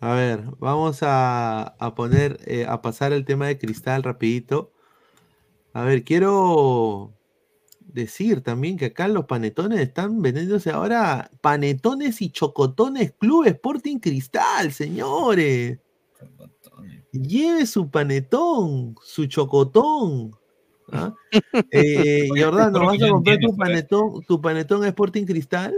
A 0.00 0.14
ver, 0.14 0.44
vamos 0.58 1.02
a, 1.02 1.62
a 1.78 1.94
poner, 1.94 2.38
eh, 2.46 2.66
a 2.68 2.82
pasar 2.82 3.12
el 3.12 3.24
tema 3.24 3.46
de 3.46 3.58
cristal 3.58 4.02
rapidito. 4.02 4.72
A 5.72 5.84
ver, 5.84 6.04
quiero 6.04 7.15
decir 7.86 8.42
también 8.42 8.76
que 8.76 8.86
acá 8.86 9.08
los 9.08 9.26
panetones 9.26 9.80
están 9.80 10.20
vendiéndose 10.20 10.70
ahora 10.70 11.30
panetones 11.40 12.20
y 12.20 12.30
chocotones 12.30 13.12
Club 13.18 13.46
Sporting 13.46 13.98
Cristal, 13.98 14.72
señores. 14.72 15.78
Lleve 17.12 17.66
su 17.66 17.90
panetón, 17.90 18.96
su 19.02 19.26
chocotón. 19.26 20.36
¿ah? 20.92 21.14
Eh, 21.70 22.28
Jordano, 22.28 22.78
creo 22.78 22.86
¿vas 22.86 23.02
a 23.02 23.08
comprar 23.08 23.38
tu 23.38 23.56
panetón, 23.56 24.22
tu 24.26 24.40
panetón 24.40 24.84
a 24.84 24.88
Sporting 24.88 25.24
Cristal? 25.24 25.74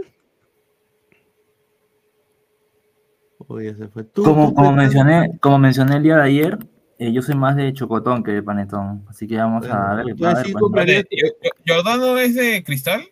Oye, 3.47 3.75
se 3.75 3.89
fue. 3.89 4.05
¿Tú, 4.05 4.25
Como, 4.25 4.49
tú, 4.49 4.55
como, 4.55 4.73
mencioné, 4.73 5.39
como 5.41 5.59
mencioné 5.59 5.97
el 5.97 6.03
día 6.03 6.17
de 6.17 6.23
ayer, 6.23 6.59
eh, 6.99 7.13
yo 7.13 7.23
soy 7.23 7.35
más 7.37 7.57
de 7.57 7.73
chocotón 7.73 8.23
que 8.23 8.33
de 8.33 8.43
panetón. 8.43 9.05
Así 9.09 9.27
que 9.27 9.37
vamos 9.37 9.65
a 9.67 9.95
ver. 9.95 10.01
A 10.01 10.05
ver, 10.05 10.17
pues, 10.17 10.55
comprarías- 10.55 11.05
Yo- 11.11 11.29
yo- 11.67 11.75
¿Jordano 11.77 12.19
es 12.19 12.35
de 12.35 12.63
cristal? 12.65 13.03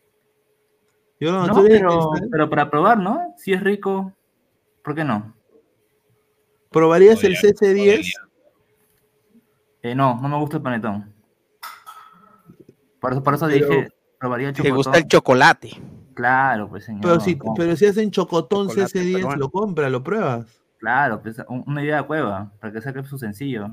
Yo 1.21 1.33
no, 1.33 1.47
No, 1.47 1.63
pero, 1.65 2.11
cristal. 2.11 2.29
pero 2.31 2.51
para 2.51 2.71
probar, 2.71 2.99
¿no? 2.99 3.35
Si 3.39 3.53
es 3.53 3.63
rico, 3.63 4.13
¿por 4.83 4.95
qué 4.95 5.05
no? 5.05 5.35
¿Probarías 6.71 7.23
el 7.25 7.35
Podría, 7.35 7.53
CC10? 7.55 8.13
Eh, 9.83 9.95
no, 9.95 10.21
no 10.21 10.29
me 10.29 10.37
gusta 10.39 10.57
el 10.59 10.63
panetón. 10.63 11.13
Por 13.01 13.13
eso, 13.13 13.23
por 13.23 13.35
eso 13.35 13.47
Pero- 13.47 13.69
dije, 13.69 13.89
probaría 14.19 14.49
el 14.49 14.55
Te 14.55 14.59
chocotón. 14.63 14.77
gusta 14.77 14.99
el 14.99 15.07
chocolate. 15.07 15.71
Claro, 16.15 16.69
pues 16.69 16.85
señor. 16.85 17.03
Pero 17.03 17.21
si, 17.21 17.39
pero 17.57 17.77
si 17.77 17.87
hacen 17.87 18.11
chocotón 18.11 18.69
Chocolate 18.69 18.99
CC10, 18.99 19.15
peruano. 19.17 19.37
lo 19.37 19.51
compra, 19.51 19.89
lo 19.91 20.03
pruebas. 20.03 20.47
Claro, 20.87 21.21
pues 21.21 21.37
un- 21.49 21.65
una 21.67 21.83
idea 21.83 21.97
de 22.03 22.07
cueva, 22.07 22.53
para 22.61 22.73
que 22.73 22.81
saque 22.81 23.03
su 23.03 23.19
sencillo. 23.19 23.71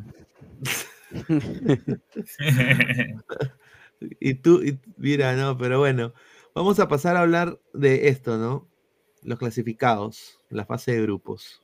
Y 4.20 4.34
tú, 4.34 4.62
y- 4.64 4.80
mira, 4.98 5.34
no, 5.36 5.58
pero 5.58 5.80
bueno, 5.80 6.14
vamos 6.56 6.80
a 6.80 6.88
pasar 6.88 7.16
a 7.16 7.22
hablar 7.22 7.60
de 7.74 8.08
esto, 8.10 8.38
¿no? 8.38 8.68
Los 9.22 9.38
clasificados, 9.40 10.40
la 10.50 10.66
fase 10.66 10.94
de 10.94 11.04
grupos. 11.04 11.62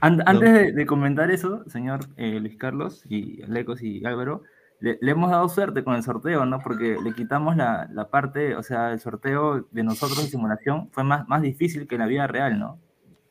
An-. 0.00 0.22
Antes 0.26 0.52
de, 0.52 0.72
de 0.72 0.86
comentar 0.86 1.30
eso, 1.30 1.64
señor 1.68 2.00
eh, 2.18 2.38
Luis 2.38 2.56
Carlos 2.56 3.02
y 3.08 3.42
Lecos 3.46 3.82
y 3.82 4.04
Álvaro, 4.04 4.42
le, 4.78 4.98
le 5.00 5.10
hemos 5.10 5.30
dado 5.30 5.48
suerte 5.48 5.82
con 5.82 5.96
el 5.96 6.02
sorteo, 6.04 6.44
¿no? 6.44 6.60
Porque 6.60 6.98
le 7.02 7.14
quitamos 7.14 7.56
la, 7.56 7.88
la 7.92 8.10
parte, 8.10 8.54
o 8.54 8.62
sea, 8.62 8.92
el 8.92 9.00
sorteo 9.00 9.66
de 9.72 9.82
nosotros 9.82 10.22
de 10.22 10.30
simulación 10.30 10.88
fue 10.92 11.02
más, 11.02 11.26
más 11.26 11.42
difícil 11.42 11.88
que 11.88 11.98
la 11.98 12.06
vida 12.06 12.28
real, 12.28 12.58
¿no? 12.60 12.78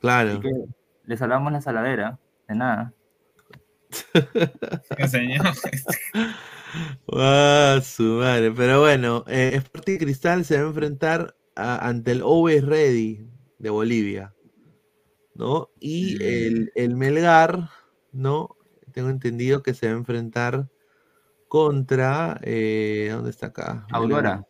Claro. 0.02 0.32
Así 0.32 0.40
que 0.42 0.52
le 1.08 1.18
salvamos 1.18 1.52
la 1.52 1.62
saladera, 1.62 2.20
de 2.48 2.56
nada. 2.56 2.94
Señor. 5.10 5.46
Ah, 7.14 7.80
su 7.84 8.04
madre. 8.04 8.52
Pero 8.52 8.82
bueno, 8.82 9.24
eh, 9.28 9.52
Sporting 9.56 9.98
Cristal 9.98 10.46
se 10.46 10.58
va 10.58 10.64
a 10.64 10.68
enfrentar 10.70 11.36
a- 11.56 11.88
ante 11.88 12.12
el 12.12 12.22
Always 12.22 12.64
Ready 12.64 13.28
de 13.60 13.70
Bolivia, 13.70 14.34
¿no? 15.34 15.70
Y 15.80 16.22
el, 16.24 16.72
el 16.76 16.96
Melgar, 16.96 17.70
¿no? 18.12 18.56
Tengo 18.92 19.10
entendido 19.10 19.64
que 19.64 19.74
se 19.74 19.88
va 19.88 19.94
a 19.94 19.98
enfrentar 19.98 20.68
contra, 21.48 22.40
eh, 22.44 23.10
¿dónde 23.12 23.30
está 23.30 23.48
acá? 23.48 23.86
Aurora. 23.92 24.46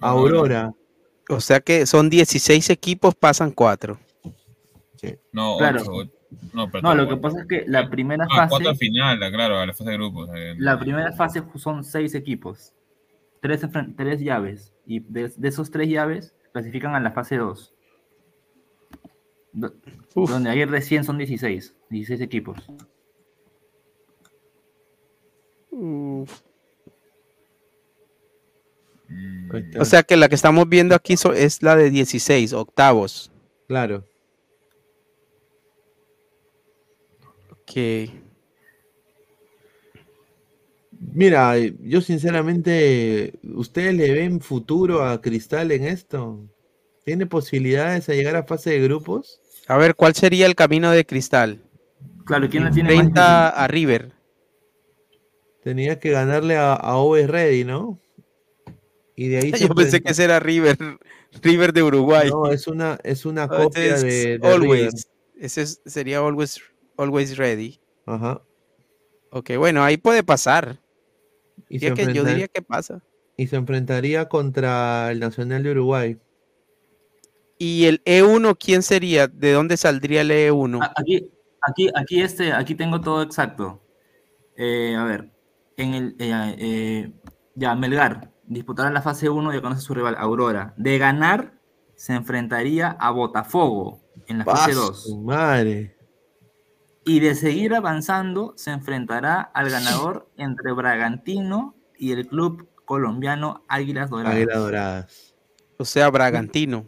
Aurora. 0.00 0.72
O 1.28 1.40
sea 1.40 1.60
que 1.60 1.86
son 1.86 2.10
16 2.10 2.70
equipos, 2.70 3.14
pasan 3.14 3.52
4. 3.52 3.98
No, 5.32 5.56
Claro. 5.58 5.82
ocho, 5.88 6.10
no, 6.52 6.70
pero 6.70 6.82
No, 6.82 6.94
lo 6.94 7.08
que 7.08 7.16
pasa 7.16 7.40
es 7.40 7.46
que 7.46 7.64
la 7.66 7.88
primera 7.90 8.24
Ah, 8.30 8.36
fase, 8.36 8.48
cuatro 8.50 8.68
al 8.70 8.76
final, 8.76 9.18
claro, 9.32 9.58
a 9.58 9.66
la 9.66 9.72
fase 9.72 9.90
de 9.90 9.96
grupos. 9.96 10.28
eh, 10.34 10.54
la 10.58 10.78
primera 10.78 11.12
fase 11.12 11.42
son 11.56 11.82
seis 11.84 12.14
equipos, 12.14 12.72
tres, 13.40 13.62
tres 13.96 14.20
llaves, 14.20 14.72
y 14.86 15.00
de, 15.00 15.28
de 15.36 15.48
esos 15.48 15.70
tres 15.70 15.88
llaves 15.88 16.34
clasifican 16.52 16.94
a 16.94 17.00
la 17.00 17.12
fase 17.12 17.36
2. 17.36 17.74
Donde 20.14 20.50
ayer 20.50 20.68
recién 20.70 21.02
son 21.04 21.18
16, 21.18 21.74
16 21.90 22.20
equipos. 22.20 22.58
Ahí 29.52 29.60
está. 29.62 29.82
O 29.82 29.84
sea 29.84 30.02
que 30.02 30.16
la 30.16 30.28
que 30.28 30.34
estamos 30.34 30.68
viendo 30.68 30.94
aquí 30.94 31.16
so- 31.16 31.32
es 31.32 31.62
la 31.62 31.76
de 31.76 31.90
16, 31.90 32.52
octavos. 32.52 33.32
Claro. 33.66 34.04
Ok. 37.70 38.10
Mira, 41.12 41.54
yo 41.58 42.00
sinceramente, 42.00 43.32
¿ustedes 43.54 43.94
le 43.94 44.12
ven 44.12 44.40
futuro 44.40 45.04
a 45.04 45.20
Cristal 45.20 45.70
en 45.72 45.84
esto? 45.84 46.40
¿Tiene 47.04 47.26
posibilidades 47.26 48.08
a 48.08 48.14
llegar 48.14 48.36
a 48.36 48.42
fase 48.44 48.70
de 48.70 48.80
grupos? 48.80 49.40
A 49.66 49.76
ver, 49.76 49.94
¿cuál 49.94 50.14
sería 50.14 50.46
el 50.46 50.54
camino 50.54 50.90
de 50.90 51.06
cristal? 51.06 51.62
Claro, 52.26 52.48
¿quién 52.50 52.64
la 52.64 52.70
tiene 52.70 52.88
más 52.94 53.04
30 53.04 53.48
a 53.48 53.68
River. 53.68 54.12
Tenía 55.62 55.98
que 55.98 56.10
ganarle 56.10 56.56
a, 56.56 56.72
a 56.72 56.92
Always 56.94 57.28
Ready, 57.28 57.64
¿no? 57.64 57.98
Y 59.14 59.28
de 59.28 59.38
ahí 59.38 59.52
Yo 59.60 59.68
pensé 59.68 60.00
que 60.00 60.10
ese 60.12 60.24
era 60.24 60.40
River, 60.40 60.76
River 61.42 61.72
de 61.72 61.82
Uruguay. 61.82 62.30
No, 62.30 62.50
es 62.50 62.66
una, 62.66 62.98
es 63.04 63.24
una 63.24 63.46
No, 63.46 63.56
copia 63.56 63.94
es 63.94 64.02
de, 64.02 64.08
de 64.08 64.38
River. 64.38 64.52
Always. 64.54 65.08
Ese 65.38 65.62
es- 65.62 65.80
sería 65.86 66.18
Always, 66.18 66.60
always 67.00 67.36
Ready. 67.36 67.80
Ajá. 68.06 68.42
Ok, 69.30 69.50
bueno, 69.58 69.82
ahí 69.82 69.96
puede 69.96 70.22
pasar. 70.22 70.78
Y 71.68 71.78
Diría 71.78 71.94
se, 71.96 72.06
que, 72.06 72.14
yo 72.14 72.24
diría 72.24 72.48
que 72.48 72.62
pasa. 72.62 73.02
y 73.36 73.46
se 73.46 73.56
enfrentaría 73.56 74.28
contra 74.28 75.10
el 75.12 75.20
Nacional 75.20 75.62
de 75.62 75.70
Uruguay. 75.70 76.18
¿Y 77.58 77.84
el 77.86 78.02
E1 78.04 78.56
quién 78.58 78.82
sería? 78.82 79.28
¿De 79.28 79.52
dónde 79.52 79.76
saldría 79.76 80.22
el 80.22 80.30
E 80.30 80.50
E1? 80.50 80.82
A- 80.82 80.92
Aquí, 80.96 81.30
aquí, 81.62 81.90
aquí, 81.94 82.22
este, 82.22 82.52
aquí 82.52 82.74
tengo 82.74 83.00
todo 83.00 83.22
exacto. 83.22 83.82
Eh, 84.56 84.96
a 84.96 85.04
ver, 85.04 85.30
en 85.76 85.94
el 85.94 86.16
eh, 86.18 86.56
eh, 86.58 87.12
ya 87.54 87.74
Melgar 87.74 88.32
disputará 88.44 88.90
la 88.90 89.02
fase 89.02 89.28
1 89.28 89.54
y 89.54 89.60
conoce 89.60 89.78
a 89.78 89.82
su 89.82 89.94
rival 89.94 90.16
Aurora. 90.18 90.74
De 90.76 90.98
ganar, 90.98 91.60
se 91.94 92.14
enfrentaría 92.14 92.88
a 92.98 93.10
Botafogo 93.10 94.00
en 94.26 94.38
la 94.38 94.44
fase 94.44 94.72
¡Ah, 94.72 94.74
2. 94.74 95.02
su 95.04 95.20
madre! 95.20 95.96
Y 97.10 97.18
de 97.18 97.34
seguir 97.34 97.74
avanzando, 97.74 98.52
se 98.56 98.70
enfrentará 98.70 99.40
al 99.40 99.68
ganador 99.68 100.28
entre 100.36 100.70
Bragantino 100.70 101.74
y 101.98 102.12
el 102.12 102.28
club 102.28 102.68
colombiano 102.84 103.64
Águilas 103.66 104.10
Doradas. 104.10 104.36
Águilas 104.36 104.56
Doradas. 104.58 105.34
O 105.76 105.84
sea, 105.84 106.08
Bragantino. 106.08 106.86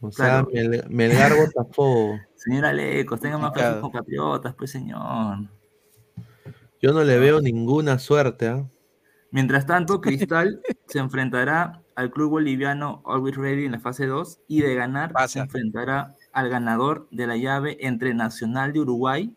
O 0.00 0.10
sea, 0.10 0.42
Claro. 0.42 0.48
Mel- 0.54 0.84
Melgar 0.88 1.34
Botafogo. 1.36 2.18
Señor 2.34 2.64
Alecos, 2.64 3.20
tenga 3.20 3.36
más 3.36 3.52
fe 3.52 3.78
compatriotas, 3.78 4.54
pues 4.54 4.70
señor. 4.70 5.36
Yo 6.80 6.92
no 6.94 7.04
le 7.04 7.18
veo 7.18 7.42
ninguna 7.42 7.98
suerte, 7.98 8.48
¿ah? 8.48 8.66
Mientras 9.32 9.66
tanto, 9.66 10.00
Cristal 10.00 10.62
se 10.88 10.98
enfrentará 10.98 11.82
al 11.94 12.10
club 12.10 12.30
boliviano 12.30 13.02
Always 13.04 13.36
Ready 13.36 13.66
en 13.66 13.72
la 13.72 13.80
fase 13.80 14.06
2 14.06 14.40
y 14.48 14.62
de 14.62 14.74
ganar 14.74 15.12
se 15.28 15.40
enfrentará 15.40 16.16
al 16.32 16.48
ganador 16.48 17.06
de 17.10 17.26
la 17.26 17.36
llave 17.36 17.76
entre 17.80 18.14
Nacional 18.14 18.72
de 18.72 18.80
Uruguay 18.80 19.36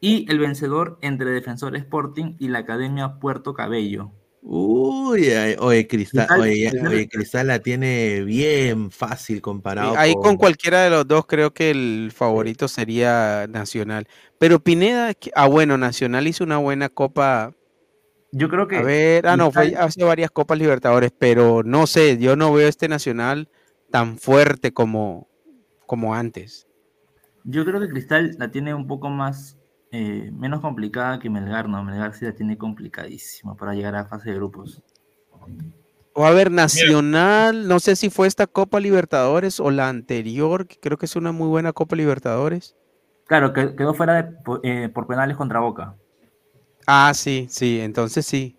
y 0.00 0.30
el 0.30 0.38
vencedor 0.38 0.98
entre 1.02 1.30
Defensor 1.30 1.76
Sporting 1.76 2.36
y 2.38 2.48
la 2.48 2.60
Academia 2.60 3.18
Puerto 3.18 3.54
Cabello. 3.54 4.12
Uy, 4.48 5.30
ay, 5.30 5.56
oye, 5.58 5.88
Cristal, 5.88 6.28
oye, 6.40 6.70
Cristal- 6.70 6.88
oye, 6.88 7.08
Cristal 7.08 7.46
la 7.48 7.58
tiene 7.58 8.22
bien 8.22 8.92
fácil 8.92 9.40
comparado 9.42 9.96
Ahí 9.96 10.14
con 10.14 10.36
cualquiera 10.36 10.82
de 10.82 10.90
los 10.90 11.08
dos 11.08 11.26
creo 11.26 11.52
que 11.52 11.70
el 11.72 12.12
favorito 12.14 12.68
sería 12.68 13.46
Nacional. 13.48 14.06
Pero 14.38 14.60
Pineda, 14.60 15.14
que- 15.14 15.32
ah 15.34 15.48
bueno, 15.48 15.76
Nacional 15.78 16.28
hizo 16.28 16.44
una 16.44 16.58
buena 16.58 16.88
copa. 16.88 17.54
Yo 18.30 18.48
creo 18.48 18.68
que 18.68 18.76
A 18.76 18.82
ver, 18.82 19.26
ah 19.26 19.36
no, 19.36 19.50
fue 19.50 19.74
hace 19.76 20.04
varias 20.04 20.30
copas 20.30 20.58
Libertadores, 20.58 21.10
pero 21.18 21.62
no 21.64 21.88
sé, 21.88 22.16
yo 22.18 22.36
no 22.36 22.52
veo 22.52 22.68
este 22.68 22.86
Nacional 22.88 23.48
tan 23.90 24.16
fuerte 24.16 24.72
como, 24.72 25.28
como 25.86 26.14
antes. 26.14 26.68
Yo 27.42 27.64
creo 27.64 27.80
que 27.80 27.88
Cristal 27.88 28.36
la 28.38 28.50
tiene 28.52 28.74
un 28.74 28.86
poco 28.86 29.08
más, 29.08 29.55
eh, 29.98 30.30
menos 30.32 30.60
complicada 30.60 31.18
que 31.18 31.30
Melgar, 31.30 31.68
¿no? 31.68 31.82
Melgar 31.82 32.12
sí 32.14 32.24
la 32.24 32.32
tiene 32.32 32.58
complicadísima 32.58 33.54
para 33.56 33.74
llegar 33.74 33.94
a 33.96 34.04
fase 34.04 34.30
de 34.30 34.36
grupos. 34.36 34.82
O 36.12 36.24
a 36.24 36.30
ver, 36.30 36.50
Nacional, 36.50 37.68
no 37.68 37.78
sé 37.80 37.94
si 37.96 38.10
fue 38.10 38.26
esta 38.26 38.46
Copa 38.46 38.80
Libertadores 38.80 39.60
o 39.60 39.70
la 39.70 39.88
anterior, 39.88 40.66
que 40.66 40.76
creo 40.80 40.96
que 40.98 41.06
es 41.06 41.16
una 41.16 41.32
muy 41.32 41.48
buena 41.48 41.72
Copa 41.72 41.96
Libertadores. 41.96 42.74
Claro, 43.26 43.52
que- 43.52 43.74
quedó 43.74 43.92
fuera 43.94 44.22
de- 44.22 44.34
eh, 44.62 44.88
por 44.88 45.06
penales 45.06 45.36
contra 45.36 45.60
Boca. 45.60 45.94
Ah, 46.86 47.12
sí, 47.14 47.46
sí, 47.50 47.80
entonces 47.80 48.24
sí. 48.24 48.56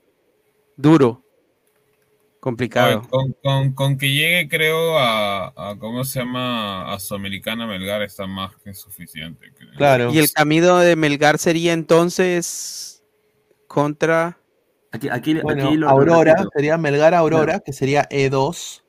Duro. 0.76 1.24
Complicado. 2.40 3.02
Con, 3.10 3.34
con- 3.44 3.74
con 3.74 3.98
que 3.98 4.12
llegue, 4.14 4.48
creo, 4.48 4.98
a, 4.98 5.48
a- 5.48 5.76
¿cómo 5.80 6.04
se 6.04 6.20
llama? 6.20 6.94
A 6.94 7.00
Sudamericana 7.00 7.66
Melgar 7.68 8.02
está 8.04 8.28
más 8.28 8.56
que 8.64 8.74
suficiente. 8.74 9.52
creo. 9.56 9.72
Claro. 9.76 10.14
Y 10.14 10.20
el 10.20 10.32
camino 10.32 10.78
de 10.78 10.96
Melgar 10.96 11.40
sería 11.40 11.74
entonces 11.74 13.04
contra. 13.68 14.38
Aquí, 14.92 15.10
aquí, 15.10 15.34
Bueno, 15.42 15.66
aquí 15.68 15.76
lo- 15.76 15.88
lo 15.88 15.90
Aurora, 15.92 16.36
sería 16.56 16.78
Melgar 16.78 17.14
Aurora, 17.14 17.60
que 17.60 17.74
sería 17.74 18.08
E2. 18.10 18.84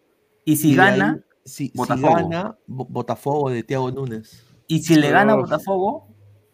Y 0.45 0.57
si 0.57 0.73
y 0.73 0.77
gana, 0.77 1.15
ahí, 1.17 1.21
si, 1.45 1.67
si 1.69 1.73
Botafogo. 1.75 2.15
gana, 2.15 2.57
Bo- 2.67 2.87
Botafogo 2.89 3.51
de 3.51 3.63
Tiago 3.65 3.91
Núñez. 3.91 4.45
y 4.67 4.81
si 4.83 4.95
le 4.95 5.11
gana. 5.11 5.35
Botafogo, 5.35 6.09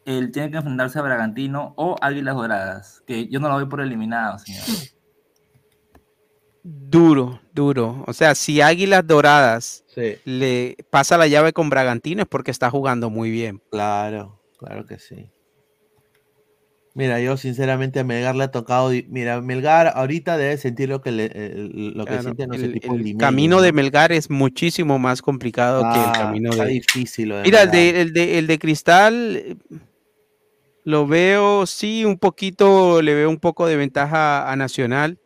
él 0.06 0.30
tiene 0.32 0.50
que 0.50 0.56
enfrentarse 0.58 0.98
a 0.98 1.02
Bragantino 1.02 1.74
o 1.76 1.96
Águilas 2.00 2.34
Doradas, 2.36 3.02
que 3.06 3.28
yo 3.28 3.40
no 3.40 3.48
lo 3.48 3.54
doy 3.56 3.66
por 3.66 3.80
eliminado, 3.80 4.38
señor. 4.38 4.64
Duro, 6.66 7.40
duro. 7.52 8.02
O 8.06 8.12
sea, 8.14 8.34
si 8.34 8.60
Águilas 8.62 9.06
Doradas 9.06 9.84
Sí, 9.94 10.16
le 10.24 10.76
pasa 10.90 11.18
la 11.18 11.26
llave 11.28 11.52
con 11.52 11.68
Bragantino 11.68 12.22
es 12.22 12.28
porque 12.28 12.50
está 12.50 12.70
jugando 12.70 13.10
muy 13.10 13.30
bien. 13.30 13.60
claro, 13.70 14.40
claro 14.58 14.86
que 14.86 14.98
sí. 14.98 15.30
Mira, 16.94 17.20
yo 17.20 17.36
sinceramente 17.36 17.98
a 18.00 18.04
Melgar 18.04 18.36
le 18.36 18.44
ha 18.44 18.50
tocado. 18.50 18.90
Mira, 19.08 19.40
Melgar 19.42 19.88
ahorita 19.94 20.36
debe 20.36 20.56
sentir 20.56 20.88
lo 20.88 21.02
que, 21.02 21.10
le, 21.10 21.24
eh, 21.34 21.52
lo 21.72 22.04
que 22.04 22.10
Claro, 22.10 22.22
sienten 22.22 22.50
los 22.50 22.62
el, 22.62 22.70
equipos 22.70 22.96
el 22.96 23.02
limeños, 23.02 23.18
camino 23.20 23.56
¿no? 23.56 23.62
de 23.62 23.72
Melgar 23.72 24.12
es 24.12 24.30
muchísimo 24.30 24.98
más 24.98 25.20
complicado 25.20 25.82
que 25.92 26.04
el 26.04 26.04
Ah, 26.06 26.12
camino 26.12 26.50
está 26.50 26.64
de. 26.64 26.70
difícil 26.70 27.28
lo 27.30 27.36
de 27.38 27.42
Mira, 27.44 27.62
el 27.62 27.70
de, 27.72 28.00
el 28.00 28.12
de, 28.12 28.38
el 28.38 28.46
de 28.46 28.58
Cristal 28.60 29.58
lo 30.84 31.06
veo, 31.06 31.66
sí, 31.66 32.04
un 32.04 32.18
poquito, 32.18 33.02
le 33.02 33.14
veo 33.14 33.30
un 33.30 33.38
poco 33.38 33.66
de 33.66 33.76
ventaja 33.76 34.50
a 34.50 34.56
Nacional 34.56 35.18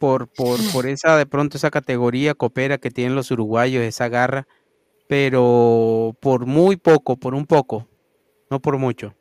por, 0.00 0.28
por, 0.28 0.58
por 0.72 0.86
esa, 0.88 1.16
de 1.16 1.26
pronto, 1.26 1.58
esa 1.58 1.70
categoría 1.70 2.34
copera 2.34 2.78
que 2.78 2.90
tienen 2.90 3.14
los 3.14 3.30
uruguayos, 3.30 3.84
esa 3.84 4.08
garra, 4.08 4.48
pero 5.06 6.16
por 6.20 6.46
muy 6.46 6.76
poco, 6.76 7.16
por 7.16 7.34
un 7.34 7.46
poco, 7.46 7.86
no 8.50 8.60
por 8.60 8.78
mucho. 8.78 9.14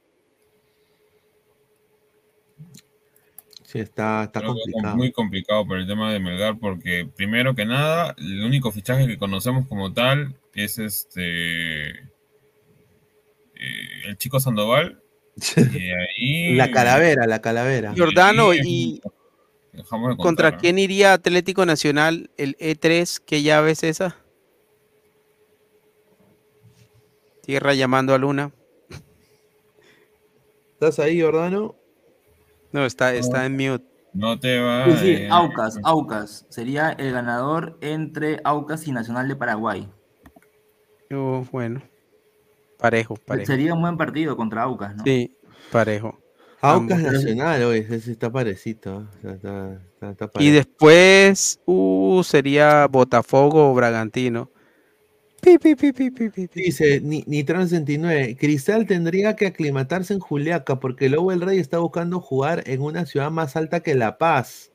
Sí, 3.64 3.80
está, 3.80 4.24
está 4.24 4.40
es 4.40 4.46
complicado. 4.46 4.96
muy 4.96 5.12
complicado 5.12 5.68
por 5.68 5.78
el 5.78 5.86
tema 5.86 6.12
de 6.12 6.20
Melgar, 6.20 6.58
porque 6.58 7.08
primero 7.16 7.54
que 7.54 7.66
nada, 7.66 8.16
el 8.18 8.44
único 8.44 8.72
fichaje 8.72 9.06
que 9.06 9.20
conocemos 9.20 9.68
como 9.68 9.94
tal 9.94 10.36
es 10.56 10.80
este 10.80 11.90
eh, 11.90 12.06
el 14.08 14.18
chico 14.18 14.40
Sandoval. 14.40 15.04
Y 15.74 15.92
ahí 15.92 16.56
La 16.56 16.72
calavera, 16.72 17.28
la 17.28 17.42
calavera. 17.42 17.94
Giordano, 17.94 18.50
ahí 18.50 18.60
y 18.66 19.02
dejamos 19.80 20.18
¿contra 20.18 20.58
quién 20.58 20.78
iría 20.78 21.14
Atlético 21.14 21.66
Nacional 21.66 22.30
el 22.38 22.58
E3? 22.58 23.22
¿Qué 23.26 23.42
llave 23.42 23.72
es 23.72 23.84
esa? 23.84 24.18
Tierra 27.44 27.74
llamando 27.74 28.14
a 28.14 28.18
Luna. 28.18 28.52
¿Estás 30.74 31.00
ahí, 31.00 31.22
Jordano? 31.22 31.76
No, 32.72 32.86
está, 32.86 33.14
está 33.14 33.46
en 33.46 33.54
mute. 33.54 33.86
No 34.14 34.40
te 34.40 34.60
va. 34.60 34.86
Sí, 34.86 34.98
sí, 34.98 35.12
eh, 35.12 35.30
Aucas, 35.32 35.80
Aucas. 35.84 36.46
Sería 36.50 36.92
el 36.92 37.12
ganador 37.12 37.78
entre 37.82 38.40
Aucas 38.44 38.88
y 38.88 38.92
Nacional 38.92 39.28
de 39.28 39.36
Paraguay. 39.36 39.90
Oh, 41.12 41.46
bueno. 41.52 41.82
Parejo, 42.78 43.16
parejo. 43.16 43.48
Sería 43.48 43.74
un 43.74 43.82
buen 43.82 43.98
partido 43.98 44.38
contra 44.38 44.64
Aucas, 44.64 44.96
¿no? 44.96 45.04
Sí, 45.04 45.36
parejo. 45.72 46.18
Aucas. 46.62 47.00
Nacional, 47.02 47.62
ese 47.74 48.12
está 48.12 48.32
parecido. 48.32 49.02
¿eh? 49.02 49.06
Está, 49.16 49.34
está- 49.34 50.12
está- 50.12 50.26
está 50.26 50.44
Y 50.44 50.52
después 50.52 51.60
uh, 51.66 52.22
sería 52.24 52.88
Botafogo 52.88 53.72
o 53.72 53.74
Bragantino. 53.74 54.50
Pi, 55.42 55.58
pi, 55.58 55.74
pi, 55.76 55.94
pi, 55.94 56.12
pi, 56.12 56.30
pi, 56.30 56.48
pi. 56.48 56.62
Dice 56.64 57.00
ni, 57.02 57.24
Nitron 57.26 57.70
69, 57.70 58.36
Cristal 58.38 58.86
tendría 58.86 59.38
que 59.38 59.48
aclimatarse 59.48 60.14
en 60.14 60.20
Juliaca 60.20 60.80
porque 60.82 61.08
luego 61.08 61.32
el 61.32 61.40
Rey 61.40 61.60
está 61.60 61.78
buscando 61.80 62.20
jugar 62.20 62.64
en 62.66 62.82
una 62.82 63.06
ciudad 63.06 63.32
más 63.32 63.56
alta 63.56 63.80
que 63.80 63.96
La 63.96 64.18
Paz. 64.18 64.72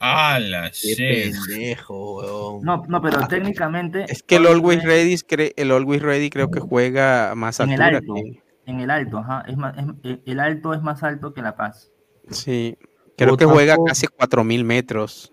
Ah, 0.00 0.38
la 0.40 0.70
Qué 0.70 0.94
shit. 0.94 1.34
pendejo, 1.46 2.16
weón. 2.20 2.64
No, 2.64 2.82
no, 2.88 3.02
pero 3.02 3.26
técnicamente. 3.28 4.04
Es 4.08 4.22
que 4.22 4.36
el 4.36 4.46
Always 4.46 4.82
Ready 4.84 5.16
el 5.56 5.70
Always 5.70 6.00
Ready 6.02 6.30
creo 6.30 6.50
que 6.50 6.60
juega 6.60 7.34
más 7.34 7.60
En 7.60 7.72
el 7.72 7.82
alto. 7.82 8.14
que- 8.14 8.42
En 8.66 8.80
el 8.80 8.90
alto, 8.90 9.18
ajá. 9.18 9.44
Es 9.46 9.56
más, 9.56 9.76
es- 9.78 9.84
eh, 10.04 10.20
el 10.26 10.40
alto 10.40 10.74
es 10.74 10.82
más 10.82 11.02
alto 11.02 11.32
que 11.32 11.40
La 11.42 11.56
Paz. 11.56 11.90
sí, 12.30 12.76
creo 13.16 13.36
que 13.36 13.44
juega 13.46 13.76
casi 13.86 14.06
4000 14.08 14.64
metros. 14.64 15.32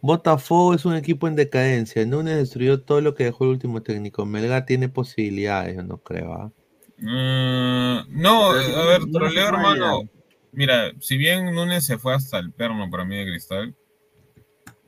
Botafogo 0.00 0.74
es 0.74 0.84
un 0.84 0.94
equipo 0.94 1.26
en 1.28 1.34
decadencia. 1.36 2.04
Núñez 2.06 2.36
destruyó 2.36 2.82
todo 2.82 3.00
lo 3.00 3.14
que 3.14 3.24
dejó 3.24 3.44
el 3.44 3.50
último 3.50 3.82
técnico. 3.82 4.24
Melgar 4.26 4.64
tiene 4.66 4.88
posibilidades, 4.88 5.76
yo 5.76 5.82
no 5.82 5.98
creo. 5.98 6.32
¿ah? 6.34 6.50
Mm, 6.98 8.20
no, 8.22 8.50
a 8.50 8.86
ver, 8.86 9.02
troleo, 9.10 9.48
hermano. 9.48 10.02
Mira, 10.52 10.92
si 11.00 11.16
bien 11.16 11.52
Núñez 11.54 11.84
se 11.84 11.98
fue 11.98 12.14
hasta 12.14 12.38
el 12.38 12.52
perno 12.52 12.88
para 12.90 13.04
mí 13.04 13.16
de 13.16 13.24
cristal, 13.24 13.74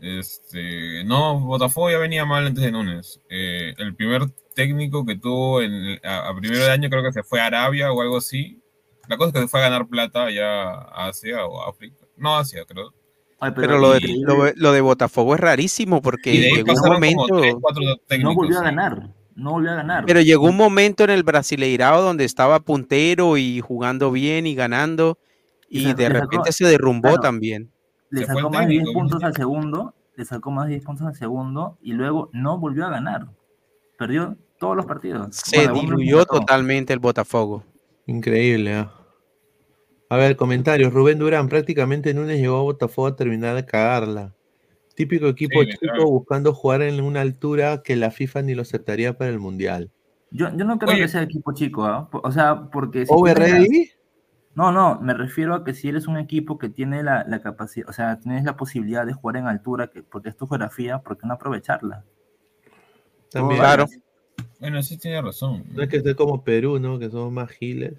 este, 0.01 1.03
no, 1.05 1.41
Botafogo 1.41 1.91
ya 1.91 1.99
venía 1.99 2.25
mal 2.25 2.47
antes 2.47 2.63
de 2.63 2.71
Núñez. 2.71 3.21
Eh, 3.31 3.75
el 3.79 3.95
primer 3.97 4.23
técnico 4.57 5.05
que 5.07 5.17
tuvo 5.17 5.63
en, 5.63 6.01
a, 6.05 6.29
a 6.31 6.35
primero 6.35 6.65
de 6.65 6.71
año 6.73 6.89
creo 6.91 7.05
que 7.05 7.13
se 7.13 7.23
fue 7.23 7.41
a 7.41 7.47
Arabia 7.47 7.93
o 7.93 8.01
algo 8.03 8.17
así. 8.17 8.61
La 9.09 9.17
cosa 9.17 9.29
es 9.29 9.35
que 9.35 9.41
se 9.43 9.49
fue 9.49 9.61
a 9.61 9.65
ganar 9.71 9.87
plata 9.87 10.25
allá 10.25 10.71
a 10.73 11.07
Asia 11.07 11.47
o 11.47 11.63
África. 11.69 12.05
No, 12.17 12.37
Asia, 12.37 12.65
creo. 12.67 12.93
Ay, 13.39 13.53
Pero 13.55 13.79
lo 13.79 13.93
de, 13.93 14.01
lo, 14.23 14.51
lo 14.57 14.73
de 14.73 14.81
Botafogo 14.81 15.35
es 15.35 15.41
rarísimo 15.41 16.01
porque 16.03 16.33
llegó 16.33 16.73
un 16.73 16.93
momento, 16.93 17.27
no 18.19 18.35
volvió 18.35 18.59
a 18.59 18.63
ganar. 18.63 19.11
No 19.37 19.51
volvió 19.53 19.71
a 19.73 19.75
ganar. 19.75 20.05
pero 20.07 20.23
llegó 20.23 20.47
un 20.47 20.57
momento 20.57 21.05
en 21.05 21.11
el 21.11 21.23
Brasileirao 21.23 22.01
donde 22.01 22.25
estaba 22.25 22.59
puntero 22.61 23.37
y 23.37 23.61
jugando 23.61 24.11
bien 24.11 24.47
y 24.47 24.55
ganando 24.55 25.19
Y 25.69 25.83
se- 25.85 25.95
de 25.95 26.07
sacó- 26.07 26.21
repente 26.21 26.53
se 26.53 26.65
derrumbó 26.67 27.09
claro. 27.11 27.21
también. 27.21 27.71
le 28.09 28.25
sacó 28.25 28.49
más 28.49 28.63
de 28.63 28.73
10 28.73 28.85
técnico, 28.85 28.99
puntos 28.99 29.23
al 29.23 29.35
segundo, 29.35 29.95
le 30.17 30.25
sacó 30.25 30.51
más 30.51 30.65
de 30.69 30.71
10 30.77 30.85
puntos 30.87 31.07
al 31.07 31.15
segundo 31.15 31.77
y 31.83 31.93
luego 31.93 32.31
no 32.33 32.59
volvió 32.59 32.87
a 32.87 32.91
ganar. 32.91 33.27
Perdió 33.99 34.39
todos 34.59 34.77
los 34.77 34.87
partidos. 34.87 35.37
Se 35.37 35.67
Bueno, 35.69 35.81
diluyó 35.97 36.25
totalmente 36.25 36.93
el 36.93 36.99
Botafogo. 36.99 37.65
Increíble, 38.07 38.75
¿ah? 38.75 38.93
A 40.09 40.17
ver, 40.17 40.37
comentarios. 40.37 40.93
Rubén 40.93 41.19
Durán, 41.19 41.49
prácticamente 41.49 42.15
Núñez 42.15 42.39
llegó 42.41 42.59
a 42.59 42.63
Botafogo 42.63 43.09
a 43.09 43.17
terminar 43.17 43.57
de 43.57 43.67
cagarla. 43.67 44.35
Típico 44.95 45.27
equipo 45.27 45.61
Sí, 45.63 45.71
chico 45.71 46.07
buscando 46.11 46.55
jugar 46.55 46.83
en 46.83 47.01
una 47.03 47.21
altura 47.21 47.83
que 47.83 47.97
la 47.97 48.11
FIFA 48.11 48.43
ni 48.43 48.55
lo 48.55 48.63
aceptaría 48.63 49.19
para 49.19 49.31
el 49.31 49.39
Mundial. 49.39 49.91
Yo, 50.31 50.49
yo 50.57 50.65
no 50.65 50.79
creo 50.79 50.93
Oye. 50.93 51.03
que 51.03 51.09
sea 51.09 51.23
equipo 51.23 51.53
chico, 51.53 51.85
¿ah? 51.85 52.09
O 52.13 52.33
sea, 52.33 52.69
porque 52.71 53.05
si 53.05 53.13
¿Over 53.13 53.35
tienes 53.37 53.53
la- 53.53 53.59
ready? 53.59 53.91
No, 54.55 54.73
no, 54.73 54.99
me 55.03 55.13
refiero 55.13 55.55
a 55.55 55.65
que 55.65 55.75
si 55.75 55.89
eres 55.91 56.07
un 56.07 56.17
equipo 56.17 56.57
que 56.57 56.71
tiene 56.71 57.03
la, 57.03 57.25
la 57.29 57.43
capacidad, 57.43 57.89
o 57.91 57.93
sea, 57.93 58.19
tienes 58.21 58.43
la 58.45 58.57
posibilidad 58.57 59.05
de 59.05 59.13
jugar 59.13 59.37
en 59.37 59.47
altura, 59.49 59.89
que, 59.89 60.03
porque 60.03 60.31
es 60.31 60.37
tu 60.37 60.47
geografía, 60.47 60.99
¿por 61.01 61.19
qué 61.19 61.27
no 61.27 61.35
aprovecharla? 61.35 62.05
También. 63.31 63.61
Claro. 63.61 63.87
Bueno, 64.61 64.83
sí 64.83 64.97
tiene 64.99 65.21
razón. 65.23 65.65
No 65.73 65.83
es 65.83 65.89
que 65.89 65.99
esté 65.99 66.15
como 66.15 66.43
Perú, 66.43 66.79
¿no? 66.79 66.99
Que 66.99 67.11
somos 67.11 67.33
más 67.33 67.51
giles. 67.51 67.95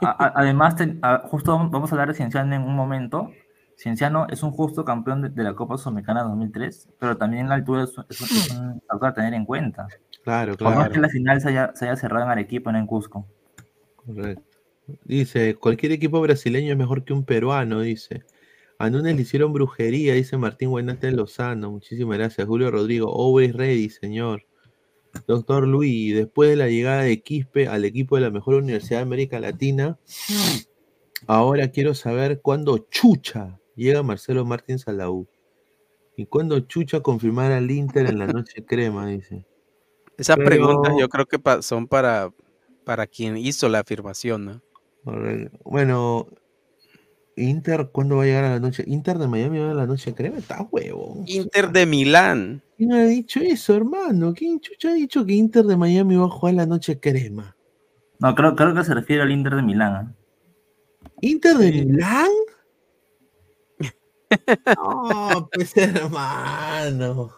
A- 0.00 0.24
a- 0.26 0.32
además, 0.36 0.76
ten- 0.76 0.98
a- 1.02 1.18
justo 1.26 1.56
vamos 1.70 1.90
a 1.90 1.94
hablar 1.94 2.08
de 2.08 2.14
Cienciano 2.14 2.54
en 2.54 2.62
un 2.62 2.74
momento. 2.74 3.30
Cienciano 3.76 4.26
es 4.30 4.42
un 4.42 4.52
justo 4.52 4.84
campeón 4.84 5.22
de, 5.22 5.28
de 5.30 5.42
la 5.42 5.54
Copa 5.54 5.76
Sudamericana 5.76 6.22
2003, 6.22 6.88
pero 6.98 7.16
también 7.16 7.48
la 7.48 7.56
altura 7.56 7.84
es, 7.84 7.90
es 8.08 8.20
un- 8.20 8.26
es 8.36 8.50
un 8.52 8.82
factor 8.88 9.08
a 9.08 9.14
tener 9.14 9.34
en 9.34 9.44
cuenta. 9.44 9.88
Claro, 10.22 10.56
Por 10.56 10.68
más 10.68 10.74
claro. 10.76 10.92
que 10.92 11.00
la 11.00 11.08
final 11.08 11.40
se 11.40 11.48
haya, 11.48 11.72
se 11.74 11.84
haya 11.86 11.96
cerrado 11.96 12.24
en 12.24 12.30
Arequipa, 12.30 12.72
no 12.72 12.78
en 12.78 12.86
Cusco. 12.86 13.26
Correcto. 13.96 14.42
Dice, 15.04 15.54
cualquier 15.56 15.92
equipo 15.92 16.20
brasileño 16.20 16.72
es 16.72 16.78
mejor 16.78 17.04
que 17.04 17.12
un 17.12 17.24
peruano, 17.24 17.80
dice. 17.80 18.22
A 18.78 18.90
Núñez 18.90 19.16
le 19.16 19.22
hicieron 19.22 19.52
brujería, 19.52 20.14
dice 20.14 20.36
Martín 20.36 20.70
Buenate 20.70 21.10
Lozano. 21.10 21.70
Muchísimas 21.70 22.18
gracias. 22.18 22.46
Julio 22.46 22.70
Rodrigo, 22.70 23.08
always 23.14 23.54
ready, 23.54 23.88
señor. 23.88 24.44
Doctor 25.26 25.66
Luis, 25.66 26.14
después 26.14 26.50
de 26.50 26.56
la 26.56 26.68
llegada 26.68 27.02
de 27.02 27.22
Quispe 27.22 27.68
al 27.68 27.84
equipo 27.84 28.16
de 28.16 28.22
la 28.22 28.30
mejor 28.30 28.54
universidad 28.56 28.98
de 28.98 29.02
América 29.02 29.40
Latina, 29.40 29.98
ahora 31.26 31.68
quiero 31.70 31.94
saber 31.94 32.40
cuándo 32.40 32.78
Chucha 32.78 33.58
llega 33.76 34.02
Marcelo 34.02 34.44
Martins 34.44 34.86
a 34.88 34.92
la 34.92 35.10
U. 35.10 35.26
Y 36.16 36.26
cuándo 36.26 36.60
Chucha 36.60 37.00
confirmará 37.00 37.56
al 37.56 37.70
Inter 37.70 38.06
en 38.06 38.18
la 38.18 38.26
noche 38.26 38.64
crema, 38.66 39.06
dice. 39.06 39.46
Esas 40.16 40.36
Pero- 40.36 40.48
preguntas 40.48 40.94
yo 40.98 41.08
creo 41.08 41.26
que 41.26 41.38
pa- 41.38 41.60
son 41.62 41.88
para, 41.88 42.32
para 42.84 43.06
quien 43.06 43.36
hizo 43.36 43.68
la 43.68 43.80
afirmación, 43.80 44.44
¿no? 44.44 44.62
Bueno, 45.64 46.28
Inter, 47.36 47.90
¿cuándo 47.90 48.16
va 48.16 48.22
a 48.22 48.26
llegar 48.26 48.44
a 48.44 48.50
la 48.50 48.60
noche? 48.60 48.84
Inter 48.86 49.18
de 49.18 49.26
Miami 49.26 49.58
va 49.58 49.72
a 49.72 49.74
la 49.74 49.86
noche 49.86 50.14
crema, 50.14 50.38
está 50.38 50.62
huevo. 50.70 51.22
Inter 51.26 51.70
de 51.72 51.86
Milán. 51.86 52.62
¿Quién 52.76 52.92
ha 52.92 53.04
dicho 53.04 53.40
eso, 53.40 53.74
hermano? 53.74 54.34
¿Quién 54.34 54.60
chucha 54.60 54.90
ha 54.90 54.94
dicho 54.94 55.24
que 55.24 55.32
Inter 55.32 55.64
de 55.64 55.76
Miami 55.76 56.16
va 56.16 56.26
a 56.26 56.30
jugar 56.30 56.54
la 56.54 56.66
noche 56.66 56.98
crema? 57.00 57.56
No, 58.20 58.34
creo, 58.34 58.54
creo 58.54 58.74
que 58.74 58.84
se 58.84 58.94
refiere 58.94 59.22
al 59.22 59.32
Inter 59.32 59.56
de 59.56 59.62
Milán. 59.62 59.94
¿ah? 59.94 60.14
¿Inter 61.20 61.56
de 61.56 61.72
Milán? 61.72 62.30
No, 64.76 65.48
pues 65.52 65.76
hermano. 65.76 67.30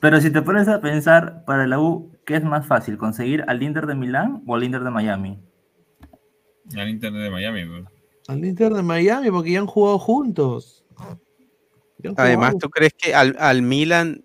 Pero 0.00 0.20
si 0.20 0.30
te 0.30 0.40
pones 0.40 0.66
a 0.68 0.80
pensar, 0.80 1.44
para 1.44 1.66
la 1.66 1.78
U, 1.78 2.10
¿qué 2.24 2.36
es 2.36 2.44
más 2.44 2.66
fácil? 2.66 2.96
¿Conseguir 2.96 3.44
al 3.48 3.62
Inter 3.62 3.86
de 3.86 3.94
Milán 3.94 4.42
o 4.46 4.54
al 4.54 4.64
Inter 4.64 4.82
de 4.82 4.90
Miami? 4.90 5.38
Al 6.76 6.88
Inter 6.88 7.12
de 7.12 7.30
Miami, 7.30 7.64
bro. 7.64 7.97
Al 8.28 8.44
Inter 8.44 8.72
de 8.72 8.82
Miami, 8.82 9.30
porque 9.30 9.52
ya 9.52 9.58
han 9.58 9.66
jugado 9.66 9.98
juntos. 9.98 10.84
Además. 12.16 12.54
¿tú 12.58 12.70
crees 12.70 12.92
que 12.96 13.14
al, 13.14 13.34
al 13.40 13.62
Milan 13.62 14.24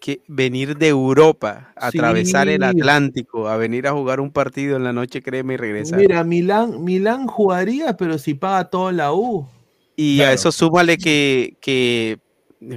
que 0.00 0.20
venir 0.26 0.76
de 0.76 0.88
Europa, 0.88 1.72
atravesar 1.76 2.48
el. 2.48 2.62
Atlántico, 2.62 3.48
a 3.48 3.56
venir 3.56 3.86
a 3.86 3.92
jugar 3.92 4.20
un 4.20 4.30
partido 4.30 4.76
en 4.76 4.84
la 4.84 4.92
noche 4.92 5.22
crema 5.22 5.54
y 5.54 5.56
regresar? 5.56 5.98
Mira, 5.98 6.24
Milán, 6.24 6.82
Milán 6.82 7.26
jugaría, 7.26 7.96
pero 7.96 8.18
si 8.18 8.34
paga 8.34 8.70
toda 8.70 8.92
la 8.92 9.12
U. 9.12 9.46
Y 9.96 10.20
a 10.22 10.32
eso 10.32 10.50
súmale 10.50 10.96
que, 10.96 11.56
que 11.60 12.18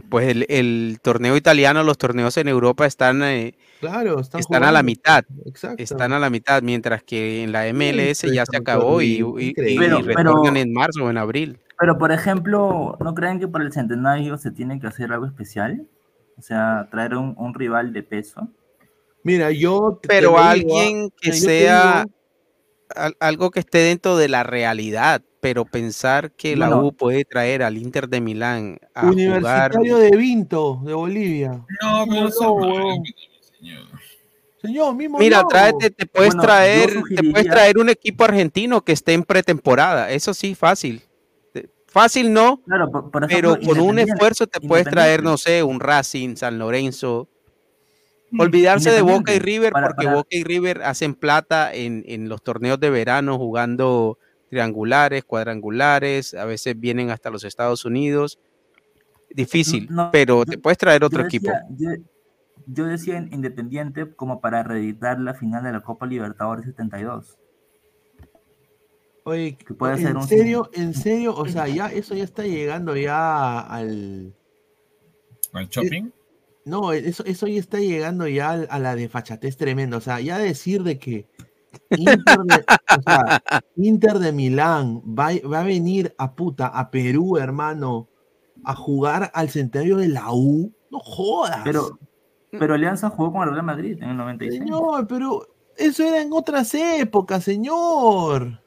pues 0.09 0.27
el, 0.29 0.45
el 0.49 0.99
torneo 1.01 1.35
italiano, 1.37 1.83
los 1.83 1.97
torneos 1.97 2.35
en 2.37 2.47
Europa 2.47 2.85
están, 2.85 3.23
eh, 3.23 3.55
Claro, 3.79 4.19
están, 4.19 4.39
están 4.39 4.63
a 4.63 4.71
la 4.71 4.83
mitad. 4.83 5.23
Exacto. 5.45 5.81
Están 5.83 6.13
a 6.13 6.19
la 6.19 6.29
mitad, 6.29 6.61
mientras 6.63 7.03
que 7.03 7.43
en 7.43 7.51
la 7.51 7.65
MLS 7.73 8.21
ya 8.33 8.45
se 8.45 8.57
acabó 8.57 9.01
y, 9.01 9.23
y-. 9.39 9.53
Pero- 9.53 10.01
retornan 10.01 10.57
en 10.57 10.73
marzo 10.73 11.05
o 11.05 11.09
en 11.09 11.17
abril. 11.17 11.59
Pero, 11.77 11.97
por 11.97 12.11
ejemplo, 12.13 12.97
¿no 13.01 13.13
creen 13.13 13.39
que 13.39 13.47
para 13.49 13.65
el 13.65 13.73
centenario 13.73 14.37
se 14.37 14.49
tiene 14.51 14.79
que 14.79 14.87
hacer 14.87 15.11
algo 15.11 15.25
especial? 15.25 15.85
O 16.37 16.41
sea, 16.41 16.87
traer 16.89 17.15
un, 17.15 17.33
un 17.37 17.53
rival 17.53 17.91
de 17.93 18.01
peso. 18.03 18.49
Mira, 19.23 19.51
yo. 19.51 19.99
Pero 20.07 20.29
digo, 20.29 20.39
¿ah? 20.39 20.51
alguien 20.51 21.09
que 21.19 21.33
sea 21.33 22.05
digo- 22.05 23.15
algo 23.19 23.51
que 23.51 23.59
esté 23.59 23.79
dentro 23.79 24.15
de 24.17 24.29
la 24.29 24.43
realidad, 24.43 25.21
pero 25.45 25.63
pensar 25.63 26.31
que 26.31 26.55
la. 26.55 26.75
U 26.75 26.91
puede 26.91 27.23
traer 27.23 27.61
al 27.61 27.77
Inter 27.77 28.09
de 28.09 28.19
Milán 28.19 28.79
a 28.95 29.01
jugar. 29.01 29.13
Universitario 29.13 29.97
de 29.97 30.17
Vinto, 30.17 30.81
de 30.83 30.93
Bolivia. 30.95 31.49
No, 31.83 32.05
pero 32.09 32.29
No, 32.41 32.59
no, 32.59 33.03
señor. 33.59 33.85
Señor, 34.59 34.95
mismo 34.95 35.19
Mira, 35.19 35.43
no. 35.43 35.47
tráete, 35.47 35.91
te 35.91 36.07
puedes 36.07 36.33
Bueno, 36.33 36.41
traer, 36.41 36.89
te 37.15 37.23
puedes 37.29 37.47
traer 37.47 37.77
un 37.77 37.89
equipo 37.89 38.23
argentino 38.23 38.83
que 38.83 38.93
esté 38.93 39.13
en 39.13 39.21
pretemporada, 39.23 40.09
eso 40.09 40.33
sí, 40.33 40.55
fácil. 40.55 41.03
Fácil 41.85 42.33
no, 42.33 42.59
Claro, 42.65 42.89
por, 42.91 43.11
por 43.11 43.27
pero 43.27 43.55
con 43.63 43.79
un 43.79 43.99
esfuerzo 43.99 44.47
te 44.47 44.59
puedes 44.59 44.87
traer, 44.87 45.21
no 45.21 45.37
sé, 45.37 45.61
un 45.61 45.79
Racing, 45.79 46.35
San 46.37 46.57
Lorenzo. 46.57 47.29
Olvidarse 48.37 48.89
de 48.89 49.01
Boca 49.03 49.31
y 49.35 49.37
River 49.39 49.71
para- 49.71 49.87
porque 49.89 50.05
para- 50.07 50.15
Boca 50.17 50.29
y 50.35 50.43
River 50.43 50.81
hacen 50.81 51.13
plata 51.13 51.71
en, 51.71 52.03
en 52.07 52.27
los 52.29 52.41
torneos 52.41 52.79
de 52.79 52.89
verano 52.89 53.37
jugando 53.37 54.17
triangulares, 54.55 55.25
cuadrangulares, 55.25 56.33
a 56.33 56.45
veces 56.45 56.79
vienen 56.79 57.09
hasta 57.09 57.29
los 57.29 57.43
Estados 57.43 57.83
Unidos. 57.83 58.39
Difícil, 59.29 59.87
No, 59.89 60.09
pero 60.13 60.39
yo- 60.39 60.45
te 60.45 60.57
puedes 60.57 60.77
traer 60.77 61.03
otro 61.03 61.19
yo 61.21 61.25
equipo. 61.27 61.51
Yo, 61.77 61.89
yo 62.67 62.85
decía 62.85 63.17
en 63.17 63.33
Independiente 63.33 64.15
como 64.15 64.39
para 64.39 64.63
reeditar 64.63 65.19
la 65.19 65.33
final 65.33 65.61
de 65.65 65.73
la 65.73 65.81
Copa 65.81 66.05
Libertadores 66.05 66.65
72. 66.65 67.37
Oye, 69.25 69.57
que 69.57 69.73
puede 69.73 69.97
ser 69.97 70.11
en 70.11 70.17
un- 70.17 70.27
serio, 70.27 70.69
en 70.73 70.93
serio, 70.93 71.35
o 71.35 71.47
sea, 71.47 71.67
ya 71.67 71.87
eso 71.87 72.15
ya 72.15 72.23
está 72.23 72.43
llegando 72.43 72.95
ya 72.95 73.59
al. 73.59 74.33
¿Al 75.51 75.67
shopping? 75.67 76.11
No, 76.63 76.93
eso, 76.93 77.25
eso 77.25 77.45
ya 77.47 77.59
está 77.59 77.79
llegando 77.79 78.25
ya 78.27 78.51
a 78.51 78.79
la 78.79 78.95
desfachatez 78.95 79.57
tremenda. 79.57 79.97
O 79.97 80.01
sea, 80.01 80.21
ya 80.21 80.37
decir 80.37 80.83
de 80.83 80.97
que 80.97 81.27
Inter 81.97 82.37
de, 82.45 82.65
o 82.97 83.01
sea, 83.01 83.41
Inter 83.75 84.19
de 84.19 84.31
Milán 84.31 85.01
va, 85.07 85.29
va 85.51 85.59
a 85.61 85.63
venir 85.63 86.13
a 86.17 86.33
puta, 86.35 86.67
a 86.67 86.89
Perú, 86.91 87.37
hermano, 87.37 88.09
a 88.63 88.75
jugar 88.75 89.31
al 89.33 89.49
centenario 89.49 89.97
de 89.97 90.07
la 90.09 90.31
U. 90.31 90.71
No 90.91 90.99
jodas. 90.99 91.61
Pero, 91.63 91.99
pero 92.51 92.73
Alianza 92.73 93.09
jugó 93.09 93.33
con 93.33 93.43
el 93.47 93.51
Real 93.53 93.65
Madrid 93.65 93.97
en 94.01 94.09
el 94.11 94.17
96. 94.17 94.59
Señor, 94.63 95.07
pero 95.07 95.47
eso 95.77 96.03
era 96.03 96.21
en 96.21 96.31
otras 96.33 96.73
épocas, 96.73 97.43
señor. 97.43 98.61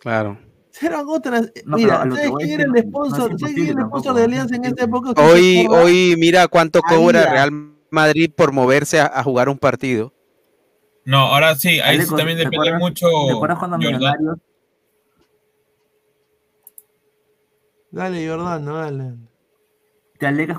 Claro. 0.00 0.38
Eran 0.80 1.04
otras. 1.06 1.42
No, 1.66 1.76
pero 1.76 1.76
Mira, 1.76 1.96
¿sabes 1.98 2.30
quién 2.38 2.60
era 2.60 2.72
que 2.72 2.80
el 2.80 2.90
no- 2.90 2.98
no 3.00 3.04
sponsor? 3.06 3.38
¿Sabes 3.38 3.54
quién 3.54 3.68
era 3.68 3.80
el 3.82 3.86
sponsor 3.88 4.14
de 4.14 4.20
no 4.20 4.24
Alianza 4.26 4.56
en 4.56 4.64
esa 4.64 4.84
imposible. 4.84 4.84
época? 4.84 5.08
¿Usted 5.10 5.22
se 5.22 5.30
Hoy, 5.30 5.66
hoy 5.68 6.14
mira 6.16 6.48
cuánto 6.48 6.80
cobra. 6.80 7.30
Real 7.30 7.50
Madrid 7.90 8.30
por 8.34 8.52
moverse 8.52 8.98
a, 9.00 9.06
a 9.14 9.22
jugar 9.22 9.50
un 9.50 9.58
partido. 9.58 10.14
No, 11.04 11.18
ahora 11.18 11.54
sí, 11.56 11.80
ahí 11.80 12.00
sí 12.00 12.08
también 12.14 12.38
¿te 12.38 12.44
depende 12.44 12.56
acuerdas- 12.70 12.80
mucho. 12.80 13.06
¿Te 13.26 13.32
acuerdas 13.32 13.58
cuando 13.58 13.76
Jordan. 13.76 13.92
Millonarios 13.92 14.38
Dale, 17.90 18.26
Jordano, 18.28 18.74
dale. 18.76 19.14
te 20.18 20.26
alegas, 20.26 20.58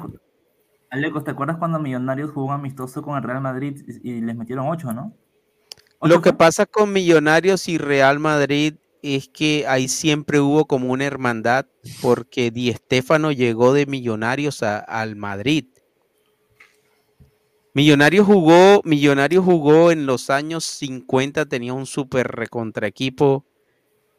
Alecos, 0.92 1.24
¿te 1.24 1.32
acuerdas 1.32 1.58
cuando 1.58 1.80
Millonarios 1.80 2.30
jugó 2.32 2.48
un 2.48 2.54
amistoso 2.54 3.02
con 3.02 3.18
el 3.18 3.24
Real 3.24 3.42
Madrid 3.42 3.82
y, 4.04 4.12
y 4.18 4.22
les 4.22 4.36
metieron 4.36 4.68
8, 4.70 4.94
no? 4.94 5.16
Lo 6.02 6.16
¿Ocho 6.16 6.22
que 6.22 6.30
fue? 6.30 6.38
pasa 6.38 6.66
con 6.68 6.94
Millonarios 6.94 7.68
y 7.68 7.80
Real 7.80 8.20
Madrid 8.20 8.76
es 9.02 9.28
que 9.30 9.66
ahí 9.68 9.88
siempre 9.88 10.40
hubo 10.40 10.66
como 10.66 10.92
una 10.92 11.06
hermandad 11.06 11.66
porque 12.02 12.52
Di 12.52 12.72
Stéfano 12.74 13.32
llegó 13.32 13.74
de 13.74 13.88
Millonarios 13.88 14.62
a- 14.62 14.78
al 14.80 15.16
Madrid. 15.16 15.66
Millonarios 17.76 18.28
jugó, 18.28 18.82
Millonarios 18.84 19.44
jugó 19.44 19.90
en 19.90 20.06
los 20.06 20.30
años 20.30 20.64
50, 20.64 21.48
tenía 21.48 21.74
un 21.74 21.88
súper 21.88 22.28
recontra 22.28 22.86
equipo 22.86 23.46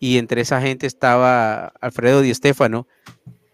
y 0.00 0.18
entre 0.18 0.40
esa 0.40 0.60
gente 0.60 0.88
estaba 0.88 1.68
Alfredo 1.80 2.20
Di 2.20 2.34
Stéfano 2.34 2.88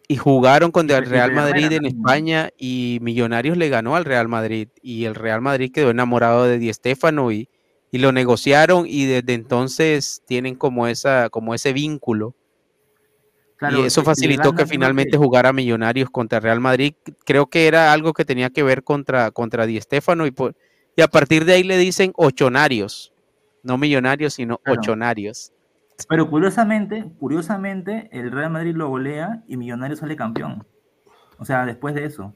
y 0.09 0.17
jugaron 0.17 0.73
contra 0.73 0.97
el 0.97 1.05
Real 1.05 1.33
Madrid 1.33 1.71
en. 1.73 1.85
España 1.85 2.49
y 2.57 2.99
Millonarios 3.03 3.59
le 3.59 3.69
ganó 3.69 3.95
al 3.95 4.07
Real 4.07 4.27
Madrid 4.27 4.69
y 4.83 5.05
el 5.05 5.15
Real 5.15 5.43
Madrid 5.43 5.71
quedó 5.71 5.91
enamorado 5.91 6.45
de 6.45 6.59
Di 6.59 6.73
Stéfano 6.73 7.31
y, 7.31 7.51
y 7.93 7.99
lo 7.99 8.11
negociaron 8.11 8.87
y 8.89 9.05
desde 9.05 9.35
entonces 9.35 10.23
tienen 10.27 10.55
como 10.55 10.87
esa 10.87 11.29
como 11.29 11.55
ese 11.55 11.75
vínculo 11.75 12.35
Claro, 13.61 13.79
y 13.79 13.87
eso 13.87 14.03
facilitó 14.03 14.55
que 14.55 14.65
finalmente 14.65 15.19
jugara 15.19 15.53
Millonarios 15.53 16.09
contra 16.09 16.41
Real 16.41 16.61
Madrid. 16.61 16.95
Creo 17.27 17.47
que 17.47 17.67
era 17.67 17.93
algo 17.93 18.15
que 18.15 18.25
tenía 18.25 18.49
que 18.49 18.63
ver 18.63 18.83
contra, 18.83 19.31
contra 19.31 19.67
Di 19.67 19.79
Stéfano 19.79 20.25
y, 20.27 20.31
por- 20.31 20.57
y 20.97 21.03
a 21.03 21.09
partir 21.09 21.45
de 21.45 21.53
ahí 21.53 21.63
le 21.63 21.77
dicen 21.77 22.13
ochonarios, 22.17 23.13
no 23.63 23.77
millonarios, 23.77 24.33
sino 24.33 24.57
Claro. 24.59 24.81
ochonarios. 24.81 25.53
Pero 26.09 26.31
curiosamente, 26.31 27.05
curiosamente, 27.19 28.09
el 28.13 28.33
Real 28.33 28.51
Madrid 28.51 28.75
lo 28.75 28.89
golea 28.89 29.43
y 29.47 29.59
Millonarios 29.59 29.99
sale 30.01 30.17
campeón. 30.17 30.67
O 31.39 31.45
sea, 31.45 31.67
después 31.67 31.95
de 31.95 32.07
eso, 32.07 32.35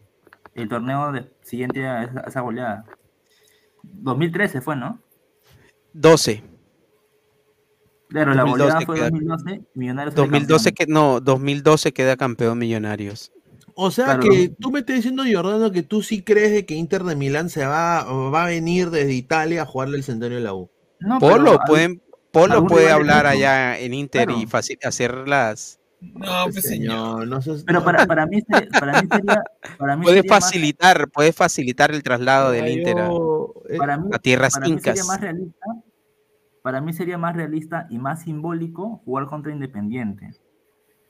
el 0.54 0.68
torneo 0.68 1.10
de- 1.10 1.30
siguiente 1.42 1.86
a 1.86 2.02
esa, 2.04 2.20
a 2.20 2.28
esa 2.28 2.40
goleada. 2.42 2.84
2013 3.82 4.60
fue, 4.60 4.76
¿no? 4.76 5.00
12. 5.94 6.42
Claro, 8.14 8.34
la 8.34 8.42
2012 8.42 8.62
goleada 8.72 8.86
fue 8.86 8.94
queda- 8.96 9.10
2012, 9.10 9.62
Millonarios 9.74 10.14
sale 10.14 10.26
2012 10.28 10.70
campeón. 10.72 10.86
que 10.86 10.92
no, 10.92 11.20
2012 11.20 11.92
queda 11.92 12.16
campeón 12.16 12.58
Millonarios. 12.58 13.32
O 13.74 13.90
sea 13.90 14.04
Claro. 14.04 14.20
que 14.22 14.54
tú 14.60 14.70
me 14.70 14.78
estás 14.80 14.96
diciendo, 14.96 15.24
Jordano, 15.30 15.72
que 15.72 15.82
tú 15.82 16.00
sí 16.02 16.22
crees 16.22 16.52
de 16.52 16.64
que 16.64 16.74
Inter 16.74 17.02
de 17.02 17.16
Milán 17.16 17.50
se 17.50 17.66
va, 17.66 18.04
va 18.04 18.44
a 18.44 18.46
venir 18.46 18.90
desde 18.90 19.12
Italia 19.14 19.62
a 19.62 19.66
jugarle 19.66 19.96
el 19.96 20.04
centenario 20.04 20.38
de 20.38 20.44
la 20.44 20.54
U. 20.54 20.70
No, 21.00 21.18
Polo 21.18 21.44
pero 21.44 21.58
pueden 21.66 22.02
Polo 22.30 22.66
puede 22.66 22.90
hablar 22.90 23.26
allá 23.26 23.78
en 23.78 23.94
Inter 23.94 24.30
y 24.30 24.46
faci- 24.46 24.78
hacer 24.84 25.26
las 25.28 25.78
No, 26.00 26.44
pues 26.52 26.62
señor. 26.62 27.26
no 27.26 27.40
seas- 27.42 27.64
Pero 27.66 27.82
para, 27.84 28.06
para 28.06 28.26
mí, 28.26 28.40
se- 28.42 28.66
para 28.78 29.00
mí 29.02 29.08
sería. 29.10 29.42
Para 29.78 29.96
mí 29.96 30.02
puede 30.04 30.16
sería 30.18 30.30
más- 30.30 30.44
facilitar, 30.44 31.08
puede 31.10 31.32
facilitar 31.32 31.90
el 31.92 32.02
traslado 32.02 32.50
del 32.52 32.68
Inter 32.68 32.98
a, 32.98 33.06
yo- 33.08 33.54
eh, 33.68 33.76
para 33.78 33.96
mí, 33.98 34.08
a 34.12 34.18
tierras 34.18 34.54
para 34.54 34.66
mí 34.66 34.74
sería 34.78 34.92
incas. 34.92 35.06
más 35.08 35.20
realista. 35.20 35.66
Para 36.64 36.80
mí 36.80 36.94
sería 36.94 37.18
más 37.18 37.36
realista 37.36 37.86
y 37.90 37.98
más 37.98 38.22
simbólico 38.22 39.02
jugar 39.04 39.26
contra 39.26 39.52
Independiente. 39.52 40.30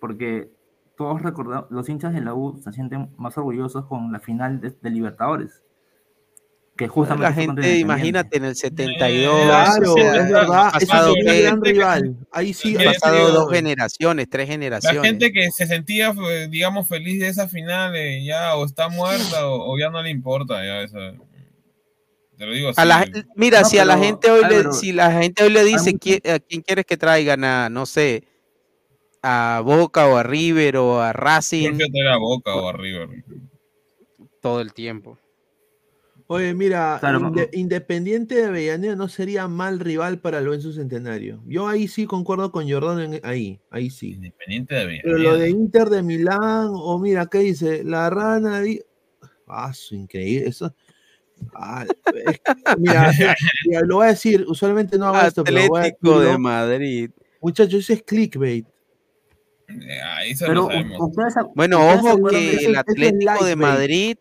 Porque 0.00 0.50
todos 0.96 1.22
recordamos, 1.22 1.70
los 1.70 1.88
hinchas 1.88 2.12
de 2.12 2.22
la 2.22 2.34
U 2.34 2.60
se 2.60 2.72
sienten 2.72 3.10
más 3.18 3.38
orgullosos 3.38 3.86
con 3.86 4.10
la 4.10 4.18
final 4.18 4.60
de, 4.60 4.70
de 4.70 4.90
Libertadores. 4.90 5.62
Que 6.76 6.88
justamente 6.88 7.22
La 7.28 7.32
gente, 7.32 7.78
imagínate, 7.78 8.36
en 8.36 8.46
el 8.46 8.56
72. 8.56 9.42
Claro, 9.44 9.96
es 9.96 10.28
verdad. 10.28 10.72
pasado, 10.72 11.14
el 11.16 11.42
gran 11.44 11.62
rival. 11.62 12.16
Ahí 12.32 12.52
sí. 12.52 12.76
Sí 12.76 12.84
pasado 12.84 13.30
dos 13.30 13.52
generaciones, 13.52 14.28
tres 14.28 14.48
La 14.48 14.52
generaciones. 14.54 15.02
gente 15.02 15.30
que 15.30 15.52
se 15.52 15.68
sentía, 15.68 16.12
eh, 16.32 16.48
digamos, 16.50 16.88
feliz 16.88 17.20
de 17.20 17.28
esa 17.28 17.46
final, 17.46 17.94
eh, 17.94 18.24
ya 18.24 18.56
o 18.56 18.64
está 18.64 18.88
muerta 18.88 19.46
o, 19.46 19.72
o 19.72 19.78
ya 19.78 19.88
no 19.90 20.02
le 20.02 20.10
importa. 20.10 20.64
Ya 20.64 20.82
esa, 20.82 21.12
te 22.36 22.46
lo 22.46 22.52
digo 22.52 22.68
así. 22.70 22.80
A 22.80 22.84
la, 22.84 23.06
mira, 23.36 23.60
No, 23.60 23.66
si 23.68 23.78
a 23.78 23.84
la 23.84 23.98
gente 23.98 24.30
hoy 24.30 24.42
le, 24.48 24.72
si 24.72 24.92
la 24.92 25.12
gente 25.12 25.44
hoy 25.44 25.50
le 25.50 25.64
dice 25.64 25.92
mucho- 25.92 25.98
"¿Qui- 26.10 26.30
a 26.30 26.38
quién 26.38 26.62
quieres 26.62 26.84
que 26.86 26.96
traigan 26.96 27.44
a, 27.44 27.68
no 27.68 27.86
sé, 27.86 28.24
a 29.22 29.62
Boca 29.64 30.06
o 30.06 30.16
a 30.16 30.22
River 30.22 30.76
o 30.76 31.00
a 31.00 31.08
Yo 31.08 31.12
Racing 31.14 31.78
traer 31.78 32.08
a 32.08 32.16
Boca 32.18 32.54
o 32.56 32.68
a 32.68 32.72
River. 32.72 33.08
todo 34.40 34.60
el 34.60 34.72
tiempo. 34.74 35.18
Oye, 36.26 36.54
mira, 36.54 36.96
Claro, 37.00 37.20
Inde- 37.20 37.50
Independiente 37.52 38.34
de 38.36 38.44
Avellaneda 38.46 38.96
no 38.96 39.08
sería 39.08 39.46
mal 39.46 39.78
rival 39.78 40.20
para 40.20 40.38
el 40.38 40.48
Benzo 40.48 40.72
Centenario. 40.72 41.42
Yo 41.46 41.68
ahí 41.68 41.86
sí 41.86 42.06
concuerdo 42.06 42.50
con 42.50 42.68
Jordano, 42.68 43.02
en- 43.02 43.20
ahí, 43.24 43.60
ahí 43.70 43.90
sí. 43.90 44.12
Independiente 44.12 44.74
de 44.74 45.00
Pero 45.02 45.18
lo 45.18 45.22
de 45.22 45.28
Avellaneda. 45.44 45.48
Inter 45.58 45.88
de 45.90 46.02
Milán, 46.02 46.68
o 46.72 46.98
mira, 46.98 47.26
¿qué 47.26 47.38
dice? 47.40 47.84
La 47.84 48.08
rana. 48.10 48.60
di- 48.60 48.80
Ah, 49.46 49.72
su 49.74 49.94
increíble. 49.94 50.48
Eso. 50.48 50.74
Ah, 51.54 51.84
es- 51.86 52.40
mira, 52.78 53.12
mira, 53.18 53.34
mira, 53.66 53.80
lo 53.86 53.96
voy 53.96 54.06
a 54.06 54.08
decir, 54.10 54.44
usualmente 54.48 54.98
no 54.98 55.06
hago 55.06 55.26
esto, 55.26 55.44
pero 55.44 55.56
voy 55.68 55.78
a 55.78 55.82
Atlético 55.82 56.20
de. 56.20 56.38
Madrid. 56.38 57.10
Muchachos, 57.40 57.74
eso 57.80 57.92
es 57.92 58.02
clickbait. 58.02 58.66
Ahí 60.16 60.34
se 60.34 60.44
Pero 60.46 60.54
lo 60.62 60.66
sabemos. 60.66 61.00
u- 61.00 61.04
ustedes, 61.06 61.34
Bueno, 61.54 61.80
ojo 61.88 62.28
que 62.28 62.56
el 62.66 62.76
Atlético 62.76 63.44
de. 63.44 63.56
Madrid 63.56 64.16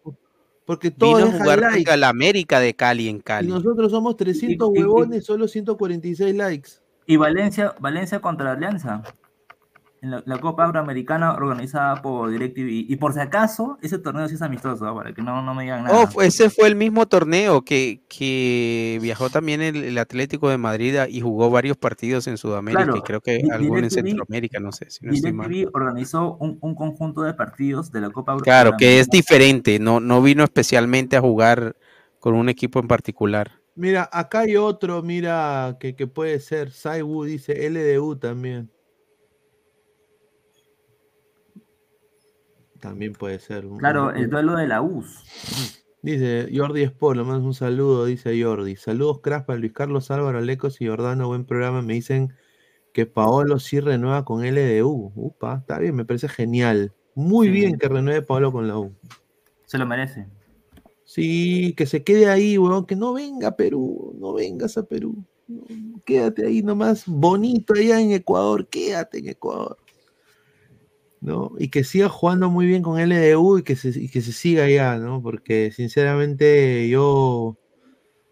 Porque 0.66 0.90
todos 0.92 1.24
vino 1.24 1.36
a 1.36 1.40
jugar 1.40 1.60
like. 1.60 1.92
el 1.92 2.04
América 2.06 2.60
de 2.62 2.74
Cali 2.74 3.10
en 3.10 3.18
Y 3.18 3.22
Cali. 3.22 3.48
nosotros 3.50 3.92
somos 3.92 4.16
300 4.16 4.70
y- 4.74 4.80
y- 4.80 4.84
huevones, 4.84 5.26
solo 5.26 5.48
146 5.48 6.34
likes. 6.36 6.70
Y 7.06 7.18
Valencia, 7.18 7.76
Valencia 7.80 8.20
contra 8.22 8.54
Alianza. 8.54 9.04
En 10.04 10.12
la, 10.12 10.22
la 10.26 10.38
Copa 10.40 10.66
Euroamericana 10.66 11.34
organizada 11.34 12.02
por 12.02 12.30
DirecTV. 12.30 12.68
Y 12.90 12.96
por 12.98 13.14
si 13.14 13.22
acaso, 13.22 13.78
ese 13.82 14.00
torneo 14.00 14.28
sí 14.28 14.36
es 14.36 14.42
amistoso, 14.42 14.86
¿ah? 14.86 14.94
para 14.94 15.14
que 15.14 15.22
no, 15.22 15.42
no 15.42 15.56
me 15.56 15.64
digan 15.64 15.86
nada. 15.86 16.10
Oh, 16.14 16.22
ese 16.22 16.50
fue 16.50 16.68
el 16.68 16.76
mismo 16.76 17.06
torneo 17.06 17.62
que, 17.64 18.02
que 18.10 19.00
viajó 19.02 19.30
también 19.30 19.62
el, 19.62 19.78
el 19.82 19.98
Atlético 19.98 20.50
de 20.50 20.58
Madrid 20.58 20.98
a- 20.98 21.08
y 21.08 21.22
jugó 21.22 21.50
varios 21.50 21.78
partidos 21.78 22.28
en 22.28 22.38
Sudamérica 22.38 22.84
Claro, 22.84 22.98
y 22.98 23.02
creo 23.02 23.22
que 23.22 23.38
Di- 23.38 23.50
alguno 23.50 23.80
en 23.80 23.90
Centroamérica, 23.90 24.60
no 24.60 24.74
sé 24.74 24.90
si 24.90 25.06
no. 25.06 25.14
DirecTV 25.14 25.70
organizó 25.74 26.36
un, 26.38 26.58
un 26.60 26.76
conjunto 26.76 27.22
de 27.22 27.34
partidos 27.34 27.90
de 27.92 28.02
la 28.02 28.10
Copa 28.10 28.34
Euro- 28.34 28.44
Claro, 28.44 28.74
que 28.78 29.00
es 29.00 29.10
diferente, 29.10 29.80
no, 29.80 30.02
no 30.02 30.22
vino 30.22 30.44
especialmente 30.44 31.16
a 31.16 31.22
jugar 31.22 31.78
con 32.20 32.36
un 32.36 32.50
equipo 32.50 32.80
en 32.80 32.88
particular. 32.90 33.52
Mira, 33.76 34.08
acá 34.12 34.42
hay 34.42 34.56
otro, 34.56 35.02
mira, 35.02 35.78
que, 35.80 35.96
que 35.96 36.08
puede 36.08 36.40
ser. 36.40 36.72
Saiwu 36.72 37.24
dice 37.24 37.66
LDU 37.66 38.16
también. 38.18 38.70
También 42.84 43.14
puede 43.14 43.40
ser. 43.40 43.66
un- 43.66 43.78
Claro, 43.78 44.10
un- 44.10 44.18
el 44.18 44.30
duelo 44.30 44.56
de 44.56 44.68
la 44.68 44.82
US. 44.82 45.20
Dice 46.04 46.50
Jordi 46.54 46.82
le 46.86 47.24
mando 47.24 47.48
un 47.48 47.54
saludo, 47.54 48.04
dice 48.04 48.42
Jordi. 48.44 48.76
Saludos, 48.76 49.22
cracks 49.22 49.46
para 49.46 49.58
Luis 49.58 49.72
Carlos 49.72 50.12
Álvaro, 50.12 50.42
Lecos 50.42 50.82
y 50.82 50.88
Jordano, 50.88 51.28
buen 51.28 51.46
programa. 51.46 51.82
Me 51.82 51.94
dicen 51.94 52.34
que 52.92 53.06
Paolo 53.06 53.58
sí 53.58 53.80
renueva 53.80 54.26
con 54.26 54.44
LDU. 54.44 55.14
Upa, 55.16 55.60
está 55.62 55.80
bien, 55.80 55.96
me 55.96 56.04
parece 56.04 56.28
genial. 56.28 56.92
Muy 57.16 57.48
Sí. 57.48 57.54
bien 57.54 57.78
que 57.78 57.88
renueve 57.88 58.22
Paolo 58.22 58.52
con 58.52 58.68
la 58.68 58.78
U. 58.78 58.94
Se 59.66 59.78
lo 59.78 59.86
merece. 59.86 60.28
Sí, 61.06 61.74
que 61.78 61.86
se 61.86 62.04
quede 62.04 62.30
ahí, 62.30 62.58
weón, 62.58 62.86
que 62.86 62.98
no 62.98 63.14
venga 63.14 63.50
a 63.50 63.56
Perú, 63.56 64.14
no 64.20 64.34
vengas 64.34 64.78
a 64.78 64.84
Perú. 64.84 65.24
No, 65.48 65.64
quédate 66.04 66.46
ahí 66.46 66.62
nomás, 66.64 67.06
bonito 67.08 67.74
allá 67.76 68.02
en 68.02 68.12
Ecuador, 68.12 68.68
quédate 68.68 69.20
en 69.20 69.30
Ecuador. 69.30 69.78
¿No? 71.24 71.54
Y 71.58 71.70
que 71.70 71.86
siga 71.86 72.10
jugando 72.10 72.50
muy 72.50 72.66
bien 72.66 72.84
con 72.84 73.00
LDU 73.00 73.60
y 73.60 73.64
que 73.64 73.78
se, 73.78 73.98
y 73.98 74.10
que 74.10 74.22
se 74.22 74.34
siga 74.34 74.66
allá, 74.66 74.98
¿no? 74.98 75.22
Porque 75.22 75.72
sinceramente 75.72 76.90
yo 76.90 77.58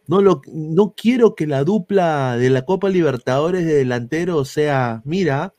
no, 0.07 0.21
lo, 0.21 0.41
no 0.51 0.93
quiero 0.95 1.33
que 1.33 1.47
la 1.47 1.63
dupla 1.63 2.35
de 2.35 2.49
la 2.49 2.65
Copa 2.65 2.89
Libertadores 2.89 3.65
de 3.65 3.75
delantero 3.75 4.43
sea, 4.43 5.01
mira, 5.05 5.53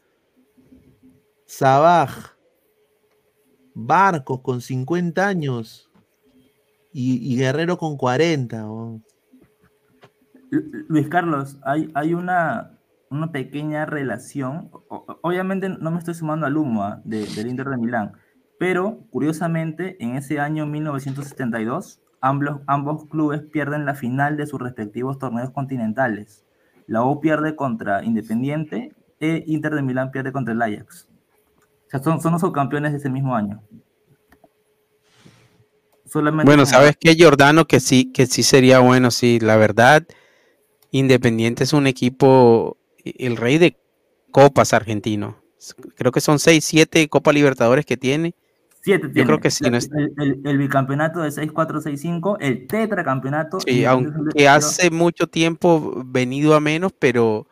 Sabaj, 1.46 2.36
Barcos 3.74 4.42
con 4.42 4.60
50 4.60 5.26
años 5.26 5.90
y, 6.92 7.32
y 7.32 7.38
Guerrero 7.38 7.78
con 7.78 7.96
40. 7.96 8.70
weón. 8.70 9.04
Lu- 10.50 10.84
Luis 10.88 11.08
Carlos, 11.08 11.56
hay, 11.62 11.90
hay 11.94 12.12
una, 12.12 12.78
una 13.12 13.32
pequeña 13.32 13.86
relación. 13.86 14.70
o- 14.72 14.84
o- 14.88 15.18
obviamente 15.22 15.68
no 15.68 15.90
me 15.90 15.98
estoy 15.98 16.14
sumando 16.14 16.46
al 16.46 16.56
humo 16.56 16.82
ah, 16.84 17.00
de- 17.04 17.26
del 17.26 17.48
Inter 17.48 17.68
de 17.68 17.76
Milán, 17.76 18.12
pero 18.58 19.00
curiosamente 19.10 19.96
en 20.02 20.16
ese 20.16 20.38
año 20.40 20.66
1972 20.66 22.00
ambos, 22.20 22.60
ambos 22.66 23.06
clubes 23.06 23.42
pierden 23.42 23.84
la 23.84 23.94
final 23.94 24.36
de 24.36 24.46
sus 24.46 24.60
respectivos 24.60 25.18
torneos 25.18 25.50
continentales. 25.50 26.44
La 26.86 27.04
U 27.04 27.20
pierde 27.20 27.56
contra 27.56 28.04
Independiente 28.04 28.92
e 29.20 29.44
Inter 29.46 29.74
de 29.74 29.82
Milán 29.82 30.10
pierde 30.10 30.32
contra 30.32 30.52
el 30.54 30.62
Ajax. 30.62 31.08
O 31.86 31.90
sea, 31.90 32.00
son, 32.02 32.20
son 32.20 32.32
los 32.32 32.40
subcampeones 32.40 32.92
de 32.92 32.98
ese 32.98 33.10
mismo 33.10 33.34
año. 33.36 33.62
Solamente 36.06 36.46
Bueno, 36.48 36.66
¿sabes 36.66 36.96
qué, 36.98 37.16
Jordano? 37.18 37.64
Que 37.66 37.80
sí, 37.80 38.12
que 38.12 38.26
sí 38.26 38.42
sería 38.42 38.80
bueno, 38.80 39.10
sí, 39.10 39.38
la 39.40 39.56
verdad, 39.56 40.04
Independiente 40.90 41.64
es 41.64 41.72
un 41.72 41.86
equipo, 41.86 42.76
el 43.04 43.36
rey 43.36 43.58
de 43.58 43.76
copas 44.30 44.72
argentino. 44.72 45.36
Creo 45.96 46.10
que 46.12 46.20
son 46.20 46.38
6, 46.38 46.64
7 46.64 47.08
Copa 47.08 47.32
Libertadores 47.32 47.86
que 47.86 47.96
tiene. 47.96 48.34
Siete 48.80 49.06
Yo 49.08 49.12
tiene. 49.12 49.26
creo 49.26 49.40
que 49.40 49.50
sí, 49.50 49.62
no 49.62 49.68
El, 49.68 49.74
es- 49.76 49.90
el- 49.92 50.12
el- 50.18 50.40
el 50.44 50.58
bicampeonato 50.58 51.20
de 51.20 51.30
6-4-6-5, 51.30 52.36
el 52.40 52.66
tetracampeonato. 52.66 53.60
Sí, 53.60 53.84
aunque 53.84 54.48
hace 54.48 54.90
mucho 54.90 55.28
tiempo 55.28 56.02
venido 56.04 56.54
a 56.56 56.60
menos, 56.60 56.92
pero 56.98 57.46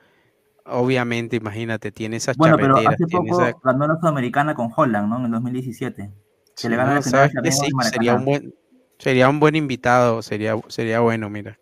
obviamente, 0.64 1.36
imagínate, 1.36 1.92
tiene 1.92 2.16
esas 2.16 2.36
Bueno, 2.36 2.56
pero 2.56 2.76
hace 2.76 3.06
poco 3.06 3.42
esa- 3.42 3.56
ganó 3.62 3.86
la 3.86 3.96
Sudamericana 4.00 4.54
con 4.54 4.70
Holland, 4.74 5.08
¿no? 5.08 5.18
En 5.18 5.26
el 5.26 5.30
2017. 5.30 6.02
Que 6.02 6.12
Sí, 6.56 6.68
le 6.68 6.76
gana 6.76 6.90
no, 6.90 6.96
la 6.96 7.02
final 7.02 7.30
que 7.42 7.52
sí, 7.52 7.68
sería 7.90 8.14
un 8.14 8.24
buen, 8.24 8.54
sería 8.98 9.28
un 9.28 9.40
buen 9.40 9.54
invitado, 9.56 10.20
sería, 10.22 10.56
sería 10.68 11.00
bueno, 11.00 11.30
mira. 11.30 11.58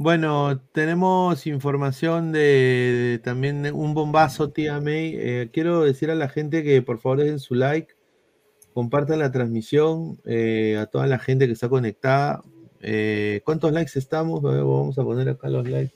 Bueno, 0.00 0.60
tenemos 0.72 1.44
información 1.48 2.30
de, 2.30 3.20
también 3.24 3.66
un 3.74 3.94
bombazo, 3.94 4.50
tía 4.50 4.80
May. 4.80 5.14
Eh, 5.16 5.50
quiero 5.52 5.82
decir 5.82 6.10
a 6.10 6.14
la 6.14 6.28
gente 6.28 6.62
que 6.62 6.82
por 6.82 6.98
favor 7.00 7.18
dejen 7.18 7.40
su 7.40 7.54
like, 7.56 7.94
compartan 8.74 9.18
la 9.20 9.32
transmisión, 9.32 10.20
eh, 10.24 10.76
a 10.78 10.86
toda 10.86 11.06
la 11.08 11.18
gente 11.18 11.46
que 11.46 11.52
está 11.52 11.68
conectada. 11.68 12.42
Eh, 12.80 13.42
¿Cuántos 13.44 13.72
likes 13.72 13.98
estamos? 13.98 14.40
Vamos 14.42 14.98
a 14.98 15.04
poner 15.04 15.28
acá 15.30 15.48
los 15.48 15.68
likes. 15.68 15.94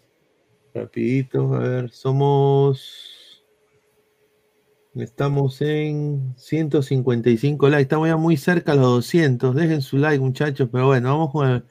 Rapidito, 0.75 1.55
a 1.55 1.61
ver, 1.61 1.91
somos... 1.91 3.45
Estamos 4.95 5.63
en 5.63 6.35
155 6.37 7.69
likes, 7.71 7.83
estamos 7.83 8.09
ya 8.09 8.17
muy 8.19 8.37
cerca 8.37 8.73
a 8.73 8.75
los 8.75 8.85
200. 8.87 9.55
Dejen 9.55 9.81
su 9.81 9.97
like, 9.97 10.19
muchachos, 10.21 10.69
pero 10.71 10.87
bueno, 10.89 11.09
vamos 11.11 11.31
con 11.33 11.49
el- 11.49 11.65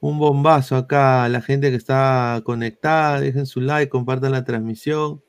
un 0.00 0.18
bombazo 0.18 0.76
acá 0.76 1.24
a 1.24 1.28
la 1.28 1.40
gente 1.40 1.70
que 1.70 1.76
está 1.76 2.40
conectada. 2.44 3.20
Dejen 3.20 3.46
su 3.46 3.60
like, 3.60 3.88
compartan 3.88 4.32
la 4.32 4.44
transmisión. 4.44 5.22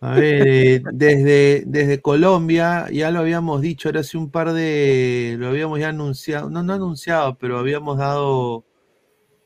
A 0.00 0.16
ver, 0.16 0.46
eh, 0.46 0.82
desde, 0.92 1.64
desde 1.66 2.02
Colombia, 2.02 2.86
ya 2.92 3.10
lo 3.10 3.20
habíamos 3.20 3.62
dicho, 3.62 3.88
ahora 3.88 4.00
hace 4.00 4.18
un 4.18 4.30
par 4.30 4.52
de, 4.52 5.36
lo 5.38 5.48
habíamos 5.48 5.80
ya 5.80 5.88
anunciado, 5.88 6.50
no, 6.50 6.62
no 6.62 6.74
anunciado, 6.74 7.38
pero 7.38 7.58
habíamos 7.58 7.96
dado 7.96 8.66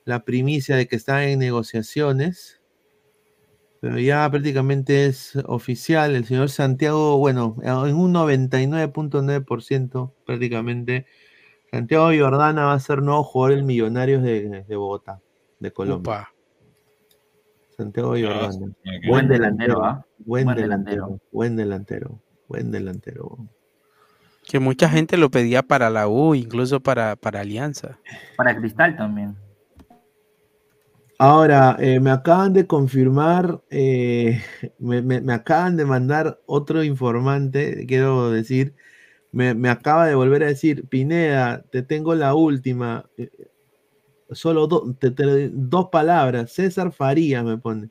la 0.05 0.25
primicia 0.25 0.75
de 0.75 0.89
que 0.89 0.97
están 0.97 1.23
en 1.23 1.39
negociaciones. 1.39 2.61
Pero 3.81 4.01
ya 4.01 4.29
prácticamente 4.29 5.07
es 5.07 5.37
oficial. 5.47 6.17
El 6.17 6.25
señor 6.25 6.51
Santiago, 6.51 7.19
bueno, 7.19 7.57
en 7.63 7.95
un 7.95 8.13
99.9% 8.13 10.13
prácticamente, 10.27 11.07
Santiago 11.71 12.11
Jordana 12.19 12.65
va 12.67 12.73
a 12.75 12.81
ser 12.81 13.03
nuevo 13.03 13.23
jugador 13.25 13.57
del 13.57 13.65
Millonarios 13.65 14.23
de, 14.23 14.65
de 14.67 14.77
Bogotá, 14.77 15.21
de 15.61 15.71
Colombia. 15.73 16.13
Upa. 16.13 16.35
Santiago 17.77 18.11
Jordana. 18.11 18.73
Buen 19.09 19.29
delantero, 19.29 19.85
¿ah? 19.85 20.05
Buen, 20.19 20.45
Buen 20.47 20.57
delantero, 20.57 20.97
delantero. 21.07 21.21
Buen 21.33 21.57
delantero. 21.57 22.21
Buen 22.49 22.71
delantero. 22.71 23.39
Que 24.49 24.59
mucha 24.59 24.89
gente 24.89 25.19
lo 25.19 25.31
pedía 25.31 25.63
para 25.63 25.91
la 25.91 26.09
U, 26.09 26.35
incluso 26.35 26.81
para, 26.81 27.17
para 27.17 27.41
Alianza. 27.41 27.99
Para 28.37 28.57
Cristal 28.57 28.97
también. 28.97 29.37
Ahora, 31.19 31.77
eh, 31.81 31.99
me 32.01 32.11
acaban 32.11 32.53
de 32.53 32.67
confirmar, 32.67 33.61
eh, 33.71 34.41
me, 34.79 35.03
me- 35.03 35.21
me 35.21 35.33
acaban 35.35 35.77
de 35.77 35.85
mandar 35.85 36.41
otro 36.47 36.83
informante, 36.85 37.85
quiero 37.87 38.31
decir, 38.31 38.75
me, 39.33 39.55
me 39.55 39.69
acaba 39.69 40.07
de 40.07 40.15
volver 40.15 40.43
a 40.43 40.47
decir, 40.47 40.87
Pineda, 40.89 41.63
te 41.71 41.83
tengo 41.83 42.15
la 42.15 42.35
última, 42.35 43.09
eh, 43.17 43.31
solo 44.31 44.67
do- 44.67 44.95
te- 44.99 45.11
te- 45.11 45.51
dos 45.53 45.89
palabras, 45.91 46.53
César 46.53 46.93
Faría 46.93 47.43
me 47.43 47.59
pone. 47.59 47.91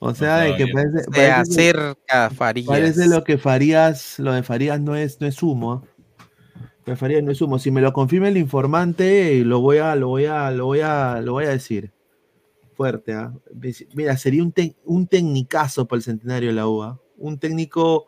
O 0.00 0.14
sea, 0.14 0.38
de 0.38 0.54
que 0.56 0.66
Farías. 0.68 0.72
parece, 0.72 1.04
Se 1.04 1.10
parece 1.10 1.26
que- 1.26 1.32
acerca 1.70 2.30
Farías. 2.30 2.66
Parece 2.68 3.08
lo 3.08 3.24
que 3.24 3.38
Farías, 3.38 4.18
lo 4.20 4.32
de 4.32 4.42
Farías 4.44 4.80
no 4.80 4.94
es, 4.94 5.20
no 5.20 5.26
es 5.26 5.42
humo. 5.42 5.72
¿ah? 5.72 5.82
Lo 6.86 6.92
de 6.92 6.96
Farías 6.96 7.22
no 7.24 7.32
es 7.32 7.40
humo. 7.42 7.58
Si 7.58 7.70
me 7.72 7.80
lo 7.80 7.92
confirma 7.92 8.28
el 8.28 8.36
informante, 8.36 9.44
lo 9.44 9.60
voy 9.60 9.78
a, 9.78 9.96
lo 9.96 10.08
voy 10.08 10.26
a, 10.26 10.50
lo 10.52 10.66
voy 10.66 10.80
a, 10.80 11.20
lo 11.20 11.32
voy 11.32 11.46
a 11.46 11.50
decir. 11.50 11.92
Fuerte, 12.74 13.12
¿ah? 13.12 13.32
Mira, 13.94 14.16
sería 14.16 14.42
un, 14.44 14.52
tec- 14.54 14.76
un 14.84 15.08
tecnicazo 15.08 15.88
para 15.88 15.98
el 15.98 16.04
centenario 16.04 16.50
de 16.50 16.54
la 16.54 16.68
UA. 16.68 17.00
Un 17.16 17.38
técnico 17.40 18.06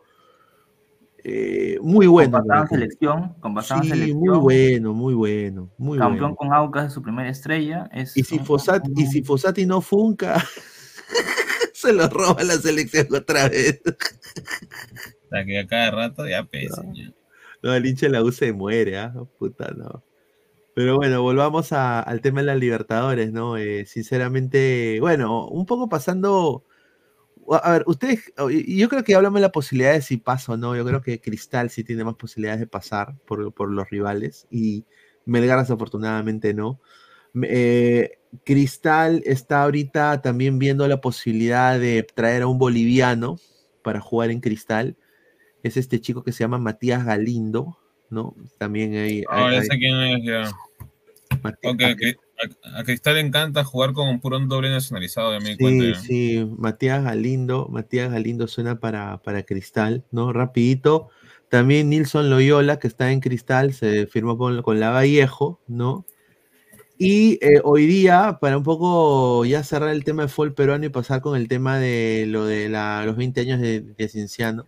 eh, 1.23 1.77
muy 1.81 2.07
bueno. 2.07 2.39
con 2.39 2.47
¿verdad? 2.47 2.67
selección, 2.67 3.33
con 3.39 3.61
Sí, 3.63 3.89
selección. 3.89 4.17
muy 4.19 4.37
bueno, 4.39 4.93
muy 4.93 5.13
bueno, 5.13 5.69
muy 5.77 5.97
campeón 5.99 6.35
bueno. 6.35 6.35
con 6.35 6.53
Aucas 6.53 6.83
de 6.85 6.89
su 6.89 7.01
primera 7.01 7.29
estrella. 7.29 7.89
Es 7.93 8.15
Y 8.17 8.23
si, 8.23 8.37
un- 8.37 8.45
Fossati, 8.45 8.91
y 8.95 9.05
si 9.05 9.21
Fossati 9.21 9.65
no 9.65 9.81
funca, 9.81 10.43
se 11.73 11.93
lo 11.93 12.07
roba 12.09 12.43
la 12.43 12.55
selección 12.55 13.07
otra 13.15 13.49
vez. 13.49 13.81
Hasta 15.23 15.45
que 15.45 15.59
a 15.59 15.67
cada 15.67 15.91
rato 15.91 16.27
ya 16.27 16.43
pesa. 16.43 16.83
No, 17.63 17.73
el 17.73 17.85
hincha 17.85 18.07
de 18.07 18.11
la 18.13 18.23
U 18.23 18.31
se 18.31 18.53
muere, 18.53 18.97
¿ah? 18.97 19.13
Puta, 19.37 19.71
no. 19.77 20.03
Pero 20.73 20.95
bueno, 20.95 21.21
volvamos 21.21 21.73
a- 21.73 21.99
al 21.99 22.21
tema 22.21 22.39
de 22.41 22.47
las 22.47 22.57
Libertadores, 22.57 23.31
¿no? 23.31 23.57
Eh, 23.57 23.85
sinceramente, 23.85 24.97
bueno, 25.01 25.47
un 25.47 25.65
poco 25.65 25.89
pasando. 25.89 26.63
A 27.53 27.71
ver, 27.71 27.83
ustedes, 27.87 28.31
yo 28.67 28.89
creo 28.89 29.03
que 29.03 29.15
hablamos 29.15 29.39
de 29.39 29.47
la 29.47 29.51
posibilidad 29.51 29.93
de 29.93 30.01
si 30.01 30.17
pasa 30.17 30.53
o 30.53 30.57
no. 30.57 30.75
Yo 30.75 30.85
creo 30.85 31.01
que 31.01 31.19
Cristal 31.19 31.69
sí 31.69 31.83
tiene 31.83 32.03
más 32.03 32.15
posibilidades 32.15 32.59
de 32.59 32.67
pasar 32.67 33.15
por, 33.25 33.53
por 33.53 33.71
los 33.71 33.89
rivales 33.89 34.47
y 34.49 34.85
Melgar 35.25 35.59
desafortunadamente 35.59 36.53
no. 36.53 36.79
Eh, 37.43 38.19
Cristal 38.43 39.21
está 39.25 39.63
ahorita 39.63 40.21
también 40.21 40.59
viendo 40.59 40.87
la 40.87 41.01
posibilidad 41.01 41.79
de 41.79 42.03
traer 42.03 42.43
a 42.43 42.47
un 42.47 42.57
boliviano 42.57 43.37
para 43.83 43.99
jugar 43.99 44.31
en 44.31 44.39
Cristal. 44.41 44.95
Es 45.63 45.77
este 45.77 45.99
chico 46.01 46.23
que 46.23 46.31
se 46.31 46.43
llama 46.43 46.57
Matías 46.57 47.05
Galindo, 47.05 47.77
¿no? 48.09 48.35
También 48.57 48.95
hay. 48.95 49.23
Ah, 49.29 49.47
hay- 49.47 49.67
sé 49.67 49.77
quién 49.77 49.95
es 50.01 50.23
ya. 50.23 50.51
Mati- 51.43 51.67
Ok, 51.67 51.81
ok. 51.93 52.21
A, 52.63 52.79
a 52.79 52.83
Cristal 52.83 53.15
le 53.15 53.21
encanta 53.21 53.63
jugar 53.63 53.93
con 53.93 54.07
un 54.09 54.19
puro 54.19 54.39
doble 54.39 54.69
nacionalizado, 54.69 55.31
ya 55.33 55.39
me 55.39 55.55
Sí, 55.55 55.57
cuenta. 55.57 55.99
sí, 56.01 56.47
Matías 56.57 57.03
Galindo, 57.03 57.67
Matías 57.69 58.11
Galindo 58.11 58.47
suena 58.47 58.79
para, 58.79 59.21
para 59.21 59.43
Cristal, 59.43 60.03
¿no? 60.11 60.33
Rapidito. 60.33 61.09
También 61.49 61.89
Nilson 61.89 62.29
Loyola, 62.29 62.79
que 62.79 62.87
está 62.87 63.11
en 63.11 63.19
Cristal, 63.19 63.73
se 63.73 64.07
firmó 64.07 64.37
con, 64.37 64.61
con 64.61 64.79
la 64.79 64.89
Vallejo, 64.91 65.59
¿no? 65.67 66.05
Y 66.97 67.39
eh, 67.41 67.61
hoy 67.63 67.85
día, 67.87 68.37
para 68.39 68.57
un 68.57 68.63
poco 68.63 69.43
ya 69.45 69.63
cerrar 69.63 69.89
el 69.89 70.03
tema 70.03 70.23
de 70.23 70.27
fútbol 70.29 70.53
peruano 70.53 70.85
y 70.85 70.89
pasar 70.89 71.19
con 71.21 71.35
el 71.35 71.47
tema 71.47 71.77
de 71.79 72.25
lo 72.27 72.45
de 72.45 72.69
la- 72.69 73.03
los 73.05 73.17
20 73.17 73.41
años 73.41 73.59
de, 73.59 73.81
de 73.81 74.07
Cienciano, 74.07 74.67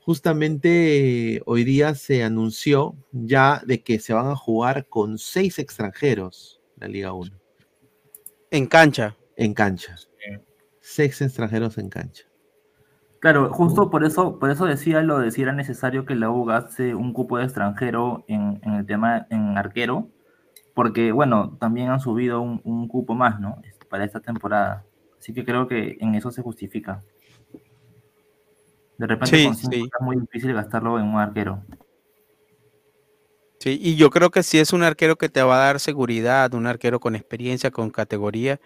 justamente 0.00 1.36
eh, 1.36 1.42
hoy 1.46 1.64
día 1.64 1.94
se 1.94 2.22
anunció 2.24 2.94
ya 3.12 3.62
de 3.66 3.82
que 3.82 3.98
se 3.98 4.12
van 4.12 4.26
a 4.28 4.36
jugar 4.36 4.86
con 4.88 5.18
seis 5.18 5.58
extranjeros 5.58 6.51
la 6.82 6.88
Liga 6.88 7.12
1 7.12 7.30
En 8.50 8.66
cancha. 8.66 9.16
en 9.36 9.54
cancha. 9.54 9.96
Seis 10.80 11.20
extranjeros 11.22 11.78
en 11.78 11.88
cancha. 11.88 12.24
Claro, 13.20 13.52
justo 13.52 13.88
por 13.88 14.04
eso, 14.04 14.40
por 14.40 14.50
eso 14.50 14.66
decía 14.66 15.00
lo 15.02 15.18
de 15.20 15.30
si 15.30 15.42
era 15.42 15.52
necesario 15.52 16.04
que 16.04 16.16
la 16.16 16.28
U 16.28 16.44
gaste 16.44 16.94
un 16.96 17.12
cupo 17.12 17.38
de 17.38 17.44
extranjero 17.44 18.24
en, 18.26 18.58
en 18.64 18.74
el 18.74 18.84
tema 18.84 19.28
en 19.30 19.56
arquero, 19.56 20.08
porque 20.74 21.12
bueno, 21.12 21.56
también 21.60 21.90
han 21.90 22.00
subido 22.00 22.40
un, 22.40 22.60
un 22.64 22.88
cupo 22.88 23.14
más, 23.14 23.38
¿no? 23.38 23.62
Para 23.88 24.04
esta 24.04 24.18
temporada. 24.20 24.84
Así 25.20 25.32
que 25.32 25.44
creo 25.44 25.68
que 25.68 25.96
en 26.00 26.16
eso 26.16 26.32
se 26.32 26.42
justifica. 26.42 27.04
De 28.98 29.06
repente 29.06 29.36
Sí, 29.36 29.44
con 29.44 29.54
cinco 29.54 29.72
sí. 29.74 29.82
es 29.84 30.04
muy 30.04 30.16
difícil 30.18 30.52
gastarlo 30.52 30.98
en 30.98 31.06
un 31.06 31.18
arquero. 31.18 31.62
Sí, 33.62 33.78
y 33.80 33.94
yo 33.94 34.10
creo 34.10 34.32
que 34.32 34.42
si 34.42 34.58
es 34.58 34.72
un 34.72 34.82
arquero 34.82 35.14
que 35.14 35.28
te 35.28 35.40
va 35.40 35.54
a 35.54 35.66
dar 35.66 35.78
seguridad, 35.78 36.52
un 36.52 36.66
arquero 36.66 36.98
con 36.98 37.14
experiencia, 37.14 37.70
con 37.70 37.90
categoría, 37.90 38.58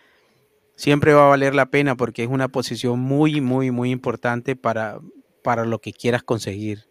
siempre 0.75 1.13
va 1.13 1.27
a 1.27 1.29
valer 1.29 1.55
la 1.55 1.67
pena 1.67 1.97
porque 1.97 2.23
es 2.23 2.31
una 2.31 2.49
posición 2.49 2.99
muy, 2.99 3.43
muy, 3.43 3.71
muy 3.71 3.91
importante 3.91 4.57
para, 4.57 4.99
para 5.45 5.67
lo 5.67 5.81
que 5.81 5.93
quieras 5.93 6.23
conseguir. 6.23 6.85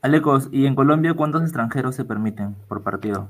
Alecos, 0.00 0.48
¿y 0.50 0.64
en 0.64 0.74
Colombia 0.74 1.12
cuántos 1.12 1.42
extranjeros 1.42 1.94
se 1.94 2.06
permiten 2.06 2.54
por 2.66 2.82
partido? 2.82 3.28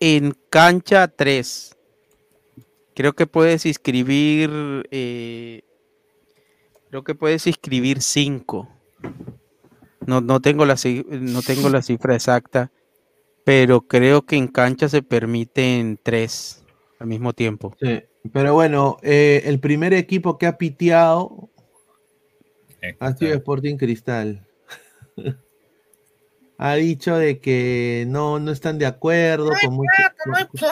En 0.00 0.34
cancha 0.50 1.06
3. 1.06 1.78
Creo 2.96 3.12
que 3.12 3.28
puedes 3.28 3.66
inscribir. 3.66 4.50
eh, 4.90 5.62
creo 6.88 7.04
que 7.04 7.14
puedes 7.14 7.46
inscribir 7.46 8.02
5. 8.02 8.68
No, 10.08 10.20
no, 10.20 10.40
tengo 10.40 10.64
la, 10.64 10.74
no 11.08 11.42
tengo 11.42 11.68
la 11.68 11.82
cifra 11.82 12.16
exacta. 12.16 12.72
Pero 13.50 13.80
creo 13.80 14.22
que 14.22 14.36
en 14.36 14.46
cancha 14.46 14.88
se 14.88 15.02
permiten 15.02 15.98
3 16.00 16.62
al 17.00 17.08
mismo 17.08 17.32
tiempo. 17.32 17.74
Sí, 17.82 18.00
pero 18.32 18.54
bueno, 18.54 18.98
eh, 19.02 19.42
el 19.46 19.58
primer 19.58 19.92
equipo 19.92 20.38
que 20.38 20.46
ha 20.46 20.56
piteado 20.56 21.50
ha 23.00 23.12
sido 23.16 23.34
Sporting 23.34 23.76
Cristal. 23.76 24.46
ha 26.58 26.74
dicho 26.76 27.16
de 27.16 27.40
que 27.40 28.04
no, 28.06 28.38
no 28.38 28.52
están 28.52 28.78
de 28.78 28.86
acuerdo 28.86 29.50
con 29.64 29.74
mucho- 29.74 30.68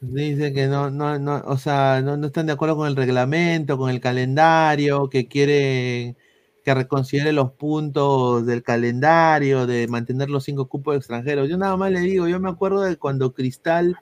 Dice 0.00 0.52
que 0.52 0.66
no, 0.66 0.90
no, 0.90 1.16
no, 1.20 1.44
o 1.46 1.58
sea, 1.58 2.02
no, 2.02 2.16
no 2.16 2.26
están 2.26 2.46
de 2.46 2.54
acuerdo 2.54 2.74
con 2.76 2.88
el 2.88 2.96
reglamento, 2.96 3.78
con 3.78 3.88
el 3.88 4.00
calendario, 4.00 5.08
que 5.08 5.28
quieren 5.28 6.16
que 6.64 6.74
reconsidere 6.74 7.32
los 7.32 7.52
puntos 7.52 8.46
del 8.46 8.62
calendario, 8.62 9.66
de 9.66 9.86
mantener 9.86 10.30
los 10.30 10.44
cinco 10.44 10.66
cupos 10.66 10.96
extranjeros. 10.96 11.48
Yo 11.48 11.58
nada 11.58 11.76
más 11.76 11.92
le 11.92 12.00
digo, 12.00 12.26
yo 12.26 12.40
me 12.40 12.48
acuerdo 12.48 12.80
de 12.80 12.96
cuando 12.96 13.34
Cristal, 13.34 13.96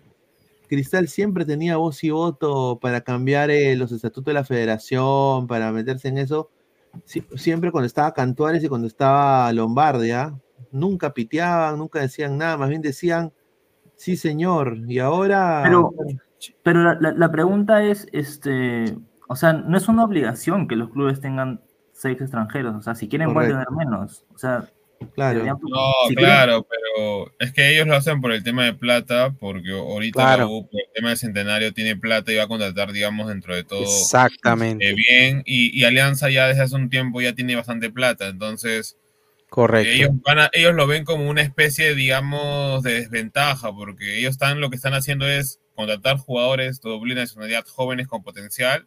Cristal 0.68 1.09
siempre 1.09 1.44
tenía 1.44 1.76
voz 1.76 2.02
y 2.05 2.10
voto 2.10 2.78
para 2.80 3.01
cambiar 3.01 3.51
eh, 3.51 3.74
los 3.76 3.90
estatutos 3.90 4.26
de 4.26 4.34
la 4.34 4.44
federación, 4.44 5.47
para 5.48 5.72
meterse 5.72 6.09
en 6.09 6.18
eso. 6.18 6.51
Sie- 7.05 7.26
siempre 7.36 7.72
cuando 7.72 7.86
estaba 7.86 8.14
Cantuares 8.14 8.62
y 8.62 8.68
cuando 8.68 8.86
estaba 8.86 9.52
Lombardia, 9.52 10.32
nunca 10.70 11.12
piteaban, 11.12 11.78
nunca 11.78 12.01
decían 12.01 12.39
nada, 12.39 12.56
más 12.56 12.68
bien 12.68 12.80
decían, 12.80 13.32
sí 13.97 14.16
señor, 14.16 14.78
y 14.86 15.01
ahora... 15.01 15.62
Pero 15.64 15.93
Pero 16.62 16.94
la- 16.94 17.12
la 17.12 17.30
pregunta 17.32 17.82
es, 17.82 18.06
este, 18.12 18.97
o 19.28 19.34
sea, 19.36 19.52
no 19.52 19.76
es 19.76 19.89
una 19.89 20.05
obligación 20.05 20.68
que 20.68 20.76
los 20.76 20.90
clubes 20.90 21.20
tengan 21.20 21.60
seis 22.02 22.20
extranjeros, 22.20 22.74
o 22.74 22.82
sea, 22.82 22.94
si 22.96 23.08
quieren 23.08 23.32
pueden 23.32 23.52
tener 23.52 23.70
menos, 23.70 24.24
o 24.34 24.38
sea, 24.38 24.68
Claro. 25.14 25.34
deberían- 25.40 25.56
No, 25.62 25.92
si 26.08 26.14
quieren- 26.14 26.24
claro, 26.34 26.66
pero 26.68 27.32
es 27.40 27.52
que 27.52 27.72
ellos 27.74 27.86
lo 27.86 27.94
hacen 27.96 28.20
por 28.20 28.32
el 28.32 28.42
tema 28.44 28.64
de 28.64 28.74
plata, 28.74 29.34
porque 29.38 29.70
ahorita 29.72 30.20
Claro. 30.20 30.38
la 30.44 30.46
U, 30.48 30.68
por 30.70 30.80
el 30.80 30.86
tema 30.94 31.08
del 31.08 31.18
centenario, 31.18 31.72
tiene 31.72 31.96
plata 31.96 32.30
y 32.32 32.36
va 32.36 32.44
a 32.44 32.48
contratar, 32.48 32.92
digamos, 32.92 33.28
dentro 33.28 33.54
de 33.54 33.64
todo 33.64 33.82
Exactamente. 33.82 34.88
eh, 34.90 34.94
bien. 34.94 35.42
Y, 35.46 35.76
y 35.78 35.84
Alianza 35.84 36.28
ya 36.30 36.46
desde 36.48 36.62
hace 36.62 36.76
un 36.76 36.88
tiempo 36.90 37.20
ya 37.20 37.34
tiene 37.34 37.56
bastante 37.56 37.90
plata, 37.90 38.26
entonces 38.28 38.96
Correcto. 39.48 39.90
ellos, 39.92 40.10
van 40.24 40.38
a- 40.38 40.50
ellos 40.52 40.74
lo 40.74 40.86
ven 40.86 41.04
como 41.04 41.28
una 41.28 41.42
especie, 41.42 41.94
digamos, 41.94 42.82
de 42.84 42.94
desventaja, 42.94 43.72
porque 43.72 44.18
ellos 44.18 44.32
están, 44.32 44.60
lo 44.60 44.70
que 44.70 44.76
están 44.76 44.94
haciendo 44.94 45.26
es 45.28 45.58
contratar 45.74 46.16
jugadores 46.18 46.80
de 46.80 46.90
doble 46.90 47.14
nacionalidad 47.14 47.64
jóvenes 47.66 48.06
con 48.06 48.22
potencial 48.22 48.86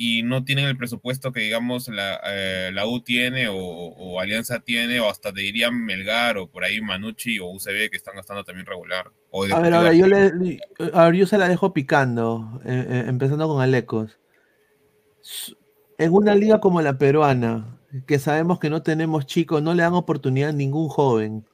y 0.00 0.22
no 0.22 0.44
tienen 0.44 0.66
el 0.66 0.76
presupuesto 0.76 1.32
que, 1.32 1.40
digamos, 1.40 1.88
la, 1.88 2.20
eh, 2.24 2.70
la 2.72 2.86
U 2.86 3.00
tiene 3.00 3.48
o, 3.48 3.56
o 3.56 4.20
Alianza 4.20 4.60
tiene, 4.60 5.00
o 5.00 5.10
hasta 5.10 5.32
te 5.32 5.40
dirían 5.40 5.84
Melgar 5.84 6.38
o 6.38 6.46
por 6.46 6.62
ahí 6.62 6.80
Manucci 6.80 7.40
o 7.40 7.48
UCB 7.50 7.90
que 7.90 7.96
están 7.96 8.14
gastando 8.14 8.44
también 8.44 8.64
regular. 8.64 9.10
O 9.32 9.42
A 9.42 9.58
ver, 9.58 9.74
ahora 9.74 9.92
yo, 9.92 10.06
le, 10.06 10.60
a 10.94 11.06
ver, 11.06 11.14
yo 11.16 11.26
se 11.26 11.36
la 11.36 11.48
dejo 11.48 11.74
picando, 11.74 12.60
eh, 12.64 12.86
eh, 12.88 13.04
empezando 13.08 13.48
con 13.48 13.60
Alecos. 13.60 14.20
En 15.98 16.12
una 16.12 16.36
liga 16.36 16.60
como 16.60 16.80
la 16.80 16.96
peruana, 16.96 17.80
que 18.06 18.20
sabemos 18.20 18.60
que 18.60 18.70
no 18.70 18.82
tenemos 18.82 19.26
chicos, 19.26 19.60
no 19.62 19.74
le 19.74 19.82
dan 19.82 19.94
oportunidad 19.94 20.50
a 20.50 20.52
ningún 20.52 20.88
joven. 20.88 21.44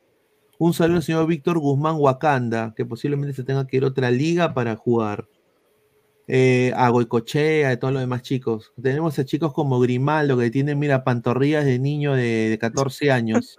Un 0.58 0.74
saludo 0.74 0.98
al 0.98 1.02
señor 1.02 1.26
Víctor 1.26 1.58
Guzmán 1.58 1.96
Wakanda, 1.96 2.74
que 2.76 2.84
posiblemente 2.84 3.32
se 3.32 3.42
tenga 3.42 3.66
que 3.66 3.78
ir 3.78 3.84
a 3.84 3.88
otra 3.88 4.10
liga 4.10 4.52
para 4.52 4.76
jugar. 4.76 5.28
Eh, 6.26 6.72
a 6.74 6.88
Goicochea, 6.88 7.68
a 7.70 7.76
todos 7.78 7.92
los 7.92 8.00
demás 8.02 8.22
chicos. 8.22 8.72
Tenemos 8.82 9.18
a 9.18 9.26
chicos 9.26 9.52
como 9.52 9.78
Grimaldo, 9.78 10.38
que 10.38 10.50
tienen, 10.50 10.78
mira, 10.78 11.04
pantorrillas 11.04 11.66
de 11.66 11.78
niño 11.78 12.14
de, 12.14 12.48
de 12.48 12.58
14 12.58 13.10
años. 13.12 13.56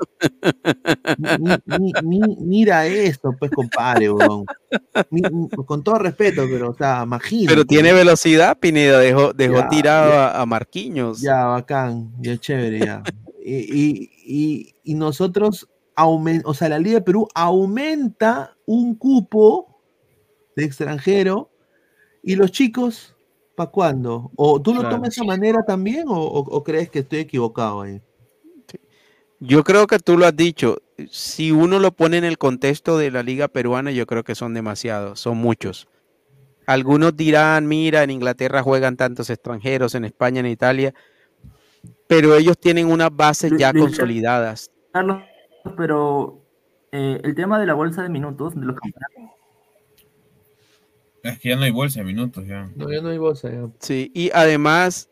Mi- 1.18 1.58
mi- 1.78 1.94
mi- 2.04 2.36
mira 2.40 2.88
esto, 2.88 3.36
pues, 3.38 3.52
compadre, 3.52 4.10
weón. 4.12 4.46
Con 5.66 5.84
todo 5.84 6.00
respeto, 6.00 6.44
pero, 6.50 6.72
o 6.72 6.76
sea, 6.76 7.04
imagínate. 7.04 7.54
Pero 7.54 7.66
tiene 7.66 7.94
velocidad, 7.94 8.58
Pineda. 8.60 8.98
Dejó, 9.00 9.32
dejó 9.34 9.58
Ya, 9.58 9.70
tirado 9.70 10.10
ya. 10.12 10.28
a, 10.30 10.42
a 10.42 10.46
Marquinhos. 10.48 11.22
Ya, 11.22 11.46
bacán, 11.46 12.14
ya 12.20 12.36
chévere, 12.38 12.80
ya. 12.80 13.04
Y, 13.44 13.54
y- 13.58 14.10
y- 14.26 14.76
y 14.84 14.94
nosotros, 14.96 15.68
o 15.96 16.54
sea, 16.56 16.70
la 16.70 16.80
Liga 16.80 16.96
de 16.96 17.06
Perú 17.06 17.28
aumenta 17.36 18.58
un 18.66 18.96
cupo 18.96 19.84
de 20.56 20.66
extranjero 20.66 21.52
y 22.26 22.36
los 22.36 22.52
chicos, 22.52 23.16
¿para 23.56 23.70
cuándo? 23.70 24.32
¿O 24.36 24.62
tú 24.62 24.74
lo 24.74 24.80
Claro. 24.82 24.96
tomas 24.96 25.10
de 25.10 25.14
esa 25.14 25.24
manera 25.24 25.64
también 25.64 26.08
o, 26.10 26.16
o- 26.20 26.40
o 26.40 26.64
crees 26.64 26.90
que 26.90 27.00
estoy 27.00 27.20
equivocado 27.20 27.82
ahí? 27.82 28.02
Yo 29.40 29.64
creo 29.64 29.86
que 29.86 30.00
tú 30.00 30.18
lo 30.18 30.26
has 30.26 30.36
dicho. 30.36 30.78
Si 31.12 31.52
uno 31.52 31.78
lo 31.80 31.92
pone 31.92 32.18
en 32.18 32.24
el 32.24 32.38
contexto 32.38 32.98
de 32.98 33.12
la 33.12 33.22
liga 33.22 33.48
peruana, 33.48 33.92
yo 33.92 34.06
creo 34.08 34.24
que 34.24 34.34
son 34.34 34.54
demasiados, 34.54 35.20
son 35.20 35.38
muchos. 35.38 35.88
Algunos 36.66 37.16
dirán, 37.16 37.68
mira, 37.68 38.02
en 38.04 38.10
Inglaterra 38.10 38.64
juegan 38.64 38.98
tantos 38.98 39.30
extranjeros, 39.30 39.94
en 39.94 40.06
España, 40.06 40.40
en 40.40 40.48
Italia, 40.48 40.94
pero 42.08 42.36
ellos 42.36 42.58
tienen 42.58 42.88
unas 42.88 43.16
bases 43.16 43.52
ya 43.58 43.72
consolidadas. 43.72 44.72
Carlos, 44.92 45.22
pero 45.78 46.42
eh, 46.92 47.20
el 47.24 47.36
tema 47.36 47.60
de 47.60 47.68
la 47.68 47.74
bolsa 47.76 48.02
de 48.02 48.10
minutos 48.10 48.56
de 48.56 48.62
los 48.66 48.76
campeonatos, 48.80 49.38
Es 51.26 51.40
que 51.40 51.50
ya 51.50 51.56
no 51.56 51.64
hay 51.64 51.72
bolsa 51.72 52.00
de 52.02 52.06
minutos 52.06 52.46
ya. 52.46 52.70
No, 52.76 52.92
ya 52.92 53.02
no 53.02 53.10
hay 53.10 53.18
bolsa. 53.18 53.50
ya. 53.52 53.68
Sí, 53.80 54.12
y 54.14 54.30
además, 54.34 55.10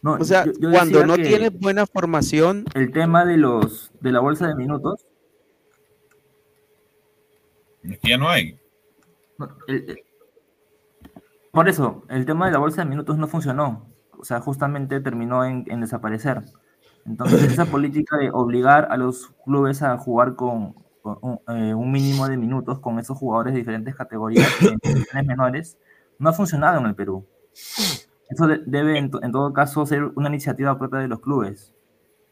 no, 0.00 0.12
o 0.14 0.24
sea, 0.24 0.44
yo- 0.44 0.52
yo 0.60 0.70
cuando 0.70 1.04
no 1.04 1.16
tienes 1.16 1.58
buena 1.58 1.86
formación, 1.86 2.64
el 2.74 2.92
tema 2.92 3.24
de 3.24 3.36
los 3.36 3.90
de 4.00 4.12
la 4.12 4.20
bolsa 4.20 4.46
de 4.46 4.54
minutos, 4.54 5.04
Es 7.82 7.98
que 7.98 8.08
ya 8.10 8.18
no 8.18 8.28
hay. 8.28 8.58
no, 9.38 9.48
el- 9.68 9.90
el- 9.90 9.98
por 11.52 11.68
eso, 11.68 12.04
el 12.10 12.26
tema 12.26 12.46
de 12.46 12.52
la 12.52 12.58
bolsa 12.58 12.82
de 12.82 12.88
minutos 12.90 13.16
no 13.18 13.26
funcionó, 13.28 13.90
o 14.18 14.24
sea, 14.24 14.40
justamente 14.40 15.00
terminó 15.00 15.44
en, 15.44 15.64
en 15.68 15.80
desaparecer. 15.80 16.42
Entonces, 17.06 17.42
esa 17.44 17.64
política 17.80 18.16
de 18.18 18.30
obligar 18.30 18.88
a 18.90 18.96
los 18.96 19.32
clubes 19.44 19.82
a 19.82 19.96
jugar 19.98 20.36
con 20.36 20.74
un, 21.22 21.40
eh, 21.48 21.74
un 21.74 21.90
mínimo 21.92 22.28
de 22.28 22.36
minutos 22.36 22.80
con 22.80 22.98
esos 22.98 23.16
jugadores 23.18 23.52
de 23.54 23.60
diferentes 23.60 23.94
categorías 23.94 24.48
y 24.60 24.66
en 25.18 25.26
menores 25.26 25.78
no 26.18 26.28
ha 26.30 26.32
funcionado 26.32 26.78
en 26.80 26.86
el 26.86 26.94
Perú. 26.94 27.26
Eso 28.28 28.46
de- 28.46 28.60
debe, 28.66 28.98
en, 28.98 29.10
to- 29.10 29.22
en 29.22 29.32
todo 29.32 29.52
caso, 29.52 29.86
ser 29.86 30.04
una 30.16 30.28
iniciativa 30.28 30.78
propia 30.78 31.00
de 31.00 31.08
los 31.08 31.20
clubes. 31.20 31.72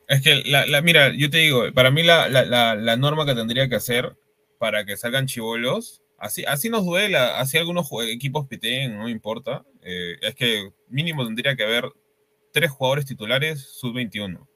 Es 0.08 0.20
que, 0.22 0.42
la, 0.44 0.66
la- 0.66 0.82
mira, 0.82 1.14
yo 1.16 1.30
te 1.30 1.38
digo, 1.38 1.62
para 1.74 1.90
mí 1.90 2.02
la, 2.02 2.28
la- 2.28 2.44
la- 2.44 2.74
la 2.74 2.96
norma 2.96 3.24
que 3.24 3.34
tendría 3.34 3.68
que 3.68 3.76
hacer 3.76 4.16
para 4.58 4.84
que 4.84 4.96
salgan 4.96 5.26
chivolos, 5.26 6.02
así, 6.18 6.44
así 6.46 6.68
nos 6.70 6.84
duela, 6.84 7.38
así 7.38 7.58
algunos 7.58 7.88
equipos 8.08 8.46
piten, 8.46 8.96
no 8.98 9.08
importa, 9.08 9.64
eh, 9.82 10.16
es 10.22 10.34
que 10.34 10.70
mínimo 10.88 11.24
tendría 11.24 11.54
que 11.56 11.64
haber 11.64 11.84
tres 12.52 12.70
jugadores 12.70 13.04
titulares 13.06 13.60
sub-21. 13.78 14.46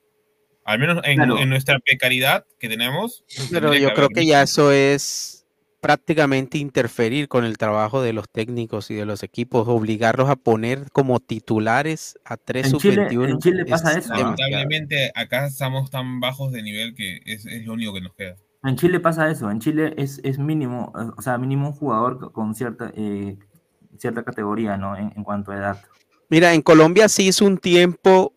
Al 0.68 0.78
menos 0.78 0.98
en, 1.04 1.16
Claro. 1.16 1.38
en 1.38 1.48
nuestra 1.48 1.78
precariedad 1.78 2.44
que 2.58 2.68
tenemos. 2.68 3.24
pero 3.50 3.72
yo 3.72 3.88
creo 3.94 4.04
haber 4.06 4.08
que 4.14 4.26
ya 4.26 4.42
eso 4.42 4.70
es 4.70 5.46
prácticamente 5.80 6.58
interferir 6.58 7.28
con 7.28 7.44
el 7.44 7.56
trabajo 7.56 8.02
de 8.02 8.12
los 8.12 8.28
técnicos 8.28 8.90
y 8.90 8.94
de 8.96 9.06
los 9.06 9.22
equipos, 9.22 9.66
obligarlos 9.68 10.28
a 10.28 10.36
poner 10.36 10.90
como 10.92 11.20
titulares 11.20 12.18
a 12.24 12.36
tres 12.36 12.66
En 12.72 12.78
Chile- 12.78 13.08
sub-21. 13.08 13.30
en 13.30 13.38
Chile 13.38 13.64
pasa 13.64 13.92
es 13.92 14.04
eso. 14.04 14.14
Lamentablemente 14.14 15.10
acá 15.14 15.46
estamos 15.46 15.90
tan 15.90 16.20
bajos 16.20 16.52
de 16.52 16.62
nivel 16.62 16.94
que 16.94 17.20
es, 17.24 17.46
es 17.46 17.64
lo 17.64 17.72
único 17.72 17.94
que 17.94 18.00
nos 18.02 18.12
queda. 18.14 18.36
En 18.64 18.76
Chile 18.76 19.00
pasa 19.00 19.30
eso, 19.30 19.50
en 19.50 19.60
Chile 19.60 19.94
es, 19.96 20.20
es 20.24 20.38
mínimo, 20.38 20.92
o 21.16 21.22
sea, 21.22 21.38
mínimo 21.38 21.68
un 21.68 21.72
jugador 21.74 22.18
co- 22.18 22.32
con 22.32 22.54
cierta, 22.54 22.92
eh, 22.94 23.38
cierta 23.98 24.24
categoría, 24.24 24.76
¿no? 24.76 24.96
En, 24.96 25.12
en 25.16 25.24
cuanto 25.24 25.52
a 25.52 25.56
edad. 25.56 25.80
Mira, 26.28 26.52
en 26.52 26.60
Colombia 26.60 27.08
sí 27.08 27.28
hizo 27.28 27.46
un 27.46 27.56
tiempo, 27.56 28.34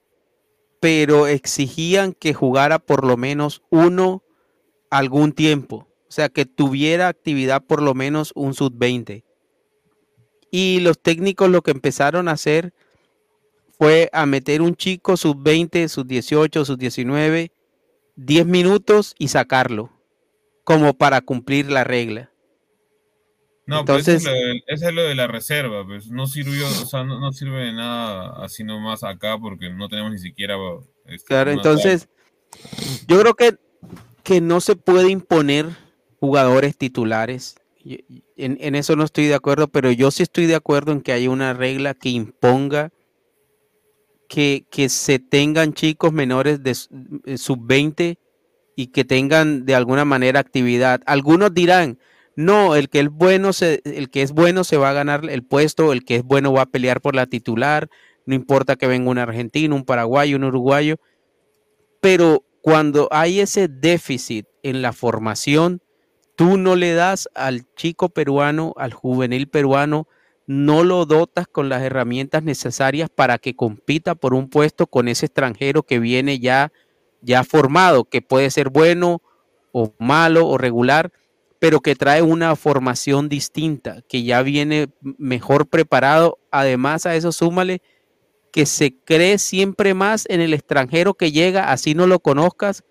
pero 0.82 1.28
exigían 1.28 2.12
que 2.12 2.34
jugara 2.34 2.80
por 2.80 3.06
lo 3.06 3.16
menos 3.16 3.62
uno 3.70 4.24
algún 4.90 5.32
tiempo. 5.32 5.88
O 6.10 6.12
sea, 6.12 6.28
que 6.28 6.45
tuviera 6.45 7.08
actividad 7.08 7.64
por 7.64 7.82
lo 7.84 7.94
menos 7.94 8.34
un 8.36 8.56
sub-20. 8.56 9.24
Y 10.49 10.80
los 10.82 10.99
técnicos 10.99 11.49
lo 11.49 11.62
que 11.62 11.72
empezaron 11.72 12.28
a 12.28 12.32
hacer 12.32 12.74
fue 13.78 14.10
a 14.12 14.26
meter 14.26 14.64
un 14.64 14.76
chico 14.76 15.18
sub-20, 15.18 15.88
sub-18, 15.88 16.66
sub-19, 16.66 17.52
10 18.16 18.45
minutos 18.48 19.16
y 19.20 19.28
sacarlo, 19.28 19.91
como 20.64 20.95
para 20.95 21.22
cumplir 21.22 21.72
la 21.72 21.84
regla. 21.84 22.31
No, 23.65 23.81
Entonces- 23.81 24.21
eso, 24.21 24.29
es 24.29 24.35
lo 24.35 24.47
de, 24.47 24.63
eso 24.67 24.89
es 24.89 24.93
lo 24.93 25.03
de 25.03 25.15
la 25.15 25.27
reserva, 25.27 25.85
pues 25.85 26.09
no 26.09 26.25
sirvió, 26.27 26.67
o 26.67 26.85
sea, 26.85 27.03
no, 27.03 27.19
no 27.19 27.31
sirve 27.31 27.65
de 27.65 27.73
nada 27.73 28.43
así 28.43 28.63
nomás 28.63 29.03
acá 29.03 29.38
porque 29.38 29.69
no 29.69 29.88
tenemos 29.88 30.11
ni 30.11 30.17
siquiera 30.17 30.55
este, 31.05 31.25
Claro, 31.27 31.51
entonces 31.51 32.09
yo 33.07 33.19
creo 33.19 33.33
que, 33.35 33.55
que 34.23 34.41
no 34.41 34.61
se 34.61 34.75
puede 34.75 35.09
imponer 35.09 35.67
jugadores 36.19 36.77
titulares. 36.77 37.55
En, 37.83 38.57
en 38.61 38.75
eso 38.75 38.95
no 38.95 39.03
estoy 39.03 39.25
de 39.25 39.35
acuerdo, 39.35 39.67
pero 39.67 39.91
yo 39.91 40.11
sí 40.11 40.23
estoy 40.23 40.45
de 40.45 40.55
acuerdo 40.55 40.91
en 40.91 41.01
que 41.01 41.13
haya 41.13 41.29
una 41.29 41.53
regla 41.53 41.93
que 41.93 42.09
imponga 42.09 42.91
que, 44.27 44.65
que 44.69 44.89
se 44.89 45.19
tengan 45.19 45.73
chicos 45.73 46.13
menores 46.13 46.63
de 46.63 46.75
sub-20 46.75 48.17
y 48.75 48.88
que 48.88 49.03
tengan 49.03 49.65
de 49.65 49.75
alguna 49.75 50.05
manera 50.05 50.39
actividad. 50.39 51.01
Algunos 51.05 51.53
dirán, 51.53 51.99
no, 52.36 52.76
el 52.76 52.90
que 52.90 53.02
es 53.02 53.10
bueno 53.10 53.53
se, 53.53 53.82
el 53.84 54.10
que 54.10 54.22
es 54.22 54.32
bueno 54.32 54.64
se 54.64 54.78
va 54.78 54.90
a 54.90 54.94
ganar 54.94 55.30
el 55.30 55.44
puesto, 55.44 55.91
el 55.91 56.06
que 56.06 56.18
es 56.18 56.24
bueno 56.24 56.53
va 56.53 56.64
a 56.64 56.66
pelear 56.66 57.02
por 57.02 57.16
la 57.16 57.26
titular, 57.26 57.90
no 58.26 58.36
importa 58.36 58.76
que 58.76 58.88
venga 58.88 59.10
un 59.10 59.18
argentino, 59.18 59.76
un 59.76 59.84
paraguayo, 59.84 60.38
un 60.38 60.45
uruguayo, 60.45 60.98
pero 61.99 62.44
cuando 62.62 63.08
hay 63.12 63.40
ese 63.40 63.68
déficit 63.68 64.45
en 64.64 64.82
la 64.82 64.94
formación, 64.94 65.82
tú 66.36 66.58
no 66.58 66.76
le 66.76 66.94
das 66.94 67.30
al 67.36 67.66
chico 67.76 68.10
peruano, 68.10 68.74
al 68.78 68.94
juvenil 68.94 69.48
peruano, 69.48 70.08
no 70.48 70.84
lo 70.84 71.06
dotas 71.06 71.48
con 71.48 71.70
las 71.70 71.82
herramientas 71.82 72.44
necesarias 72.44 73.10
para 73.10 73.38
que 73.38 73.56
compita 73.56 74.16
por 74.16 74.34
un 74.34 74.49
puesto 74.49 74.88
con 74.88 75.08
ese 75.08 75.28
extranjero 75.28 75.84
que 75.84 75.99
viene 75.99 76.40
ya 76.40 76.72
formado, 77.48 78.06
que 78.06 78.22
puede 78.22 78.49
ser 78.49 78.70
bueno 78.70 79.22
o 79.72 79.94
malo 79.99 80.48
o 80.48 80.58
regular, 80.58 81.12
pero 81.61 81.79
que 81.79 81.95
trae 81.95 82.23
una 82.23 82.55
formación 82.55 83.29
distinta, 83.29 84.01
que 84.09 84.23
ya 84.23 84.41
viene 84.41 84.88
mejor 84.99 85.67
preparado. 85.67 86.39
Además, 86.49 87.05
a 87.05 87.15
eso 87.15 87.31
súmale 87.31 87.83
que 88.51 88.65
se 88.65 88.95
cree 89.05 89.38
siempre 89.38 89.93
más 89.93 90.25
en 90.29 90.41
el 90.41 90.55
extranjero 90.55 91.13
que 91.13 91.31
llega, 91.31 91.71
así 91.71 91.93
no 91.93 92.07
lo 92.07 92.19
conozcas, 92.19 92.83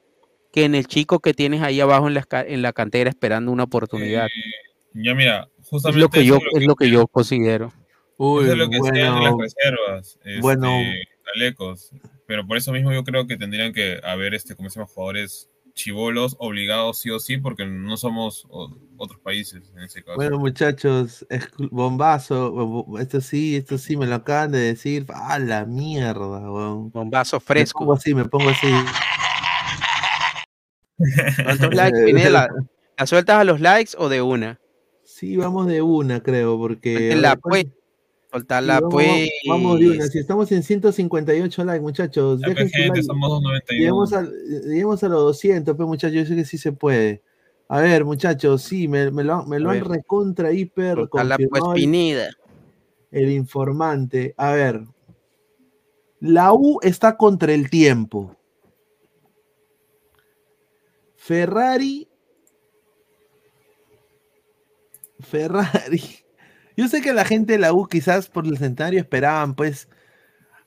que 0.52 0.64
en 0.64 0.76
el 0.76 0.86
chico 0.86 1.18
que 1.18 1.34
tienes 1.34 1.62
ahí 1.62 1.80
abajo 1.80 2.06
en 2.06 2.14
la, 2.14 2.24
en 2.30 2.62
la 2.62 2.72
cantera 2.72 3.10
esperando 3.10 3.50
una 3.50 3.64
oportunidad. 3.64 4.28
Ya 4.94 5.16
mira, 5.16 5.48
es 5.60 5.66
justamente 5.66 6.00
lo 6.00 6.08
que 6.08 6.24
yo, 6.24 6.36
es 6.36 6.42
lo 6.44 6.60
es 6.60 6.66
lo 6.68 6.76
que 6.76 6.90
yo 6.90 7.08
considero. 7.08 7.72
Uy, 8.18 8.44
Eso 8.44 8.52
es 8.52 8.58
lo 8.58 8.70
que 8.70 8.78
sean 8.82 9.20
las 9.20 9.32
bueno, 9.32 9.38
reservas, 9.40 10.18
este, 10.22 10.40
bueno. 10.42 10.70
Alecos. 11.34 11.90
Pero 12.24 12.46
por 12.46 12.56
eso 12.56 12.70
mismo 12.70 12.92
yo 12.92 13.02
creo 13.02 13.26
que 13.26 13.36
tendrían 13.36 13.72
que 13.72 14.00
haber, 14.04 14.34
este, 14.34 14.54
como 14.54 14.70
se 14.70 14.78
llama, 14.78 14.86
jugadores 14.94 15.49
chivolos 15.82 16.36
obligados 16.38 16.98
sí 17.00 17.10
o 17.10 17.18
sí, 17.18 17.38
porque 17.38 17.64
no 17.66 17.96
somos 17.96 18.46
otros 18.96 19.20
países 19.20 19.70
en 19.74 19.82
ese 19.82 20.02
caso. 20.02 20.16
Bueno, 20.16 20.38
muchachos, 20.38 21.26
es 21.30 21.48
bombazo. 21.70 22.50
bo- 22.52 22.84
bo- 22.84 22.98
Esto 22.98 23.20
sí, 23.20 23.56
esto 23.56 23.78
sí, 23.78 23.96
me 23.96 24.06
lo 24.06 24.16
acaban 24.16 24.52
de 24.52 24.58
decir. 24.58 25.06
¡Ah, 25.14 25.38
la 25.38 25.64
mierda, 25.64 26.26
weón! 26.50 26.90
Bombazo 26.90 27.36
Me 27.36 27.40
pongo 27.40 27.46
fresco. 27.46 27.92
así, 27.94 28.14
me 28.14 28.24
pongo 28.26 28.50
así. 28.50 28.66
¿Cuántos 31.44 31.74
likes, 31.74 32.02
Pinela? 32.04 32.48
¿La 32.98 33.06
sueltas 33.06 33.36
a 33.36 33.44
los 33.44 33.60
likes 33.60 33.92
o 33.96 34.08
de 34.08 34.20
una? 34.22 34.60
Sí, 35.04 35.36
vamos 35.36 35.66
de 35.66 35.82
una, 35.82 36.22
creo, 36.22 36.58
porque. 36.58 37.12
a 37.12 37.16
ver, 37.30 37.38
pues. 37.40 37.64
¿Cuánto- 38.30 38.36
Sí, 38.36 38.38
Soltarla, 38.44 38.74
vamos, 38.80 38.92
pues. 38.94 39.30
vamos 39.48 39.80
de 39.80 39.90
una. 39.90 40.06
Si 40.06 40.18
estamos 40.18 40.52
en 40.52 40.62
158 40.62 41.64
likes, 41.64 41.80
muchachos, 41.82 42.40
dejen 42.40 42.68
su 42.68 42.74
gente, 42.76 42.88
like. 42.88 43.02
somos 43.02 43.28
291. 43.28 43.78
Lleguemos 43.78 44.12
a, 44.12 44.22
lleguemos 44.68 45.02
a 45.04 45.08
los 45.08 45.20
200, 45.22 45.76
pues, 45.76 45.86
muchachos. 45.88 46.14
Yo 46.16 46.26
sé 46.26 46.36
que 46.36 46.44
sí 46.44 46.56
se 46.58 46.72
puede. 46.72 47.22
A 47.68 47.80
ver, 47.80 48.04
muchachos, 48.04 48.62
sí, 48.62 48.88
me, 48.88 49.10
me 49.10 49.22
lo, 49.24 49.44
me 49.46 49.58
lo 49.60 49.70
han 49.70 49.84
recontra 49.84 50.52
hiper 50.52 50.96
Soltarla, 50.96 51.36
pues, 51.48 51.62
el- 51.68 51.74
Pineda. 51.74 52.30
el 53.10 53.30
informante. 53.30 54.34
A 54.36 54.52
ver, 54.52 54.82
la 56.20 56.52
U 56.52 56.78
está 56.82 57.16
contra 57.16 57.52
el 57.52 57.68
tiempo. 57.70 58.36
Ferrari. 61.16 62.08
Ferrari. 65.20 66.02
Yo 66.80 66.88
sé 66.88 67.02
que 67.02 67.12
la 67.12 67.26
gente 67.26 67.52
de 67.52 67.58
la 67.58 67.74
U 67.74 67.86
quizás 67.86 68.30
por 68.30 68.46
el 68.46 68.56
centenario 68.56 69.00
esperaban 69.00 69.54
pues 69.54 69.86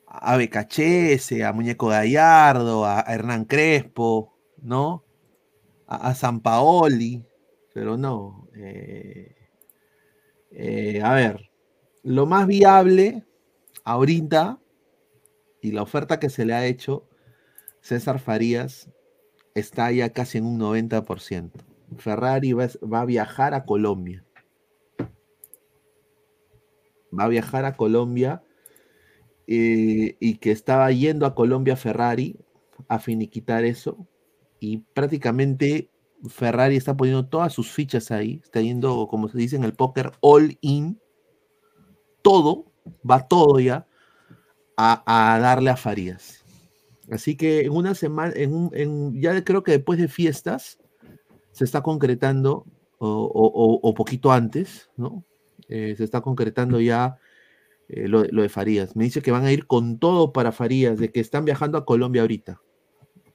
a 0.05 0.37
Becachese, 0.37 1.43
a 1.43 1.51
Muñeco 1.53 1.87
Gallardo, 1.87 2.85
a, 2.85 3.01
Hernán 3.01 3.45
Crespo, 3.45 4.37
¿no? 4.61 5.03
A, 5.87 6.09
a 6.09 6.13
San 6.13 6.41
Paoli, 6.41 7.25
pero 7.73 7.97
no. 7.97 8.47
eh, 8.55 9.35
eh, 10.51 11.01
a 11.03 11.15
ver, 11.15 11.49
lo 12.03 12.27
más 12.27 12.45
viable 12.45 13.25
ahorita 13.83 14.59
y 15.61 15.71
la 15.71 15.81
oferta 15.81 16.19
que 16.19 16.29
se 16.29 16.45
le 16.45 16.53
ha 16.53 16.67
hecho, 16.67 17.09
César 17.81 18.19
Farías 18.19 18.87
está 19.55 19.91
ya 19.91 20.09
casi 20.09 20.37
en 20.37 20.45
un 20.45 20.59
90%. 20.59 21.53
Ferrari 21.97 22.53
va 22.53 23.01
a 23.01 23.05
viajar 23.05 23.55
a 23.55 23.65
Colombia. 23.65 24.23
Va 27.17 27.25
a 27.25 27.29
viajar 27.29 27.65
a 27.65 27.77
Colombia 27.77 28.41
eh, 29.47 30.15
y 30.19 30.35
que 30.37 30.51
estaba 30.51 30.91
yendo 30.91 31.25
a 31.25 31.35
Colombia 31.35 31.75
Ferrari 31.75 32.37
a 32.87 32.99
finiquitar 32.99 33.65
eso 33.65 34.07
y 34.59 34.77
prácticamente 34.93 35.89
Ferrari 36.29 36.77
está 36.77 36.95
poniendo 36.95 37.25
todas 37.25 37.51
sus 37.51 37.69
fichas 37.69 38.09
ahí, 38.11 38.39
está 38.41 38.61
yendo, 38.61 39.07
como 39.09 39.27
se 39.27 39.37
dice 39.37 39.57
en 39.57 39.65
el 39.65 39.73
póker, 39.73 40.11
all 40.21 40.57
in, 40.61 40.97
todo, 42.21 42.71
va 43.09 43.27
todo 43.27 43.59
ya 43.59 43.85
a, 44.77 45.37
darle 45.41 45.69
a 45.69 45.75
Farías. 45.75 46.45
Así 47.11 47.35
que 47.35 47.61
en 47.61 47.73
una 47.73 47.93
semana, 47.93 48.33
en 48.37 48.69
en- 48.73 49.21
ya 49.21 49.43
creo 49.43 49.63
que 49.63 49.73
después 49.73 49.99
de 49.99 50.07
fiestas 50.07 50.79
se 51.51 51.65
está 51.65 51.83
concretando, 51.83 52.65
o 52.99 53.93
poquito 53.93 54.31
antes, 54.31 54.89
¿no? 54.95 55.25
Eh, 55.75 55.95
se 55.97 56.03
está 56.03 56.21
concretando 56.21 56.79
ya 56.79 57.17
eh, 57.89 58.07
lo, 58.07 58.25
lo 58.25 58.43
de 58.43 58.49
Farías. 58.49 58.95
Me 58.95 59.05
dice 59.05 59.23
que 59.23 59.31
van 59.31 59.43
a 59.43 59.51
ir 59.51 59.65
con 59.65 59.97
todo 59.97 60.31
para 60.31 60.51
Farías, 60.51 60.99
de 60.99 61.11
que 61.11 61.19
están 61.19 61.45
viajando 61.45 61.79
a 61.79 61.85
Colombia 61.85 62.21
ahorita. 62.21 62.61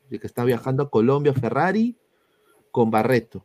De 0.09 0.21
que 0.21 0.29
está 0.29 0.45
viajando 0.45 0.85
a 0.85 0.91
Colombia 0.91 1.35
Ferrari 1.35 1.97
con 2.71 2.93
Barreto. 2.93 3.45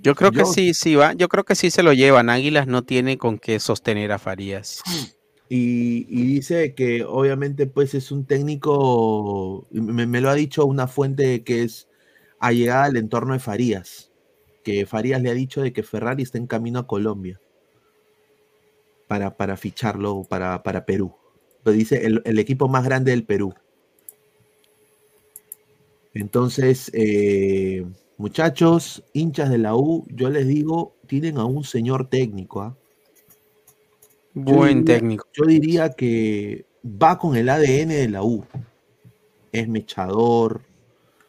Yo 0.00 0.14
creo 0.14 0.30
que 0.30 0.44
sí, 0.44 0.72
sí 0.72 0.94
va. 0.94 1.14
Yo 1.14 1.28
creo 1.28 1.42
que 1.42 1.56
sí 1.56 1.72
se 1.72 1.82
lo 1.82 1.92
llevan. 1.92 2.30
Águilas 2.30 2.68
no 2.68 2.84
tiene 2.84 3.18
con 3.18 3.38
qué 3.40 3.58
sostener 3.58 4.12
a 4.12 4.20
Farías. 4.20 4.82
Y, 5.48 6.06
y 6.08 6.26
dice 6.26 6.74
que 6.74 7.02
obviamente 7.04 7.66
pues 7.66 7.92
es 7.94 8.12
un 8.12 8.24
técnico, 8.24 9.66
me, 9.72 10.06
me 10.06 10.20
lo 10.20 10.30
ha 10.30 10.34
dicho 10.34 10.64
una 10.64 10.86
fuente 10.86 11.42
que 11.42 11.64
es 11.64 11.88
allegada 12.38 12.84
al 12.84 12.96
entorno 12.96 13.32
de 13.32 13.40
Farías, 13.40 14.11
que 14.62 14.86
Farías 14.86 15.20
le 15.22 15.30
ha 15.30 15.34
dicho 15.34 15.62
de 15.62 15.72
que 15.72 15.82
Ferrari 15.82 16.22
está 16.22 16.38
en 16.38 16.46
camino 16.46 16.78
a 16.78 16.86
Colombia 16.86 17.40
para, 19.06 19.36
para 19.36 19.56
ficharlo 19.56 20.24
para, 20.24 20.62
para 20.62 20.86
Perú. 20.86 21.14
Lo 21.64 21.72
dice 21.72 22.06
el, 22.06 22.22
el 22.24 22.38
equipo 22.38 22.68
más 22.68 22.84
grande 22.84 23.10
del 23.10 23.24
Perú. 23.24 23.54
Entonces, 26.14 26.90
eh, 26.94 27.84
muchachos, 28.16 29.04
hinchas 29.12 29.50
de 29.50 29.58
la 29.58 29.74
U, 29.74 30.06
yo 30.08 30.30
les 30.30 30.46
digo, 30.46 30.94
tienen 31.06 31.38
a 31.38 31.44
un 31.44 31.64
señor 31.64 32.08
técnico, 32.08 32.60
¿ah? 32.62 32.76
Buen 34.34 34.84
técnico. 34.86 35.26
Yo 35.34 35.44
diría 35.44 35.90
que 35.90 36.64
va 36.84 37.18
con 37.18 37.36
el 37.36 37.50
ADN 37.50 37.88
de 37.88 38.08
la 38.08 38.22
U. 38.22 38.44
Es 39.52 39.68
mechador, 39.68 40.62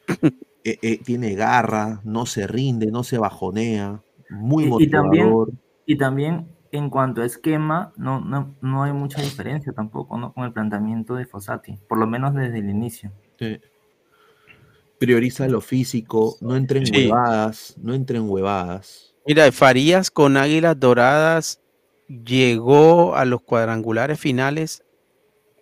eh, 0.63 0.77
eh, 0.81 0.99
tiene 1.03 1.35
garra, 1.35 2.01
no 2.03 2.25
se 2.25 2.47
rinde, 2.47 2.87
no 2.91 3.03
se 3.03 3.17
bajonea, 3.17 4.01
muy 4.29 4.65
Y, 4.65 4.83
y 4.85 4.89
también, 4.89 5.25
motivador. 5.25 5.51
y 5.85 5.97
también 5.97 6.47
en 6.71 6.89
cuanto 6.89 7.21
a 7.21 7.25
esquema, 7.25 7.93
no, 7.97 8.19
no, 8.21 8.55
no 8.61 8.83
hay 8.83 8.93
mucha 8.93 9.21
diferencia 9.21 9.73
tampoco 9.73 10.17
¿no? 10.17 10.33
con 10.33 10.43
el 10.45 10.53
planteamiento 10.53 11.15
de 11.15 11.25
Fossati, 11.25 11.77
por 11.87 11.97
lo 11.99 12.07
menos 12.07 12.33
desde 12.33 12.59
el 12.59 12.69
inicio. 12.69 13.11
Sí. 13.37 13.59
Prioriza 14.99 15.47
lo 15.47 15.59
físico, 15.61 16.37
no 16.41 16.55
entra 16.55 16.79
en 16.79 16.85
Sí. 16.87 16.93
huevadas, 17.07 17.75
no 17.77 17.93
entra 17.93 18.17
en 18.17 18.29
huevadas. 18.29 19.13
Mira, 19.27 19.51
Farías 19.51 20.09
con 20.09 20.37
Águilas 20.37 20.79
Doradas 20.79 21.61
llegó 22.07 23.15
a 23.15 23.25
los 23.25 23.41
cuadrangulares 23.41 24.19
finales 24.19 24.83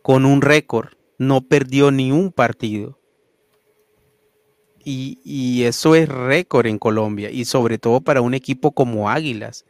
con 0.04 0.26
un 0.26 0.42
récord. 0.42 0.90
No 1.18 1.42
perdió 1.42 1.92
ni 1.92 2.12
un 2.12 2.32
partido. 2.32 3.00
Y, 4.84 5.20
y 5.24 5.64
eso 5.64 5.96
es 5.96 6.10
récord 6.10 6.66
en 6.66 6.80
Colombia. 6.80 7.30
Y 7.32 7.46
sobre 7.46 7.78
todo 7.78 8.02
para 8.02 8.22
un 8.22 8.34
equipo 8.34 8.72
como 8.72 9.10
Águilas, 9.10 9.66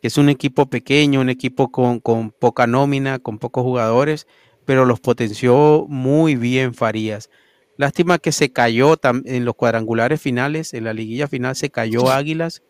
que 0.00 0.08
es 0.08 0.18
un 0.18 0.28
equipo 0.28 0.66
pequeño, 0.66 1.20
un 1.20 1.30
equipo 1.30 1.70
con, 1.70 2.00
con 2.00 2.30
poca 2.30 2.66
nómina, 2.66 3.18
con 3.18 3.38
pocos 3.38 3.64
jugadores, 3.64 4.26
pero 4.64 4.84
los 4.84 5.00
potenció 5.00 5.86
muy 5.88 6.36
bien 6.36 6.74
Farías. 6.74 7.30
Lástima 7.76 8.18
que 8.18 8.32
se 8.32 8.52
cayó 8.52 8.96
en 9.24 9.44
los 9.44 9.54
cuadrangulares 9.54 10.20
finales, 10.20 10.74
en 10.74 10.84
la 10.84 10.92
liguilla 10.92 11.28
final 11.28 11.54
se 11.56 11.70
cayó 11.70 12.10
Águilas, 12.10 12.62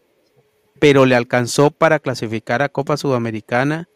pero 0.79 1.07
le 1.07 1.17
alcanzó 1.17 1.71
para 1.71 1.99
clasificar 1.99 2.63
a 2.63 2.69
Copa 2.69 2.97
Sudamericana 2.97 3.89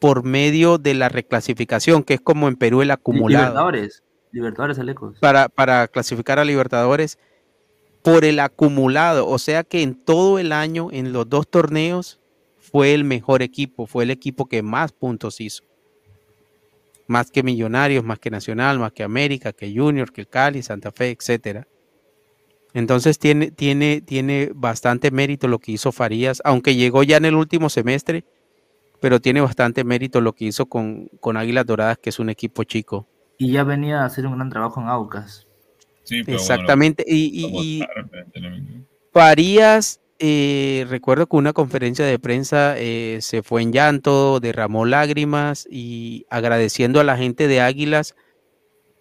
por 0.00 0.22
medio 0.22 0.78
de 0.78 0.94
la 0.94 1.08
reclasificación, 1.08 2.04
que 2.04 2.14
es 2.14 2.20
como 2.20 2.48
en 2.48 2.56
Perú 2.56 2.82
el 2.82 2.92
acumulado. 2.92 3.46
Libertadores, 3.46 4.02
Libertadores 4.32 4.78
Alecos. 4.78 5.18
Para, 5.18 5.48
para 5.48 5.88
clasificar 5.88 6.38
a 6.38 6.44
Libertadores 6.44 7.18
por 8.02 8.24
el 8.24 8.40
acumulado, 8.40 9.26
o 9.26 9.38
sea 9.38 9.64
que 9.64 9.82
en 9.82 9.94
todo 9.94 10.38
el 10.38 10.52
año, 10.52 10.88
en 10.92 11.12
los 11.12 11.28
dos 11.28 11.48
torneos, 11.48 12.20
fue 12.58 12.94
el 12.94 13.04
mejor 13.04 13.42
equipo, 13.42 13.86
fue 13.86 14.04
el 14.04 14.10
equipo 14.10 14.46
que 14.46 14.62
más 14.62 14.92
puntos 14.92 15.40
hizo. 15.40 15.64
Más 17.06 17.30
que 17.30 17.42
Millonarios, 17.42 18.04
más 18.04 18.18
que 18.18 18.30
Nacional, 18.30 18.78
más 18.78 18.92
que 18.92 19.02
América, 19.02 19.52
que 19.52 19.72
Junior, 19.74 20.12
que 20.12 20.26
Cali, 20.26 20.62
Santa 20.62 20.92
Fe, 20.92 21.10
etcétera. 21.10 21.66
Entonces 22.74 23.18
tiene, 23.18 23.50
tiene, 23.50 24.02
tiene 24.02 24.50
bastante 24.54 25.10
mérito 25.10 25.48
lo 25.48 25.58
que 25.58 25.72
hizo 25.72 25.90
Farías, 25.90 26.42
aunque 26.44 26.74
llegó 26.74 27.02
ya 27.02 27.16
en 27.16 27.24
el 27.24 27.34
último 27.34 27.70
semestre, 27.70 28.24
pero 29.00 29.20
tiene 29.20 29.40
bastante 29.40 29.84
mérito 29.84 30.20
lo 30.20 30.34
que 30.34 30.44
hizo 30.44 30.66
con, 30.66 31.08
con 31.20 31.38
Águilas 31.38 31.64
Doradas, 31.64 31.98
que 31.98 32.10
es 32.10 32.18
un 32.18 32.28
equipo 32.28 32.64
chico. 32.64 33.06
Y 33.38 33.52
ya 33.52 33.64
venía 33.64 34.02
a 34.02 34.04
hacer 34.06 34.26
un 34.26 34.34
gran 34.36 34.50
trabajo 34.50 34.80
en 34.80 34.88
Aucas. 34.88 35.46
Sí, 36.04 36.22
pero 36.24 36.36
Exactamente. 36.38 37.04
Bueno, 37.06 37.18
y, 37.18 37.82
y-. 37.82 38.84
Farías, 39.12 40.00
eh, 40.18 40.86
recuerdo 40.88 41.26
que 41.26 41.36
una 41.36 41.52
conferencia 41.52 42.04
de 42.04 42.18
prensa 42.18 42.74
eh, 42.78 43.18
se 43.20 43.42
fue 43.42 43.62
en 43.62 43.72
llanto, 43.72 44.40
derramó 44.40 44.84
lágrimas 44.84 45.66
y 45.70 46.26
agradeciendo 46.30 47.00
a 47.00 47.04
la 47.04 47.16
gente 47.16 47.48
de 47.48 47.60
Águilas, 47.60 48.14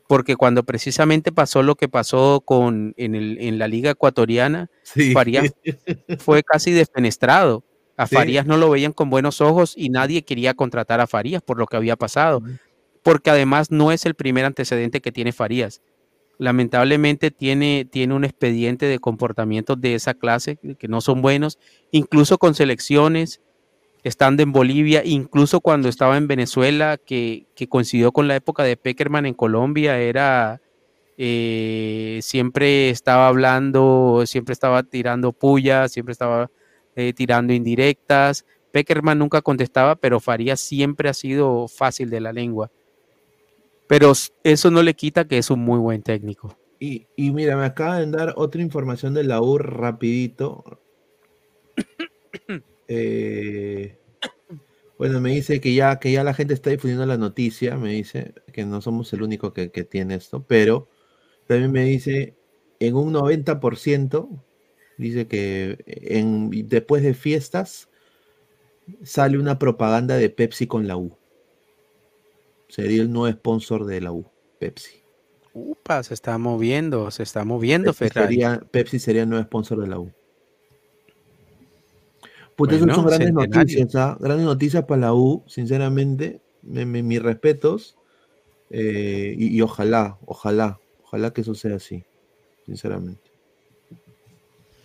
porque 0.08 0.36
cuando 0.36 0.64
precisamente 0.64 1.32
pasó 1.32 1.64
lo 1.64 1.76
que 1.76 1.90
pasó 1.90 2.42
con, 2.46 2.94
en, 2.98 3.16
el- 3.16 3.38
en 3.42 3.60
la 3.60 3.68
Liga 3.68 3.92
Ecuatoriana, 3.92 4.70
Sí. 4.84 5.12
Farías 5.12 5.54
fue 6.20 6.44
casi 6.44 6.72
defenestrado. 6.72 7.64
A 7.98 8.06
Sí. 8.08 8.16
Farías 8.16 8.46
no 8.46 8.58
lo 8.58 8.70
veían 8.70 8.94
con 8.94 9.10
buenos 9.10 9.42
ojos 9.42 9.74
y 9.76 9.90
nadie 9.90 10.24
quería 10.24 10.54
contratar 10.54 11.02
a 11.02 11.08
Farías 11.08 11.42
por 11.42 11.58
lo 11.58 11.66
que 11.66 11.78
había 11.78 11.96
pasado, 11.96 12.42
porque 13.08 13.30
además 13.30 13.72
no 13.72 13.94
es 13.94 14.06
el 14.06 14.16
primer 14.16 14.44
antecedente 14.44 15.00
que 15.00 15.14
tiene 15.14 15.32
Farías. 15.32 15.82
Lamentablemente 16.40 17.32
tiene, 17.32 17.88
tiene 17.90 18.14
un 18.14 18.26
expediente 18.26 18.86
de 18.86 19.00
comportamientos 19.00 19.80
de 19.80 19.96
esa 19.96 20.14
clase 20.14 20.58
que- 20.78 20.90
no 20.90 21.00
son 21.00 21.22
buenos, 21.22 21.58
incluso 21.92 22.38
con 22.38 22.54
selecciones 22.54 23.40
estando 24.04 24.44
en 24.44 24.52
Bolivia, 24.52 25.04
incluso 25.06 25.62
cuando 25.62 25.88
estaba 25.88 26.18
en 26.18 26.28
Venezuela, 26.28 26.98
que, 26.98 27.48
que 27.56 27.70
coincidió 27.70 28.12
con 28.12 28.28
la 28.28 28.36
época 28.36 28.64
de 28.64 28.76
Peckerman 28.76 29.26
en 29.26 29.36
Colombia, 29.36 29.98
era 30.00 30.62
eh, 31.18 32.20
siempre 32.22 32.90
estaba 32.90 33.30
hablando, 33.30 34.24
siempre 34.26 34.52
estaba 34.52 34.84
tirando 34.84 35.32
pullas, 35.32 35.94
siempre 35.94 36.12
estaba 36.12 36.52
eh, 36.98 37.14
tirando 37.14 37.54
indirectas. 37.54 38.46
Peckerman 38.74 39.18
nunca 39.20 39.42
contestaba, 39.42 39.96
pero 39.96 40.20
Farías 40.20 40.60
siempre 40.60 41.08
ha 41.08 41.14
sido 41.14 41.70
fácil 41.70 42.10
de 42.10 42.20
la 42.20 42.34
lengua. 42.34 42.70
Pero 43.88 44.14
eso 44.44 44.72
no 44.72 44.84
le 44.84 44.94
quita 44.94 45.28
que 45.28 45.38
es 45.38 45.50
un 45.50 45.60
muy 45.60 45.80
buen 45.80 46.04
técnico. 46.04 46.58
Y, 46.80 47.08
y 47.16 47.32
mira, 47.32 47.58
me 47.58 47.66
acaban 47.66 48.12
de 48.12 48.18
dar 48.18 48.34
otra 48.36 48.62
información 48.62 49.14
de 49.14 49.24
la 49.24 49.42
U 49.42 49.58
rapidito. 49.58 50.64
Eh, 52.90 53.98
bueno, 54.98 55.20
me 55.20 55.32
dice 55.32 55.60
que 55.60 55.74
ya, 55.74 56.00
que 56.00 56.12
ya 56.14 56.24
la 56.24 56.34
gente 56.34 56.54
está 56.54 56.70
difundiendo 56.70 57.06
la 57.06 57.18
noticia, 57.18 57.76
me 57.76 57.92
dice 57.92 58.34
que 58.54 58.64
no 58.66 58.82
somos 58.82 59.12
el 59.12 59.24
único 59.24 59.52
que, 59.52 59.72
que 59.72 59.84
tiene 59.84 60.16
esto, 60.16 60.46
pero 60.48 60.88
también 61.48 61.74
me 61.74 61.84
dice 61.84 62.36
en 62.80 62.96
un 62.96 63.14
90%, 63.14 64.44
dice 64.98 65.28
que 65.28 65.78
en, 65.86 66.50
después 66.68 67.04
de 67.04 67.14
fiestas 67.14 67.90
sale 69.04 69.38
una 69.38 69.60
propaganda 69.60 70.18
de 70.18 70.30
Pepsi 70.30 70.68
con 70.68 70.88
la 70.88 70.98
U. 70.98 71.18
Sería 72.70 73.02
el 73.02 73.12
nuevo 73.12 73.34
sponsor 73.36 73.86
de 73.86 74.02
la 74.02 74.12
U, 74.12 74.26
Pepsi. 74.60 75.02
Upa, 75.54 76.04
se 76.04 76.14
está 76.14 76.38
moviendo, 76.38 77.10
se 77.12 77.24
está 77.24 77.44
moviendo 77.46 77.92
Pepsi 77.94 78.10
Ferrari. 78.10 78.34
sería, 78.36 78.62
Pepsi 78.72 79.00
sería 79.00 79.24
el 79.24 79.30
nuevo 79.30 79.44
sponsor 79.46 79.80
de 79.82 79.88
la 79.88 80.00
U. 80.00 80.12
Puta, 82.56 82.72
esas 82.76 82.82
Bueno, 82.88 82.96
son 82.96 83.06
grandes 83.06 83.28
centenario. 83.28 83.60
noticias, 83.62 83.96
¿ah? 83.96 84.18
Grandes 84.20 84.46
noticias 84.46 84.84
para 84.86 85.02
la 85.02 85.14
U, 85.14 85.44
sinceramente. 85.48 86.42
Me- 86.64 86.86
me- 86.86 87.04
mis 87.04 87.22
respetos. 87.22 87.96
eh, 88.70 89.34
y, 89.38 89.56
y 89.56 89.62
ojalá, 89.62 90.18
ojalá, 90.26 90.78
ojalá 91.06 91.32
que 91.32 91.40
eso 91.40 91.56
sea 91.56 91.76
así, 91.78 92.04
sinceramente. 92.66 93.22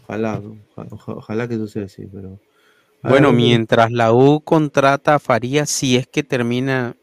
Ojalá, 0.04 0.38
¿no? 0.38 0.56
Oja- 0.76 0.86
oja- 0.92 1.12
ojalá 1.14 1.48
que 1.48 1.54
eso 1.54 1.66
sea 1.66 1.86
así, 1.86 2.06
pero. 2.06 2.38
Bueno, 3.02 3.32
mientras 3.32 3.90
la 3.90 4.12
U 4.12 4.40
contrata 4.40 5.16
a 5.16 5.18
Farías, 5.18 5.68
si 5.68 5.96
es 5.96 6.06
que 6.06 6.22
termina, 6.22 6.94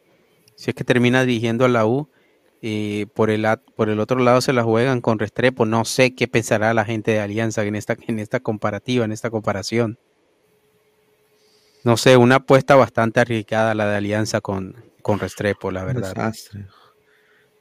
si 0.59 0.71
es 0.71 0.75
que 0.75 0.83
termina 0.83 1.23
dirigiendo 1.23 1.63
a 1.63 1.69
la 1.69 1.85
U, 1.85 2.09
eh, 2.61 3.05
por 3.13 3.29
el 3.29 3.47
por 3.77 3.87
el 3.87 3.97
otro 4.01 4.19
lado 4.19 4.41
se 4.41 4.51
la 4.51 4.61
juegan 4.61 4.99
con 4.99 5.17
Restrepo. 5.17 5.65
No 5.65 5.85
sé 5.85 6.13
qué 6.15 6.27
pensará 6.27 6.73
la 6.73 6.83
gente 6.83 7.11
de 7.11 7.21
Alianza 7.21 7.63
en 7.63 7.77
esta, 7.77 7.95
en 8.05 8.19
esta 8.19 8.41
comparativa, 8.41 9.05
en 9.05 9.13
esta 9.13 9.29
comparación. 9.29 9.97
No 11.85 11.95
sé, 11.95 12.17
una 12.17 12.35
apuesta 12.35 12.75
bastante 12.75 13.21
arriesgada 13.21 13.73
la 13.73 13.87
de 13.89 13.95
Alianza 13.95 14.41
con, 14.41 14.75
con 15.01 15.19
Restrepo, 15.19 15.71
la 15.71 15.85
verdad. 15.85 16.13
desastre. 16.13 16.65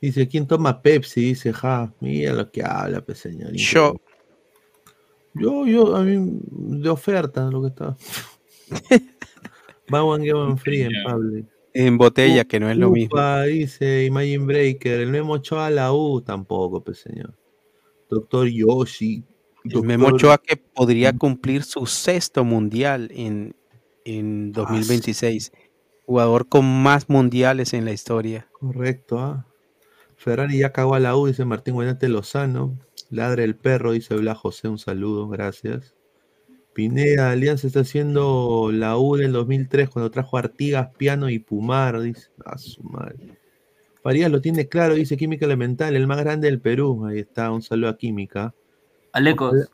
Dice, 0.01 0.27
¿quién 0.27 0.49
toma 0.49 0.83
Pepsi? 0.83 1.21
Dice, 1.21 1.53
ja, 1.53 1.95
mira 2.01 2.33
lo 2.33 2.51
que 2.51 2.65
habla, 2.65 3.01
pues, 3.01 3.19
señor. 3.19 3.53
Yo, 3.53 3.95
Yo, 5.35 5.67
yo, 5.67 5.95
a 5.95 6.03
mí, 6.03 6.41
de 6.51 6.89
oferta, 6.89 7.49
lo 7.49 7.63
que 7.63 7.69
está. 7.69 7.97
Buy 9.89 10.01
one, 10.01 10.25
get 10.25 10.35
one 10.35 10.57
free 10.57 10.83
en 10.83 10.91
public. 11.09 11.58
En 11.75 11.99
botella, 11.99 12.45
que 12.45 12.61
no 12.61 12.71
es 12.71 12.77
lo 12.77 12.91
mismo. 12.91 13.19
Dice 13.45 14.05
Imagine 14.05 14.45
Breaker. 14.45 15.01
El 15.01 15.11
Memo 15.11 15.41
la 15.71 15.93
U 15.93 16.21
tampoco, 16.23 16.83
pues, 16.83 16.99
señor. 17.01 17.35
Doctor 18.11 18.49
Yoshi. 18.49 19.25
El 19.65 19.83
Memo 19.83 20.11
doctor- 20.11 20.41
que 20.41 20.57
podría 20.57 21.13
cumplir 21.13 21.63
su 21.63 21.87
sexto 21.87 22.45
mundial 22.45 23.11
en, 23.15 23.55
en 24.05 24.53
Ah, 24.57 24.61
2026. 24.61 25.53
Jugador 26.07 26.49
con 26.49 26.65
más 26.83 27.09
mundiales 27.11 27.75
en 27.75 27.85
la 27.85 27.93
historia. 27.93 28.49
Correcto, 28.53 29.19
¿ah? 29.19 29.45
Ferrari 30.17 30.59
ya 30.59 30.73
cagó 30.73 30.95
a 30.95 31.01
la 31.01 31.17
U, 31.17 31.27
dice 31.27 31.45
Martín 31.45 31.75
Buenate 31.75 32.09
Lozano. 32.09 32.79
Ladre 33.11 33.45
el 33.45 33.55
perro, 33.57 33.93
dice 33.93 34.15
Blas 34.17 34.39
José. 34.39 34.69
Un 34.69 34.79
saludo, 34.79 35.29
gracias. 35.29 35.95
Pineda, 36.79 37.33
Alianza 37.33 37.67
está 37.67 37.81
haciendo 37.81 38.71
la 38.73 38.97
U 38.99 39.17
del 39.17 39.33
2003 39.33 39.91
cuando 39.91 40.13
trajo 40.13 40.39
Artigas, 40.39 40.91
Piano 40.97 41.29
y 41.29 41.41
Pumar. 41.41 42.01
Dice, 42.01 42.29
a 42.47 42.57
su 42.57 42.85
madre. 42.85 43.37
Farías 44.01 44.31
lo 44.31 44.41
tiene 44.41 44.69
claro, 44.69 44.95
dice 44.95 45.17
Química 45.17 45.45
Elemental, 45.45 45.97
el 45.97 46.07
más 46.07 46.19
grande 46.19 46.47
del 46.47 46.61
Perú. 46.61 47.05
Ahí 47.05 47.19
está, 47.19 47.51
un 47.51 47.63
saludo 47.63 47.91
a 47.91 47.97
Química. 47.99 48.55
Alecos, 49.13 49.69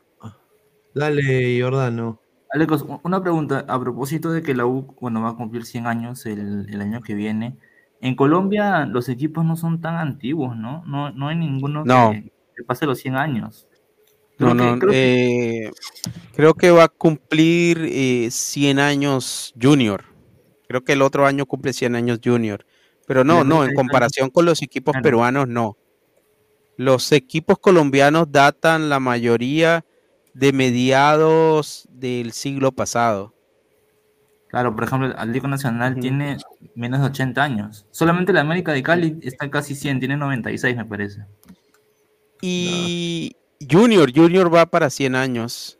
Dale, 0.95 1.61
Jordano. 1.61 2.19
Alecos, 2.49 2.83
una 3.03 3.21
pregunta 3.21 3.65
a 3.67 3.79
propósito 3.79 4.31
de 4.31 4.41
que 4.41 4.55
la 4.55 4.65
U, 4.65 4.95
bueno, 4.99 5.21
va 5.21 5.29
a 5.29 5.35
cumplir 5.35 5.63
100 5.63 5.85
años 5.85 6.25
el, 6.25 6.65
el 6.67 6.81
año 6.81 7.01
que 7.03 7.13
viene. 7.13 7.55
En 8.01 8.15
Colombia 8.15 8.87
los 8.87 9.09
equipos 9.09 9.45
no 9.45 9.57
son 9.57 9.79
tan 9.79 9.93
antiguos, 9.93 10.57
¿no? 10.57 10.83
No, 10.87 11.11
no 11.11 11.27
hay 11.27 11.35
ninguno 11.35 11.85
No. 11.85 12.13
que, 12.13 12.31
que 12.57 12.63
pase 12.63 12.87
los 12.87 12.97
100 12.97 13.15
años. 13.15 13.67
No, 14.37 14.49
que- 14.49 14.53
no, 14.55 14.79
creo 14.79 14.91
que- 14.91 15.65
eh, 15.67 15.71
creo 16.35 16.53
que 16.53 16.71
va 16.71 16.83
a 16.85 16.89
cumplir 16.89 17.79
eh, 17.89 18.29
100 18.31 18.79
años 18.79 19.53
Junior. 19.61 20.03
Creo 20.67 20.83
que 20.83 20.93
el 20.93 21.01
otro 21.01 21.25
año 21.25 21.45
cumple 21.45 21.73
100 21.73 21.95
años 21.95 22.19
Junior. 22.23 22.65
Pero 23.07 23.23
no, 23.23 23.43
no, 23.43 23.63
en 23.63 23.73
comparación 23.75 24.29
con 24.31 24.45
los 24.45 24.61
equipos 24.63 24.93
Claro. 24.93 25.03
peruanos, 25.03 25.47
no. 25.47 25.77
Los 26.75 27.11
equipos 27.11 27.59
colombianos 27.59 28.31
datan 28.31 28.89
la 28.89 28.99
mayoría 28.99 29.85
de 30.33 30.51
mediados 30.51 31.87
del 31.91 32.31
siglo 32.33 32.71
pasado. 32.73 33.33
Claro, 34.49 34.75
por 34.75 34.85
ejemplo, 34.85 35.07
el 35.07 35.13
Atlético 35.17 35.47
Nacional 35.47 35.97
tiene 35.99 36.37
menos 36.75 36.99
de 37.01 37.05
80 37.07 37.43
años. 37.43 37.85
Solamente 37.91 38.33
la 38.33 38.41
América 38.41 38.73
de 38.73 38.83
Cali 38.83 39.17
está 39.21 39.49
casi 39.49 39.75
100, 39.75 39.99
tiene 39.99 40.17
96, 40.17 40.75
me 40.75 40.85
parece. 40.85 41.25
Y 42.41 43.35
Junior, 43.59 44.11
Junior 44.13 44.53
va 44.53 44.65
para 44.65 44.89
100 44.89 45.15
años. 45.15 45.79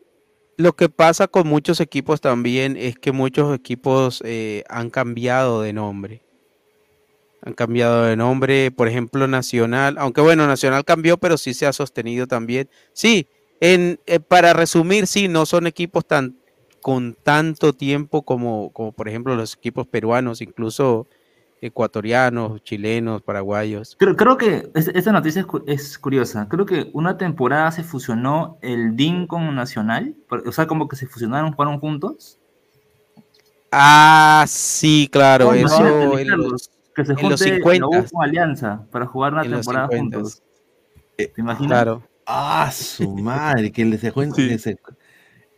Lo 0.58 0.74
que 0.74 0.88
pasa 0.88 1.28
con 1.28 1.48
muchos 1.48 1.82
equipos 1.82 2.22
también 2.22 2.78
es 2.78 2.98
que 2.98 3.12
muchos 3.12 3.54
equipos 3.54 4.22
eh, 4.26 4.64
han 4.70 4.90
cambiado 4.90 5.62
de 5.62 5.74
nombre. 5.74 6.22
Han 7.42 7.54
cambiado 7.54 8.04
de 8.04 8.16
nombre, 8.16 8.72
por 8.72 8.88
ejemplo, 8.88 9.28
Nacional, 9.28 9.98
aunque 10.00 10.22
bueno, 10.22 10.48
Nacional 10.48 10.86
cambió, 10.86 11.18
pero 11.18 11.38
sí 11.38 11.54
se 11.54 11.68
ha 11.68 11.74
sostenido 11.74 12.26
también. 12.26 12.70
Sí, 12.94 13.28
en, 13.60 14.00
eh, 14.06 14.20
para 14.20 14.54
resumir, 14.54 15.08
sí, 15.08 15.28
no 15.28 15.46
son 15.46 15.68
equipos 15.68 16.06
tan 16.08 16.38
con 16.82 17.16
tanto 17.16 17.74
tiempo 17.74 18.22
como, 18.22 18.72
como 18.72 18.92
por 18.92 19.10
ejemplo 19.10 19.36
los 19.36 19.56
equipos 19.56 19.88
peruanos, 19.88 20.42
incluso 20.42 21.08
ecuatorianos, 21.62 22.64
chilenos, 22.64 23.22
paraguayos. 23.22 23.96
Creo, 23.98 24.16
creo 24.16 24.38
que 24.38 24.70
es- 24.76 24.90
esta 24.90 25.12
noticia 25.12 25.42
es, 25.42 25.46
cu- 25.48 25.64
es 25.68 25.98
curiosa. 25.98 26.48
Creo 26.50 26.66
que 26.66 26.90
una 26.94 27.18
temporada 27.18 27.72
se 27.72 27.84
fusionó 27.84 28.58
el 28.62 28.96
DIN 28.96 29.26
con 29.28 29.56
Nacional. 29.56 30.16
O 30.46 30.52
sea, 30.52 30.68
como 30.68 30.88
que 30.88 30.96
se 30.96 31.08
fusionaron, 31.08 31.54
jugaron 31.54 31.80
juntos. 31.80 32.38
Ah, 33.72 34.46
sí, 34.48 35.10
claro, 35.12 35.46
No, 35.48 35.54
eso 35.54 36.18
en 36.18 36.30
los, 36.38 36.70
que 36.96 37.04
se 37.04 37.12
en 37.14 37.30
los 37.30 37.42
junte 37.42 37.50
la 37.50 37.88
U 37.88 37.92
50. 37.92 38.10
con 38.12 38.24
Alianza 38.24 38.86
para 38.92 39.06
jugar 39.06 39.34
una 39.34 39.44
En 39.44 39.52
temporada 39.52 39.88
50. 39.90 40.18
juntos. 40.18 40.42
¿Te 41.18 41.32
imaginas? 41.38 41.68
Claro. 41.68 42.04
Ah, 42.26 42.70
su 42.72 43.16
madre, 43.16 43.72
que 43.72 43.84
le 43.86 43.98
se 43.98 44.12
cuenta. 44.12 44.36
Sí. 44.38 44.48
que 44.48 44.58
se- 44.60 44.78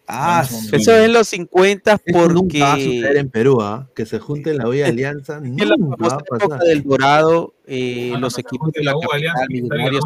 Ah, 0.10 0.46
Eso 0.48 0.76
es 0.76 0.88
en 1.06 1.12
los 1.12 1.28
50 1.28 2.00
Eso 2.06 2.30
nunca 2.30 2.60
va 2.60 2.74
a 2.74 2.76
suceder 2.78 3.02
porque 3.04 3.20
en 3.20 3.30
Perú, 3.30 3.62
¿ah? 3.62 3.90
Que 3.94 4.06
se 4.06 4.20
junten 4.20 4.58
la 4.58 4.68
olla 4.68 4.88
Alianza, 4.88 5.38
en 5.38 5.58
la 5.58 5.76
nunca 5.78 6.08
va 6.08 6.18
época 6.38 6.58
del 6.60 6.84
Dorado, 6.84 7.54
eh, 7.66 8.14
Ah, 8.16 8.20
los 8.20 8.38
no, 8.38 8.40
equipos 8.42 8.72
de 8.72 8.84
la 8.86 8.96
U, 8.96 9.02
Alianza, 9.12 9.42
capital, 9.42 9.64
Millonarios, 9.70 10.04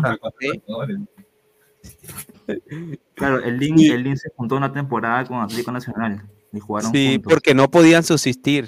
Claro, 3.15 3.43
el 3.43 3.59
Sí. 3.59 3.91
el 3.91 4.03
DIN 4.03 4.17
se 4.17 4.29
juntó 4.35 4.55
una 4.57 4.73
temporada 4.73 5.25
con 5.25 5.39
Atlético 5.39 5.71
Nacional 5.71 6.23
y 6.51 6.59
jugaron 6.59 6.91
Sí, 6.91 7.13
juntos. 7.13 7.33
porque 7.33 7.53
no 7.53 7.69
podían 7.69 8.03
subsistir. 8.03 8.67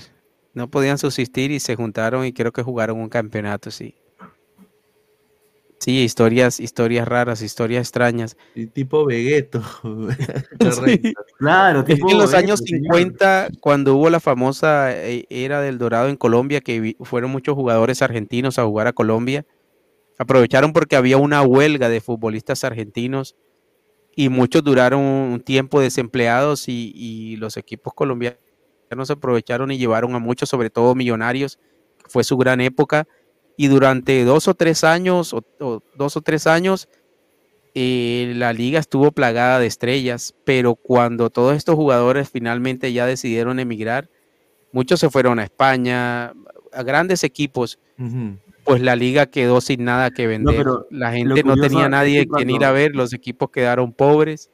No 0.54 0.70
podían 0.70 1.00
subsistir 1.00 1.50
y 1.50 1.60
se 1.60 1.76
juntaron 1.76 2.26
y 2.26 2.32
creo 2.34 2.52
que 2.52 2.62
jugaron 2.62 3.00
un 3.00 3.10
campeonato, 3.10 3.72
sí. 3.72 3.96
Sí, 5.84 6.00
historias, 6.00 6.62
historias 6.62 7.06
raras, 7.06 7.42
historias 7.42 7.82
extrañas. 7.82 8.38
Y 8.56 8.68
tipo 8.68 9.06
Vegueto. 9.06 9.62
Correcto. 9.82 11.22
Claro, 11.38 11.80
Es 11.80 11.86
que 11.86 11.96
tipo 11.96 12.10
en 12.10 12.20
los 12.20 12.34
años 12.34 12.62
señor. 12.66 12.96
50, 12.96 13.50
cuando 13.60 13.96
hubo 13.96 14.10
la 14.10 14.22
famosa 14.22 14.96
eh, 14.96 15.26
era 15.30 15.60
del 15.60 15.78
Dorado 15.78 16.08
en 16.08 16.16
Colombia, 16.16 16.62
que 16.62 16.96
fueron 17.02 17.32
muchos 17.32 17.56
jugadores 17.56 18.02
argentinos 18.02 18.58
a 18.60 18.64
jugar 18.64 18.88
a 18.88 18.94
Colombia, 18.94 19.46
aprovecharon 20.18 20.72
porque 20.72 20.96
había 20.96 21.18
una 21.18 21.42
huelga 21.42 21.90
de 21.90 22.00
futbolistas 22.00 22.64
argentinos 22.64 23.36
y 24.16 24.30
muchos 24.30 24.64
duraron 24.64 25.02
un 25.02 25.42
tiempo 25.42 25.82
desempleados 25.82 26.70
y, 26.70 26.94
y 26.96 27.36
los 27.36 27.58
equipos 27.58 27.94
colombianos 27.94 28.40
aprovecharon 29.10 29.70
y 29.72 29.78
llevaron 29.78 30.16
a 30.16 30.20
muchos, 30.20 30.48
sobre 30.48 30.70
todo 30.70 30.96
millonarios, 30.96 31.60
fue 32.08 32.24
su 32.24 32.38
gran 32.38 32.62
época, 32.62 33.06
y 33.58 33.68
durante 33.68 34.24
dos 34.24 34.48
o 34.48 34.54
tres 34.54 34.84
años, 34.84 35.34
o, 35.34 35.44
o 35.60 35.82
dos 35.96 36.18
o 36.18 36.22
tres 36.22 36.48
años, 36.48 36.88
eh, 37.76 38.34
la 38.36 38.54
liga 38.54 38.80
estuvo 38.80 39.12
plagada 39.12 39.60
de 39.60 39.66
estrellas, 39.66 40.36
pero 40.44 40.76
cuando 40.76 41.32
todos 41.32 41.58
estos 41.58 41.76
jugadores 41.76 42.30
finalmente 42.30 42.94
ya 42.94 43.08
decidieron 43.08 43.60
emigrar, 43.60 44.10
muchos 44.72 45.00
se 45.00 45.10
fueron 45.10 45.40
a 45.40 45.44
España, 45.44 46.34
a 46.72 46.84
grandes 46.84 47.24
equipos, 47.24 47.80
pues 48.64 48.82
la 48.82 48.96
liga 48.96 49.26
quedó 49.26 49.60
sin 49.60 49.86
nada 49.86 50.12
que 50.12 50.28
vender. 50.28 50.56
pero 50.56 50.88
la 50.92 51.12
gente 51.14 51.44
no 51.44 51.56
tenía 51.56 51.86
es 51.86 51.90
nadie 51.90 52.26
que 52.26 52.32
quien 52.32 52.52
ir 52.52 52.64
a 52.64 52.72
ver, 52.72 52.96
los 52.96 53.12
equipos 53.12 53.50
quedaron 53.50 53.92
pobres. 53.92 54.52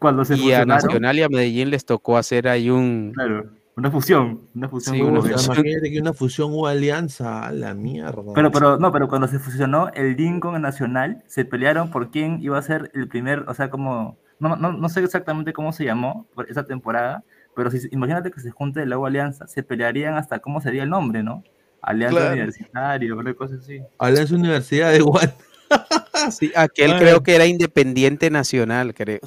Cuando 0.00 0.24
se 0.24 0.36
y 0.36 0.52
a 0.52 0.64
Nacional 0.64 1.18
y 1.18 1.22
a 1.22 1.28
Medellín 1.28 1.70
les 1.70 1.84
tocó 1.84 2.18
hacer 2.18 2.48
ahí 2.48 2.70
un... 2.70 3.12
claro, 3.14 3.50
una 3.76 3.90
fusión, 3.90 4.48
una 4.54 4.68
fusión. 4.70 4.96
Sí, 4.96 5.02
una 5.02 5.20
fusión. 5.20 5.56
imagínate 5.56 5.92
que 5.92 6.00
una 6.00 6.14
fusión 6.14 6.50
o 6.54 6.66
alianza, 6.66 7.46
a 7.46 7.52
la 7.52 7.74
mierda. 7.74 8.32
Pero, 8.34 8.50
pero, 8.50 8.78
no, 8.78 8.90
pero 8.90 9.06
cuando 9.06 9.28
se 9.28 9.38
fusionó 9.38 9.88
el 9.92 10.16
DIN 10.16 10.40
con 10.40 10.54
el 10.56 10.62
Nacional, 10.62 11.22
se 11.26 11.44
pelearon 11.44 11.90
por 11.90 12.10
quién 12.10 12.38
iba 12.40 12.56
a 12.56 12.62
ser 12.62 12.90
el 12.94 13.06
primer, 13.06 13.44
o 13.46 13.52
sea, 13.52 13.68
como, 13.68 14.16
no, 14.38 14.56
no, 14.56 14.72
no 14.72 14.88
sé 14.88 15.04
exactamente 15.04 15.52
cómo 15.52 15.72
se 15.72 15.84
llamó 15.84 16.26
por 16.34 16.50
esa 16.50 16.64
temporada, 16.64 17.22
pero 17.54 17.70
si, 17.70 17.86
imagínate 17.90 18.30
que 18.30 18.40
se 18.40 18.50
junte 18.50 18.86
la 18.86 18.98
U 18.98 19.04
Alianza, 19.04 19.46
se 19.46 19.62
pelearían 19.62 20.14
hasta 20.14 20.38
cómo 20.38 20.62
sería 20.62 20.82
el 20.82 20.90
nombre, 20.90 21.22
¿no? 21.22 21.44
Alianza 21.82 22.16
Claro. 22.16 22.32
Universitario, 22.32 23.16
una 23.16 23.34
cosa 23.34 23.56
así. 23.56 23.80
Alianza 23.98 24.34
Universidad 24.34 24.92
de 24.92 25.00
Guan. 25.00 25.32
Sí, 26.30 26.50
aquel 26.56 26.96
creo 26.98 27.22
que 27.22 27.34
era 27.36 27.46
Independiente 27.46 28.30
Nacional, 28.30 28.94
creo. 28.94 29.20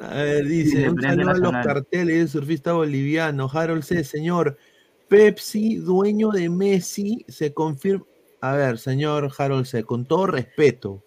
A 0.00 0.14
ver, 0.22 0.46
dice, 0.46 0.88
un 0.88 0.96
saludo 1.02 1.30
a 1.30 1.34
los 1.34 1.52
carteles 1.66 2.16
del 2.18 2.28
surfista 2.28 2.72
boliviano. 2.72 3.50
Harold 3.52 3.82
C. 3.82 4.02
Señor, 4.02 4.56
Pepsi, 5.08 5.76
dueño 5.76 6.30
de 6.30 6.48
Messi, 6.48 7.24
se 7.28 7.52
confirma. 7.52 8.04
A 8.40 8.54
ver, 8.54 8.78
señor 8.78 9.30
Harold 9.36 9.66
C., 9.66 9.84
con 9.84 10.06
todo 10.06 10.26
respeto, 10.26 11.02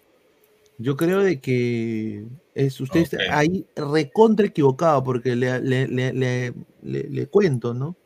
yo 0.78 0.96
creo 0.96 1.20
de 1.20 1.40
que 1.40 2.24
es 2.54 2.80
usted 2.80 3.00
está 3.00 3.38
ahí 3.38 3.66
recontra 3.74 4.46
equivocado, 4.46 5.02
porque 5.02 5.34
le, 5.34 5.60
le- 5.60 5.88
le- 5.88 6.12
le- 6.12 6.54
le- 6.82 7.08
le 7.10 7.26
cuento, 7.26 7.74
¿no? 7.74 7.96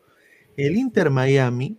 El 0.57 0.77
Inter 0.77 1.11
Miami, 1.11 1.77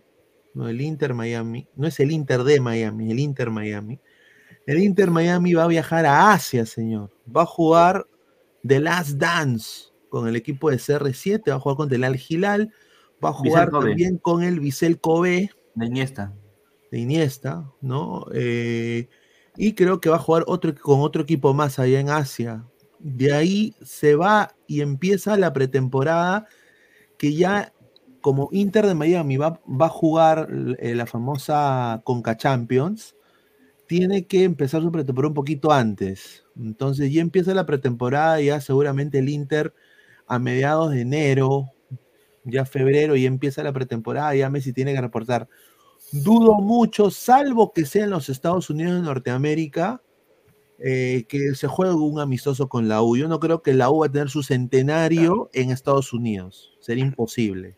no, 0.54 0.68
el 0.68 0.80
Inter 0.80 1.12
Miami, 1.14 1.66
no 1.74 1.88
es 1.88 1.98
el 1.98 2.12
Inter 2.12 2.44
de 2.44 2.60
Miami, 2.60 3.10
el 3.10 3.18
Inter 3.18 3.50
Miami. 3.50 3.98
El 4.66 4.78
Inter 4.78 5.10
Miami 5.10 5.54
va 5.54 5.64
a 5.64 5.68
viajar 5.68 6.06
a 6.06 6.32
Asia, 6.32 6.64
señor. 6.64 7.10
Va 7.34 7.42
a 7.42 7.46
jugar 7.46 8.06
The 8.66 8.80
Last 8.80 9.12
Dance 9.12 9.90
con 10.10 10.28
el 10.28 10.36
equipo 10.36 10.70
de 10.70 10.76
CR7, 10.76 11.50
va 11.50 11.56
a 11.56 11.60
jugar 11.60 11.76
contra 11.76 11.96
el 11.96 12.04
Al 12.04 12.20
Hilal, 12.28 12.72
va 13.24 13.30
a 13.30 13.32
jugar 13.32 13.70
también 13.70 14.18
con 14.18 14.42
el 14.42 14.60
Vissel 14.60 15.00
Kobe 15.00 15.50
De 15.74 15.86
Iniesta. 15.86 16.34
de 16.90 16.98
Iniesta, 16.98 17.70
¿no? 17.80 18.26
Eh, 18.34 19.08
y 19.56 19.74
creo 19.74 20.00
que 20.00 20.10
va 20.10 20.16
a 20.16 20.20
jugar 20.20 20.44
otro, 20.46 20.74
con 20.74 21.00
otro 21.00 21.22
equipo 21.22 21.54
más 21.54 21.78
allá 21.78 22.00
en 22.00 22.10
Asia. 22.10 22.66
De 22.98 23.32
ahí 23.32 23.74
se 23.82 24.14
va 24.16 24.54
y 24.66 24.80
empieza 24.80 25.36
la 25.36 25.52
pretemporada 25.52 26.46
que 27.16 27.34
ya 27.34 27.72
como 28.20 28.48
Inter 28.52 28.86
de 28.86 28.94
Miami 28.94 29.36
va, 29.36 29.60
va 29.66 29.86
a 29.86 29.90
jugar 29.90 30.48
eh, 30.78 30.94
la 30.94 31.06
famosa 31.06 32.02
Conca 32.04 32.36
Champions, 32.36 33.16
tiene 33.86 34.26
que 34.26 34.44
empezar 34.44 34.82
su 34.82 34.92
pretemporada 34.92 35.30
un 35.30 35.34
poquito 35.34 35.72
antes. 35.72 36.44
Entonces 36.60 37.12
ya 37.12 37.20
empieza 37.20 37.54
la 37.54 37.66
pretemporada, 37.66 38.40
ya 38.40 38.60
seguramente 38.60 39.18
el 39.18 39.28
Inter 39.28 39.74
a 40.26 40.38
mediados 40.38 40.92
de 40.92 41.00
enero, 41.00 41.70
ya 42.44 42.64
febrero, 42.64 43.16
ya 43.16 43.26
empieza 43.26 43.62
la 43.62 43.72
pretemporada, 43.72 44.34
ya 44.34 44.50
Messi 44.50 44.72
tiene 44.72 44.94
que 44.94 45.00
reportar. 45.00 45.48
Dudo 46.12 46.54
mucho, 46.54 47.10
salvo 47.10 47.72
que 47.72 47.86
sea 47.86 48.04
en 48.04 48.10
los 48.10 48.28
Estados 48.28 48.70
Unidos 48.70 48.94
de 48.94 49.02
Norteamérica, 49.02 50.02
eh, 50.78 51.24
que 51.28 51.54
se 51.54 51.66
juegue 51.66 51.94
un 51.94 52.20
amistoso 52.20 52.68
con 52.68 52.88
la 52.88 53.02
U. 53.02 53.16
Yo 53.16 53.28
no 53.28 53.40
creo 53.40 53.62
que 53.62 53.74
la 53.74 53.90
U 53.90 54.00
va 54.00 54.06
a 54.06 54.12
tener 54.12 54.30
su 54.30 54.42
centenario 54.42 55.50
en 55.52 55.70
Estados 55.70 56.12
Unidos. 56.12 56.76
Sería 56.80 57.04
imposible. 57.04 57.76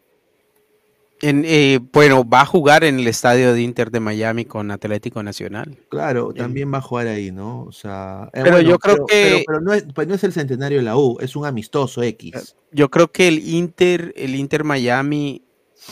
En, 1.25 1.45
eh, 1.47 1.79
bueno, 1.93 2.29
va 2.29 2.41
a 2.41 2.47
jugar 2.47 2.83
en 2.83 2.99
el 2.99 3.07
estadio 3.07 3.55
de 3.55 3.63
Inter 3.63 3.93
de 3.93 4.01
Miami 4.01 4.45
con 4.45 4.73
Atlético 4.73 5.23
Nacional. 5.23 5.79
Claro, 5.89 6.33
también 6.35 6.73
va 6.75 6.79
a 6.79 6.81
jugar 6.83 7.07
ahí, 7.07 7.31
¿no? 7.31 7.63
O 7.63 7.71
sea, 7.71 8.29
eh, 8.33 8.41
Pero 8.43 8.61
yo 8.61 8.77
creo 8.81 9.07
que- 9.07 9.31
Pero, 9.31 9.45
pero 9.47 9.61
no, 9.61 9.73
es, 9.73 9.85
pues 9.95 10.09
no 10.09 10.15
es 10.17 10.25
el 10.25 10.33
centenario 10.33 10.79
de 10.79 10.85
la 10.85 10.97
U, 10.97 11.19
es 11.21 11.37
un 11.37 11.47
amistoso 11.47 12.03
X. 12.03 12.57
Yo 12.73 12.91
creo 12.91 13.13
que 13.13 13.29
el 13.29 13.39
Inter, 13.39 14.13
el 14.17 14.35
Inter 14.35 14.65
Miami, 14.65 15.43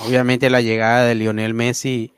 obviamente 0.04 0.50
la 0.50 0.62
llegada 0.62 1.04
de 1.04 1.14
Lionel 1.14 1.54
Messi 1.54 2.12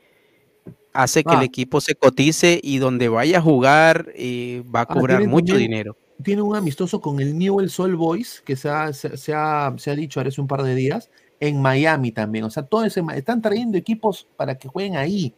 hace 0.91 1.23
que 1.23 1.33
Ah. 1.35 1.37
el 1.37 1.43
equipo 1.43 1.81
se 1.81 1.93
cotice 1.93 2.59
y 2.63 2.79
donde 2.79 3.09
vaya 3.09 3.37
a 3.37 3.41
jugar 3.41 4.07
eh, 4.15 4.63
va 4.75 4.81
a 4.81 4.83
Ah, 4.83 4.87
cobrar 4.87 5.27
mucho 5.27 5.53
también- 5.53 5.69
dinero. 5.71 5.97
Tiene 6.23 6.41
un 6.41 6.55
amistoso 6.55 6.99
con 7.01 7.19
el 7.19 7.37
Newell 7.37 7.69
Sol 7.69 7.95
Boys, 7.95 8.41
que 8.45 8.55
se 8.55 8.69
ha, 8.69 8.91
se, 8.93 9.17
se 9.17 9.33
ha, 9.35 9.73
se 9.77 9.91
ha 9.91 9.95
dicho 9.95 10.19
ahora 10.19 10.29
hace 10.29 10.39
un 10.41 10.47
par 10.47 10.63
de 10.63 10.73
días, 10.73 11.09
en 11.39 11.61
Miami 11.61 12.11
también. 12.11 12.45
O 12.45 12.49
sea, 12.49 12.63
todo 12.63 12.85
ese, 12.85 13.01
ma- 13.01 13.15
están 13.15 13.41
trayendo 13.41 13.77
equipos 13.77 14.27
para 14.37 14.57
que 14.57 14.67
jueguen 14.67 14.95
ahí. 14.97 15.33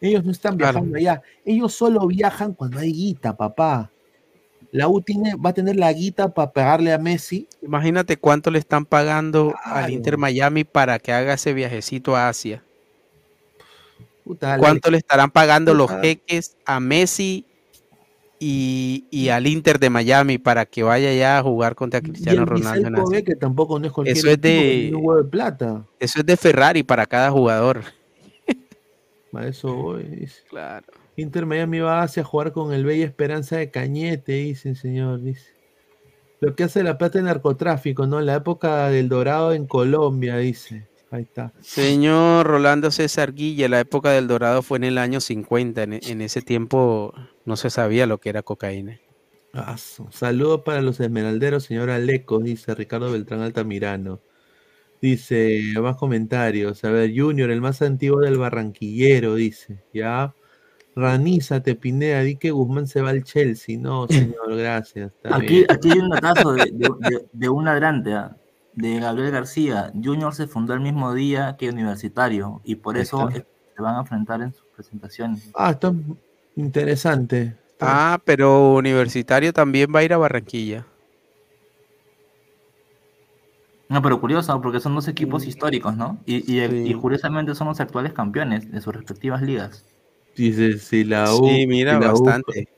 Ellos 0.00 0.24
no 0.24 0.32
están 0.32 0.56
Claro. 0.56 0.74
viajando 0.80 0.98
allá. 0.98 1.22
Ellos 1.44 1.72
solo 1.72 2.06
viajan 2.06 2.52
cuando 2.54 2.78
hay 2.80 2.92
guita, 2.92 3.36
papá. 3.36 3.90
La 4.72 4.88
U 4.88 5.00
tiene, 5.00 5.36
va 5.36 5.50
a 5.50 5.54
tener 5.54 5.76
la 5.76 5.92
guita 5.92 6.34
para 6.34 6.50
pagarle 6.52 6.92
a 6.92 6.98
Messi. 6.98 7.46
Imagínate 7.62 8.16
cuánto 8.16 8.50
le 8.50 8.58
están 8.58 8.84
pagando 8.84 9.54
al 9.62 9.72
Claro. 9.84 9.92
Inter 9.92 10.18
Miami 10.18 10.64
para 10.64 10.98
que 10.98 11.12
haga 11.12 11.34
ese 11.34 11.52
viajecito 11.54 12.16
a 12.16 12.28
Asia. 12.28 12.62
Puta. 14.24 14.58
¿Cuánto 14.58 14.90
le 14.90 14.98
estarán 14.98 15.30
pagando 15.30 15.74
los 15.74 15.90
jeques 16.00 16.56
a 16.64 16.80
Messi 16.80 17.46
y, 18.46 19.04
y 19.10 19.28
al 19.30 19.46
Inter 19.46 19.78
de 19.78 19.88
Miami 19.88 20.36
para 20.38 20.66
que 20.66 20.82
vaya 20.82 21.12
ya 21.14 21.38
a 21.38 21.42
jugar 21.42 21.74
contra 21.74 22.00
Y 22.00 22.04
el 22.04 22.10
Cristiano 22.10 22.44
Ronaldo? 22.44 22.88
en 22.88 22.94
Asia? 22.94 23.04
Kobe, 23.04 23.24
que 23.24 23.34
tampoco 23.36 23.78
no 23.78 23.86
es 23.86 23.92
cualquier 23.92 24.16
Eso 24.18 24.28
es 24.28 24.40
de- 24.40 24.92
de 24.92 25.24
plata. 25.30 25.84
Eso 25.98 26.20
es 26.20 26.26
de 26.26 26.36
Ferrari 26.36 26.82
para 26.82 27.06
cada 27.06 27.30
jugador. 27.30 27.82
A 29.32 29.46
eso 29.46 29.74
voy. 29.74 30.02
dice. 30.04 30.42
Claro. 30.48 30.86
Inter 31.16 31.46
Miami 31.46 31.80
va 31.80 32.02
hacia 32.02 32.22
jugar 32.22 32.52
con 32.52 32.72
el 32.72 32.84
Bella 32.84 33.04
Esperanza 33.04 33.56
de 33.56 33.70
Cañete, 33.70 34.32
dice 34.32 34.74
señor. 34.74 35.22
Dice. 35.22 35.50
Lo 36.40 36.54
que 36.54 36.64
hace 36.64 36.82
la 36.82 36.98
plata 36.98 37.18
en 37.18 37.24
narcotráfico, 37.24 38.06
¿no? 38.06 38.20
La 38.20 38.34
época 38.34 38.88
del 38.90 39.08
dorado 39.08 39.52
en 39.54 39.66
Colombia, 39.66 40.36
dice. 40.36 40.86
Ahí 41.14 41.22
está. 41.22 41.52
Señor 41.60 42.44
Rolando 42.46 42.90
César 42.90 43.34
Guilla, 43.34 43.68
la 43.68 43.78
época 43.78 44.10
del 44.10 44.26
Dorado 44.26 44.62
fue 44.62 44.78
en 44.78 44.84
el 44.84 44.98
año 44.98 45.20
50. 45.20 45.82
En, 45.84 45.92
en 45.92 46.20
ese 46.20 46.42
tiempo 46.42 47.14
no 47.44 47.56
se 47.56 47.70
sabía 47.70 48.06
lo 48.06 48.18
que 48.18 48.30
era 48.30 48.42
cocaína. 48.42 48.98
Ah, 49.52 49.76
Saludos 50.10 50.62
para 50.64 50.82
los 50.82 50.98
esmeralderos, 50.98 51.62
señor 51.62 51.88
Alecos, 51.90 52.42
dice 52.42 52.74
Ricardo 52.74 53.12
Beltrán 53.12 53.42
Altamirano. 53.42 54.18
Dice, 55.00 55.60
más 55.80 55.96
comentarios. 55.96 56.82
A 56.84 56.90
ver, 56.90 57.12
Junior, 57.14 57.50
el 57.50 57.60
más 57.60 57.80
antiguo 57.82 58.20
del 58.20 58.38
barranquillero, 58.38 59.36
dice. 59.36 59.84
Ya. 59.92 60.34
Ranízate, 60.96 61.74
Pineda, 61.76 62.22
di 62.22 62.36
que 62.36 62.50
Guzmán 62.50 62.86
se 62.88 63.02
va 63.02 63.10
al 63.10 63.22
Chelsea. 63.22 63.78
No, 63.78 64.08
señor, 64.08 64.34
gracias. 64.56 65.12
Aquí, 65.24 65.64
aquí 65.68 65.90
hay 65.92 65.98
un 65.98 66.08
datazo 66.08 66.52
de, 66.54 66.64
de, 66.72 66.88
de- 66.98 67.24
de 67.32 67.48
un 67.48 67.64
ladrante, 67.66 68.12
¿ah? 68.14 68.36
De 68.76 68.98
Gabriel 69.00 69.30
García. 69.30 69.92
Junior 69.94 70.34
se 70.34 70.46
fundó 70.46 70.74
el 70.74 70.80
mismo 70.80 71.14
día 71.14 71.56
que 71.58 71.68
Universitario 71.70 72.60
y 72.64 72.76
por 72.76 72.96
eso 72.96 73.28
se 73.30 73.82
van 73.82 73.96
a 73.96 74.00
enfrentar 74.00 74.40
en 74.42 74.52
sus 74.52 74.64
presentaciones. 74.74 75.50
Ah, 75.54 75.70
está 75.70 75.92
interesante. 76.56 77.56
Está- 77.72 78.14
Ah, 78.14 78.20
pero 78.24 78.74
Universitario 78.74 79.52
también 79.52 79.90
va 79.94 79.98
a 80.00 80.04
ir 80.04 80.12
a 80.12 80.16
Barranquilla. 80.18 80.86
No, 83.88 84.00
pero 84.00 84.20
curioso, 84.20 84.60
porque 84.62 84.80
son 84.80 84.94
dos 84.94 85.06
equipos 85.08 85.46
históricos, 85.46 85.96
¿no? 85.96 86.18
Y, 86.24 86.36
y, 86.36 86.66
Sí. 86.68 86.82
y 86.86 86.94
curiosamente 86.94 87.54
son 87.54 87.68
los 87.68 87.80
actuales 87.80 88.12
campeones 88.12 88.70
de 88.70 88.80
sus 88.80 88.94
respectivas 88.94 89.42
ligas. 89.42 89.84
Dice, 90.36 90.78
si 90.78 91.04
la 91.04 91.32
U. 91.34 91.46
Sí, 91.46 91.66
mira, 91.66 91.94
si 91.96 92.00
la 92.00 92.14
U- 92.14 92.24
bastante. 92.24 92.68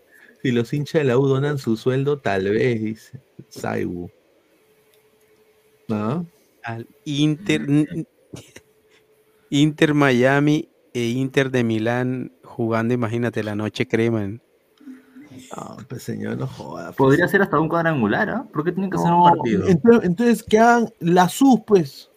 si 0.42 0.50
los 0.52 0.72
hinchas 0.72 1.00
de 1.02 1.04
la 1.04 1.18
U 1.18 1.26
donan 1.26 1.58
su 1.58 1.76
sueldo, 1.76 2.18
tal 2.18 2.50
vez, 2.50 2.82
dice. 2.82 3.20
Saibu. 3.48 4.10
¿Ah? 5.90 6.22
Al 6.62 6.86
Inter, 7.04 7.66
Inter 9.50 9.94
Miami 9.94 10.68
e 10.92 11.04
Inter 11.10 11.50
de 11.50 11.62
Milán 11.64 12.32
jugando, 12.42 12.94
imagínate, 12.94 13.42
la 13.42 13.54
noche 13.54 13.86
crema. 13.86 14.26
No, 14.26 15.76
pues 15.88 16.02
señor, 16.02 16.38
no 16.38 16.46
joda. 16.46 16.86
pues. 16.86 16.96
Podría 16.96 17.28
ser 17.28 17.42
hasta 17.42 17.60
un 17.60 17.68
cuadrangular, 17.68 18.30
¿ah? 18.30 18.46
¿Por 18.52 18.64
qué 18.64 18.72
tiene 18.72 18.90
que 18.90 18.96
ser 18.98 19.06
un 19.12 19.18
No, 19.18 19.24
partido? 19.24 19.68
Entonces, 19.68 20.04
entonces 20.04 20.42
que 20.42 20.58
hagan 20.58 20.90
la 20.98 21.28
SUS, 21.28 21.60
pues. 21.66 22.10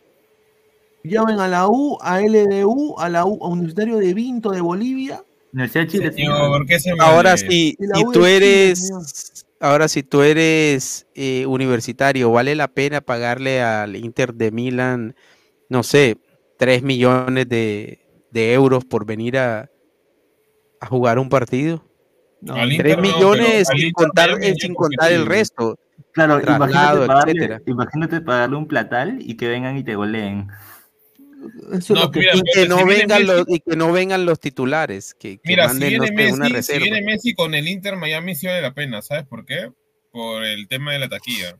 Llamen 1.04 1.40
a 1.40 1.48
la 1.48 1.68
U, 1.68 1.98
a 2.02 2.20
LDU, 2.22 2.96
a 2.98 3.10
la 3.10 3.26
U, 3.26 3.38
a 3.44 3.48
Universitario 3.50 3.98
de 3.98 4.14
Vinto 4.14 4.52
de 4.52 4.62
Bolivia. 4.62 5.24
Universidad 5.54 5.84
de 5.86 5.92
Chile, 5.92 6.12
Señor, 6.12 6.38
señor. 6.38 6.58
¿por 6.58 6.66
qué 6.68 6.80
se 6.80 6.94
me 6.94 7.04
Ahora 7.04 7.38
sí, 7.38 7.76
si 7.80 8.04
U 8.06 8.12
tú 8.12 8.26
eres, 8.26 8.92
ahora 9.60 9.88
si 9.88 10.04
tú 10.04 10.22
eres 10.22 11.08
eh, 11.16 11.46
universitario, 11.46 12.32
¿vale 12.32 12.56
la 12.56 12.68
pena 12.68 13.02
pagarle 13.02 13.62
al 13.62 13.96
Inter 13.96 14.34
de 14.34 14.52
Milán, 14.52 15.16
no 15.70 15.84
sé, 15.84 16.18
3 16.58 16.84
millones 16.84 17.48
de, 17.48 18.00
de 18.32 18.54
euros 18.54 18.86
por 18.86 19.06
venir 19.06 19.38
a, 19.38 19.70
a 20.80 20.88
jugar 20.88 21.20
un 21.20 21.30
partido? 21.30 21.86
No, 22.42 22.56
Al 22.56 22.70
3 22.70 22.78
Inter 22.78 22.98
no, 22.98 23.02
millones 23.02 23.68
sin 23.76 23.92
contar, 23.92 24.30
eh, 24.42 24.54
sin 24.58 24.74
contar 24.74 25.12
el 25.12 25.26
resto. 25.26 25.78
Claro, 26.12 26.40
imagínate 26.42 27.08
pagarle, 27.08 27.62
imagínate 27.66 28.22
pagarle 28.22 28.56
un 28.56 28.68
platal 28.68 29.18
y 29.20 29.36
que 29.36 29.48
vengan 29.48 29.78
y 29.78 29.84
te 29.84 29.96
goleen. 29.96 30.48
Eso 31.72 31.78
es 31.78 31.90
No, 31.92 31.96
lo 32.04 32.12
que- 32.12 32.20
mira, 32.20 32.32
Y 32.36 32.42
que 32.54 32.68
no 32.68 32.78
si 32.80 32.84
vengan 32.84 33.22
Messi- 33.22 33.26
los, 33.26 33.46
y 33.50 33.60
que 33.62 33.76
no 33.76 33.92
vengan 33.92 34.26
los 34.26 34.40
titulares, 34.40 35.14
que, 35.14 35.38
que 35.38 35.50
Mira, 35.50 35.70
si 35.70 35.78
viene, 35.80 35.98
una 36.34 36.50
Messi, 36.50 36.74
si 36.74 36.80
viene 36.80 37.02
Messi 37.02 37.34
con 37.34 37.54
el 37.56 37.68
Inter 37.68 37.96
Miami 37.96 38.36
sí 38.36 38.48
vale 38.48 38.62
la 38.62 38.74
pena, 38.74 39.02
¿sabes 39.02 39.26
por 39.26 39.46
qué? 39.46 39.72
Por 40.12 40.44
el 40.44 40.68
tema 40.68 40.94
de 40.94 41.00
la 41.00 41.10
taquilla. 41.10 41.58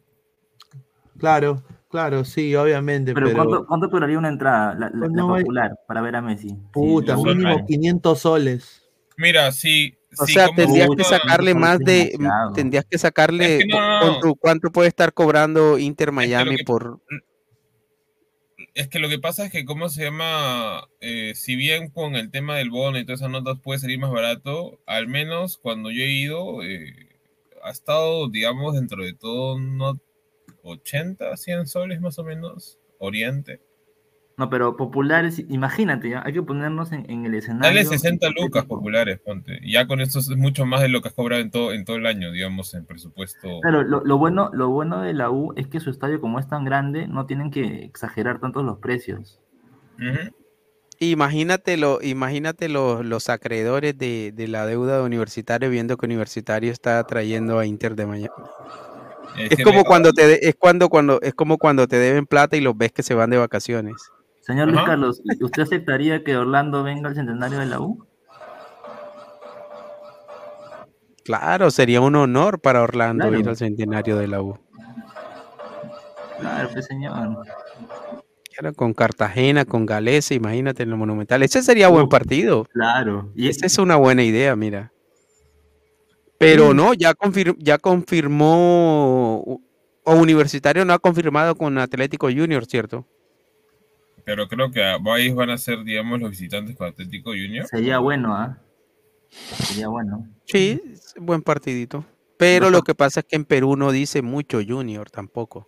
Claro, 1.18 1.64
claro, 1.90 2.24
sí, 2.26 2.56
obviamente, 2.56 3.14
Pero, 3.14 3.28
pero, 3.28 3.38
¿cuánto, 3.38 3.66
cuánto 3.68 3.88
duraría 3.88 4.18
una 4.18 4.30
entrada, 4.30 4.74
la, 4.74 4.88
la- 4.88 4.92
Pues 4.92 5.12
la 5.12 5.18
no 5.18 5.36
hay- 5.36 5.42
popular, 5.44 5.72
para 5.88 6.02
ver 6.02 6.16
a 6.16 6.22
Messi? 6.22 6.56
puta, 6.72 7.16
Sí, 7.18 7.24
mínimo 7.24 7.50
años. 7.50 7.62
500 7.68 8.20
soles. 8.20 8.84
Mira, 9.18 9.52
si. 9.52 9.96
O 10.18 10.26
sea, 10.26 10.50
tendrías 10.56 10.90
que 10.98 11.04
sacarle 11.04 11.54
más 11.54 11.78
de, 11.80 12.10
demasiado. 12.14 12.54
tendrías 12.54 12.86
que 12.90 12.98
sacarle 12.98 13.58
Es 13.58 13.64
que 13.66 13.68
no, 13.68 13.80
no, 13.80 14.00
pon 14.00 14.10
no. 14.14 14.20
tú, 14.22 14.36
cuánto 14.38 14.72
puede 14.72 14.88
estar 14.88 15.14
cobrando 15.14 15.78
Inter 15.78 16.12
Miami 16.12 16.56
que- 16.58 16.64
por 16.64 17.00
Es 18.80 18.88
que 18.88 19.00
lo 19.00 19.10
que 19.10 19.20
pasa 19.20 19.44
es 19.46 19.52
que, 19.52 19.66
¿cómo 19.66 19.90
se 19.90 20.06
llama? 20.06 20.88
Eh, 21.02 21.34
si 21.36 21.58
bien 21.58 21.90
con 21.90 22.16
el 22.16 22.32
tema 22.32 22.56
del 22.56 22.70
bono 22.70 22.98
y 22.98 23.04
todas 23.04 23.20
esas 23.20 23.30
notas 23.30 23.60
puede 23.60 23.82
salir 23.82 24.00
más 24.00 24.10
barato, 24.10 24.80
al 24.86 25.10
menos 25.10 25.58
cuando 25.58 25.92
yo 25.92 26.02
he 26.02 26.10
ido, 26.10 26.64
eh, 26.64 26.96
ha 27.62 27.72
estado, 27.72 28.30
digamos, 28.30 28.76
dentro 28.76 29.04
de 29.04 29.14
todo, 29.14 29.56
unos 29.56 29.98
80, 30.64 31.36
100 31.36 31.68
soles 31.68 32.00
más 32.00 32.20
o 32.20 32.24
menos, 32.24 32.80
Oriente. 33.00 33.60
No, 34.40 34.50
pero 34.50 34.78
populares, 34.78 35.44
imagínate, 35.50 36.10
¿ya? 36.12 36.24
hay 36.26 36.32
que 36.32 36.42
ponernos 36.42 36.94
en, 36.94 37.04
en 37.12 37.26
el 37.26 37.36
escenario. 37.36 37.68
Dale 37.68 37.84
60 37.84 38.30
lucas 38.30 38.64
populares, 38.64 39.20
ponte. 39.20 39.60
Y 39.62 39.74
Ya 39.74 39.86
con 39.86 40.00
esto 40.00 40.20
es 40.20 40.30
mucho 40.30 40.66
más 40.66 40.80
de 40.80 40.88
lo 40.88 41.02
que 41.02 41.10
has 41.10 41.14
cobrado 41.14 41.42
en 41.42 41.52
todo, 41.52 41.74
en 41.74 41.84
todo 41.84 41.98
el 41.98 42.06
año, 42.06 42.32
digamos, 42.32 42.74
en 42.74 42.86
presupuesto. 42.86 43.60
Claro, 43.62 43.84
lo, 43.84 44.02
lo 44.06 44.18
bueno, 44.18 44.50
lo 44.54 44.70
bueno 44.70 45.02
de 45.02 45.14
la 45.14 45.30
U 45.30 45.52
es 45.58 45.68
que 45.68 45.82
su 45.82 45.90
estadio, 45.90 46.22
como 46.22 46.40
es 46.40 46.48
tan 46.48 46.64
grande, 46.64 47.06
no 47.06 47.26
tienen 47.26 47.52
que 47.52 47.84
exagerar 47.84 48.40
tanto 48.40 48.64
los 48.64 48.78
precios. 48.80 49.42
Imagínate, 51.00 51.76
lo, 51.76 52.02
imagínate 52.02 52.70
los, 52.70 53.06
los 53.06 53.28
acreedores 53.28 53.98
de, 53.98 54.32
de 54.34 54.48
la 54.48 54.66
deuda 54.66 55.00
de 55.00 55.04
Universitario 55.04 55.70
viendo 55.70 55.98
que 55.98 56.06
Universitario 56.06 56.72
está 56.72 57.04
trayendo 57.06 57.60
a 57.60 57.66
Inter 57.66 57.96
de 57.98 58.06
Miami. 58.06 58.30
Es 59.38 59.50
que 59.56 59.64
como 59.64 59.80
me- 59.80 59.84
cuando 59.86 60.14
te 60.14 60.28
de- 60.28 60.40
es 60.42 60.56
cuando 60.58 60.88
cuando 60.90 61.20
es 61.22 61.34
como 61.34 61.58
cuando 61.58 61.88
te 61.90 61.98
deben 61.98 62.26
plata 62.26 62.56
y 62.56 62.62
los 62.62 62.78
ves 62.78 62.92
que 62.94 63.04
se 63.04 63.14
van 63.16 63.30
de 63.30 63.38
vacaciones. 63.38 63.96
Señor 64.42 64.68
Luis 64.68 64.80
Ajá. 64.80 64.88
Carlos, 64.88 65.22
¿usted 65.42 65.64
aceptaría 65.64 66.24
que 66.24 66.36
Orlando 66.38 66.84
venga 66.84 67.10
al 67.10 67.16
centenario 67.16 67.60
de 67.60 67.66
la 67.68 67.80
U? 67.80 68.06
Claro, 71.24 71.70
sería 71.70 72.02
un 72.02 72.16
honor 72.16 72.60
para 72.60 72.82
Orlando 72.82 73.26
Claro. 73.26 73.40
ir 73.40 73.48
al 73.50 73.56
centenario 73.58 74.18
de 74.18 74.28
la 74.28 74.42
U. 74.42 74.58
Claro, 76.40 76.70
pues 76.74 76.86
señor. 76.86 77.38
Claro, 78.58 78.74
con 78.74 78.94
Cartagena, 78.94 79.66
con 79.66 79.86
Galese, 79.86 80.34
imagínate 80.36 80.84
en 80.84 80.90
lo 80.90 80.98
monumental. 80.98 81.44
Ese 81.44 81.62
sería 81.62 81.88
buen 81.90 82.10
partido. 82.10 82.66
Claro. 82.74 83.32
Y, 83.36 83.48
Esa 83.50 83.66
es 83.68 83.78
una 83.78 83.96
buena 83.98 84.24
idea, 84.24 84.56
mira. 84.56 84.92
Pero 86.40 86.74
no, 86.74 86.94
ya, 86.94 87.14
confir- 87.14 87.56
ya 87.60 87.78
confirmó, 87.78 89.44
o 90.04 90.14
Universitario 90.16 90.86
no 90.86 90.94
ha 90.94 91.00
confirmado 91.00 91.54
con 91.56 91.78
Atlético 91.78 92.28
Junior, 92.28 92.66
¿cierto? 92.66 93.06
Pero 94.30 94.48
creo 94.48 94.70
que 94.70 94.84
ahí 94.84 95.32
van 95.32 95.50
a 95.50 95.58
ser, 95.58 95.84
digamos, 95.84 96.20
los 96.20 96.30
visitantes 96.30 96.76
con 96.76 96.88
Atlético 96.88 97.32
Junior. 97.32 97.66
sería 97.66 97.98
bueno, 97.98 98.36
¿ah? 98.36 98.60
Sería 99.64 99.88
bueno. 99.88 100.28
Sí, 100.46 100.80
buen 101.20 101.42
partidito. 101.42 102.06
Pero 102.38 102.70
lo 102.70 102.84
que 102.84 102.94
pasa 102.94 103.22
es 103.22 103.26
que 103.28 103.38
en 103.38 103.44
Perú 103.46 103.76
no 103.76 103.92
dice 103.92 104.22
mucho 104.22 104.60
Junior 104.64 105.10
tampoco. 105.10 105.68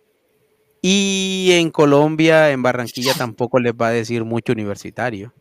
Y 0.80 1.48
en 1.54 1.72
Colombia, 1.72 2.52
en 2.52 2.62
Barranquilla, 2.62 3.14
tampoco 3.14 3.58
les 3.58 3.72
va 3.72 3.88
a 3.88 3.90
decir 3.90 4.22
mucho 4.24 4.52
Universitario. 4.52 5.34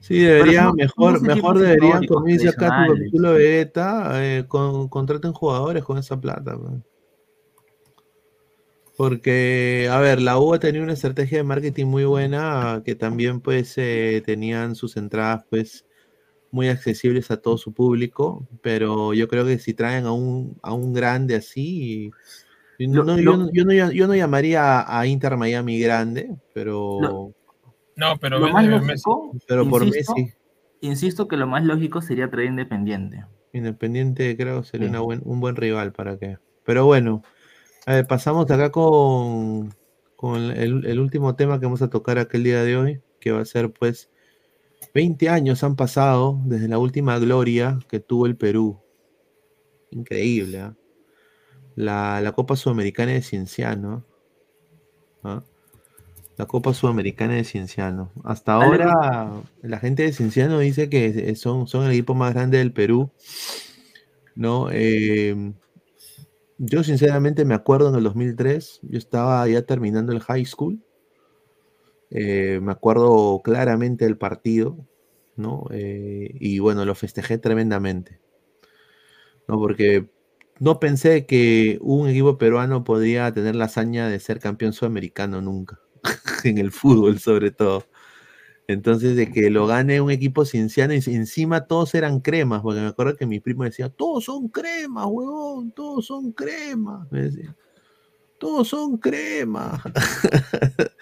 Sí, 0.00 0.18
debería, 0.18 0.72
mejor, 0.72 1.22
mejor 1.22 1.60
deberían, 1.60 2.04
como 2.06 2.26
dice 2.26 2.48
acá 2.48 2.86
tu 2.88 2.94
capítulo 2.94 3.34
de 3.34 3.38
Beta, 3.38 4.10
eh, 4.20 4.46
con- 4.48 4.88
contraten 4.88 5.32
jugadores 5.32 5.84
con 5.84 5.96
esa 5.96 6.20
plata. 6.20 6.56
man. 6.56 6.82
Porque, 9.02 9.88
a 9.90 9.98
ver, 9.98 10.22
la 10.22 10.38
U 10.38 10.54
ha 10.54 10.60
tenido 10.60 10.84
una 10.84 10.92
estrategia 10.92 11.38
de 11.38 11.42
marketing 11.42 11.86
muy 11.86 12.04
buena, 12.04 12.82
que 12.84 12.94
también 12.94 13.40
pues 13.40 13.74
eh, 13.76 14.22
tenían 14.24 14.76
sus 14.76 14.96
entradas 14.96 15.44
pues 15.50 15.84
muy 16.52 16.68
accesibles 16.68 17.28
a 17.32 17.36
todo 17.38 17.58
su 17.58 17.72
público, 17.74 18.46
pero 18.60 19.12
yo 19.12 19.26
creo 19.26 19.44
que 19.44 19.58
si 19.58 19.74
traen 19.74 20.06
a 20.06 20.12
un, 20.12 20.56
a 20.62 20.72
un 20.72 20.92
grande 20.92 21.34
así, 21.34 22.12
yo 22.78 22.88
no, 23.02 23.18
yo 23.18 23.36
no- 23.38 23.50
yo 23.52 23.64
no, 23.64 23.72
yo 23.90 24.06
no 24.06 24.14
llamaría 24.14 24.84
a, 24.86 25.04
Inter 25.08 25.36
Miami 25.36 25.80
grande, 25.80 26.36
pero, 26.54 27.32
No, 27.96 28.18
pero 28.20 28.38
lo 28.38 28.50
más 28.50 28.62
ven- 28.62 28.86
lógico, 28.86 29.32
pero 29.48 29.68
por 29.68 29.82
insisto, 29.82 30.14
Messi. 30.14 30.32
insisto 30.80 31.26
que 31.26 31.36
lo 31.36 31.48
más 31.48 31.64
lógico 31.64 32.02
sería 32.02 32.30
traer 32.30 32.50
Independiente. 32.50 33.24
Independiente 33.52 34.36
creo 34.36 34.62
sería 34.62 34.86
Sí. 34.86 34.90
una 34.90 35.00
buen- 35.00 35.22
un 35.24 35.40
buen 35.40 35.56
rival 35.56 35.90
para 35.92 36.16
que. 36.18 36.38
Pero 36.64 36.86
bueno, 36.86 37.24
a 37.86 37.94
ver, 37.94 38.06
pasamos 38.06 38.50
acá 38.50 38.70
con, 38.70 39.74
con 40.16 40.36
el, 40.40 40.86
el 40.86 41.00
último 41.00 41.34
tema 41.34 41.58
que 41.58 41.66
vamos 41.66 41.82
a 41.82 41.90
tocar 41.90 42.18
aquel 42.18 42.44
día 42.44 42.62
de 42.62 42.76
hoy, 42.76 43.02
que 43.20 43.32
va 43.32 43.40
a 43.40 43.44
ser 43.44 43.72
pues 43.72 44.10
20 44.94 45.28
años 45.28 45.64
han 45.64 45.76
pasado 45.76 46.40
desde 46.44 46.68
la 46.68 46.78
última 46.78 47.18
gloria 47.18 47.78
que 47.88 48.00
tuvo 48.00 48.26
el 48.26 48.36
Perú. 48.36 48.80
Increíble, 49.90 50.60
¿ah? 50.60 50.76
La, 51.74 52.20
la 52.20 52.32
Copa 52.32 52.56
Sudamericana 52.56 53.12
de 53.12 53.22
Cienciano. 53.22 54.04
¿ah? 55.22 55.42
La 56.36 56.46
Copa 56.46 56.74
Sudamericana 56.74 57.34
de 57.34 57.44
Cienciano. 57.44 58.12
Hasta 58.24 58.54
ahora 58.54 59.30
la 59.62 59.78
gente 59.78 60.02
de 60.02 60.12
Cienciano 60.12 60.58
dice 60.58 60.90
que 60.90 61.34
son, 61.36 61.66
son 61.66 61.86
el 61.86 61.92
equipo 61.92 62.14
más 62.14 62.34
grande 62.34 62.58
del 62.58 62.72
Perú. 62.72 63.10
¿no? 64.34 64.68
Eh, 64.70 65.52
yo 66.64 66.84
sinceramente 66.84 67.44
me 67.44 67.54
acuerdo 67.54 67.88
en 67.88 67.96
el 67.96 68.04
2003, 68.04 68.80
yo 68.82 68.96
estaba 68.96 69.48
ya 69.48 69.62
terminando 69.62 70.12
el 70.12 70.20
high 70.20 70.44
school. 70.44 70.80
Eh, 72.10 72.60
me 72.62 72.70
acuerdo 72.70 73.40
claramente 73.42 74.04
del 74.04 74.16
partido, 74.16 74.76
¿no? 75.34 75.64
Eh, 75.72 76.30
y 76.38 76.60
bueno, 76.60 76.84
lo 76.84 76.94
festejé 76.94 77.38
tremendamente, 77.38 78.20
¿no? 79.48 79.58
Porque 79.58 80.08
no 80.60 80.78
pensé 80.78 81.26
que 81.26 81.78
un 81.80 82.08
equipo 82.08 82.38
peruano 82.38 82.84
podría 82.84 83.32
tener 83.32 83.56
la 83.56 83.64
hazaña 83.64 84.08
de 84.08 84.20
ser 84.20 84.38
campeón 84.38 84.72
sudamericano 84.72 85.40
nunca, 85.40 85.80
en 86.44 86.58
el 86.58 86.70
fútbol 86.70 87.18
sobre 87.18 87.50
todo. 87.50 87.86
Entonces, 88.68 89.16
de 89.16 89.30
que 89.30 89.50
lo 89.50 89.66
gane 89.66 90.00
un 90.00 90.10
equipo 90.10 90.44
cienciano 90.44 90.94
y 90.94 90.98
encima 90.98 91.66
todos 91.66 91.94
eran 91.94 92.20
cremas, 92.20 92.62
porque 92.62 92.80
me 92.80 92.86
acuerdo 92.86 93.16
que 93.16 93.26
mi 93.26 93.40
primo 93.40 93.64
decía, 93.64 93.88
todos 93.88 94.24
son 94.24 94.48
cremas, 94.48 95.06
huevón, 95.08 95.72
todos 95.72 96.06
son 96.06 96.32
cremas. 96.32 97.10
Me 97.10 97.22
decía, 97.22 97.56
todos 98.38 98.68
son 98.68 98.96
cremas. 98.98 99.80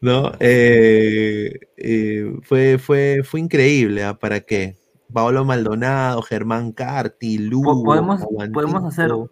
¿No? 0.00 0.32
Eh, 0.40 1.60
eh, 1.76 2.32
fue, 2.42 2.78
fue, 2.78 3.22
fue 3.24 3.40
increíble, 3.40 4.02
¿ah? 4.02 4.18
¿para 4.18 4.40
qué? 4.40 4.76
Paolo 5.12 5.44
Maldonado, 5.44 6.22
Germán 6.22 6.72
Carti, 6.72 7.38
Lugo, 7.38 7.84
podemos, 7.84 8.20
podemos 8.52 8.84
hacer 8.84 9.12
un 9.12 9.30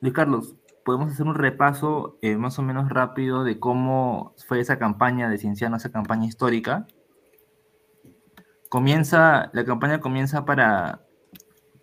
Luis 0.00 0.14
Carlos, 0.14 0.54
podemos 0.84 1.12
hacer 1.12 1.26
un 1.26 1.34
repaso 1.34 2.18
eh, 2.22 2.36
más 2.36 2.58
o 2.58 2.62
menos 2.62 2.88
rápido 2.90 3.42
de 3.44 3.58
cómo 3.58 4.34
fue 4.46 4.60
esa 4.60 4.78
campaña 4.78 5.28
de 5.28 5.38
Cienciano, 5.38 5.76
esa 5.76 5.90
campaña 5.90 6.26
histórica. 6.26 6.86
Comienza, 8.68 9.50
la 9.52 9.64
campaña 9.64 10.00
comienza 10.00 10.44
para, 10.44 11.02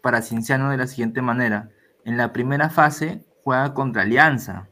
para 0.02 0.22
Cienciano 0.22 0.70
de 0.70 0.78
la 0.78 0.88
siguiente 0.88 1.22
manera. 1.22 1.70
En 2.04 2.18
la 2.18 2.34
primera 2.34 2.70
fase 2.70 3.26
juega 3.44 3.74
contra 3.74 4.02
Alianza. 4.04 4.68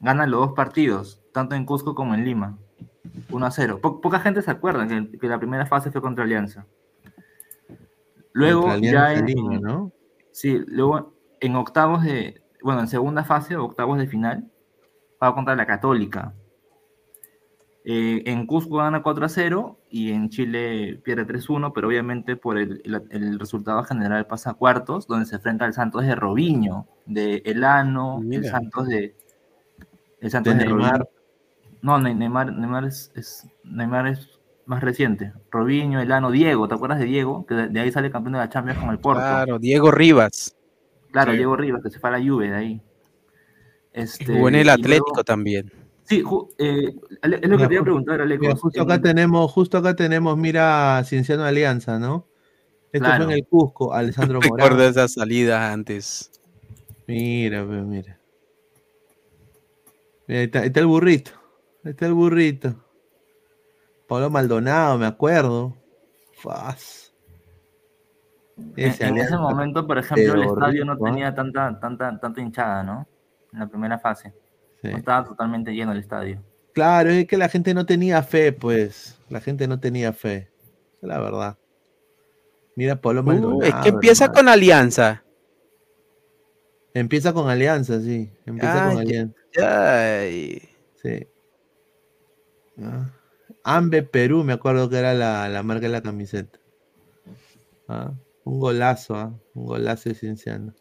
Gana 0.00 0.26
los 0.26 0.40
dos 0.40 0.52
partidos, 0.54 1.22
tanto 1.32 1.54
en 1.54 1.64
Cusco 1.64 1.94
como 1.94 2.14
en 2.14 2.24
Lima. 2.24 2.58
1 3.30 3.46
a 3.46 3.50
0. 3.50 3.80
Po- 3.80 4.00
poca 4.00 4.20
gente 4.20 4.42
se 4.42 4.50
acuerda 4.50 4.86
que, 4.86 5.18
que 5.18 5.28
la 5.28 5.38
primera 5.38 5.66
fase 5.66 5.90
fue 5.90 6.00
contra 6.02 6.24
Alianza. 6.24 6.66
Luego, 8.32 8.62
Contra 8.62 8.90
ya 8.90 9.14
en, 9.14 9.26
Lima, 9.26 9.58
¿no? 9.58 9.92
Sí, 10.32 10.62
luego 10.68 11.14
en 11.40 11.56
octavos 11.56 12.04
de, 12.04 12.42
bueno, 12.62 12.80
en 12.80 12.88
segunda 12.88 13.24
fase, 13.24 13.56
octavos 13.56 13.98
de 13.98 14.06
final, 14.06 14.50
va 15.22 15.34
contra 15.34 15.54
la 15.56 15.66
Católica. 15.66 16.34
Eh, 17.84 18.22
en 18.26 18.46
Cusco 18.46 18.76
gana 18.76 19.02
4 19.02 19.24
a 19.24 19.28
0 19.30 19.78
y 19.88 20.12
en 20.12 20.28
Chile 20.28 21.00
pierde 21.02 21.24
3-1, 21.26 21.72
pero 21.72 21.88
obviamente 21.88 22.36
por 22.36 22.58
el, 22.58 22.82
el- 22.84 23.02
el 23.10 23.38
resultado 23.38 23.82
general 23.84 24.26
pasa 24.26 24.50
a 24.50 24.54
cuartos, 24.54 25.06
donde 25.06 25.24
se 25.24 25.36
enfrenta 25.36 25.64
al 25.64 25.72
Santos 25.72 26.02
de 26.04 26.14
Robinho, 26.14 26.86
de 27.06 27.36
Elano, 27.46 28.20
el. 28.30 28.44
Santos 28.44 28.88
de. 28.88 29.14
El 30.20 30.30
Santos 30.30 30.54
de, 30.58 30.64
Neymar. 30.66 30.90
Robinho. 30.98 31.08
No, 31.80 31.98
Ne- 31.98 32.14
Neymar, 32.14 32.52
Neymar, 32.52 32.84
es, 32.84 33.10
es- 33.14 33.46
Neymar 33.64 34.08
es 34.08 34.38
más 34.66 34.82
reciente. 34.82 35.32
Robinho, 35.50 36.00
Elano, 36.00 36.30
Diego, 36.30 36.68
¿te 36.68 36.74
acuerdas 36.74 36.98
de 36.98 37.06
Diego? 37.06 37.46
Que 37.46 37.54
de, 37.54 37.68
de 37.68 37.80
ahí 37.80 37.90
sale 37.90 38.10
campeón 38.10 38.34
de 38.34 38.40
la 38.40 38.50
Champions 38.50 38.80
con 38.80 38.90
el 38.90 38.98
Porto. 38.98 39.20
Claro, 39.22 39.58
Diego 39.58 39.90
Rivas. 39.92 40.54
Claro, 41.18 41.32
Sí. 41.32 41.36
Diego 41.38 41.56
Rivas, 41.56 41.82
que 41.82 41.90
se 41.90 41.98
fue 41.98 42.10
a 42.10 42.18
la 42.18 42.24
Juve 42.24 42.50
de 42.50 42.56
ahí. 42.56 42.82
Este, 43.92 44.26
Jugó 44.26 44.48
en 44.48 44.54
el 44.56 44.66
y 44.66 44.70
Atlético 44.70 45.06
luego- 45.08 45.24
también. 45.24 45.72
Sí, 46.04 46.22
ju- 46.22 46.48
eh, 46.58 46.94
es 47.22 47.28
lo 47.30 47.40
que 47.40 47.48
Mira, 47.48 47.68
te 47.68 47.74
iba 47.74 47.80
a 47.80 47.84
preguntar, 47.84 48.20
Aleco. 48.22 48.40
Mira, 48.42 48.56
justo 48.56 48.82
acá 48.82 48.94
En- 48.94 49.02
tenemos, 49.02 49.52
justo 49.52 49.78
acá 49.78 49.94
tenemos, 49.96 50.38
mira, 50.38 51.02
Cienciano 51.04 51.44
Alianza, 51.44 51.98
¿no? 51.98 52.26
Esto 52.92 53.04
Claro. 53.04 53.24
fue 53.24 53.32
en 53.34 53.38
el 53.40 53.46
Cusco, 53.46 53.92
Alessandro 53.92 54.40
Recuerdo 54.60 54.76
Morán. 54.76 54.90
esas 54.90 55.12
salidas 55.12 55.60
antes. 55.72 56.30
Mira, 57.06 57.66
pues, 57.66 57.82
mira. 57.84 58.18
Mira, 60.26 60.40
ahí 60.40 60.46
está, 60.46 60.60
ahí 60.60 60.66
está 60.68 60.80
el 60.80 60.86
burrito. 60.86 61.30
Ahí 61.84 61.90
está 61.90 62.06
el 62.06 62.12
burrito. 62.14 62.74
Pablo 64.06 64.30
Maldonado, 64.30 64.96
me 64.98 65.06
acuerdo. 65.06 65.76
Faz. 66.34 67.07
En, 68.58 68.72
Ese 68.76 68.86
en 68.86 68.90
ese 68.90 69.04
Alianza, 69.06 69.38
momento, 69.38 69.86
por 69.86 69.98
ejemplo, 69.98 70.34
el 70.34 70.42
estadio 70.42 70.84
no 70.84 70.96
tenía 70.98 71.34
tanta, 71.34 71.78
tanta, 71.78 72.18
tanta 72.18 72.40
hinchada, 72.40 72.82
¿no? 72.82 73.06
En 73.52 73.60
la 73.60 73.66
primera 73.68 73.98
fase. 73.98 74.34
Sí. 74.82 74.88
No 74.90 74.98
estaba 74.98 75.24
totalmente 75.24 75.72
lleno 75.72 75.92
el 75.92 75.98
estadio. 75.98 76.42
Claro, 76.74 77.10
es 77.10 77.26
que 77.26 77.36
la 77.36 77.48
gente 77.48 77.72
no 77.74 77.86
tenía 77.86 78.22
fe, 78.22 78.52
pues. 78.52 79.18
La 79.28 79.40
gente 79.40 79.66
no 79.68 79.78
tenía 79.80 80.12
fe. 80.12 80.50
La 81.00 81.18
verdad. 81.20 81.56
Mira, 82.76 83.00
Pablo 83.00 83.20
Uh, 83.20 83.24
Maldonado. 83.24 83.62
es 83.62 83.74
que 83.76 83.88
empieza 83.88 84.24
hermano. 84.26 84.38
con 84.40 84.48
Alianza. 84.48 85.24
Empieza 86.94 87.32
con 87.32 87.48
Alianza, 87.48 88.00
sí. 88.00 88.30
Empieza 88.46 88.84
Ay, 88.88 88.90
con 88.94 89.00
Alianza. 89.02 89.34
Ay. 90.20 90.62
Sí. 91.02 91.26
Ah. 92.82 93.10
Ambe 93.64 94.02
Perú, 94.02 94.44
me 94.44 94.52
acuerdo 94.52 94.88
que 94.88 94.98
era 94.98 95.14
la, 95.14 95.48
la 95.48 95.62
marca 95.62 95.86
de 95.86 95.92
la 95.92 96.02
camiseta. 96.02 96.58
Ah, 97.88 98.12
Un 98.48 98.60
golazo, 98.60 99.14
ah, 99.14 99.38
un 99.52 99.66
golazo 99.66 100.08
de 100.08 100.14
Cienciano. 100.14 100.72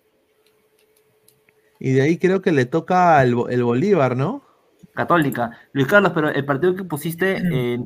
Y 1.80 1.92
de 1.92 2.02
ahí 2.02 2.18
creo 2.18 2.42
que 2.42 2.54
le 2.54 2.66
toca 2.66 3.22
el, 3.22 3.36
el 3.50 3.62
Bolívar, 3.62 4.16
¿no? 4.16 4.42
Católica. 4.94 5.52
Luis 5.74 5.86
Carlos, 5.86 6.14
pero 6.16 6.30
el 6.30 6.46
partido 6.46 6.76
que 6.76 6.86
pusiste 6.86 7.42
eh, 7.52 7.84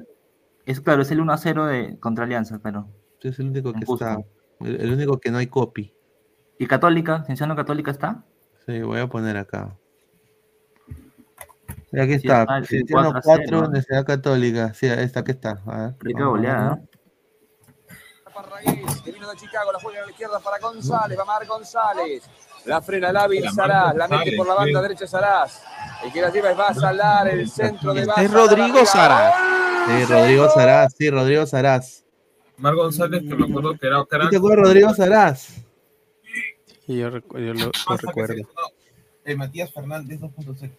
es 0.68 0.82
claro, 0.82 1.02
es 1.02 1.10
el 1.10 1.20
1 1.20 1.34
a 1.34 1.38
0 1.38 1.66
de, 1.66 2.00
contra 2.00 2.26
Alianza, 2.26 2.60
pero. 2.62 2.90
Es 3.22 3.40
el 3.40 3.48
único 3.48 3.74
que 3.74 3.80
está. 3.80 4.20
El, 4.60 4.82
el 4.82 4.94
único 4.94 5.20
que 5.20 5.32
no 5.32 5.40
hay 5.40 5.48
copy. 5.48 5.92
¿Y 6.60 6.68
Católica? 6.68 7.24
¿Cienciano 7.24 7.56
Católica 7.56 7.90
está? 7.90 8.24
Sí, 8.68 8.84
voy 8.84 9.00
a 9.00 9.08
poner 9.08 9.36
acá. 9.36 9.76
Aquí 11.92 12.14
está. 12.14 12.46
Cienciano 12.64 13.14
4 13.14 13.18
a 13.18 13.22
4, 13.22 13.46
0. 13.48 13.60
Universidad 13.62 14.06
Católica. 14.06 14.76
Sí, 14.76 14.86
esta 14.86 15.22
aquí 15.22 15.32
está. 15.32 15.60
A 15.66 15.86
ver, 15.86 15.96
Rica 16.02 16.26
goleada. 16.26 16.70
¿no? 16.70 16.91
Parragués, 18.34 19.02
que 19.04 19.12
vino 19.12 19.30
de 19.30 19.38
Chicago, 19.38 19.72
la 19.72 19.80
juega 19.80 20.02
a 20.02 20.06
la 20.06 20.12
izquierda 20.12 20.40
para 20.40 20.60
González, 20.60 21.18
va 21.20 21.26
Mar 21.26 21.46
González. 21.46 22.24
La 22.66 22.82
frena 22.82 23.12
Lábil 23.12 23.50
Saraz, 23.52 23.96
la 23.96 24.08
mete 24.08 24.36
por 24.38 24.48
la 24.48 24.54
banda 24.56 24.82
derecha 24.82 25.08
Saraz. 25.08 25.62
El 26.04 26.12
que 26.14 26.22
la 26.22 26.30
lleva 26.30 26.52
es 26.52 26.58
Basalar, 26.58 27.28
el 27.28 27.50
centro 27.50 27.94
de 27.94 28.02
Este 28.02 28.10
Basalar. 28.12 28.26
es 28.26 28.32
Rodrigo. 28.32 28.86
Saraz. 28.86 29.36
Sí, 29.88 30.06
Rodrigo 30.06 30.50
Saraz. 30.50 30.94
Sí, 30.98 31.10
Rodrigo 31.10 31.46
Saraz. 31.46 32.04
Mar 32.58 32.76
González, 32.76 33.22
que 33.28 33.36
me 33.36 33.46
acuerdo 33.46 33.76
que 33.80 33.88
era 33.88 34.02
¿Sí 34.02 34.08
crack. 34.10 34.30
te 34.30 34.38
acuerdas 34.38 34.58
de 34.58 34.64
Rodrigo 34.64 34.94
Saraz? 34.94 35.48
Sí, 36.86 36.98
yo, 36.98 37.10
recu- 37.10 37.40
yo 37.40 37.54
lo, 37.54 37.72
recuerdo. 37.98 38.34
se- 38.36 38.42
no, 38.42 38.48
el 39.26 39.38
Matías 39.38 39.72
Fernández 39.74 40.20
2.0. 40.20 40.72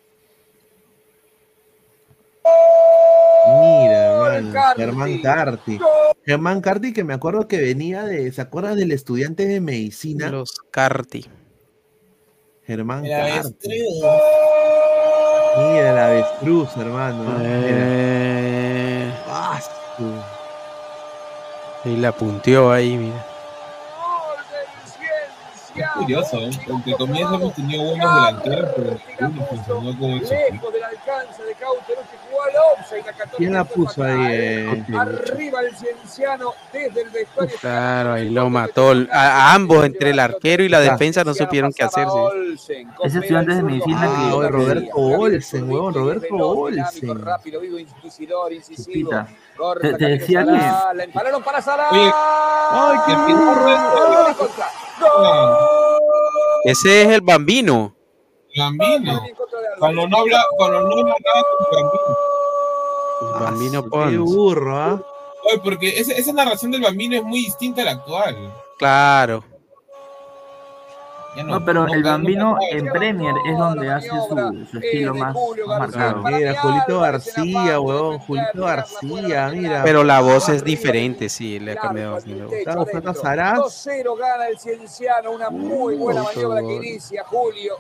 Mira, 3.47 4.05
hermano, 4.06 4.52
Carti. 4.52 4.81
Germán 4.81 5.23
Carti. 5.23 5.81
Germán 6.24 6.60
Carti, 6.60 6.93
que 6.93 7.05
me 7.05 7.14
acuerdo 7.14 7.48
que 7.48 7.59
venía 7.59 8.05
de. 8.05 8.31
¿Se 8.32 8.40
acuerdan 8.40 8.77
del 8.77 8.93
estudiante 8.93 9.47
de 9.47 9.60
medicina? 9.60 10.31
Los 10.31 10.60
Carti. 10.70 11.27
Germán 12.64 13.05
Carti. 13.05 13.69
Mira, 15.56 15.90
el 15.90 15.98
avestruz, 15.98 16.77
hermano. 16.77 17.36
Eh, 17.40 19.12
y 21.85 21.97
la 21.97 22.12
punteó 22.12 22.70
ahí, 22.70 22.97
mira. 22.97 23.32
Es 25.74 25.86
curioso, 25.99 26.36
¿eh? 26.39 26.51
Entre 26.69 26.93
comillas 26.94 27.32
hemos 27.32 27.55
tenido 27.55 27.82
buenos 27.85 28.15
delanteros, 28.15 28.70
pero 28.77 28.99
ninguno 29.20 29.47
funcionó 29.47 29.99
como 29.99 30.16
éxito. 30.16 30.35
Lejos 30.53 30.73
del 30.73 30.85
alcance 30.85 31.43
de 31.44 31.55
Cauteros 31.55 32.05
que 32.11 32.16
jugó 32.28 32.43
al 32.43 32.78
offside. 32.78 33.07
la 33.07 33.12
14 33.12 33.36
¿Quién 33.39 33.53
la 33.55 33.65
puso 33.65 34.03
ahí? 34.05 34.27
eh? 34.31 34.85
Arriba 34.99 35.61
el 35.61 35.74
cienciano 35.77 36.53
desde 36.73 37.03
el 37.03 37.11
vestuario. 37.11 37.57
Claro, 37.61 38.12
ahí 38.12 38.28
lo 38.31 38.51
mató. 38.51 38.93
A, 39.11 39.16
a 39.51 39.55
ambos, 39.55 39.85
entre 39.86 40.11
el 40.11 40.19
arquero 40.19 40.62
y 40.62 40.69
la 40.69 40.81
defensa, 40.81 41.24
no 41.24 41.32
supieron 41.35 41.73
qué 41.73 41.82
hacer. 41.85 42.07
sí. 42.59 42.86
Ese 43.03 43.19
estudiante 43.20 43.55
de 43.55 43.62
medicina 43.62 44.01
Ah, 44.05 44.27
que. 44.28 44.35
oye, 44.35 44.49
Roberto 44.49 44.97
Olsen, 44.97 45.70
huevón, 45.70 45.94
Roberto 45.94 46.36
Olsen. 46.36 47.24
Rápido, 47.24 47.61
vivo, 47.61 47.78
inquisidor, 47.78 48.53
incisivo. 48.53 49.11
Corta, 49.57 49.83
Te- 49.93 49.95
te 49.99 50.05
decía 50.07 50.45
Salah, 50.45 50.93
La 50.95 51.05
empalaron 51.05 51.43
para 51.43 51.61
Salah. 51.62 51.89
Oye, 51.91 52.11
¡Ay, 52.15 52.99
qué 53.07 53.12
qué 53.27 53.33
Gol. 53.35 53.55
Gol. 55.01 55.57
Ese 56.65 57.03
es 57.03 57.09
el 57.09 57.20
bambino. 57.23 57.95
Álvarez. 58.57 59.35
Cuando 59.79 60.07
no 60.07 60.19
habla, 60.19 60.45
cuando 60.57 60.81
no 60.83 60.93
habla 61.01 61.15
nada 61.24 61.45
con 61.59 61.66
Gambino. 61.73 62.19
El 63.20 63.45
bambino 63.45 63.79
Ah, 63.79 63.83
Qué 64.11 64.16
Pons. 64.19 64.35
burro, 64.35 64.77
¿ah? 64.79 65.03
Oye, 65.45 65.59
porque 65.65 65.89
esa, 65.99 66.12
esa 66.12 66.33
narración 66.33 66.70
del 66.70 66.83
Bambino 66.83 67.16
es 67.16 67.23
muy 67.24 67.41
distinta 67.41 67.83
a 67.83 67.85
la 67.87 67.91
actual. 67.93 68.53
Claro. 68.79 69.43
Ya 71.37 71.45
No, 71.45 71.65
pero 71.65 71.87
el 71.89 72.03
no- 72.03 72.09
Bambino 72.11 72.51
no- 72.53 72.59
en 72.71 72.87
Premier 72.93 73.35
es 73.51 73.57
donde 73.59 73.91
hace 73.91 74.09
su, 74.09 74.67
su 74.71 74.79
estilo 74.79 75.15
más, 75.15 75.35
más 75.67 75.79
marcado. 75.79 76.23
Mira, 76.25 76.61
Julito 76.61 77.01
García, 77.01 77.81
huevón, 77.81 78.19
Julito 78.19 78.65
García, 78.67 79.49
mira. 79.53 79.83
Pero 79.83 80.05
la 80.05 80.21
voz 80.21 80.49
es 80.51 80.63
diferente, 80.63 81.29
sí, 81.31 81.59
le 81.59 81.73
ha 81.73 81.77
cambiado. 81.77 82.17
a 82.17 83.15
Saraz. 83.15 83.59
2-0 83.59 84.17
gana 84.19 84.49
el 84.49 84.59
Cienciano, 84.59 85.31
una 85.33 85.49
muy 85.51 85.95
buena 85.97 86.23
maniobra 86.23 86.61
que 86.61 86.77
inicia 86.77 87.25
Julio. 87.25 87.77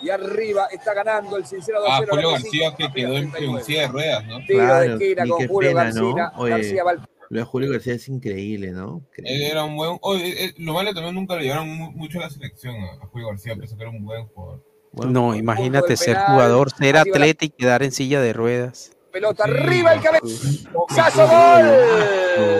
Y 0.00 0.10
arriba 0.10 0.66
está 0.70 0.94
ganando 0.94 1.36
el 1.36 1.44
Cienciano 1.46 1.80
2-0. 1.80 1.88
Ah, 1.90 2.06
Julio 2.10 2.30
García 2.30 2.74
que 2.76 2.92
quedó 2.92 3.12
en, 3.16 3.24
en 3.24 3.30
39. 3.32 3.64
silla 3.64 3.80
de 3.82 3.88
ruedas, 3.88 4.24
¿no? 4.26 4.38
Tiro 4.46 4.58
de 4.60 4.66
Claro, 4.66 4.92
esquina 4.92 5.26
y 5.26 5.28
con 5.28 5.38
qué 5.40 5.48
Julio 5.48 5.70
pena, 5.70 5.82
García. 5.84 6.02
¿no? 6.02 6.32
Oye, 6.36 6.50
García 6.52 6.84
Lo 7.30 7.40
de 7.40 7.44
Julio 7.44 7.70
García 7.70 7.94
es 7.94 8.08
increíble, 8.08 8.70
¿no? 8.72 9.02
Él 9.16 9.42
era 9.42 9.64
un 9.64 9.76
buen. 9.76 9.98
oye, 10.00 10.44
eh, 10.46 10.54
lo 10.58 10.72
malo 10.72 10.94
también 10.94 11.14
nunca 11.14 11.36
le 11.36 11.42
llevaron 11.44 11.68
mu- 11.68 11.92
mucho 11.92 12.18
a 12.18 12.22
la 12.22 12.30
selección 12.30 12.74
a, 12.76 13.04
a 13.04 13.06
Julio 13.08 13.28
García, 13.28 13.54
pensé 13.54 13.76
que 13.76 13.82
era 13.82 13.90
un 13.90 14.04
buen 14.04 14.26
jugador. 14.28 14.64
No, 14.92 15.34
imagínate 15.34 15.96
ser 15.98 16.14
penal, 16.16 16.32
jugador, 16.32 16.70
ser 16.72 16.96
atleta 16.96 17.44
y 17.44 17.50
quedar 17.50 17.82
en 17.82 17.92
silla 17.92 18.20
de 18.22 18.32
ruedas. 18.32 18.92
pelota. 19.12 19.44
Sí. 19.44 19.50
Arriba 19.50 19.92
el 19.92 20.00
cabezazo. 20.00 21.26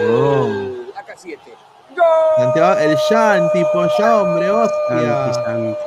Gol. 0.07 0.91
Acá 0.95 1.13
7. 1.17 1.39
Gol. 1.89 2.05
Santiago, 2.37 2.79
el 2.79 2.95
Shanti, 3.09 3.63
pues 3.73 3.91
ya, 3.97 4.21
hombre, 4.21 4.47
Santi, 4.47 4.69
hostia. 4.95 5.33
Santi. 5.33 5.79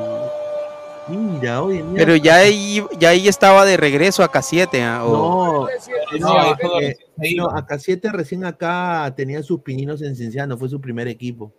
Mira, 1.08 1.62
oye, 1.62 1.82
mira. 1.82 2.04
Pero 2.04 2.16
ya 2.16 2.36
ahí, 2.36 2.82
ya 2.98 3.10
ahí 3.10 3.26
estaba 3.28 3.64
de 3.64 3.76
regreso 3.76 4.22
acá 4.22 4.40
7. 4.42 4.80
No, 4.80 5.08
No, 5.08 5.68
no, 6.20 6.80
eh, 6.80 6.96
no, 7.36 7.50
acá 7.50 7.78
siete 7.78 8.10
recién 8.12 8.44
acá 8.44 9.12
tenía 9.16 9.42
sus 9.42 9.60
pininos 9.62 10.00
en 10.02 10.14
Cienciano, 10.14 10.56
fue 10.56 10.68
su 10.68 10.80
primer 10.80 11.08
equipo. 11.08 11.52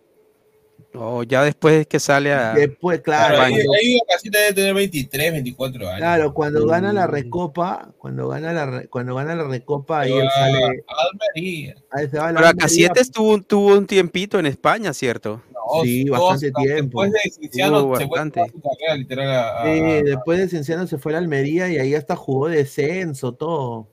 ya 1.26 1.42
después 1.42 1.80
es 1.80 1.86
que 1.86 1.98
sale 2.00 2.32
a. 2.32 2.54
Después, 2.54 3.00
Claro, 3.00 3.34
claro, 3.36 3.42
ahí, 3.42 3.52
cuando, 3.54 3.72
ahí 3.74 3.98
casi 4.08 4.28
debe 4.30 4.52
tener 4.52 4.74
23, 4.74 5.32
24 5.32 5.88
años. 5.88 5.98
claro, 5.98 6.34
cuando 6.34 6.66
gana 6.66 6.92
la 6.92 7.06
Mm. 7.06 7.10
recopa, 7.10 7.92
cuando 7.98 8.28
gana 8.28 8.52
la 8.52 8.66
re- 8.66 8.88
cuando 8.88 9.14
gana 9.14 9.34
la 9.34 9.44
recopa, 9.44 10.00
ahí 10.00 10.12
él 10.12 10.26
a- 10.26 10.30
sale, 10.30 10.58
a 10.64 10.94
Almería. 11.34 11.74
ahí 11.90 12.08
se 12.08 12.16
va 12.18 12.28
a 12.28 12.32
la 12.32 12.38
Pero 12.38 12.48
Almería. 12.48 12.50
acá 12.50 12.68
7 12.68 13.00
estuvo, 13.00 13.40
tuvo 13.42 13.76
un 13.76 13.86
tiempito 13.86 14.38
en 14.38 14.46
España, 14.46 14.92
¿cierto? 14.94 15.42
Sí, 15.82 16.08
bastante 16.08 16.52
tiempo. 16.52 17.02
Después 17.02 17.12
de 17.12 17.30
Cienciano 17.30 17.84
Hubo 17.84 17.96
se 17.96 18.06
fue 18.06 18.18
bastante. 18.18 18.40
toda 18.40 18.52
su 18.52 18.60
carrera 18.60 18.96
literal 18.96 19.30
a, 19.30 19.62
a- 19.62 19.64
Sí, 19.74 19.80
después 20.04 20.38
de 20.38 20.48
Cienciano 20.48 20.86
se 20.86 20.98
fue 20.98 21.12
a 21.12 21.14
la 21.14 21.18
Almería 21.18 21.68
y 21.70 21.78
ahí 21.78 21.94
hasta 21.94 22.16
jugó 22.16 22.48
descenso, 22.48 23.32
todo. 23.34 23.88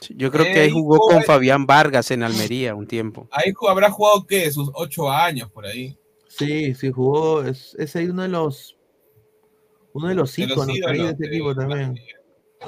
Sí, 0.00 0.14
Yo 0.16 0.30
creo 0.32 0.44
que 0.44 0.58
ahí 0.60 0.70
jugó 0.70 0.98
con 0.98 1.22
Fabián 1.22 1.64
Vargas 1.66 2.10
en 2.10 2.22
Almería 2.24 2.74
un 2.74 2.86
tiempo. 2.86 3.28
Ahí 3.30 3.52
habrá 3.68 3.90
jugado, 3.90 4.26
¿qué? 4.26 4.50
Sus 4.50 4.70
8 4.74 5.10
años 5.10 5.50
por 5.50 5.66
ahí. 5.66 5.96
Sí, 6.28 6.74
sí, 6.74 6.90
jugó, 6.90 7.42
es, 7.44 7.74
es 7.78 7.94
ahí 7.96 8.06
uno 8.06 8.22
de 8.22 8.28
los 8.28 8.76
uno 9.92 10.08
de 10.08 10.14
los 10.14 10.34
De 10.36 10.46
los 10.46 10.50
íconos 10.52 10.68
ahí 10.68 10.74
de 10.80 10.96
ídolos 10.96 11.12
este 11.12 11.24
de- 11.28 11.34
equipo 11.36 11.54
también. 11.54 11.94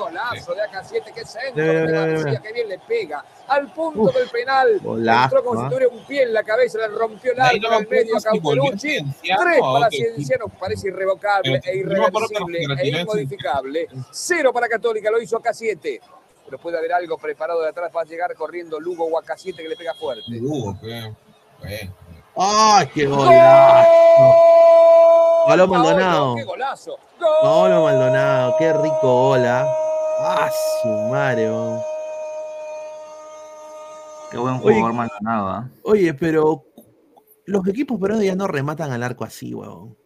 Golazo 0.01 0.55
de 0.55 0.63
acá 0.63 0.85
7 0.85 1.13
que 1.13 1.25
centro. 1.25 1.63
De 1.65 1.91
García, 1.91 2.41
que 2.41 2.53
bien 2.53 2.69
le 2.69 2.79
pega. 2.79 3.25
Al 3.49 3.73
punto 3.73 4.03
Uf, 4.03 4.15
del 4.15 4.29
penal. 4.29 4.79
golazo, 4.81 5.25
Entró 5.37 5.45
como 5.45 5.61
¿ah? 5.61 5.65
si 5.65 5.75
tuviera 5.75 5.93
un 5.93 6.05
pie 6.07 6.23
en 6.23 6.33
la 6.33 6.45
cabeza, 6.45 6.79
le 6.79 6.89
rompió 6.89 7.33
el 7.33 7.41
arco 7.41 7.69
al 7.69 7.89
medio 7.89 8.17
a. 8.17 8.21
Cienciano 8.21 9.43
Tres 9.43 9.61
para 9.61 9.87
equipo. 9.89 9.91
Cienciano, 10.15 10.49
parece 10.49 10.89
irrevocable 10.89 11.61
Pero 11.65 11.75
e 11.75 11.77
irreversible 11.81 12.59
e 12.81 12.89
inmodificable. 13.01 13.89
Cero 14.13 14.53
para 14.53 14.69
Católica, 14.69 15.11
lo 15.11 15.21
hizo 15.21 15.37
acá 15.37 15.53
7. 15.53 16.01
Pero 16.45 16.59
puede 16.59 16.79
haber 16.79 16.93
algo 16.93 17.19
preparado 17.19 17.61
de 17.63 17.69
atrás 17.71 17.91
para 17.93 18.09
llegar 18.09 18.33
corriendo 18.37 18.79
Lugo 18.79 19.05
o 19.07 19.19
acá 19.19 19.35
7 19.37 19.61
que 19.61 19.69
le 19.69 19.77
pega 19.77 19.95
fuerte. 19.95 20.23
Hugo, 20.41 20.77
qué- 20.81 21.13
bueno. 21.59 21.95
¡Ay, 22.37 22.87
qué 22.95 23.07
¡Gol! 23.07 23.19
golazo! 23.19 24.35
Pablo 25.47 25.67
Maldonado. 25.67 26.37
¡Qué 26.37 26.45
golazo! 26.45 26.97
Pablo 27.21 27.85
Maldonado, 27.85 28.55
qué 28.59 28.73
rico 28.73 28.99
gol, 29.03 29.45
¿ah? 29.47 30.51
Su 30.83 30.89
madre, 31.11 31.51
weón. 31.51 31.81
Qué 34.31 34.39
buen 34.39 34.55
Oye, 34.55 34.63
jugador 34.63 34.93
Maldonado, 34.95 35.49
¿ah? 35.49 35.69
Oye, 35.83 36.15
pero 36.15 36.65
los 37.47 37.67
equipos 37.67 37.99
peruanos 38.01 38.25
ya 38.25 38.35
no 38.35 38.47
rematan 38.47 38.93
al 38.93 39.03
arco 39.03 39.25
así, 39.25 39.55
weón. 39.55 39.97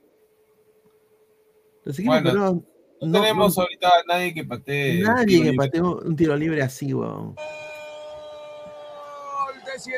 Los 1.85 1.99
equipos 1.99 2.17
Bueno, 2.23 2.31
peruanos 2.31 2.63
No, 3.01 3.07
no- 3.09 3.21
tenemos 3.21 3.57
no- 3.57 3.63
ahorita 3.63 3.89
a 3.89 4.03
nadie 4.09 4.33
que 4.35 4.45
patee. 4.45 5.03
nadie 5.03 5.43
que 5.43 5.53
patee 5.53 5.83
un 5.83 6.17
tiro 6.17 6.37
libre 6.37 6.63
así, 6.63 6.95
weón. 6.95 7.35
No 7.35 9.71
que 9.73 9.81
se 9.81 9.91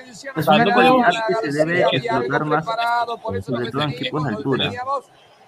debe 1.52 1.82
explotar 1.92 2.44
más, 2.46 2.64
sobre 3.44 3.70
todo 3.70 3.82
en 3.82 3.90
equipos 3.90 4.24
de 4.24 4.28
altura. 4.30 4.64
teníamos. 4.64 5.04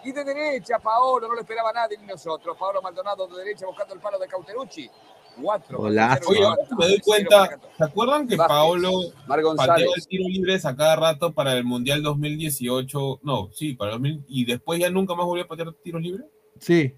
Y 0.09 0.13
de 0.13 0.25
derecha, 0.25 0.79
Paolo, 0.79 1.29
no 1.29 1.35
lo 1.35 1.41
esperaba 1.41 1.71
nadie 1.71 1.99
ni 1.99 2.07
nosotros. 2.07 2.57
Paolo 2.59 2.81
Maldonado 2.81 3.27
de 3.27 3.45
derecha 3.45 3.67
buscando 3.67 3.93
el 3.93 4.01
palo 4.01 4.19
de 4.19 4.27
Cauterucci. 4.27 4.91
Cuatro. 5.39 5.77
Golazo. 5.77 6.31
Oye, 6.31 6.41
me 6.79 6.87
doy 6.89 7.01
cuenta, 7.01 7.61
¿se 7.77 7.85
acuerdan 7.85 8.27
que 8.27 8.35
Vázquez, 8.35 8.57
Paolo 8.57 8.91
pateó 9.55 9.95
el 9.95 10.07
tiro 10.07 10.25
libre 10.27 10.59
a 10.65 10.75
cada 10.75 10.97
rato 10.97 11.35
para 11.35 11.53
el 11.53 11.65
Mundial 11.65 12.03
2018? 12.03 13.21
No, 13.23 13.51
sí, 13.53 13.75
para 13.75 13.93
el 13.93 13.99
2000, 13.99 14.25
y 14.29 14.47
después 14.47 14.81
ya 14.81 14.89
nunca 14.89 15.15
más 15.15 15.27
volvió 15.27 15.45
a 15.45 15.49
patear 15.49 15.75
tiros 15.75 16.01
libres. 16.01 16.27
Sí, 16.59 16.95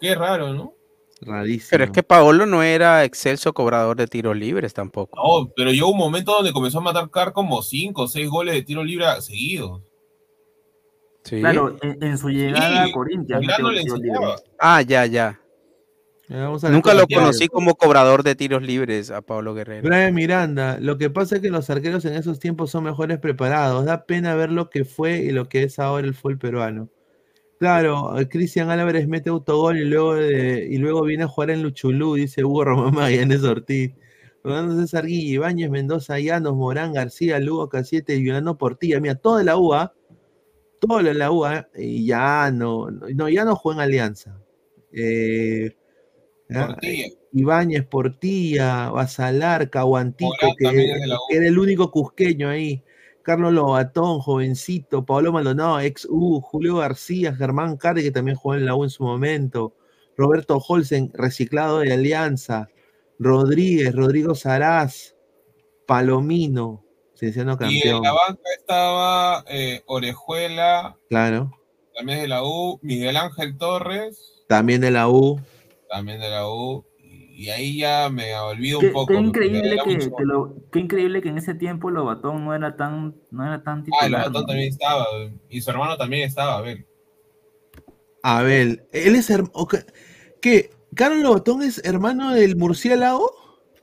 Qué 0.00 0.14
raro, 0.14 0.54
¿no? 0.54 0.74
rarísimo. 1.20 1.68
Pero 1.72 1.84
es 1.84 1.90
que 1.90 2.02
Paolo 2.02 2.46
no 2.46 2.62
era 2.62 3.04
excelso 3.04 3.52
cobrador 3.52 3.96
de 3.96 4.06
tiros 4.06 4.36
libres 4.36 4.72
tampoco. 4.72 5.16
No, 5.16 5.52
pero 5.54 5.70
llegó 5.70 5.90
un 5.90 5.98
momento 5.98 6.32
donde 6.32 6.52
comenzó 6.52 6.78
a 6.78 6.80
matar 6.80 7.32
como 7.34 7.62
5 7.62 8.02
o 8.02 8.08
6 8.08 8.28
goles 8.30 8.54
de 8.54 8.62
tiro 8.62 8.82
libre 8.82 9.06
seguidos. 9.20 9.82
Sí. 11.24 11.40
Claro, 11.40 11.76
en, 11.82 12.02
en 12.02 12.18
su 12.18 12.28
llegada 12.30 12.82
a 12.82 12.86
Sí, 12.86 12.92
Corinthians 12.92 13.46
tiro 13.56 13.70
libre. 13.70 13.80
enseñaba. 13.82 14.36
Ah, 14.58 14.82
ya, 14.82 15.06
ya. 15.06 15.40
A 16.30 16.70
Nunca 16.70 16.94
lo 16.94 17.06
conocí 17.06 17.48
como 17.48 17.74
cobrador 17.74 18.22
de 18.22 18.34
tiros 18.34 18.62
libres 18.62 19.10
a 19.10 19.20
Pablo 19.20 19.52
Guerrero. 19.54 19.86
Brian 19.86 20.14
Miranda, 20.14 20.78
lo 20.80 20.96
que 20.96 21.10
pasa 21.10 21.36
es 21.36 21.42
que 21.42 21.50
los 21.50 21.68
arqueros 21.68 22.02
en 22.06 22.14
esos 22.14 22.38
tiempos 22.38 22.70
son 22.70 22.84
mejores 22.84 23.18
preparados. 23.18 23.84
Da 23.84 24.06
pena 24.06 24.34
ver 24.34 24.50
lo 24.50 24.70
que 24.70 24.86
fue 24.86 25.18
y 25.18 25.30
lo 25.32 25.48
que 25.50 25.64
es 25.64 25.78
ahora 25.78 26.06
el 26.06 26.14
fútbol 26.14 26.38
peruano. 26.38 26.88
Claro, 27.58 28.18
eh, 28.18 28.26
Cristian 28.28 28.70
Álvarez 28.70 29.06
mete 29.06 29.28
autogol 29.30 29.76
y 29.78 29.84
luego, 29.84 30.14
de- 30.14 30.66
y 30.70 30.78
luego 30.78 31.02
viene 31.02 31.24
a 31.24 31.28
jugar 31.28 31.50
en 31.50 31.62
Luchulú, 31.62 32.14
dice 32.14 32.42
Hugo 32.42 32.64
Román 32.64 32.94
Magallanes 32.94 33.42
Ortiz. 33.44 33.92
Rolando 34.42 34.76
César 34.80 35.06
Guille, 35.06 35.34
Ibáñez, 35.34 35.70
Mendoza, 35.70 36.18
Llanos, 36.18 36.54
Morán, 36.54 36.92
García, 36.94 37.38
Lugo, 37.38 37.68
Casiete, 37.68 38.22
Yolano 38.22 38.56
Portilla. 38.58 38.98
Mira, 39.00 39.14
toda 39.14 39.42
la 39.44 39.56
UA, 39.56 39.92
todo 40.86 41.02
lo 41.02 41.08
de 41.08 41.14
la 41.14 41.30
UA, 41.30 41.68
y 41.76 42.06
ya 42.06 42.50
no, 42.50 42.90
no, 42.90 43.28
ya 43.28 43.44
no 43.44 43.56
juega 43.56 43.82
en 43.82 43.88
Alianza. 43.88 44.40
Eh, 44.92 45.76
¿ya? 46.48 46.66
Portilla. 46.68 47.06
Ibáñez, 47.32 47.84
Portilla, 47.86 48.90
Basalar, 48.90 49.68
Caguantico, 49.68 50.32
que, 50.56 50.70
que 50.70 51.36
era 51.36 51.46
el 51.48 51.58
único 51.58 51.90
cusqueño 51.90 52.48
ahí. 52.48 52.82
Carlos 53.24 53.54
Lobatón, 53.54 54.20
jovencito, 54.20 55.04
Pablo 55.04 55.32
Maldonado, 55.32 55.80
ex 55.80 56.06
U, 56.08 56.40
Julio 56.42 56.76
García, 56.76 57.34
Germán 57.34 57.76
Carri, 57.78 58.02
que 58.02 58.10
también 58.10 58.36
jugó 58.36 58.54
en 58.54 58.66
la 58.66 58.76
U 58.76 58.84
en 58.84 58.90
su 58.90 59.02
momento, 59.02 59.74
Roberto 60.16 60.58
Holsen, 60.58 61.10
reciclado 61.14 61.80
de 61.80 61.92
Alianza, 61.92 62.68
Rodríguez, 63.18 63.94
Rodrigo 63.94 64.34
Saraz, 64.34 65.16
Palomino, 65.86 66.83
Cienciano 67.16 67.56
Y 67.68 67.86
en 67.86 68.02
la 68.02 68.12
banca 68.12 68.42
estaba 68.58 69.44
eh, 69.48 69.82
Orejuela, 69.86 70.96
claro, 71.08 71.50
también 71.96 72.20
de 72.22 72.28
la 72.28 72.42
U, 72.42 72.78
Miguel 72.82 73.16
Ángel 73.16 73.56
Torres, 73.56 74.44
también 74.48 74.80
de 74.80 74.90
la 74.90 75.08
U. 75.08 75.40
también 75.88 76.20
de 76.20 76.28
la 76.30 76.48
U. 76.48 76.84
Y 77.36 77.50
ahí 77.50 77.78
ya 77.78 78.08
me 78.10 78.32
olvido 78.36 78.78
Qué, 78.78 78.86
un 78.88 78.92
poco. 78.92 79.06
qué 79.12 79.18
increíble 79.18 79.76
que, 79.84 79.94
mucho- 79.96 80.16
que 80.16 80.24
lo- 80.24 80.54
qué 80.70 80.78
increíble 80.78 81.20
que 81.20 81.28
en 81.30 81.38
ese 81.38 81.54
tiempo 81.54 81.90
Lobatón 81.90 82.44
no 82.44 82.54
era 82.54 82.76
tan, 82.76 83.16
no 83.32 83.44
era 83.44 83.62
tan 83.62 83.84
Ah. 84.00 84.08
Lobatón 84.08 84.32
¿no? 84.32 84.46
también 84.46 84.68
estaba. 84.68 85.06
Y 85.48 85.60
su 85.60 85.70
hermano 85.70 85.96
también 85.96 86.22
estaba, 86.28 86.58
a 86.58 86.60
ver. 86.60 86.86
A 88.22 88.42
ver, 88.42 88.86
él 88.92 89.14
es 89.16 89.30
hermano. 89.30 89.52
¿Qué? 90.40 90.70
¿Carlos 90.94 91.22
Lobatón 91.22 91.62
es 91.62 91.84
hermano 91.84 92.32
del 92.32 92.56
murciélago? 92.56 93.30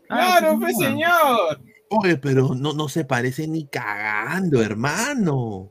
Ah, 0.10 0.38
¡Claro, 0.40 0.58
pues 0.60 0.78
señor. 0.78 1.62
Oye, 1.94 2.16
pero 2.18 2.56
no, 2.56 2.74
no 2.74 2.88
se 2.88 3.04
parece 3.04 3.48
ni 3.48 3.68
cagando, 3.68 4.62
hermano. 4.62 5.70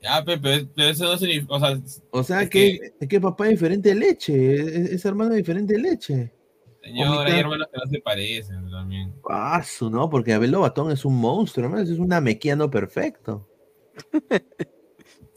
Ya, 0.00 0.24
pe, 0.24 0.38
pero, 0.38 0.68
pero 0.74 0.88
eso 0.88 1.04
no 1.04 1.18
significa. 1.18 1.54
O 1.54 1.58
sea, 1.58 1.80
O 2.12 2.22
sea 2.22 2.42
Es 2.42 2.50
que, 2.50 2.92
es 3.00 3.08
que 3.08 3.20
papá 3.20 3.46
es 3.46 3.50
diferente 3.50 3.88
de 3.88 3.94
leche, 3.96 4.54
es, 4.54 4.92
es 4.92 5.04
hermano 5.04 5.30
de 5.30 5.38
diferente 5.38 5.74
de 5.74 5.80
leche. 5.80 6.32
señor, 6.80 7.26
hay 7.26 7.40
hermanos 7.40 7.66
que 7.72 7.78
no 7.84 7.90
se 7.90 8.00
parecen 8.00 8.70
también. 8.70 9.12
Su, 9.64 9.90
¿no? 9.90 10.08
Porque 10.08 10.32
Abel 10.32 10.52
Lobatón 10.52 10.92
es 10.92 11.04
un 11.04 11.16
monstruo, 11.20 11.66
hermano, 11.66 11.82
es 11.82 11.98
un 11.98 12.12
amequiano 12.12 12.70
perfecto. 12.70 13.48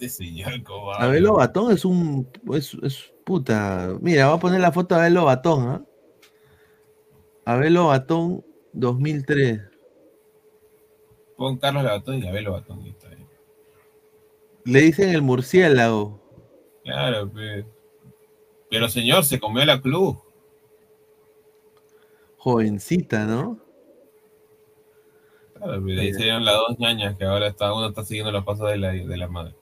Este 0.01 0.09
señor 0.09 0.61
cobarde. 0.61 1.03
Abel 1.03 1.23
Lobatón 1.23 1.71
es 1.71 1.83
un, 1.83 2.29
es, 2.53 2.75
es 2.83 3.11
puta. 3.23 3.97
Mira, 4.01 4.27
voy 4.27 4.37
a 4.37 4.39
poner 4.39 4.61
la 4.61 4.71
foto 4.71 4.93
de 4.93 5.01
Abel 5.01 5.15
Lobatón, 5.15 5.67
¿ah? 5.67 5.85
Abel 7.45 7.73
Lobatón 7.73 8.45
2003. 8.73 9.70
Pon 11.41 11.57
Carlos 11.57 11.81
Lobatón 11.83 12.23
y 12.23 12.27
Abel 12.27 12.43
Lobatón. 12.43 12.85
y 12.85 12.89
está 12.89 13.09
ahí. 13.09 13.25
Le 14.65 14.81
dicen 14.81 15.09
el 15.09 15.23
murciélago. 15.23 16.21
Claro, 16.83 17.31
pues. 17.31 17.65
Pero 18.69 18.87
señor, 18.87 19.23
se 19.25 19.39
comió 19.39 19.65
la 19.65 19.81
club. 19.81 20.21
Jovencita, 22.37 23.25
¿no? 23.25 23.57
Claro, 25.55 25.81
pues, 25.81 25.97
ahí 25.99 26.13
serían 26.13 26.45
las 26.45 26.55
dos 26.55 26.77
ñañas 26.77 27.15
que 27.17 27.25
ahora 27.25 27.47
está, 27.47 27.73
uno 27.73 27.87
está 27.89 28.03
siguiendo 28.03 28.31
los 28.31 28.43
pasos 28.45 28.69
de 28.69 28.77
la, 28.77 28.91
de 28.91 29.17
la 29.17 29.27
madre. 29.27 29.55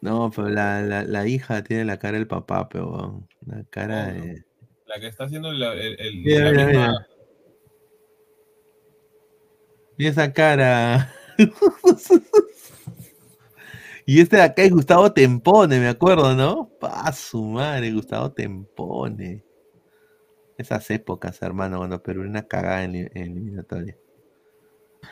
No, 0.00 0.30
pero 0.34 0.48
la, 0.48 0.80
la, 0.82 1.02
la 1.02 1.26
hija 1.26 1.64
tiene 1.64 1.84
la 1.84 1.98
cara 1.98 2.18
del 2.18 2.28
papá, 2.28 2.68
pero 2.68 3.22
la 3.46 3.64
cara 3.70 4.12
de. 4.12 4.44
La 4.86 5.00
que 5.00 5.08
está 5.08 5.24
haciendo 5.24 5.50
la- 5.52 5.72
el, 5.74 6.00
el- 6.00 6.16
Mira, 6.22 6.44
la 6.44 6.50
mira, 6.52 6.66
misma- 6.66 6.86
mira. 6.88 7.06
Y 9.96 10.06
esa 10.06 10.32
cara. 10.32 11.10
y 14.06 14.20
este 14.20 14.36
de 14.36 14.42
acá 14.42 14.62
es 14.62 14.70
Gustavo 14.72 15.12
Tempone, 15.12 15.80
me 15.80 15.88
acuerdo, 15.88 16.34
¿no? 16.34 16.68
Pa 16.80 17.10
su 17.12 17.42
madre, 17.44 17.92
Gustavo 17.92 18.30
Tempone. 18.32 19.42
Esas 20.58 20.90
épocas, 20.90 21.40
hermano, 21.42 21.78
cuando 21.78 22.02
Perú 22.02 22.20
era 22.22 22.30
una 22.30 22.42
cagada 22.46 22.84
en, 22.84 22.94
en 22.96 23.10
eliminatoria. 23.14 23.96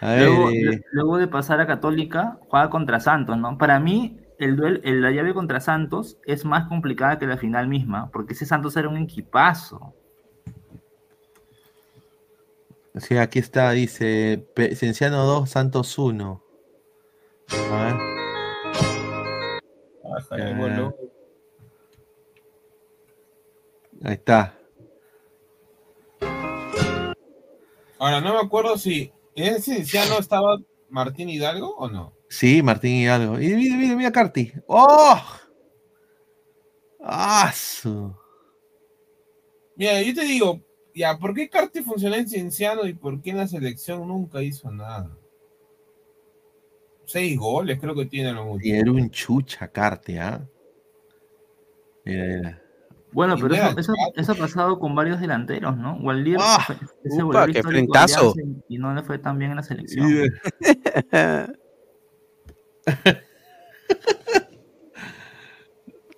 A 0.01 0.13
ver, 0.13 0.27
Luego, 0.29 0.51
eh, 0.51 0.81
luego 0.93 1.17
de 1.19 1.29
pasar 1.29 1.61
a 1.61 1.67
Católica, 1.67 2.39
juega 2.49 2.71
contra 2.71 3.01
Santos, 3.01 3.37
¿no? 3.37 3.59
Para 3.59 3.79
mí, 3.81 4.19
el 4.39 4.57
duel, 4.57 4.81
el- 4.85 5.03
la 5.03 5.11
llave 5.11 5.35
contra 5.35 5.61
Santos 5.61 6.19
es 6.25 6.45
más 6.45 6.67
complicada 6.69 7.19
que 7.19 7.27
la 7.27 7.37
final 7.37 7.69
misma, 7.69 8.11
porque 8.13 8.33
ese 8.35 8.47
Santos 8.47 8.77
era 8.77 8.89
un 8.89 8.97
equipazo. 8.97 9.95
Sí, 12.97 13.17
aquí 13.17 13.39
está, 13.39 13.71
dice 13.73 14.47
Cienciano 14.75 15.25
2, 15.25 15.51
Santos 15.51 15.99
1. 15.99 16.45
A 17.51 17.85
ver. 17.85 18.15
Ah. 20.05 20.93
Ahí 24.05 24.15
está. 24.15 24.59
Ahora, 27.99 28.21
no 28.21 28.35
me 28.35 28.41
acuerdo 28.41 28.77
si 28.77 29.13
en 29.35 29.55
ese 29.55 29.85
Cienciano 29.85 30.19
estaba 30.19 30.59
Martín 30.91 31.31
Hidalgo 31.31 31.75
o 31.77 31.89
no. 31.89 32.13
Sí, 32.29 32.63
Martín 32.63 32.97
Hidalgo. 32.97 33.41
Y 33.41 33.49
mira, 33.55 33.77
mira, 33.77 33.97
mira 33.97 34.13
Carti. 34.13 34.53
¡Oh! 34.67 35.21
¡Ah! 37.01 37.53
Mira, 39.77 40.03
yo 40.03 40.15
te 40.15 40.25
digo, 40.25 40.61
ya, 40.95 41.19
¿por 41.19 41.35
qué 41.35 41.49
Carti 41.49 41.83
funcionó 41.83 42.17
en 42.17 42.29
Cienciano 42.29 42.87
y 42.87 42.95
por 42.95 43.21
qué 43.21 43.31
en 43.31 43.39
la 43.39 43.49
selección 43.49 44.07
nunca 44.07 44.43
hizo 44.43 44.71
nada? 44.71 45.11
Seis 47.07 47.39
goles 47.39 47.79
creo 47.79 47.95
que 47.95 48.07
tiene 48.07 48.33
lo 48.33 48.45
mucho. 48.45 48.67
Y 48.67 48.73
era 48.73 48.91
un 48.91 49.11
chucha 49.11 49.69
Carti, 49.69 50.17
¿ah? 50.17 50.47
Mira, 52.05 52.25
mira. 52.25 52.63
Bueno, 53.13 53.35
Y 53.37 53.43
pero 53.43 53.55
mira, 53.55 53.69
eso, 53.71 53.81
eso, 53.81 53.93
eso 54.17 54.33
ha 54.33 54.35
pasado 54.35 54.79
con 54.79 54.95
varios 54.95 55.21
delanteros, 55.21 55.77
¿no? 55.77 55.97
Waldir 55.99 56.39
¡Ah! 56.41 56.67
ese 57.05 57.23
Upa, 57.23 57.47
qué 57.47 57.63
frentazo. 57.63 58.35
Y 58.69 58.79
no 58.79 58.93
le 58.95 59.03
fue 59.03 59.19
tan 59.19 59.39
bien 59.39 59.53
en 59.53 59.57
la 59.59 59.63
selección. 59.63 60.09
Y 60.09 60.13
de- 60.15 60.31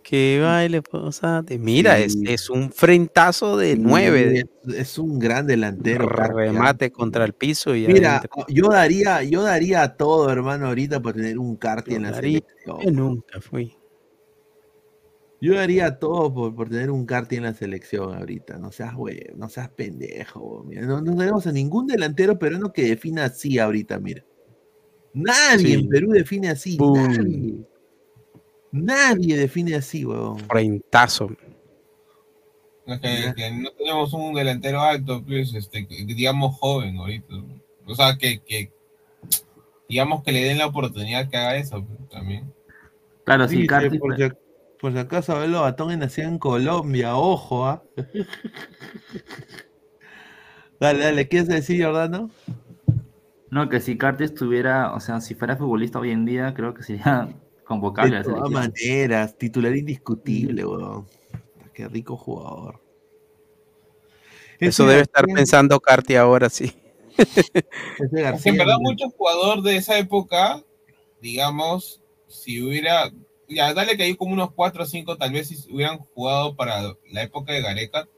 Que 0.08 0.38
baile, 0.40 0.82
posate. 0.82 1.58
Mira, 1.58 1.98
es, 1.98 2.12
Sí. 2.12 2.22
es 2.28 2.48
un 2.48 2.70
frentazo 2.70 3.56
de 3.56 3.76
nueve. 3.76 4.44
Es, 4.72 4.98
un 4.98 5.18
gran 5.18 5.48
delantero. 5.48 6.08
¿ah? 6.16 6.28
remate 6.32 6.92
contra 6.92 7.24
el 7.24 7.32
piso 7.32 7.74
y 7.74 7.88
Mira, 7.88 8.18
adentro. 8.18 8.46
yo 8.48 8.68
daría, 8.68 9.24
yo 9.24 9.42
daría 9.42 9.96
todo, 9.96 10.30
hermano, 10.30 10.68
ahorita 10.68 11.02
por 11.02 11.14
tener 11.14 11.40
un 11.40 11.56
Carti 11.56 11.96
en 11.96 12.04
la 12.04 12.12
Daría- 12.12 12.38
selección. 12.38 12.80
Yo 12.84 12.90
nunca 12.92 13.40
fui. 13.40 13.76
Yo 15.40 15.58
haría 15.58 15.98
todo 15.98 16.32
por, 16.32 16.54
por 16.54 16.68
tener 16.68 16.90
un 16.92 17.04
Carti 17.04 17.34
en 17.36 17.42
la 17.42 17.52
selección 17.54 18.14
ahorita. 18.16 18.58
No 18.58 18.70
seas 18.70 18.94
güey, 18.94 19.20
no 19.34 19.48
seas 19.48 19.70
pendejo. 19.70 20.64
mira. 20.68 20.82
No, 20.82 21.00
no 21.00 21.16
tenemos 21.16 21.48
a 21.48 21.52
ningún 21.52 21.88
delantero 21.88 22.38
peruano 22.38 22.72
que 22.72 22.84
defina 22.84 23.24
así 23.24 23.58
ahorita, 23.58 23.98
mira. 23.98 24.24
Nadie 25.12 25.66
Sí. 25.66 25.72
en 25.74 25.88
Perú 25.88 26.12
define 26.12 26.48
así. 26.50 26.76
Boom. 26.76 27.08
Nadie. 27.12 27.54
Nadie 28.72 29.36
define 29.36 29.76
así, 29.76 30.04
weón. 30.04 30.38
Frentazo. 30.40 31.30
Es 32.86 33.00
que, 33.00 33.34
que 33.34 33.50
no 33.50 33.70
tenemos 33.72 34.12
un 34.12 34.34
delantero 34.34 34.80
alto, 34.80 35.22
pues, 35.24 35.54
este, 35.54 35.86
digamos 36.06 36.56
joven 36.56 36.96
ahorita. 36.96 37.34
O 37.86 37.94
sea, 37.94 38.16
que, 38.16 38.40
que 38.40 38.72
digamos 39.88 40.22
que 40.22 40.32
le 40.32 40.44
den 40.44 40.58
la 40.58 40.66
oportunidad 40.66 41.28
que 41.28 41.36
haga 41.36 41.56
eso 41.56 41.84
pues, 41.84 42.08
también. 42.08 42.52
Claro, 43.24 43.48
sí, 43.48 43.66
Carti. 43.66 43.98
por, 43.98 44.16
si, 44.16 44.22
por 44.80 44.92
si 44.92 44.98
acaso 44.98 45.34
Abel 45.34 45.52
Batón 45.52 45.90
es 45.90 45.98
nacido 45.98 46.28
en 46.28 46.38
Colombia, 46.38 47.16
ojo, 47.16 47.66
¿ah? 47.66 47.82
dale, 50.80 51.00
dale, 51.00 51.28
¿quieres 51.28 51.48
decir, 51.48 51.84
Jordano? 51.84 52.30
No, 53.50 53.68
que 53.68 53.80
si 53.80 53.98
Carti 53.98 54.24
estuviera, 54.24 54.94
o 54.94 55.00
sea, 55.00 55.20
si 55.20 55.34
fuera 55.34 55.56
futbolista 55.56 55.98
hoy 55.98 56.12
en 56.12 56.24
día, 56.24 56.54
creo 56.54 56.74
que 56.74 56.84
sería 56.84 57.28
convocable 57.66 58.16
a 58.16 58.22
De 58.22 58.28
la 58.28 58.34
todas 58.36 58.50
maneras, 58.50 59.36
titular 59.36 59.76
indiscutible, 59.76 60.64
weón. 60.64 61.06
Qué 61.74 61.88
rico 61.88 62.16
jugador. 62.16 62.80
Eso 64.58 64.84
Ese 64.84 64.90
debe 64.90 65.02
estar 65.02 65.22
García- 65.22 65.34
pensando 65.36 65.80
Carti 65.80 66.14
ahora, 66.16 66.48
sí. 66.48 66.72
García, 68.12 68.52
en 68.52 68.58
verdad 68.58 68.76
muchos 68.80 69.12
jugadores 69.16 69.64
de 69.64 69.76
esa 69.76 69.98
época, 69.98 70.62
digamos, 71.20 72.00
si 72.28 72.62
hubiera, 72.62 73.10
ya 73.48 73.74
dale 73.74 73.96
que 73.96 74.04
hay 74.04 74.14
como 74.16 74.32
unos 74.32 74.52
4 74.52 74.82
o 74.84 74.86
5 74.86 75.16
tal 75.16 75.32
vez 75.32 75.48
si 75.48 75.72
hubieran 75.72 75.98
jugado 75.98 76.56
para 76.56 76.94
la 77.10 77.22
época 77.22 77.52
de 77.52 77.62
Gareca. 77.62 78.08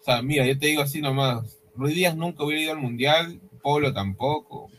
O 0.00 0.04
sea, 0.04 0.22
mira, 0.22 0.46
yo 0.46 0.56
te 0.58 0.66
digo 0.66 0.82
así 0.82 1.00
nomás, 1.00 1.60
Ruiz 1.74 1.94
Díaz 1.96 2.16
nunca 2.16 2.44
hubiera 2.44 2.62
ido 2.62 2.72
al 2.72 2.78
Mundial, 2.80 3.40
Polo 3.62 3.92
tampoco. 3.92 4.70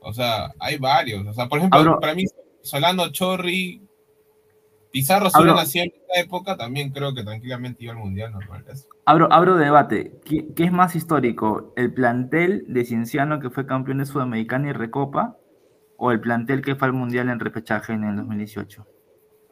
O 0.00 0.12
sea, 0.12 0.52
hay 0.60 0.78
varios. 0.78 1.26
O 1.26 1.32
sea, 1.34 1.48
por 1.48 1.58
ejemplo, 1.58 1.80
Abro- 1.80 2.00
para 2.00 2.14
mí 2.14 2.24
Solano, 2.62 3.10
Chorri, 3.10 3.82
Pizarro, 4.92 5.30
si 5.30 5.40
hubiera 5.40 5.56
nacido 5.56 5.84
en 5.84 5.92
esa 5.92 6.20
época, 6.20 6.56
también 6.56 6.90
creo 6.90 7.14
que 7.14 7.24
tranquilamente 7.24 7.82
iba 7.82 7.94
al 7.94 7.98
Mundial, 7.98 8.32
normal. 8.32 8.64
Abro, 9.06 9.32
abro 9.32 9.56
debate. 9.56 10.20
¿Qué, 10.24 10.52
qué 10.54 10.64
es 10.64 10.72
más 10.72 10.94
histórico? 10.94 11.72
¿El 11.76 11.94
plantel 11.94 12.64
de 12.68 12.84
Cienciano 12.84 13.40
que 13.40 13.48
fue 13.48 13.66
campeón 13.66 13.98
de 13.98 14.06
Sudamericana 14.06 14.68
y 14.68 14.72
Recopa? 14.72 15.38
¿O 15.96 16.12
el 16.12 16.20
plantel 16.20 16.60
que 16.60 16.76
fue 16.76 16.88
al 16.88 16.94
Mundial 16.94 17.30
en 17.30 17.40
repechaje 17.40 17.94
en 17.94 18.04
el 18.04 18.16
2018? 18.16 18.86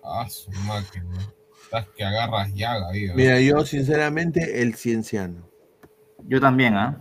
Ah, 0.05 0.29
su 0.29 0.51
máquina. 0.51 1.33
Estás 1.63 1.89
que 1.97 2.05
agarras 2.05 2.53
llaga 2.53 2.89
ahí. 2.91 3.07
¿no? 3.07 3.15
mira, 3.15 3.41
yo 3.41 3.65
sinceramente, 3.65 4.61
el 4.61 4.75
cienciano. 4.75 5.49
Yo 6.25 6.41
también, 6.41 6.75
¿ah? 6.75 7.01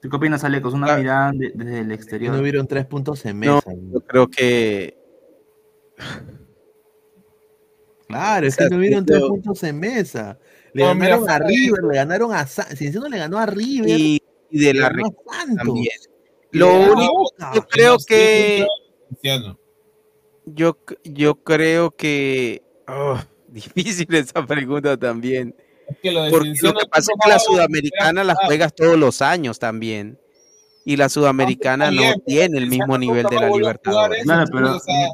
¿Tú 0.00 0.08
qué 0.08 0.16
opinas, 0.16 0.44
Alecos? 0.44 0.74
Una 0.74 0.94
Ah. 0.94 0.98
mirada 0.98 1.32
de- 1.32 1.52
desde 1.54 1.80
el 1.80 1.92
exterior. 1.92 2.34
no 2.34 2.40
hubieron 2.40 2.66
tres 2.66 2.86
puntos 2.86 3.24
en 3.26 3.40
No, 3.40 3.56
mesa. 3.56 3.72
yo 3.92 4.00
creo 4.00 4.28
que 4.28 4.96
Claro, 8.06 8.46
es 8.46 8.54
O 8.54 8.56
sea, 8.56 8.68
que 8.68 8.74
no 8.74 8.80
hubieron 8.80 9.04
tres 9.04 9.18
pero- 9.18 9.28
puntos 9.28 9.62
en 9.64 9.78
mesa. 9.80 10.38
Le 10.72 10.82
No, 10.84 10.94
mira, 10.94 11.18
ganaron 11.18 11.30
a 11.30 11.38
River, 11.46 11.82
le 11.84 11.94
ganaron 11.94 12.32
a 12.32 12.46
Sa- 12.46 12.64
Cienciano 12.74 13.08
le 13.08 13.18
ganó 13.18 13.38
a 13.38 13.46
River. 13.46 13.98
y, 14.00 14.22
y 14.50 14.58
de 14.64 14.74
la 14.74 14.90
también. 15.56 15.86
y 16.52 16.58
Lo 16.58 16.74
único, 16.74 17.12
Boca. 17.12 17.52
yo 17.54 17.66
creo 17.66 17.96
que 18.06 18.66
yo, 20.46 20.78
yo 21.04 21.34
creo 21.42 21.90
que 21.90 22.62
oh, 22.86 23.18
difícil 23.48 24.14
esa 24.14 24.46
pregunta 24.46 24.96
también. 24.96 25.54
Que 26.02 26.12
lo 26.12 26.30
Porque 26.30 26.54
lo 26.62 26.74
que 26.74 26.86
pasa 26.86 27.12
es 27.12 27.18
que 27.24 27.30
la 27.30 27.38
sudamericana 27.38 28.24
la 28.24 28.34
juegas 28.34 28.74
todos 28.74 28.98
los 28.98 29.22
años 29.22 29.58
también. 29.58 30.18
Y 30.84 30.96
la 30.96 31.10
sudamericana 31.10 31.90
no 31.90 32.00
pero 32.00 32.18
tiene 32.24 32.56
el 32.56 32.66
mismo 32.66 32.96
nivel 32.96 33.26
de 33.26 33.36
la 33.36 33.50
Libertadores. 33.50 34.22
Claro, 34.24 34.44
pero 34.50 34.76
o 34.76 34.80
sea, 34.80 35.08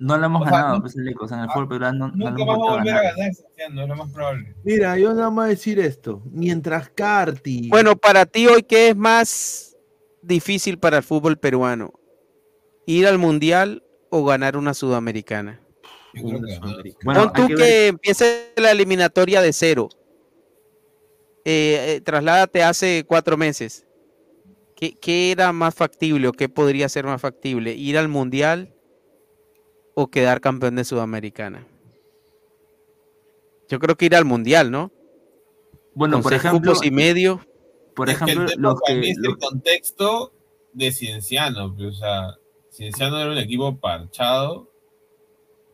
no 0.00 0.18
lo 0.18 0.26
hemos 0.26 0.42
o 0.42 0.44
sea, 0.44 0.58
ganado, 0.58 0.80
pues, 0.80 0.98
Alecos. 0.98 1.30
En 1.30 1.38
el 1.38 1.44
ah, 1.48 1.52
fútbol 1.52 1.68
peruano 1.68 2.08
no, 2.08 2.30
nunca 2.30 2.42
hemos 2.42 2.58
volver 2.58 2.94
a 2.94 3.02
ganar. 3.02 3.30
es 3.30 3.88
lo 3.88 3.96
más 3.96 4.10
probable. 4.12 4.54
Mira, 4.64 4.98
yo 4.98 5.14
nada 5.14 5.30
más 5.30 5.48
decir 5.48 5.78
esto. 5.78 6.20
Mientras 6.32 6.88
Carti. 6.88 7.68
Bueno, 7.68 7.94
para 7.94 8.26
ti 8.26 8.48
hoy, 8.48 8.64
¿qué 8.64 8.88
es 8.88 8.96
más 8.96 9.76
difícil 10.20 10.78
para 10.78 10.96
el 10.96 11.04
fútbol 11.04 11.38
peruano? 11.38 11.92
¿Ir 12.86 13.06
al 13.06 13.18
mundial 13.18 13.84
o 14.10 14.24
ganar 14.24 14.56
una 14.56 14.74
sudamericana? 14.74 15.60
Bueno, 17.04 17.32
Pon 17.32 17.32
tú 17.32 17.46
que 17.46 17.54
que, 17.54 17.86
empiece 17.86 18.52
la 18.56 18.72
eliminatoria 18.72 19.40
de 19.40 19.52
cero. 19.52 19.88
Eh, 21.52 21.94
eh, 21.96 22.00
trasládate 22.00 22.62
hace 22.62 23.04
cuatro 23.04 23.36
meses. 23.36 23.84
¿Qué, 24.76 24.92
qué 24.92 25.32
era 25.32 25.52
más 25.52 25.74
factible 25.74 26.28
o 26.28 26.32
qué 26.32 26.48
podría 26.48 26.88
ser 26.88 27.04
más 27.06 27.20
factible? 27.20 27.74
¿Ir 27.74 27.98
al 27.98 28.06
mundial 28.06 28.72
o 29.94 30.06
quedar 30.08 30.40
campeón 30.40 30.76
de 30.76 30.84
Sudamericana? 30.84 31.66
Yo 33.68 33.80
creo 33.80 33.96
que 33.96 34.06
ir 34.06 34.14
al 34.14 34.24
mundial, 34.24 34.70
¿no? 34.70 34.92
Bueno, 35.94 36.16
Con 36.18 36.22
por 36.22 36.32
seis 36.32 36.44
ejemplo, 36.44 36.72
cupos 36.72 36.86
y 36.86 36.92
medio. 36.92 37.44
por 37.96 38.08
Es 38.08 38.18
que 38.18 38.24
ejemplo, 38.24 38.44
el 38.44 38.50
tema 38.52 38.68
los 38.70 38.80
para 38.80 38.94
que, 38.94 39.00
mí 39.00 39.10
es 39.10 39.18
los- 39.18 39.32
el 39.34 39.38
contexto 39.38 40.32
de 40.72 40.92
Cienciano. 40.92 41.74
pues, 41.74 41.88
O 41.88 41.98
sea, 41.98 42.36
Cienciano 42.70 43.18
era 43.20 43.30
un 43.32 43.38
equipo 43.38 43.76
parchado. 43.76 44.68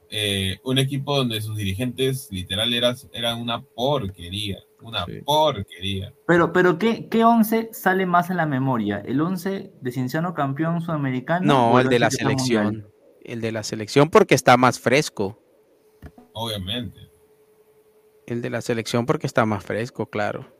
eh, 0.09 0.59
un 0.63 0.79
equipo 0.79 1.17
donde 1.17 1.41
sus 1.43 1.57
dirigentes 1.57 2.29
literal 2.31 2.73
eran, 2.73 2.95
eran 3.13 3.41
una 3.41 3.61
porquería. 3.61 4.59
Una 4.83 5.05
Sí. 5.07 5.23
porquería. 5.25 6.13
Pero, 6.27 6.53
pero 6.53 6.79
¿qué, 6.79 7.09
¿qué 7.09 7.25
11 7.25 7.71
sale 7.73 8.05
más 8.07 8.31
a 8.31 8.35
la 8.35 8.47
memoria? 8.47 9.03
¿El 9.05 9.21
11 9.21 9.73
de 9.81 9.93
Cienciano 9.93 10.35
campeón 10.35 10.81
sudamericano? 10.83 11.47
No, 11.47 11.73
o 11.73 11.81
el 11.81 11.89
de 11.89 11.99
la 11.99 12.07
11 12.07 12.19
que 12.19 12.23
fue 12.25 12.33
al 12.33 12.39
selección. 12.39 12.65
Mundial? 12.67 12.91
El 13.25 13.41
de 13.41 13.53
la 13.53 13.63
selección 13.63 14.11
porque 14.11 14.35
está 14.35 14.57
más 14.57 14.79
fresco. 14.79 15.43
Obviamente. 16.33 17.01
El 18.27 18.43
de 18.43 18.51
la 18.51 18.61
selección 18.61 19.07
porque 19.07 19.27
está 19.27 19.47
más 19.47 19.65
fresco, 19.65 20.07
claro. 20.07 20.53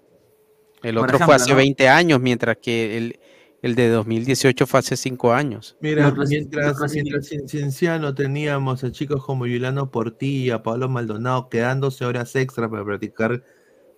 El 0.83 0.99
otro 0.99 1.19
fue 1.19 1.35
hace 1.35 1.51
¿no? 1.51 1.57
20 1.57 1.89
años, 1.89 2.21
mientras 2.21 2.57
que 2.59 2.97
el, 2.97 3.19
el 3.63 3.75
de 3.75 3.89
2018 3.89 4.67
fue 4.67 4.81
hace 4.81 4.97
5 4.97 5.33
años. 5.33 5.77
Mira, 5.81 6.13
mientras, 6.29 6.93
mientras 6.93 7.33
en 7.33 7.49
Cienciano 7.49 8.15
teníamos 8.15 8.85
a 8.85 8.93
chicos 8.93 9.25
como 9.25 9.47
Yulano 9.47 9.91
Portilla, 9.91 10.63
Pablo 10.63 10.89
Maldonado, 10.89 11.49
quedándose 11.49 12.05
horas 12.05 12.35
extra 12.37 12.69
para 12.71 12.85
practicar 12.85 13.43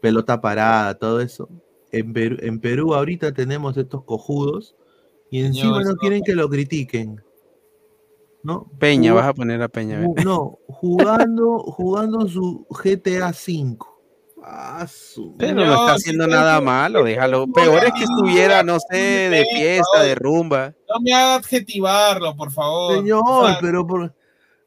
pelota 0.01 0.41
parada, 0.41 0.94
todo 0.99 1.20
eso. 1.20 1.49
En 1.93 2.12
Perú, 2.12 2.36
en 2.41 2.60
Perú 2.60 2.94
ahorita 2.94 3.33
tenemos 3.33 3.77
estos 3.77 4.05
cojudos 4.05 4.77
y 5.31 5.39
Señor, 5.43 5.47
encima 5.57 5.83
no 5.83 5.97
quieren 5.97 6.23
que 6.23 6.35
lo 6.35 6.49
critiquen. 6.49 7.23
¿No? 8.43 8.70
Peña, 8.78 9.12
vas 9.15 9.27
a 9.27 9.35
poner 9.35 9.60
a 9.62 9.68
Peña. 9.68 10.01
ju- 10.02 10.25
no, 10.25 10.59
jugando, 10.68 11.59
jugando 11.60 12.28
su 12.28 12.67
GTA 12.70 13.31
V. 13.31 13.77
Ah, 14.43 14.86
su 14.89 15.35
Pero 15.36 15.57
no 15.57 15.75
está 15.75 15.94
haciendo 15.94 16.27
nada 16.27 16.60
malo, 16.60 17.02
déjalo. 17.05 17.47
Peor 17.52 17.85
es 17.85 17.93
que 17.93 18.05
estuviera, 18.05 18.62
no 18.62 18.78
sé, 18.81 18.97
de 18.97 19.44
fiesta, 19.52 20.02
de 20.02 20.15
rumba. 20.15 20.75
No 20.89 21.01
me 21.01 21.12
haga 21.12 21.35
adjetivarlo, 21.36 22.36
por 22.36 22.52
favor. 22.52 22.97
Señor, 22.97 23.23
O 23.27 23.47
sea, 23.47 23.59
pero 23.60 23.86
por. 23.86 24.15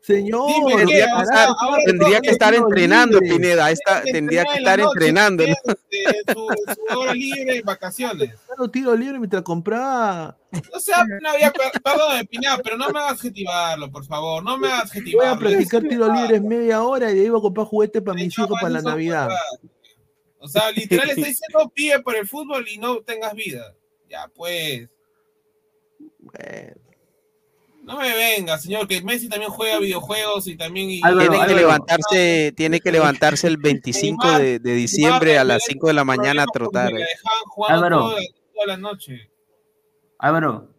Señor, 0.01 0.47
Dime 0.47 0.75
Tendría 0.77 1.05
que 1.05 1.11
o 1.13 1.15
sea, 1.17 1.23
estar, 1.23 1.47
ahora 1.59 1.83
tendría 1.85 2.21
que 2.21 2.29
estar 2.31 2.53
entrenando, 2.55 3.19
libre. 3.19 3.35
Pineda. 3.35 3.69
Esta, 3.71 4.01
tendría 4.03 4.43
que 4.45 4.57
estar 4.57 4.79
entrenando. 4.79 5.43
¿no? 5.45 5.53
este, 5.91 6.33
Su, 6.33 6.47
su 6.91 6.99
hora 6.99 7.13
libre 7.13 7.53
de 7.53 7.61
vacaciones. 7.61 8.33
Claro, 8.47 8.69
tiro 8.71 8.95
libre 8.95 9.19
mientras 9.19 9.43
compraba. 9.43 10.37
O 10.73 10.79
sea, 10.79 11.05
no 11.21 11.29
había, 11.29 11.51
perdón, 11.51 12.27
Pineda, 12.27 12.57
pero 12.63 12.77
no 12.77 12.89
me 12.89 12.99
hagas 12.99 13.13
adjetivarlo, 13.13 13.91
por 13.91 14.03
favor. 14.05 14.43
No 14.43 14.57
me 14.57 14.67
hagas 14.67 14.89
Voy 14.91 14.99
adjetivarlo. 14.99 15.33
a 15.33 15.39
practicar 15.39 15.81
tiro 15.83 16.13
libre 16.13 16.39
media 16.41 16.81
hora 16.83 17.11
y 17.11 17.15
de 17.15 17.21
ahí 17.21 17.29
voy 17.29 17.39
a 17.39 17.41
comprar 17.43 17.67
juguetes 17.67 18.01
para 18.01 18.15
mis 18.15 18.33
Señor, 18.33 18.49
hijos 18.49 18.59
para 18.61 18.73
la 18.73 18.81
Navidad. 18.81 19.27
verdad. 19.27 19.69
O 20.39 20.47
sea, 20.47 20.71
literal 20.71 21.09
está 21.11 21.21
diciendo 21.27 21.71
pide 21.73 21.99
por 22.01 22.15
el 22.15 22.27
fútbol 22.27 22.67
y 22.67 22.77
no 22.79 23.01
tengas 23.03 23.33
vida. 23.35 23.73
Ya, 24.09 24.27
pues. 24.35 24.89
Bueno, 26.19 26.80
No 27.83 27.97
me 27.97 28.13
venga, 28.15 28.57
señor, 28.59 28.87
que 28.87 29.01
Messi 29.01 29.27
también 29.27 29.51
juega 29.51 29.79
videojuegos 29.79 30.47
y 30.47 30.55
también. 30.55 30.89
y- 30.89 31.01
Álvaro, 31.03 31.19
Tiene 31.31 31.35
que 31.37 31.41
Álvaro. 31.43 31.59
levantarse, 31.59 32.53
tiene 32.55 32.79
que 32.79 32.91
levantarse 32.91 33.47
el 33.47 33.57
25 33.57 34.31
de, 34.37 34.59
de 34.59 34.73
diciembre 34.73 35.37
a 35.39 35.43
las 35.43 35.63
5 35.65 35.87
de 35.87 35.93
la 35.93 36.03
mañana 36.03 36.43
a 36.43 36.45
trotar. 36.45 36.93
eh. 36.93 37.05
Álvaro. 37.67 37.99
toda, 37.99 38.21
toda 38.53 38.65
la 38.67 38.77
noche. 38.77 39.31
Álvaro, 40.19 40.69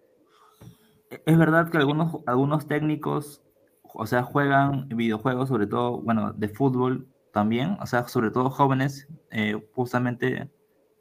es 1.26 1.36
verdad 1.36 1.70
que 1.70 1.78
algunos, 1.78 2.18
algunos 2.26 2.66
técnicos, 2.68 3.42
o 3.94 4.06
sea, 4.06 4.22
juegan 4.22 4.88
videojuegos, 4.88 5.48
sobre 5.48 5.66
todo, 5.66 6.00
bueno, 6.00 6.32
de 6.32 6.48
fútbol 6.48 7.08
también, 7.32 7.76
o 7.80 7.86
sea, 7.86 8.06
sobre 8.08 8.30
todo 8.30 8.48
jóvenes, 8.50 9.08
eh, 9.30 9.60
justamente 9.74 10.48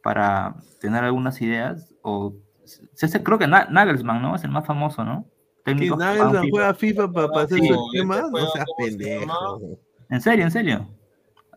para 0.01 0.55
tener 0.79 1.03
algunas 1.03 1.39
ideas, 1.41 1.93
o 2.01 2.33
se 2.65 3.05
hace- 3.05 3.21
creo 3.21 3.37
que 3.37 3.47
Na- 3.47 3.67
Nagelsmann, 3.69 4.21
¿no? 4.21 4.35
Es 4.35 4.43
el 4.43 4.49
más 4.51 4.65
famoso, 4.65 5.03
¿no? 5.03 5.25
¿Que 5.63 5.71
técnicos 5.73 5.99
que 5.99 6.05
juegan 6.05 6.49
juega 6.49 6.73
FIFA. 6.73 7.07
FIFA 7.07 7.11
para 7.31 7.43
hacer 7.43 7.59
Sí. 7.59 7.67
su 7.67 7.73
esquema? 7.93 8.15
Este 8.17 8.31
No 8.31 8.51
seas 8.51 8.65
pendejo. 8.77 9.61
¿En 10.09 10.21
serio, 10.21 10.45
en 10.45 10.51
serio? 10.51 10.89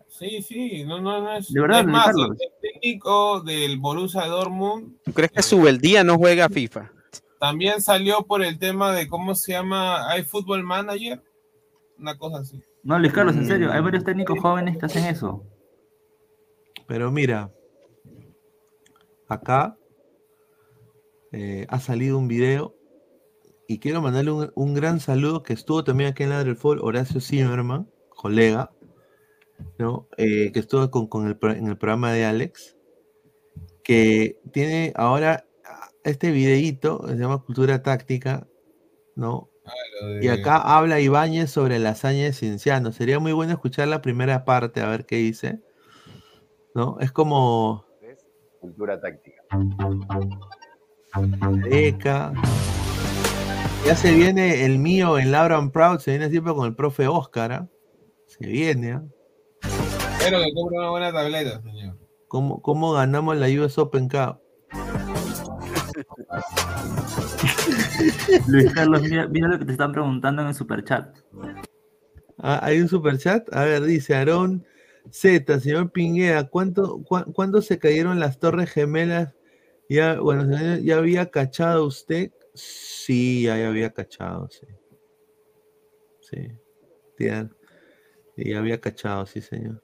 Sí, 0.08 0.42
sí, 0.42 0.84
no, 0.84 1.00
no, 1.00 1.20
no 1.22 1.32
es. 1.32 1.52
De 1.52 1.60
verdad, 1.60 1.80
es 1.80 1.86
más, 1.86 2.08
el, 2.08 2.12
Carlos. 2.14 2.38
el 2.40 2.70
técnico 2.72 3.40
del 3.40 3.78
Borussia 3.78 4.26
Dortmund 4.26 4.96
¿Tú 5.04 5.12
crees 5.12 5.32
que 5.32 5.42
Subeldía 5.42 6.04
no 6.04 6.16
juega 6.18 6.48
FIFA? 6.48 6.90
también 7.40 7.82
salió 7.82 8.22
por 8.22 8.42
el 8.42 8.58
tema 8.58 8.92
de 8.92 9.06
cómo 9.08 9.34
se 9.34 9.52
llama, 9.52 10.08
hay 10.10 10.22
Football 10.22 10.62
Manager, 10.62 11.20
una 11.98 12.16
cosa 12.16 12.38
así. 12.38 12.62
No, 12.82 12.98
Luis 12.98 13.12
Carlos, 13.12 13.36
en 13.36 13.46
serio, 13.46 13.70
hay 13.72 13.80
Mm. 13.80 13.84
varios 13.84 14.04
técnicos 14.04 14.38
jóvenes 14.40 14.78
que 14.78 14.86
hacen 14.86 15.04
eso. 15.04 15.44
Pero 16.86 17.10
mira, 17.10 17.50
acá 19.28 19.76
eh, 21.32 21.66
ha 21.68 21.80
salido 21.80 22.16
un 22.18 22.28
video 22.28 22.73
y 23.66 23.78
quiero 23.78 24.02
mandarle 24.02 24.30
un, 24.30 24.52
un 24.54 24.74
gran 24.74 25.00
saludo 25.00 25.42
que 25.42 25.52
estuvo 25.52 25.84
también 25.84 26.10
aquí 26.10 26.22
en 26.22 26.30
la 26.30 26.44
del 26.44 26.56
Fútbol, 26.56 26.80
Horacio 26.82 27.20
Zimmerman, 27.20 27.90
colega, 28.10 28.70
¿no? 29.78 30.08
Eh, 30.16 30.50
que 30.52 30.60
estuvo 30.60 30.90
con, 30.90 31.06
con 31.06 31.26
el, 31.26 31.38
en 31.56 31.68
el 31.68 31.76
programa 31.76 32.12
de 32.12 32.24
Alex, 32.24 32.76
que 33.82 34.40
tiene 34.52 34.92
ahora 34.96 35.46
ah, 35.64 35.90
este 36.04 36.30
videíto, 36.30 37.06
se 37.08 37.16
llama 37.16 37.42
Cultura 37.42 37.82
Táctica, 37.82 38.46
¿no? 39.14 39.50
Lo 40.00 40.22
Y 40.22 40.28
acá 40.28 40.58
habla 40.58 41.00
Ibáñez 41.00 41.50
sobre 41.50 41.78
la 41.78 41.90
hazaña 41.90 42.24
de 42.24 42.32
Cienciano. 42.32 42.92
Sería 42.92 43.18
muy 43.18 43.32
bueno 43.32 43.52
escuchar 43.52 43.88
la 43.88 44.02
primera 44.02 44.44
parte, 44.44 44.80
a 44.80 44.88
ver 44.88 45.06
qué 45.06 45.16
dice. 45.16 45.60
¿No? 46.74 46.98
Es 47.00 47.12
como 47.12 47.86
Cultura 48.60 48.98
táctica. 48.98 49.42
Eca. 51.70 52.32
Ya 53.86 53.96
se 53.96 54.14
viene 54.14 54.64
el 54.64 54.78
mío 54.78 55.18
en 55.18 55.30
Laura 55.30 55.60
Proud, 55.70 55.98
se 55.98 56.12
viene 56.12 56.30
siempre 56.30 56.54
con 56.54 56.66
el 56.66 56.74
profe 56.74 57.06
Oscar. 57.06 57.52
¿ah? 57.52 57.68
Se 58.26 58.46
viene. 58.46 58.92
¿ah? 58.92 59.02
Espero 60.18 60.38
que 60.42 60.54
compre 60.54 60.78
una 60.78 60.90
buena 60.90 61.12
tableta, 61.12 61.60
señor. 61.62 61.98
¿Cómo, 62.28 62.62
¿Cómo 62.62 62.92
ganamos 62.92 63.36
la 63.36 63.46
US 63.48 63.78
Open 63.78 64.08
Cup? 64.08 64.40
Luis 68.48 68.72
Carlos, 68.72 69.02
mira, 69.02 69.28
mira 69.28 69.48
lo 69.48 69.58
que 69.58 69.64
te 69.66 69.72
están 69.72 69.92
preguntando 69.92 70.42
en 70.42 70.48
el 70.48 70.54
superchat. 70.54 71.16
Ah, 72.38 72.60
hay 72.62 72.80
un 72.80 72.88
super 72.88 73.18
chat. 73.18 73.46
A 73.54 73.64
ver, 73.64 73.82
dice 73.84 74.14
Aarón 74.14 74.64
Z, 75.10 75.60
señor 75.60 75.92
Pinguea, 75.92 76.44
¿cuánto, 76.48 76.98
cua- 77.00 77.30
¿cuándo 77.32 77.60
se 77.62 77.78
cayeron 77.78 78.18
las 78.18 78.38
torres 78.38 78.70
gemelas? 78.70 79.34
Ya, 79.88 80.18
bueno, 80.18 80.44
señor, 80.56 80.80
¿ya 80.80 80.96
había 80.96 81.30
cachado 81.30 81.84
usted? 81.86 82.32
Sí, 82.54 83.42
ya, 83.42 83.58
ya 83.58 83.68
había 83.68 83.92
cachado, 83.92 84.48
sí. 84.50 84.66
Sí. 86.20 86.48
Ya 87.18 88.58
había 88.58 88.80
cachado, 88.80 89.26
sí, 89.26 89.40
señor. 89.40 89.82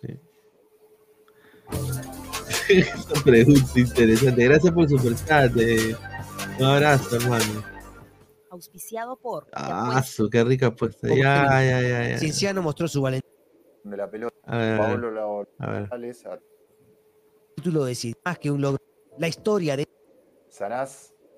Sí. 0.00 0.20
Esta 2.68 3.22
pregunta 3.22 3.62
interesante. 3.76 4.44
Gracias 4.44 4.72
por 4.72 4.88
su 4.88 4.98
super 4.98 5.14
chat. 5.26 5.56
eh. 5.56 5.96
Un 6.58 6.64
abrazo, 6.64 7.16
hermano. 7.16 7.64
Auspiciado 8.50 9.16
por. 9.16 9.48
Ah, 9.52 10.02
su, 10.02 10.30
qué 10.30 10.44
rica 10.44 10.74
puesta. 10.74 11.08
Ya, 11.08 11.62
ya, 11.62 11.80
ya, 11.80 12.08
ya. 12.08 12.18
Cienciano 12.18 12.62
mostró 12.62 12.86
su 12.86 13.02
valentía. 13.02 13.30
De 13.82 13.96
la 13.96 14.08
pelota. 14.10 14.36
A 14.44 14.56
ver. 14.56 14.78
Paolo 14.78 15.10
título 17.56 17.84
de 17.84 17.94
sí, 17.94 18.14
más 18.24 18.38
que 18.38 18.50
un 18.50 18.60
logro. 18.60 18.78
La 19.18 19.28
historia 19.28 19.76
de. 19.76 19.86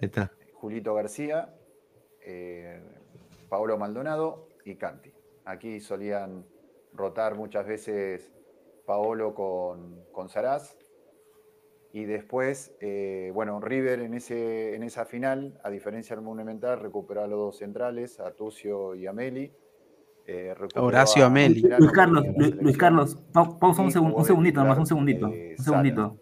Está. 0.01 0.33
Julito 0.55 0.95
García, 0.95 1.55
eh, 2.21 2.83
Paolo 3.49 3.79
Maldonado 3.79 4.49
y 4.65 4.77
Canti. 4.77 5.13
Aquí 5.45 5.81
solían 5.81 6.45
rotar 6.93 7.35
muchas 7.37 7.67
veces 7.67 8.33
Paolo 8.85 9.35
con, 9.35 10.05
con 10.13 10.29
Sarás. 10.29 10.77
Y 11.93 12.05
después, 12.05 12.75
eh, 12.81 13.31
bueno, 13.33 13.59
River 13.61 14.01
en, 14.01 14.13
ese, 14.15 14.75
en 14.75 14.83
esa 14.83 15.07
final, 15.07 15.59
a 15.65 15.71
diferencia 15.71 16.15
del 16.15 16.25
Monumental, 16.25 16.79
recuperó 16.81 17.23
a 17.23 17.27
los 17.27 17.39
dos 17.39 17.59
centrales, 17.59 18.21
a 18.21 18.33
Tucio 18.33 18.95
y 18.95 19.07
a 19.07 19.13
Meli. 19.15 19.51
Eh, 20.27 20.55
Horacio 20.75 21.23
a 21.23 21.27
Ameli. 21.29 21.63
Luis 21.79 21.93
Carlos, 21.93 22.25
Luis. 22.61 22.77
Carlos, 22.77 23.17
pau- 23.33 23.59
pausa 23.59 23.81
un, 23.83 23.93
segun- 23.93 24.13
un 24.15 24.25
segundito, 24.25 24.61
nomás 24.61 24.77
un 24.79 24.85
titular, 24.85 24.89
segundito, 24.89 25.29
eh, 25.29 25.55
un 25.59 25.65
segundito. 25.65 26.17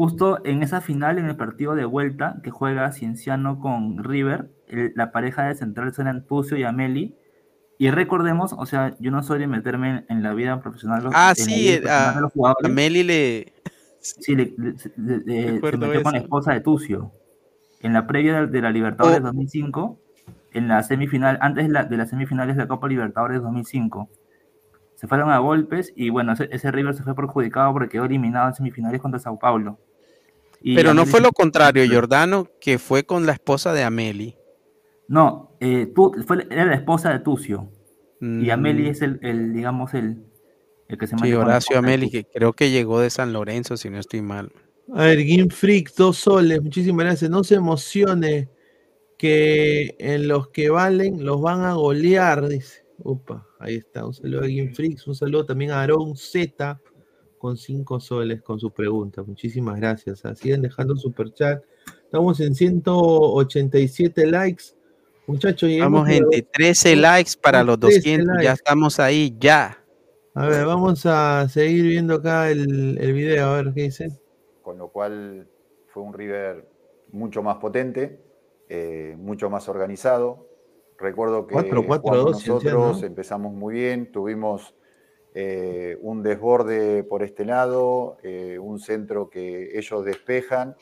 Justo 0.00 0.40
en 0.46 0.62
esa 0.62 0.80
final, 0.80 1.18
en 1.18 1.26
el 1.26 1.36
partido 1.36 1.74
de 1.74 1.84
vuelta 1.84 2.36
que 2.42 2.50
juega 2.50 2.90
Cienciano 2.90 3.60
con 3.60 4.02
River, 4.02 4.48
el- 4.66 4.92
la 4.96 5.12
pareja 5.12 5.44
de 5.44 5.54
centrales 5.54 5.98
eran 5.98 6.24
Tucio 6.24 6.56
y 6.56 6.62
Ameli. 6.64 7.14
Y 7.76 7.90
recordemos, 7.90 8.54
o 8.56 8.64
sea, 8.64 8.96
yo 8.98 9.10
no 9.10 9.22
soy 9.22 9.40
de 9.40 9.46
meterme 9.46 9.90
en, 9.90 10.04
en 10.08 10.22
la 10.22 10.32
vida 10.32 10.58
profesional. 10.62 11.06
Ah, 11.12 11.34
en 11.36 11.44
sí, 11.44 11.52
vida 11.54 11.74
eh, 11.74 11.80
personal 11.82 12.08
a, 12.08 12.14
de 12.14 12.20
los 12.22 12.32
jugadores. 12.32 12.70
a 12.70 12.74
Meli 12.74 13.02
le. 13.02 13.52
Sí, 14.00 14.34
le- 14.34 14.54
le- 14.56 14.78
se- 14.78 14.90
le- 14.96 15.60
metió 15.76 16.02
con 16.02 16.12
la 16.14 16.18
esposa 16.20 16.54
de 16.54 16.60
Tucio. 16.60 17.12
En 17.82 17.92
la 17.92 18.06
previa 18.06 18.40
de, 18.40 18.46
de 18.46 18.62
la 18.62 18.70
Libertadores 18.70 19.20
Oh. 19.20 19.24
2005, 19.24 19.98
en 20.54 20.66
la 20.68 20.82
semifinal, 20.82 21.36
antes 21.42 21.66
de, 21.66 21.72
la- 21.74 21.84
de 21.84 21.96
las 21.98 22.08
semifinales 22.08 22.56
de 22.56 22.62
la 22.62 22.68
Copa 22.68 22.88
Libertadores 22.88 23.42
2005. 23.42 24.08
Se 24.94 25.06
fueron 25.08 25.30
a 25.30 25.36
golpes 25.40 25.92
y 25.94 26.08
bueno, 26.08 26.32
ese, 26.32 26.48
ese 26.52 26.70
River 26.70 26.94
se 26.94 27.02
fue 27.02 27.14
perjudicado 27.14 27.70
porque 27.74 27.90
quedó 27.90 28.06
eliminado 28.06 28.48
en 28.48 28.54
semifinales 28.54 29.02
contra 29.02 29.20
Sao 29.20 29.38
Paulo. 29.38 29.78
Y 30.62 30.74
Pero 30.74 30.92
no 30.94 31.02
Ameli- 31.02 31.10
fue 31.10 31.20
lo 31.20 31.32
contrario, 31.32 31.84
Giordano, 31.84 32.48
que 32.60 32.78
fue 32.78 33.04
con 33.04 33.24
la 33.26 33.32
esposa 33.32 33.72
de 33.72 33.82
Ameli. 33.82 34.36
No, 35.08 35.56
eh, 35.60 35.90
tú, 35.94 36.12
fue, 36.26 36.46
era 36.50 36.66
la 36.66 36.74
esposa 36.74 37.10
de 37.12 37.20
Tucio. 37.20 37.70
Y 38.20 38.50
Ameli 38.50 38.82
Mm. 38.84 38.86
es 38.86 39.02
el, 39.02 39.18
el, 39.22 39.52
digamos, 39.54 39.94
el, 39.94 40.22
el 40.88 40.98
que 40.98 41.06
se 41.06 41.16
Sí, 41.16 41.32
Horacio 41.32 41.78
Ameli, 41.78 42.10
que 42.10 42.24
creo 42.24 42.52
que 42.52 42.70
llegó 42.70 43.00
de 43.00 43.08
San 43.08 43.32
Lorenzo, 43.32 43.76
si 43.78 43.88
no 43.88 43.98
estoy 43.98 44.20
mal. 44.20 44.52
A 44.92 45.04
ver, 45.04 45.24
Game 45.24 45.48
Freak, 45.50 45.94
dos 45.96 46.18
soles, 46.18 46.60
muchísimas 46.62 47.06
gracias. 47.06 47.30
No 47.30 47.42
se 47.44 47.54
emocione 47.54 48.50
que 49.16 49.96
en 49.98 50.28
los 50.28 50.48
que 50.48 50.68
valen 50.70 51.24
los 51.24 51.40
van 51.40 51.62
a 51.62 51.74
golear, 51.74 52.46
dice. 52.48 52.84
Upa, 52.98 53.46
ahí 53.58 53.76
está. 53.76 54.04
Un 54.04 54.12
saludo 54.12 54.40
a 54.40 54.48
Game 54.48 54.74
Freaks, 54.74 55.06
un 55.06 55.14
saludo 55.14 55.46
también 55.46 55.70
a 55.70 55.82
Aaron 55.82 56.14
Z 56.16 56.78
con 57.40 57.56
cinco 57.56 57.98
soles 58.00 58.42
con 58.42 58.60
su 58.60 58.70
pregunta. 58.70 59.22
Muchísimas 59.22 59.80
gracias. 59.80 60.26
ah. 60.26 60.34
Siguen 60.34 60.60
dejando 60.60 60.94
super 60.94 61.32
chat. 61.32 61.64
Estamos 62.04 62.38
en 62.40 62.54
187 62.54 64.26
likes. 64.26 64.64
Muchachos, 65.26 65.70
llegamos 65.70 66.02
Vamos, 66.02 66.14
gente, 66.14 66.46
13 66.52 66.96
likes 66.96 67.30
para 67.40 67.64
los 67.64 67.80
13 67.80 67.96
200. 67.96 68.42
Ya 68.42 68.52
estamos 68.52 69.00
ahí, 69.00 69.34
ya. 69.40 69.82
A 70.34 70.48
ver, 70.48 70.66
vamos 70.66 71.06
a 71.06 71.48
seguir 71.48 71.84
viendo 71.86 72.16
acá 72.16 72.50
el, 72.50 72.98
el 72.98 73.12
video, 73.14 73.46
a 73.46 73.62
ver 73.62 73.72
qué 73.74 73.82
dice. 73.84 74.20
con 74.60 74.76
lo 74.76 74.88
cual 74.88 75.48
fue 75.86 76.02
un 76.02 76.12
River 76.12 76.68
mucho 77.10 77.42
más 77.42 77.56
potente, 77.56 78.20
eh, 78.68 79.16
mucho 79.18 79.48
más 79.48 79.66
organizado. 79.70 80.46
Recuerdo 80.98 81.46
que 81.46 81.54
4-4-2, 81.54 82.00
jugamos 82.00 82.42
Cienciano, 82.42 82.78
nosotros 82.78 83.00
¿no? 83.00 83.06
empezamos 83.06 83.54
muy 83.54 83.74
bien, 83.74 84.12
tuvimos 84.12 84.74
eh, 85.34 85.96
un 86.02 86.22
desborde 86.22 87.04
por 87.04 87.22
este 87.22 87.44
lado, 87.44 88.16
eh, 88.22 88.58
un 88.58 88.80
centro 88.80 89.30
que 89.30 89.78
ellos 89.78 90.04
despejan 90.04 90.74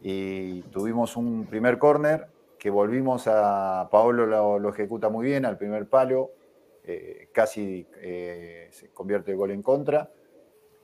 y 0.00 0.62
tuvimos 0.62 1.16
un 1.16 1.46
primer 1.46 1.78
córner 1.78 2.28
que 2.58 2.70
volvimos 2.70 3.26
a 3.26 3.88
Paolo 3.90 4.26
lo, 4.26 4.68
ejecuta 4.68 5.08
muy 5.08 5.26
bien 5.26 5.44
al 5.44 5.58
primer 5.58 5.88
palo, 5.88 6.30
eh, 6.84 7.28
casi 7.32 7.88
se 8.70 8.90
convierte 8.94 9.32
el 9.32 9.36
gol 9.36 9.50
en 9.50 9.62
contra. 9.62 10.12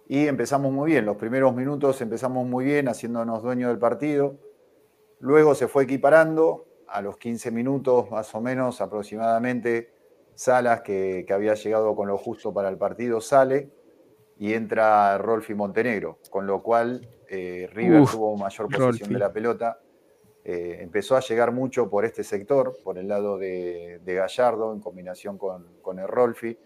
Y 0.08 0.26
empezamos 0.26 0.72
muy 0.72 0.90
bien, 0.90 1.06
los 1.06 1.16
primeros 1.16 1.54
minutos 1.54 2.00
empezamos 2.00 2.46
muy 2.46 2.64
bien, 2.64 2.88
haciéndonos 2.88 3.42
dueños 3.42 3.68
del 3.68 3.78
partido. 3.78 4.36
Luego 5.20 5.54
se 5.54 5.68
fue 5.68 5.84
equiparando, 5.84 6.66
a 6.88 7.02
los 7.02 7.16
15 7.18 7.50
minutos 7.50 8.10
más 8.10 8.34
o 8.34 8.40
menos 8.40 8.80
aproximadamente, 8.80 9.92
Salas, 10.38 10.82
que, 10.82 11.24
que 11.26 11.32
había 11.32 11.54
llegado 11.54 11.96
con 11.96 12.06
lo 12.06 12.16
justo 12.16 12.54
para 12.54 12.68
el 12.68 12.78
partido, 12.78 13.20
sale 13.20 13.70
y 14.38 14.54
entra 14.54 15.18
Rolfi 15.18 15.52
Montenegro, 15.52 16.20
con 16.30 16.46
lo 16.46 16.62
cual 16.62 17.08
eh, 17.28 17.68
River 17.72 18.02
Uf, 18.02 18.12
tuvo 18.12 18.36
mayor 18.36 18.66
posesión 18.68 18.88
Rolfi. 18.92 19.12
de 19.14 19.18
la 19.18 19.32
pelota. 19.32 19.80
Eh, 20.44 20.78
empezó 20.80 21.16
a 21.16 21.20
llegar 21.20 21.50
mucho 21.50 21.90
por 21.90 22.04
este 22.04 22.22
sector, 22.22 22.76
por 22.84 22.98
el 22.98 23.08
lado 23.08 23.36
de, 23.36 24.00
de 24.04 24.14
Gallardo, 24.14 24.72
en 24.72 24.78
combinación 24.80 25.38
con, 25.38 25.80
con 25.82 25.98
el 25.98 26.06
Rolfi. 26.06 26.56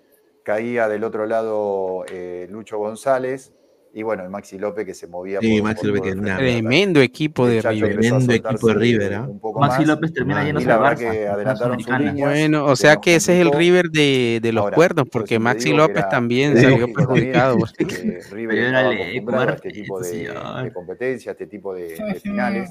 Caía 0.43 0.87
del 0.87 1.03
otro 1.03 1.25
lado 1.25 2.05
eh, 2.13 2.47
Lucho 2.51 2.77
González 2.77 3.55
y 3.95 4.03
bueno, 4.03 4.23
el 4.23 4.31
Maxi 4.31 4.59
López 4.59 4.87
que 4.87 4.95
se 4.95 5.07
movía 5.07 5.39
Sí, 5.41 5.61
por, 5.61 5.69
Maxi 5.69 5.87
por 5.89 5.97
López, 5.97 6.15
que. 6.15 6.21
Tremendo 6.23 7.01
equipo 7.01 7.47
de 7.47 7.61
River. 7.61 7.99
Tremendo 7.99 8.33
equipo 8.33 8.69
de 8.69 8.75
River, 8.75 9.21
poco 9.41 9.61
Maxi 9.61 9.79
más. 9.81 9.87
López 9.89 10.13
termina 10.15 10.47
Y 10.47 10.51
a 10.51 10.53
la 10.55 10.79
Barça, 10.81 10.97
que 11.11 11.29
adelantaron. 11.29 12.17
Bueno, 12.17 12.65
o 12.65 12.75
sea 12.77 12.97
que 12.97 13.17
ese 13.17 13.35
es 13.41 13.47
el. 13.47 13.53
River 13.53 13.91
de, 13.91 14.41
de 14.43 14.53
los 14.53 14.63
Ahora, 14.65 14.77
cuernos, 14.77 15.09
porque 15.13 15.39
Maxi 15.39 15.73
López 15.75 15.99
era- 15.99 16.09
también 16.09 16.53
era 16.53 16.63
salió 16.63 16.79
lógico 16.79 16.99
perjudicado. 17.01 17.57
River 17.59 17.69
Pero 18.33 18.67
estaba 18.67 18.89
órale, 18.89 19.03
acostumbrado 19.03 19.49
a 19.51 19.55
este 19.55 19.71
tipo 19.71 20.01
de, 20.01 20.19
de 20.65 20.73
competencia, 20.73 21.31
a 21.31 21.33
este 21.33 21.47
tipo 21.47 21.75
de, 21.75 21.89
de 21.97 22.15
finales, 22.21 22.71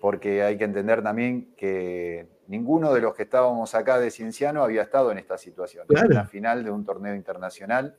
porque 0.00 0.42
hay 0.42 0.58
que 0.58 0.64
entender 0.64 1.02
también 1.02 1.54
que 1.56 2.26
ninguno 2.48 2.92
de 2.92 3.00
los 3.00 3.14
que 3.14 3.22
estábamos 3.22 3.74
acá 3.74 3.98
de 3.98 4.10
Cienciano 4.10 4.62
había 4.62 4.82
estado 4.82 5.10
en 5.10 5.18
esta 5.18 5.38
situación, 5.38 5.86
Claro. 5.88 6.08
en 6.10 6.14
la 6.14 6.26
final 6.26 6.62
de 6.62 6.70
un 6.70 6.84
torneo 6.84 7.14
internacional 7.14 7.96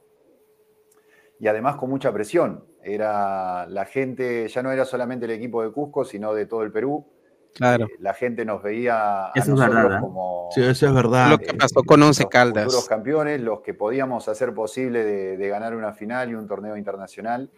y 1.40 1.48
además 1.48 1.76
con 1.76 1.90
mucha 1.90 2.12
presión. 2.12 2.66
Era 2.84 3.66
la 3.68 3.86
gente, 3.86 4.48
ya 4.48 4.64
no 4.64 4.72
era 4.72 4.86
solamente 4.86 5.26
el 5.26 5.32
equipo 5.32 5.62
de 5.64 5.72
Cusco, 5.72 6.06
sino 6.06 6.34
de 6.34 6.46
todo 6.46 6.64
el 6.64 6.72
Perú. 6.72 7.06
Claro. 7.54 7.88
La 8.00 8.14
gente 8.14 8.46
nos 8.46 8.62
veía 8.62 9.26
a 9.26 9.32
Eso 9.34 9.42
es 9.42 9.48
nosotros 9.48 9.76
verdad, 9.76 9.98
¿eh? 9.98 10.02
como 10.02 10.50
Sí, 10.52 10.62
eso 10.64 10.88
es 10.88 10.94
verdad. 10.94 11.32
Lo 11.32 11.38
que 11.40 11.54
pasó 11.54 11.84
con 11.84 12.04
Once 12.04 12.24
los 12.24 12.30
Caldas. 12.30 12.66
futuros 12.66 12.88
campeones, 12.88 13.42
los 13.42 13.62
que 13.62 13.74
podíamos 13.74 14.28
hacer 14.30 14.54
posible 14.54 15.04
de, 15.04 15.38
de 15.38 15.48
ganar 15.50 15.76
una 15.76 15.94
final 15.94 16.30
y 16.30 16.36
un 16.36 16.48
torneo 16.48 16.78
internacional. 16.78 17.50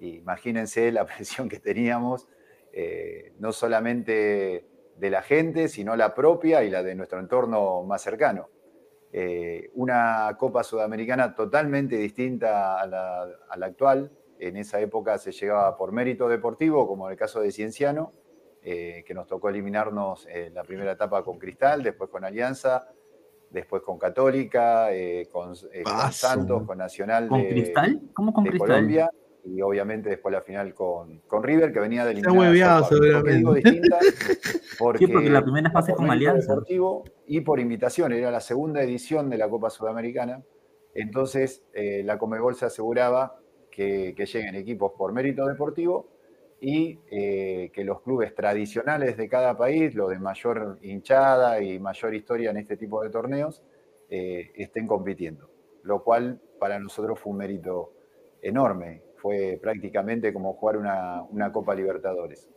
Y 0.00 0.16
imagínense 0.16 0.90
la 0.90 1.04
presión 1.16 1.48
que 1.48 1.60
teníamos, 1.60 2.28
eh, 2.72 3.34
no 3.38 3.52
solamente 3.52 4.66
de 4.96 5.10
la 5.10 5.22
gente, 5.22 5.68
sino 5.68 5.94
la 5.96 6.14
propia 6.14 6.64
y 6.64 6.70
la 6.70 6.82
de 6.82 6.94
nuestro 6.94 7.20
entorno 7.20 7.82
más 7.82 8.02
cercano. 8.02 8.48
Eh, 9.18 9.70
una 9.72 10.36
Copa 10.38 10.62
Sudamericana 10.62 11.34
totalmente 11.34 11.96
distinta 11.96 12.78
a 12.78 12.86
la, 12.86 13.22
a 13.48 13.56
la 13.56 13.64
actual. 13.64 14.10
En 14.38 14.58
esa 14.58 14.78
época 14.78 15.16
se 15.16 15.32
llegaba 15.32 15.74
por 15.74 15.90
mérito 15.90 16.28
deportivo, 16.28 16.86
como 16.86 17.06
en 17.06 17.12
el 17.12 17.18
caso 17.18 17.40
de 17.40 17.50
Cienciano, 17.50 18.12
eh, 18.62 19.04
que 19.06 19.14
nos 19.14 19.26
tocó 19.26 19.48
eliminarnos 19.48 20.26
en 20.26 20.52
la 20.52 20.64
primera 20.64 20.92
etapa 20.92 21.24
con 21.24 21.38
Cristal, 21.38 21.82
después 21.82 22.10
con 22.10 22.26
Alianza, 22.26 22.88
después 23.48 23.80
con 23.80 23.98
Católica, 23.98 24.92
eh, 24.92 25.30
con, 25.32 25.54
eh. 25.72 25.82
Santos, 26.10 26.64
con 26.64 26.76
Nacional 26.76 27.28
¿Con 27.28 27.40
de, 27.40 27.48
Cristal? 27.48 28.02
¿Cómo 28.12 28.34
con 28.34 28.44
de 28.44 28.50
Cristal? 28.50 28.68
Colombia 28.68 29.10
y 29.46 29.62
obviamente 29.62 30.10
después 30.10 30.32
la 30.32 30.42
final 30.42 30.74
con, 30.74 31.20
con 31.20 31.42
River, 31.42 31.72
que 31.72 31.80
venía 31.80 32.04
de 32.04 32.12
Está 32.12 32.30
eliminar 32.30 32.46
a 32.46 32.50
hueveado, 32.50 32.84
Sao 32.84 32.98
Paulo. 32.98 33.12
¿Por 33.12 33.24
qué 33.24 33.32
digo 33.32 33.54
seguramente. 33.54 33.70
distinta? 33.70 33.98
Porque, 34.78 35.06
Sí, 35.06 35.12
porque 35.12 35.30
la 35.30 35.42
primera 35.42 35.70
fase 35.70 35.94
con 35.94 36.10
Alianza. 36.10 36.52
deportivo 36.52 37.04
y 37.26 37.40
por 37.40 37.60
invitación, 37.60 38.12
era 38.12 38.30
la 38.30 38.40
segunda 38.40 38.82
edición 38.82 39.30
de 39.30 39.38
la 39.38 39.48
Copa 39.48 39.70
Sudamericana. 39.70 40.42
Entonces, 40.94 41.62
eh, 41.72 42.02
la 42.04 42.18
Comebol 42.18 42.56
se 42.56 42.66
aseguraba 42.66 43.38
que, 43.70 44.14
que 44.14 44.26
lleguen 44.26 44.54
equipos 44.54 44.92
por 44.98 45.12
mérito 45.14 45.46
deportivo 45.46 46.10
y 46.60 46.98
eh, 47.10 47.70
que 47.72 47.84
los 47.84 48.00
clubes 48.02 48.34
tradicionales 48.34 49.16
de 49.16 49.28
cada 49.28 49.56
país, 49.56 49.94
los 49.94 50.10
de 50.10 50.18
mayor 50.18 50.78
hinchada 50.82 51.60
y 51.60 51.78
mayor 51.78 52.14
historia 52.14 52.50
en 52.50 52.56
este 52.56 52.76
tipo 52.76 53.02
de 53.02 53.10
torneos, 53.10 53.62
eh, 54.08 54.50
estén 54.54 54.86
compitiendo. 54.86 55.50
Lo 55.82 56.02
cual 56.02 56.40
para 56.58 56.78
nosotros 56.78 57.18
fue 57.20 57.32
un 57.32 57.38
mérito 57.38 57.92
enorme. 58.40 59.02
Fue 59.26 59.58
prácticamente 59.60 60.32
como 60.32 60.52
jugar 60.52 60.76
una, 60.76 61.24
una 61.30 61.50
Copa 61.50 61.74
Libertadores. 61.74 62.48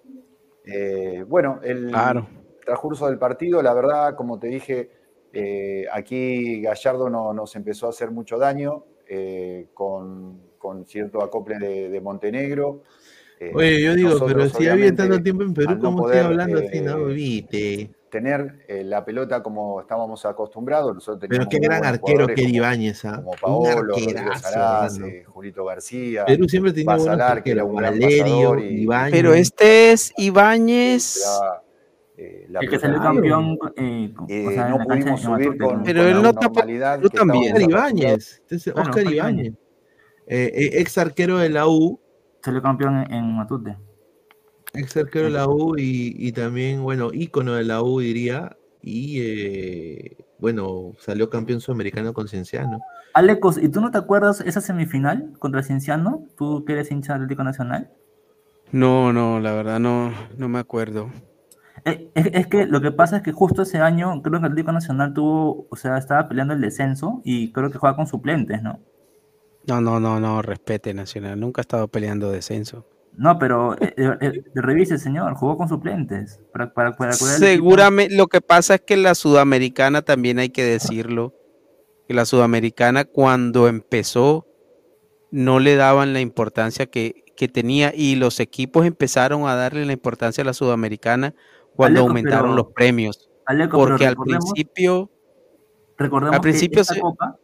Eh, 0.64 1.26
bueno, 1.28 1.60
el 1.64 1.88
Claro. 1.90 2.28
transcurso 2.64 3.08
del 3.08 3.18
partido, 3.18 3.64
la 3.64 3.74
verdad, 3.74 4.16
como 4.16 4.38
te 4.38 4.50
dije, 4.50 4.92
eh, 5.34 5.88
aquí 5.92 6.62
Gallardo 6.62 7.10
no- 7.10 7.34
nos 7.34 7.56
empezó 7.56 7.88
a 7.88 7.90
hacer 7.90 8.12
mucho 8.12 8.38
daño 8.38 8.86
eh, 9.08 9.70
con, 9.74 10.42
con 10.60 10.86
cierto 10.86 11.24
acople 11.24 11.58
de, 11.58 11.90
de 11.90 12.02
Montenegro. 12.02 12.84
Oye, 13.56 13.82
yo 13.82 13.96
digo, 13.96 14.12
pero 14.28 14.46
si 14.46 14.60
viene 14.66 14.92
tanto 14.92 15.24
tiempo 15.24 15.42
en 15.42 15.56
Perú, 15.56 15.74
no 15.74 15.80
¿cómo 15.80 15.98
poder, 16.04 16.18
estoy 16.18 16.32
hablando 16.34 16.60
así? 16.60 16.82
No, 16.82 17.06
viste. 17.06 17.90
Tener 18.10 18.66
eh, 18.68 18.84
la 18.84 19.06
pelota 19.06 19.42
como 19.44 19.82
estábamos 19.82 20.26
acostumbrados. 20.26 20.94
Nosotros 20.96 21.28
Pero 21.30 21.48
qué 21.50 21.60
gran 21.60 21.86
arquero 21.86 22.28
que 22.28 22.42
Ibáñez, 22.44 23.06
¿ah? 23.06 23.18
como 23.24 23.32
Paolo, 23.40 23.96
Saraz, 24.42 25.00
eh, 25.00 25.24
Julito 25.26 25.66
García. 25.66 26.26
Perú 26.26 26.48
siempre 26.50 26.72
tenía 26.74 26.96
buenos 26.96 27.06
Basalar, 27.06 27.44
que 27.44 27.52
era 27.52 27.64
un 27.64 27.76
Valerio, 27.76 28.60
y- 28.60 28.82
Ibáñez. 28.84 29.12
Pero 29.12 29.34
este 29.34 29.92
es 29.92 30.12
Ibáñez. 30.18 31.22
daba, 31.24 31.64
eh, 32.18 32.46
la 32.50 32.60
El 32.60 32.70
que 32.70 32.80
pelota 32.80 32.98
salió 32.98 33.10
al 33.10 33.16
campeón, 33.16 33.58
eh, 33.78 34.14
con- 34.16 34.30
Eh, 34.30 34.48
o 34.48 34.52
sea, 34.52 34.66
en 34.66 34.72
no 34.72 34.78
la 34.80 34.86
pudimos 34.86 35.22
de 35.22 35.26
subir 35.26 35.58
con. 35.58 35.84
Pero 35.84 36.00
con 36.02 36.08
él 36.10 36.16
la 36.16 36.22
no 36.22 36.34
que 36.34 37.18
también. 37.18 37.62
Ibáñez. 37.62 38.42
Es 38.50 38.64
Claro, 38.64 38.82
Oscar 38.82 39.04
Ibáñez. 39.04 39.16
Ibáñez. 39.16 39.54
Eh, 40.28 40.52
eh, 40.54 40.70
ex 40.82 40.98
arquero 40.98 41.38
de 41.38 41.50
la 41.50 41.68
U. 41.68 42.00
Salió 42.44 42.62
campeón 42.62 42.98
en, 43.04 43.14
en 43.14 43.36
Matute. 43.36 43.78
Ex 44.74 44.98
arquero 44.98 45.26
de 45.26 45.32
la 45.32 45.48
U 45.48 45.76
y, 45.78 46.16
y 46.18 46.32
también, 46.32 46.84
bueno, 46.84 47.10
ícono 47.14 47.54
de 47.56 47.64
la 47.64 47.82
U, 47.84 48.00
diría. 48.00 48.58
Y, 48.82 49.20
eh, 49.22 50.18
bueno, 50.38 50.96
salió 51.00 51.30
campeón 51.30 51.62
sudamericano 51.62 52.14
con 52.14 52.28
Cienciano. 52.28 52.86
Alecos, 53.14 53.58
¿y 53.62 53.70
tú 53.70 53.82
no 53.82 53.92
te 53.92 53.98
acuerdas 54.00 54.42
esa 54.42 54.62
semifinal 54.62 55.34
contra 55.40 55.64
Cienciano? 55.64 56.28
¿Tú 56.38 56.64
que 56.66 56.74
eres 56.74 56.92
hincha 56.92 57.14
del 57.14 57.24
Atlético 57.24 57.44
Nacional? 57.44 57.92
No, 58.72 59.14
no, 59.14 59.40
la 59.40 59.54
verdad 59.54 59.80
no, 59.80 60.12
no 60.38 60.50
me 60.50 60.60
acuerdo. 60.60 61.12
Eh, 61.86 62.10
Es, 62.16 62.28
es 62.34 62.48
que 62.48 62.66
lo 62.68 62.80
que 62.82 62.92
pasa 62.92 63.18
es 63.18 63.24
que 63.24 63.32
justo 63.34 63.64
ese 63.64 63.80
año 63.80 64.22
creo 64.22 64.40
que 64.40 64.46
el 64.46 64.52
Atlético 64.52 64.72
Nacional 64.72 65.14
tuvo, 65.14 65.68
o 65.70 65.76
sea, 65.76 65.98
estaba 65.98 66.28
peleando 66.30 66.54
el 66.54 66.62
descenso 66.62 67.22
y 67.26 67.52
creo 67.52 67.70
que 67.72 67.78
juega 67.78 67.96
con 67.98 68.08
suplentes, 68.08 68.62
¿no? 68.64 68.80
No, 69.68 69.80
no, 69.80 70.00
no, 70.02 70.20
no, 70.20 70.42
respete 70.42 70.94
Nacional. 70.94 71.40
Nunca 71.40 71.62
ha 71.62 71.64
estado 71.64 71.88
peleando 71.88 72.32
descenso. 72.32 72.86
No, 73.20 73.38
pero 73.38 73.74
eh, 73.82 73.94
eh, 73.98 74.18
eh, 74.22 74.44
revise, 74.56 74.98
señor, 74.98 75.34
jugó 75.36 75.58
con 75.58 75.68
suplentes. 75.68 76.40
Para, 76.54 76.74
para, 76.74 76.94
para. 76.94 77.12
Seguramente, 77.12 78.16
lo 78.16 78.28
que 78.28 78.40
pasa 78.40 78.76
es 78.76 78.82
que 78.82 78.96
la 78.96 79.14
sudamericana 79.14 80.02
también 80.04 80.40
hay 80.40 80.50
que 80.50 80.64
decirlo, 80.64 81.34
que 82.08 82.14
la 82.14 82.24
sudamericana 82.24 83.04
cuando 83.04 83.68
empezó 83.68 84.48
no 85.32 85.60
le 85.60 85.76
daban 85.76 86.14
la 86.14 86.22
importancia 86.22 86.86
que, 86.86 87.26
que 87.36 87.50
tenía 87.50 87.92
y 87.94 88.16
los 88.16 88.40
equipos 88.40 88.86
empezaron 88.86 89.48
a 89.50 89.56
darle 89.56 89.86
la 89.86 89.92
importancia 89.92 90.42
a 90.42 90.46
la 90.46 90.54
sudamericana 90.54 91.36
cuando 91.76 92.00
Aleco, 92.00 92.08
aumentaron 92.10 92.52
pero- 92.52 92.56
los 92.56 92.74
premios. 92.74 93.30
Aleco, 93.46 93.78
Porque 93.80 94.08
al 94.08 94.16
principio, 94.16 95.10
Recordemos 95.98 96.36
al 96.36 96.42
principio 96.42 96.82
esta 96.82 96.94
se- 96.94 97.02
copa, 97.02 97.38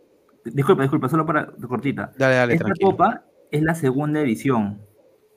disculpa, 0.45 0.83
disculpa, 0.83 1.09
solo 1.09 1.25
para 1.25 1.47
cortita. 1.67 2.13
Dale, 2.17 2.35
dale, 2.35 2.53
esta 2.53 2.65
tranquilo. 2.65 2.91
copa 2.91 3.25
es 3.51 3.61
la 3.61 3.75
segunda 3.75 4.21
edición. 4.21 4.79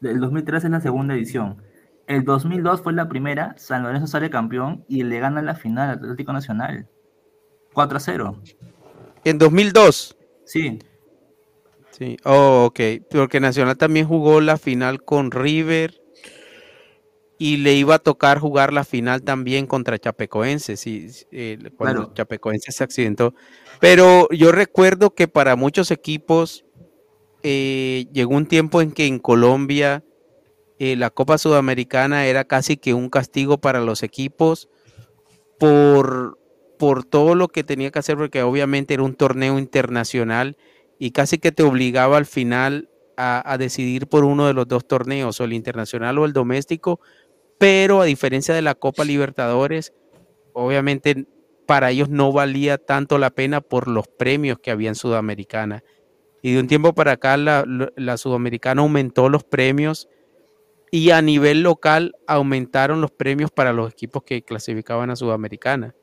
El 0.02 0.20
2003 0.20 0.64
es 0.64 0.70
la 0.70 0.80
segunda 0.80 1.14
edición. 1.14 1.62
El 2.06 2.24
2002 2.24 2.82
fue 2.82 2.92
la 2.92 3.08
primera, 3.08 3.54
San 3.58 3.82
Lorenzo 3.82 4.06
sale 4.06 4.30
campeón 4.30 4.84
y 4.88 5.02
le 5.02 5.18
gana 5.20 5.42
la 5.42 5.54
final 5.54 5.90
al 5.90 5.98
Atlético 5.98 6.32
Nacional. 6.32 6.88
4 7.74 7.96
a 7.96 8.00
0. 8.00 8.42
en 9.24 9.38
2002. 9.38 10.16
Sí. 10.44 10.78
Sí, 11.90 12.16
oh, 12.24 12.66
ok, 12.66 12.80
porque 13.10 13.40
Nacional 13.40 13.76
también 13.76 14.06
jugó 14.06 14.40
la 14.40 14.56
final 14.56 15.02
con 15.04 15.30
River 15.32 16.00
y 17.38 17.58
le 17.58 17.74
iba 17.74 17.96
a 17.96 17.98
tocar 17.98 18.38
jugar 18.38 18.72
la 18.72 18.84
final 18.84 19.22
también 19.22 19.66
contra 19.66 19.98
Chapecoense, 19.98 20.76
sí, 20.76 21.08
eh, 21.30 21.58
cuando 21.76 22.02
Claro. 22.02 22.14
Chapecoense 22.14 22.72
se 22.72 22.84
accidentó. 22.84 23.34
Pero 23.80 24.28
yo 24.30 24.50
recuerdo 24.52 25.14
que 25.14 25.28
para 25.28 25.56
muchos 25.56 25.90
equipos 25.90 26.64
eh, 27.42 28.06
llegó 28.12 28.34
un 28.34 28.46
tiempo 28.46 28.82
en 28.82 28.92
que 28.92 29.06
en 29.06 29.18
Colombia 29.18 30.04
eh, 30.78 30.96
la 30.96 31.10
Copa 31.10 31.38
Sudamericana 31.38 32.26
era 32.26 32.44
casi 32.44 32.76
que 32.76 32.94
un 32.94 33.10
castigo 33.10 33.58
para 33.58 33.80
los 33.80 34.02
equipos 34.02 34.68
por, 35.58 36.38
por 36.78 37.04
todo 37.04 37.34
lo 37.34 37.48
que 37.48 37.64
tenía 37.64 37.90
que 37.90 37.98
hacer, 37.98 38.16
porque 38.16 38.42
obviamente 38.42 38.94
era 38.94 39.02
un 39.02 39.14
torneo 39.14 39.58
internacional 39.58 40.56
y 40.98 41.10
casi 41.10 41.38
que 41.38 41.52
te 41.52 41.62
obligaba 41.62 42.16
al 42.16 42.26
final 42.26 42.88
a, 43.16 43.52
a 43.52 43.58
decidir 43.58 44.06
por 44.06 44.24
uno 44.24 44.46
de 44.46 44.54
los 44.54 44.68
dos 44.68 44.86
torneos, 44.86 45.40
o 45.40 45.44
el 45.44 45.52
internacional 45.52 46.18
o 46.18 46.24
el 46.24 46.32
doméstico, 46.32 47.00
pero 47.58 48.00
a 48.00 48.04
diferencia 48.04 48.54
de 48.54 48.62
la 48.62 48.76
Copa 48.76 49.04
Libertadores, 49.04 49.92
obviamente 50.52 51.26
para 51.66 51.90
ellos 51.90 52.08
no 52.08 52.32
valía 52.32 52.78
tanto 52.78 53.18
la 53.18 53.30
pena 53.30 53.60
por 53.60 53.88
los 53.88 54.08
premios 54.08 54.58
que 54.58 54.70
había 54.70 54.88
en 54.88 54.94
Sudamericana. 54.94 55.84
Y 56.42 56.54
de 56.54 56.60
un 56.60 56.68
tiempo 56.68 56.94
para 56.94 57.12
acá 57.12 57.36
la, 57.36 58.16
Sudamericana 58.16 58.82
aumentó 58.82 59.28
los 59.28 59.44
premios 59.44 60.08
y 60.90 61.10
a 61.10 61.20
nivel 61.20 61.62
local 61.62 62.14
aumentaron 62.26 63.00
los 63.00 63.10
premios 63.10 63.50
para 63.50 63.72
los 63.72 63.92
equipos 63.92 64.22
que 64.22 64.42
clasificaban 64.42 65.10
a 65.10 65.16
Sudamericana. 65.16 65.94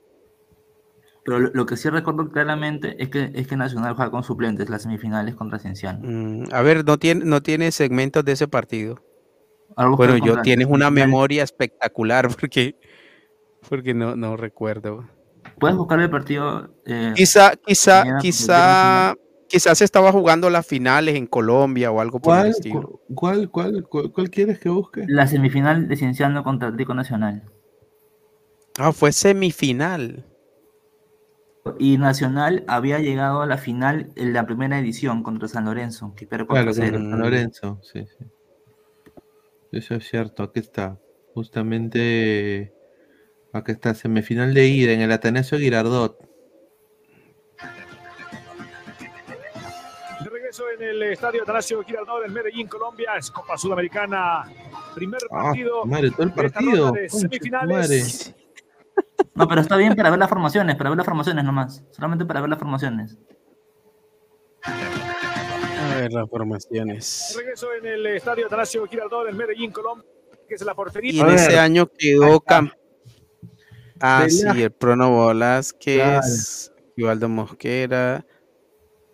Pero 1.24 1.40
lo, 1.40 1.66
que 1.66 1.76
sí 1.76 1.90
recuerdo 1.90 2.30
claramente 2.30 3.02
es 3.02 3.10
que, 3.10 3.32
es 3.34 3.48
que 3.48 3.58
Nacional 3.58 3.96
juega 3.96 4.12
con 4.12 4.24
suplentes 4.24 4.70
las 4.70 4.84
semifinales 4.84 5.34
contra 5.34 5.58
Cienciano. 5.58 6.00
Mm, 6.04 6.54
a 6.54 6.62
ver, 6.62 6.86
no 6.86 7.00
tiene, 7.00 7.26
no 7.26 7.42
tiene 7.42 7.72
segmentos 7.72 8.24
de 8.24 8.34
ese 8.34 8.48
partido. 8.48 9.02
Bueno, 9.76 10.18
yo 10.18 10.42
tienes 10.42 10.68
una 10.68 10.92
memoria 10.92 11.44
espectacular 11.44 12.28
porque, 12.40 12.76
porque 13.68 13.94
no, 13.94 14.16
no 14.16 14.38
recuerdo. 14.38 15.08
Puedes 15.60 15.78
buscar 15.78 16.00
el 16.00 16.10
partido. 16.10 16.70
eh, 16.86 17.14
Quizá, 17.16 17.54
quizá, 17.56 18.00
mañana, 18.02 18.20
quizá, 18.20 19.16
quizás 19.48 19.82
estaba 19.82 20.12
jugando 20.12 20.50
las 20.50 20.66
finales 20.66 21.16
en 21.16 21.28
Colombia 21.28 21.92
o 21.92 22.00
algo 22.02 22.20
por 22.20 22.34
el 22.36 22.40
¿Cuál, 22.42 22.50
estilo. 22.52 22.82
cu- 22.82 23.00
cuál, 23.16 23.50
cuál, 23.50 23.84
cuál, 23.90 24.12
cuál 24.12 24.30
quieres 24.30 24.60
que 24.60 24.70
busque? 24.70 25.06
La 25.08 25.28
semifinal 25.28 25.88
de 25.88 25.96
Cienciano 25.96 26.44
contra 26.44 26.68
Atlético 26.70 26.94
Nacional. 26.94 27.44
Ah, 28.78 28.92
fue 28.92 29.12
semifinal. 29.12 30.26
Y 31.80 31.98
Nacional 31.98 32.64
había 32.68 33.00
llegado 33.00 33.42
a 33.42 33.48
la 33.48 33.58
final 33.58 34.12
en 34.16 34.34
la 34.34 34.46
primera 34.46 34.78
edición 34.80 35.24
contra 35.24 35.48
San 35.48 35.66
Lorenzo, 35.66 36.14
que 36.16 36.28
Claro, 36.28 36.46
4 36.48 36.66
contra 36.76 37.00
0. 37.00 37.00
San 37.10 37.20
Lorenzo, 37.20 37.80
sí, 37.84 38.06
sí. 38.06 38.26
Eso 39.72 39.96
es 39.96 40.08
cierto, 40.08 40.44
aquí 40.44 40.60
está. 40.60 41.00
Justamente 41.34 42.74
acá 43.54 43.72
está, 43.74 43.94
semifinal 43.94 44.54
de 44.54 44.68
ida 44.68 44.92
en 44.94 45.02
el 45.02 45.12
Atanasio 45.12 45.58
Girardot. 45.58 46.18
Regreso 50.58 50.64
en 50.84 50.90
el 50.90 51.04
estadio 51.04 51.44
Atanasio 51.44 51.84
Girardot 51.84 52.26
en 52.26 52.34
Medellín, 52.34 52.68
Colombia, 52.68 53.12
es 53.18 53.30
Copa 53.32 53.58
Sudamericana. 53.58 54.44
Primer 54.94 55.20
Ah, 55.32 55.44
partido. 55.44 55.86
madre, 55.86 56.12
todo 56.12 56.24
el 56.24 56.34
partido. 56.34 56.92
de 56.92 57.10
semifinales. 57.10 58.34
No, 59.34 59.48
pero 59.48 59.62
está 59.62 59.76
bien 59.76 59.96
para 59.96 60.10
ver 60.10 60.20
las 60.20 60.30
formaciones, 60.30 60.76
para 60.76 60.90
ver 60.90 60.98
las 60.98 61.06
formaciones 61.06 61.44
nomás. 61.44 61.84
Solamente 61.92 62.26
para 62.26 62.42
ver 62.42 62.50
las 62.50 62.60
formaciones. 62.60 63.18
A 64.64 65.96
ver 65.98 66.14
las 66.14 66.30
formaciones. 66.30 67.34
Regreso 67.38 67.74
en 67.74 67.86
el 67.86 68.06
estadio 68.08 68.46
Atanasio 68.48 68.86
Girardot 68.88 69.28
en 69.30 69.36
Medellín, 69.38 69.72
Colombia, 69.72 70.08
que 70.48 70.56
es 70.56 70.62
la 70.62 70.74
portería. 70.74 71.12
Y 71.14 71.20
en 71.20 71.30
ese 71.32 71.60
año 71.60 71.88
quedó 71.98 72.40
camp 72.40 72.72
Ah, 74.02 74.26
sí, 74.30 74.44
el 74.62 74.72
Prono 74.72 75.28
Velázquez, 75.28 76.72
Ivaldo 76.98 77.30
Mosquera, 77.30 78.26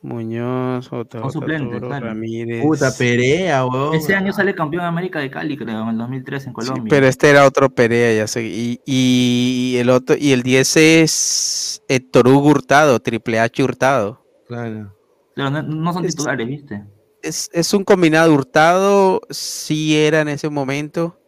Muñoz, 0.03 0.91
Otto 0.91 1.19
Son 1.21 1.31
suplentes, 1.31 1.73
Toro, 1.77 1.87
claro. 1.89 2.07
Ramírez. 2.07 2.63
Puta 2.63 2.91
Perea, 2.97 3.65
weón. 3.65 3.93
Ese 3.95 4.15
año 4.15 4.33
sale 4.33 4.55
campeón 4.55 4.81
de 4.83 4.87
América 4.87 5.19
de 5.19 5.29
Cali, 5.29 5.55
creo, 5.55 5.83
en 5.83 5.89
el 5.89 5.97
2003 5.97 6.43
en 6.43 6.49
Sí, 6.49 6.53
Colombia. 6.53 6.89
pero 6.89 7.07
este 7.07 7.29
era 7.29 7.45
otro 7.45 7.69
Perea, 7.69 8.15
ya 8.17 8.27
sé. 8.27 8.43
Y, 8.43 8.79
y 8.85 9.75
el 9.77 9.89
otro, 9.91 10.15
y 10.19 10.31
el 10.31 10.41
10 10.41 10.77
es 10.77 11.83
Héctor 11.87 12.27
Hugo 12.27 12.49
Hurtado, 12.49 12.99
Triple 12.99 13.39
H 13.39 13.63
Hurtado. 13.63 14.25
Claro. 14.47 14.95
Pero 15.35 15.49
no, 15.51 15.61
no 15.61 15.93
son 15.93 16.03
Es- 16.05 16.15
titulares, 16.15 16.47
¿viste? 16.47 16.83
Es, 17.21 17.51
es 17.53 17.71
un 17.75 17.83
combinado 17.83 18.33
Hurtado, 18.33 19.21
sí 19.29 19.95
era 19.95 20.21
en 20.21 20.29
ese 20.29 20.49
momento. 20.49 21.19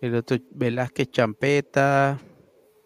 El 0.00 0.16
otro 0.16 0.36
Velázquez 0.50 1.10
Champeta, 1.12 2.18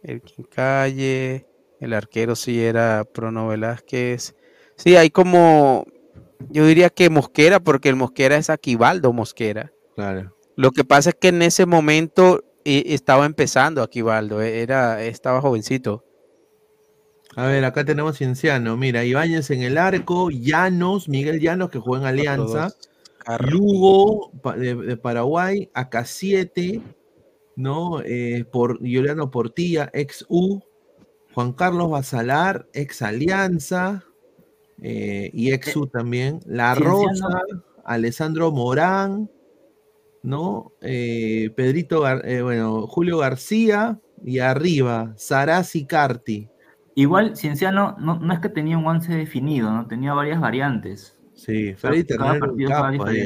el 0.03 0.23
Calle, 0.55 1.47
el 1.81 1.95
arquero 1.95 2.37
sí 2.37 2.61
era 2.63 3.05
Prono 3.05 3.49
Velázquez. 3.49 4.35
Sí, 4.83 4.97
hay 4.97 5.11
como, 5.11 5.85
yo 6.51 6.67
diría 6.67 6.91
que 6.91 7.09
Mosquera, 7.09 7.61
porque 7.61 7.89
el 7.89 7.95
Mosquera 7.95 8.37
es 8.37 8.51
Aquivaldo 8.51 9.13
Mosquera. 9.13 9.73
Claro. 9.95 10.37
Lo 10.57 10.73
que 10.73 10.85
pasa 10.85 11.11
es 11.11 11.17
que 11.21 11.29
en 11.29 11.43
ese 11.43 11.67
momento 11.67 12.43
eh, 12.65 12.85
estaba 12.87 13.25
empezando 13.27 13.83
Aquivaldo, 13.83 14.43
eh, 14.43 14.61
era, 14.61 15.03
estaba 15.05 15.41
jovencito. 15.41 16.05
A 17.37 17.47
ver, 17.47 17.65
acá 17.65 17.85
tenemos 17.85 18.19
Cienciano. 18.19 18.77
Mira, 18.77 19.05
Ibáñez 19.05 19.51
en 19.51 19.63
el 19.63 19.79
arco, 19.79 20.31
Llanos, 20.31 21.09
Miguel 21.09 21.41
Llanos, 21.41 21.71
que 21.71 21.79
juega 21.79 22.11
en 22.11 22.19
Alianza. 22.19 22.75
Lugo 23.39 24.33
de 24.57 24.97
Paraguay, 24.97 25.71
AK7, 25.75 26.83
¿no? 27.55 28.03
Eh, 28.05 28.45
por 28.51 28.79
Juliano 28.79 29.31
Portilla, 29.31 29.91
ex 29.95 30.27
U, 30.29 30.61
Juan 31.33 31.53
Carlos 31.53 31.89
Basalar, 31.89 32.67
ex 32.75 33.01
Alianza, 33.01 34.05
eh, 34.83 35.31
y 35.33 35.53
ex 35.53 35.75
U 35.77 35.87
también, 35.87 36.41
La. 36.47 36.75
Rosa, 36.75 37.29
Alessandro 37.85 38.53
Morán, 38.53 39.31
¿no? 40.23 40.73
Eh, 40.81 41.51
Pedrito, 41.57 42.03
Gar- 42.03 42.23
eh, 42.25 42.43
bueno, 42.43 42.87
Julio 42.87 43.19
García, 43.19 43.99
y 44.25 44.39
arriba, 44.39 45.13
Sarasi 45.17 45.85
Carti. 45.87 46.49
Igual, 46.95 47.37
Cienciano 47.37 47.97
no, 47.99 48.19
no 48.19 48.33
es 48.33 48.41
que 48.41 48.49
tenía 48.49 48.79
un 48.79 48.87
once 48.87 49.13
definido, 49.13 49.71
¿no? 49.73 49.87
Tenía 49.87 50.13
varias 50.13 50.41
variantes. 50.41 51.19
Sí, 51.35 51.75
Freddy 51.75 52.05
Ternero, 52.05 52.35
un 52.35 52.41
partido 52.41 52.71
estaba 52.71 52.93
capo 52.93 53.05
ahí. 53.05 53.25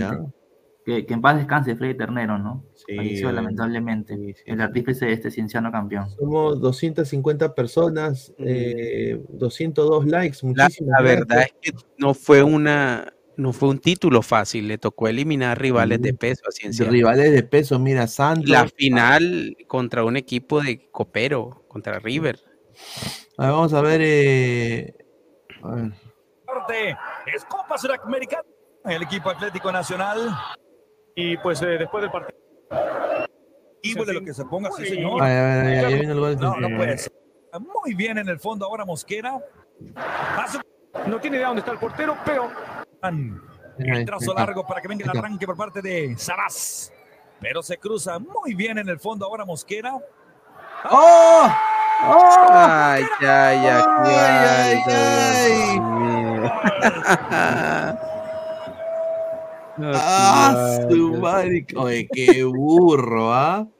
Que, 0.86 1.04
que 1.04 1.14
en 1.14 1.20
paz 1.20 1.36
descanse 1.36 1.74
Freddy 1.74 1.96
Ternero, 1.96 2.38
¿no? 2.38 2.64
Sí, 2.74 2.94
Falleció 2.94 3.30
eh, 3.30 3.32
lamentablemente. 3.32 4.14
sí, 4.14 4.34
sí, 4.34 4.42
el 4.46 4.60
artífice 4.60 5.06
de 5.06 5.14
este 5.14 5.32
Cienciano 5.32 5.72
campeón. 5.72 6.08
Somos 6.10 6.60
250 6.60 7.56
personas, 7.56 8.32
eh, 8.38 9.20
202 9.30 10.06
likes, 10.06 10.38
La, 10.42 10.48
muchísimas 10.48 11.00
la 11.00 11.02
verdad 11.02 11.26
gracias. 11.28 11.54
es 11.64 11.72
que 11.72 11.78
no 11.98 12.14
fue 12.14 12.44
una, 12.44 13.12
no 13.36 13.52
fue 13.52 13.68
un 13.70 13.80
título 13.80 14.22
fácil, 14.22 14.68
le 14.68 14.78
tocó 14.78 15.08
eliminar 15.08 15.60
rivales 15.60 16.00
de 16.00 16.14
peso 16.14 16.42
a 16.48 16.52
Cienciano. 16.52 16.92
rivales 16.92 17.32
de 17.32 17.42
peso, 17.42 17.80
mira, 17.80 18.06
Santos. 18.06 18.48
La 18.48 18.68
final 18.68 19.56
contra 19.66 20.04
un 20.04 20.16
equipo 20.16 20.62
de 20.62 20.88
Copero, 20.92 21.64
contra 21.66 21.98
River. 21.98 22.38
A 23.38 23.46
ver, 23.46 23.52
vamos 23.52 23.72
a 23.74 23.80
ver. 23.80 24.00
eh, 24.04 24.94
a 25.64 25.74
ver. 25.74 25.92
Es 27.34 27.44
Copa 27.44 27.76
Sudamericana. 27.76 28.44
El 28.84 29.02
equipo 29.02 29.30
Atlético 29.30 29.72
Nacional. 29.72 30.30
Y 31.16 31.36
pues 31.38 31.62
eh, 31.62 31.78
después 31.78 32.02
del 32.02 32.10
partido. 32.10 32.38
Y 33.82 33.94
de 33.94 34.12
lo 34.12 34.22
que 34.22 34.34
se 34.34 34.44
ponga, 34.44 34.70
sí, 34.72 34.84
señor. 34.84 35.22
A 35.22 35.26
ver, 35.26 35.38
a 35.38 35.62
ver, 35.64 35.84
ahí 35.86 35.94
viene 35.94 36.12
el 36.12 36.20
gol. 36.20 36.36
No, 36.38 36.56
no 36.56 36.76
puede 36.76 36.98
ser. 36.98 37.12
Muy 37.58 37.94
bien 37.94 38.18
en 38.18 38.28
el 38.28 38.38
fondo 38.38 38.66
ahora 38.66 38.84
Mosquera. 38.84 39.40
No 41.06 41.18
tiene 41.18 41.38
idea 41.38 41.46
dónde 41.46 41.60
está 41.60 41.72
el 41.72 41.78
portero, 41.78 42.16
pero 42.24 42.50
el 43.78 44.04
trazo 44.04 44.34
largo 44.34 44.66
para 44.66 44.82
que 44.82 44.88
venga 44.88 45.10
el 45.10 45.18
arranque 45.18 45.46
por 45.46 45.56
parte 45.56 45.80
de 45.80 46.14
Saraz. 46.18 46.92
Pero 47.40 47.62
se 47.62 47.78
cruza 47.78 48.18
muy 48.18 48.54
bien 48.54 48.76
en 48.76 48.88
el 48.88 48.98
fondo 48.98 49.24
ahora 49.24 49.46
Mosquera. 49.46 49.94
¡Oh! 50.90 51.48
¡Oh! 52.04 52.48
Ay, 52.50 53.04
ay, 53.20 53.26
ay, 53.26 53.82
Ay, 54.04 54.82
Dios 54.86 55.80
mío. 55.80 56.52
No, 57.30 58.05
¡Ah, 59.78 60.78
su 60.88 60.94
Dios. 60.94 61.18
madre! 61.20 61.66
Oye, 61.76 62.08
qué 62.12 62.44
burro, 62.44 63.32
¿ah? 63.32 63.66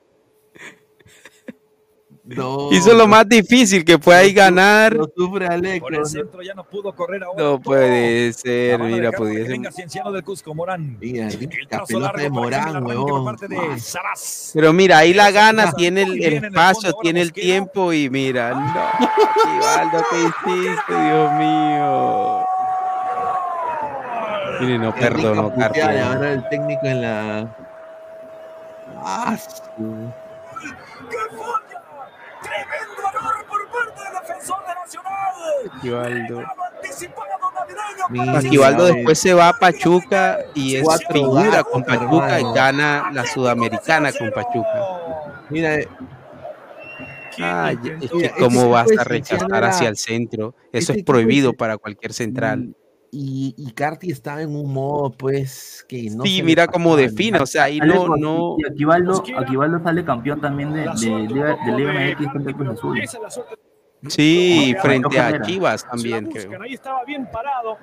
No, 2.25 2.73
Hizo 2.73 2.93
lo 2.93 3.07
más 3.07 3.29
difícil 3.29 3.85
que 3.85 3.99
fue 3.99 4.17
ahí 4.17 4.33
ganar. 4.33 4.95
Lo 4.95 5.09
sufre 5.17 5.47
Aleco. 5.47 5.87
Por 5.87 5.95
el 5.95 6.07
centro 6.07 6.43
ya 6.43 6.55
no 6.55 6.65
pudo 6.65 6.93
correr 6.93 7.23
ahora. 7.23 7.41
No 7.41 7.61
puede 7.63 8.33
ser, 8.33 8.81
mira, 8.81 9.13
pudiese. 9.13 9.49
venga 9.49 9.71
Cienciano 9.71 10.11
del 10.11 10.25
Cusco, 10.25 10.53
Morán. 10.53 10.99
Mira, 10.99 11.29
El 11.29 11.49
pelota 11.87 12.13
de 12.17 12.29
Morán, 12.29 12.85
huevón. 12.85 13.37
Pero 14.55 14.73
mira, 14.73 14.99
ahí 14.99 15.15
la 15.15 15.31
gana, 15.31 15.71
tiene 15.73 16.03
el, 16.03 16.45
espacio, 16.45 16.95
tiene 17.01 17.21
el 17.21 17.33
tiempo 17.33 17.93
y 17.93 18.11
mira, 18.11 18.51
no, 18.51 19.07
¿qué 20.11 20.19
hiciste, 20.19 21.01
Dios 21.01 21.33
mío? 21.35 22.56
Mire, 24.61 24.79
no 24.79 24.95
y 24.99 25.99
ahora 25.99 26.33
el 26.33 26.49
técnico 26.49 26.87
en 26.87 27.03
la. 27.03 27.57
¡Ah. 28.99 29.37
¡Tremendo 29.77 30.23
error 33.13 33.47
por 33.49 33.69
parte 33.71 34.03
del 34.03 34.13
defensor 34.21 34.59
de 34.67 34.75
Nacional! 34.75 35.35
Mira, 38.11 38.41
después 38.85 39.19
se 39.19 39.35
va 39.35 39.49
a 39.49 39.53
Pachuca 39.53 40.39
y 40.55 40.77
es 40.77 40.87
figura 41.11 41.65
con 41.65 41.83
Pachuca 41.85 42.41
y 42.41 42.53
gana 42.55 43.11
la 43.13 43.27
Sudamericana 43.27 44.13
con 44.13 44.31
Pachuca. 44.31 45.01
Mira, 45.51 45.75
eh, 45.75 45.89
Ay, 47.39 47.79
es 48.01 48.11
que 48.11 48.31
cómo 48.39 48.71
vas 48.71 48.89
a 48.99 49.05
rechazar 49.05 49.65
hacia 49.65 49.89
el 49.89 49.97
centro. 49.97 50.55
Eso 50.73 50.93
es 50.93 51.03
prohibido 51.03 51.53
para 51.53 51.77
cualquier 51.77 52.13
central. 52.13 52.75
Y, 53.19 53.55
y 53.57 53.73
Carti 53.73 54.11
estaba 54.11 54.43
en 54.43 54.55
un 54.55 54.71
modo, 54.71 55.11
pues, 55.11 55.87
que 55.89 56.11
no 56.11 56.23
Sí, 56.23 56.43
mira 56.43 56.67
cómo 56.67 56.97
define, 56.97 57.41
o 57.41 57.47
sea, 57.47 57.65
ahí 57.65 57.79
no, 57.81 58.15
no. 58.15 58.57
Y 58.59 58.71
Aquivaldo. 58.71 59.23
Aquivaldo 59.39 59.83
sale 59.83 60.05
campeón 60.05 60.39
también 60.43 60.75
de, 60.75 60.83
de, 60.83 61.57
de 61.65 61.73
Liga 61.73 61.93
MX 61.95 62.31
frente 62.31 62.51
al 62.51 62.57
Cruz 62.57 62.69
Azul. 62.69 63.01
Sí, 64.09 64.77
frente 64.83 65.19
a. 65.19 65.41
Chivas 65.41 65.89
también, 65.89 66.27
creo. 66.27 66.61
Ahí 66.61 66.75
estaba 66.75 67.05
bien 67.05 67.27
parado. 67.33 67.79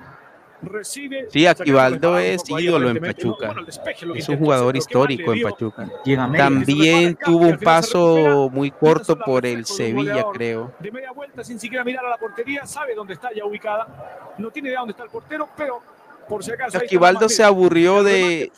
Recibe. 0.66 1.28
Sí, 1.30 1.46
Aquivaldo 1.46 2.18
es 2.18 2.42
ídolo 2.48 2.90
en. 2.90 2.96
No, 2.96 3.00
Pachuca. 3.00 3.46
bueno, 3.46 3.64
despeje 3.64 4.06
Es 4.14 4.28
un 4.28 4.38
jugador 4.38 4.76
histórico 4.76 5.32
en. 5.32 5.42
Pachuca. 5.42 5.88
También 6.36 7.16
tuvo 7.16 7.48
un 7.48 7.58
paso 7.58 8.50
muy 8.52 8.70
corto 8.70 9.18
por 9.18 9.46
el 9.46 9.64
Sevilla, 9.66 10.24
creo. 10.32 10.72
De 10.78 10.90
media 10.90 11.12
vuelta 11.12 11.44
sin 11.44 11.58
siquiera 11.58 11.84
mirar 11.84 12.04
a 12.04 12.10
la 12.10 12.16
portería, 12.16 12.66
sabe 12.66 12.94
dónde 12.94 13.14
está 13.14 13.30
ya 13.34 13.44
ubicada. 13.44 14.34
No 14.38 14.50
tiene 14.50 14.68
idea 14.68 14.80
dónde 14.80 14.92
está 14.92 15.04
el 15.04 15.10
portero, 15.10 15.48
pero 15.56 15.80
por 16.28 16.44
si 16.44 16.52
acaso. 16.52 16.78
Aquivaldo 16.78 17.28
se 17.28 17.44
aburrió 17.44 18.02
de, 18.02 18.50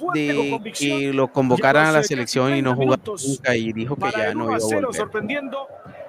que 0.78 1.12
lo 1.12 1.28
convocaran 1.28 1.86
a 1.86 1.92
la 1.92 2.02
selección 2.02 2.54
y 2.54 2.62
no 2.62 2.70
casi 2.70 2.82
jugara 2.82 3.02
30 3.02 3.16
minutos 3.16 3.28
nunca 3.28 3.56
y 3.56 3.72
dijo 3.72 3.96
que 3.96 4.10
ya 4.10 4.34
no 4.34 4.44
1 4.44 4.44
iba 4.44 4.54
a 4.54 4.56
a 4.56 4.60
0, 4.60 4.88
volver. 4.88 5.00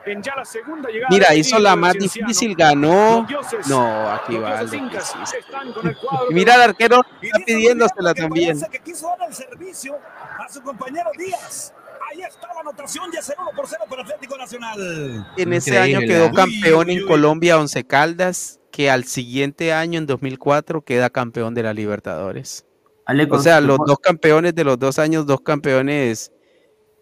Sorprendiendo 0.08 0.11
en 0.11 0.22
ya 0.24 0.36
la 0.36 0.45
segunda 0.45 0.90
llegada. 0.90 1.08
Mira, 1.11 1.36
hizo 1.36 1.60
la 1.60 1.76
más 1.76 1.94
difícil, 1.95 2.56
ganó. 2.56 3.26
Dioses, 3.27 3.68
No, 3.68 4.14
el 4.30 4.36
Y 4.36 4.36
de 4.36 6.34
mira 6.34 6.53
al 6.53 6.60
los- 6.60 6.68
arquero, 6.69 7.02
está 7.22 7.40
pidiéndosela 7.45 8.14
también. 8.14 8.60
parece 8.60 8.77
que 8.77 8.84
quiso 8.92 9.08
dar 9.18 9.27
el 9.30 9.36
servicio 9.36 9.98
a 10.40 10.52
su 10.52 10.61
compañero 10.61 11.10
Díaz. 11.18 11.74
Ahí 12.11 12.22
está 12.22 12.48
la 12.53 12.61
anotación, 12.61 13.11
ya 13.11 13.19
es 13.19 13.30
el 13.30 13.36
1 13.40 13.52
por 13.56 13.68
0 13.68 13.84
para 13.90 14.02
Atlético 14.03 14.38
Nacional. 14.38 15.26
En 15.36 15.53
ese 15.53 15.77
año 15.77 16.00
quedó 16.00 16.26
¿eh? 16.27 16.32
campeón 16.34 16.88
Uy, 16.88 16.95
uy, 16.95 17.02
en. 17.02 17.08
Colombia 17.08 17.60
Once 17.60 17.84
Caldas, 17.86 18.60
que 18.72 18.90
al 18.90 19.03
siguiente 19.03 19.74
año, 19.74 19.98
en 20.00 20.06
2004, 20.06 20.82
queda 20.84 21.10
campeón 21.10 21.53
de 21.53 21.64
la 21.64 21.74
Libertadores. 21.74 22.66
Aleco, 23.06 23.36
O 23.38 23.40
sea, 23.40 23.60
los 23.61 23.77
dos 23.86 24.00
campeones 24.00 24.53
de 24.56 24.64
los 24.64 24.80
dos 24.80 25.00
años, 25.00 25.26
dos 25.26 25.42
campeones 25.42 26.32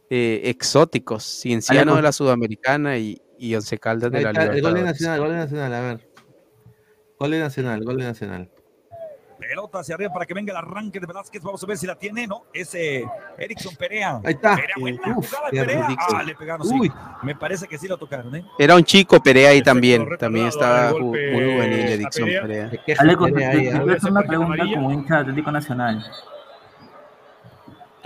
eh, 0.09 0.41
exóticos, 0.45 1.23
Cienciano 1.23 1.95
de 1.95 2.01
la 2.01 2.11
Sudamericana 2.11 2.97
y, 2.97 3.21
y 3.37 3.55
Once 3.55 3.77
Caldas 3.77 4.11
de 4.11 4.21
la 4.21 4.29
el 4.29 4.35
gol 4.35 4.43
de 4.45 4.49
Libertadores. 4.55 4.83
Nacional, 4.85 5.19
gol 5.19 5.29
de 5.29 5.35
Nacional, 5.37 5.73
a 5.73 5.81
ver. 5.81 6.09
Gol 7.19 7.31
de 7.31 7.39
Nacional, 7.39 7.83
gol 7.83 7.97
de 7.97 8.03
Nacional. 8.03 8.49
Pelota 9.37 9.79
hacia 9.79 9.95
arriba 9.95 10.11
para 10.13 10.25
que 10.25 10.33
venga 10.33 10.51
el 10.51 10.57
arranque 10.57 10.99
de 10.99 11.05
Velázquez. 11.05 11.43
Vamos 11.43 11.61
a 11.63 11.67
ver 11.67 11.77
si 11.77 11.85
la 11.85 11.95
tiene, 11.99 12.25
¿no? 12.25 12.45
Ese 12.53 13.05
Erickson 13.37 13.75
Perea. 13.75 14.21
Ahí 14.23 14.33
está. 14.33 14.55
Perea, 14.55 14.75
buena 14.79 14.99
Uf, 15.17 15.27
jugada 15.29 15.49
de 15.51 15.57
qué 15.57 15.65
Perea. 15.65 15.87
Ah, 15.99 16.23
le 16.23 16.35
pegaron, 16.35 16.67
sí. 16.67 16.73
Uy. 16.79 16.91
Me 17.21 17.35
parece 17.35 17.67
que 17.67 17.77
sí 17.77 17.87
lo 17.87 17.97
tocaron, 17.97 18.33
¿eh? 18.35 18.45
Era 18.57 18.75
un 18.75 18.83
chico 18.83 19.21
Perea 19.21 19.49
ahí 19.49 19.61
también, 19.61 20.07
también 20.17 20.47
estaba 20.47 20.91
muy 20.97 21.19
juvenil 21.19 21.79
Erickson 21.79 22.25
Perea. 22.25 22.41
Perea. 22.41 22.69
Te, 22.69 22.77
te- 22.77 22.95
te 22.95 23.91
hacer 23.93 24.11
una 24.11 24.21
pregunta 24.23 24.63
como 24.73 24.91
hincha 24.91 25.15
de 25.15 25.21
Atlético 25.21 25.51
Nacional. 25.51 26.05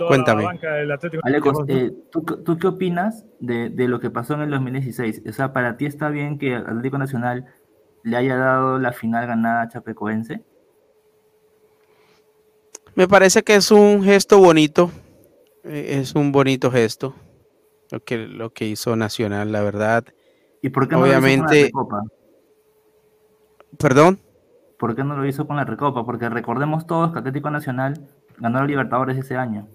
Toda 0.00 0.08
Cuéntame. 0.08 0.44
la 0.44 0.48
banca 0.48 0.72
del 0.76 0.90
Atlético 0.92 1.22
Aleco, 1.26 1.64
eh, 1.68 1.92
¿tú, 2.10 2.22
¿tú 2.22 2.56
qué 2.56 2.66
opinas 2.68 3.26
de, 3.38 3.68
de 3.68 3.86
lo 3.86 4.00
que 4.00 4.08
pasó 4.08 4.32
en 4.32 4.40
el 4.40 4.50
2016? 4.50 5.24
O 5.28 5.32
sea, 5.34 5.52
¿para 5.52 5.76
ti 5.76 5.84
está 5.84 6.08
bien 6.08 6.38
que 6.38 6.54
Atlético 6.54 6.96
Nacional 6.96 7.44
le 8.02 8.16
haya 8.16 8.34
dado 8.38 8.78
la 8.78 8.92
final 8.92 9.26
ganada 9.26 9.60
a 9.60 9.68
Chapecoense? 9.68 10.42
Me 12.94 13.06
parece 13.06 13.42
que 13.42 13.56
es 13.56 13.70
un 13.70 14.02
gesto 14.02 14.38
bonito, 14.38 14.90
eh, 15.64 15.98
es 16.00 16.14
un 16.14 16.32
bonito 16.32 16.70
gesto 16.70 17.14
lo 17.90 18.00
que, 18.00 18.16
lo 18.16 18.54
que 18.54 18.66
hizo 18.66 18.96
Nacional, 18.96 19.52
la 19.52 19.60
verdad. 19.60 20.06
¿Y 20.62 20.70
por 20.70 20.88
qué 20.88 20.94
no 20.96 21.02
lo 21.02 21.08
hizo 21.08 21.20
con 21.20 21.46
la 21.46 21.52
Recopa? 21.52 22.02
perdón. 23.78 24.18
¿Por 24.78 24.96
qué 24.96 25.04
no 25.04 25.14
lo 25.14 25.26
hizo 25.26 25.46
con 25.46 25.56
la 25.56 25.66
Recopa? 25.66 26.06
Porque 26.06 26.30
recordemos 26.30 26.86
todos 26.86 27.12
que 27.12 27.18
Atlético 27.18 27.50
Nacional 27.50 28.08
ganó 28.38 28.60
la 28.60 28.64
Libertadores 28.64 29.18
ese 29.18 29.36
año. 29.36 29.68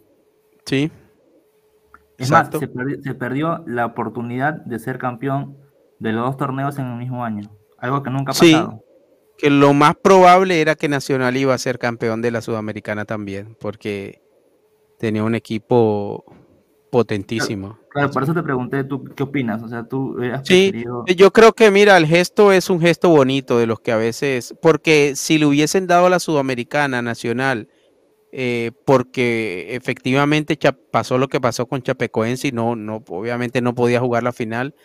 Sí. 0.65 0.91
Es 2.17 2.29
Exacto. 2.29 2.59
más, 2.59 2.67
se 2.69 2.73
perdi- 2.73 3.01
se 3.03 3.13
perdió 3.13 3.63
la 3.67 3.85
oportunidad 3.85 4.53
de 4.65 4.79
ser 4.79 4.97
campeón 4.97 5.57
de 5.99 6.11
los 6.13 6.25
dos 6.25 6.37
torneos 6.37 6.77
en 6.79 6.85
el 6.87 6.97
mismo 6.97 7.23
año. 7.25 7.49
Algo 7.77 8.03
que 8.03 8.09
nunca 8.09 8.31
ha 8.31 8.35
Sí, 8.35 8.53
pasado. 8.53 8.83
que 9.37 9.49
lo 9.49 9.73
más 9.73 9.95
probable 9.95 10.61
era 10.61 10.75
que 10.75 10.87
Nacional 10.87 11.35
iba 11.35 11.53
a 11.53 11.57
ser 11.57 11.77
campeón 11.77 12.21
de 12.21 12.31
la 12.31 12.41
Sudamericana 12.41 13.03
también, 13.05 13.57
porque 13.59 14.21
tenía 14.97 15.23
un 15.23 15.35
equipo 15.35 16.23
potentísimo. 16.89 17.77
Claro, 17.89 18.11
por 18.11 18.23
eso 18.23 18.33
te 18.33 18.41
pregunté, 18.43 18.85
¿tú 18.85 19.03
qué 19.03 19.23
opinas? 19.23 19.61
O 19.61 19.67
sea, 19.67 19.83
tú 19.83 20.15
Sí, 20.43 20.71
preferido- 20.71 21.05
yo 21.07 21.31
creo 21.31 21.51
que 21.51 21.69
mira, 21.71 21.97
el 21.97 22.05
gesto 22.05 22.53
es 22.53 22.69
un 22.69 22.79
gesto 22.79 23.09
bonito 23.09 23.57
de 23.59 23.67
los 23.67 23.81
que 23.81 23.91
a 23.91 23.97
veces, 23.97 24.55
porque 24.61 25.13
si 25.15 25.37
le 25.37 25.45
hubiesen 25.45 25.87
dado 25.87 26.05
a 26.05 26.09
la 26.09 26.19
Sudamericana 26.19 27.01
Nacional, 27.01 27.67
eh, 28.37 28.71
porque 28.85 29.73
efectivamente 29.75 30.57
pasó 30.91 31.17
lo 31.17 31.29
que 31.29 31.39
pasó 31.39 31.67
con 31.67 31.81
Chapecoense 31.81 32.49
y 32.49 32.51
no, 32.51 32.75
no, 32.75 33.01
obviamente 33.07 33.61
no 33.61 33.73
podía 33.73 34.01
jugar 34.01 34.23
la 34.23 34.33
final, 34.33 34.75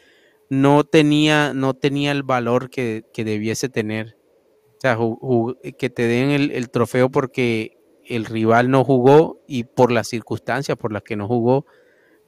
no 0.51 0.85
tenía, 0.85 1.53
no 1.53 1.75
tenía 1.75 2.13
el 2.13 2.23
valor 2.23 2.71
que, 2.71 3.03
que 3.13 3.25
debiese 3.25 3.69
tener. 3.69 4.17
O 4.77 4.81
sea, 4.81 4.97
que 5.79 5.91
te 5.91 6.03
den 6.07 6.31
el, 6.31 6.53
el 6.53 6.71
trofeo 6.71 7.11
porque 7.11 7.77
el 8.07 8.25
rival 8.25 8.71
no 8.71 8.85
jugó 8.85 9.41
y 9.49 9.65
por 9.65 9.91
las 9.91 10.07
circunstancias 10.09 10.79
por 10.79 10.93
las 10.93 11.03
que 11.03 11.17
no 11.17 11.27
jugó, 11.27 11.67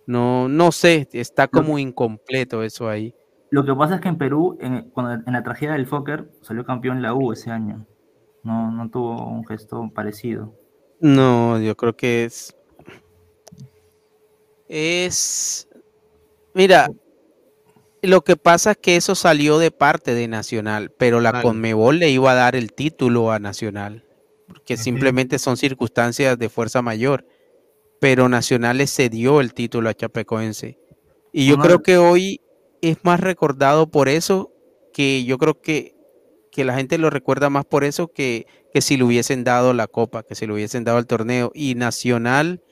no, 0.07 0.49
no 0.49 0.73
sé, 0.73 1.09
está 1.13 1.47
como 1.47 1.79
incompleto 1.79 2.65
eso 2.65 2.89
ahí. 2.89 3.15
Lo 3.51 3.65
que 3.65 3.75
pasa 3.75 3.95
es 3.97 4.01
que 4.01 4.09
en 4.09 4.19
Perú, 4.19 4.59
en, 4.61 4.91
cuando- 4.91 5.23
en 5.25 5.33
la 5.33 5.45
tragedia 5.45 5.75
del 5.75 5.87
Fokker, 5.87 6.31
salió 6.41 6.65
campeón 6.65 7.01
la 7.01 7.15
U 7.15 7.33
ese 7.33 7.53
año. 7.53 7.87
No, 8.43 8.73
no 8.73 8.91
tuvo 8.91 9.25
un 9.29 9.47
gesto 9.47 9.89
parecido. 9.95 10.55
No, 11.03 11.61
yo 11.61 11.77
creo 11.77 11.97
que 11.97 12.25
es. 12.25 12.55
Es. 14.69 15.69
Mira, 16.55 16.89
lo 18.03 18.23
que 18.23 18.37
pasa 18.37 18.71
es 18.71 18.77
que 18.77 18.97
eso 18.97 19.17
salió 19.17 19.59
de 19.59 19.73
parte 19.73 20.15
de 20.15 20.29
Nacional, 20.29 20.93
pero 20.97 21.21
la. 21.21 21.43
Conmebol 21.43 21.99
le 21.99 22.11
iba 22.11 22.31
a 22.31 22.37
dar 22.37 22.55
el 22.55 22.73
título 22.73 23.33
a 23.33 23.41
Nacional, 23.41 24.05
porque 24.47 24.77
simplemente 24.77 25.41
son 25.41 25.57
circunstancias 25.57 26.39
de 26.39 26.49
fuerza 26.49 26.83
mayor. 26.83 27.27
Pero 28.01 28.29
Nacional 28.29 28.79
le 28.79 28.87
cedió 28.87 29.41
el 29.41 29.55
título 29.55 29.89
a 29.89 29.95
Chapecoense. 29.95 30.79
Y 31.33 31.49
yo 31.49 31.59
creo 31.59 31.83
que 31.83 31.99
hoy 31.99 32.41
es 32.81 32.99
más 33.03 33.19
recordado 33.19 33.91
por 33.91 34.09
eso 34.09 34.53
que 34.93 35.25
yo 35.25 35.37
creo 35.39 35.61
que, 35.61 35.97
que 36.53 36.65
la 36.65 36.75
gente 36.75 36.99
lo 36.99 37.11
recuerda 37.11 37.51
más 37.51 37.65
por 37.65 37.83
eso 37.83 38.09
que, 38.09 38.47
que 38.73 38.81
si 38.83 38.97
le 38.97 39.05
hubiesen 39.05 39.43
dado 39.43 39.73
la 39.73 39.87
copa, 39.89 40.23
que 40.23 40.35
si 40.37 40.47
le 40.47 40.53
hubiesen 40.53 40.85
dado 40.85 40.99
el 40.99 41.07
torneo. 41.07 41.51
Y 41.55 41.75
Nacional 41.75 42.63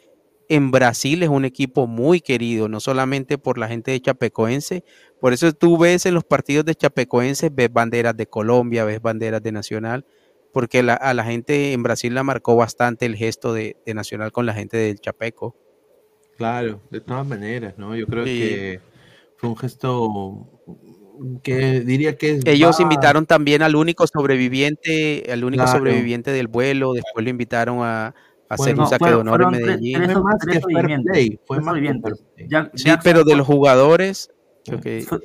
en 0.49 0.71
Brasil 0.71 1.23
es 1.23 1.29
un 1.31 1.45
equipo 1.45 1.87
muy 1.87 2.21
querido, 2.21 2.69
no 2.69 2.79
solamente 2.81 3.39
por 3.39 3.57
la 3.57 3.69
gente 3.69 3.91
de 3.91 4.01
Chapecoense. 4.01 4.85
Por 5.21 5.33
eso 5.33 5.53
tú 5.53 5.79
ves 5.79 6.07
en 6.07 6.15
los 6.15 6.25
partidos 6.25 6.65
de 6.67 6.75
Chapecoense, 6.75 7.49
ves 7.51 7.73
banderas 7.73 8.17
de 8.17 8.27
Colombia, 8.27 8.85
ves 8.85 9.01
banderas 9.01 9.43
de 9.43 9.53
Nacional, 9.53 10.05
porque 10.53 10.83
la- 10.83 10.95
a 10.95 11.15
la 11.15 11.25
gente 11.25 11.73
en 11.73 11.83
Brasil 11.83 12.13
la 12.15 12.23
marcó 12.23 12.57
bastante 12.57 13.07
el 13.07 13.17
gesto 13.17 13.53
de, 13.55 13.77
de 13.87 13.95
Nacional 13.95 14.31
con 14.33 14.45
la 14.45 14.53
gente 14.53 14.77
del 14.77 15.01
Chapeco. 15.01 15.57
Claro, 16.37 16.81
de 16.91 17.01
todas 17.01 17.27
maneras, 17.27 17.75
¿no? 17.79 17.95
Yo 17.97 18.07
creo 18.07 18.25
Sí. 18.25 18.39
que 18.39 18.81
fue 19.37 19.49
un 19.49 19.57
gesto 19.57 20.49
que 21.43 21.81
diría 21.81 22.17
que 22.17 22.33
es 22.37 22.43
Ellos 22.47 22.79
va- 22.79 22.83
invitaron 22.83 23.27
también 23.27 23.63
al 23.63 23.77
único 23.77 24.07
sobreviviente, 24.07 25.25
al 25.33 25.45
único 25.45 25.65
Claro. 25.65 25.79
sobreviviente 25.79 26.31
del 26.33 26.49
vuelo, 26.49 26.93
después 26.93 27.25
lo 27.25 27.31
invitaron 27.31 27.79
a, 27.83 28.07
a 28.07 28.15
hacer 28.49 28.75
Bueno, 28.75 28.83
un 28.85 28.89
saque 28.89 29.05
de 29.07 29.15
honor 29.15 29.43
en 29.43 29.51
tres- 29.51 29.61
Medellín. 29.67 29.97
tres- 29.99 30.13
Fue 30.13 30.23
más 30.23 30.39
tres 30.39 30.55
que 30.57 30.61
fair 30.61 30.63
sobrevivientes, 30.63 31.13
play, 31.13 31.41
fue 31.47 31.57
tres 31.57 31.65
más 31.67 31.75
que 31.75 31.81
sobrevivientes. 31.81 32.13
fair 32.21 32.35
play. 32.35 32.49
Jack- 32.49 32.71
Sí, 32.75 32.85
Jackson 32.85 33.01
pero 33.05 33.25
de 33.25 33.37
los 33.37 33.47
jugadores, 33.47 34.31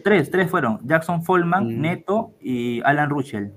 tres, 0.03 0.31
tres 0.31 0.49
fueron. 0.49 0.79
Jackson 0.83 1.23
Folman, 1.23 1.65
Mm. 1.77 1.81
Neto 1.81 2.31
y 2.41 2.81
Alan 2.83 3.09
Ruschel. 3.09 3.53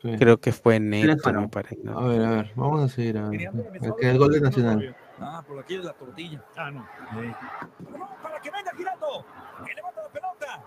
Sí. 0.00 0.10
creo 0.16 0.38
que 0.38 0.52
fue 0.52 0.78
Neto, 0.78 1.32
me 1.32 1.48
parece. 1.48 1.76
¿no? 1.82 1.98
A 1.98 2.06
ver, 2.06 2.22
a 2.24 2.30
ver, 2.30 2.52
vamos 2.54 2.84
a 2.84 2.88
seguir. 2.88 3.18
A 3.18 3.28
ver. 3.30 3.50
El, 3.82 3.92
que- 4.00 4.08
el 4.10 4.16
gol 4.18 4.30
de 4.32 4.40
Nacional. 4.40 4.94
Ah, 5.20 5.42
por 5.44 5.58
aquí 5.58 5.74
es 5.74 5.84
la 5.84 5.92
tortilla. 5.92 6.40
Ah, 6.56 6.70
no. 6.70 6.78
No, 6.78 8.08
para 8.22 8.40
que 8.40 8.48
venga 8.48 8.70
girando. 8.76 9.26
Que 9.66 9.74
levanta 9.74 10.00
la 10.04 10.08
pelota. 10.12 10.62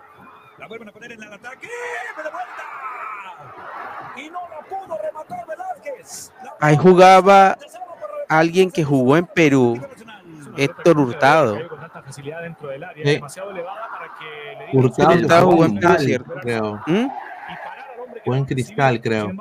La 0.62 0.68
vuelven 0.68 0.88
a 0.88 0.92
poner 0.92 1.10
en 1.10 1.20
el 1.24 1.32
ataque. 1.32 1.68
¡Me 2.16 2.22
da 2.22 2.30
vuelta! 2.30 2.62
Y 4.16 4.30
no 4.30 4.38
la 4.48 4.60
pudo 4.68 4.96
rematar 5.02 5.44
Velázquez. 5.48 6.32
La 6.44 6.54
Ahí 6.60 6.76
jugaba 6.76 7.58
alguien 8.28 8.70
que 8.70 8.84
jugó 8.84 9.16
en 9.16 9.26
Perú, 9.26 9.76
Héctor 10.56 10.98
Hurtado. 11.00 11.68
Con 11.68 11.80
tanta 11.80 12.02
facilidad 12.02 12.42
dentro 12.42 12.68
del 12.68 12.84
área, 12.84 13.04
Sí. 13.04 13.10
demasiado 13.14 13.50
elevada 13.50 13.88
para 13.90 14.06
que 14.20 14.24
le 14.56 14.66
digan- 14.68 14.84
Hurtado, 15.24 15.50
jugó 15.50 15.64
en 15.64 15.74
Perú, 15.74 15.80
Cristal, 15.80 16.06
¿cierto? 16.06 16.34
creo. 16.40 16.80
¿Mm? 16.86 17.06
Fue 18.24 18.38
en 18.38 18.44
Cristal, 18.44 19.00
creo. 19.00 19.32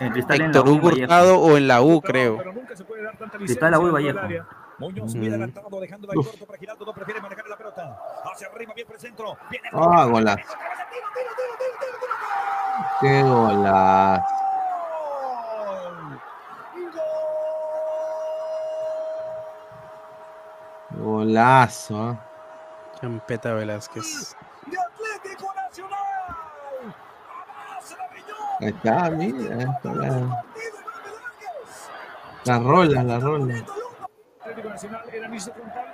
Héctor. 0.00 0.68
Hurtado 0.68 1.38
o 1.40 1.56
en 1.56 1.68
la 1.68 1.82
U, 1.82 2.00
creo. 2.00 2.36
pero 2.38 2.52
nunca 2.52 2.74
se 2.74 2.82
puede 2.82 3.04
dar 3.04 3.16
tanta 3.16 3.38
Cristal, 3.38 3.70
la 3.70 3.78
U 3.78 3.86
y 3.86 3.90
Vallejo. 3.92 4.18
Muñoz 4.78 5.12
bien 5.14 5.32
adelantado, 5.32 5.80
dejándola 5.80 6.12
en 6.14 6.18
Uf. 6.20 6.28
corto 6.30 6.46
para 6.46 6.58
Giraldo. 6.58 6.84
No 6.86 6.92
prefiere 6.92 7.20
manejar 7.20 7.46
la 7.48 7.56
pelota. 7.56 7.98
Hacia 8.32 8.46
arriba, 8.48 8.72
bien 8.74 8.86
por 8.86 8.96
el 8.96 9.00
centro. 9.00 9.36
Viene 9.50 9.68
Ah, 9.72 10.04
golazo. 10.08 10.54
Qué 13.00 13.22
golazo. 13.22 14.24
Golazo, 20.90 22.12
¿eh? 22.12 22.18
Champeta 23.00 23.52
Velázquez. 23.54 24.36
de 24.66 24.76
Atlético 24.78 25.52
Nacional. 25.54 25.98
La. 27.56 28.56
Ahí 28.60 28.68
está, 28.68 29.10
mira. 29.10 29.54
ahí 29.56 29.66
está 29.76 29.94
la- 29.94 30.44
Las 32.44 32.62
rolas, 32.62 33.04
las 33.04 33.22
rolas. 33.22 33.62
Atlético 34.58 34.68
Nacional 34.70 35.02
era 35.14 35.28
Nice 35.28 35.50
frontal. 35.52 35.84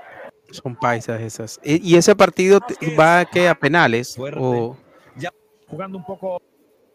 Son 0.50 0.76
paisas 0.76 1.20
esas. 1.20 1.60
¿Y 1.64 1.96
ese 1.96 2.14
partido 2.14 2.60
va 2.98 3.20
a, 3.20 3.24
qué, 3.24 3.48
a 3.48 3.54
penales? 3.54 4.16
O, 4.18 4.76
Ya 5.16 5.30
Jugando 5.66 5.98
un 5.98 6.04
poco 6.04 6.40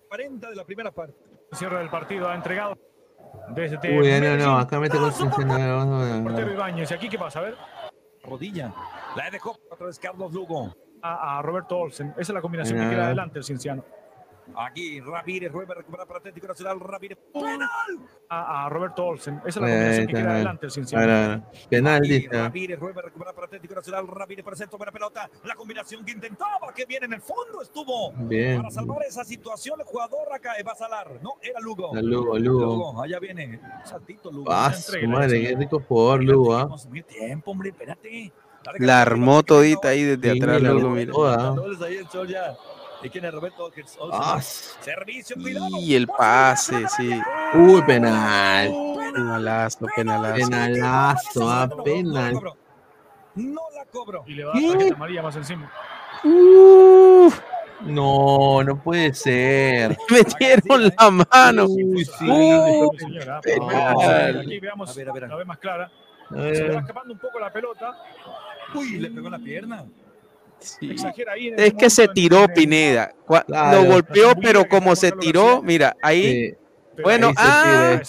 40 0.08 0.50
de 0.50 0.56
la 0.56 0.64
primera 0.66 0.92
parte. 0.92 1.16
cierre 1.54 1.80
del 1.80 1.90
partido, 1.90 2.30
ha 2.30 2.36
entregado 2.36 2.78
desde 3.50 3.78
Uy, 3.98 4.20
no, 4.22 4.38
no, 4.38 4.58
acá 4.60 4.80
mete 4.80 4.98
concentración. 4.98 6.24
portero 6.24 6.54
Ibáñez. 6.54 6.92
¿Y 6.92 6.94
aquí 6.94 7.10
qué 7.10 7.18
pasa? 7.18 7.40
A 7.40 7.42
ver, 7.44 7.56
Rodilla. 8.24 8.74
La 9.16 9.30
dejó 9.30 9.58
otra 9.70 9.88
vez 9.88 10.00
Carlos 10.00 10.32
Lugo. 10.34 10.74
a, 11.02 11.38
a 11.40 11.42
Roberto 11.42 11.78
Olsen. 11.78 12.10
Esa 12.12 12.22
es 12.22 12.30
la 12.30 12.42
combinación 12.42 12.78
Mira. 12.78 12.90
que 12.90 12.96
queda 12.96 13.06
adelante 13.08 13.40
el 13.40 13.44
Cienciano. 13.46 13.84
Aquí 14.56 15.00
Ramírez 15.02 15.52
vuelve 15.52 15.74
a 15.74 15.76
recuperar 15.78 16.08
para 16.08 16.20
Atlético 16.20 16.48
Nacional. 16.48 16.80
Ramírez. 16.80 17.18
¡Penal! 17.34 17.70
A, 18.30 18.66
a 18.66 18.70
Roberto 18.70 19.06
Olsen. 19.06 19.42
Esa 19.46 19.48
es 19.48 19.56
la 19.58 19.62
combinación 19.62 20.08
que 20.08 20.14
está, 20.14 20.22
queda 20.22 20.36
adelante 20.36 20.68
el 20.68 20.72
ver. 20.72 21.42
Penal, 21.70 21.98
Aquí 22.02 22.10
dice. 22.10 22.30
Ramírez 22.32 22.80
vuelve 22.80 23.00
a 23.00 23.04
recuperar 23.04 23.34
para 23.36 23.46
Atlético 23.48 23.76
Nacional. 23.76 24.08
Ramírez 24.08 24.44
por 24.44 24.54
el 24.54 24.58
centro, 24.58 24.78
buena 24.78 24.92
pelota. 24.92 25.30
La 25.44 25.56
combinación 25.56 26.06
que 26.06 26.12
intentaba, 26.12 26.74
que 26.76 26.86
viene 26.86 27.06
en 27.06 27.14
el 27.14 27.22
fondo, 27.22 27.62
estuvo. 27.62 28.12
Bien. 28.14 28.58
Para 28.58 28.72
salvar 28.72 29.04
esa 29.08 29.24
situación, 29.24 29.80
el 29.80 29.86
jugador 29.86 30.32
acá 30.34 30.54
va 30.68 30.72
a 30.72 30.76
salar. 30.76 31.20
No, 31.22 31.36
era 31.42 31.60
Lugo. 31.60 31.96
A 31.96 32.02
Lugo, 32.02 32.38
Lugo. 32.38 33.02
allá 33.02 33.20
viene. 33.20 33.60
Saltito, 33.86 34.32
Lugo. 34.32 34.52
Ah, 34.52 34.72
madre, 35.08 35.42
qué 35.42 35.56
rico 35.56 35.80
jugador, 35.88 36.24
Lugo, 36.24 36.56
¿ah? 36.56 36.70
Tiempo, 37.08 37.52
hombre, 37.52 37.70
espérate. 37.70 38.32
La 38.78 39.02
armó 39.02 39.42
todita 39.42 39.90
ahí 39.90 40.04
desde 40.04 40.34
Sí, 40.34 40.38
atrás, 40.42 40.62
loco, 40.62 40.90
mira. 40.90 41.12
toda. 41.12 41.56
¿Y 43.02 43.10
quién 43.10 43.26
es 43.26 43.34
Roberto? 43.34 43.66
Olsen. 43.66 43.86
Ah, 44.12 44.42
Servicio, 44.42 45.36
cuidado. 45.38 45.68
Y 45.80 45.96
el 45.96 46.08
pase, 46.08 46.88
sí. 46.90 47.20
Uy, 47.54 47.82
penal. 47.84 48.72
Penalazo, 49.14 49.88
penalazo. 49.96 50.36
Penalazo, 50.50 51.50
ah, 51.50 51.70
penal. 51.84 52.34
No 53.36 53.62
la 53.76 53.86
cobro. 53.86 54.24
Y 54.28 54.34
le 54.34 54.44
va 54.44 54.54
a 54.54 54.60
dar 54.60 54.94
amarilla 54.94 55.22
más 55.24 55.36
encima. 55.36 55.72
Uf. 56.24 57.40
No, 57.82 58.62
no 58.64 58.84
puede 58.84 59.14
ser. 59.14 59.98
Metieron 60.10 60.92
la 60.98 61.12
mano. 61.32 61.66
Uy, 61.68 62.04
sí. 62.04 62.28
Penal. 63.44 64.40
Aquí 64.42 64.60
veamos 64.60 64.90
A 64.90 64.94
ver, 64.94 65.10
a 65.10 65.14
ver. 65.14 65.30
la 65.30 65.36
vez 65.38 65.48
más 65.48 65.58
clara. 65.60 65.92
Se 66.30 66.70
va 66.70 66.80
escapando 66.82 67.14
un 67.14 67.20
poco 67.20 67.40
la 67.40 67.52
pelota. 67.52 67.98
Uy, 68.76 68.98
le 69.00 69.10
pegó 69.10 69.30
la 69.30 69.40
pierna. 69.40 69.86
Sí. 70.60 70.96
Es 71.58 71.74
que 71.74 71.90
se 71.90 72.08
tiró 72.10 72.48
Pineda. 72.48 73.14
Claro. 73.48 73.82
Lo 73.84 73.90
golpeó, 73.92 74.34
pero 74.42 74.68
como 74.68 74.96
se 74.96 75.12
tiró, 75.12 75.62
mira, 75.62 75.96
ahí. 76.02 76.50
Sí. 76.52 76.56
Bueno, 77.02 77.30
se 77.30 77.36
ah. 77.38 78.02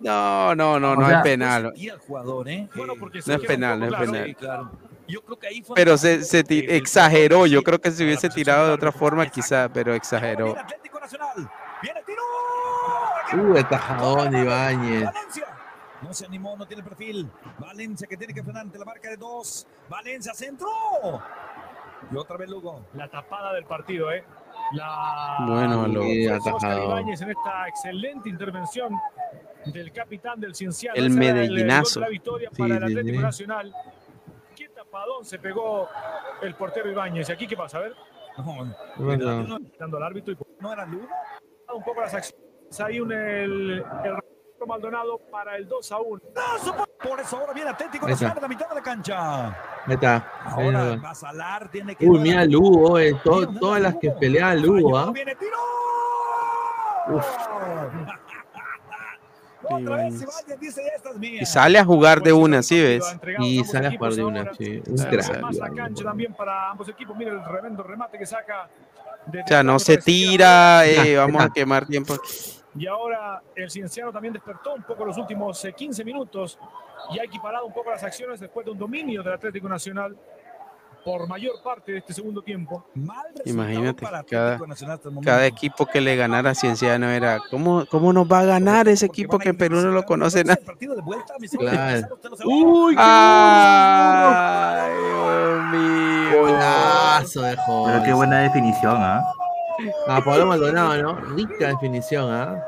No, 0.00 0.54
no, 0.54 0.78
no, 0.78 0.92
O 0.92 0.96
no 0.96 1.08
sea, 1.08 1.18
es 1.18 1.22
penal. 1.24 1.72
El 1.76 1.98
jugador, 1.98 2.48
¿eh? 2.48 2.68
Bueno, 2.76 2.94
porque 2.98 3.18
No 3.18 3.24
se 3.24 3.34
es 3.34 3.40
penal, 3.40 3.80
no 3.80 3.86
es 3.86 3.90
claro. 3.90 4.12
penal. 4.12 4.36
claro. 4.36 4.70
Yo 5.08 5.20
creo 5.22 5.38
que 5.38 5.46
ahí 5.48 5.62
fue 5.62 5.74
Pero 5.74 5.96
se, 5.98 6.22
se 6.22 6.40
el- 6.40 6.46
el 6.50 6.70
exageró. 6.70 7.46
Yo 7.46 7.62
creo 7.62 7.80
que 7.80 7.90
la 7.90 7.96
hubiese 7.96 8.28
tirado 8.28 8.68
de 8.68 8.72
otra 8.74 8.92
forma, 8.92 9.26
quizá, 9.26 9.68
pero 9.72 9.94
exageró. 9.94 10.56
Tiro. 12.06 12.22
Uy, 13.52 13.58
atajadón, 13.58 14.36
Ibáñez. 14.36 15.04
Valencia. 15.04 15.46
No 16.02 16.12
se 16.12 16.26
animó, 16.26 16.56
no 16.56 16.66
tiene 16.66 16.82
perfil. 16.82 17.28
Valencia 17.58 18.06
que 18.06 18.16
tiene 18.16 18.32
que 18.34 18.42
frenar 18.42 18.62
ante 18.62 18.78
la 18.78 18.84
marca 18.84 19.08
de 19.10 19.16
dos. 19.16 19.66
Valencia 19.88 20.34
centro. 20.34 20.68
Y 22.12 22.16
otra 22.16 22.36
vez 22.36 22.48
Lugo. 22.50 22.84
La 22.94 23.08
tapada 23.08 23.52
del 23.52 23.64
partido, 23.64 24.10
¿eh? 24.12 24.24
La... 24.72 25.36
Bueno, 25.46 25.86
lo-. 25.86 26.04
Ibáñez 26.04 27.20
en 27.22 27.30
esta 27.30 27.68
excelente 27.68 28.28
intervención 28.28 28.94
del 29.66 29.92
capitán 29.92 30.40
del 30.40 30.54
Cienciano. 30.54 30.96
El 30.96 31.10
medellinazo. 31.10 32.00
gol 32.00 32.04
de 32.04 32.06
la 32.06 32.08
victoria 32.10 32.48
Sí, 32.52 32.62
para 32.62 32.76
el 32.76 32.82
Atlético 32.84 33.16
sí. 33.16 33.22
Nacional. 33.22 33.74
¿Qué 34.54 34.68
tapadón 34.68 35.24
se 35.24 35.38
pegó 35.38 35.88
el 36.42 36.54
portero 36.54 36.90
Ibáñez? 36.90 37.28
¿Y 37.28 37.32
aquí 37.32 37.46
qué 37.46 37.56
pasa? 37.56 37.78
A 37.78 37.80
ver, 37.82 37.92
No, 38.38 38.74
Bueno, 38.96 39.58
dando 39.78 39.96
al 39.96 40.02
árbitro 40.02 40.32
y 40.34 40.38
no 40.60 40.72
era 40.72 40.86
Lugo. 40.86 41.08
un 41.74 41.82
poco 41.82 42.00
las 42.00 42.14
acciones. 42.14 42.46
Ahí 42.80 43.00
un, 43.00 43.12
el, 43.12 43.84
el 44.04 44.16
Maldonado 44.64 45.18
para 45.30 45.56
el 45.56 45.68
2 45.68 45.92
a 45.92 45.98
1. 45.98 46.22
Por 47.02 47.20
eso 47.20 47.36
ahora 47.36 47.52
viene 47.52 47.70
Atlético 47.70 48.06
Ahí. 48.06 48.12
Nacional 48.12 48.36
en 48.38 48.42
la 48.42 48.48
mitad 48.48 48.68
de 48.68 48.74
la 48.76 48.82
cancha. 48.82 49.46
ahí 49.48 49.54
está. 49.94 50.16
Ahí 50.44 50.64
Ahora 50.64 50.84
va. 50.84 50.96
va 50.96 51.10
a 51.10 51.14
salar, 51.14 51.68
tiene 51.70 51.94
que. 51.94 52.06
Uy, 52.06 52.18
mira 52.20 52.44
Lugo, 52.44 52.98
eh, 52.98 53.14
to- 53.22 53.46
todas 53.60 53.80
las 53.82 53.96
que 53.96 54.10
pelea 54.12 54.54
Lugo, 54.54 54.96
¿ah? 54.96 55.10
Viene 55.12 55.34
tiro. 55.36 55.56
Uf. 57.08 57.26
Otra 59.68 59.96
vez 59.96 60.14
Sí. 60.18 60.24
Ibáñez 60.24 60.60
dice 60.60 60.82
ya 60.84 60.92
esta 60.96 61.10
es 61.10 61.16
mía. 61.16 61.42
Y 61.42 61.46
sale 61.46 61.78
a 61.78 61.84
jugar 61.84 62.22
de 62.22 62.32
una, 62.32 62.62
¿sí 62.62 62.80
ves? 62.80 63.16
Y 63.40 63.64
sale 63.64 63.88
a 63.88 63.90
jugar 63.90 64.12
de 64.14 64.24
una, 64.24 64.54
sí. 64.54 64.80
Un 64.86 64.96
Sale, 64.98 65.10
crack. 65.10 65.22
sale. 65.26 65.38
Más 65.42 65.56
la 65.56 65.66
Iván, 65.66 65.76
cancha 65.76 65.94
por- 66.02 66.04
también 66.10 66.34
para 66.34 66.70
ambos 66.70 66.88
equipos. 66.88 67.16
Mira 67.16 67.32
el 67.32 67.42
tremendo 67.42 67.82
remate 67.82 68.16
que 68.18 68.26
saca. 68.26 68.68
desde 69.26 69.42
O 69.42 69.48
sea, 69.48 69.62
no 69.64 69.78
se 69.80 69.96
tira, 69.98 70.86
eh, 70.86 71.16
vamos 71.16 71.42
a 71.42 71.48
quemar 71.52 71.84
tiempo. 71.86 72.14
Y 72.78 72.86
ahora 72.86 73.42
el 73.54 73.70
Cienciano 73.70 74.12
también 74.12 74.34
despertó 74.34 74.74
un 74.74 74.82
poco 74.82 75.04
los 75.04 75.16
últimos 75.16 75.64
eh, 75.64 75.72
15 75.72 76.04
minutos 76.04 76.58
y 77.10 77.18
ha 77.18 77.24
equiparado 77.24 77.66
un 77.66 77.72
poco 77.72 77.90
las 77.90 78.02
acciones 78.02 78.40
después 78.40 78.64
de 78.66 78.72
un 78.72 78.78
dominio 78.78 79.22
del 79.22 79.34
Atlético 79.34 79.68
Nacional 79.68 80.16
por 81.04 81.28
mayor 81.28 81.62
parte 81.62 81.92
de 81.92 81.98
este 81.98 82.12
segundo 82.12 82.42
tiempo. 82.42 82.84
Mal 82.94 83.26
Imagínate, 83.44 84.04
para 84.04 84.24
cada-. 84.24 84.58
Cada 85.22 85.46
equipo 85.46 85.86
que 85.86 86.00
le 86.00 86.16
ganara 86.16 86.50
a 86.50 86.54
Cienciano 86.54 87.08
era, 87.08 87.38
¿cómo, 87.48 87.86
¿cómo 87.86 88.12
nos 88.12 88.30
va 88.30 88.40
a 88.40 88.44
ganar 88.44 88.88
ese 88.88 89.06
Porque 89.06 89.22
equipo 89.22 89.38
que 89.38 89.50
en 89.50 89.56
Perú 89.56 89.80
no 89.82 89.92
lo 89.92 90.02
conoce 90.04 90.42
nada? 90.42 90.58
partido 90.66 90.96
de 90.96 91.02
vuelta, 91.02 91.34
mis 91.38 91.52
Claro. 91.52 92.08
Uy, 92.44 92.96
qué 92.96 93.02
¡Ay, 93.04 94.90
Dios 94.98 95.62
mío! 95.70 96.42
golazo 96.42 97.40
de. 97.42 97.56
Pero 97.86 98.02
qué 98.02 98.12
buena 98.12 98.40
definición, 98.40 98.96
¿ah? 98.98 99.22
A 100.08 100.20
Pablo 100.22 100.46
Maldonado, 100.46 101.02
¿no? 101.02 101.14
Rica 101.36 101.68
definición, 101.68 102.32
¿ah? 102.32 102.62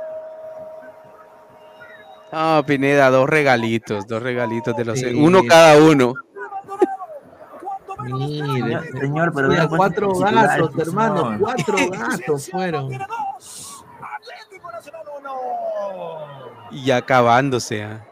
Ah, 2.30 2.62
Pineda, 2.66 3.08
dos 3.10 3.28
regalitos, 3.28 4.06
dos 4.06 4.22
regalitos 4.22 4.76
de 4.76 4.84
los 4.84 4.98
Sí. 4.98 5.06
uno 5.14 5.40
cada 5.48 5.76
uno. 5.78 6.12
Mire. 8.04 8.80
Señor, 8.92 9.32
pero 9.34 9.48
Mira, 9.48 9.68
cuatro 9.68 10.12
gatos, 10.14 10.70
hermano. 10.78 11.16
señor. 11.24 11.38
Cuatro 11.40 11.76
gatos 11.90 12.48
fueron. 12.50 12.88
Tiene 12.88 13.06
dos. 13.08 13.84
Atlético 14.00 14.70
Nacional 14.70 15.02
uno. 15.18 15.38
Y 16.70 16.90
acabándose. 16.90 17.82
ah. 17.84 18.04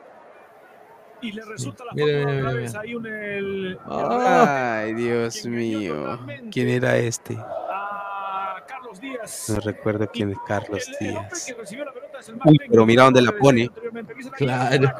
Y 1.22 1.32
le 1.32 1.42
resulta 1.44 1.84
la 1.84 1.92
Mira, 1.94 2.20
otra 2.22 2.32
mira, 2.34 2.52
vez 2.52 2.70
mira. 2.70 2.80
ahí 2.80 2.94
un 2.94 3.06
el, 3.06 3.66
el. 3.66 3.78
Ay, 3.90 4.94
Dios 4.94 5.46
mío. 5.46 6.18
¿Quién 6.50 6.68
era 6.68 6.96
este? 6.96 7.38
No 9.48 9.60
recuerdo 9.60 10.08
quién 10.12 10.30
es 10.32 10.38
Carlos 10.46 10.84
Díaz. 11.00 11.54
Uy, 12.44 12.58
pero 12.68 12.86
mira 12.86 13.04
dónde 13.04 13.22
la 13.22 13.32
pone. 13.32 13.68
Claro. 14.36 14.92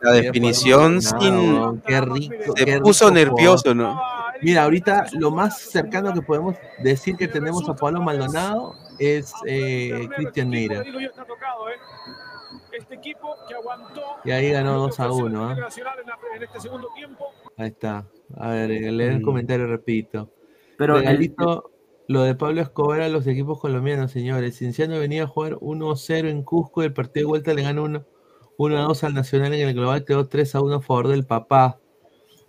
La 0.00 0.12
definición 0.12 0.96
Mira, 0.96 1.18
sin... 1.20 1.54
no, 1.54 1.80
Qué 1.86 2.00
rico. 2.00 2.56
Se 2.56 2.64
qué 2.64 2.80
puso 2.80 3.04
rico 3.10 3.14
nervioso, 3.14 3.74
¿no? 3.74 4.00
Mira, 4.40 4.64
ahorita 4.64 5.06
lo 5.12 5.30
más 5.30 5.60
cercano 5.60 6.12
que 6.12 6.22
podemos 6.22 6.56
decir 6.82 7.16
que 7.16 7.28
tenemos 7.28 7.68
a 7.68 7.74
Pablo 7.76 8.00
Maldonado 8.02 8.74
es 8.98 9.32
eh, 9.46 10.08
Cristian 10.16 10.52
este 10.52 10.66
equipo, 10.66 10.74
Neira. 10.74 10.80
¿eh? 10.80 10.92
Este 12.72 12.94
equipo 12.96 13.36
que 13.48 13.54
aguantó 13.54 14.00
Y 14.24 14.30
ahí 14.30 14.50
ganó 14.50 14.72
lo 14.74 14.86
que 14.86 14.96
2 14.96 15.00
a 15.00 15.06
ofreció 15.10 15.26
el 15.26 15.32
1. 15.34 15.44
Atlético 15.44 15.60
¿ah? 15.62 15.64
Nacional 15.68 15.98
en, 16.00 16.06
la- 16.08 16.36
en 16.36 16.42
este 16.42 16.60
segundo 16.60 16.88
tiempo. 16.94 17.26
Ahí 17.58 17.68
está. 17.68 18.04
A 18.38 18.48
ver, 18.48 18.70
eh, 18.72 18.90
leen 18.92 19.12
el 19.12 19.20
Mm. 19.20 19.24
comentario, 19.24 19.66
repito. 19.68 20.30
Pero 20.76 20.96
el- 20.96 21.02
Regalito, 21.04 21.70
lo 22.12 22.22
de 22.22 22.34
Pablo 22.34 22.60
Escobar 22.60 23.00
a 23.00 23.08
los 23.08 23.26
equipos 23.26 23.58
colombianos, 23.58 24.12
señores. 24.12 24.56
Cienciano 24.56 24.98
venía 24.98 25.24
a 25.24 25.26
jugar 25.26 25.54
1-0 25.56 26.28
en 26.28 26.42
Cusco 26.42 26.82
y 26.82 26.86
el 26.86 26.92
partido 26.92 27.24
de 27.24 27.28
vuelta 27.28 27.54
le 27.54 27.62
ganó 27.62 27.84
1 27.84 28.04
1-2 28.58 29.04
al 29.04 29.14
Nacional 29.14 29.54
en 29.54 29.68
el 29.68 29.74
global, 29.74 30.04
quedó 30.04 30.28
3-1 30.28 30.76
a 30.76 30.80
favor 30.80 31.08
del 31.08 31.24
papá. 31.24 31.80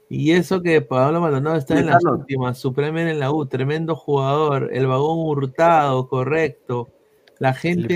Y 0.10 0.32
eso 0.32 0.62
que 0.62 0.82
Pablo 0.82 1.22
Maldonado 1.22 1.56
está 1.56 1.80
en 1.80 1.88
las 1.88 2.04
últimas, 2.04 2.60
su 2.60 2.74
Premier 2.74 3.08
en 3.08 3.20
la 3.20 3.32
U, 3.32 3.48
tremendo 3.48 3.96
jugador, 3.96 4.70
el 4.74 4.86
vagón 4.86 5.20
hurtado, 5.20 6.08
correcto. 6.08 6.90
La 7.40 7.54
gente, 7.54 7.96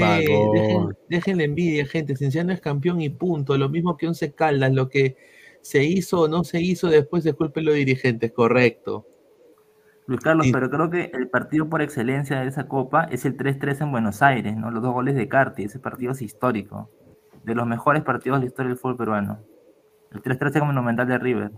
dejen 1.10 1.38
la 1.38 1.44
envidia, 1.44 1.86
gente. 1.86 2.16
Cienciano 2.16 2.52
es 2.54 2.60
campeón 2.60 3.02
y 3.02 3.10
punto. 3.10 3.56
Lo 3.58 3.70
mismo 3.70 3.96
que 3.96 4.08
Once 4.08 4.34
Caldas, 4.34 4.74
lo 4.74 4.90
que 4.90 5.16
se 5.62 5.84
hizo 5.84 6.22
o 6.22 6.28
no 6.28 6.44
se 6.44 6.60
hizo, 6.60 6.88
después 6.88 7.24
disculpen 7.24 7.66
los 7.66 7.76
dirigentes, 7.76 8.32
correcto. 8.32 9.06
Luis 10.08 10.22
Carlos, 10.22 10.48
pero 10.54 10.70
creo 10.70 10.90
que 10.90 11.12
el 11.14 11.30
partido 11.30 11.70
por 11.70 11.82
excelencia 11.82 12.40
de 12.40 12.48
esa 12.48 12.68
copa 12.68 13.04
es 13.12 13.26
el 13.26 13.36
3-3 13.36 13.82
en 13.82 13.92
Buenos 13.92 14.22
Aires, 14.22 14.56
¿no? 14.56 14.72
Los 14.72 14.82
dos 14.82 14.94
goles 14.94 15.16
de 15.16 15.28
Carti, 15.28 15.64
ese 15.64 15.80
partido 15.80 16.14
es 16.14 16.22
histórico. 16.22 16.90
De 17.44 17.54
los 17.54 17.68
mejores 17.68 18.04
partidos 18.04 18.40
de 18.40 18.46
la 18.46 18.48
historia 18.48 18.70
del 18.70 18.78
fútbol 18.78 18.98
peruano. 18.98 19.40
El 20.14 20.22
3-3 20.22 20.58
en 20.60 20.66
Monumental 20.68 21.08
de 21.08 21.18
River. 21.18 21.52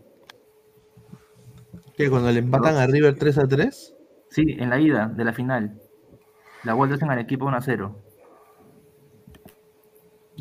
¿Qué? 1.95 2.09
Cuando 2.09 2.31
le 2.31 2.39
empatan 2.39 2.75
a 2.77 2.87
River 2.87 3.15
3 3.15 3.37
a 3.37 3.47
3. 3.47 3.95
Sí, 4.29 4.55
en 4.57 4.69
la 4.69 4.79
ida 4.79 5.07
de 5.07 5.23
la 5.23 5.33
final. 5.33 5.79
La 6.63 6.73
vuelta 6.73 6.95
es 6.95 7.01
en 7.03 7.11
el 7.11 7.19
equipo 7.19 7.45
1-0. 7.45 7.95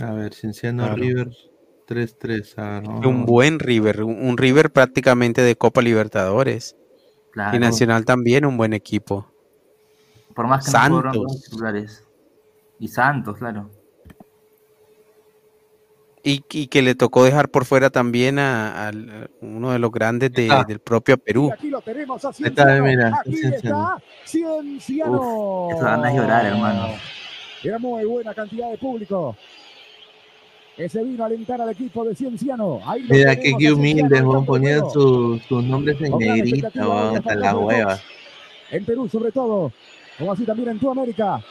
A 0.00 0.12
ver, 0.12 0.32
Cienciano 0.32 0.84
Claro. 0.84 0.96
River 0.96 1.28
3-3. 1.86 2.58
A 2.58 2.80
ver, 2.80 3.06
Un 3.06 3.26
buen 3.26 3.58
River, 3.58 4.02
un 4.02 4.26
un 4.26 4.38
River 4.38 4.70
prácticamente 4.70 5.42
de 5.42 5.56
Copa 5.56 5.82
Libertadores. 5.82 6.76
Claro. 7.38 7.56
Y 7.56 7.60
Nacional 7.60 8.04
también 8.04 8.44
un 8.44 8.56
buen 8.56 8.72
equipo. 8.72 9.30
Por 10.34 10.48
más 10.48 10.64
que 10.66 10.72
no 10.72 10.78
fueron 10.78 11.02
Santos. 11.14 11.22
los 11.32 11.42
titulares. 11.44 12.04
Y 12.80 12.88
Santos, 12.88 13.38
claro. 13.38 13.70
Y, 16.24 16.44
y 16.50 16.66
que 16.66 16.82
le 16.82 16.94
tocó 16.96 17.24
dejar 17.24 17.48
por 17.48 17.64
fuera 17.64 17.90
también 17.90 18.38
a, 18.40 18.88
al- 18.88 19.10
a 19.10 19.44
uno 19.44 19.70
de 19.70 19.78
los 19.78 19.90
grandes 19.92 20.32
de- 20.32 20.48
Ah. 20.50 20.64
del 20.66 20.80
propio 20.80 21.16
Perú. 21.16 21.50
Aquí 21.52 21.70
lo 21.70 21.80
tenemos 21.80 22.24
a 22.24 22.32
Cienciano. 22.32 22.84
mira, 22.84 23.12
Aquí 23.20 23.36
Cienciano. 23.36 23.96
está 23.96 24.02
Cienciano. 24.26 25.68
Eso 25.70 25.84
dan 25.84 26.04
a 26.04 26.12
llorar, 26.12 26.46
hermano. 26.46 26.88
Era 27.62 27.78
muy 27.78 28.04
buena 28.04 28.34
cantidad 28.34 28.68
de 28.70 28.78
público. 28.78 29.36
Ese 30.78 31.02
vino 31.02 31.24
a 31.24 31.26
alentar 31.26 31.60
al 31.60 31.70
equipo 31.70 32.04
de 32.04 32.14
Cienciano. 32.14 32.80
Ahí 32.86 33.04
Mira 33.10 33.34
que 33.34 33.52
qué 33.58 33.66
a 33.66 33.74
humildes, 33.74 34.22
ponían 34.46 34.80
juego. 34.80 34.90
sus, 34.90 35.42
sus 35.42 35.64
nombres 35.64 36.00
en 36.00 36.16
negrita, 36.16 36.70
de 36.70 37.16
hasta 37.16 37.36
de 37.36 37.52
huevas. 37.52 38.00
En 38.70 38.84
Perú, 38.84 39.08
sobre 39.08 39.32
todo. 39.32 39.72
Como 40.16 40.32
así 40.32 40.44
también 40.44 40.68
en 40.68 40.78
toda 40.78 40.92
América. 40.92 41.42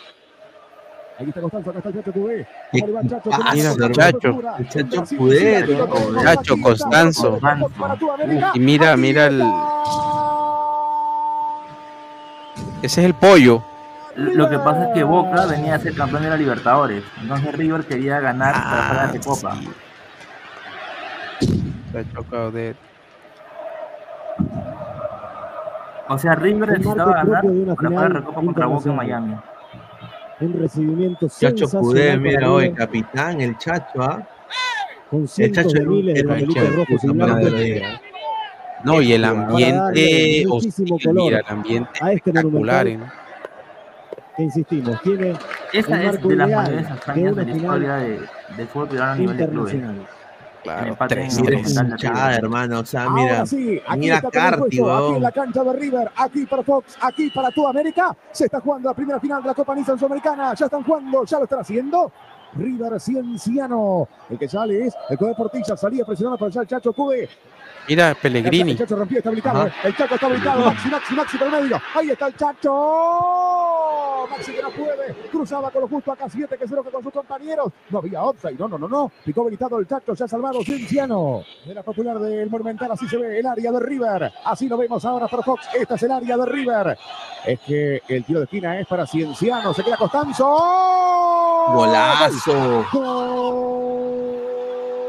Ahí 1.19 1.27
está 1.27 1.41
Constanzo, 1.41 1.69
acá 1.71 1.79
está 1.79 1.89
el 1.89 1.95
Chacho 1.95 2.11
Ahora 2.19 2.93
va 2.93 3.01
el 3.01 3.09
Chacho, 3.09 3.29
la 3.77 3.91
Chacho. 3.91 4.41
El 4.59 6.23
Chacho 6.23 6.55
Constanzo. 6.61 7.39
Y 8.53 8.59
mira, 8.59 8.95
mira 8.95 9.25
el. 9.27 9.41
Ese 12.81 13.01
es 13.01 13.05
el 13.07 13.13
pollo. 13.13 13.61
Lo 14.17 14.49
que 14.49 14.57
pasa 14.57 14.87
es 14.87 14.93
que 14.95 15.03
Boca 15.03 15.45
venía 15.45 15.75
a 15.75 15.79
ser 15.79 15.93
campeón 15.93 16.23
de 16.23 16.29
la 16.29 16.37
Libertadores. 16.37 17.03
Entonces 17.21 17.53
River 17.55 17.85
quería 17.85 18.19
ganar 18.19 18.53
Ah, 18.55 18.63
para 18.63 18.83
fuera 18.87 19.07
de 19.11 19.19
Copa. 19.19 19.57
Chacho 21.93 22.23
Caudet. 22.29 22.75
O 26.09 26.17
sea, 26.17 26.35
River 26.35 26.69
necesitaba 26.69 27.13
ganar 27.23 27.43
de 27.43 27.75
para 27.75 27.89
jugar 27.89 28.11
la 28.11 28.19
Recopa 28.19 28.41
contra 28.41 28.65
Boca 28.65 28.89
en 28.89 28.95
Miami. 28.95 29.35
Un 30.39 30.53
recibimiento 30.61 31.27
Chacho 31.27 31.67
Cudé, 31.69 32.17
mira 32.17 32.51
hoy, 32.51 32.65
River, 32.65 32.77
capitán, 32.77 33.41
el 33.41 33.57
Chacho, 33.57 34.01
¿ah? 34.01 34.27
con 35.11 35.27
El 35.37 35.51
Chacho 35.51 35.69
de 35.69 35.85
miles 35.85 36.15
de 36.15 36.23
papelitos 36.23 36.75
rojos 36.75 37.03
y 37.03 37.07
blancos. 37.07 37.53
No, 38.83 39.01
y 39.01 39.13
el 39.13 39.25
ambiente. 39.25 40.45
hostil, 40.49 40.89
color 41.03 41.23
mira, 41.23 41.39
el 41.39 41.45
ambiente 41.47 41.89
a 42.01 42.11
este 42.13 42.29
espectacular. 42.29 42.87
¿eh? 42.87 42.99
Que 44.37 44.43
insistimos, 44.43 45.01
tiene 45.01 45.35
Esa 45.73 46.03
es 46.03 46.21
de 46.21 46.35
las 46.35 46.49
mayores 46.49 46.87
de 46.87 46.93
hazañas 46.93 47.33
una 47.33 47.43
de 47.43 47.47
la 47.47 47.53
final 47.53 47.57
historia 47.57 47.95
de, 47.95 48.21
del 48.55 48.67
fútbol 48.67 48.87
peruano 48.87 49.11
a 49.11 49.15
nivel 49.15 49.37
de 49.37 49.47
clubes. 49.49 49.75
Claro, 50.63 50.87
empate 50.87 51.13
en 51.15 51.21
el 51.21 51.27
3-3. 51.27 51.37
Monumental 51.37 51.87
de 51.87 51.93
Hinchada, 51.93 52.27
River. 52.27 52.43
hermano, 52.43 52.79
o 52.79 52.85
sea, 52.85 53.09
mira, 53.09 53.31
Ahora 53.33 53.45
sí, 53.45 53.81
aquí 53.87 53.99
mira 53.99 54.15
está 54.17 54.31
Carti, 54.31 54.79
aquí 54.79 55.15
en 55.15 55.23
la 55.23 55.31
cancha 55.31 55.63
de 55.63 55.73
River, 55.73 56.11
aquí 56.15 56.45
para 56.45 56.63
Fox, 56.63 56.97
aquí 57.01 57.29
para 57.29 57.51
toda 57.51 57.69
América. 57.69 58.15
Se 58.31 58.45
está 58.45 58.59
jugando 58.59 58.89
la 58.89 58.95
primera 58.95 59.19
final 59.19 59.41
de 59.41 59.47
la 59.47 59.55
Copa 59.55 59.75
Nissan 59.75 59.97
Sudamericana. 59.97 60.53
Ya 60.53 60.65
están 60.65 60.83
jugando, 60.83 61.23
ya 61.25 61.37
lo 61.37 61.43
están 61.45 61.59
haciendo. 61.61 62.11
River 62.53 62.99
Cienciano. 62.99 64.07
El 64.29 64.37
que 64.37 64.47
sale 64.47 64.87
es 64.87 64.95
el 65.09 65.17
Coder 65.17 65.35
Portilla. 65.35 65.75
Salía 65.77 66.05
presionado 66.05 66.37
por 66.37 66.47
allá 66.47 66.61
el 66.61 66.67
Chacho 66.67 66.93
Cube. 66.93 67.29
Mira, 67.87 68.09
El 68.09 68.15
Pellegrini. 68.17 68.75
Chacho 68.75 68.95
rompió, 68.95 69.17
está 69.19 69.29
habilitado. 69.29 69.67
Eh. 69.67 69.71
El 69.85 69.95
Chacho 69.95 70.15
está 70.15 70.25
habilitado. 70.27 70.65
Maxi, 70.65 70.89
Maxi, 70.89 71.15
Maxi 71.15 71.37
por 71.37 71.47
el 71.47 71.53
medio. 71.63 71.81
Ahí 71.95 72.09
está 72.09 72.27
el 72.27 72.35
Chacho. 72.35 74.27
Maxi 74.29 74.51
que 74.51 74.61
no 74.61 74.69
puede. 74.71 75.13
Cruzaba 75.31 75.71
con 75.71 75.81
lo 75.81 75.87
justo 75.87 76.11
acá 76.11 76.25
7 76.29 76.57
que 76.57 76.67
0 76.67 76.83
que 76.83 76.91
con 76.91 77.03
sus 77.03 77.13
compañeros. 77.13 77.71
No 77.89 77.99
había 77.99 78.23
offside. 78.23 78.57
No, 78.57 78.67
no, 78.67 78.77
no, 78.77 78.87
no. 78.87 79.11
Picó 79.23 79.41
habilitado 79.41 79.79
el 79.79 79.87
Chacho. 79.87 80.13
Ya 80.13 80.27
salvado 80.27 80.61
Cienciano. 80.63 81.43
De 81.65 81.73
la 81.73 81.83
popular 81.83 82.19
del 82.19 82.49
Monumental. 82.49 82.91
Así 82.91 83.07
se 83.07 83.17
ve 83.17 83.39
el 83.39 83.45
área 83.45 83.71
de 83.71 83.79
River. 83.79 84.33
Así 84.43 84.67
lo 84.67 84.77
vemos 84.77 85.05
ahora 85.05 85.27
para 85.27 85.43
Fox. 85.43 85.67
Esta 85.73 85.95
es 85.95 86.03
el 86.03 86.11
área 86.11 86.35
de 86.37 86.45
River. 86.45 86.97
Es 87.45 87.59
que 87.61 88.01
el 88.09 88.25
tiro 88.25 88.39
de 88.39 88.45
esquina 88.45 88.79
es 88.79 88.87
para 88.87 89.07
Cienciano. 89.07 89.73
Se 89.73 89.83
queda 89.83 89.95
Costanzo. 89.97 90.45
Golazo. 91.73 92.85
Gol. 92.91 94.46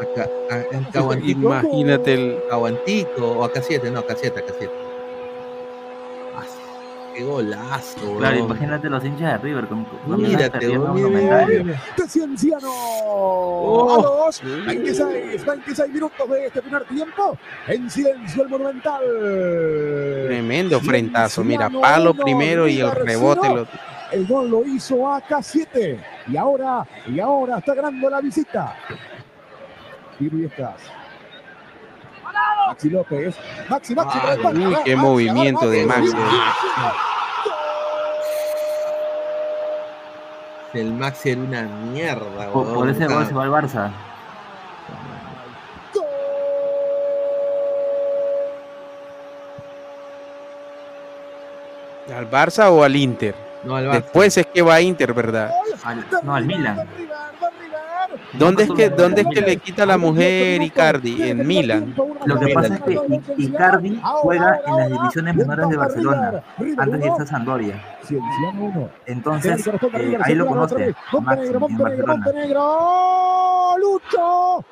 Acá, 0.00 0.28
acá 0.50 0.98
Aguantico. 0.98 1.40
Imagínate 1.40 2.14
el. 2.14 2.38
Aguantico, 2.50 3.32
o 3.32 3.44
acá 3.44 3.60
7, 3.62 3.90
no, 3.90 4.00
acá 4.00 4.14
7, 4.16 4.38
acá 4.38 4.52
7. 4.58 4.88
Qué 7.18 7.24
golazo, 7.24 8.16
Claro, 8.18 8.38
imagínate 8.38 8.88
los 8.88 9.04
hinchas 9.04 9.32
de 9.32 9.38
River 9.38 9.66
con, 9.66 9.84
con 9.84 10.22
Mírate, 10.22 10.78
un 10.78 11.12
mira, 11.12 11.76
Cienciano. 12.06 12.68
Oh. 12.70 13.92
a 13.92 14.26
los 14.26 14.40
26, 14.66 15.44
26 15.44 15.92
minutos 15.92 16.30
de 16.30 16.46
este 16.46 16.62
primer 16.62 16.84
tiempo. 16.84 17.36
En 17.66 17.90
silencio 17.90 18.44
el 18.44 18.48
Monumental. 18.48 19.02
Tremendo 20.28 20.80
frentazo. 20.80 21.42
Mira, 21.42 21.68
palo 21.68 22.14
primero 22.14 22.68
y 22.68 22.78
el 22.78 22.92
rebote. 22.92 23.48
Lo... 23.48 23.66
El 24.12 24.24
gol 24.24 24.48
lo 24.48 24.64
hizo 24.64 24.98
AK7. 24.98 25.98
Y 26.28 26.36
ahora, 26.36 26.86
y 27.08 27.18
ahora 27.18 27.58
está 27.58 27.74
ganando 27.74 28.08
la 28.08 28.20
visita. 28.20 28.76
Viruescas. 30.18 30.74
Maxi 32.68 32.90
López. 32.90 33.36
Maxi, 33.68 33.94
Maxi. 33.94 34.18
Ay, 34.22 34.38
uy, 34.38 34.76
qué 34.84 34.96
Maxi, 34.96 34.96
movimiento 34.96 35.70
de 35.70 35.86
Maxi. 35.86 36.12
El 40.74 40.92
Maxi 40.92 41.30
era 41.30 41.40
una 41.40 41.62
mierda, 41.62 42.50
Por, 42.52 42.88
ese 42.90 43.06
gol 43.06 43.26
se 43.26 43.32
va 43.34 43.44
al 43.44 43.50
Barça. 43.50 43.90
¿Al 52.14 52.30
Barça 52.30 52.70
o 52.70 52.82
al 52.82 52.96
Inter? 52.96 53.34
No, 53.64 53.76
al 53.76 53.86
Barça. 53.86 53.92
Después 54.02 54.36
es 54.38 54.46
que 54.46 54.62
va 54.62 54.74
a 54.74 54.80
Inter, 54.80 55.12
¿verdad? 55.12 55.50
Al- 55.84 56.06
no, 56.22 56.34
al 56.34 56.44
Milan. 56.46 56.88
¿Dónde 58.34 58.64
es 58.64 58.70
que, 58.70 58.90
dónde 58.90 59.22
es 59.22 59.28
que 59.32 59.40
le 59.40 59.56
quita 59.56 59.86
la 59.86 59.96
mujer 59.96 60.60
Icardi? 60.60 61.22
En 61.22 61.46
Milan. 61.46 61.94
Lo 62.26 62.38
que 62.38 62.52
pasa 62.52 62.74
es 62.74 62.80
que 62.82 63.20
Icardi 63.38 64.00
juega 64.02 64.60
en 64.66 64.76
las 64.76 64.90
divisiones 64.90 65.34
menores 65.34 65.68
de 65.68 65.76
Barcelona 65.76 66.42
antes 66.76 67.00
de 67.00 67.06
irse 67.06 67.34
a 67.34 67.42
1. 68.58 68.90
Entonces, 69.06 69.66
eh, 69.66 70.18
ahí 70.22 70.34
lo 70.34 70.46
conoce. 70.46 70.94
Montenegro, 71.12 71.68
en 71.68 71.76
Montenegro, 71.76 72.06
Barcelona. 72.06 72.58
Lucho. 73.78 74.64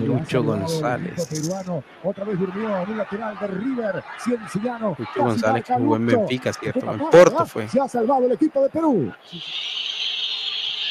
Lucho 0.00 0.42
González. 0.42 1.26
Peruano, 1.26 1.84
otra 2.04 2.24
vez 2.24 2.38
durmió 2.38 2.78
en 2.78 2.90
un 2.90 2.96
lateral 2.96 3.38
de 3.38 3.46
River. 3.48 4.04
Cienciano. 4.18 4.96
Lucho 4.98 5.22
González 5.22 5.64
que 5.64 5.74
jugó 5.74 5.96
en. 5.96 6.06
Benfica, 6.06 6.52
¿cierto? 6.52 6.92
En 6.92 6.98
Porto 7.10 7.44
fue. 7.46 7.68
Se 7.68 7.80
ha 7.80 7.88
salvado 7.88 8.24
el 8.26 8.32
equipo 8.32 8.62
de 8.62 8.70
Perú. 8.70 9.12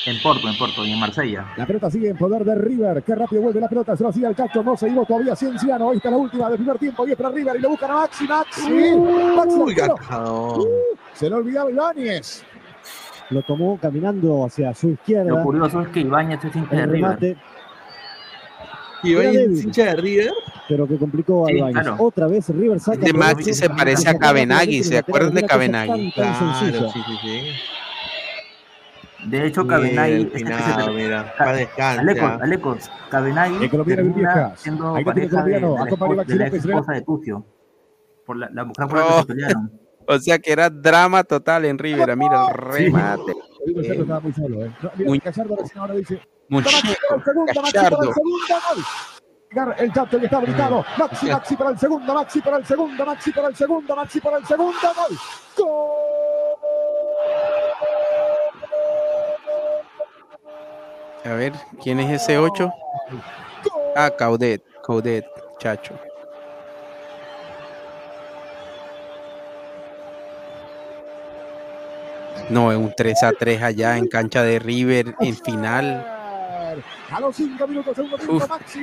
En 0.06 0.22
Porto, 0.22 0.48
en 0.48 0.58
Porto 0.58 0.86
y 0.86 0.92
en 0.94 1.00
Marsella. 1.00 1.46
La 1.58 1.66
pelota 1.68 1.92
sigue 1.92 2.10
en 2.10 2.18
poder 2.18 2.44
de 2.46 2.56
River. 2.56 3.04
Qué 3.04 3.16
rápido 3.16 3.42
vuelve 3.44 3.60
la 3.60 3.68
pelota. 3.68 3.96
Se 3.98 4.04
lo 4.04 4.10
hacía 4.10 4.30
el 4.30 4.36
Cacho. 4.36 4.64
No 4.64 4.76
se 4.78 4.88
iba 4.90 5.04
todavía 5.06 5.36
Cienciano. 5.36 5.90
Ahí 5.92 5.98
está 5.98 6.10
la 6.10 6.18
última 6.18 6.48
del 6.50 6.58
primer 6.58 6.78
tiempo. 6.80 7.08
Y 7.08 7.12
es 7.12 7.18
para 7.18 7.30
River. 7.30 7.56
Y 7.58 7.62
le 7.62 7.68
buscan 7.68 7.92
a 7.92 7.94
Maxi. 7.96 8.26
Maxi. 8.26 8.62
Maxi. 8.72 9.56
Uy, 9.58 9.72
arquero. 9.74 9.96
gatado. 9.98 10.68
Se 11.14 11.30
le 11.30 11.36
olvidaba 11.36 11.70
Ibáñez. 11.70 12.44
Lo 13.30 13.44
tomó 13.44 13.78
caminando 13.80 14.46
hacia 14.46 14.74
su 14.74 14.90
izquierda. 14.90 15.30
Lo 15.32 15.44
curioso 15.44 15.82
es 15.82 15.90
que 15.90 16.00
Ibañez 16.00 16.44
es 16.46 16.56
hincha 16.56 16.76
de 16.76 16.82
El 16.82 16.90
River. 16.90 17.02
remate, 17.10 17.38
¿Y 19.04 19.12
Era 19.14 19.24
va 19.26 19.32
débil. 19.32 19.64
hincha 19.64 19.84
de 19.86 19.96
River? 19.96 20.32
pero 20.68 20.88
que 20.88 20.98
complicó 20.98 21.46
a 21.46 21.50
Sí, 21.50 21.58
Ibáñez. 21.58 21.74
claro. 21.82 21.96
Otra 22.00 22.28
vez 22.28 22.50
River 22.50 22.80
saca. 22.80 22.98
Provecho 23.00 23.18
Maxi 23.18 23.54
se 23.54 23.68
de 23.68 23.74
parece 23.76 24.10
a 24.10 24.18
Cabenagui, 24.18 24.84
¿se 24.84 24.98
acuerdan 24.98 25.34
de 25.34 25.44
Cabenagui? 25.44 26.12
Claro, 26.14 26.56
sí, 26.60 26.76
sí, 27.06 27.14
sí. 27.22 27.52
Ca- 29.68 31.34
para 31.38 31.54
descansa. 31.54 32.02
Alecos, 32.02 32.90
termina 33.10 34.16
Villegas. 34.16 34.60
siendo 34.60 34.94
pareja 35.06 35.44
de, 35.44 35.52
de 35.54 35.60
la, 35.62 35.68
esposa, 35.86 36.24
de 36.24 36.36
la 36.36 36.48
esposa 36.48 36.94
de 36.94 37.02
Tucio. 37.02 37.46
Por 38.26 38.38
la, 38.38 38.50
la 38.54 38.64
mujer 38.66 38.88
por 38.88 38.98
la 38.98 39.04
que 39.04 39.10
Oh. 39.14 39.20
se 39.22 39.26
pelearon. 39.26 39.72
O 40.12 40.18
sea 40.18 40.40
que 40.40 40.52
era 40.52 40.72
drama 40.72 41.24
total 41.24 41.66
en 41.66 41.78
Rivera. 41.78 42.16
Mira 42.16 42.48
el 42.48 42.54
remate. 42.56 43.32
Estaba 43.68 44.20
muy 44.22 44.34
solo. 44.34 44.66
¿eh? 44.66 44.72
No, 44.82 44.92
mira, 44.96 45.08
Muy- 45.10 45.20
Gallardo 45.20 45.56
recién 45.56 45.78
ahora 45.80 45.94
dice. 45.94 46.20
Mucho. 46.48 46.70
Maxi 46.72 46.96
para 47.08 47.16
el 47.18 47.24
segundo, 47.24 47.62
Maxi 47.62 47.74
para 47.74 47.88
el 47.88 47.96
segundo 47.96 48.16
gol. 48.16 48.84
Llegar 49.52 49.76
El 49.78 49.94
Chacho 49.94 50.20
que 50.20 50.26
está 50.26 50.38
habilitado. 50.38 50.86
Maxi, 50.98 51.28
Maxi 51.28 51.56
para 51.56 51.70
el 51.70 51.78
segundo, 51.78 52.14
Maxi 52.16 52.42
para 52.42 52.58
el 52.58 52.66
segundo, 52.66 53.06
Maxi 53.06 53.32
para 53.32 53.48
el 53.50 53.56
segundo, 53.56 53.96
Maxi 53.96 54.20
para 54.20 54.38
el 54.38 54.46
segundo 54.46 54.74
gol. 54.96 55.18
A 61.26 61.34
ver, 61.34 61.54
¿quién 61.84 62.00
es 62.00 62.22
ese 62.22 62.38
8? 62.38 62.72
Ah, 63.96 64.10
Caudet. 64.18 64.64
Caudet, 64.86 65.26
chacho. 65.60 65.94
No, 72.50 72.72
es 72.72 72.78
un 72.78 72.94
3 72.96 73.24
a 73.24 73.32
3 73.32 73.62
allá 73.62 73.98
en 73.98 74.08
cancha 74.08 74.42
de 74.44 74.60
River 74.60 75.14
en 75.20 75.36
final. 75.38 76.16
A 77.12 77.20
los 77.20 77.36
5 77.36 77.68
minutos, 77.68 77.96
segundo 77.96 78.18
tiempo, 78.18 78.36
Uf, 78.36 78.48
Maxi. 78.50 78.80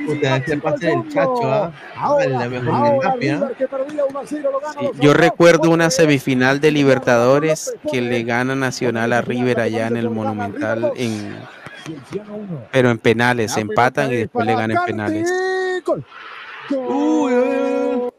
El 0.47 0.61
pase 0.61 0.87
del 0.87 1.07
Chacho. 1.07 1.39
¿ah? 1.45 1.71
Ahora, 1.95 2.27
la 2.27 2.49
mejor 2.49 2.69
ahora 2.69 2.91
del 2.91 2.99
Gapi, 2.99 3.29
¿ah? 3.29 3.35
River 3.35 3.55
que 3.55 3.67
perdía 3.67 4.05
1 4.05 4.19
a 4.19 4.23
0, 4.25 4.49
lo 4.51 4.59
gana 4.59 4.73
Sí, 4.73 4.85
2 4.85 4.97
a 4.97 5.01
Yo 5.01 5.11
1. 5.11 5.19
recuerdo 5.19 5.69
una 5.69 5.89
semifinal 5.89 6.59
de 6.59 6.71
Libertadores 6.71 7.73
que 7.89 8.01
le 8.01 8.23
gana 8.23 8.55
Nacional 8.55 9.13
a 9.13 9.21
River 9.21 9.61
allá 9.61 9.87
en 9.87 9.97
el 9.97 10.09
Monumental, 10.09 10.91
en, 10.97 10.97
Cienciano 10.97 11.37
1. 11.37 11.56
Pero 12.71 12.89
en 12.91 12.97
penales. 12.97 13.51
Se 13.51 13.59
empatan 13.61 14.11
y 14.11 14.17
después 14.17 14.45
le 14.45 14.53
ganan 14.53 14.71
en 14.77 14.83
penales. 14.85 15.33
Gol. 15.85 16.03
Gol. 16.69 18.13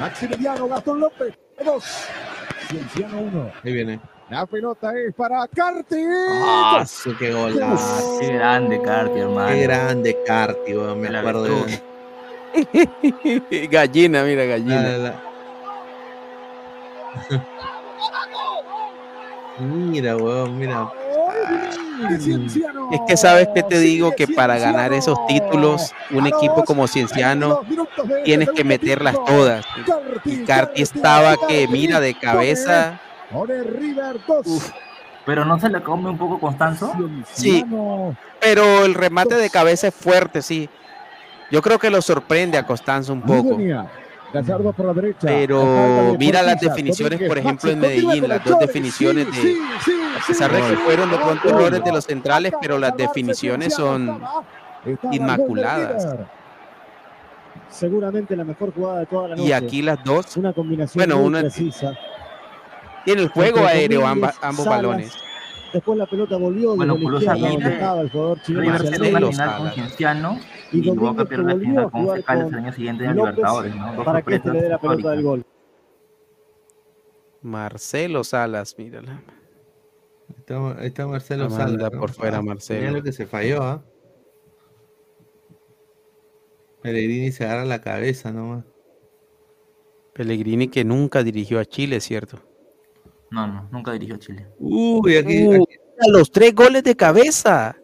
Maximiliano 0.00 0.68
Gastón 0.68 1.00
López. 1.00 1.34
2. 1.64 1.84
Cienciano 2.68 3.18
1. 3.20 3.50
Ahí 3.64 3.72
viene. 3.72 4.00
La 4.28 4.44
pelota 4.44 4.92
es 4.98 5.14
para 5.14 5.46
Carti. 5.48 6.04
Ah, 6.42 6.84
qué 7.18 7.32
golazo. 7.32 8.18
Qué 8.20 8.32
grande, 8.34 8.82
Carti, 8.82 9.20
hermano. 9.20 9.48
Qué 9.48 9.62
grande 9.62 10.18
Carti, 10.26 10.74
weón, 10.76 11.00
me 11.00 11.10
La 11.10 11.20
acuerdo. 11.20 11.44
de- 11.64 11.82
gallina, 13.70 14.24
mira, 14.24 14.44
gallina. 14.44 14.82
la- 14.82 14.98
la- 14.98 15.22
Mira, 19.58 20.16
weón, 20.16 20.58
mira. 20.58 20.90
Es 22.92 23.00
que 23.06 23.16
sabes 23.16 23.48
que 23.54 23.62
te 23.62 23.78
digo 23.78 24.12
que 24.12 24.28
para 24.28 24.58
ganar 24.58 24.92
esos 24.92 25.18
títulos, 25.26 25.92
un 26.10 26.26
equipo 26.26 26.64
como 26.64 26.86
Cienciano 26.86 27.60
tienes 28.24 28.50
que 28.50 28.64
meterlas 28.64 29.16
todas. 29.26 29.64
Y 30.24 30.44
Carti 30.44 30.82
estaba 30.82 31.36
que 31.48 31.66
mira 31.68 32.00
de 32.00 32.14
cabeza. 32.18 33.00
Pero 35.24 35.44
no 35.44 35.58
se 35.58 35.68
le 35.68 35.82
come 35.82 36.10
un 36.10 36.18
poco 36.18 36.38
Constanzo. 36.38 36.92
Sí, 37.32 37.64
pero 38.40 38.84
el 38.84 38.94
remate 38.94 39.34
de 39.34 39.50
cabeza 39.50 39.88
es 39.88 39.94
fuerte, 39.94 40.42
sí. 40.42 40.68
Yo 41.50 41.62
creo 41.62 41.78
que 41.78 41.90
lo 41.90 42.02
sorprende 42.02 42.58
a 42.58 42.66
Constanzo 42.66 43.12
un 43.12 43.22
poco. 43.22 43.58
Gallardo 44.32 44.72
por 44.72 44.86
la 44.86 44.92
derecha. 44.92 45.18
Pero 45.26 46.16
mira 46.18 46.42
las 46.42 46.60
definiciones, 46.60 47.20
por 47.28 47.38
ejemplo, 47.38 47.70
en 47.70 47.78
Medellín, 47.80 48.28
las 48.28 48.44
dos 48.44 48.58
definiciones 48.58 49.26
de, 49.30 49.56
a 50.22 50.26
pesar 50.26 50.52
de 50.52 50.60
que 50.60 50.76
fueron 50.78 51.10
de 51.10 51.16
pronto 51.16 51.48
errores 51.48 51.82
de 51.84 51.92
los 51.92 52.04
centrales, 52.04 52.52
pero 52.60 52.78
las 52.78 52.96
definiciones 52.96 53.74
son 53.74 54.20
inmaculadas. 55.12 56.06
Seguramente 57.70 58.36
la 58.36 58.44
mejor 58.44 58.72
jugada 58.74 59.00
de 59.00 59.06
toda 59.06 59.28
la 59.28 59.36
noche. 59.36 59.48
Y 59.48 59.52
aquí 59.52 59.82
las 59.82 60.02
dos, 60.04 60.36
Una 60.36 60.52
combinación 60.52 60.98
bueno, 61.04 61.20
una 61.22 61.40
precisa. 61.40 61.92
tiene 63.04 63.22
el 63.22 63.28
juego 63.28 63.66
aéreo 63.66 64.00
Domínguez, 64.00 64.30
amba- 64.34 64.48
ambos 64.48 64.66
balones. 64.66 65.12
Después 65.72 65.98
la 65.98 66.06
pelota 66.06 66.36
volvió 66.36 66.76
Bueno, 66.76 66.96
izquierda 66.96 67.34
donde 67.34 67.72
estaba 67.72 68.00
el 68.00 68.10
jugador 68.10 68.40
chileno 68.42 68.78
River 68.78 68.80
se 68.86 68.98
la 68.98 69.30
final 69.30 69.58
con 69.58 69.70
Cienciano 69.72 70.40
Y 70.72 70.78
y 70.78 70.82
luego 70.82 71.16
que 71.16 71.26
pierde 71.26 71.44
la 71.44 71.60
final 71.60 71.90
con 71.90 72.06
con 72.06 72.18
el 72.18 72.54
año 72.54 72.72
siguiente 72.72 73.04
en 73.04 73.16
Libertadores, 73.16 73.74
¿no? 73.74 73.94
Dos 73.94 74.04
para 74.04 74.22
que 74.22 74.34
este 74.36 74.52
le 74.52 74.62
dé 74.62 74.68
la 74.68 74.78
pelota 74.78 75.10
del 75.10 75.22
gol. 75.22 75.46
Marcelo 77.42 78.24
Salas, 78.24 78.76
mírala. 78.78 79.22
Está, 80.80 81.06
Marcelo 81.06 81.44
La 81.44 81.50
manda 81.50 81.66
Salas. 81.66 81.92
¿no? 81.92 82.00
por 82.00 82.10
fuera 82.10 82.38
Ah, 82.38 82.42
Marcelo. 82.42 82.80
Mira 82.80 82.92
lo 82.92 83.02
que 83.02 83.12
se 83.12 83.26
falló, 83.26 83.62
¿ah? 83.62 83.84
Pellegrini 86.82 87.32
se 87.32 87.44
agarra 87.44 87.64
la 87.64 87.80
cabeza 87.80 88.32
nomás. 88.32 88.64
Pellegrini 90.12 90.68
que 90.68 90.84
nunca 90.84 91.22
dirigió 91.22 91.60
a 91.60 91.64
Chile, 91.64 92.00
¿cierto? 92.00 92.38
No, 93.30 93.46
no, 93.46 93.68
nunca 93.72 93.92
dirigió 93.92 94.14
a 94.14 94.18
Chile. 94.18 94.46
Uy, 94.58 95.16
aquí, 95.16 95.46
Uh, 95.46 95.54
aquí- 95.54 95.64
mira 95.98 96.18
los 96.18 96.30
tres 96.30 96.54
goles 96.54 96.82
de 96.84 96.94
cabeza. 96.96 97.76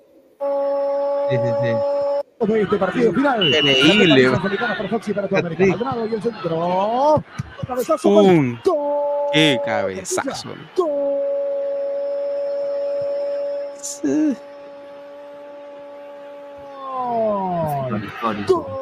sí, 1.31 1.37
sí, 1.37 1.51
sí. 1.63 2.47
de 2.53 2.63
este 2.63 2.77
partido 2.77 3.13
final. 3.13 3.47
Increíble. 3.55 4.31
Para 4.59 4.89
Fox 4.89 5.09
y 5.09 5.13
para. 5.15 5.29
Maldonado 5.29 6.07
y 6.07 6.15
el 6.15 6.23
centro. 6.23 7.25
Gol. 8.03 8.61
¡Qué 9.33 9.61
cabezazo! 9.65 10.55
Sí. 13.81 14.37
Gol. 17.89 18.05
Histórico. 18.05 18.79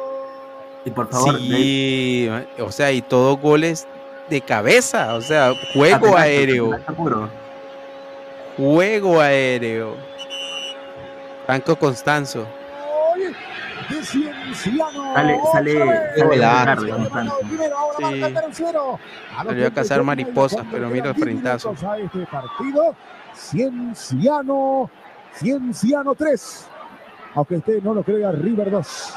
Y 0.85 0.89
por 0.91 1.07
favor, 1.09 1.37
Sí, 1.39 2.27
o 2.59 2.71
sea, 2.71 2.91
y 2.91 3.01
todos 3.03 3.39
goles 3.39 3.87
de 4.31 4.41
cabeza, 4.41 5.13
o 5.15 5.21
sea, 5.21 5.51
juego 5.73 6.17
aéreo, 6.17 6.71
juego 8.57 9.19
aéreo. 9.19 9.95
Franco 11.45 11.75
Constanzo. 11.75 12.47
Sale, 15.13 15.39
sale, 15.51 15.79
sale 16.15 16.51
Sí. 17.97 18.23
A 18.23 19.43
los 19.43 19.47
Salió 19.47 19.67
a 19.67 19.71
cazar 19.71 19.97
38 19.99 20.03
mariposas, 20.03 20.65
pero 20.71 20.87
mira 20.89 21.09
el 21.09 21.15
quedan 21.15 21.15
10 21.15 21.23
frentazo. 21.25 21.73
este 21.73 22.25
partido. 22.25 22.95
Cienciano. 23.35 24.89
Cienciano 25.33 26.15
3. 26.15 26.67
Aunque 27.35 27.55
usted 27.57 27.83
no 27.83 27.93
lo 27.93 28.03
crea, 28.03 28.31
River 28.31 28.71
2. 28.71 29.13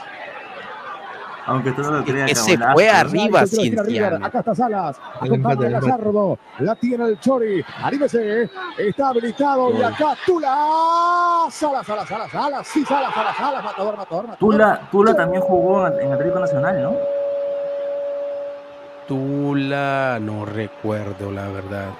Aunque 1.46 1.72
tú 1.72 1.82
no 1.82 1.90
lo 1.90 2.04
creas, 2.04 2.28
que 2.28 2.34
se 2.34 2.58
fue 2.58 2.88
arriba. 2.88 3.46
Cienciano. 3.46 4.24
Acá 4.24 4.38
está 4.38 4.54
Salas. 4.54 4.96
Acompaña 5.20 5.66
a. 5.66 5.80
Gallardo. 5.80 6.38
La 6.60 6.74
tiene 6.74 7.04
el 7.04 7.20
Chori. 7.20 7.64
Anímese. 7.82 8.50
Está 8.78 9.08
habilitado. 9.08 9.70
Y 9.78 9.82
acá 9.82 10.16
Tula. 10.24 11.46
Salas, 11.50 11.86
Salas, 11.86 12.08
Salas, 12.08 12.30
Salas. 12.30 12.66
Sí, 12.66 12.84
Salas, 12.84 13.12
Salas, 13.14 13.36
Salas. 13.36 13.64
Matador, 13.64 13.96
matador, 13.96 14.26
matador. 14.26 14.38
Tula, 14.38 14.88
Tula 14.90 15.14
también 15.14 15.42
jugó 15.42 15.86
en 15.86 16.12
Atlético 16.12 16.40
Nacional, 16.40 16.82
¿no? 16.82 16.94
Tula, 19.06 20.18
no 20.20 20.46
recuerdo 20.46 21.30
la 21.30 21.48
verdad. 21.48 21.90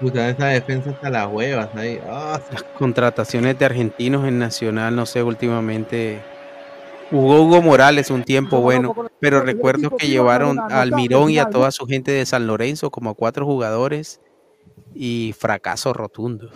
Puta, 0.00 0.30
esa 0.30 0.46
defensa 0.46 0.90
está 0.90 1.10
las 1.10 1.28
huevas 1.28 1.68
ahí. 1.76 2.00
Ah, 2.08 2.40
Las 2.50 2.62
contrataciones 2.62 3.56
de 3.58 3.66
argentinos 3.66 4.26
en 4.26 4.38
Nacional, 4.38 4.96
no 4.96 5.06
sé, 5.06 5.22
últimamente. 5.22 6.20
Jugó 7.12 7.42
Hugo 7.42 7.62
Morales 7.62 8.10
un 8.10 8.24
tiempo 8.24 8.60
bueno, 8.60 8.94
pero 9.20 9.40
recuerdo 9.42 9.96
que 9.96 10.08
llevaron 10.08 10.58
a 10.58 10.80
Almirón 10.80 11.30
y 11.30 11.38
a 11.38 11.50
toda 11.50 11.70
su 11.70 11.86
gente 11.86 12.10
de 12.10 12.26
San 12.26 12.46
Lorenzo 12.46 12.90
como 12.90 13.10
a 13.10 13.14
cuatro 13.14 13.46
jugadores 13.46 14.20
y 14.94 15.34
fracaso 15.38 15.92
rotundo. 15.92 16.50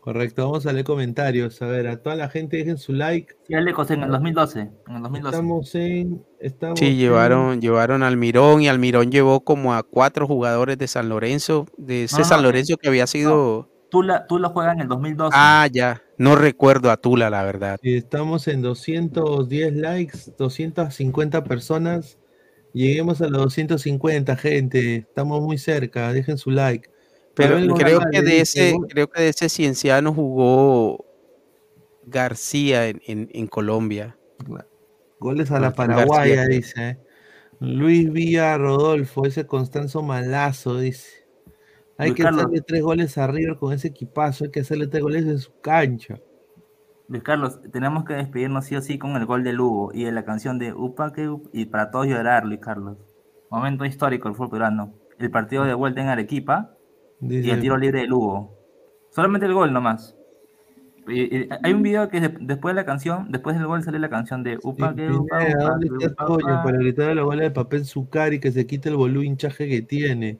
correcto, 0.00 0.44
vamos 0.46 0.66
a 0.66 0.72
leer 0.72 0.84
comentarios. 0.84 1.60
A 1.62 1.66
ver, 1.66 1.86
a 1.88 1.96
toda 2.02 2.16
la 2.16 2.28
gente 2.28 2.56
dejen 2.56 2.78
su 2.78 2.92
like. 2.92 3.34
Él 3.48 3.64
le 3.64 3.70
en 3.90 4.02
el 4.02 4.10
2012. 4.10 4.60
En 4.60 4.96
el 4.96 5.02
2012. 5.02 5.28
Estamos 5.36 5.74
en. 5.74 6.24
Estamos 6.40 6.78
Sí, 6.78 6.86
en- 6.86 6.96
llevaron, 6.96 7.60
llevaron 7.60 8.02
a 8.02 8.08
Almirón 8.08 8.62
y 8.62 8.68
Almirón 8.68 9.10
llevó 9.12 9.40
como 9.44 9.74
a 9.74 9.82
cuatro 9.82 10.26
jugadores 10.26 10.78
de 10.78 10.88
San 10.88 11.08
Lorenzo, 11.08 11.66
de 11.76 12.04
ese 12.04 12.16
No, 12.16 12.18
no, 12.20 12.24
San. 12.24 12.42
Lorenzo 12.42 12.76
que 12.76 12.88
había 12.88 13.06
sido... 13.06 13.68
Tula, 13.92 14.26
Tula 14.26 14.48
juega 14.48 14.72
en 14.72 14.80
el 14.80 14.88
2012. 14.88 15.30
Ah, 15.38 15.68
ya, 15.70 16.02
no 16.16 16.34
recuerdo 16.34 16.90
a 16.90 16.96
Tula, 16.96 17.28
la 17.28 17.44
verdad. 17.44 17.78
Sí, 17.82 17.94
Estamos 17.94 18.48
en 18.48 18.62
210 18.62 19.74
likes, 19.76 20.18
250 20.38 21.44
personas. 21.44 22.18
Lleguemos 22.72 23.20
a 23.20 23.28
los 23.28 23.42
250, 23.42 24.34
gente. 24.36 24.96
Estamos 24.96 25.42
muy 25.42 25.58
cerca. 25.58 26.10
Dejen 26.14 26.38
su 26.38 26.50
like. 26.50 26.88
Pero 27.34 27.56
Abel 27.56 27.74
creo 27.74 27.98
González 27.98 28.20
que 28.22 28.22
de 28.26 28.40
ese, 28.40 28.72
"Gol- 28.72 28.86
creo 28.88 29.10
que 29.10 29.20
de 29.22 29.28
ese 29.28 29.48
cienciano 29.50 30.14
jugó 30.14 31.04
García 32.06 32.88
en, 32.88 33.02
en- 33.06 33.28
en 33.32 33.46
Colombia. 33.46 34.16
Goles 35.20 35.50
a 35.50 35.60
la 35.60 35.72
paraguaya, 35.74 36.34
García, 36.36 36.46
dice. 36.56 36.88
eh. 36.88 36.98
Luis 37.60 38.10
Villa 38.10 38.56
Rodolfo, 38.58 39.26
ese 39.26 39.46
Constanzo 39.46 40.02
Malazo, 40.02 40.78
dice. 40.80 41.21
Hay 42.02 42.08
Luis 42.10 42.16
que 42.16 42.22
Carlos. 42.24 42.42
hacerle 42.44 42.60
tres 42.66 42.82
goles 42.82 43.18
a 43.18 43.26
River 43.26 43.56
con 43.56 43.72
ese 43.72 43.88
equipazo. 43.88 44.44
Hay 44.44 44.50
que 44.50 44.60
hacerle 44.60 44.86
tres 44.86 45.02
goles 45.02 45.24
en 45.24 45.38
su 45.38 45.52
cancha. 45.60 46.18
Luis 47.08 47.22
Carlos, 47.22 47.60
tenemos 47.72 48.04
que 48.04 48.14
despedirnos 48.14 48.64
sí 48.64 48.76
o 48.76 48.80
sí 48.80 48.98
con 48.98 49.16
el 49.16 49.26
gol 49.26 49.44
de 49.44 49.52
Lugo 49.52 49.90
y 49.92 50.04
de 50.04 50.12
la 50.12 50.24
canción 50.24 50.58
de 50.58 50.72
Upa 50.72 51.12
que 51.12 51.28
Up 51.28 51.50
y 51.52 51.66
para 51.66 51.90
todos 51.90 52.06
llorar, 52.06 52.44
Luis 52.46 52.60
Carlos. 52.60 52.96
Momento 53.50 53.84
histórico 53.84 54.28
del 54.28 54.36
fútbol 54.36 54.50
peruano. 54.50 54.94
El 55.18 55.30
partido 55.30 55.64
de 55.64 55.74
vuelta 55.74 56.00
en 56.00 56.08
Arequipa 56.08 56.74
y 57.20 57.50
el 57.50 57.60
tiro 57.60 57.76
libre 57.76 58.00
de 58.00 58.06
Lugo. 58.06 58.56
Solamente 59.10 59.46
el 59.46 59.52
gol 59.54 59.72
nomás. 59.72 60.16
Y- 61.08 61.36
y 61.36 61.48
hay 61.62 61.72
un 61.74 61.82
video 61.82 62.08
que 62.08 62.20
de- 62.20 62.34
después 62.40 62.74
de 62.74 62.80
la 62.80 62.86
canción, 62.86 63.26
después 63.30 63.56
del 63.56 63.66
gol 63.66 63.82
sale 63.82 63.98
la 63.98 64.08
canción 64.08 64.42
de 64.42 64.58
Upa 64.62 64.94
que 64.94 65.10
Upa. 65.10 65.38
Para 66.64 66.78
gritar 66.78 67.14
los 67.14 67.24
goles 67.26 67.42
de 67.42 67.50
papel 67.50 67.84
Zucari 67.84 68.40
que 68.40 68.52
se 68.52 68.66
quite 68.66 68.88
el 68.88 68.96
volumen 68.96 69.26
hinchaje 69.32 69.68
que 69.68 69.82
tiene. 69.82 70.38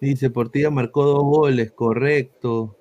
Dice, 0.00 0.30
Portilla 0.30 0.70
marcó 0.70 1.04
dos 1.04 1.22
goles, 1.22 1.72
correcto. 1.72 2.76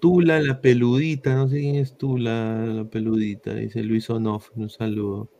Tula 0.00 0.40
la 0.40 0.60
peludita, 0.60 1.34
no 1.34 1.48
sé 1.48 1.60
quién 1.60 1.76
es 1.76 1.96
Tula 1.96 2.66
la 2.66 2.84
peludita, 2.84 3.54
dice 3.54 3.82
Luis 3.82 4.08
Onofre, 4.10 4.54
un 4.56 4.68
saludo. 4.68 5.30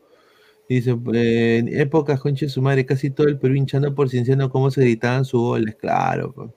Dice, 0.67 0.97
eh, 1.13 1.57
en 1.59 1.79
épocas 1.79 2.19
conche 2.19 2.49
su 2.49 2.61
madre, 2.61 2.85
casi 2.85 3.09
todo 3.09 3.27
el 3.27 3.37
Perú 3.37 3.55
hinchando 3.55 3.93
por 3.93 4.09
Cienciano 4.09 4.49
cómo 4.49 4.71
se 4.71 4.81
gritaban 4.81 5.25
sus 5.25 5.41
goles, 5.41 5.75
claro. 5.75 6.53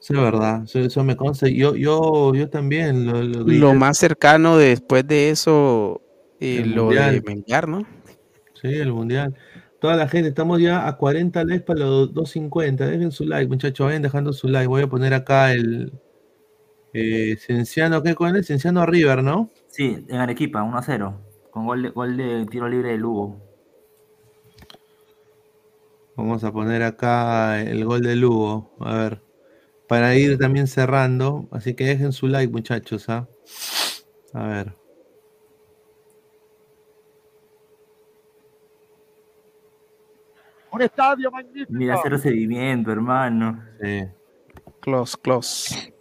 Eso 0.00 0.14
es 0.14 0.20
verdad, 0.20 0.64
eso, 0.64 0.80
eso 0.80 1.04
me 1.04 1.16
consta. 1.16 1.48
Yo, 1.48 1.74
yo, 1.74 2.34
yo 2.34 2.48
también 2.48 3.06
lo, 3.06 3.22
lo 3.22 3.74
más 3.74 3.98
cercano 3.98 4.56
después 4.56 5.06
de 5.06 5.30
eso, 5.30 6.00
eh, 6.40 6.64
lo 6.64 6.84
Mundial. 6.84 7.14
de 7.14 7.20
Mengar, 7.22 7.68
¿no? 7.68 7.86
Sí, 8.60 8.68
el 8.68 8.92
mundial. 8.92 9.34
Toda 9.80 9.96
la 9.96 10.08
gente, 10.08 10.28
estamos 10.30 10.60
ya 10.60 10.88
a 10.88 10.96
40 10.96 11.44
likes 11.44 11.64
para 11.64 11.80
los 11.80 12.14
250. 12.14 12.86
Dejen 12.86 13.12
su 13.12 13.24
like, 13.24 13.48
muchachos, 13.48 13.86
vayan 13.86 14.02
dejando 14.02 14.32
su 14.32 14.48
like. 14.48 14.66
Voy 14.66 14.82
a 14.82 14.86
poner 14.86 15.12
acá 15.12 15.52
el 15.52 15.92
eh, 16.94 17.36
Cienciano, 17.38 18.02
¿qué 18.02 18.14
con 18.14 18.34
el 18.34 18.44
Cienciano 18.44 18.86
River, 18.86 19.22
¿no? 19.22 19.50
Sí, 19.68 20.04
en 20.08 20.16
Arequipa, 20.16 20.62
1 20.62 20.78
a 20.78 20.82
0. 20.82 21.20
Con 21.50 21.66
gol 21.66 21.82
de, 21.82 21.88
gol 21.90 22.16
de 22.16 22.46
tiro 22.46 22.68
libre 22.68 22.90
de 22.90 22.96
Lugo. 22.96 23.42
Vamos 26.16 26.42
a 26.44 26.52
poner 26.52 26.82
acá 26.82 27.60
el 27.60 27.84
gol 27.84 28.00
de 28.02 28.16
Lugo. 28.16 28.74
A 28.80 28.96
ver, 28.96 29.22
para 29.86 30.16
ir 30.16 30.38
también 30.38 30.66
cerrando. 30.66 31.48
Así 31.50 31.74
que 31.74 31.84
dejen 31.84 32.12
su 32.12 32.28
like, 32.28 32.50
muchachos, 32.50 33.10
¿ah? 33.10 33.28
A 34.32 34.46
ver. 34.46 34.85
Un 40.76 40.82
estadio 40.82 41.30
magnífico. 41.30 41.72
Mira, 41.72 41.98
cero 42.02 42.18
seguimiento, 42.18 42.92
hermano. 42.92 43.64
Sí. 43.80 44.06
Close, 44.80 45.16
close. 45.20 45.94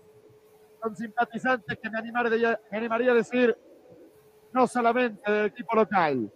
Son 0.82 0.96
simpatizantes 0.96 1.80
que 1.82 1.90
me 1.90 1.98
animaría, 1.98 2.60
me 2.70 2.78
animaría 2.78 3.12
a 3.12 3.16
decir 3.16 3.58
no 4.52 4.68
solamente 4.68 5.32
del 5.32 5.46
equipo 5.46 5.76
local. 5.76 6.32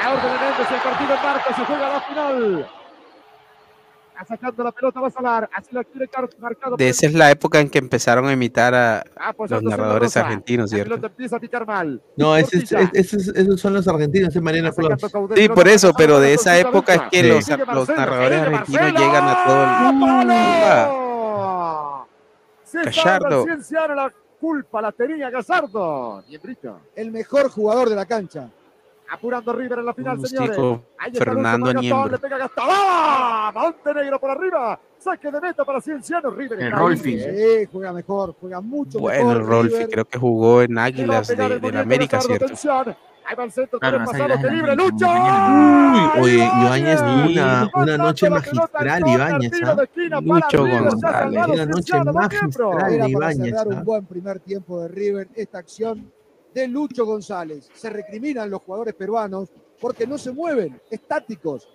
La 0.00 0.12
orden 0.12 0.32
de 0.32 0.38
Méndez, 0.38 0.70
el 0.70 0.80
partido 0.80 1.14
en 1.14 1.22
marca, 1.22 1.54
se 1.54 1.64
juega 1.64 1.88
la 1.92 2.00
final. 2.00 2.66
Está 4.12 4.26
sacando 4.36 4.62
la 4.64 4.72
pelota, 4.72 5.00
va 5.00 5.08
a 5.08 5.10
salar. 5.10 5.50
Así 5.54 5.68
la 5.72 5.82
quiere 5.84 6.06
Car- 6.08 6.28
marcado. 6.38 6.76
De 6.76 6.88
esa 6.88 7.06
es 7.06 7.14
la 7.14 7.30
época 7.30 7.58
en 7.60 7.68
que 7.70 7.78
empezaron 7.78 8.26
a 8.26 8.32
imitar 8.32 8.74
a 8.74 9.02
los 9.04 9.14
apoyándose 9.16 9.64
en 9.64 9.70
la 9.70 9.76
narradores 9.76 10.16
argentinos, 10.16 10.70
¿cierto? 10.70 10.90
pelota 10.90 11.06
empieza 11.08 11.36
a 11.36 11.40
picar 11.40 11.66
mal. 11.66 12.00
No, 12.16 12.36
ese 12.36 12.58
es- 12.58 12.70
Portilla. 12.70 12.90
es- 12.92 13.12
esos, 13.14 13.60
son 13.60 13.72
los 13.74 13.88
argentinos, 13.88 14.34
es 14.36 14.42
Mariana 14.42 14.72
Flores. 14.72 15.00
Sí, 15.34 15.48
por 15.48 15.66
eso, 15.66 15.92
pero 15.96 16.20
de 16.20 16.34
esa 16.34 16.58
época 16.58 16.94
es 16.94 17.02
que 17.10 17.20
Sí. 17.22 17.28
los, 17.28 17.48
los 17.74 17.88
narradores 17.88 18.40
argentinos 18.42 18.92
llegan 18.92 19.24
a 19.28 19.44
todo 19.44 19.62
el... 19.62 19.68
Ah, 20.34 22.04
Gallardo. 22.72 23.46
la 23.94 24.12
culpa 24.40 24.80
la 24.82 24.92
tenía 24.92 25.30
Gallardo. 25.30 26.24
El 26.96 27.10
mejor 27.10 27.50
jugador 27.50 27.88
de 27.88 27.96
la 27.96 28.06
cancha. 28.06 28.48
Apurando 29.12 29.52
River 29.52 29.80
en 29.80 29.84
la 29.84 29.92
final, 29.92 30.18
Un 30.18 30.26
señores. 30.26 30.58
Ahí 30.98 31.12
está 31.12 31.24
Fernando 31.24 31.66
Gastón, 31.66 31.82
Niembro. 31.82 32.08
Le 32.08 32.18
pega 32.18 32.38
Gastón. 32.38 32.64
¡Ah! 32.66 33.52
Montenegro 33.54 34.18
por 34.18 34.30
arriba. 34.30 34.80
Saque 34.98 35.30
de 35.30 35.38
meta 35.38 35.64
para 35.66 35.82
Cienciano. 35.82 36.30
River. 36.30 36.58
El 36.62 36.72
Rolfi. 36.72 37.18
Sí, 37.20 37.68
juega 37.70 37.92
mejor, 37.92 38.34
juega 38.40 38.62
mucho 38.62 38.98
Bueno, 38.98 39.26
mejor. 39.28 39.42
el 39.42 39.46
Rolfi 39.46 39.74
River. 39.74 39.88
creo 39.90 40.04
que 40.06 40.18
jugó 40.18 40.62
en 40.62 40.78
Águilas 40.78 41.28
de, 41.28 41.34
el 41.44 41.60
de 41.60 41.72
la 41.72 41.80
América, 41.80 42.20
¿cierto? 42.22 42.46
atención. 42.46 42.96
Ahí 43.24 43.36
va 43.36 43.44
el 43.44 43.52
centro, 43.52 43.78
Claro, 43.78 43.98
quiere 44.04 44.24
águilas 44.24 44.40
que 44.40 44.50
libre, 44.50 44.76
Lucho. 44.76 45.06
Uy, 45.06 46.22
oye, 46.22 46.42
ay, 46.42 46.82
una, 46.82 47.62
ay. 47.62 47.70
una 47.74 47.96
noche 47.98 48.30
magistral, 48.30 48.68
¿ah? 48.72 48.72
para 48.72 50.20
Lucho 50.20 50.66
González. 50.66 51.46
Una 51.48 51.66
noche 51.66 52.04
magistral 52.04 52.98
de 52.98 53.08
Ibáñez. 53.10 53.44
cerrar 53.50 53.66
¿ah? 53.70 53.76
un 53.76 53.84
buen 53.84 54.06
primer 54.06 54.40
tiempo 54.40 54.80
de 54.80 54.88
River 54.88 55.28
esta 55.36 55.58
acción 55.58 56.10
de 56.54 56.68
Lucho 56.68 57.04
González. 57.06 57.68
Se 57.74 57.90
recriminan 57.90 58.50
los 58.50 58.62
jugadores 58.62 58.94
peruanos 58.94 59.50
porque 59.80 60.06
no 60.06 60.18
se 60.18 60.32
mueven, 60.32 60.80
estáticos, 60.90 61.68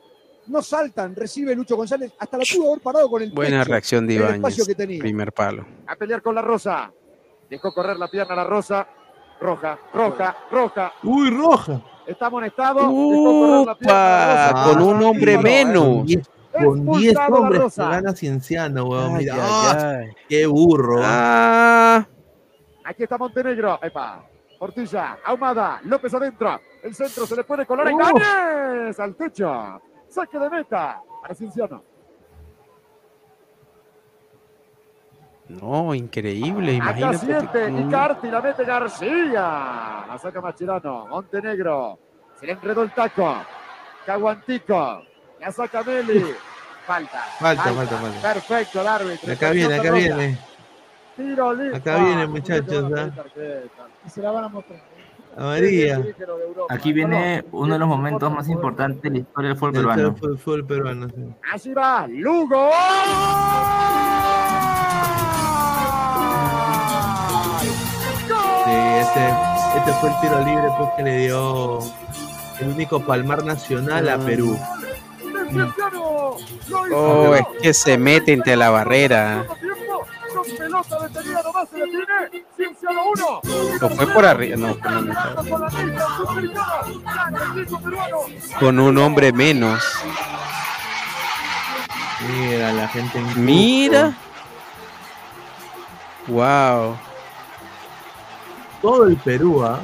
no 0.47 0.61
saltan. 0.61 1.15
Recibe 1.15 1.55
Lucho 1.55 1.75
González, 1.75 2.13
hasta 2.17 2.37
la 2.37 2.43
pudo 2.55 2.69
haber 2.71 2.81
parado 2.83 3.09
con 3.09 3.21
el 3.21 3.31
Buena 3.31 3.59
pecho, 3.59 3.71
reacción 3.71 4.07
de 4.07 4.15
el 4.15 4.21
espacio 4.21 4.39
Ibáñez. 4.63 4.67
que 4.67 4.75
tenía. 4.75 4.99
Primer 4.99 5.33
palo. 5.33 5.65
a 5.87 5.95
pelear 5.95 6.21
con 6.21 6.35
la 6.35 6.41
Rosa. 6.41 6.91
Dejó 7.49 7.73
correr 7.73 7.97
la 7.97 8.07
pierna 8.07 8.33
a 8.33 8.37
la 8.37 8.43
Rosa. 8.43 8.87
Roja, 9.39 9.77
roja, 9.93 10.35
roja. 10.51 10.93
Uy, 11.03 11.29
roja. 11.29 11.81
Está 12.07 12.25
amonestado. 12.27 12.79
Dejó 12.79 12.91
correr 12.91 13.65
la 13.67 13.75
pierna 13.77 14.23
a 14.23 14.27
la 14.27 14.51
¡Upa! 14.51 14.63
Rosa. 14.63 14.79
Con 14.79 14.81
un 14.95 15.03
hombre 15.03 15.37
menos. 15.37 16.05
diez- 16.05 16.27
Con 16.51 16.85
10 16.85 17.11
Expulsado 17.11 17.29
la 17.29 17.39
hombres 17.39 17.75
que 17.75 17.81
gana 17.83 18.13
Cienciano, 18.13 18.85
weón. 18.85 19.11
Ay, 19.15 19.17
Mira, 19.19 19.35
ay, 19.37 19.77
ay. 20.07 20.09
qué 20.27 20.45
burro. 20.47 21.01
Ah, 21.03 22.07
Aquí 22.85 23.03
está 23.03 23.17
Montenegro. 23.17 23.77
Epa. 23.83 24.25
Portilla, 24.57 25.17
Ahumada, 25.23 25.79
López 25.83 26.13
adentro. 26.13 26.59
El 26.83 26.93
centro 26.95 27.25
se 27.25 27.35
le 27.35 27.43
puede 27.43 27.65
colar 27.65 27.87
a. 27.87 27.91
Ibáñez. 27.91 28.99
Al 28.99 29.15
techo. 29.15 29.81
Saque 30.07 30.39
de 30.39 30.49
meta. 30.49 31.01
Para 31.21 31.35
Cienciano. 31.35 31.83
no, 35.49 35.93
increíble, 35.95 36.75
Acá 36.81 36.99
imagínate. 36.99 37.17
siete. 37.19 37.69
tú. 37.69 37.77
Y 37.79 37.89
Carti 37.89 38.27
la 38.29 38.41
mete 38.41 38.65
García. 38.65 40.05
La 40.07 40.17
saca 40.21 40.41
Machirano. 40.41 41.07
Montenegro. 41.07 41.97
Se 42.39 42.45
le 42.45 42.51
enredó 42.53 42.83
el 42.83 42.91
taco. 42.91 43.35
Caguantico. 44.05 45.03
La 45.39 45.51
saca 45.51 45.83
Meli. 45.83 46.25
Falta. 46.85 47.19
Falta, 47.39 47.63
falta, 47.63 47.97
falta. 47.97 48.21
Perfecto 48.33 48.81
el 48.81 48.87
árbitro. 48.87 49.33
Acá 49.33 49.51
viene, 49.51 49.75
acá 49.75 49.91
viene. 49.91 50.37
Tiro 51.17 51.53
libre. 51.53 51.77
Acá 51.77 51.97
viene, 51.97 52.27
muchachos. 52.27 52.91
¿ah? 52.95 53.09
Y 54.05 54.09
se 54.09 54.21
la 54.21 54.31
van 54.31 54.43
a 54.45 54.47
mostrar. 54.49 54.79
A 55.35 55.43
María. 55.43 56.01
Aquí 56.69 56.93
viene 56.93 57.43
uno 57.51 57.73
de 57.73 57.79
los 57.79 57.87
momentos 57.87 58.31
más 58.31 58.47
importantes 58.49 59.01
de 59.03 59.09
la 59.11 59.17
historia 59.19 59.49
del 59.49 59.57
fútbol 59.57 59.75
El 59.75 59.81
peruano. 59.81 60.15
fútbol- 60.15 60.37
fútbol 60.39 60.65
peruano, 60.65 61.07
sí. 61.09 61.35
Así 61.53 61.73
va. 61.73 62.07
Lugo. 62.07 62.69
Sí, 68.65 68.73
este, 68.99 69.29
este 69.77 69.93
fue 69.99 70.09
el 70.09 70.19
tiro 70.21 70.39
libre 70.45 70.63
pues, 70.77 70.89
que 70.97 71.03
le 71.03 71.17
dio 71.27 71.79
el 72.59 72.67
único 72.69 72.99
palmar 73.05 73.43
nacional 73.45 74.09
a 74.09 74.17
Perú. 74.17 74.57
Oh, 76.93 77.35
es 77.35 77.43
que 77.61 77.73
se 77.73 77.97
mete 77.97 78.33
entre 78.33 78.55
la 78.55 78.69
barrera. 78.69 79.45
Con 80.77 80.85
pelota 80.85 81.07
detenida 81.07 81.41
nomás 81.43 81.69
se 81.69 81.77
detiene. 81.77 82.45
Cienciano 82.55 83.01
1. 83.15 83.41
O 83.81 83.89
fue 83.89 84.07
por 84.07 84.25
arriba. 84.25 84.57
No, 84.57 84.75
fue 84.75 84.91
la 84.91 85.01
mitad. 85.01 85.35
Con 88.59 88.79
un 88.79 88.97
hombre 88.99 89.33
menos. 89.33 89.83
Mira, 92.27 92.73
la 92.73 92.87
gente. 92.89 93.17
en 93.17 93.45
Mira. 93.45 94.13
Wow. 96.27 96.95
Todo 98.81 99.07
el 99.07 99.17
Perú, 99.17 99.63
¿ah? 99.63 99.79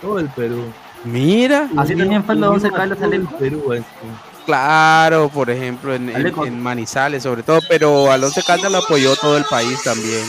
Todo 0.00 0.20
el 0.20 0.28
Perú. 0.28 0.72
Mira. 1.02 1.68
Así 1.76 1.96
también 1.96 2.22
fue 2.22 2.34
el 2.34 2.40
de 2.42 2.46
11 2.46 2.70
Caldas 2.70 2.98
Todo 2.98 3.08
el 3.08 3.14
Alejo. 3.14 3.38
Perú, 3.38 3.72
este. 3.72 4.35
Claro, 4.46 5.28
por 5.28 5.50
ejemplo, 5.50 5.94
en, 5.94 6.08
en- 6.08 6.16
Alejo. 6.16 6.46
en 6.46 6.62
Manizales 6.62 7.22
sobre 7.24 7.42
todo, 7.42 7.58
pero 7.68 8.10
Alonso 8.10 8.40
Caldas 8.46 8.70
lo 8.72 8.78
apoyó 8.78 9.14
todo 9.16 9.36
el 9.36 9.44
país 9.44 9.82
también. 9.82 10.24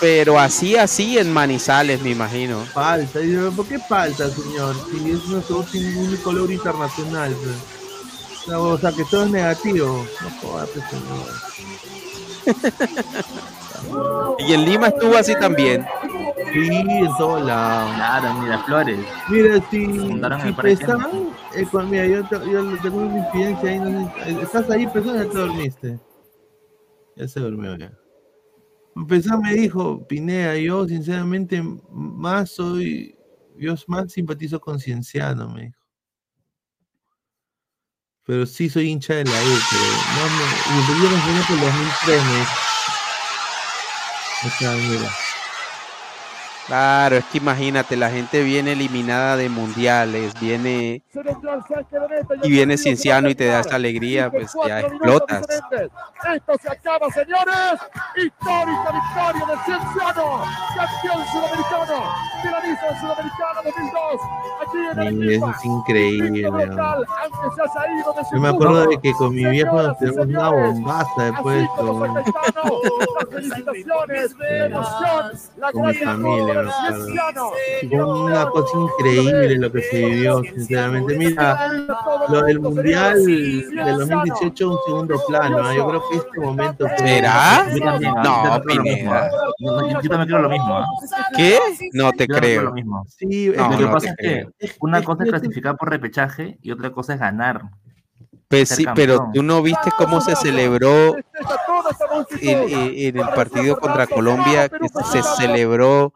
Pero 0.00 0.38
así, 0.38 0.76
así 0.76 1.16
en 1.18 1.32
Manizales, 1.32 2.02
me 2.02 2.10
imagino. 2.10 2.64
Falta. 2.66 3.18
¿Por 3.56 3.66
qué 3.66 3.78
falta, 3.78 4.28
señor? 4.30 4.76
Si 4.90 5.10
es 5.10 5.24
nuestro 5.26 5.64
único 5.74 6.32
logro 6.32 6.52
internacional. 6.52 7.34
No, 8.46 8.60
O 8.62 8.78
sea, 8.78 8.92
que 8.92 9.04
todo 9.04 9.24
es 9.24 9.30
negativo. 9.30 10.06
No 10.22 10.30
jodas, 10.40 10.68
señor. 10.90 11.32
Y 14.38 14.52
en 14.52 14.64
Lima 14.64 14.88
estuvo 14.88 15.16
así 15.16 15.34
también. 15.38 15.84
Sí, 16.52 16.68
en 16.68 17.16
todos 17.18 17.44
lados. 17.44 17.94
Claro, 17.96 18.34
mira, 18.40 18.58
Flores. 18.64 18.98
Mira, 19.28 19.60
si, 19.70 19.86
si 20.42 20.52
Pesán, 20.62 21.00
eh, 21.54 21.66
con- 21.70 21.90
mira, 21.90 22.06
yo, 22.06 22.24
te- 22.28 22.50
yo 22.50 22.78
tengo 22.82 22.98
una 22.98 23.18
incidencia 23.18 23.70
ahí, 23.70 23.78
no 23.80 24.14
sé, 24.14 24.30
eh, 24.30 24.38
estás 24.42 24.70
ahí, 24.70 24.86
Pesán, 24.86 25.14
ya 25.16 25.28
te 25.28 25.38
dormiste. 25.38 26.00
Ya 27.16 27.28
se 27.28 27.40
durmió 27.40 27.76
ya. 27.76 27.92
Pesán 29.08 29.40
me 29.40 29.52
dijo, 29.54 30.06
Pineda, 30.06 30.56
yo 30.56 30.86
sinceramente 30.86 31.62
más 31.90 32.50
soy, 32.52 33.14
yo 33.58 33.74
más 33.88 34.12
simpatizo 34.12 34.60
con 34.60 34.78
Cienciano, 34.78 35.48
me 35.50 35.62
dijo. 35.66 35.78
Pero 38.24 38.44
sí 38.46 38.68
soy 38.68 38.88
hincha 38.88 39.14
de 39.14 39.24
la 39.24 39.30
U, 39.30 39.34
pero 39.70 39.84
no 40.16 40.24
me, 40.36 40.44
y 40.72 41.02
yo 41.02 41.10
me 41.10 41.16
enseñé 41.16 41.42
por 41.46 41.56
el 41.56 41.60
2003, 41.60 42.24
me 42.24 42.38
dijo. 42.38 42.50
Sea, 44.50 44.72
mira. 44.76 45.25
Claro, 46.66 47.16
es 47.16 47.24
que 47.26 47.38
imagínate, 47.38 47.96
la 47.96 48.10
gente 48.10 48.42
viene 48.42 48.72
eliminada 48.72 49.36
de 49.36 49.48
mundiales, 49.48 50.34
viene 50.40 51.02
de 51.12 52.36
y 52.42 52.50
viene 52.50 52.76
Cienciano 52.76 53.28
y 53.28 53.36
te 53.36 53.46
da 53.46 53.60
esta 53.60 53.76
alegría, 53.76 54.30
pues 54.30 54.52
ya 54.66 54.80
explotas. 54.80 55.46
Esto 56.34 56.52
se 56.60 56.68
acaba, 56.68 57.08
señores. 57.10 57.80
Histórica 58.16 58.90
victoria 58.92 59.46
del 59.46 59.58
Cienciano, 59.64 60.44
campeón 60.74 61.26
sudamericano 61.32 62.26
de 62.42 62.50
la 62.50 62.60
Nissan 62.60 63.00
Sudamericana 63.00 63.62
2002. 63.64 64.20
Aquí 64.66 64.78
en 65.08 65.30
eso 65.30 65.50
es 65.50 65.64
increíble. 65.64 66.42
De 66.42 66.66
Yo 68.32 68.40
me 68.40 68.48
acuerdo 68.48 68.86
de 68.86 68.98
que 68.98 69.12
con 69.12 69.34
mi 69.34 69.44
viejo 69.44 69.94
tenemos 70.00 70.26
una 70.26 70.50
bombaza 70.50 71.24
después 71.30 71.56
de 71.56 71.64
esto. 71.64 72.06
las 72.06 73.28
felicitaciones, 73.30 74.36
la 74.38 74.66
emoción, 74.66 75.32
la 75.58 75.72
familia, 76.12 76.55
una 77.92 78.46
cosa 78.50 78.78
increíble 78.78 79.56
lo 79.58 79.72
que 79.72 79.82
se 79.82 80.04
vivió, 80.04 80.42
sinceramente. 80.42 81.16
Mira, 81.16 81.70
lo 82.28 82.42
del 82.42 82.60
Mundial 82.60 83.24
del 83.24 83.98
2018 83.98 84.70
un 84.70 84.78
segundo 84.86 85.20
plano. 85.26 85.58
¿ah? 85.62 85.74
Yo 85.74 85.88
creo 85.88 86.02
que 86.10 86.16
este 86.18 86.40
momento. 86.40 86.86
¿Será? 86.96 87.66
Yo 87.72 87.80
también, 87.80 88.14
ah, 88.16 88.20
No, 88.20 88.60
yo 88.60 88.68
también 88.68 88.68
creo 88.68 88.78
lo 88.78 88.88
mismo, 88.88 89.04
Pineda. 89.04 89.26
ah. 89.26 90.00
Yo, 90.02 90.08
también 90.10 90.28
creo 90.28 90.38
lo 90.38 90.48
mismo. 90.50 90.76
ah. 90.78 90.86
¿Qué? 91.36 91.58
No 91.92 92.12
te 92.12 92.26
creo 92.26 92.62
lo 92.62 92.72
mismo. 92.72 93.04
Sí, 93.08 93.48
es 93.48 93.56
No, 93.56 93.70
Lo 93.70 93.76
que- 93.78 93.84
no 93.84 93.92
pasa 93.92 94.08
es 94.10 94.16
que 94.16 94.48
una 94.80 95.02
cosa 95.02 95.24
es 95.24 95.30
clasificar 95.30 95.76
por 95.76 95.90
repechaje 95.90 96.58
y 96.62 96.70
otra 96.72 96.90
cosa 96.90 97.14
es 97.14 97.20
ganar. 97.20 97.62
Pues 98.48 98.68
sí, 98.68 98.86
pero 98.94 99.28
tú 99.34 99.42
no 99.42 99.60
viste 99.60 99.90
cómo 99.98 100.20
se 100.20 100.36
celebró 100.36 101.16
en, 102.40 102.58
en- 102.72 102.92
en 102.96 103.18
el 103.18 103.28
partido 103.34 103.78
contra 103.78 104.06
Colombia, 104.06 104.68
que 104.68 104.88
se 105.10 105.22
celebró 105.22 106.12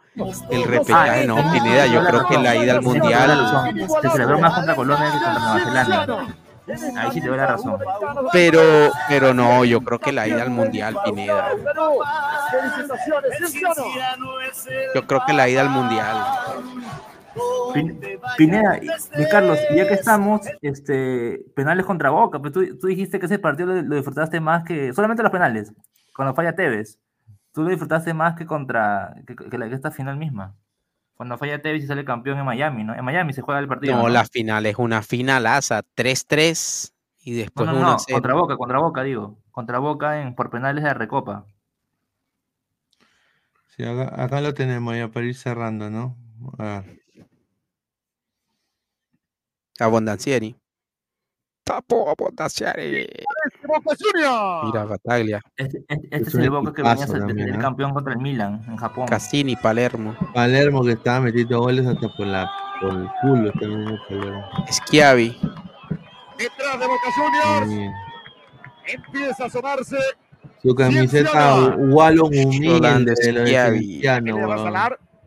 el 0.50 0.64
repechaje. 0.64 1.26
No, 1.26 1.36
Pineda, 1.52 1.86
yo 1.86 2.04
creo 2.04 2.26
que 2.26 2.38
la 2.38 2.56
ida 2.56 2.72
al 2.72 2.82
mundial. 2.82 3.74
Se 4.02 4.08
celebró 4.10 4.38
más 4.38 4.54
contra 4.54 4.74
Colombia 4.74 5.06
que 5.10 5.18
contra 5.24 5.38
Nueva 5.40 5.60
Zelanda. 5.64 6.26
Ahí 6.98 7.10
sí 7.12 7.20
te 7.20 7.26
doy 7.26 7.36
la 7.36 7.46
razón. 7.46 7.78
Pero, 8.32 8.60
pero 9.08 9.34
no, 9.34 9.64
yo 9.64 9.80
creo 9.80 9.98
que 9.98 10.12
la 10.12 10.28
ida 10.28 10.42
al 10.42 10.50
mundial, 10.50 10.96
Pineda. 11.04 11.48
Yo 14.94 15.06
creo 15.06 15.22
que 15.26 15.32
la 15.32 15.48
ida 15.48 15.62
al 15.62 15.70
mundial. 15.70 16.16
Pin- 17.74 18.00
Pineda 18.36 18.78
y 18.82 19.24
Carlos, 19.30 19.58
ya 19.74 19.86
que 19.86 19.94
estamos, 19.94 20.40
este, 20.60 21.40
penales 21.54 21.86
contra 21.86 22.10
Boca, 22.10 22.38
pues 22.40 22.52
tú, 22.52 22.78
tú 22.78 22.86
dijiste 22.88 23.18
que 23.20 23.26
ese 23.26 23.38
partido 23.38 23.68
lo, 23.74 23.82
lo 23.82 23.96
disfrutaste 23.96 24.40
más 24.40 24.64
que, 24.64 24.92
solamente 24.92 25.22
los 25.22 25.32
penales, 25.32 25.72
cuando 26.14 26.34
falla 26.34 26.54
Tevez, 26.54 26.98
tú 27.52 27.62
lo 27.62 27.70
disfrutaste 27.70 28.14
más 28.14 28.36
que 28.36 28.46
contra, 28.46 29.14
que, 29.26 29.36
que 29.36 29.58
la, 29.58 29.68
que 29.68 29.74
esta 29.74 29.90
final 29.90 30.16
misma, 30.16 30.54
cuando 31.14 31.36
falla 31.38 31.60
Tevez 31.62 31.84
y 31.84 31.86
sale 31.86 32.04
campeón 32.04 32.38
en 32.38 32.44
Miami, 32.46 32.82
¿no? 32.82 32.94
En 32.94 33.04
Miami 33.04 33.32
se 33.32 33.42
juega 33.42 33.60
el 33.60 33.68
partido. 33.68 33.94
No, 33.96 34.02
¿no? 34.04 34.08
la 34.08 34.24
final 34.24 34.66
es 34.66 34.76
una 34.78 35.02
finalaza, 35.02 35.82
3-3 35.94 36.92
y 37.22 37.32
No, 37.32 37.36
después 37.38 37.66
no, 37.66 37.72
1 37.76 37.80
no, 37.82 37.98
0. 37.98 38.14
contra 38.16 38.34
Boca, 38.34 38.56
contra 38.56 38.78
Boca, 38.78 39.02
digo, 39.02 39.38
contra 39.50 39.78
Boca 39.78 40.22
en, 40.22 40.34
por 40.34 40.50
penales 40.50 40.82
de 40.82 40.88
la 40.88 40.94
Recopa. 40.94 41.44
Sí, 43.76 43.84
acá, 43.84 44.22
acá 44.22 44.40
lo 44.40 44.52
tenemos 44.54 44.94
ya 44.96 45.08
para 45.08 45.26
ir 45.26 45.34
cerrando, 45.34 45.90
¿no? 45.90 46.16
A 46.58 46.80
ver. 46.80 46.99
Abondancieri. 49.86 50.54
Tapo 51.64 52.08
Abondancieri. 52.10 53.06
Boca 53.66 53.94
Juniors. 53.98 54.64
Mira, 54.64 54.84
Bataglia. 54.86 55.40
Este, 55.56 55.78
este- 55.88 56.08
este 56.16 56.28
Es 56.28 56.34
el 56.34 56.50
Boca 56.50 56.72
que 56.72 56.82
venía 56.82 57.04
a 57.04 57.06
ser 57.06 57.58
campeón 57.58 57.92
contra 57.92 58.12
el 58.14 58.18
Milan 58.18 58.62
en 58.66 58.76
Japón. 58.76 59.06
Cassini, 59.06 59.56
Palermo. 59.56 60.16
Palermo 60.34 60.82
que 60.82 60.92
estaba 60.92 61.20
metiendo 61.20 61.60
goles 61.60 61.86
hasta 61.86 62.08
por, 62.16 62.26
la, 62.26 62.50
por 62.80 62.90
el 62.90 63.08
culo. 63.20 63.52
metiendo 63.54 63.98
Palermo. 64.08 64.44
Schiavi. 64.70 65.36
Detrás 66.38 66.80
de 66.80 66.86
Boca 66.86 67.08
Juniors. 67.14 67.92
Empieza 68.86 69.44
a 69.44 69.50
sonarse. 69.50 69.96
Su 70.62 70.74
camiseta. 70.74 71.76
Wallon 71.76 72.26
humilde 72.28 72.68
Rolando 72.78 73.12
de 73.12 73.16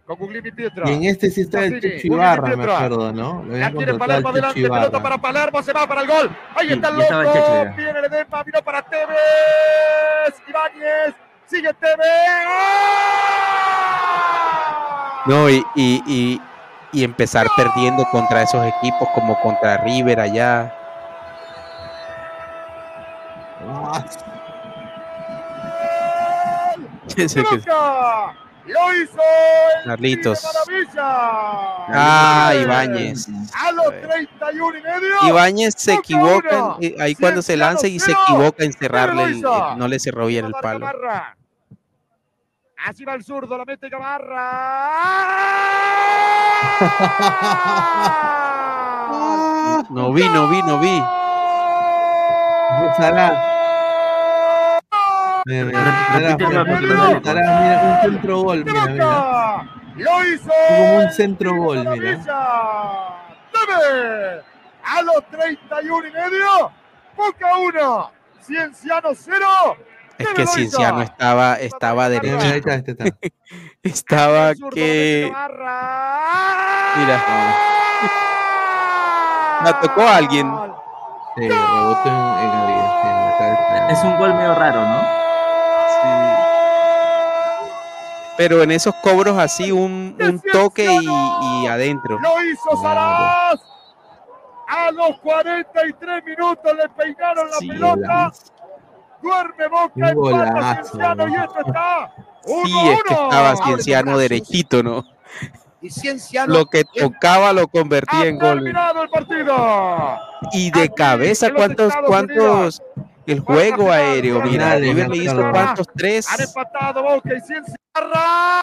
con 0.05 0.17
Guglielmi 0.17 0.51
Pietra. 0.51 0.89
Y 0.89 0.93
en 0.93 1.03
este 1.05 1.29
sí 1.31 1.41
está 1.41 1.63
el 1.65 1.73
Cassini, 1.75 1.93
Guglielmi 1.93 2.15
Ibarra, 2.15 2.55
me 2.55 2.63
acuerdo, 2.63 3.11
¿no? 3.13 3.43
Lo 3.43 3.57
La 3.57 3.71
contratado 3.71 3.99
Palermo 3.99 4.29
al 4.29 4.35
adelante, 4.35 4.61
pelota 4.61 5.03
para 5.03 5.17
Palermo, 5.17 5.63
se 5.63 5.73
va 5.73 5.87
para 5.87 6.01
el 6.01 6.07
gol. 6.07 6.37
Ahí 6.55 6.67
Sí, 6.67 6.73
está 6.73 6.89
el 6.89 7.01
el 7.01 7.09
loco. 7.09 7.73
Viene 7.77 8.01
Ledesma, 8.01 8.43
vino 8.43 8.61
para 8.63 8.81
Tevez. 8.81 9.15
Ibáñez, 10.47 11.15
sigue 11.45 11.73
Tevez. 11.73 11.97
No, 15.25 15.49
y, 15.49 15.63
y, 15.75 16.03
y, 16.05 16.41
y 16.91 17.03
empezar 17.05 17.47
perdiendo 17.55 18.03
contra 18.11 18.41
esos 18.43 18.61
equipos 18.65 19.07
como 19.15 19.39
contra 19.39 19.77
River 19.77 20.19
allá. 20.19 20.73
Ese 27.15 27.43
que- 27.43 27.57
Boca. 27.57 28.33
Lo 28.65 28.93
hizo 28.95 29.19
el 29.81 29.85
Carlitos. 29.89 30.47
Ah, 31.89 32.53
Ibáñez. 32.61 33.27
A 33.53 33.71
los 33.73 33.87
31 34.01 34.77
y 34.77 34.81
medio. 34.81 35.15
Ibáñez 35.27 35.73
se 35.77 35.93
equivoca 35.95 36.63
uno. 36.63 36.77
ahí 36.99 37.13
cuando 37.15 37.41
se 37.41 37.57
lanza 37.57 37.87
y 37.87 37.99
se 37.99 38.11
equivoca 38.13 38.63
en 38.63 38.71
cerrarle, 38.73 39.23
el- 39.23 39.41
no 39.41 39.87
le 39.87 39.99
cerró 39.99 40.27
bien 40.27 40.45
el 40.45 40.53
palo. 40.53 40.87
Así 42.85 43.03
va 43.05 43.13
el 43.15 43.23
zurdo, 43.23 43.57
la 43.57 43.65
mete 43.65 43.89
Gamarra. 43.89 44.91
No 49.89 50.13
vi, 50.13 50.27
no 50.29 50.47
vi, 50.49 50.61
no 50.63 50.79
vi. 50.79 50.97
Salah. 52.97 53.31
Mira, 55.45 55.65
mira, 55.65 56.63
mira, 56.63 57.81
un 57.83 58.11
centro 58.11 58.41
gol, 58.43 58.63
mira, 58.65 58.85
mira. 58.87 59.63
Lo 59.95 60.25
hizo. 60.27 60.49
Como 60.69 60.97
un 60.99 61.11
centro 61.11 61.55
gol, 61.55 61.85
mira. 61.89 62.17
Debe. 63.53 64.41
A 64.85 65.01
los 65.01 65.25
31 65.29 66.07
y 66.07 66.11
medio. 66.11 66.71
Boca 67.15 67.57
1. 67.57 68.11
Cienciano 68.41 69.09
0. 69.13 69.45
Es 70.17 70.27
que 70.29 70.47
Cienciano 70.47 71.01
estaba, 71.01 71.55
estaba 71.55 72.09
derechito. 72.09 72.69
este. 72.69 72.95
Estaba 73.83 74.53
que. 74.73 75.31
Mira. 76.95 77.23
La 79.65 79.79
tocó 79.81 80.01
a 80.01 80.17
alguien. 80.17 80.51
Sí, 81.35 81.43
en, 81.45 81.51
en 81.51 81.57
en. 83.39 83.89
Es 83.89 84.03
un 84.03 84.17
gol 84.17 84.33
medio 84.35 84.55
raro, 84.55 84.81
¿no? 84.85 85.23
Pero 88.35 88.63
en 88.63 88.71
esos 88.71 88.95
cobros 88.95 89.37
así, 89.37 89.71
un, 89.71 90.17
un 90.19 90.41
toque 90.51 90.85
y, 90.85 91.05
y 91.05 91.67
adentro. 91.67 92.19
Lo 92.19 92.43
hizo 92.43 92.81
Saraz. 92.81 93.59
A 94.67 94.91
los 94.91 95.19
43 95.19 96.23
minutos 96.25 96.71
le 96.75 96.89
peinaron 96.89 97.47
la 97.49 97.57
Sí, 97.57 97.67
pelota. 97.67 98.31
Duerme 99.21 99.67
Boca, 99.67 100.13
golazo, 100.13 100.83
Cienciano 100.91 101.27
y 101.29 101.35
esto 101.35 101.59
está. 101.65 102.13
Uno 102.45 102.65
Sí, 102.65 102.89
es 102.89 103.03
que 103.03 103.13
estaba 103.13 103.55
Cienciano 103.55 104.17
derechito, 104.17 104.83
¿no? 104.83 105.05
Y 105.81 105.89
Cienciano. 105.91 106.53
Lo 106.53 106.65
que 106.65 106.83
tocaba 106.85 107.53
lo 107.53 107.67
convertía 107.67 108.25
en 108.25 108.39
gol. 108.39 108.55
Terminado 108.55 109.03
el 109.03 109.09
partido. 109.09 109.55
Y 110.53 110.71
de 110.71 110.89
cabeza, 110.89 111.47
en 111.47 111.53
¿cuántos, 111.55 111.93
cuántos? 112.07 112.81
El 113.25 113.39
juego 113.39 113.89
aéreo, 113.91 114.41
mira, 114.41 114.75
River 114.75 115.09
le 115.09 115.17
hizo 115.17 115.51
cuántos, 115.51 115.87
tres. 115.95 116.27
Han 116.31 116.41
empatado 116.41 117.03
Boca 117.03 117.29
y 117.35 117.41
Cienciano. 117.41 118.61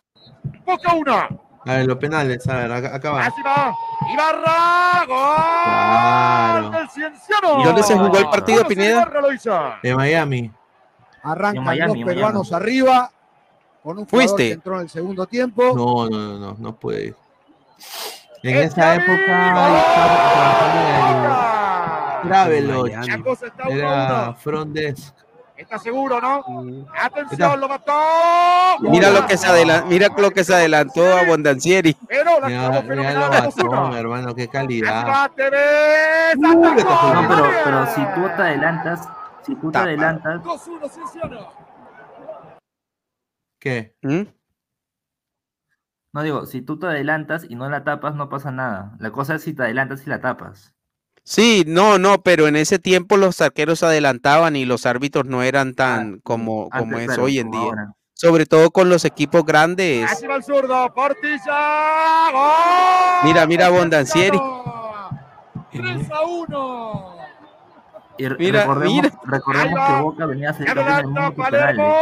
Boca 0.67 0.95
1. 0.95 1.15
A 1.67 1.73
ver, 1.75 1.87
los 1.87 1.97
penales, 1.99 2.47
a 2.49 2.57
ver, 2.57 2.73
acá, 2.73 3.11
va. 3.11 3.27
Así 3.27 3.43
va. 3.43 3.75
Ibarra. 4.13 5.05
Gol 5.07 5.17
Claro. 5.65 6.71
del 6.71 6.91
Cienciano. 6.91 7.61
¿Y 7.61 7.65
dónde 7.65 7.83
se 7.83 7.95
jugó 7.97 8.17
el 8.19 8.29
partido, 8.29 8.67
Pineda? 8.67 9.11
De 9.83 9.95
Miami. 9.95 10.51
Arrancan 11.23 11.65
Miami, 11.65 12.01
los 12.01 12.09
peruanos 12.15 12.53
arriba. 12.53 13.11
Con 13.83 13.99
un 13.99 14.07
¿Fuiste? 14.07 14.37
que 14.49 14.53
entró 14.53 14.75
en 14.77 14.83
el 14.83 14.91
segundo 14.91 15.27
tiempo. 15.27 15.73
No, 15.75 16.09
no, 16.09 16.19
no, 16.19 16.39
no, 16.39 16.57
no 16.59 16.77
puede 16.77 17.07
ir. 17.07 17.17
En 18.43 18.57
¡El 18.57 18.63
esa 18.65 18.95
época 18.95 19.21
Miami. 22.25 23.07
La 23.09 23.23
cosa 23.23 23.47
está 23.47 23.69
1 23.69 23.73
Era 23.79 24.23
1. 24.31 24.35
front 24.37 24.73
desk. 24.73 25.15
Está 25.57 25.79
seguro, 25.79 26.21
¿no? 26.23 26.39
Está. 26.39 27.05
Atención, 27.05 27.61
lo 27.61 27.69
mató. 27.69 27.93
Mira 28.81 29.11
lo 29.11 29.27
que 29.27 29.37
se 29.37 29.47
adelantó, 29.47 29.87
mira 29.89 30.09
lo 30.17 30.31
que 30.31 30.43
se 30.43 30.55
adelantó 30.55 31.05
a 31.19 31.25
Bondancieri. 31.27 31.95
Pero 32.09 32.41
la 32.41 32.47
Mira, 32.47 32.83
mira 32.83 33.13
lo 33.13 33.29
mató, 33.29 33.51
2-1. 33.51 33.97
hermano, 33.99 34.35
qué 34.35 34.49
calidad. 34.49 35.31
Tevez. 35.37 36.37
Uh, 36.39 36.65
está. 36.79 37.13
No, 37.15 37.29
pero, 37.29 37.51
pero 37.65 37.87
si 37.89 38.01
tú 38.15 38.23
te 38.37 38.43
adelantas, 38.43 39.09
si 39.43 39.55
tú 39.57 39.67
te 39.67 39.73
Tapa. 39.73 39.85
adelantas, 39.85 40.41
2-1 40.43 40.89
Cienciano. 40.91 41.49
¿Qué? 43.59 43.95
¿Mm? 44.03 44.23
no 46.13 46.23
digo, 46.23 46.47
si 46.47 46.63
tú 46.63 46.79
te 46.79 46.87
adelantas 46.87 47.45
y 47.49 47.55
no 47.55 47.69
la 47.69 47.85
tapas, 47.85 48.15
no 48.15 48.29
pasa 48.31 48.51
nada. 48.51 48.97
La 48.99 49.11
cosa 49.13 49.35
es 49.35 49.43
si 49.43 49.53
te 49.55 49.63
adelantas 49.65 50.07
y 50.07 50.11
la 50.11 50.21
tapas. 50.21 50.75
Sí, 51.23 51.65
no, 51.67 51.99
no, 51.99 52.23
pero 52.23 52.49
en 52.49 52.57
ese 52.57 52.79
tiempo 52.79 53.17
los 53.17 53.41
arqueros 53.41 53.83
adelantaban 53.83 54.57
y 54.57 54.65
los 54.65 54.87
árbitros 54.87 55.27
no 55.27 55.43
eran 55.43 55.75
tan 55.75 56.19
como, 56.21 56.69
como 56.71 56.97
Antes, 56.97 57.13
es 57.13 57.19
hoy 57.19 57.39
en 57.39 57.49
como 57.51 57.61
día. 57.61 57.71
ahora. 57.71 57.93
Sobre 58.15 58.47
todo 58.47 58.71
con 58.71 58.89
los 58.91 59.05
equipos 59.05 59.45
grandes. 59.45 60.11
Así 60.11 60.27
va 60.27 60.37
el 60.37 60.45
zurdo. 60.45 60.93
Portilla. 60.95 62.31
Gol. 62.33 63.25
Mira, 63.25 63.47
mira 63.47 63.69
Bondancieri. 63.71 64.39
Cienciano. 64.39 65.11
3 65.73 66.11
a 66.11 66.21
1. 66.23 67.10
Y 68.21 68.29
Mira, 68.39 68.61
recordemos, 68.61 69.13
mira. 69.73 69.87
que 69.87 70.03
Boca 70.03 70.27
venía 70.27 70.51
a 70.51 70.53
ser 70.53 70.67
campeón 70.67 70.85
del 70.87 70.95
Adelanta 70.95 71.21
mundo 71.21 71.35
por 71.37 71.45
Palermo. 71.51 71.95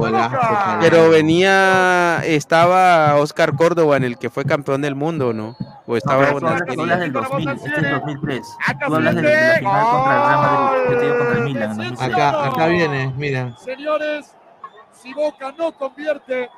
Palermo. 0.00 0.78
Pero 0.80 1.08
venía, 1.10 2.20
estaba 2.24 3.16
Oscar 3.16 3.54
Córdoba 3.56 3.96
en 3.96 4.04
el 4.04 4.18
que 4.18 4.28
fue 4.30 4.44
campeón 4.44 4.82
del 4.82 4.94
mundo, 4.94 5.32
¿no? 5.32 5.56
O 5.86 5.92
No, 5.92 5.96
estaba 5.96 6.26
tú 6.30 6.36
hablas 6.80 7.00
del 7.00 7.12
2000, 7.12 7.48
este 7.48 7.68
es 7.80 7.90
2003. 7.90 8.56
Acá 8.66 8.86
Tú 8.86 8.94
hablas 8.96 9.14
de, 9.14 9.22
de 9.22 9.32
la 9.32 9.54
final 9.58 9.84
contra 9.86 10.14
el 10.14 10.22
Real 10.22 10.38
Madrid, 10.42 10.82
yo 10.90 10.98
te 10.98 11.04
digo 11.04 11.18
contra 11.18 11.36
el 11.38 11.44
Milan 11.44 11.70
en 11.70 11.76
2006. 11.78 12.02
Acá, 12.12 12.46
acá 12.46 12.66
viene, 12.66 13.14
mira. 13.16 13.56
Señores, 13.58 14.34
si 14.92 15.14
Boca 15.14 15.54
no 15.58 15.72
convierte 15.72 16.50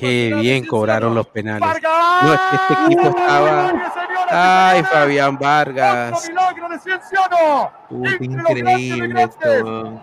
Qué 0.00 0.34
bien 0.40 0.66
cobraron 0.66 1.14
los 1.14 1.26
penales. 1.28 1.60
Vargas. 1.60 2.24
No, 2.24 2.34
es 2.34 2.40
que 2.40 2.56
este 2.56 2.84
equipo 2.84 3.08
estaba. 3.18 3.72
Ay, 4.30 4.82
Fabián 4.84 5.38
Vargas. 5.38 6.30
increíble 8.20 9.22
esto, 9.22 10.00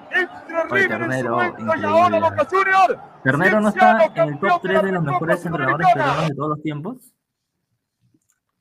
Oye, 0.69 0.87
Ternero, 0.87 1.43
increíble. 1.57 2.99
Ternero 3.23 3.61
no 3.61 3.69
está 3.69 4.05
en 4.15 4.29
el 4.29 4.39
top 4.39 4.61
de 4.63 4.69
3 4.69 4.73
la 4.75 4.81
de 4.83 4.91
los 4.91 5.03
mejores 5.03 5.45
entrenadores 5.45 5.87
peruanos 5.93 6.27
de 6.29 6.35
todos 6.35 6.49
los 6.49 6.61
tiempos. 6.61 6.97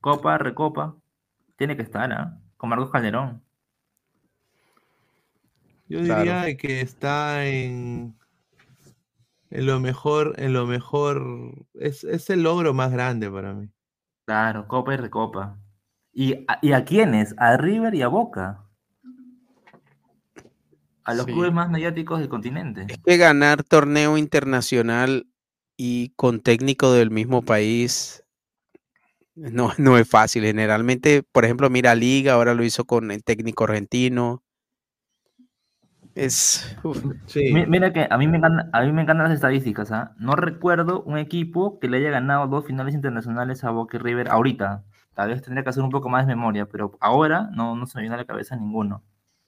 Copa, 0.01 0.37
Recopa. 0.37 0.95
Tiene 1.57 1.75
que 1.75 1.83
estar, 1.83 2.11
¿ah? 2.11 2.37
Con 2.57 2.69
Marcos 2.69 2.89
Calderón. 2.91 3.43
Yo 5.87 5.99
Claro. 6.01 6.21
diría 6.21 6.41
de 6.41 6.57
que 6.57 6.81
está 6.81 7.45
en, 7.45 8.15
en 9.51 9.65
lo 9.65 9.79
mejor, 9.79 10.33
en 10.37 10.53
lo 10.53 10.65
mejor, 10.65 11.23
es, 11.75 12.03
es 12.03 12.29
el 12.29 12.43
logro 12.43 12.73
más 12.73 12.91
grande 12.91 13.29
para 13.29 13.53
mí. 13.53 13.69
Claro, 14.25 14.67
Copa 14.67 14.93
y 14.93 14.97
Recopa. 14.97 15.57
¿Y 16.13 16.33
a, 16.47 16.59
¿Y 16.61 16.71
a 16.73 16.83
quiénes? 16.83 17.35
A 17.37 17.57
River 17.57 17.93
y 17.95 18.01
a 18.01 18.07
Boca. 18.07 18.65
A 21.03 21.13
los 21.13 21.25
Sí. 21.25 21.33
clubes 21.33 21.51
más 21.51 21.69
mediáticos 21.69 22.19
del 22.19 22.29
continente. 22.29 22.87
que 23.05 23.17
ganar 23.17 23.63
torneo 23.63 24.17
internacional 24.17 25.27
y 25.77 26.09
con 26.15 26.41
técnico 26.41 26.93
del 26.93 27.11
mismo 27.11 27.41
país 27.41 28.23
no, 29.35 29.71
no 29.77 29.97
es 29.97 30.07
fácil. 30.07 30.43
Generalmente, 30.43 31.23
por 31.31 31.45
ejemplo, 31.45 31.69
mira 31.69 31.95
Liga, 31.95 32.33
ahora 32.33 32.53
lo 32.53 32.63
hizo 32.63 32.85
con 32.85 33.11
el 33.11 33.23
técnico 33.23 33.63
argentino. 33.63 34.43
Es. 36.15 36.77
Mira 37.67 37.93
que 37.93 38.07
a 38.09 38.17
mí 38.17 38.27
me 38.27 38.37
encantan, 38.37 38.69
a 38.73 38.81
mí 38.81 38.91
me 38.91 39.03
encantan 39.03 39.25
las 39.25 39.33
estadísticas, 39.33 39.91
¿ah? 39.91 40.13
No 40.17 40.35
recuerdo 40.35 41.03
un 41.03 41.17
equipo 41.17 41.79
que 41.79 41.87
le 41.87 41.97
haya 41.97 42.09
ganado 42.09 42.47
dos 42.47 42.65
finales 42.65 42.93
internacionales 42.93 43.63
a 43.63 43.71
Boca 43.71 43.97
y 43.97 43.99
River 43.99 44.29
ahorita. 44.29 44.83
Tal 45.13 45.29
vez 45.29 45.41
tendría 45.41 45.63
que 45.63 45.69
hacer 45.69 45.83
un 45.83 45.89
poco 45.89 46.09
más 46.09 46.27
de 46.27 46.35
memoria, 46.35 46.65
pero 46.65 46.97
ahora 46.99 47.49
no, 47.53 47.75
no 47.75 47.85
se 47.85 47.97
me 47.97 48.01
viene 48.03 48.15
a 48.15 48.19
la 48.19 48.25
cabeza 48.25 48.55
ninguno. 48.55 49.03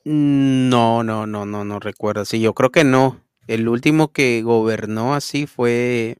No, 0.05 1.03
no, 1.03 1.25
no, 1.25 1.45
no, 1.45 1.63
no 1.63 1.79
recuerdo. 1.79 2.25
Sí, 2.25 2.41
yo 2.41 2.53
creo 2.53 2.71
que 2.71 2.83
no. 2.83 3.17
El 3.47 3.67
último 3.67 4.11
que 4.11 4.41
gobernó 4.41 5.15
así 5.15 5.47
fue. 5.47 6.17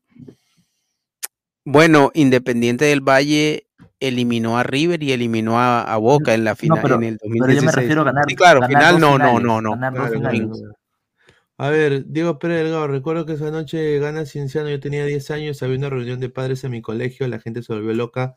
Bueno, 1.66 2.12
Independiente 2.14 2.86
del 2.86 3.02
Valle 3.02 3.68
eliminó 4.08 4.58
a 4.58 4.64
River 4.64 5.02
y 5.04 5.12
eliminó 5.12 5.60
a, 5.60 5.82
a 5.82 5.98
Boca 5.98 6.34
en 6.34 6.44
la 6.44 6.56
final 6.56 6.80
pero- 6.82 6.96
en 6.96 7.04
el 7.04 7.18
pero 7.20 7.30
yo 7.34 7.40
me 7.40 7.40
2016. 7.48 7.76
refiero 7.76 8.02
a 8.02 8.06
ganar- 8.06 8.26
Sí, 8.28 8.36
claro, 8.36 8.60
ganar 8.62 8.70
final 8.78 8.92
dos 8.94 9.02
no, 9.02 9.18
no, 9.18 9.26
finales, 9.38 9.44
no, 9.44 9.62
no. 9.62 10.08
finales. 10.12 10.42
no. 10.48 10.74
A 11.58 11.70
ver, 11.70 12.06
Diego 12.08 12.40
Pérez 12.40 12.64
Delgado, 12.64 12.88
recuerdo 12.88 13.26
que 13.26 13.34
esa 13.34 13.52
noche 13.52 14.00
gana 14.00 14.26
Cienciano, 14.26 14.70
yo 14.70 14.80
tenía 14.80 15.06
10 15.06 15.30
años, 15.32 15.62
había 15.62 15.78
una 15.78 15.90
reunión 15.90 16.20
de 16.20 16.30
padres 16.30 16.64
en 16.64 16.72
mi 16.72 16.82
colegio, 16.82 17.28
la 17.28 17.40
gente 17.40 17.62
se 17.62 17.72
volvió 17.74 17.94
loca 17.94 18.34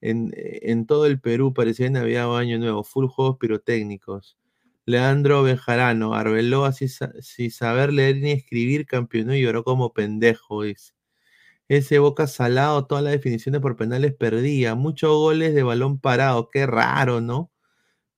en, 0.00 0.32
en 0.34 0.84
todo 0.84 1.06
el 1.06 1.20
Perú, 1.20 1.54
parecía 1.54 1.88
Navidad 1.88 2.28
o 2.28 2.36
Año 2.36 2.58
Nuevo, 2.58 2.82
full 2.84 3.06
juegos 3.06 3.36
pirotécnicos. 3.38 4.36
Leandro 4.84 5.42
Bejarano, 5.42 6.14
Arbeloa 6.14 6.72
sin, 6.72 6.88
sin 7.20 7.50
saber 7.50 7.92
leer 7.92 8.16
ni 8.18 8.32
escribir, 8.32 8.84
campeonó 8.86 9.34
y 9.34 9.42
lloró 9.42 9.62
como 9.64 9.92
pendejo, 9.92 10.62
dice. 10.64 10.92
Ese 11.68 11.98
Boca 11.98 12.26
salado, 12.26 12.86
todas 12.86 13.02
las 13.02 13.12
definiciones 13.12 13.60
por 13.60 13.76
penales 13.76 14.14
perdía, 14.14 14.74
muchos 14.74 15.10
goles 15.16 15.54
de 15.54 15.62
balón 15.64 15.98
parado, 15.98 16.48
qué 16.50 16.66
raro, 16.66 17.20
¿no? 17.20 17.50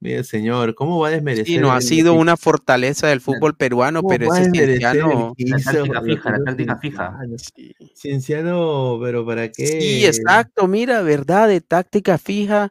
Mire, 0.00 0.22
señor, 0.22 0.74
¿cómo 0.76 0.98
va 1.00 1.08
a 1.08 1.10
desmerecer? 1.10 1.46
Sí, 1.46 1.58
no 1.58 1.72
ha 1.72 1.80
sido 1.80 2.10
equipo? 2.12 2.20
una 2.22 2.36
fortaleza 2.36 3.08
del 3.08 3.20
fútbol 3.20 3.56
peruano, 3.56 4.02
¿Cómo 4.02 4.10
pero 4.10 4.32
ese 4.32 4.50
Cienciano. 4.52 5.34
hizo 5.36 5.56
táctica 5.64 6.02
fija, 6.02 6.30
la 6.30 6.44
táctica 6.44 6.76
fija. 6.76 7.18
Cienciano? 7.18 7.90
Cienciano, 7.94 8.98
pero 9.02 9.26
¿para 9.26 9.50
qué? 9.50 9.66
Sí, 9.66 10.06
exacto, 10.06 10.68
mira, 10.68 11.02
verdad, 11.02 11.48
de 11.48 11.60
táctica 11.60 12.16
fija. 12.18 12.70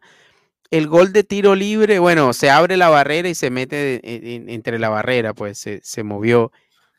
El 0.69 0.87
gol 0.87 1.11
de 1.11 1.23
tiro 1.23 1.55
libre, 1.55 1.99
bueno, 1.99 2.31
se 2.33 2.49
abre 2.49 2.77
la 2.77 2.89
barrera 2.89 3.27
y 3.27 3.35
se 3.35 3.49
mete 3.49 3.99
en- 4.03 4.27
en- 4.43 4.49
entre 4.49 4.79
la 4.79 4.89
barrera, 4.89 5.33
pues 5.33 5.57
se, 5.57 5.79
se 5.83 6.03
movió. 6.03 6.51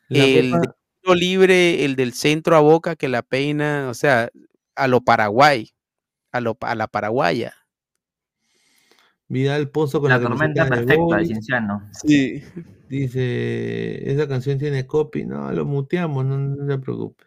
La 0.09 0.25
el 0.25 0.51
Copa- 0.51 0.75
tiro 1.01 1.15
libre, 1.15 1.85
el 1.85 1.95
del 1.95 2.13
centro 2.13 2.55
a 2.55 2.59
boca 2.59 2.95
que 2.95 3.07
la 3.09 3.21
peina, 3.21 3.87
o 3.89 3.93
sea, 3.93 4.29
a 4.75 4.87
lo 4.87 5.01
Paraguay, 5.01 5.69
a, 6.31 6.41
lo, 6.41 6.57
a 6.61 6.75
la 6.75 6.87
paraguaya. 6.87 7.53
Vidal 9.27 9.69
Pozo 9.69 10.01
con 10.01 10.09
La 10.09 10.17
la, 10.17 10.27
tormenta 10.27 10.67
perfecta. 10.67 11.23
Cienciano. 11.23 11.87
Sí. 11.93 12.43
Dice, 12.89 14.11
esa 14.11 14.27
canción 14.27 14.57
tiene 14.57 14.87
copy. 14.87 15.23
No, 15.25 15.51
lo 15.53 15.65
muteamos, 15.65 16.25
no, 16.25 16.37
no 16.39 16.65
se 16.67 16.79
preocupe. 16.79 17.25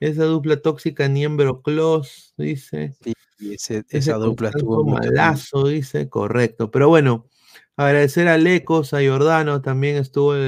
Esa 0.00 0.24
dupla 0.24 0.56
tóxica 0.56 1.06
Niembro 1.06 1.62
Close, 1.62 2.32
dice. 2.36 2.94
Sí, 3.00 3.12
y 3.38 3.54
ese- 3.54 3.84
Ese 3.88 3.98
esa 3.98 4.14
dupla 4.14 4.48
estuvo 4.48 4.84
malazo, 4.84 5.68
dice, 5.68 6.08
correcto. 6.08 6.70
Pero 6.72 6.88
bueno, 6.88 7.28
agradecer 7.76 8.26
a 8.26 8.36
Lecos, 8.36 8.92
a 8.94 8.98
Jordano, 8.98 9.62
también 9.62 9.96
estuvo 9.96 10.34
eh, 10.34 10.40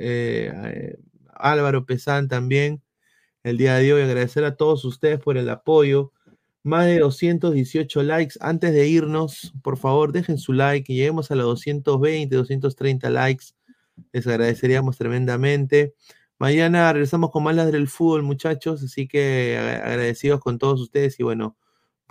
eh, 0.00 0.98
Álvaro 1.42 1.84
Pesán 1.86 2.28
también 2.28 2.82
el 3.42 3.56
día 3.58 3.74
de 3.76 3.92
hoy. 3.92 4.02
Agradecer 4.02 4.44
a 4.44 4.56
todos 4.56 4.84
ustedes 4.84 5.18
por 5.20 5.36
el 5.38 5.48
apoyo. 5.48 6.12
Más 6.62 6.86
de 6.86 6.98
218 6.98 8.02
likes. 8.02 8.34
Antes 8.40 8.72
de 8.72 8.86
irnos, 8.86 9.54
por 9.62 9.78
favor, 9.78 10.12
dejen 10.12 10.36
su 10.38 10.52
like 10.52 10.92
y 10.92 10.96
lleguemos 10.96 11.30
a 11.30 11.34
los 11.34 11.46
220, 11.46 12.34
230 12.36 13.08
likes. 13.10 13.46
Les 14.12 14.26
agradeceríamos 14.26 14.98
tremendamente. 14.98 15.94
Mañana 16.38 16.92
regresamos 16.92 17.30
con 17.30 17.42
más 17.44 17.54
las 17.54 17.70
del 17.72 17.88
fútbol, 17.88 18.22
muchachos. 18.22 18.82
Así 18.82 19.06
que 19.08 19.56
agra- 19.58 19.86
agradecidos 19.86 20.40
con 20.40 20.58
todos 20.58 20.80
ustedes 20.80 21.18
y 21.18 21.22
bueno, 21.22 21.56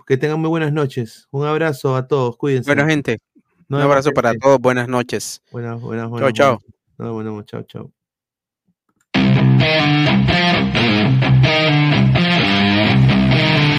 que 0.06 0.16
tengan 0.16 0.40
muy 0.40 0.48
buenas 0.48 0.72
noches. 0.72 1.28
Un 1.30 1.46
abrazo 1.46 1.94
a 1.96 2.08
todos, 2.08 2.36
cuídense. 2.36 2.68
Bueno, 2.70 2.86
gente, 2.88 3.18
un 3.68 3.76
abrazo 3.80 4.10
para 4.12 4.34
todos, 4.34 4.58
buenas 4.60 4.88
noches. 4.88 5.42
Buenas, 5.52 5.80
buenas, 5.80 6.04
Chao, 6.06 6.10
buenas. 6.10 6.32
chao. 6.32 6.60
buenas. 6.98 7.24
Vemos. 7.24 7.44
chao, 7.46 7.62
chao. 7.62 7.99
Thank 9.42 9.64
you. 12.14 12.19